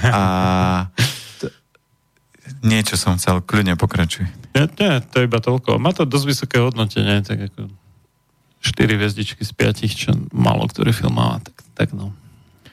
a 0.07 0.23
niečo 2.65 2.97
som 2.97 3.21
chcel, 3.21 3.45
kľudne 3.45 3.77
pokračuj. 3.77 4.25
Nie, 4.57 4.65
nie, 4.81 4.95
to 5.13 5.21
je 5.21 5.29
iba 5.29 5.43
toľko. 5.43 5.77
Má 5.77 5.93
to 5.93 6.09
dosť 6.09 6.27
vysoké 6.27 6.57
hodnotenie, 6.63 7.21
tak 7.21 7.53
ako 7.53 7.69
4 8.65 8.97
hviezdičky 8.97 9.43
z 9.45 9.53
5, 9.53 9.87
čo 9.93 10.11
málo 10.33 10.65
ktorý 10.67 10.91
film 10.97 11.21
má, 11.21 11.39
tak, 11.43 11.57
tak 11.77 11.89
no. 11.93 12.17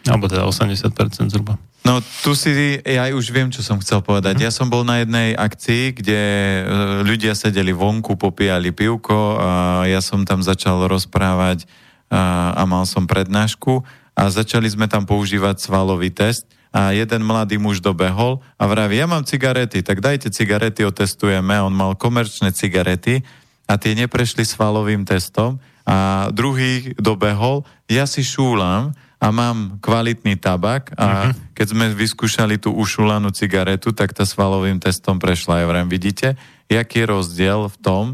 Alebo 0.04 0.28
teda 0.28 0.44
80% 0.44 1.32
zhruba. 1.32 1.56
No 1.84 2.00
tu 2.24 2.32
si, 2.32 2.80
ja 2.84 3.12
už 3.12 3.28
viem, 3.32 3.52
čo 3.52 3.60
som 3.60 3.80
chcel 3.80 4.00
povedať. 4.00 4.40
Ja 4.40 4.52
som 4.52 4.72
bol 4.72 4.88
na 4.88 5.04
jednej 5.04 5.36
akcii, 5.36 6.00
kde 6.00 6.22
e, 6.24 6.62
ľudia 7.04 7.36
sedeli 7.36 7.76
vonku, 7.76 8.16
popíjali 8.16 8.72
pivko 8.72 9.36
a 9.36 9.84
ja 9.88 10.00
som 10.00 10.24
tam 10.24 10.40
začal 10.40 10.88
rozprávať 10.88 11.68
a, 12.08 12.56
a 12.56 12.64
mal 12.64 12.88
som 12.88 13.04
prednášku 13.04 13.84
a 14.16 14.22
začali 14.32 14.68
sme 14.72 14.88
tam 14.88 15.04
používať 15.04 15.60
svalový 15.60 16.08
test 16.08 16.48
a 16.72 16.96
jeden 16.96 17.22
mladý 17.28 17.60
muž 17.60 17.84
dobehol 17.84 18.40
a 18.58 18.64
vraví, 18.66 18.98
ja 18.98 19.06
mám 19.06 19.28
cigarety, 19.28 19.86
tak 19.86 20.02
dajte 20.02 20.34
cigarety, 20.34 20.88
otestujeme. 20.88 21.60
On 21.62 21.70
mal 21.70 22.00
komerčné 22.00 22.56
cigarety 22.56 23.22
a 23.68 23.76
tie 23.76 23.94
neprešli 23.94 24.48
svalovým 24.48 25.04
testom 25.04 25.60
a 25.84 26.32
druhý 26.32 26.96
dobehol, 26.96 27.68
ja 27.92 28.08
si 28.08 28.24
šúlam 28.24 28.96
a 29.24 29.32
mám 29.32 29.80
kvalitný 29.80 30.36
tabak 30.36 30.92
a 31.00 31.32
uh-huh. 31.32 31.56
keď 31.56 31.68
sme 31.72 31.86
vyskúšali 31.96 32.60
tú 32.60 32.76
ušulanú 32.76 33.32
cigaretu, 33.32 33.96
tak 33.96 34.12
tá 34.12 34.28
svalovým 34.28 34.84
testom 34.84 35.16
prešla. 35.16 35.64
Ja 35.64 35.66
vrem, 35.72 35.88
vidíte, 35.88 36.36
jaký 36.68 37.08
je 37.08 37.12
rozdiel 37.16 37.72
v 37.72 37.78
tom, 37.80 38.06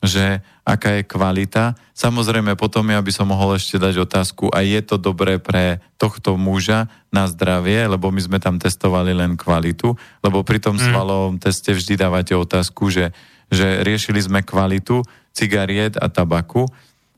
že 0.00 0.40
aká 0.64 1.00
je 1.00 1.04
kvalita. 1.04 1.76
Samozrejme, 1.92 2.56
potom 2.56 2.88
ja 2.88 3.00
by 3.04 3.12
som 3.12 3.28
mohol 3.28 3.60
ešte 3.60 3.76
dať 3.76 4.08
otázku, 4.08 4.48
a 4.48 4.64
je 4.64 4.80
to 4.80 4.96
dobré 4.96 5.36
pre 5.36 5.84
tohto 6.00 6.40
muža 6.40 6.88
na 7.12 7.28
zdravie, 7.28 7.84
lebo 7.84 8.08
my 8.08 8.20
sme 8.24 8.40
tam 8.40 8.56
testovali 8.56 9.12
len 9.12 9.36
kvalitu, 9.36 9.92
lebo 10.24 10.40
pri 10.40 10.64
tom 10.64 10.80
svalovom 10.80 11.36
teste 11.36 11.76
vždy 11.76 12.00
dávate 12.00 12.32
otázku, 12.32 12.88
že, 12.88 13.12
že 13.52 13.84
riešili 13.84 14.20
sme 14.20 14.40
kvalitu 14.40 15.04
cigariet 15.36 16.00
a 16.00 16.08
tabaku 16.08 16.68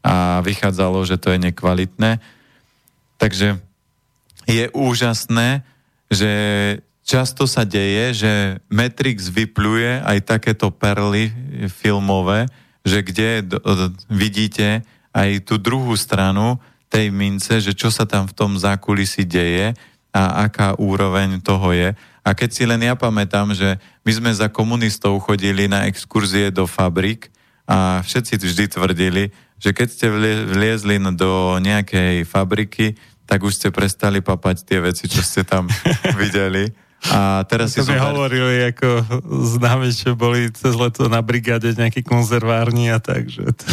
a 0.02 0.42
vychádzalo, 0.42 1.02
že 1.06 1.18
to 1.18 1.34
je 1.34 1.38
nekvalitné. 1.50 2.18
Takže 3.16 3.58
je 4.46 4.64
úžasné, 4.70 5.66
že 6.12 6.32
často 7.02 7.46
sa 7.50 7.66
deje, 7.66 8.26
že 8.26 8.32
Matrix 8.70 9.30
vypluje 9.30 10.02
aj 10.02 10.18
takéto 10.26 10.70
perly 10.70 11.30
filmové, 11.70 12.46
že 12.86 13.02
kde 13.02 13.42
vidíte 14.06 14.86
aj 15.10 15.42
tú 15.42 15.58
druhú 15.58 15.98
stranu 15.98 16.62
tej 16.86 17.10
mince, 17.10 17.58
že 17.58 17.74
čo 17.74 17.90
sa 17.90 18.06
tam 18.06 18.30
v 18.30 18.36
tom 18.36 18.54
zákulisí 18.54 19.26
deje 19.26 19.74
a 20.14 20.46
aká 20.46 20.78
úroveň 20.78 21.42
toho 21.42 21.74
je. 21.74 21.90
A 22.26 22.34
keď 22.34 22.50
si 22.50 22.62
len 22.66 22.82
ja 22.82 22.94
pamätám, 22.94 23.54
že 23.54 23.78
my 24.02 24.12
sme 24.14 24.30
za 24.34 24.46
komunistov 24.50 25.18
chodili 25.22 25.66
na 25.66 25.86
exkurzie 25.86 26.50
do 26.50 26.66
fabrik 26.66 27.30
a 27.66 28.02
všetci 28.02 28.34
vždy 28.38 28.64
tvrdili, 28.70 29.24
že 29.56 29.72
keď 29.72 29.88
ste 29.88 30.06
vlie- 30.12 30.44
vliezli 30.46 30.96
do 31.16 31.56
nejakej 31.58 32.24
fabriky, 32.28 32.96
tak 33.26 33.42
už 33.42 33.58
ste 33.58 33.68
prestali 33.74 34.22
papať 34.22 34.62
tie 34.62 34.78
veci, 34.78 35.10
čo 35.10 35.20
ste 35.20 35.42
tam 35.42 35.66
videli. 36.20 36.70
A 37.12 37.44
teraz 37.44 37.74
si 37.76 37.82
To 37.82 37.92
zober- 37.92 38.02
hovorili 38.02 38.72
ako 38.72 38.88
známe, 39.58 39.92
čo 39.92 40.16
boli 40.16 40.48
cez 40.50 40.74
leto 40.74 41.06
na 41.06 41.20
brigáde 41.20 41.70
nejaký 41.74 42.02
konzervárni 42.02 42.90
a 42.90 42.98
tak, 42.98 43.28
že 43.28 43.44
to... 43.52 43.66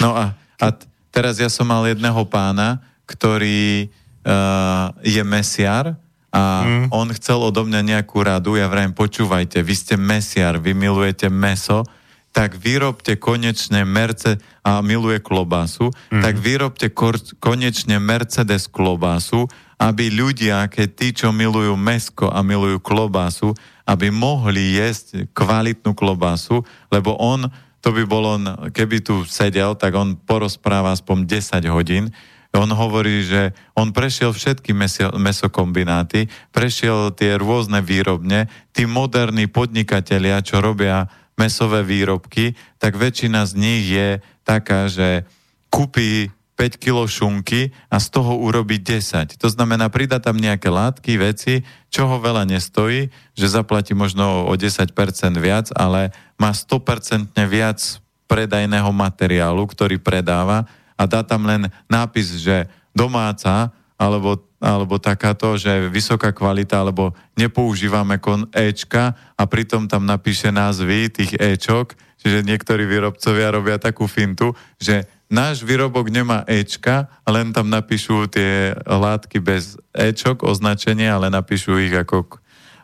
No 0.00 0.16
a, 0.16 0.32
a 0.56 0.66
teraz 1.12 1.36
ja 1.42 1.50
som 1.50 1.68
mal 1.68 1.84
jedného 1.84 2.22
pána, 2.30 2.80
ktorý 3.04 3.90
uh, 4.24 4.94
je 5.02 5.20
mesiar 5.26 5.98
a 6.30 6.42
mm. 6.62 6.86
on 6.94 7.10
chcel 7.18 7.42
odo 7.42 7.66
mňa 7.66 7.80
nejakú 7.82 8.22
radu. 8.22 8.54
Ja 8.54 8.70
vrajím, 8.70 8.94
počúvajte, 8.94 9.60
vy 9.66 9.74
ste 9.74 9.94
mesiar, 9.98 10.62
vy 10.62 10.72
milujete 10.72 11.26
meso, 11.26 11.82
tak 12.30 12.54
vyrobte 12.54 13.18
konečne 13.18 13.82
Merce 13.82 14.38
a 14.62 14.78
miluje 14.80 15.18
klobásu, 15.18 15.90
mm. 16.14 16.22
tak 16.22 16.34
vyrobte 16.38 16.86
kor- 16.94 17.18
konečne 17.42 17.98
Mercedes 17.98 18.70
klobásu, 18.70 19.50
aby 19.80 20.12
ľudia, 20.12 20.68
keď 20.70 20.88
tí, 20.92 21.08
čo 21.10 21.34
milujú 21.34 21.74
mesko 21.74 22.30
a 22.30 22.44
milujú 22.44 22.78
klobásu, 22.78 23.56
aby 23.88 24.12
mohli 24.12 24.78
jesť 24.78 25.26
kvalitnú 25.34 25.96
klobásu, 25.96 26.62
lebo 26.92 27.18
on, 27.18 27.50
to 27.82 27.90
by 27.90 28.04
bolo, 28.06 28.38
n- 28.38 28.70
keby 28.70 29.02
tu 29.02 29.26
sedel, 29.26 29.74
tak 29.74 29.96
on 29.96 30.14
porozpráva 30.14 30.94
aspoň 30.94 31.26
10 31.26 31.66
hodín. 31.72 32.12
On 32.50 32.66
hovorí, 32.66 33.22
že 33.22 33.54
on 33.78 33.94
prešiel 33.94 34.34
všetky 34.34 34.74
mesio, 34.74 35.14
mesokombináty, 35.14 36.26
prešiel 36.50 37.14
tie 37.14 37.38
rôzne 37.38 37.78
výrobne, 37.78 38.50
tí 38.74 38.90
moderní 38.90 39.46
podnikatelia, 39.46 40.42
čo 40.42 40.58
robia 40.58 41.06
mesové 41.40 41.80
výrobky, 41.80 42.52
tak 42.76 43.00
väčšina 43.00 43.48
z 43.48 43.52
nich 43.56 43.84
je 43.88 44.20
taká, 44.44 44.92
že 44.92 45.24
kúpi 45.72 46.28
5 46.60 46.76
kg 46.76 47.08
šunky 47.08 47.72
a 47.88 47.96
z 47.96 48.06
toho 48.12 48.36
urobí 48.36 48.76
10. 48.76 49.40
To 49.40 49.48
znamená, 49.48 49.88
pridá 49.88 50.20
tam 50.20 50.36
nejaké 50.36 50.68
látky, 50.68 51.16
veci, 51.16 51.64
čo 51.88 52.04
ho 52.04 52.20
veľa 52.20 52.44
nestojí, 52.44 53.08
že 53.32 53.46
zaplatí 53.48 53.96
možno 53.96 54.44
o 54.44 54.52
10% 54.52 54.92
viac, 55.40 55.72
ale 55.72 56.12
má 56.36 56.52
100% 56.52 57.32
viac 57.48 57.80
predajného 58.28 58.92
materiálu, 58.92 59.64
ktorý 59.72 59.96
predáva 59.96 60.68
a 61.00 61.08
dá 61.08 61.24
tam 61.24 61.48
len 61.48 61.72
nápis, 61.88 62.36
že 62.36 62.68
domáca 62.92 63.72
alebo, 63.96 64.36
alebo 64.60 65.00
takáto, 65.00 65.56
že 65.56 65.88
vysoká 65.88 66.36
kvalita, 66.36 66.84
alebo 66.84 67.16
nepoužívame 67.34 68.20
kon 68.20 68.44
Ečka 68.52 69.16
a 69.34 69.42
pritom 69.48 69.88
tam 69.88 70.04
napíše 70.04 70.52
názvy 70.52 71.08
tých 71.08 71.32
Ečok, 71.40 71.96
čiže 72.20 72.44
niektorí 72.44 72.84
výrobcovia 72.84 73.48
robia 73.48 73.80
takú 73.80 74.04
fintu, 74.04 74.52
že 74.76 75.08
náš 75.32 75.64
výrobok 75.64 76.12
nemá 76.12 76.44
Ečka, 76.44 77.08
len 77.24 77.56
tam 77.56 77.72
napíšu 77.72 78.28
tie 78.28 78.76
látky 78.84 79.40
bez 79.40 79.80
Ečok, 79.96 80.44
označenie, 80.44 81.08
ale 81.08 81.32
napíšu 81.32 81.80
ich 81.80 81.96
ako 81.96 82.28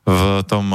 v 0.07 0.47
tom 0.47 0.71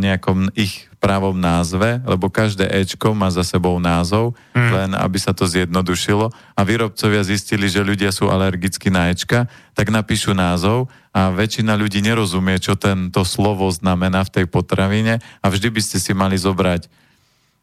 nejakom 0.00 0.48
ich 0.56 0.88
pravom 1.00 1.36
názve, 1.36 2.00
lebo 2.04 2.32
každé 2.32 2.64
Ečko 2.64 3.12
má 3.12 3.28
za 3.28 3.44
sebou 3.44 3.76
názov, 3.76 4.32
mm. 4.56 4.70
len 4.72 4.90
aby 4.96 5.20
sa 5.20 5.36
to 5.36 5.44
zjednodušilo. 5.44 6.32
A 6.56 6.60
výrobcovia 6.64 7.20
zistili, 7.20 7.68
že 7.68 7.84
ľudia 7.84 8.08
sú 8.08 8.32
alergickí 8.32 8.88
na 8.88 9.12
Ečka, 9.12 9.48
tak 9.76 9.92
napíšu 9.92 10.32
názov 10.32 10.88
a 11.12 11.28
väčšina 11.28 11.76
ľudí 11.76 12.00
nerozumie, 12.00 12.56
čo 12.56 12.76
tento 12.76 13.20
slovo 13.24 13.68
znamená 13.68 14.24
v 14.24 14.32
tej 14.40 14.44
potravine 14.48 15.20
a 15.44 15.46
vždy 15.52 15.68
by 15.72 15.80
ste 15.84 16.00
si 16.00 16.12
mali 16.16 16.40
zobrať 16.40 16.88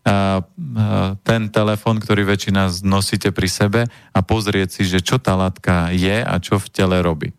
a, 0.08 0.10
a, 0.10 0.16
ten 1.22 1.50
telefon, 1.50 2.00
ktorý 2.00 2.24
väčšina 2.30 2.70
nosíte 2.86 3.34
pri 3.34 3.50
sebe 3.50 3.82
a 3.90 4.20
pozrieť 4.22 4.70
si, 4.80 4.84
že 4.86 5.04
čo 5.04 5.18
tá 5.20 5.36
látka 5.36 5.92
je 5.92 6.24
a 6.24 6.36
čo 6.38 6.62
v 6.62 6.68
tele 6.72 7.02
robí. 7.02 7.34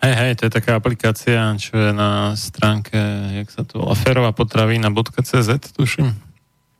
Hej, 0.00 0.14
hej, 0.16 0.32
to 0.40 0.48
je 0.48 0.52
taká 0.56 0.80
aplikácia, 0.80 1.52
čo 1.60 1.76
je 1.76 1.92
na 1.92 2.32
stránke, 2.32 2.96
jak 3.36 3.52
sa 3.52 3.68
to 3.68 3.84
volá, 3.84 3.92
ferovapotravina.cz, 3.92 5.76
tuším. 5.76 6.16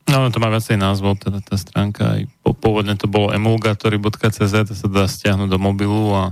No, 0.08 0.32
to 0.32 0.40
má 0.40 0.48
viacej 0.48 0.80
názvov, 0.80 1.20
teda 1.20 1.44
tá 1.44 1.60
stránka. 1.60 2.16
Aj 2.16 2.22
po, 2.40 2.56
pôvodne 2.56 2.96
to 2.96 3.12
bolo 3.12 3.28
emulgatory.cz, 3.30 4.54
to 4.66 4.74
sa 4.74 4.88
dá 4.88 5.04
stiahnuť 5.04 5.52
do 5.52 5.60
mobilu 5.60 6.16
a 6.16 6.24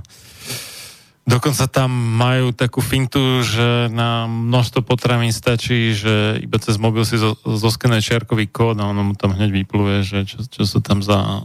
dokonca 1.29 1.69
tam 1.69 1.93
majú 1.93 2.57
takú 2.57 2.81
fintu, 2.81 3.45
že 3.45 3.93
na 3.93 4.25
množstvo 4.25 4.81
potravín 4.81 5.31
stačí, 5.37 5.93
že 5.93 6.41
iba 6.41 6.57
cez 6.57 6.81
mobil 6.81 7.05
si 7.05 7.21
zo, 7.21 7.37
zoskenuje 7.45 8.01
čiarkový 8.01 8.49
kód 8.49 8.81
a 8.81 8.89
ono 8.89 9.13
mu 9.13 9.15
tam 9.15 9.37
hneď 9.37 9.53
vypluje, 9.53 9.97
že 10.09 10.19
čo, 10.25 10.41
čo 10.41 10.65
sú 10.65 10.81
tam 10.81 11.05
za, 11.05 11.45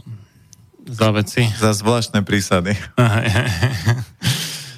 za 0.88 1.12
veci. 1.12 1.44
Za 1.60 1.76
zvláštne 1.76 2.24
prísady. 2.24 2.72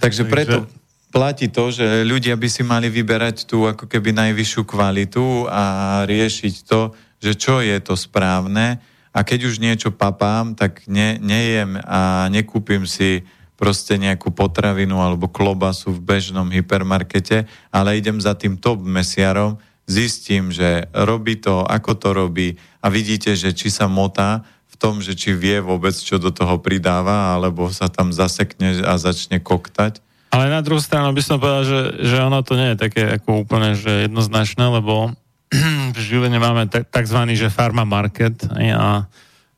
Takže 0.07 0.25
preto 0.31 0.71
platí 1.11 1.51
to, 1.51 1.75
že 1.75 2.07
ľudia 2.07 2.39
by 2.39 2.47
si 2.47 2.63
mali 2.63 2.87
vyberať 2.87 3.51
tú 3.51 3.67
ako 3.67 3.91
keby 3.91 4.15
najvyššiu 4.15 4.63
kvalitu 4.63 5.51
a 5.51 5.65
riešiť 6.07 6.55
to, 6.63 6.95
že 7.19 7.33
čo 7.35 7.59
je 7.59 7.75
to 7.83 7.99
správne. 7.99 8.79
A 9.17 9.19
keď 9.25 9.49
už 9.49 9.59
niečo 9.59 9.91
papám, 9.91 10.53
tak 10.53 10.85
ne, 10.87 11.17
nejem 11.19 11.81
a 11.83 12.29
nekúpim 12.29 12.85
si 12.85 13.25
proste 13.57 13.97
nejakú 13.97 14.29
potravinu 14.31 15.01
alebo 15.01 15.33
klobasu 15.33 15.89
v 15.89 16.05
bežnom 16.05 16.53
hypermarkete, 16.53 17.49
ale 17.73 17.97
idem 17.97 18.21
za 18.21 18.37
tým 18.37 18.61
top 18.61 18.85
mesiarom, 18.85 19.57
zistím, 19.89 20.53
že 20.53 20.85
robí 20.93 21.41
to, 21.41 21.65
ako 21.65 21.97
to 21.97 22.09
robí 22.13 22.49
a 22.85 22.93
vidíte, 22.93 23.33
že 23.33 23.57
či 23.57 23.73
sa 23.73 23.89
motá 23.89 24.45
tom, 24.77 25.01
že 25.01 25.17
či 25.17 25.33
vie 25.33 25.59
vôbec, 25.65 25.97
čo 25.97 26.21
do 26.21 26.29
toho 26.29 26.61
pridáva, 26.61 27.33
alebo 27.33 27.73
sa 27.73 27.89
tam 27.89 28.13
zasekne 28.13 28.85
a 28.85 29.01
začne 29.01 29.41
koktať. 29.41 30.05
Ale 30.31 30.53
na 30.53 30.61
druhú 30.61 30.83
stranu 30.83 31.17
by 31.17 31.23
som 31.25 31.41
povedal, 31.41 31.65
že, 31.65 31.81
že 32.05 32.17
ono 32.21 32.45
to 32.45 32.61
nie 32.61 32.77
je 32.77 32.83
také 32.85 33.03
ako 33.17 33.49
úplne 33.49 33.73
že 33.73 34.05
jednoznačné, 34.05 34.69
lebo 34.69 35.17
v 35.95 35.99
Žiline 35.99 36.37
máme 36.37 36.69
takzvaný, 36.69 37.39
že 37.39 37.49
farma 37.49 37.89
market 37.89 38.45
a 38.53 39.09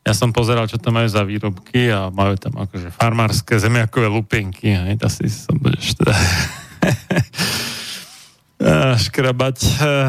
ja 0.07 0.13
som 0.17 0.33
pozeral, 0.33 0.65
čo 0.65 0.81
tam 0.81 0.97
majú 0.97 1.09
za 1.11 1.21
výrobky 1.21 1.93
a 1.93 2.09
majú 2.09 2.39
tam 2.41 2.57
akože 2.57 2.95
farmárske 2.95 3.61
zemiakové 3.61 4.09
lupienky, 4.09 4.73
hej, 4.73 4.97
asi 5.05 5.29
som 5.29 5.61
budeš 5.61 6.01
teda 6.01 6.15
eh, 8.65 8.95
škrabať 8.97 9.59
eh, 9.61 10.09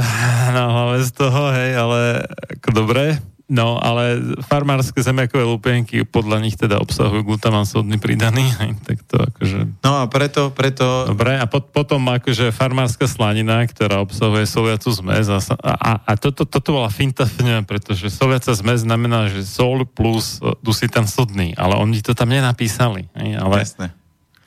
na 0.55 0.63
hlave 0.71 1.03
z 1.03 1.11
toho, 1.11 1.51
hej, 1.51 1.71
ale 1.75 2.23
ako 2.59 2.69
dobre. 2.71 3.19
No, 3.49 3.81
ale 3.81 4.21
farmárske 4.45 5.01
zemiakové 5.01 5.41
lupienky 5.41 6.05
podľa 6.05 6.37
nich 6.37 6.53
teda 6.53 6.77
obsahujú 6.77 7.25
glutaman 7.25 7.65
sodný 7.65 7.97
pridaný, 7.97 8.45
tak 8.87 9.01
to 9.09 9.17
akože 9.17 9.81
No 9.81 9.99
a 9.99 10.05
preto, 10.05 10.53
preto 10.53 11.09
Dobre, 11.09 11.33
a 11.33 11.49
pot, 11.49 11.73
potom 11.73 12.05
akože 12.05 12.53
farmárska 12.53 13.09
slanina, 13.09 13.65
ktorá 13.65 14.05
obsahuje 14.05 14.45
soliacu 14.45 14.93
zmes 14.93 15.25
a, 15.33 15.41
a, 15.65 15.91
a 16.05 16.11
toto, 16.13 16.45
toto 16.45 16.77
bola 16.77 16.93
finta 16.93 17.25
pretože 17.65 18.13
soliaca 18.13 18.53
zmes 18.53 18.85
znamená, 18.85 19.33
že 19.33 19.41
sol 19.41 19.81
plus 19.89 20.37
dusitan 20.61 21.09
sodný, 21.09 21.57
ale 21.57 21.73
oni 21.81 22.05
to 22.05 22.13
tam 22.13 22.29
nenapísali. 22.29 23.09
Hej, 23.17 23.29
ale 23.41 23.55
Jasné. 23.65 23.98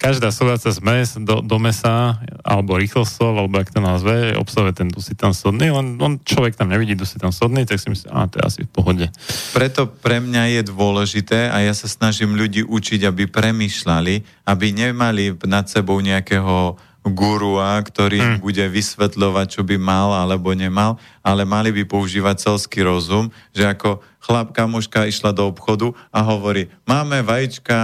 Každá 0.03 0.35
sodacia 0.35 0.75
zmes 0.75 1.15
do, 1.23 1.39
do 1.39 1.63
mesa, 1.63 2.19
alebo 2.43 2.75
rýchlosol, 2.75 3.39
alebo 3.39 3.63
ak 3.63 3.71
to 3.71 3.79
nazve, 3.79 4.35
obsahuje 4.35 4.75
ten 4.75 4.91
dusitan 4.91 5.31
sodný, 5.31 5.71
len 5.71 5.95
on 6.03 6.19
človek 6.19 6.59
tam 6.59 6.75
nevidí 6.75 6.99
dusitan 6.99 7.31
sodný, 7.31 7.63
tak 7.63 7.79
si 7.79 7.87
myslí, 7.87 8.11
a 8.11 8.27
to 8.27 8.43
je 8.43 8.45
asi 8.45 8.61
v 8.67 8.71
pohode. 8.75 9.07
Preto 9.55 9.87
pre 9.87 10.19
mňa 10.19 10.59
je 10.59 10.63
dôležité 10.67 11.55
a 11.55 11.63
ja 11.63 11.71
sa 11.71 11.87
snažím 11.87 12.35
ľudí 12.35 12.67
učiť, 12.67 13.07
aby 13.07 13.31
premýšľali, 13.31 14.45
aby 14.51 14.67
nemali 14.75 15.39
nad 15.47 15.71
sebou 15.71 16.03
nejakého 16.03 16.75
gurua, 17.03 17.83
ktorý 17.83 18.19
hmm. 18.23 18.39
bude 18.39 18.63
vysvetľovať, 18.63 19.47
čo 19.59 19.63
by 19.67 19.75
mal 19.75 20.15
alebo 20.15 20.55
nemal, 20.55 21.03
ale 21.19 21.43
mali 21.43 21.75
by 21.75 21.83
používať 21.83 22.47
celský 22.47 22.87
rozum, 22.87 23.35
že 23.51 23.67
ako 23.67 23.99
chlap 24.23 24.55
kamoška 24.55 25.11
išla 25.11 25.35
do 25.35 25.51
obchodu 25.51 25.91
a 26.15 26.23
hovorí, 26.23 26.71
máme 26.87 27.27
vajíčka 27.27 27.79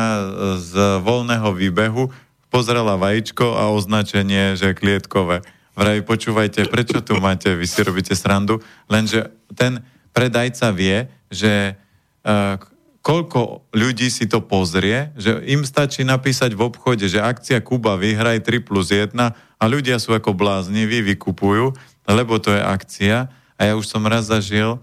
z 0.63 1.03
voľného 1.03 1.51
výbehu, 1.51 2.15
pozrela 2.49 2.95
vajíčko 2.95 3.59
a 3.59 3.75
označenie, 3.75 4.55
že 4.55 4.79
klietkové. 4.79 5.43
Vraví, 5.75 6.03
počúvajte, 6.07 6.71
prečo 6.71 7.03
tu 7.03 7.19
máte, 7.19 7.55
vy 7.55 7.67
si 7.67 7.83
robíte 7.83 8.15
srandu, 8.15 8.63
lenže 8.87 9.31
ten 9.55 9.83
predajca 10.15 10.75
vie, 10.75 11.07
že 11.31 11.75
uh, 12.27 12.59
koľko 13.09 13.73
ľudí 13.73 14.13
si 14.13 14.29
to 14.29 14.45
pozrie, 14.45 15.09
že 15.17 15.41
im 15.49 15.65
stačí 15.65 16.05
napísať 16.05 16.53
v 16.53 16.69
obchode, 16.69 17.09
že 17.09 17.25
akcia 17.25 17.65
Kuba 17.65 17.97
vyhraj 17.97 18.45
3 18.45 18.61
plus 18.61 18.93
1 18.93 19.17
a 19.17 19.65
ľudia 19.65 19.97
sú 19.97 20.13
ako 20.13 20.37
blázniví, 20.37 21.01
vykupujú, 21.17 21.73
lebo 22.05 22.37
to 22.37 22.53
je 22.53 22.61
akcia. 22.61 23.33
A 23.57 23.61
ja 23.65 23.73
už 23.81 23.89
som 23.89 24.05
raz 24.05 24.29
zažil, 24.29 24.77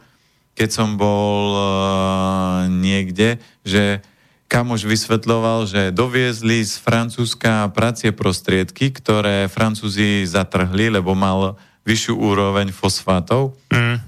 keď 0.57 0.69
som 0.73 0.97
bol 0.97 1.53
uh, 1.53 2.65
niekde, 2.65 3.37
že 3.61 4.01
kamoš 4.49 4.89
vysvetľoval, 4.89 5.69
že 5.69 5.93
doviezli 5.93 6.65
z 6.65 6.81
Francúzska 6.81 7.69
pracie 7.77 8.09
prostriedky, 8.09 8.89
ktoré 8.89 9.45
Francúzi 9.53 10.25
zatrhli, 10.25 10.89
lebo 10.89 11.13
mal 11.13 11.61
vyššiu 11.85 12.17
úroveň 12.17 12.73
fosfátov. 12.73 13.53
Mm. 13.69 14.01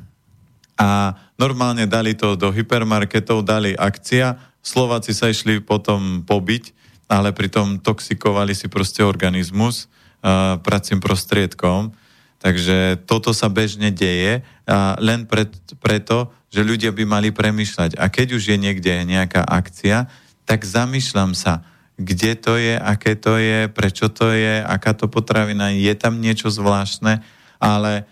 A 0.77 1.17
normálne 1.41 1.89
dali 1.89 2.13
to 2.13 2.37
do 2.37 2.53
hypermarketov, 2.53 3.41
dali 3.41 3.73
akcia, 3.73 4.37
Slováci 4.67 5.15
sa 5.15 5.31
išli 5.31 5.63
potom 5.63 6.27
pobiť, 6.27 6.75
ale 7.07 7.31
pritom 7.31 7.79
toxikovali 7.79 8.51
si 8.51 8.67
proste 8.67 8.99
organizmus 8.99 9.87
uh, 9.87 10.59
pracím 10.59 10.99
prostriedkom. 10.99 11.95
Takže 12.37 13.07
toto 13.07 13.31
sa 13.31 13.47
bežne 13.47 13.89
deje 13.89 14.45
a 14.67 14.93
len 14.99 15.25
pred, 15.25 15.49
preto, 15.79 16.29
že 16.51 16.67
ľudia 16.67 16.91
by 16.93 17.07
mali 17.07 17.29
premyšľať. 17.31 17.95
A 17.97 18.11
keď 18.11 18.37
už 18.37 18.53
je 18.53 18.57
niekde 18.59 18.91
nejaká 19.07 19.41
akcia, 19.41 20.05
tak 20.43 20.67
zamýšľam 20.67 21.33
sa, 21.33 21.65
kde 21.97 22.37
to 22.37 22.59
je, 22.59 22.77
aké 22.77 23.17
to 23.17 23.41
je, 23.41 23.71
prečo 23.71 24.11
to 24.11 24.35
je, 24.35 24.61
aká 24.61 24.93
to 24.93 25.09
potravina, 25.09 25.73
je 25.73 25.95
tam 25.97 26.21
niečo 26.21 26.53
zvláštne, 26.53 27.25
ale 27.57 28.05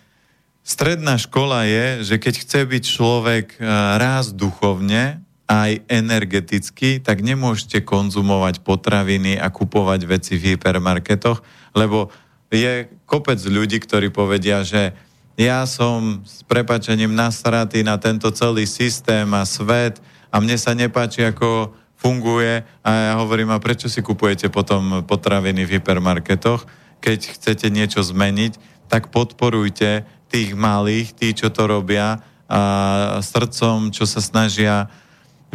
Stredná 0.66 1.22
škola 1.22 1.70
je, 1.70 2.02
že 2.02 2.16
keď 2.18 2.42
chce 2.42 2.60
byť 2.66 2.84
človek 2.90 3.46
e, 3.54 3.58
raz 4.02 4.34
duchovne, 4.34 5.22
aj 5.46 5.86
energeticky, 5.86 6.98
tak 6.98 7.22
nemôžete 7.22 7.86
konzumovať 7.86 8.66
potraviny 8.66 9.38
a 9.38 9.54
kupovať 9.54 10.02
veci 10.10 10.42
v 10.42 10.58
hypermarketoch, 10.58 11.46
lebo 11.78 12.10
je 12.50 12.90
kopec 13.06 13.38
ľudí, 13.46 13.78
ktorí 13.78 14.10
povedia, 14.10 14.66
že 14.66 14.98
ja 15.38 15.70
som 15.70 16.26
s 16.26 16.42
prepačením 16.50 17.14
nasratý 17.14 17.86
na 17.86 18.02
tento 18.02 18.34
celý 18.34 18.66
systém 18.66 19.30
a 19.38 19.46
svet 19.46 20.02
a 20.34 20.42
mne 20.42 20.58
sa 20.58 20.74
nepáči, 20.74 21.30
ako 21.30 21.78
funguje. 21.94 22.66
A 22.82 23.14
ja 23.14 23.14
hovorím, 23.22 23.54
a 23.54 23.62
prečo 23.62 23.86
si 23.86 24.02
kupujete 24.02 24.50
potom 24.50 25.06
potraviny 25.06 25.62
v 25.62 25.78
hypermarketoch, 25.78 26.66
keď 27.06 27.38
chcete 27.38 27.70
niečo 27.70 28.02
zmeniť, 28.02 28.58
tak 28.90 29.14
podporujte 29.14 30.10
tých 30.36 30.52
malých, 30.52 31.16
tí, 31.16 31.32
čo 31.32 31.48
to 31.48 31.64
robia 31.64 32.20
a 32.52 33.24
srdcom, 33.24 33.96
čo 33.96 34.04
sa 34.04 34.20
snažia 34.20 34.92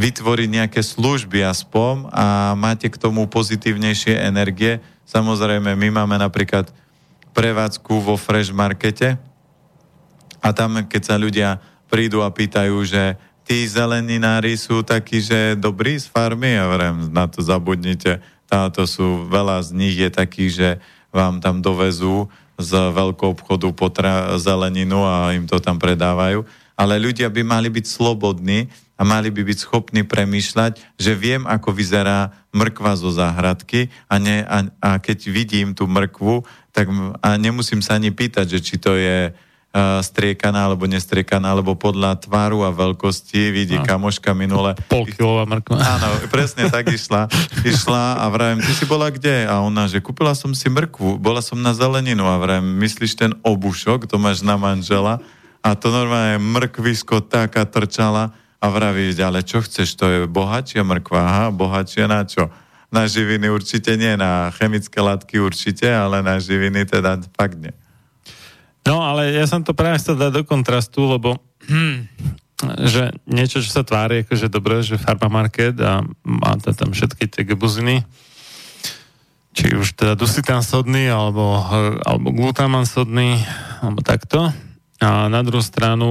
vytvoriť 0.00 0.48
nejaké 0.48 0.80
služby 0.80 1.44
aspoň 1.44 2.08
a 2.08 2.56
máte 2.56 2.88
k 2.88 2.96
tomu 2.96 3.28
pozitívnejšie 3.28 4.16
energie. 4.16 4.80
Samozrejme, 5.04 5.76
my 5.76 5.88
máme 5.92 6.16
napríklad 6.16 6.72
prevádzku 7.36 7.92
vo 8.00 8.16
Fresh 8.16 8.56
Markete 8.56 9.20
a 10.40 10.48
tam, 10.56 10.80
keď 10.88 11.02
sa 11.04 11.20
ľudia 11.20 11.60
prídu 11.92 12.24
a 12.24 12.32
pýtajú, 12.32 12.80
že 12.88 13.20
tí 13.44 13.68
zeleninári 13.68 14.56
sú 14.56 14.80
takí, 14.80 15.20
že 15.20 15.60
dobrí 15.60 16.00
z 16.00 16.08
farmy, 16.08 16.56
ja 16.56 16.64
vrem, 16.72 17.12
na 17.12 17.28
to 17.28 17.44
zabudnite, 17.44 18.24
táto 18.48 18.88
sú, 18.88 19.28
veľa 19.28 19.60
z 19.60 19.76
nich 19.76 20.00
je 20.00 20.08
takých, 20.08 20.50
že 20.50 20.68
vám 21.12 21.44
tam 21.44 21.60
dovezú 21.60 22.32
z 22.60 22.72
veľkou 22.92 23.34
obchodu 23.34 23.72
potra 23.72 24.36
zeleninu 24.36 25.02
a 25.02 25.32
im 25.32 25.48
to 25.48 25.56
tam 25.58 25.80
predávajú. 25.80 26.44
Ale 26.76 26.96
ľudia 26.96 27.28
by 27.28 27.42
mali 27.44 27.68
byť 27.68 27.84
slobodní 27.88 28.68
a 29.00 29.02
mali 29.04 29.32
by 29.32 29.40
byť 29.44 29.58
schopní 29.64 30.04
premýšľať, 30.04 31.00
že 31.00 31.12
viem, 31.16 31.48
ako 31.48 31.72
vyzerá 31.72 32.36
mrkva 32.52 33.00
zo 33.00 33.08
záhradky 33.08 33.88
a, 34.08 34.20
ne, 34.20 34.44
a, 34.44 34.68
a 34.80 34.90
keď 35.00 35.18
vidím 35.32 35.72
tú 35.72 35.88
mrkvu, 35.88 36.44
tak 36.76 36.92
a 37.24 37.40
nemusím 37.40 37.80
sa 37.80 37.96
ani 37.96 38.12
pýtať, 38.12 38.56
že 38.56 38.60
či 38.60 38.76
to 38.76 38.94
je 38.96 39.32
striekaná 40.02 40.66
alebo 40.66 40.90
nestriekaná, 40.90 41.54
alebo 41.54 41.78
podľa 41.78 42.18
tváru 42.18 42.66
a 42.66 42.74
veľkosti 42.74 43.54
vidí 43.54 43.78
no. 43.78 43.86
kamoška 43.86 44.34
minule. 44.34 44.74
Polkilová 44.90 45.46
mrkva. 45.46 45.78
Áno, 45.78 46.06
presne 46.26 46.66
tak 46.66 46.90
išla. 46.90 47.30
Išla 47.62 48.18
a 48.18 48.26
vravím, 48.34 48.66
ty 48.66 48.72
si 48.74 48.82
bola 48.82 49.06
kde? 49.14 49.46
A 49.46 49.62
ona, 49.62 49.86
že 49.86 50.02
kúpila 50.02 50.34
som 50.34 50.50
si 50.58 50.66
mrkvu, 50.66 51.22
bola 51.22 51.38
som 51.38 51.54
na 51.54 51.70
zeleninu 51.70 52.26
a 52.26 52.34
vravím, 52.42 52.82
myslíš 52.82 53.12
ten 53.14 53.32
obušok, 53.46 54.10
to 54.10 54.18
máš 54.18 54.42
na 54.42 54.58
manžela? 54.58 55.22
A 55.62 55.78
to 55.78 55.94
normálne 55.94 56.42
mrkvisko 56.42 57.22
taká 57.22 57.62
trčala 57.62 58.34
a 58.58 58.66
vraví, 58.68 59.14
ale 59.22 59.46
čo 59.46 59.62
chceš, 59.62 59.94
to 59.94 60.04
je 60.10 60.18
bohatšia 60.26 60.82
mrkva, 60.82 61.20
aha, 61.22 61.46
bohatšia 61.54 62.10
na 62.10 62.26
čo? 62.26 62.50
Na 62.90 63.06
živiny 63.06 63.46
určite 63.46 63.94
nie, 63.94 64.18
na 64.18 64.50
chemické 64.50 64.98
látky 64.98 65.38
určite, 65.38 65.86
ale 65.86 66.26
na 66.26 66.42
živiny 66.42 66.90
teda 66.90 67.22
fakt 67.38 67.54
nie. 67.54 67.70
No, 68.86 69.04
ale 69.04 69.36
ja 69.36 69.44
som 69.44 69.60
to 69.60 69.76
práve 69.76 70.00
chcel 70.00 70.16
dať 70.16 70.40
do 70.40 70.42
kontrastu, 70.44 71.04
lebo 71.04 71.36
že 72.92 73.16
niečo, 73.24 73.64
čo 73.64 73.70
sa 73.70 73.82
tvári 73.86 74.24
akože 74.24 74.52
dobre, 74.52 74.84
že 74.84 75.00
farmamarket 75.00 75.76
a 75.80 76.04
má 76.24 76.52
tam 76.60 76.92
všetky 76.92 77.24
tie 77.28 77.42
gebuziny, 77.48 78.04
či 79.56 79.74
už 79.74 79.96
teda 79.96 80.14
dusitan 80.14 80.62
sodný, 80.62 81.08
alebo, 81.10 81.58
alebo 82.04 82.28
glutaman 82.30 82.84
sodný, 82.86 83.40
alebo 83.80 84.04
takto. 84.04 84.52
A 85.00 85.32
na 85.32 85.40
druhú 85.40 85.64
stranu 85.64 86.08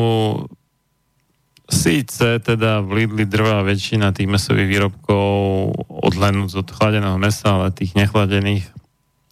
síce 1.70 2.42
teda 2.42 2.82
v 2.82 3.06
Lidli 3.06 3.30
drvá 3.30 3.62
väčšina 3.62 4.10
tých 4.10 4.26
mesových 4.26 4.68
výrobkov 4.68 5.30
odhľadnúť 5.86 6.66
od 6.66 6.68
chladeného 6.74 7.22
mesa, 7.22 7.62
ale 7.62 7.70
tých 7.70 7.94
nechladených, 7.94 8.66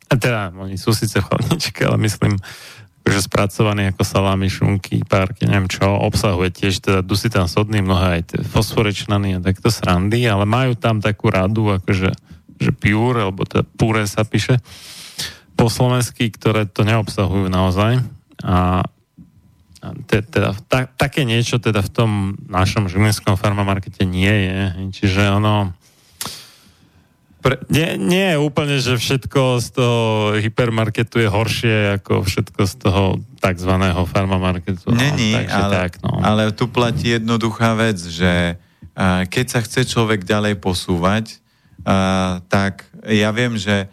a 0.08 0.16
teda 0.16 0.56
oni 0.56 0.80
sú 0.80 0.96
síce 0.96 1.20
v 1.20 1.28
chladničke, 1.28 1.84
ale 1.84 2.00
myslím, 2.00 2.40
že 3.14 3.26
spracovaný 3.26 3.94
ako 3.94 4.04
salámy, 4.04 4.48
šunky, 4.52 5.04
párky, 5.08 5.48
neviem 5.48 5.72
čo, 5.72 5.86
obsahuje 5.86 6.52
tiež 6.52 6.84
teda 6.84 7.00
dusitan 7.06 7.48
sodný, 7.48 7.80
mnohé 7.82 8.22
aj 8.22 8.44
fosforečnaný 8.52 9.38
a 9.38 9.44
takto 9.44 9.72
srandy, 9.72 10.26
ale 10.26 10.44
majú 10.44 10.76
tam 10.76 11.00
takú 11.00 11.32
radu, 11.32 11.72
akože 11.78 12.12
že 12.58 12.72
pure, 12.74 13.22
alebo 13.22 13.46
teda 13.46 13.64
pure 13.78 14.04
sa 14.10 14.26
píše 14.26 14.58
po 15.54 15.70
slovensky, 15.70 16.30
ktoré 16.34 16.66
to 16.66 16.86
neobsahujú 16.86 17.50
naozaj. 17.50 18.02
A 18.46 18.86
te, 20.10 20.26
teda, 20.26 20.58
ta, 20.66 20.90
také 20.90 21.26
niečo 21.26 21.62
teda 21.62 21.86
v 21.86 21.92
tom 21.94 22.12
našom 22.50 22.90
žilinskom 22.90 23.38
farmamarkete 23.38 24.06
nie 24.06 24.30
je. 24.30 24.58
Čiže 25.02 25.38
ono 25.38 25.77
pre, 27.42 27.62
nie, 27.70 27.96
nie 28.02 28.34
je 28.34 28.38
úplne, 28.42 28.78
že 28.82 28.98
všetko 28.98 29.62
z 29.62 29.68
toho 29.78 30.02
hypermarketu 30.42 31.22
je 31.22 31.30
horšie 31.30 31.76
ako 32.02 32.26
všetko 32.26 32.62
z 32.66 32.74
toho 32.82 33.04
tzv. 33.38 33.74
farmamarketu. 34.10 34.90
Není, 34.90 35.38
no, 35.38 35.46
ale, 35.48 35.74
tak, 35.74 35.92
no. 36.02 36.12
ale 36.20 36.44
tu 36.52 36.66
platí 36.66 37.14
jednoduchá 37.14 37.78
vec, 37.78 38.02
že 38.02 38.58
uh, 38.58 39.24
keď 39.30 39.46
sa 39.48 39.60
chce 39.62 39.86
človek 39.86 40.26
ďalej 40.26 40.58
posúvať, 40.58 41.38
uh, 41.86 42.42
tak 42.50 42.90
ja 43.06 43.30
viem, 43.30 43.56
že 43.56 43.86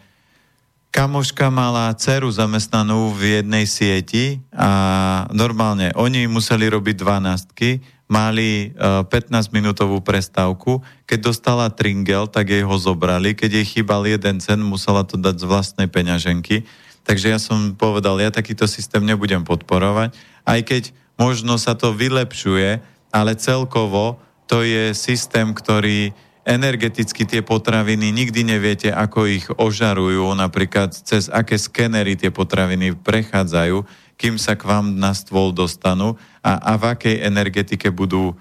kamoška 0.95 1.51
mala 1.51 1.91
dceru 1.91 2.31
zamestnanú 2.31 3.11
v 3.11 3.43
jednej 3.43 3.67
sieti 3.67 4.39
a 4.55 5.27
normálne 5.35 5.91
oni 5.99 6.23
museli 6.31 6.71
robiť 6.71 6.95
dvanástky, 6.95 7.83
mali 8.05 8.69
uh, 8.77 9.01
e, 9.01 9.09
15-minútovú 9.09 9.97
prestávku. 10.05 10.85
Keď 11.09 11.19
dostala 11.25 11.65
tringel, 11.73 12.29
tak 12.29 12.53
jej 12.53 12.61
ho 12.61 12.77
zobrali. 12.77 13.33
Keď 13.33 13.61
jej 13.61 13.65
chýbal 13.65 14.05
jeden 14.05 14.37
cen, 14.37 14.61
musela 14.61 15.01
to 15.01 15.17
dať 15.17 15.41
z 15.41 15.45
vlastnej 15.49 15.87
peňaženky. 15.89 16.69
Takže 17.05 17.33
ja 17.33 17.39
som 17.41 17.73
povedal, 17.73 18.21
ja 18.21 18.29
takýto 18.29 18.69
systém 18.69 19.01
nebudem 19.01 19.41
podporovať. 19.41 20.13
Aj 20.45 20.59
keď 20.61 20.93
možno 21.17 21.57
sa 21.57 21.73
to 21.73 21.93
vylepšuje, 21.97 22.81
ale 23.09 23.31
celkovo 23.37 24.21
to 24.45 24.61
je 24.61 24.93
systém, 24.93 25.53
ktorý 25.53 26.13
energeticky 26.45 27.25
tie 27.25 27.41
potraviny, 27.41 28.13
nikdy 28.13 28.45
neviete, 28.45 28.93
ako 28.93 29.25
ich 29.25 29.45
ožarujú, 29.49 30.29
napríklad 30.37 30.93
cez 30.93 31.25
aké 31.33 31.57
skenery 31.57 32.13
tie 32.13 32.29
potraviny 32.29 32.93
prechádzajú, 33.01 33.81
kým 34.15 34.39
sa 34.39 34.55
k 34.55 34.63
vám 34.67 34.95
na 34.95 35.11
stôl 35.11 35.51
dostanú 35.51 36.15
a, 36.39 36.59
a 36.59 36.71
v 36.79 36.83
akej 36.95 37.15
energetike 37.23 37.91
budú. 37.91 38.35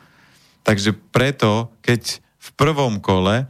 Takže 0.64 0.96
preto, 1.12 1.74
keď 1.84 2.18
v 2.20 2.48
prvom 2.56 3.00
kole, 3.02 3.46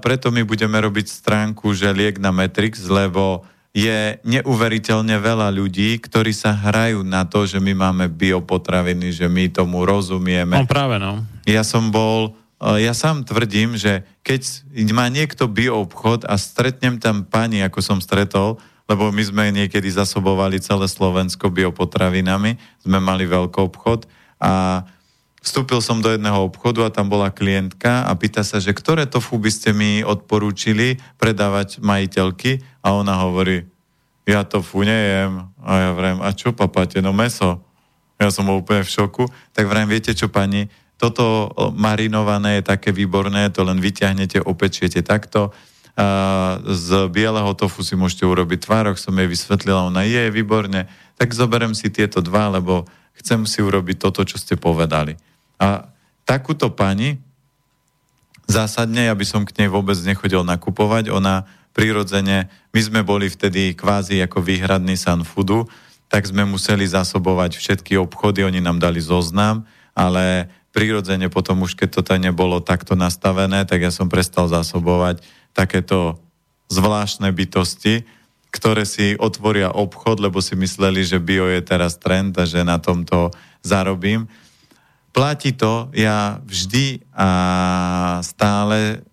preto 0.00 0.28
my 0.28 0.44
budeme 0.44 0.76
robiť 0.76 1.06
stránku, 1.08 1.72
že 1.72 1.92
liek 1.92 2.20
na 2.20 2.28
Matrix, 2.28 2.84
lebo 2.88 3.44
je 3.72 4.20
neuveriteľne 4.20 5.16
veľa 5.16 5.48
ľudí, 5.48 5.96
ktorí 5.96 6.36
sa 6.36 6.52
hrajú 6.52 7.00
na 7.00 7.24
to, 7.24 7.48
že 7.48 7.56
my 7.56 7.72
máme 7.72 8.04
biopotraviny, 8.12 9.16
že 9.16 9.32
my 9.32 9.48
tomu 9.48 9.88
rozumieme. 9.88 10.60
No 10.60 10.68
práve, 10.68 11.00
no. 11.00 11.24
Ja 11.48 11.64
som 11.64 11.88
bol, 11.88 12.36
eh, 12.60 12.84
ja 12.84 12.92
sám 12.92 13.24
tvrdím, 13.24 13.80
že 13.80 14.04
keď 14.20 14.44
má 14.92 15.08
niekto 15.08 15.48
bioobchod 15.48 16.28
a 16.28 16.36
stretnem 16.36 17.00
tam 17.00 17.24
pani, 17.24 17.64
ako 17.64 17.80
som 17.80 17.98
stretol, 18.04 18.60
lebo 18.90 19.10
my 19.14 19.22
sme 19.22 19.44
niekedy 19.54 19.88
zasobovali 19.90 20.58
celé 20.58 20.86
Slovensko 20.90 21.52
biopotravinami, 21.52 22.58
sme 22.82 22.98
mali 22.98 23.26
veľký 23.26 23.58
obchod 23.58 24.06
a 24.42 24.82
vstúpil 25.42 25.82
som 25.82 25.98
do 25.98 26.10
jedného 26.10 26.38
obchodu 26.42 26.86
a 26.86 26.94
tam 26.94 27.10
bola 27.10 27.34
klientka 27.34 28.06
a 28.06 28.12
pýta 28.14 28.46
sa, 28.46 28.62
že 28.62 28.74
ktoré 28.74 29.06
tofu 29.06 29.38
by 29.38 29.50
ste 29.50 29.74
mi 29.74 30.02
odporúčili 30.02 30.98
predávať 31.18 31.82
majiteľky 31.82 32.62
a 32.82 32.94
ona 32.94 33.18
hovorí, 33.22 33.66
ja 34.22 34.46
tofu 34.46 34.86
nejem. 34.86 35.50
A 35.62 35.70
ja 35.78 35.90
vrem, 35.94 36.18
a 36.22 36.30
čo 36.30 36.54
papáte? 36.54 37.02
No 37.02 37.10
meso. 37.10 37.58
Ja 38.22 38.30
som 38.30 38.46
bol 38.46 38.62
úplne 38.62 38.86
v 38.86 38.94
šoku. 38.94 39.26
Tak 39.50 39.66
vrem, 39.66 39.90
viete 39.90 40.14
čo 40.14 40.30
pani, 40.30 40.70
toto 40.94 41.50
marinované 41.74 42.62
je 42.62 42.70
také 42.70 42.94
výborné, 42.94 43.50
to 43.50 43.66
len 43.66 43.82
vyťahnete, 43.82 44.38
opečiete 44.46 45.02
takto. 45.02 45.50
Z 46.64 47.12
bieleho 47.12 47.52
tofu 47.52 47.84
si 47.84 47.92
môžete 47.92 48.24
urobiť 48.24 48.64
tvárok, 48.64 48.96
som 48.96 49.12
jej 49.12 49.28
vysvetlila, 49.28 49.92
ona 49.92 50.08
je, 50.08 50.32
výborne. 50.32 50.88
Tak 51.20 51.36
zoberem 51.36 51.76
si 51.76 51.92
tieto 51.92 52.24
dva, 52.24 52.48
lebo 52.48 52.88
chcem 53.20 53.44
si 53.44 53.60
urobiť 53.60 54.00
toto, 54.00 54.24
čo 54.24 54.40
ste 54.40 54.56
povedali. 54.56 55.20
A 55.60 55.84
takúto 56.24 56.72
pani, 56.72 57.20
zásadne, 58.48 59.06
ja 59.06 59.14
by 59.14 59.24
som 59.28 59.44
k 59.44 59.52
nej 59.60 59.68
vôbec 59.68 59.94
nechodil 60.00 60.42
nakupovať, 60.48 61.12
ona 61.12 61.44
prirodzene, 61.72 62.48
my 62.72 62.80
sme 62.80 63.00
boli 63.04 63.28
vtedy 63.28 63.72
kvázi 63.72 64.20
ako 64.24 64.44
výhradný 64.44 64.96
San 64.96 65.24
Foodu, 65.24 65.64
tak 66.12 66.28
sme 66.28 66.44
museli 66.44 66.84
zasobovať 66.84 67.56
všetky 67.56 67.96
obchody, 67.96 68.44
oni 68.44 68.60
nám 68.60 68.76
dali 68.76 69.00
zoznam, 69.00 69.64
ale 69.96 70.52
prirodzene 70.72 71.32
potom 71.32 71.64
už 71.64 71.76
keď 71.76 71.88
to 71.88 72.02
tam 72.04 72.20
nebolo 72.20 72.60
takto 72.60 72.92
nastavené, 72.92 73.64
tak 73.64 73.80
ja 73.84 73.92
som 73.92 74.08
prestal 74.12 74.48
zasobovať 74.48 75.24
takéto 75.52 76.20
zvláštne 76.72 77.28
bytosti, 77.32 78.04
ktoré 78.52 78.84
si 78.84 79.16
otvoria 79.16 79.72
obchod, 79.72 80.20
lebo 80.20 80.44
si 80.44 80.52
mysleli, 80.56 81.04
že 81.04 81.16
bio 81.16 81.48
je 81.48 81.60
teraz 81.64 81.96
trend 81.96 82.36
a 82.36 82.44
že 82.44 82.60
na 82.64 82.76
tomto 82.76 83.32
zarobím. 83.64 84.28
Platí 85.12 85.52
to, 85.52 85.92
ja 85.92 86.40
vždy 86.44 87.04
a 87.12 87.28
stále 88.24 89.04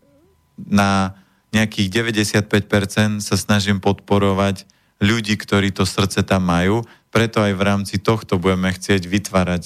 na 0.56 1.16
nejakých 1.56 2.16
95% 2.16 3.24
sa 3.24 3.36
snažím 3.36 3.80
podporovať 3.80 4.68
ľudí, 5.00 5.40
ktorí 5.40 5.72
to 5.72 5.88
srdce 5.88 6.24
tam 6.28 6.48
majú, 6.48 6.84
preto 7.10 7.40
aj 7.44 7.54
v 7.56 7.66
rámci 7.66 7.96
tohto 8.00 8.38
budeme 8.38 8.70
chcieť 8.72 9.08
vytvárať 9.08 9.64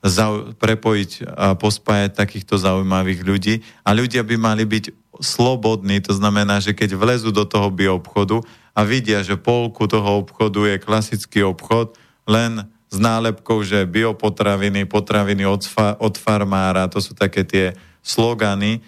zau, 0.00 0.56
prepojiť 0.56 1.10
a 1.28 1.52
pospájať 1.54 2.16
takýchto 2.16 2.56
zaujímavých 2.56 3.20
ľudí 3.20 3.54
a 3.84 3.92
ľudia 3.92 4.24
by 4.24 4.36
mali 4.40 4.64
byť 4.64 4.84
slobodní, 5.20 6.00
to 6.00 6.16
znamená, 6.16 6.58
že 6.58 6.72
keď 6.72 6.96
vlezú 6.96 7.30
do 7.30 7.44
toho 7.44 7.68
bioobchodu 7.68 8.40
a 8.74 8.80
vidia, 8.82 9.20
že 9.20 9.36
polku 9.36 9.84
toho 9.84 10.24
obchodu 10.24 10.64
je 10.66 10.76
klasický 10.80 11.44
obchod, 11.44 11.94
len 12.24 12.64
s 12.90 12.96
nálepkou, 12.98 13.62
že 13.62 13.86
biopotraviny, 13.86 14.88
potraviny 14.88 15.46
od, 15.46 15.62
fa, 15.62 15.94
od 16.02 16.18
farmára, 16.18 16.90
to 16.90 16.98
sú 16.98 17.14
také 17.14 17.46
tie 17.46 17.66
slogany. 18.02 18.82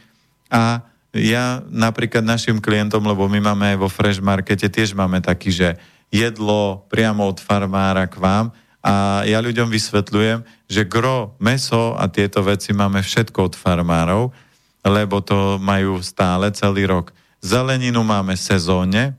A 0.50 0.82
ja 1.14 1.62
napríklad 1.70 2.24
našim 2.26 2.58
klientom, 2.58 3.04
lebo 3.04 3.30
my 3.30 3.38
máme 3.38 3.76
aj 3.76 3.78
vo 3.78 3.88
Fresh 3.92 4.18
Markete, 4.18 4.66
tiež 4.66 4.96
máme 4.98 5.22
taký, 5.22 5.54
že 5.54 5.68
jedlo 6.10 6.82
priamo 6.90 7.30
od 7.30 7.38
farmára 7.38 8.10
k 8.10 8.18
vám. 8.18 8.50
A 8.82 9.22
ja 9.22 9.38
ľuďom 9.38 9.70
vysvetľujem, 9.70 10.42
že 10.66 10.82
gro, 10.82 11.38
meso 11.38 11.94
a 11.94 12.10
tieto 12.10 12.42
veci 12.42 12.74
máme 12.74 12.98
všetko 12.98 13.38
od 13.46 13.54
farmárov, 13.54 14.34
lebo 14.82 15.22
to 15.22 15.58
majú 15.62 16.02
stále 16.02 16.50
celý 16.54 16.86
rok. 16.90 17.14
Zeleninu 17.42 18.02
máme 18.06 18.38
sezónne, 18.38 19.18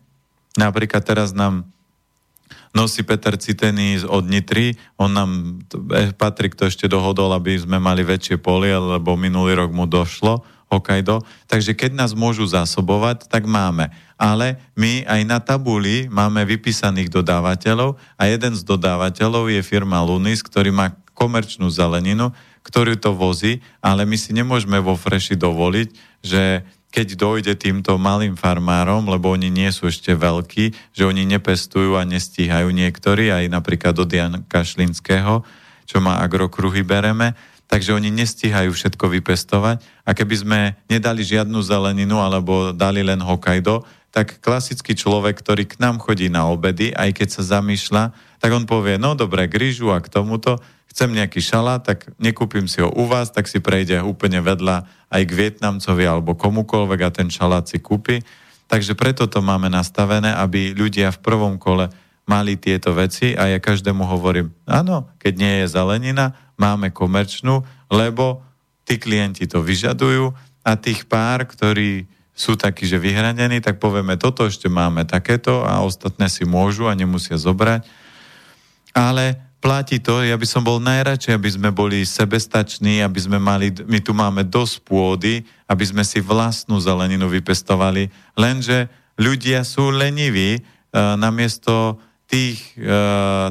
napríklad 0.56 1.04
teraz 1.04 1.36
nám 1.36 1.68
nosí 2.74 3.06
Peter 3.06 3.38
Citený 3.38 4.04
od 4.10 4.26
Nitry, 4.26 4.74
on 4.98 5.14
nám, 5.14 5.32
eh, 5.94 6.12
Patrik 6.12 6.58
to 6.58 6.66
ešte 6.66 6.90
dohodol, 6.90 7.32
aby 7.38 7.54
sme 7.56 7.78
mali 7.78 8.02
väčšie 8.02 8.42
polie, 8.42 8.74
lebo 8.74 9.14
minulý 9.14 9.62
rok 9.62 9.72
mu 9.72 9.86
došlo, 9.86 10.42
Hokkaido. 10.74 11.22
Takže 11.46 11.78
keď 11.78 11.94
nás 11.94 12.18
môžu 12.18 12.50
zásobovať, 12.50 13.30
tak 13.30 13.46
máme. 13.46 13.94
Ale 14.18 14.58
my 14.74 15.06
aj 15.06 15.22
na 15.22 15.38
tabuli 15.38 16.10
máme 16.10 16.42
vypísaných 16.50 17.14
dodávateľov 17.14 18.02
a 18.18 18.24
jeden 18.26 18.58
z 18.58 18.66
dodávateľov 18.66 19.54
je 19.54 19.62
firma 19.62 20.02
Lunis, 20.02 20.42
ktorý 20.42 20.74
má 20.74 20.98
komerčnú 21.14 21.70
zeleninu, 21.70 22.34
ktorú 22.64 22.96
to 22.96 23.12
vozí, 23.12 23.60
ale 23.84 24.08
my 24.08 24.16
si 24.16 24.32
nemôžeme 24.32 24.80
vo 24.80 24.96
Freši 24.96 25.36
dovoliť, 25.36 25.90
že 26.24 26.64
keď 26.94 27.08
dojde 27.18 27.54
týmto 27.58 27.98
malým 27.98 28.38
farmárom, 28.38 29.10
lebo 29.10 29.34
oni 29.34 29.50
nie 29.50 29.74
sú 29.74 29.90
ešte 29.90 30.14
veľkí, 30.14 30.94
že 30.94 31.04
oni 31.10 31.26
nepestujú 31.26 31.98
a 31.98 32.06
nestíhajú 32.06 32.70
niektorí, 32.70 33.34
aj 33.34 33.50
napríklad 33.50 33.98
od 33.98 34.08
Janka 34.08 34.62
Šlinského, 34.62 35.42
čo 35.90 35.98
má 36.00 36.22
agrokruhy 36.22 36.86
bereme, 36.86 37.34
takže 37.66 37.98
oni 37.98 38.14
nestíhajú 38.14 38.70
všetko 38.70 39.10
vypestovať. 39.10 39.82
A 40.06 40.14
keby 40.14 40.36
sme 40.38 40.60
nedali 40.86 41.26
žiadnu 41.26 41.66
zeleninu 41.66 42.22
alebo 42.22 42.70
dali 42.70 43.02
len 43.02 43.18
Hokkaido, 43.18 43.82
tak 44.14 44.38
klasický 44.46 44.94
človek, 44.94 45.42
ktorý 45.42 45.66
k 45.66 45.82
nám 45.82 45.98
chodí 45.98 46.30
na 46.30 46.46
obedy, 46.46 46.94
aj 46.94 47.18
keď 47.18 47.28
sa 47.34 47.58
zamýšľa, 47.58 48.14
tak 48.38 48.54
on 48.54 48.70
povie, 48.70 49.02
no 49.02 49.18
dobre, 49.18 49.50
k 49.50 49.58
rýžu 49.58 49.90
a 49.90 49.98
k 49.98 50.14
tomuto, 50.14 50.62
chcem 50.94 51.10
nejaký 51.10 51.42
šalát, 51.42 51.82
tak 51.82 52.14
nekúpim 52.22 52.70
si 52.70 52.78
ho 52.78 52.94
u 52.94 53.10
vás, 53.10 53.34
tak 53.34 53.50
si 53.50 53.58
prejde 53.58 53.98
úplne 54.06 54.38
vedľa 54.46 54.86
aj 55.10 55.22
k 55.26 55.34
Vietnamcovi 55.34 56.06
alebo 56.06 56.38
komukoľvek 56.38 57.00
a 57.02 57.10
ten 57.10 57.34
šalát 57.34 57.66
si 57.66 57.82
kúpi. 57.82 58.22
Takže 58.70 58.94
preto 58.94 59.26
to 59.26 59.42
máme 59.42 59.74
nastavené, 59.74 60.30
aby 60.38 60.78
ľudia 60.78 61.10
v 61.10 61.20
prvom 61.26 61.58
kole 61.58 61.90
mali 62.30 62.56
tieto 62.62 62.94
veci 62.94 63.34
a 63.34 63.50
ja 63.50 63.60
každému 63.60 64.06
hovorím, 64.06 64.54
áno, 64.70 65.10
keď 65.18 65.34
nie 65.34 65.54
je 65.66 65.74
zelenina, 65.74 66.38
máme 66.62 66.94
komerčnú, 66.94 67.66
lebo 67.90 68.46
tí 68.86 69.02
klienti 69.02 69.50
to 69.50 69.66
vyžadujú 69.66 70.32
a 70.62 70.72
tých 70.78 71.10
pár, 71.10 71.44
ktorí 71.50 72.06
sú 72.34 72.58
takí, 72.58 72.90
že 72.90 73.02
vyhranení, 73.02 73.62
tak 73.62 73.78
povieme, 73.78 74.18
toto 74.18 74.46
ešte 74.46 74.70
máme 74.70 75.06
takéto 75.06 75.62
a 75.66 75.82
ostatné 75.86 76.30
si 76.30 76.46
môžu 76.46 76.90
a 76.90 76.98
nemusia 76.98 77.38
zobrať. 77.38 77.86
Ale 78.94 79.53
platí 79.64 80.04
to, 80.04 80.20
ja 80.20 80.36
by 80.36 80.44
som 80.44 80.60
bol 80.60 80.84
najradšej, 80.84 81.40
aby 81.40 81.48
sme 81.48 81.70
boli 81.72 82.04
sebestační, 82.04 83.00
aby 83.00 83.16
sme 83.16 83.40
mali, 83.40 83.72
my 83.88 84.04
tu 84.04 84.12
máme 84.12 84.44
dosť 84.44 84.84
pôdy, 84.84 85.48
aby 85.72 85.84
sme 85.88 86.04
si 86.04 86.20
vlastnú 86.20 86.84
zeleninu 86.84 87.32
vypestovali, 87.32 88.12
lenže 88.36 88.92
ľudia 89.16 89.64
sú 89.64 89.88
leniví, 89.88 90.60
e, 90.60 90.62
namiesto 91.16 91.96
tých 92.28 92.76
e, 92.76 92.92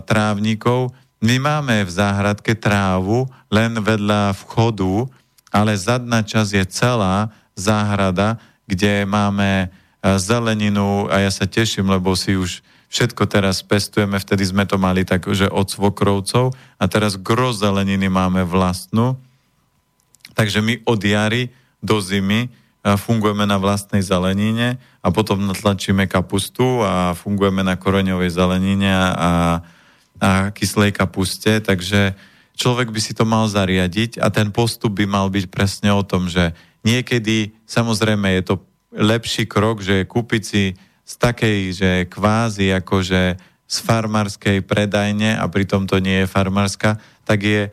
trávnikov, 0.05 0.93
my 1.25 1.41
máme 1.41 1.89
v 1.89 1.91
záhradke 1.91 2.53
trávu 2.61 3.25
len 3.49 3.73
vedľa 3.81 4.37
vchodu, 4.37 5.09
ale 5.49 5.73
zadná 5.81 6.21
časť 6.21 6.53
je 6.61 6.65
celá 6.69 7.33
záhrada, 7.57 8.37
kde 8.69 9.09
máme 9.09 9.65
e, 9.65 9.67
zeleninu 10.21 11.09
a 11.09 11.25
ja 11.25 11.33
sa 11.33 11.49
teším, 11.49 11.89
lebo 11.89 12.13
si 12.13 12.37
už 12.37 12.61
všetko 12.93 13.25
teraz 13.25 13.65
pestujeme, 13.65 14.21
vtedy 14.21 14.45
sme 14.45 14.69
to 14.69 14.77
mali 14.77 15.09
tak, 15.09 15.25
že 15.25 15.49
od 15.49 15.65
svokrovcov 15.65 16.53
a 16.77 16.85
teraz 16.85 17.17
gro 17.17 17.57
zeleniny 17.57 18.13
máme 18.13 18.45
vlastnú. 18.45 19.17
Takže 20.37 20.61
my 20.61 20.85
od 20.85 21.01
jary 21.01 21.49
do 21.81 22.05
zimy 22.05 22.53
fungujeme 22.85 23.49
na 23.49 23.57
vlastnej 23.57 24.05
zelenine 24.05 24.77
a 25.01 25.09
potom 25.09 25.41
natlačíme 25.41 26.05
kapustu 26.05 26.85
a 26.85 27.17
fungujeme 27.17 27.65
na 27.65 27.81
koreňovej 27.81 28.29
zelenine 28.29 28.91
a, 28.93 29.09
a 29.09 29.31
kyslej 30.53 30.93
kapuste, 30.93 31.63
takže 31.65 32.13
človek 32.59 32.93
by 32.93 33.01
si 33.01 33.17
to 33.17 33.25
mal 33.25 33.49
zariadiť 33.49 34.21
a 34.21 34.29
ten 34.29 34.53
postup 34.53 34.99
by 34.99 35.07
mal 35.09 35.33
byť 35.33 35.47
presne 35.49 35.95
o 35.95 36.03
tom, 36.05 36.29
že 36.29 36.53
niekedy, 36.85 37.55
samozrejme 37.65 38.35
je 38.37 38.43
to 38.53 38.55
lepší 38.93 39.49
krok, 39.49 39.81
že 39.81 40.05
kúpiť 40.05 40.43
si 40.43 40.75
z 41.13 41.15
takej, 41.21 41.59
že 41.77 41.91
kvázi 42.09 42.73
akože 42.73 43.37
z 43.69 43.77
farmárskej 43.85 44.65
predajne 44.65 45.37
a 45.37 45.45
pritom 45.53 45.85
to 45.85 46.01
nie 46.01 46.25
je 46.25 46.33
farmárska, 46.33 46.97
tak 47.29 47.45
je 47.45 47.69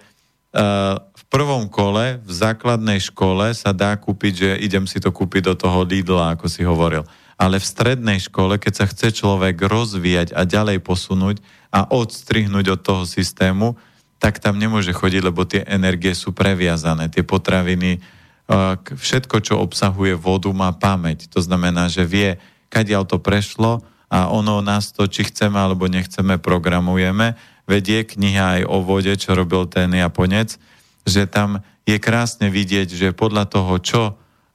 v 0.50 1.24
prvom 1.30 1.70
kole 1.70 2.18
v 2.26 2.32
základnej 2.32 2.98
škole 2.98 3.54
sa 3.54 3.70
dá 3.70 3.94
kúpiť, 3.94 4.34
že 4.34 4.52
idem 4.66 4.90
si 4.90 4.98
to 4.98 5.14
kúpiť 5.14 5.46
do 5.46 5.56
toho 5.56 5.86
Lidla, 5.86 6.34
ako 6.34 6.50
si 6.50 6.66
hovoril. 6.66 7.06
Ale 7.40 7.62
v 7.62 7.70
strednej 7.70 8.20
škole, 8.20 8.58
keď 8.60 8.74
sa 8.74 8.86
chce 8.90 9.16
človek 9.16 9.62
rozvíjať 9.62 10.36
a 10.36 10.44
ďalej 10.44 10.84
posunúť 10.84 11.40
a 11.72 11.86
odstrihnúť 11.88 12.66
od 12.76 12.80
toho 12.82 13.04
systému, 13.06 13.78
tak 14.20 14.44
tam 14.44 14.60
nemôže 14.60 14.92
chodiť, 14.92 15.22
lebo 15.24 15.48
tie 15.48 15.64
energie 15.64 16.12
sú 16.12 16.36
previazané. 16.36 17.08
Tie 17.08 17.24
potraviny, 17.24 18.04
uh, 18.52 18.76
k- 18.76 18.98
všetko, 18.98 19.40
čo 19.40 19.56
obsahuje 19.64 20.20
vodu, 20.20 20.52
má 20.52 20.76
pamäť. 20.76 21.32
To 21.32 21.40
znamená, 21.40 21.88
že 21.88 22.04
vie, 22.04 22.36
kadiaľ 22.70 23.06
to 23.10 23.18
prešlo 23.18 23.82
a 24.10 24.30
ono 24.34 24.62
nás 24.66 24.90
to, 24.90 25.06
či 25.06 25.30
chceme 25.30 25.58
alebo 25.58 25.86
nechceme, 25.86 26.42
programujeme. 26.42 27.38
Vedie 27.70 28.02
kniha 28.02 28.62
aj 28.62 28.62
o 28.66 28.82
vode, 28.82 29.14
čo 29.14 29.38
robil 29.38 29.70
ten 29.70 29.94
Japonec, 29.94 30.58
že 31.06 31.30
tam 31.30 31.62
je 31.86 31.98
krásne 32.02 32.50
vidieť, 32.50 32.90
že 32.90 33.18
podľa 33.18 33.46
toho, 33.50 33.74
čo, 33.82 34.02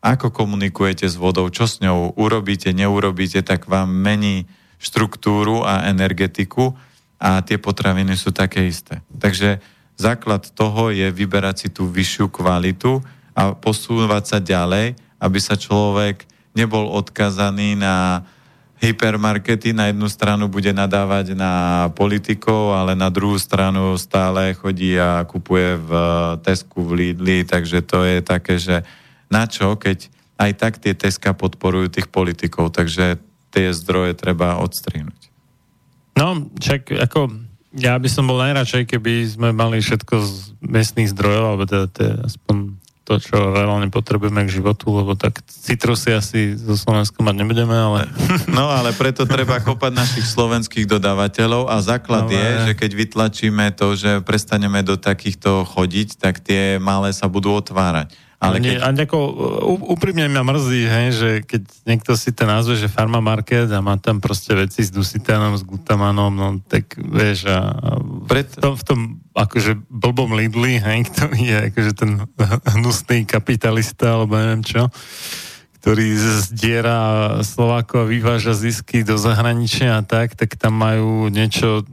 ako 0.02 0.34
komunikujete 0.34 1.06
s 1.06 1.14
vodou, 1.14 1.46
čo 1.50 1.70
s 1.70 1.78
ňou 1.78 2.14
urobíte, 2.18 2.74
neurobíte, 2.74 3.42
tak 3.46 3.70
vám 3.70 3.90
mení 3.90 4.46
štruktúru 4.82 5.62
a 5.62 5.86
energetiku 5.86 6.74
a 7.22 7.40
tie 7.40 7.56
potraviny 7.56 8.18
sú 8.18 8.34
také 8.34 8.66
isté. 8.66 9.00
Takže 9.14 9.62
základ 9.94 10.50
toho 10.52 10.90
je 10.90 11.08
vyberať 11.08 11.56
si 11.56 11.68
tú 11.70 11.86
vyššiu 11.86 12.28
kvalitu 12.28 13.00
a 13.34 13.54
posúvať 13.54 14.24
sa 14.26 14.38
ďalej, 14.42 14.98
aby 15.22 15.38
sa 15.40 15.54
človek 15.54 16.26
nebol 16.54 16.86
odkazaný 16.88 17.76
na 17.76 18.24
hypermarkety. 18.78 19.74
Na 19.74 19.90
jednu 19.90 20.06
stranu 20.10 20.46
bude 20.50 20.70
nadávať 20.70 21.34
na 21.34 21.52
politikov, 21.92 22.74
ale 22.74 22.94
na 22.94 23.10
druhú 23.10 23.38
stranu 23.38 23.94
stále 23.98 24.54
chodí 24.54 24.94
a 24.98 25.26
kupuje 25.26 25.78
v 25.78 25.90
Tesku, 26.42 26.82
v 26.82 26.92
Lidli, 27.14 27.42
takže 27.46 27.82
to 27.82 28.02
je 28.06 28.18
také, 28.22 28.58
že 28.58 28.86
na 29.30 29.50
čo, 29.50 29.74
keď 29.74 30.10
aj 30.38 30.50
tak 30.58 30.72
tie 30.82 30.94
Teska 30.94 31.32
podporujú 31.34 31.94
tých 31.94 32.08
politikov, 32.10 32.74
takže 32.74 33.18
tie 33.54 33.70
zdroje 33.70 34.18
treba 34.18 34.58
odstrihnúť. 34.58 35.30
No, 36.18 36.50
však 36.58 36.94
ako 37.10 37.30
ja 37.74 37.98
by 37.98 38.06
som 38.06 38.30
bol 38.30 38.38
najradšej, 38.38 38.86
keby 38.86 39.26
sme 39.26 39.50
mali 39.50 39.82
všetko 39.82 40.14
z 40.22 40.34
miestných 40.62 41.10
zdrojov, 41.10 41.44
alebo 41.46 41.64
teda, 41.66 41.86
teda 41.90 42.14
aspoň 42.26 42.83
to, 43.04 43.20
čo 43.20 43.36
reálne 43.52 43.92
potrebujeme 43.92 44.48
k 44.48 44.54
životu, 44.60 44.88
lebo 44.88 45.12
tak 45.12 45.44
citrusy 45.44 46.16
asi 46.16 46.56
zo 46.56 46.72
Slovensku 46.72 47.20
mať 47.20 47.36
nebudeme, 47.36 47.76
ale... 47.76 48.08
No 48.48 48.72
ale 48.72 48.96
preto 48.96 49.28
treba 49.28 49.60
kopať 49.60 49.92
našich 49.92 50.24
slovenských 50.24 50.88
dodávateľov 50.88 51.68
a 51.68 51.84
základ 51.84 52.26
Ale- 52.26 52.34
je, 52.34 52.48
že 52.66 52.72
keď 52.80 52.90
vytlačíme 52.96 53.66
to, 53.76 53.92
že 53.92 54.24
prestaneme 54.24 54.80
do 54.80 54.96
takýchto 54.96 55.68
chodiť, 55.68 56.16
tak 56.16 56.40
tie 56.40 56.80
malé 56.80 57.12
sa 57.12 57.28
budú 57.28 57.52
otvárať. 57.52 58.23
Ale 58.50 58.58
keď... 58.60 58.82
a 58.82 58.88
nejako, 58.92 59.18
ú- 59.64 59.86
úprimne 59.94 60.26
ma 60.28 60.44
mrzí, 60.44 60.82
hej, 60.84 61.08
že 61.14 61.30
keď 61.44 61.62
niekto 61.88 62.12
si 62.18 62.30
to 62.34 62.44
nazve, 62.44 62.76
že 62.76 62.92
Pharma 62.92 63.22
Market 63.24 63.70
a 63.72 63.80
má 63.80 63.96
tam 63.96 64.20
proste 64.20 64.52
veci 64.52 64.84
s 64.84 64.92
dusitánom, 64.92 65.56
s 65.56 65.62
glutamanom, 65.64 66.32
no 66.32 66.48
tak 66.64 66.96
vieš, 66.98 67.48
a 67.48 67.72
Pred- 68.28 68.56
v, 68.56 68.60
tom, 68.60 68.74
v 68.76 68.84
tom 68.84 69.00
akože 69.34 69.80
blbom 69.90 70.36
Lidli, 70.36 70.78
hej, 70.78 71.08
ktorý 71.10 71.40
je 71.40 71.58
akože 71.72 71.92
ten 71.96 72.10
hnusný 72.78 73.26
kapitalista, 73.26 74.20
alebo 74.20 74.38
neviem 74.38 74.62
čo, 74.62 74.88
ktorý 75.84 76.16
zdiera 76.48 76.98
Slovákov 77.44 78.08
a 78.08 78.10
vyváža 78.10 78.56
zisky 78.56 79.04
do 79.04 79.20
zahraničia 79.20 80.00
a 80.00 80.02
tak, 80.02 80.32
tak 80.32 80.56
tam 80.56 80.80
majú 80.80 81.28
niečo 81.28 81.84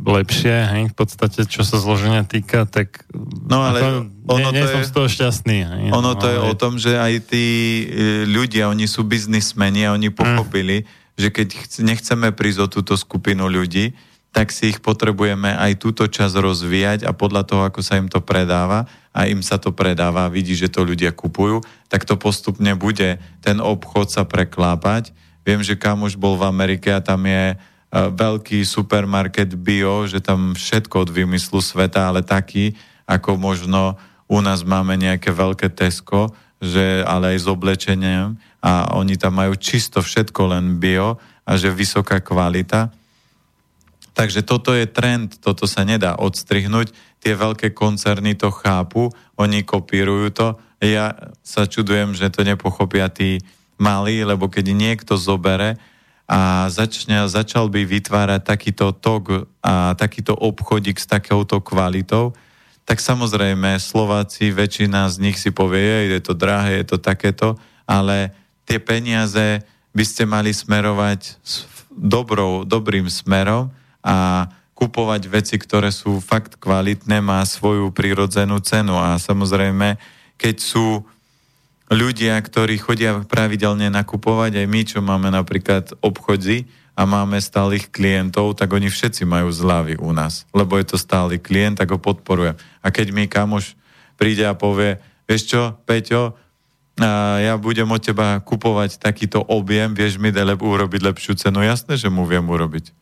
lepšie, 0.00 0.54
hej, 0.66 0.84
v 0.88 0.96
podstate, 0.96 1.44
čo 1.44 1.60
sa 1.60 1.76
zloženia 1.76 2.24
týka, 2.24 2.64
tak 2.64 3.04
No, 3.44 3.60
ale 3.62 3.78
ako, 3.78 3.88
ono 4.28 4.48
nie, 4.50 4.56
nie 4.56 4.62
to 4.62 4.68
som 4.70 4.80
je- 4.80 4.88
z 4.88 4.92
toho 4.92 5.08
šťastný. 5.08 5.58
Hej, 5.60 5.84
Ono 5.90 6.12
to 6.14 6.26
je 6.26 6.38
ale- 6.38 6.48
o 6.48 6.54
tom, 6.54 6.76
že 6.76 6.94
aj 6.94 7.12
tí 7.26 7.44
e, 7.82 7.84
ľudia, 8.24 8.66
oni 8.66 8.86
sú 8.86 9.02
biznismeni 9.02 9.84
a 9.84 9.92
oni 9.92 10.08
pochopili, 10.08 10.86
že 11.14 11.28
keď 11.28 11.48
chc- 11.52 11.82
nechceme 11.82 12.30
prísť 12.30 12.58
o 12.64 12.68
túto 12.70 12.94
skupinu 12.94 13.44
ľudí, 13.44 13.92
tak 14.30 14.54
si 14.54 14.70
ich 14.70 14.78
potrebujeme 14.78 15.50
aj 15.50 15.74
túto 15.76 16.06
časť 16.06 16.38
rozvíjať 16.38 17.00
a 17.02 17.10
podľa 17.10 17.42
toho, 17.42 17.62
ako 17.66 17.82
sa 17.82 17.98
im 17.98 18.06
to 18.06 18.22
predáva 18.22 18.86
a 19.10 19.26
im 19.26 19.42
sa 19.42 19.58
to 19.58 19.74
predáva, 19.74 20.30
vidí, 20.30 20.54
že 20.54 20.70
to 20.70 20.86
ľudia 20.86 21.10
kupujú, 21.10 21.58
tak 21.90 22.06
to 22.06 22.14
postupne 22.14 22.70
bude 22.78 23.18
ten 23.42 23.58
obchod 23.58 24.06
sa 24.06 24.22
preklápať. 24.22 25.10
Viem, 25.42 25.66
že 25.66 25.74
kamoš 25.74 26.14
bol 26.14 26.38
v 26.38 26.46
Amerike 26.46 26.94
a 26.94 27.02
tam 27.02 27.26
je 27.26 27.58
veľký 27.90 28.62
supermarket 28.62 29.58
bio, 29.58 30.06
že 30.06 30.22
tam 30.22 30.54
všetko 30.54 31.06
od 31.06 31.10
vymyslu 31.10 31.58
sveta, 31.58 32.06
ale 32.06 32.22
taký, 32.22 32.78
ako 33.06 33.34
možno 33.34 33.98
u 34.30 34.38
nás 34.38 34.62
máme 34.62 34.94
nejaké 34.94 35.34
veľké 35.34 35.74
Tesco, 35.74 36.30
že, 36.62 37.02
ale 37.02 37.34
aj 37.34 37.38
s 37.42 37.46
oblečením 37.50 38.38
a 38.62 38.94
oni 38.94 39.18
tam 39.18 39.42
majú 39.42 39.58
čisto 39.58 39.98
všetko 39.98 40.54
len 40.54 40.78
bio 40.78 41.18
a 41.42 41.50
že 41.58 41.74
vysoká 41.74 42.22
kvalita. 42.22 42.94
Takže 44.14 44.46
toto 44.46 44.70
je 44.76 44.86
trend, 44.86 45.40
toto 45.40 45.64
sa 45.66 45.82
nedá 45.82 46.14
odstrihnúť. 46.20 46.92
Tie 47.18 47.32
veľké 47.34 47.72
koncerny 47.72 48.36
to 48.36 48.52
chápu, 48.52 49.10
oni 49.40 49.64
kopírujú 49.64 50.28
to. 50.30 50.48
Ja 50.78 51.16
sa 51.42 51.64
čudujem, 51.66 52.14
že 52.14 52.30
to 52.30 52.44
nepochopia 52.44 53.08
tí 53.08 53.40
malí, 53.80 54.20
lebo 54.22 54.52
keď 54.52 54.76
niekto 54.76 55.16
zobere 55.16 55.80
a 56.30 56.70
začne, 56.70 57.26
začal 57.26 57.66
by 57.66 57.82
vytvárať 57.82 58.46
takýto 58.46 58.94
tok 58.94 59.50
a 59.66 59.98
takýto 59.98 60.38
obchodík 60.38 61.02
s 61.02 61.10
takouto 61.10 61.58
kvalitou, 61.58 62.38
tak 62.86 63.02
samozrejme 63.02 63.82
Slováci, 63.82 64.54
väčšina 64.54 65.10
z 65.10 65.16
nich 65.18 65.42
si 65.42 65.50
povie, 65.50 65.82
"Jej, 65.82 66.06
je 66.14 66.20
to 66.22 66.34
drahé, 66.38 66.82
je 66.82 66.86
to 66.94 66.98
takéto, 67.02 67.58
ale 67.82 68.30
tie 68.62 68.78
peniaze 68.78 69.66
by 69.90 70.04
ste 70.06 70.22
mali 70.22 70.54
smerovať 70.54 71.20
s 71.42 71.66
dobrou, 71.90 72.62
dobrým 72.62 73.10
smerom 73.10 73.74
a 73.98 74.46
kupovať 74.78 75.22
veci, 75.26 75.58
ktoré 75.58 75.90
sú 75.90 76.22
fakt 76.22 76.56
kvalitné, 76.62 77.20
má 77.20 77.42
svoju 77.42 77.90
prírodzenú 77.90 78.62
cenu. 78.62 78.96
A 78.96 79.18
samozrejme, 79.18 79.98
keď 80.38 80.56
sú 80.62 81.04
ľudia, 81.90 82.38
ktorí 82.38 82.78
chodia 82.78 83.18
pravidelne 83.26 83.90
nakupovať, 83.90 84.62
aj 84.62 84.66
my, 84.70 84.80
čo 84.86 84.98
máme 85.02 85.28
napríklad 85.34 85.92
obchodzi 85.98 86.70
a 86.94 87.02
máme 87.02 87.42
stálych 87.42 87.90
klientov, 87.90 88.54
tak 88.54 88.70
oni 88.70 88.86
všetci 88.86 89.26
majú 89.26 89.50
zľavy 89.50 89.98
u 89.98 90.14
nás, 90.14 90.46
lebo 90.54 90.78
je 90.78 90.86
to 90.86 90.96
stály 90.96 91.42
klient, 91.42 91.82
tak 91.82 91.90
ho 91.90 91.98
podporujem. 91.98 92.54
A 92.80 92.94
keď 92.94 93.10
mi 93.10 93.26
kamoš 93.26 93.74
príde 94.14 94.46
a 94.46 94.54
povie, 94.54 95.02
vieš 95.26 95.50
čo, 95.50 95.62
Peťo, 95.82 96.38
a 97.00 97.40
ja 97.40 97.56
budem 97.56 97.88
od 97.88 98.02
teba 98.04 98.36
kupovať 98.44 99.00
takýto 99.00 99.40
objem, 99.40 99.96
vieš 99.96 100.20
mi 100.20 100.28
lep- 100.28 100.60
urobiť 100.60 101.00
lepšiu 101.00 101.32
cenu, 101.32 101.64
jasné, 101.64 101.96
že 101.96 102.12
mu 102.12 102.28
viem 102.28 102.44
urobiť. 102.44 102.92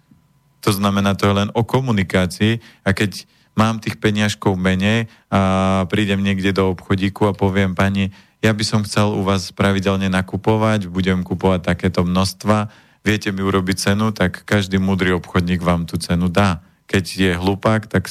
To 0.62 0.70
znamená, 0.70 1.18
to 1.18 1.26
je 1.26 1.34
len 1.34 1.50
o 1.50 1.66
komunikácii 1.66 2.62
a 2.86 2.94
keď 2.94 3.26
mám 3.58 3.82
tých 3.82 3.98
peniažkov 3.98 4.54
menej 4.54 5.10
a 5.34 5.82
prídem 5.90 6.22
niekde 6.22 6.54
do 6.54 6.70
obchodíku 6.70 7.26
a 7.26 7.34
poviem 7.34 7.74
pani, 7.74 8.14
ja 8.38 8.52
by 8.54 8.64
som 8.64 8.86
chcel 8.86 9.10
u 9.18 9.26
vás 9.26 9.50
pravidelne 9.50 10.06
nakupovať, 10.06 10.86
budem 10.86 11.26
kupovať 11.26 11.74
takéto 11.74 12.06
množstva, 12.06 12.70
viete 13.02 13.34
mi 13.34 13.42
urobiť 13.42 13.76
cenu, 13.90 14.14
tak 14.14 14.46
každý 14.46 14.78
múdry 14.78 15.10
obchodník 15.14 15.62
vám 15.62 15.90
tú 15.90 15.98
cenu 15.98 16.30
dá. 16.30 16.62
Keď 16.86 17.04
je 17.04 17.32
hlupák, 17.34 17.90
tak 17.90 18.06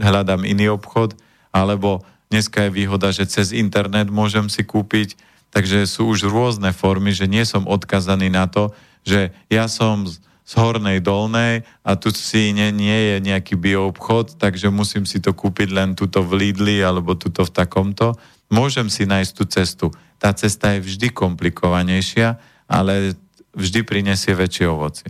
hľadám 0.00 0.48
iný 0.48 0.72
obchod, 0.72 1.14
alebo 1.52 2.02
dneska 2.32 2.68
je 2.68 2.74
výhoda, 2.74 3.12
že 3.12 3.28
cez 3.28 3.52
internet 3.52 4.08
môžem 4.08 4.48
si 4.48 4.64
kúpiť, 4.64 5.20
takže 5.52 5.84
sú 5.84 6.12
už 6.12 6.28
rôzne 6.28 6.72
formy, 6.72 7.12
že 7.12 7.28
nie 7.28 7.44
som 7.44 7.68
odkazaný 7.68 8.32
na 8.32 8.48
to, 8.48 8.72
že 9.04 9.32
ja 9.48 9.68
som 9.68 10.04
z, 10.04 10.20
z 10.44 10.52
hornej 10.56 11.00
dolnej 11.00 11.64
a 11.84 11.96
tu 11.96 12.12
si 12.12 12.52
nie, 12.52 12.68
nie 12.72 13.16
je 13.16 13.16
nejaký 13.20 13.56
bioobchod, 13.56 14.40
takže 14.40 14.68
musím 14.72 15.04
si 15.08 15.20
to 15.20 15.32
kúpiť 15.32 15.68
len 15.72 15.92
tuto 15.96 16.24
v 16.24 16.48
Lidli 16.48 16.80
alebo 16.84 17.16
tuto 17.16 17.44
v 17.44 17.52
takomto. 17.52 18.16
Môžem 18.48 18.88
si 18.88 19.04
nájsť 19.04 19.32
tú 19.36 19.44
cestu. 19.44 19.86
Tá 20.16 20.32
cesta 20.32 20.76
je 20.76 20.84
vždy 20.84 21.12
komplikovanejšia, 21.12 22.40
ale 22.64 23.14
vždy 23.52 23.84
prinesie 23.84 24.32
väčšie 24.32 24.66
ovocie. 24.68 25.08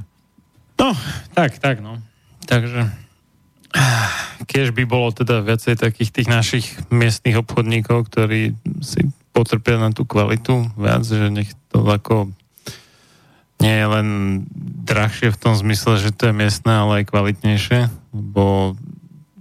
No, 0.78 0.94
tak, 1.34 1.58
tak, 1.58 1.82
no. 1.82 1.98
Takže 2.46 2.86
keď 4.48 4.72
by 4.72 4.84
bolo 4.88 5.12
teda 5.12 5.44
viacej 5.44 5.76
takých 5.76 6.10
tých 6.10 6.28
našich 6.30 6.66
miestnych 6.88 7.36
obchodníkov, 7.36 8.08
ktorí 8.08 8.56
si 8.80 9.00
potrpia 9.36 9.76
na 9.76 9.92
tú 9.92 10.08
kvalitu 10.08 10.72
viac, 10.74 11.04
že 11.04 11.28
nech 11.28 11.52
to 11.68 11.84
ako 11.84 12.32
nie 13.58 13.74
je 13.74 13.86
len 13.90 14.08
drahšie 14.86 15.34
v 15.34 15.40
tom 15.40 15.54
zmysle, 15.58 15.98
že 15.98 16.14
to 16.14 16.30
je 16.30 16.34
miestne, 16.34 16.70
ale 16.70 17.02
aj 17.02 17.10
kvalitnejšie, 17.10 17.90
lebo 18.14 18.78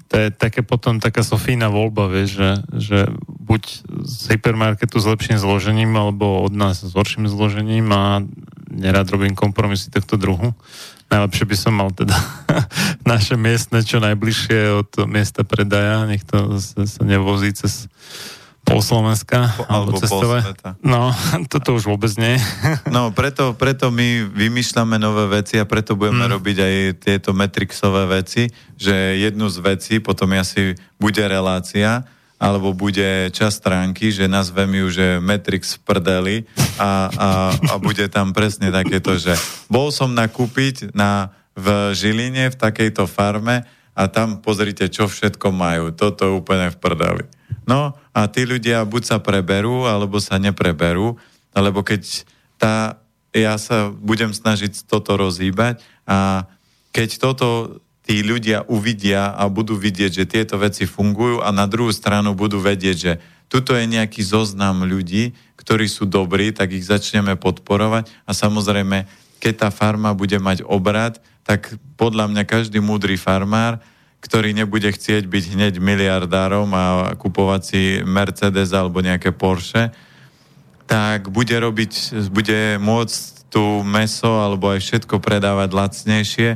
to 0.08 0.16
je 0.16 0.28
také 0.32 0.64
potom 0.64 1.04
taká 1.04 1.20
Sofína 1.20 1.68
voľba, 1.68 2.08
vieš, 2.08 2.40
že, 2.40 2.52
že 2.80 3.00
buď 3.28 3.64
z 4.08 4.22
hypermarketu 4.36 4.96
s 5.00 5.06
lepším 5.08 5.36
zložením, 5.36 5.92
alebo 6.00 6.44
od 6.48 6.56
nás 6.56 6.80
s 6.80 6.92
horším 6.96 7.28
zložením 7.28 7.92
a 7.92 8.24
nerad 8.72 9.08
robím 9.12 9.36
kompromisy 9.36 9.92
tohto 9.92 10.16
druhu. 10.16 10.56
Najlepšie 11.08 11.46
by 11.48 11.56
som 11.56 11.74
mal 11.76 11.92
teda 11.92 12.16
naše 13.12 13.36
miestne 13.36 13.84
čo 13.84 14.00
najbližšie 14.00 14.60
od 14.80 14.92
miesta 15.08 15.44
predaja, 15.44 16.08
nech 16.08 16.24
to 16.24 16.60
sa, 16.60 16.88
sa 16.88 17.04
nevozí 17.04 17.52
cez 17.52 17.92
pol 18.68 18.84
Slovenska 18.84 19.56
alebo, 19.56 19.96
alebo 19.96 20.00
cez 20.04 20.12
pol 20.12 20.22
sveta. 20.28 20.76
No, 20.84 21.16
toto 21.52 21.80
už 21.80 21.88
vôbec 21.88 22.12
nie. 22.20 22.36
No, 22.88 23.14
preto, 23.16 23.56
preto 23.56 23.94
my 23.94 24.28
vymýšľame 24.28 25.00
nové 25.00 25.40
veci 25.40 25.56
a 25.62 25.66
preto 25.68 25.96
budeme 25.96 26.28
mm. 26.28 26.34
robiť 26.36 26.58
aj 26.60 26.76
tieto 27.00 27.32
metrixové 27.32 28.04
veci, 28.10 28.50
že 28.76 28.94
jednu 29.22 29.48
z 29.48 29.58
vecí, 29.64 29.94
potom 30.04 30.34
asi 30.36 30.76
bude 30.98 31.22
relácia, 31.22 32.04
alebo 32.38 32.74
bude 32.74 33.34
čas 33.34 33.58
stránky, 33.58 34.14
že 34.14 34.30
nazvem 34.30 34.70
ju, 34.86 34.88
že 34.94 35.08
Matrix 35.18 35.78
v 35.78 35.82
prdeli 35.90 36.38
a, 36.78 37.10
a, 37.10 37.30
a 37.54 37.74
bude 37.82 38.06
tam 38.14 38.30
presne 38.30 38.70
takéto, 38.70 39.18
že 39.18 39.34
bol 39.66 39.90
som 39.90 40.14
nakúpiť 40.14 40.94
na, 40.94 41.34
v 41.58 41.98
Žiline, 41.98 42.54
v 42.54 42.58
takejto 42.58 43.10
farme 43.10 43.66
a 43.98 44.06
tam 44.06 44.38
pozrite, 44.38 44.86
čo 44.94 45.10
všetko 45.10 45.50
majú. 45.50 45.90
Toto 45.90 46.30
je 46.30 46.38
úplne 46.38 46.70
v 46.70 46.78
prdeli. 46.78 47.26
No 47.66 47.98
a 48.18 48.26
tí 48.26 48.50
ľudia 48.50 48.82
buď 48.82 49.04
sa 49.06 49.18
preberú, 49.22 49.86
alebo 49.86 50.18
sa 50.18 50.42
nepreberú, 50.42 51.22
lebo 51.54 51.86
keď 51.86 52.26
tá, 52.58 52.98
ja 53.30 53.54
sa 53.62 53.94
budem 53.94 54.34
snažiť 54.34 54.90
toto 54.90 55.14
rozhýbať 55.14 55.86
a 56.10 56.50
keď 56.90 57.22
toto 57.22 57.78
tí 58.02 58.26
ľudia 58.26 58.66
uvidia 58.66 59.38
a 59.38 59.46
budú 59.46 59.78
vidieť, 59.78 60.24
že 60.24 60.26
tieto 60.26 60.58
veci 60.58 60.90
fungujú 60.90 61.46
a 61.46 61.54
na 61.54 61.70
druhú 61.70 61.94
stranu 61.94 62.34
budú 62.34 62.58
vedieť, 62.58 62.98
že 62.98 63.14
tuto 63.54 63.78
je 63.78 63.86
nejaký 63.86 64.26
zoznam 64.26 64.82
ľudí, 64.82 65.38
ktorí 65.60 65.86
sú 65.86 66.10
dobrí, 66.10 66.50
tak 66.50 66.74
ich 66.74 66.90
začneme 66.90 67.38
podporovať. 67.38 68.10
A 68.26 68.34
samozrejme, 68.34 69.06
keď 69.38 69.68
tá 69.68 69.70
farma 69.70 70.18
bude 70.18 70.42
mať 70.42 70.66
obrad, 70.66 71.22
tak 71.46 71.78
podľa 72.00 72.34
mňa 72.34 72.44
každý 72.50 72.82
múdry 72.82 73.20
farmár, 73.20 73.78
ktorý 74.28 74.52
nebude 74.52 74.92
chcieť 74.92 75.24
byť 75.24 75.44
hneď 75.56 75.74
miliardárom 75.80 76.68
a 76.76 77.16
kupovať 77.16 77.62
si 77.64 77.82
Mercedes 78.04 78.76
alebo 78.76 79.00
nejaké 79.00 79.32
Porsche, 79.32 79.96
tak 80.84 81.32
bude 81.32 81.56
robiť, 81.56 82.16
bude 82.28 82.76
môcť 82.76 83.48
tu 83.48 83.64
meso 83.88 84.28
alebo 84.28 84.68
aj 84.76 84.84
všetko 84.84 85.24
predávať 85.24 85.70
lacnejšie, 85.72 86.50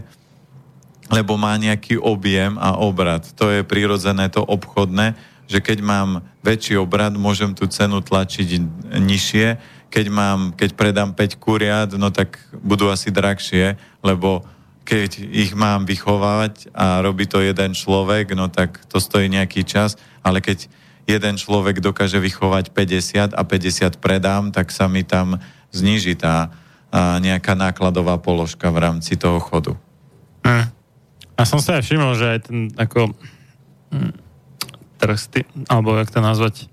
lebo 1.11 1.39
má 1.39 1.55
nejaký 1.55 1.95
objem 1.95 2.59
a 2.59 2.75
obrad. 2.75 3.23
To 3.39 3.47
je 3.47 3.63
prirodzené, 3.63 4.27
to 4.27 4.43
obchodné, 4.43 5.15
že 5.47 5.63
keď 5.63 5.83
mám 5.83 6.09
väčší 6.43 6.75
obrad, 6.79 7.15
môžem 7.15 7.55
tú 7.55 7.67
cenu 7.67 7.99
tlačiť 7.99 8.59
nižšie. 8.99 9.47
Keď, 9.91 10.05
mám, 10.07 10.55
keď 10.55 10.75
predám 10.75 11.11
5 11.11 11.35
kuriat, 11.35 11.89
no 11.99 12.11
tak 12.11 12.39
budú 12.63 12.87
asi 12.87 13.11
drahšie, 13.11 13.75
lebo 13.99 14.43
keď 14.91 15.23
ich 15.23 15.55
mám 15.55 15.87
vychovávať 15.87 16.67
a 16.75 16.99
robí 16.99 17.23
to 17.23 17.39
jeden 17.39 17.71
človek, 17.71 18.35
no 18.35 18.51
tak 18.51 18.75
to 18.91 18.99
stojí 18.99 19.31
nejaký 19.31 19.63
čas, 19.63 19.95
ale 20.19 20.43
keď 20.43 20.67
jeden 21.07 21.39
človek 21.39 21.79
dokáže 21.79 22.19
vychovať 22.19 22.75
50 22.75 23.31
a 23.31 23.41
50 23.47 24.03
predám, 24.03 24.51
tak 24.51 24.67
sa 24.67 24.91
mi 24.91 25.07
tam 25.07 25.39
zníži 25.71 26.19
tá 26.19 26.51
a, 26.91 27.23
nejaká 27.23 27.55
nákladová 27.55 28.19
položka 28.19 28.67
v 28.67 28.83
rámci 28.83 29.15
toho 29.15 29.39
chodu. 29.39 29.79
Hm. 30.43 30.67
A 31.39 31.41
som 31.47 31.63
sa 31.63 31.79
aj 31.79 31.87
všimol, 31.87 32.11
že 32.19 32.27
aj 32.27 32.39
ten 32.51 32.67
ako 32.75 33.15
hm, 33.95 34.11
tý- 35.31 35.47
alebo 35.71 35.95
jak 35.95 36.11
to 36.11 36.19
nazvať, 36.19 36.67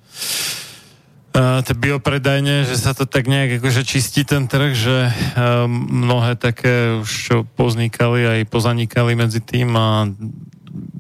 uh, 1.39 1.63
tie 1.63 1.75
biopredajne, 1.79 2.67
že 2.67 2.75
sa 2.75 2.91
to 2.93 3.07
tak 3.07 3.31
nejak 3.31 3.63
akože 3.63 3.87
čistí 3.87 4.27
ten 4.27 4.51
trh, 4.51 4.75
že 4.75 4.97
mnohé 5.71 6.35
také 6.35 6.99
už 6.99 7.09
čo 7.09 7.37
poznikali 7.47 8.27
aj 8.27 8.51
pozanikali 8.51 9.15
medzi 9.15 9.39
tým 9.39 9.71
a 9.79 10.11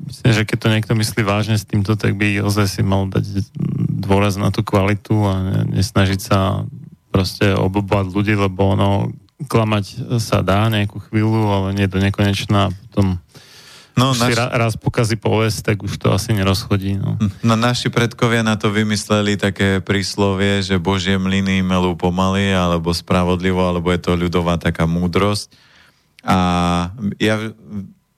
myslím, 0.09 0.31
že 0.33 0.47
keď 0.49 0.59
to 0.59 0.73
niekto 0.73 0.93
myslí 0.95 1.23
vážne 1.27 1.59
s 1.59 1.69
týmto, 1.69 1.99
tak 1.99 2.17
by 2.17 2.41
ozaj 2.41 2.67
si 2.71 2.83
mal 2.87 3.11
dať 3.11 3.51
dôraz 3.99 4.41
na 4.41 4.49
tú 4.49 4.65
kvalitu 4.65 5.15
a 5.27 5.35
ne- 5.43 5.67
nesnažiť 5.83 6.21
sa 6.23 6.65
proste 7.13 7.53
obobať 7.53 8.09
ľudí, 8.15 8.35
lebo 8.39 8.79
ono 8.79 9.13
klamať 9.49 10.19
sa 10.19 10.43
dá 10.43 10.67
nejakú 10.67 10.99
chvíľu, 11.09 11.47
ale 11.51 11.69
nie 11.77 11.87
do 11.87 12.03
nekonečná 12.03 12.71
a 12.71 12.75
potom 12.75 13.23
No, 13.99 14.15
už 14.15 14.23
si 14.23 14.31
naš, 14.31 14.39
ra, 14.39 14.47
raz 14.55 14.75
pokazí 14.79 15.19
povesť, 15.19 15.75
tak 15.75 15.77
už 15.83 15.99
to 15.99 16.15
asi 16.15 16.31
nerozchodí. 16.31 16.95
No. 16.95 17.19
no, 17.43 17.55
naši 17.59 17.91
predkovia 17.91 18.47
na 18.47 18.55
to 18.55 18.71
vymysleli 18.71 19.35
také 19.35 19.83
príslovie, 19.83 20.63
že 20.63 20.79
Božie 20.79 21.19
mlyny 21.19 21.67
melú 21.67 21.99
pomaly, 21.99 22.55
alebo 22.55 22.95
spravodlivo, 22.95 23.59
alebo 23.59 23.91
je 23.91 23.99
to 23.99 24.15
ľudová 24.15 24.57
taká 24.57 24.87
múdrosť. 24.87 25.51
A 26.23 26.39
ja, 27.19 27.51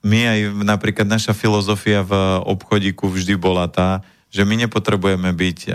my 0.05 0.19
aj 0.29 0.39
napríklad 0.61 1.09
naša 1.09 1.33
filozofia 1.33 2.05
v 2.05 2.13
obchodíku 2.45 3.09
vždy 3.09 3.33
bola 3.37 3.65
tá, 3.65 4.05
že 4.31 4.47
my 4.47 4.63
nepotrebujeme 4.63 5.33
byť 5.33 5.59
a, 5.67 5.73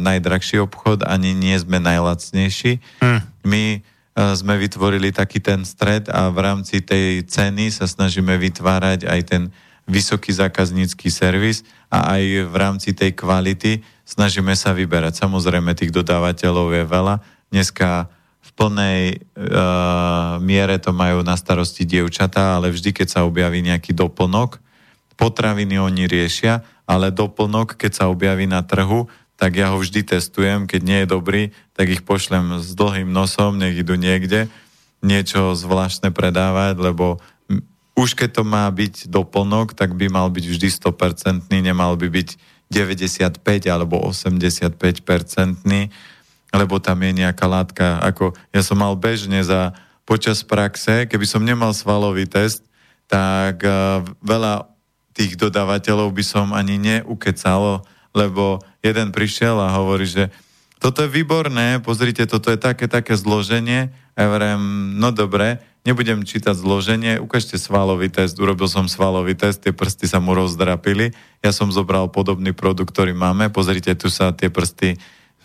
najdrahší 0.00 0.64
obchod, 0.64 1.04
ani 1.04 1.36
nie 1.36 1.58
sme 1.58 1.82
najlacnejší. 1.82 2.80
Hm. 3.04 3.20
My 3.44 3.84
sme 4.18 4.58
vytvorili 4.58 5.14
taký 5.14 5.38
ten 5.38 5.62
stred 5.62 6.10
a 6.10 6.26
v 6.34 6.38
rámci 6.42 6.82
tej 6.82 7.22
ceny 7.22 7.70
sa 7.70 7.86
snažíme 7.86 8.34
vytvárať 8.34 9.06
aj 9.06 9.20
ten 9.30 9.42
vysoký 9.88 10.34
zákaznícky 10.34 11.08
servis 11.08 11.62
a 11.88 12.18
aj 12.18 12.50
v 12.50 12.54
rámci 12.58 12.92
tej 12.92 13.16
kvality 13.16 13.80
snažíme 14.04 14.52
sa 14.58 14.76
vyberať. 14.76 15.22
Samozrejme, 15.22 15.72
tých 15.72 15.94
dodávateľov 15.94 16.76
je 16.76 16.84
veľa. 16.84 17.14
Dneska 17.48 18.10
v 18.44 18.50
plnej 18.52 19.00
uh, 19.16 20.36
miere 20.44 20.76
to 20.82 20.92
majú 20.92 21.24
na 21.24 21.38
starosti 21.38 21.88
dievčatá, 21.88 22.60
ale 22.60 22.74
vždy, 22.74 22.90
keď 22.92 23.08
sa 23.08 23.20
objaví 23.24 23.64
nejaký 23.64 23.96
doplnok, 23.96 24.60
potraviny 25.18 25.80
oni 25.80 26.04
riešia, 26.06 26.62
ale 26.84 27.10
doplnok, 27.10 27.76
keď 27.76 27.92
sa 27.92 28.04
objaví 28.12 28.44
na 28.44 28.60
trhu, 28.64 29.08
tak 29.38 29.54
ja 29.54 29.70
ho 29.70 29.78
vždy 29.78 30.02
testujem, 30.02 30.66
keď 30.66 30.80
nie 30.82 30.98
je 31.06 31.08
dobrý, 31.08 31.42
tak 31.78 31.94
ich 31.94 32.02
pošlem 32.02 32.58
s 32.58 32.74
dlhým 32.74 33.06
nosom, 33.14 33.54
nech 33.54 33.78
idú 33.78 33.94
niekde 33.94 34.50
niečo 34.98 35.54
zvláštne 35.54 36.10
predávať, 36.10 36.74
lebo 36.82 37.22
už 37.94 38.18
keď 38.18 38.42
to 38.42 38.42
má 38.42 38.66
byť 38.66 39.06
doplnok, 39.06 39.78
tak 39.78 39.94
by 39.94 40.10
mal 40.10 40.26
byť 40.30 40.44
vždy 40.44 40.68
100%, 40.70 41.50
nemal 41.54 41.94
by 41.94 42.10
byť 42.10 42.28
95 42.70 43.42
alebo 43.70 44.02
85%, 44.10 44.74
lebo 46.54 46.74
tam 46.82 46.98
je 47.02 47.12
nejaká 47.14 47.46
látka, 47.46 48.02
ako 48.02 48.34
ja 48.50 48.62
som 48.66 48.78
mal 48.82 48.98
bežne 48.98 49.42
za 49.46 49.70
počas 50.02 50.42
praxe, 50.42 51.06
keby 51.06 51.26
som 51.26 51.46
nemal 51.46 51.70
svalový 51.76 52.26
test, 52.26 52.64
tak 53.10 53.62
uh, 53.62 54.02
veľa 54.22 54.66
tých 55.12 55.34
dodávateľov 55.34 56.14
by 56.14 56.24
som 56.24 56.46
ani 56.54 56.78
neukecalo, 56.78 57.82
lebo 58.18 58.58
jeden 58.82 59.14
prišiel 59.14 59.54
a 59.62 59.78
hovorí, 59.78 60.10
že 60.10 60.34
toto 60.82 61.06
je 61.06 61.10
výborné, 61.10 61.78
pozrite, 61.82 62.26
toto 62.26 62.50
je 62.50 62.58
také, 62.58 62.90
také 62.90 63.14
zloženie. 63.18 63.90
A 64.14 64.16
ja 64.18 64.26
hovorím, 64.30 64.94
no 64.98 65.10
dobre, 65.10 65.58
nebudem 65.82 66.22
čítať 66.22 66.54
zloženie, 66.54 67.18
ukážte 67.18 67.58
svalový 67.58 68.10
test. 68.10 68.38
Urobil 68.38 68.70
som 68.70 68.86
svalový 68.86 69.34
test, 69.34 69.62
tie 69.62 69.74
prsty 69.74 70.06
sa 70.06 70.22
mu 70.22 70.38
rozdrapili. 70.38 71.10
Ja 71.42 71.50
som 71.50 71.74
zobral 71.74 72.06
podobný 72.10 72.54
produkt, 72.54 72.94
ktorý 72.94 73.10
máme. 73.14 73.50
Pozrite, 73.50 73.94
tu 73.98 74.06
sa 74.06 74.30
tie 74.30 74.50
prsty 74.50 74.98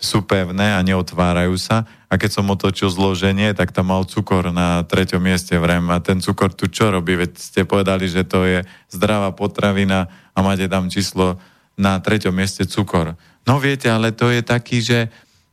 sú 0.03 0.19
pevné 0.27 0.75
a 0.75 0.83
neotvárajú 0.83 1.55
sa. 1.55 1.87
A 2.11 2.19
keď 2.19 2.29
som 2.37 2.51
otočil 2.51 2.91
zloženie, 2.91 3.55
tak 3.55 3.71
tam 3.71 3.89
mal 3.89 4.03
cukor 4.03 4.51
na 4.51 4.83
treťom 4.83 5.23
mieste 5.23 5.55
vrem. 5.55 5.87
A 5.89 6.03
ten 6.03 6.19
cukor 6.19 6.51
tu 6.53 6.67
čo 6.67 6.91
robí? 6.91 7.15
Veď 7.15 7.39
ste 7.39 7.61
povedali, 7.63 8.05
že 8.11 8.27
to 8.27 8.43
je 8.43 8.59
zdravá 8.91 9.31
potravina 9.31 10.11
a 10.35 10.39
máte 10.43 10.67
tam 10.67 10.91
číslo 10.91 11.39
na 11.79 11.97
treťom 11.97 12.33
mieste 12.33 12.65
cukor. 12.69 13.17
No 13.43 13.59
viete, 13.59 13.89
ale 13.89 14.13
to 14.15 14.29
je 14.29 14.41
taký, 14.45 14.79
že 14.79 15.09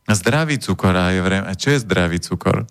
zdravý 0.07 0.57
cukor. 0.61 0.95
A, 0.95 1.11
ja 1.11 1.21
vrem, 1.23 1.43
a 1.43 1.53
čo 1.55 1.73
je 1.73 1.83
zdravý 1.83 2.21
cukor? 2.21 2.67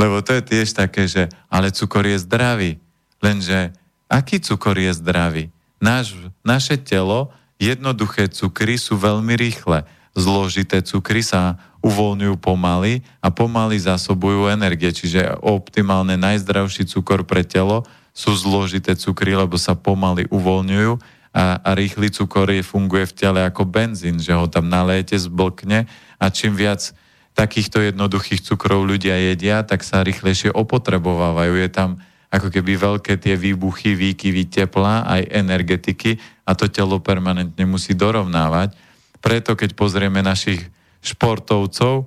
Lebo 0.00 0.24
to 0.24 0.38
je 0.38 0.42
tiež 0.42 0.72
také, 0.72 1.04
že 1.04 1.28
ale 1.52 1.74
cukor 1.74 2.08
je 2.08 2.18
zdravý. 2.20 2.80
Lenže 3.20 3.76
aký 4.08 4.40
cukor 4.40 4.80
je 4.80 4.92
zdravý? 4.96 5.52
Náš, 5.80 6.16
naše 6.40 6.80
telo, 6.80 7.32
jednoduché 7.60 8.32
cukry 8.32 8.80
sú 8.80 8.96
veľmi 8.96 9.36
rýchle. 9.36 9.84
Zložité 10.16 10.82
cukry 10.82 11.20
sa 11.22 11.60
uvoľňujú 11.80 12.34
pomaly 12.40 13.04
a 13.20 13.28
pomaly 13.32 13.76
zásobujú 13.80 14.48
energie. 14.48 14.90
Čiže 14.92 15.40
optimálne 15.40 16.16
najzdravší 16.16 16.88
cukor 16.88 17.24
pre 17.24 17.44
telo 17.44 17.84
sú 18.10 18.34
zložité 18.34 18.98
cukry, 18.98 19.36
lebo 19.36 19.56
sa 19.56 19.78
pomaly 19.78 20.26
uvoľňujú 20.28 21.19
a, 21.30 21.62
a 21.62 21.70
rýchly 21.78 22.10
cukor 22.10 22.50
je, 22.50 22.66
funguje 22.66 23.06
v 23.06 23.16
tele 23.16 23.40
ako 23.46 23.62
benzín, 23.66 24.18
že 24.18 24.34
ho 24.34 24.50
tam 24.50 24.66
nalejete, 24.66 25.14
zblkne 25.30 25.86
a 26.18 26.24
čím 26.28 26.58
viac 26.58 26.90
takýchto 27.38 27.80
jednoduchých 27.80 28.42
cukrov 28.42 28.82
ľudia 28.82 29.14
jedia, 29.14 29.62
tak 29.62 29.86
sa 29.86 30.02
rýchlejšie 30.02 30.50
opotrebovávajú. 30.50 31.54
Je 31.62 31.70
tam 31.70 31.90
ako 32.30 32.50
keby 32.50 32.78
veľké 32.78 33.18
tie 33.18 33.34
výbuchy, 33.34 33.94
výkyvy 33.94 34.50
tepla, 34.50 35.06
aj 35.06 35.30
energetiky 35.30 36.18
a 36.46 36.54
to 36.54 36.70
telo 36.70 37.02
permanentne 37.02 37.62
musí 37.66 37.94
dorovnávať. 37.94 38.74
Preto, 39.18 39.54
keď 39.58 39.74
pozrieme 39.74 40.22
našich 40.22 40.62
športovcov, 41.02 42.06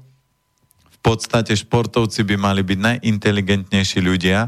v 0.83 0.97
podstate 1.03 1.51
športovci 1.55 2.23
by 2.23 2.35
mali 2.39 2.63
byť 2.63 2.79
najinteligentnejší 2.79 3.99
ľudia 3.99 4.47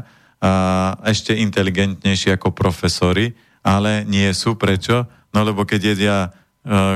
ešte 1.04 1.36
inteligentnejší 1.36 2.32
ako 2.36 2.56
profesori, 2.56 3.36
ale 3.66 4.06
nie 4.06 4.30
sú. 4.30 4.54
Prečo? 4.54 5.10
No 5.34 5.42
lebo 5.42 5.66
keď 5.66 5.80
jedia 5.82 6.18
e, 6.22 6.30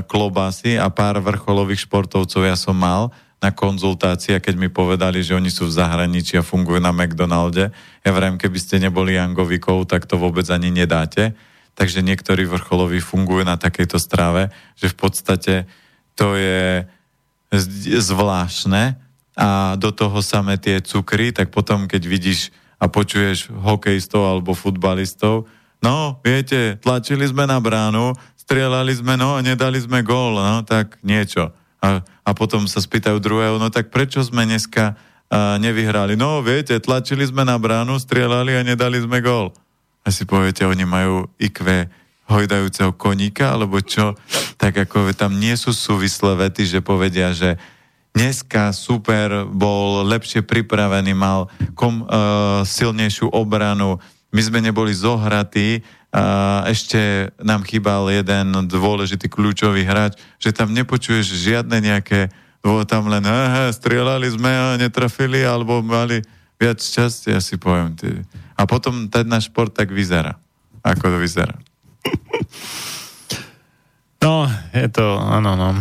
klobásy 0.06 0.78
a 0.78 0.86
pár 0.86 1.18
vrcholových 1.18 1.90
športovcov 1.90 2.46
ja 2.46 2.54
som 2.54 2.78
mal 2.78 3.10
na 3.42 3.50
konzultácii, 3.50 4.38
keď 4.38 4.54
mi 4.54 4.70
povedali, 4.70 5.24
že 5.24 5.34
oni 5.34 5.50
sú 5.50 5.66
v 5.66 5.74
zahraničí 5.74 6.38
a 6.38 6.46
fungujú 6.46 6.78
na 6.78 6.92
McDonalde, 6.92 7.72
ja 8.04 8.10
vrajím, 8.12 8.36
keby 8.36 8.58
ste 8.60 8.76
neboli 8.78 9.16
Jangovikov, 9.16 9.88
tak 9.88 10.04
to 10.04 10.20
vôbec 10.20 10.44
ani 10.52 10.68
nedáte. 10.68 11.32
Takže 11.72 12.04
niektorí 12.04 12.44
vrcholoví 12.44 13.00
fungujú 13.00 13.48
na 13.48 13.56
takejto 13.56 13.96
strave, 13.96 14.52
že 14.76 14.92
v 14.92 14.96
podstate 14.96 15.54
to 16.12 16.36
je 16.36 16.84
zvláštne 17.96 19.00
a 19.40 19.74
do 19.80 19.88
toho 19.88 20.20
samé 20.20 20.60
tie 20.60 20.84
cukry, 20.84 21.32
tak 21.32 21.48
potom, 21.48 21.88
keď 21.88 22.02
vidíš 22.04 22.52
a 22.76 22.92
počuješ 22.92 23.48
hokejistov 23.48 24.28
alebo 24.28 24.52
futbalistov, 24.52 25.48
no, 25.84 26.20
viete, 26.24 26.80
tlačili 26.80 27.24
sme 27.28 27.44
na 27.44 27.60
bránu, 27.60 28.16
strieľali 28.36 28.92
sme, 28.96 29.14
no, 29.16 29.40
nedali 29.40 29.78
sme 29.80 30.00
gól, 30.00 30.40
no, 30.40 30.62
tak 30.64 31.00
niečo. 31.04 31.52
A, 31.80 32.04
a 32.04 32.30
potom 32.36 32.68
sa 32.68 32.82
spýtajú 32.82 33.16
druhého, 33.20 33.56
no 33.56 33.72
tak 33.72 33.88
prečo 33.88 34.20
sme 34.20 34.44
dneska 34.44 34.94
a, 35.30 35.56
nevyhrali? 35.56 36.16
No, 36.16 36.44
viete, 36.44 36.76
tlačili 36.76 37.24
sme 37.24 37.46
na 37.48 37.56
bránu, 37.56 37.96
strieľali 37.96 38.58
a 38.58 38.66
nedali 38.66 39.00
sme 39.00 39.24
gól. 39.24 39.56
A 40.04 40.08
si 40.08 40.24
poviete, 40.24 40.64
oni 40.64 40.84
majú 40.84 41.28
IQ 41.36 41.88
hojdajúceho 42.30 42.94
koníka, 42.94 43.58
alebo 43.58 43.82
čo? 43.82 44.14
Tak 44.54 44.86
ako 44.86 45.10
tam 45.18 45.42
nie 45.42 45.58
sú 45.58 45.74
súvislé 45.74 46.38
vety, 46.46 46.62
že 46.62 46.78
povedia, 46.78 47.34
že 47.34 47.58
dneska 48.14 48.70
super 48.70 49.46
bol 49.50 50.06
lepšie 50.06 50.46
pripravený, 50.46 51.12
mal 51.14 51.50
kom, 51.74 52.06
uh, 52.06 52.62
silnejšiu 52.62 53.34
obranu, 53.34 53.98
my 54.30 54.40
sme 54.40 54.58
neboli 54.62 54.94
zohratí, 54.94 55.82
a 56.10 56.66
ešte 56.66 57.30
nám 57.38 57.62
chýbal 57.62 58.10
jeden 58.10 58.66
dôležitý 58.66 59.30
kľúčový 59.30 59.86
hráč, 59.86 60.18
že 60.42 60.50
tam 60.50 60.74
nepočuješ 60.74 61.38
žiadne 61.38 61.78
nejaké, 61.78 62.26
tam 62.90 63.06
len, 63.06 63.22
aha, 63.22 63.70
strieľali 63.70 64.26
sme 64.34 64.50
a 64.50 64.74
netrafili, 64.74 65.46
alebo 65.46 65.78
mali 65.86 66.18
viac 66.58 66.82
šťastia, 66.82 67.38
si 67.38 67.54
poviem. 67.62 67.94
Ty. 67.94 68.26
A 68.58 68.66
potom 68.66 69.06
ten 69.06 69.22
náš 69.30 69.46
šport 69.54 69.70
tak 69.70 69.94
vyzerá. 69.94 70.34
Ako 70.82 71.14
to 71.14 71.18
vyzerá. 71.22 71.54
No, 74.18 74.50
je 74.74 74.86
to, 74.90 75.14
áno, 75.14 75.54
no. 75.54 75.78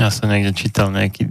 Ja 0.00 0.08
som 0.08 0.32
niekde 0.32 0.56
čítal 0.56 0.88
nejaký 0.90 1.28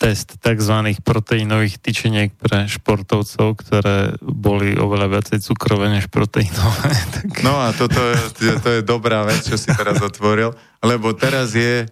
test 0.00 0.40
tzv. 0.40 0.96
proteínových 1.04 1.76
tyčiniek 1.76 2.32
pre 2.32 2.64
športovcov, 2.64 3.60
ktoré 3.60 4.16
boli 4.24 4.72
oveľa 4.72 5.12
viacej 5.12 5.44
cukrové 5.44 5.92
než 5.92 6.08
proteínové. 6.08 6.88
tak... 7.20 7.44
No 7.44 7.60
a 7.60 7.76
toto 7.76 8.00
je, 8.00 8.16
to 8.64 8.68
je 8.74 8.80
dobrá 8.80 9.28
vec, 9.28 9.44
čo 9.44 9.60
si 9.60 9.68
teraz 9.68 10.00
otvoril, 10.00 10.56
lebo 10.80 11.12
teraz 11.12 11.52
je 11.52 11.84
e, 11.84 11.86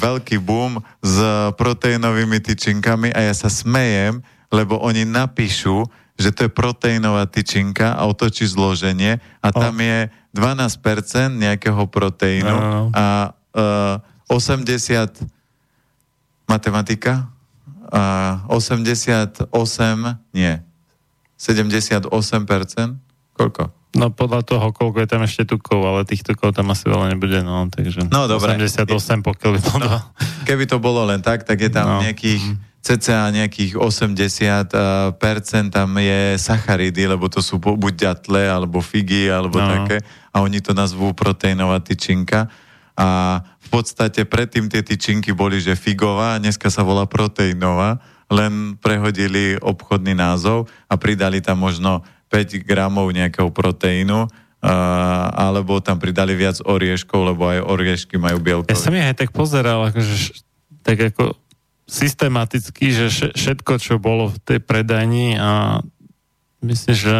veľký 0.00 0.40
boom 0.40 0.80
s 1.04 1.16
proteínovými 1.60 2.40
tyčinkami 2.40 3.12
a 3.12 3.20
ja 3.28 3.34
sa 3.36 3.52
smejem, 3.52 4.24
lebo 4.48 4.80
oni 4.80 5.04
napíšu, 5.04 5.84
že 6.16 6.32
to 6.32 6.48
je 6.48 6.50
proteínová 6.56 7.28
tyčinka 7.28 7.92
a 7.92 8.08
otočí 8.08 8.48
zloženie 8.48 9.20
a 9.44 9.48
tam 9.52 9.76
je 9.76 10.08
12% 10.32 11.36
nejakého 11.36 11.84
proteínu 11.88 12.48
No, 12.48 12.56
no, 12.56 12.68
no. 12.88 12.96
a 12.96 13.36
uh, 13.52 14.32
80 14.32 15.24
matematika 16.48 17.31
88 17.92 19.52
nie 20.32 20.52
78% 21.36 22.08
koľko? 23.32 23.62
No 23.92 24.08
podľa 24.08 24.40
toho, 24.40 24.72
koľko 24.72 24.98
je 24.98 25.08
tam 25.10 25.20
ešte 25.20 25.44
tukov, 25.44 25.84
ale 25.84 26.08
tých 26.08 26.24
tukov 26.24 26.56
tam 26.56 26.72
asi 26.72 26.88
veľa 26.88 27.12
nebude, 27.12 27.44
no, 27.44 27.68
takže 27.68 28.08
No, 28.08 28.24
dobre. 28.24 28.56
88, 28.56 28.88
pokiaľ 29.20 29.50
by 29.52 29.60
bolo 29.62 29.84
no. 29.84 30.00
Keby 30.42 30.64
to 30.64 30.80
bolo 30.80 31.04
len 31.04 31.20
tak, 31.20 31.44
tak 31.44 31.60
je 31.60 31.68
tam 31.68 31.86
No. 31.86 32.00
nejakých 32.00 32.40
cca 32.82 33.30
nejakých 33.30 33.78
80% 33.78 33.86
uh, 34.72 35.14
percent 35.14 35.70
tam 35.70 35.92
je 35.94 36.34
sacharidy, 36.34 37.06
lebo 37.06 37.28
to 37.28 37.38
sú 37.38 37.54
bu- 37.56 37.76
buď 37.76 37.94
ďatle, 38.10 38.42
alebo 38.42 38.80
figy, 38.80 39.28
alebo 39.28 39.54
No. 39.54 39.68
také. 39.68 40.02
A 40.32 40.40
oni 40.40 40.58
to 40.58 40.72
nazvú 40.72 41.12
proteínová 41.12 41.78
tyčinka. 41.78 42.50
A 42.92 43.38
podstate 43.72 44.28
predtým 44.28 44.68
tie 44.68 44.84
tyčinky 44.84 45.32
boli, 45.32 45.56
že 45.56 45.72
figová, 45.72 46.36
dneska 46.36 46.68
sa 46.68 46.84
volá 46.84 47.08
proteínová, 47.08 48.04
len 48.28 48.76
prehodili 48.76 49.56
obchodný 49.56 50.12
názov 50.12 50.68
a 50.88 51.00
pridali 51.00 51.40
tam 51.40 51.64
možno 51.64 52.04
5 52.28 52.68
gramov 52.68 53.08
nejakého 53.12 53.48
proteínu, 53.48 54.28
uh, 54.28 54.68
alebo 55.32 55.80
tam 55.80 55.96
pridali 55.96 56.36
viac 56.36 56.60
orieškov, 56.60 57.32
lebo 57.32 57.48
aj 57.48 57.64
oriešky 57.64 58.20
majú 58.20 58.40
bielkové. 58.40 58.72
Ja 58.72 58.80
som 58.80 58.92
ich 58.92 59.04
aj 59.04 59.16
tak 59.16 59.30
pozeral, 59.32 59.88
akože 59.88 60.44
tak 60.84 61.12
ako 61.12 61.36
systematicky, 61.88 62.92
že 62.92 63.06
še- 63.08 63.34
všetko, 63.36 63.72
čo 63.80 63.96
bolo 63.96 64.32
v 64.32 64.36
tej 64.40 64.60
predajni 64.64 65.36
a 65.36 65.80
myslím, 66.64 66.94
že 66.96 67.16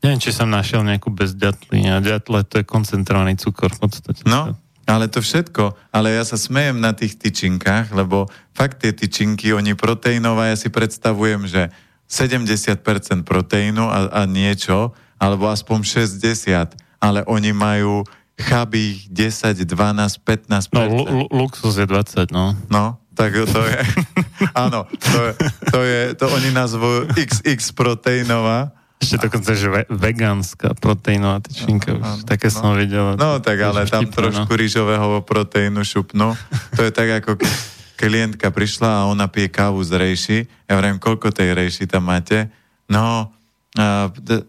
neviem, 0.00 0.20
či 0.22 0.32
som 0.32 0.48
našiel 0.48 0.80
nejakú 0.86 1.12
bez 1.12 1.36
ďatlí 1.36 1.92
a 1.92 2.00
ďatle 2.00 2.40
to 2.46 2.62
je 2.62 2.64
koncentrovaný 2.64 3.36
cukor 3.36 3.68
v 3.74 3.84
podstate. 3.84 4.24
No, 4.24 4.56
ale 4.88 5.12
to 5.12 5.20
všetko. 5.20 5.76
Ale 5.92 6.16
ja 6.16 6.24
sa 6.24 6.40
smejem 6.40 6.80
na 6.80 6.96
tých 6.96 7.20
tyčinkách, 7.20 7.92
lebo 7.92 8.24
fakt 8.56 8.80
tie 8.80 8.96
tyčinky, 8.96 9.52
oni 9.52 9.76
proteínové, 9.76 10.50
ja 10.50 10.56
si 10.56 10.72
predstavujem, 10.72 11.44
že 11.44 11.68
70% 12.08 12.80
proteínu 13.22 13.84
a, 13.84 14.08
a 14.08 14.22
niečo, 14.24 14.96
alebo 15.20 15.52
aspoň 15.52 16.08
60, 16.08 16.72
ale 17.04 17.20
oni 17.28 17.52
majú 17.52 18.02
chabých 18.40 19.12
10, 19.12 19.68
12, 19.68 20.24
15%. 20.24 20.72
No, 20.72 20.82
lu- 20.88 21.04
lu- 21.04 21.30
luxus 21.36 21.76
je 21.76 21.84
20, 21.84 22.32
no. 22.32 22.56
No, 22.72 22.96
tak 23.12 23.34
to 23.34 23.60
je, 23.66 23.78
áno, 24.64 24.86
to 24.88 25.18
je, 25.20 25.32
to 25.68 25.80
je, 25.84 26.00
to 26.14 26.24
oni 26.32 26.50
nazvú 26.54 27.04
XX 27.12 27.60
proteínová. 27.76 28.72
Ešte 28.98 29.30
dokonca, 29.30 29.50
že 29.54 29.68
ve- 29.70 29.88
vegánska 29.88 30.74
proteínová 30.74 31.38
tyčinka, 31.38 31.94
už 31.94 32.26
také 32.26 32.50
som 32.50 32.74
videl. 32.74 33.14
No 33.14 33.38
tak 33.38 33.62
ale 33.62 33.86
tam 33.86 34.04
vtipné, 34.04 34.14
trošku 34.18 34.50
rýžového 34.50 35.22
proteínu 35.22 35.86
šupnú. 35.86 36.34
To 36.74 36.80
je 36.82 36.90
tak 36.90 37.22
ako 37.22 37.38
keď 37.38 37.52
klientka 37.98 38.50
prišla 38.50 38.90
a 39.02 39.06
ona 39.10 39.30
pije 39.30 39.50
kávu 39.50 39.82
z 39.82 39.92
rejši. 39.98 40.38
Ja 40.70 40.78
vravím, 40.78 40.98
koľko 41.02 41.30
tej 41.30 41.54
rejši 41.54 41.86
tam 41.90 42.10
máte? 42.10 42.50
No, 42.90 43.30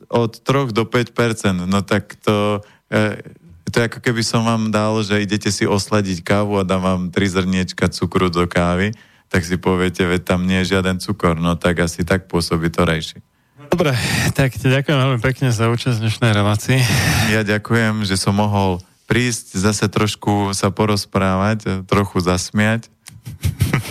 od 0.10 0.32
3 0.42 0.74
do 0.74 0.84
5% 0.86 1.66
No 1.70 1.82
tak 1.82 2.18
to... 2.22 2.66
E, 2.90 3.38
to 3.70 3.86
je 3.86 3.86
ako 3.86 4.02
keby 4.02 4.26
som 4.26 4.42
vám 4.50 4.74
dal, 4.74 4.98
že 5.06 5.22
idete 5.22 5.54
si 5.54 5.70
osladiť 5.70 6.26
kávu 6.26 6.58
a 6.58 6.66
dám 6.66 6.82
vám 6.82 7.02
3 7.14 7.38
zrniečka 7.38 7.86
cukru 7.94 8.34
do 8.34 8.50
kávy, 8.50 8.98
tak 9.30 9.46
si 9.46 9.62
poviete, 9.62 10.10
veď 10.10 10.26
tam 10.26 10.50
nie 10.50 10.66
je 10.66 10.74
žiaden 10.74 10.98
cukor. 10.98 11.38
No 11.38 11.54
tak 11.54 11.86
asi 11.86 12.02
tak 12.02 12.26
pôsobí 12.26 12.74
to 12.74 12.82
rejši. 12.82 13.22
Dobre, 13.70 13.94
tak 14.34 14.58
ti 14.58 14.66
ďakujem 14.66 14.98
veľmi 14.98 15.22
pekne 15.22 15.54
za 15.54 15.70
účasť 15.70 16.02
v 16.02 16.10
dnešnej 16.10 16.34
relácii. 16.34 16.82
Ja 17.30 17.46
ďakujem, 17.46 18.02
že 18.02 18.18
som 18.18 18.34
mohol 18.34 18.82
prísť, 19.06 19.62
zase 19.62 19.86
trošku 19.86 20.58
sa 20.58 20.74
porozprávať, 20.74 21.86
trochu 21.86 22.18
zasmiať, 22.18 22.90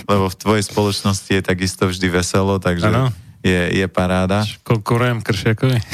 lebo 0.03 0.27
v 0.27 0.35
tvojej 0.35 0.67
spoločnosti 0.67 1.31
je 1.31 1.39
takisto 1.39 1.87
vždy 1.87 2.11
veselo, 2.11 2.59
takže 2.59 2.91
Áno. 2.91 3.07
je, 3.39 3.79
je 3.79 3.87
paráda. 3.87 4.43
Konkurujem 4.67 5.23
Kršiakovi. 5.23 5.79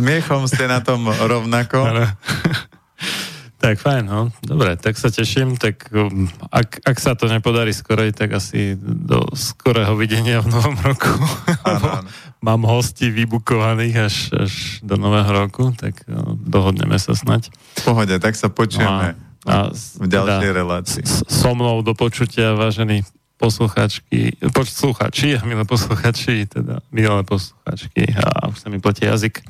Smiechom 0.00 0.48
ste 0.48 0.72
na 0.72 0.80
tom 0.80 1.04
rovnako. 1.04 1.84
Áno. 1.84 2.08
Tak 3.58 3.74
fajn, 3.76 4.06
no. 4.06 4.30
Dobre, 4.38 4.74
tak 4.74 4.94
sa 4.94 5.10
teším. 5.10 5.54
Tak 5.54 5.90
um, 5.90 6.30
ak, 6.48 6.78
ak 6.80 6.96
sa 6.96 7.12
to 7.12 7.26
nepodarí 7.26 7.70
skorej, 7.70 8.10
tak 8.12 8.30
asi 8.32 8.78
do 8.78 9.26
skorého 9.32 9.92
videnia 9.92 10.38
v 10.38 10.48
novom 10.48 10.78
roku. 10.78 11.10
Áno, 11.62 11.86
áno. 11.98 12.06
Mám 12.38 12.62
hosti 12.64 13.10
vybukovaných 13.10 13.94
až, 13.98 14.14
až 14.32 14.52
do 14.80 14.94
nového 14.94 15.26
roku, 15.26 15.74
tak 15.74 16.06
no, 16.06 16.38
dohodneme 16.38 16.94
sa 16.96 17.12
snať. 17.12 17.50
V 17.50 17.84
pohode, 17.84 18.14
tak 18.14 18.32
sa 18.32 18.46
počujeme 18.46 19.18
No 19.42 19.50
a- 19.50 19.74
a 19.74 19.74
v 19.74 20.06
ďalšej 20.06 20.50
relácii. 20.52 21.02
S- 21.02 21.26
So 21.26 21.50
mnou 21.52 21.82
do 21.82 21.92
počutia, 21.92 22.54
vážení 22.54 23.02
poslucháčky, 23.38 24.38
poslucháči, 24.50 25.38
milé 25.42 25.64
poslucháči, 25.64 26.44
teda 26.44 26.78
milé 26.88 27.22
poslucháčky, 27.22 28.12
a 28.12 28.46
už 28.46 28.56
sa 28.56 28.68
mi 28.68 28.78
pletie 28.78 29.08
jazyk. 29.08 29.42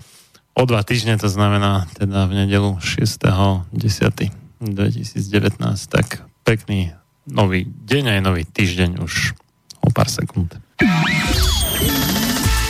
O 0.59 0.67
dva 0.67 0.83
týždne, 0.83 1.15
to 1.23 1.31
znamená 1.31 1.87
teda 1.95 2.27
v 2.27 2.43
nedelu 2.43 2.83
6.10.2019, 2.83 5.55
tak 5.87 6.27
pekný 6.43 6.91
nový 7.31 7.63
deň 7.63 8.19
aj 8.19 8.21
nový 8.27 8.43
týždeň 8.43 8.99
už 8.99 9.39
o 9.87 9.89
pár 9.95 10.11
sekúnd. 10.11 10.59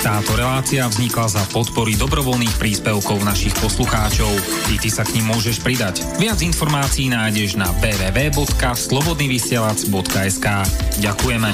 Táto 0.04 0.36
relácia 0.36 0.84
vznikla 0.84 1.32
za 1.32 1.40
podpory 1.48 1.96
dobrovoľných 1.96 2.60
príspevkov 2.60 3.24
našich 3.24 3.56
poslucháčov. 3.56 4.36
I 4.68 4.76
ty 4.76 4.92
sa 4.92 5.08
k 5.08 5.16
ním 5.16 5.32
môžeš 5.32 5.64
pridať. 5.64 6.04
Viac 6.20 6.44
informácií 6.44 7.08
nájdeš 7.08 7.56
na 7.56 7.72
www.slobodnyvysielac.sk 7.80 10.46
Ďakujeme. 11.00 11.50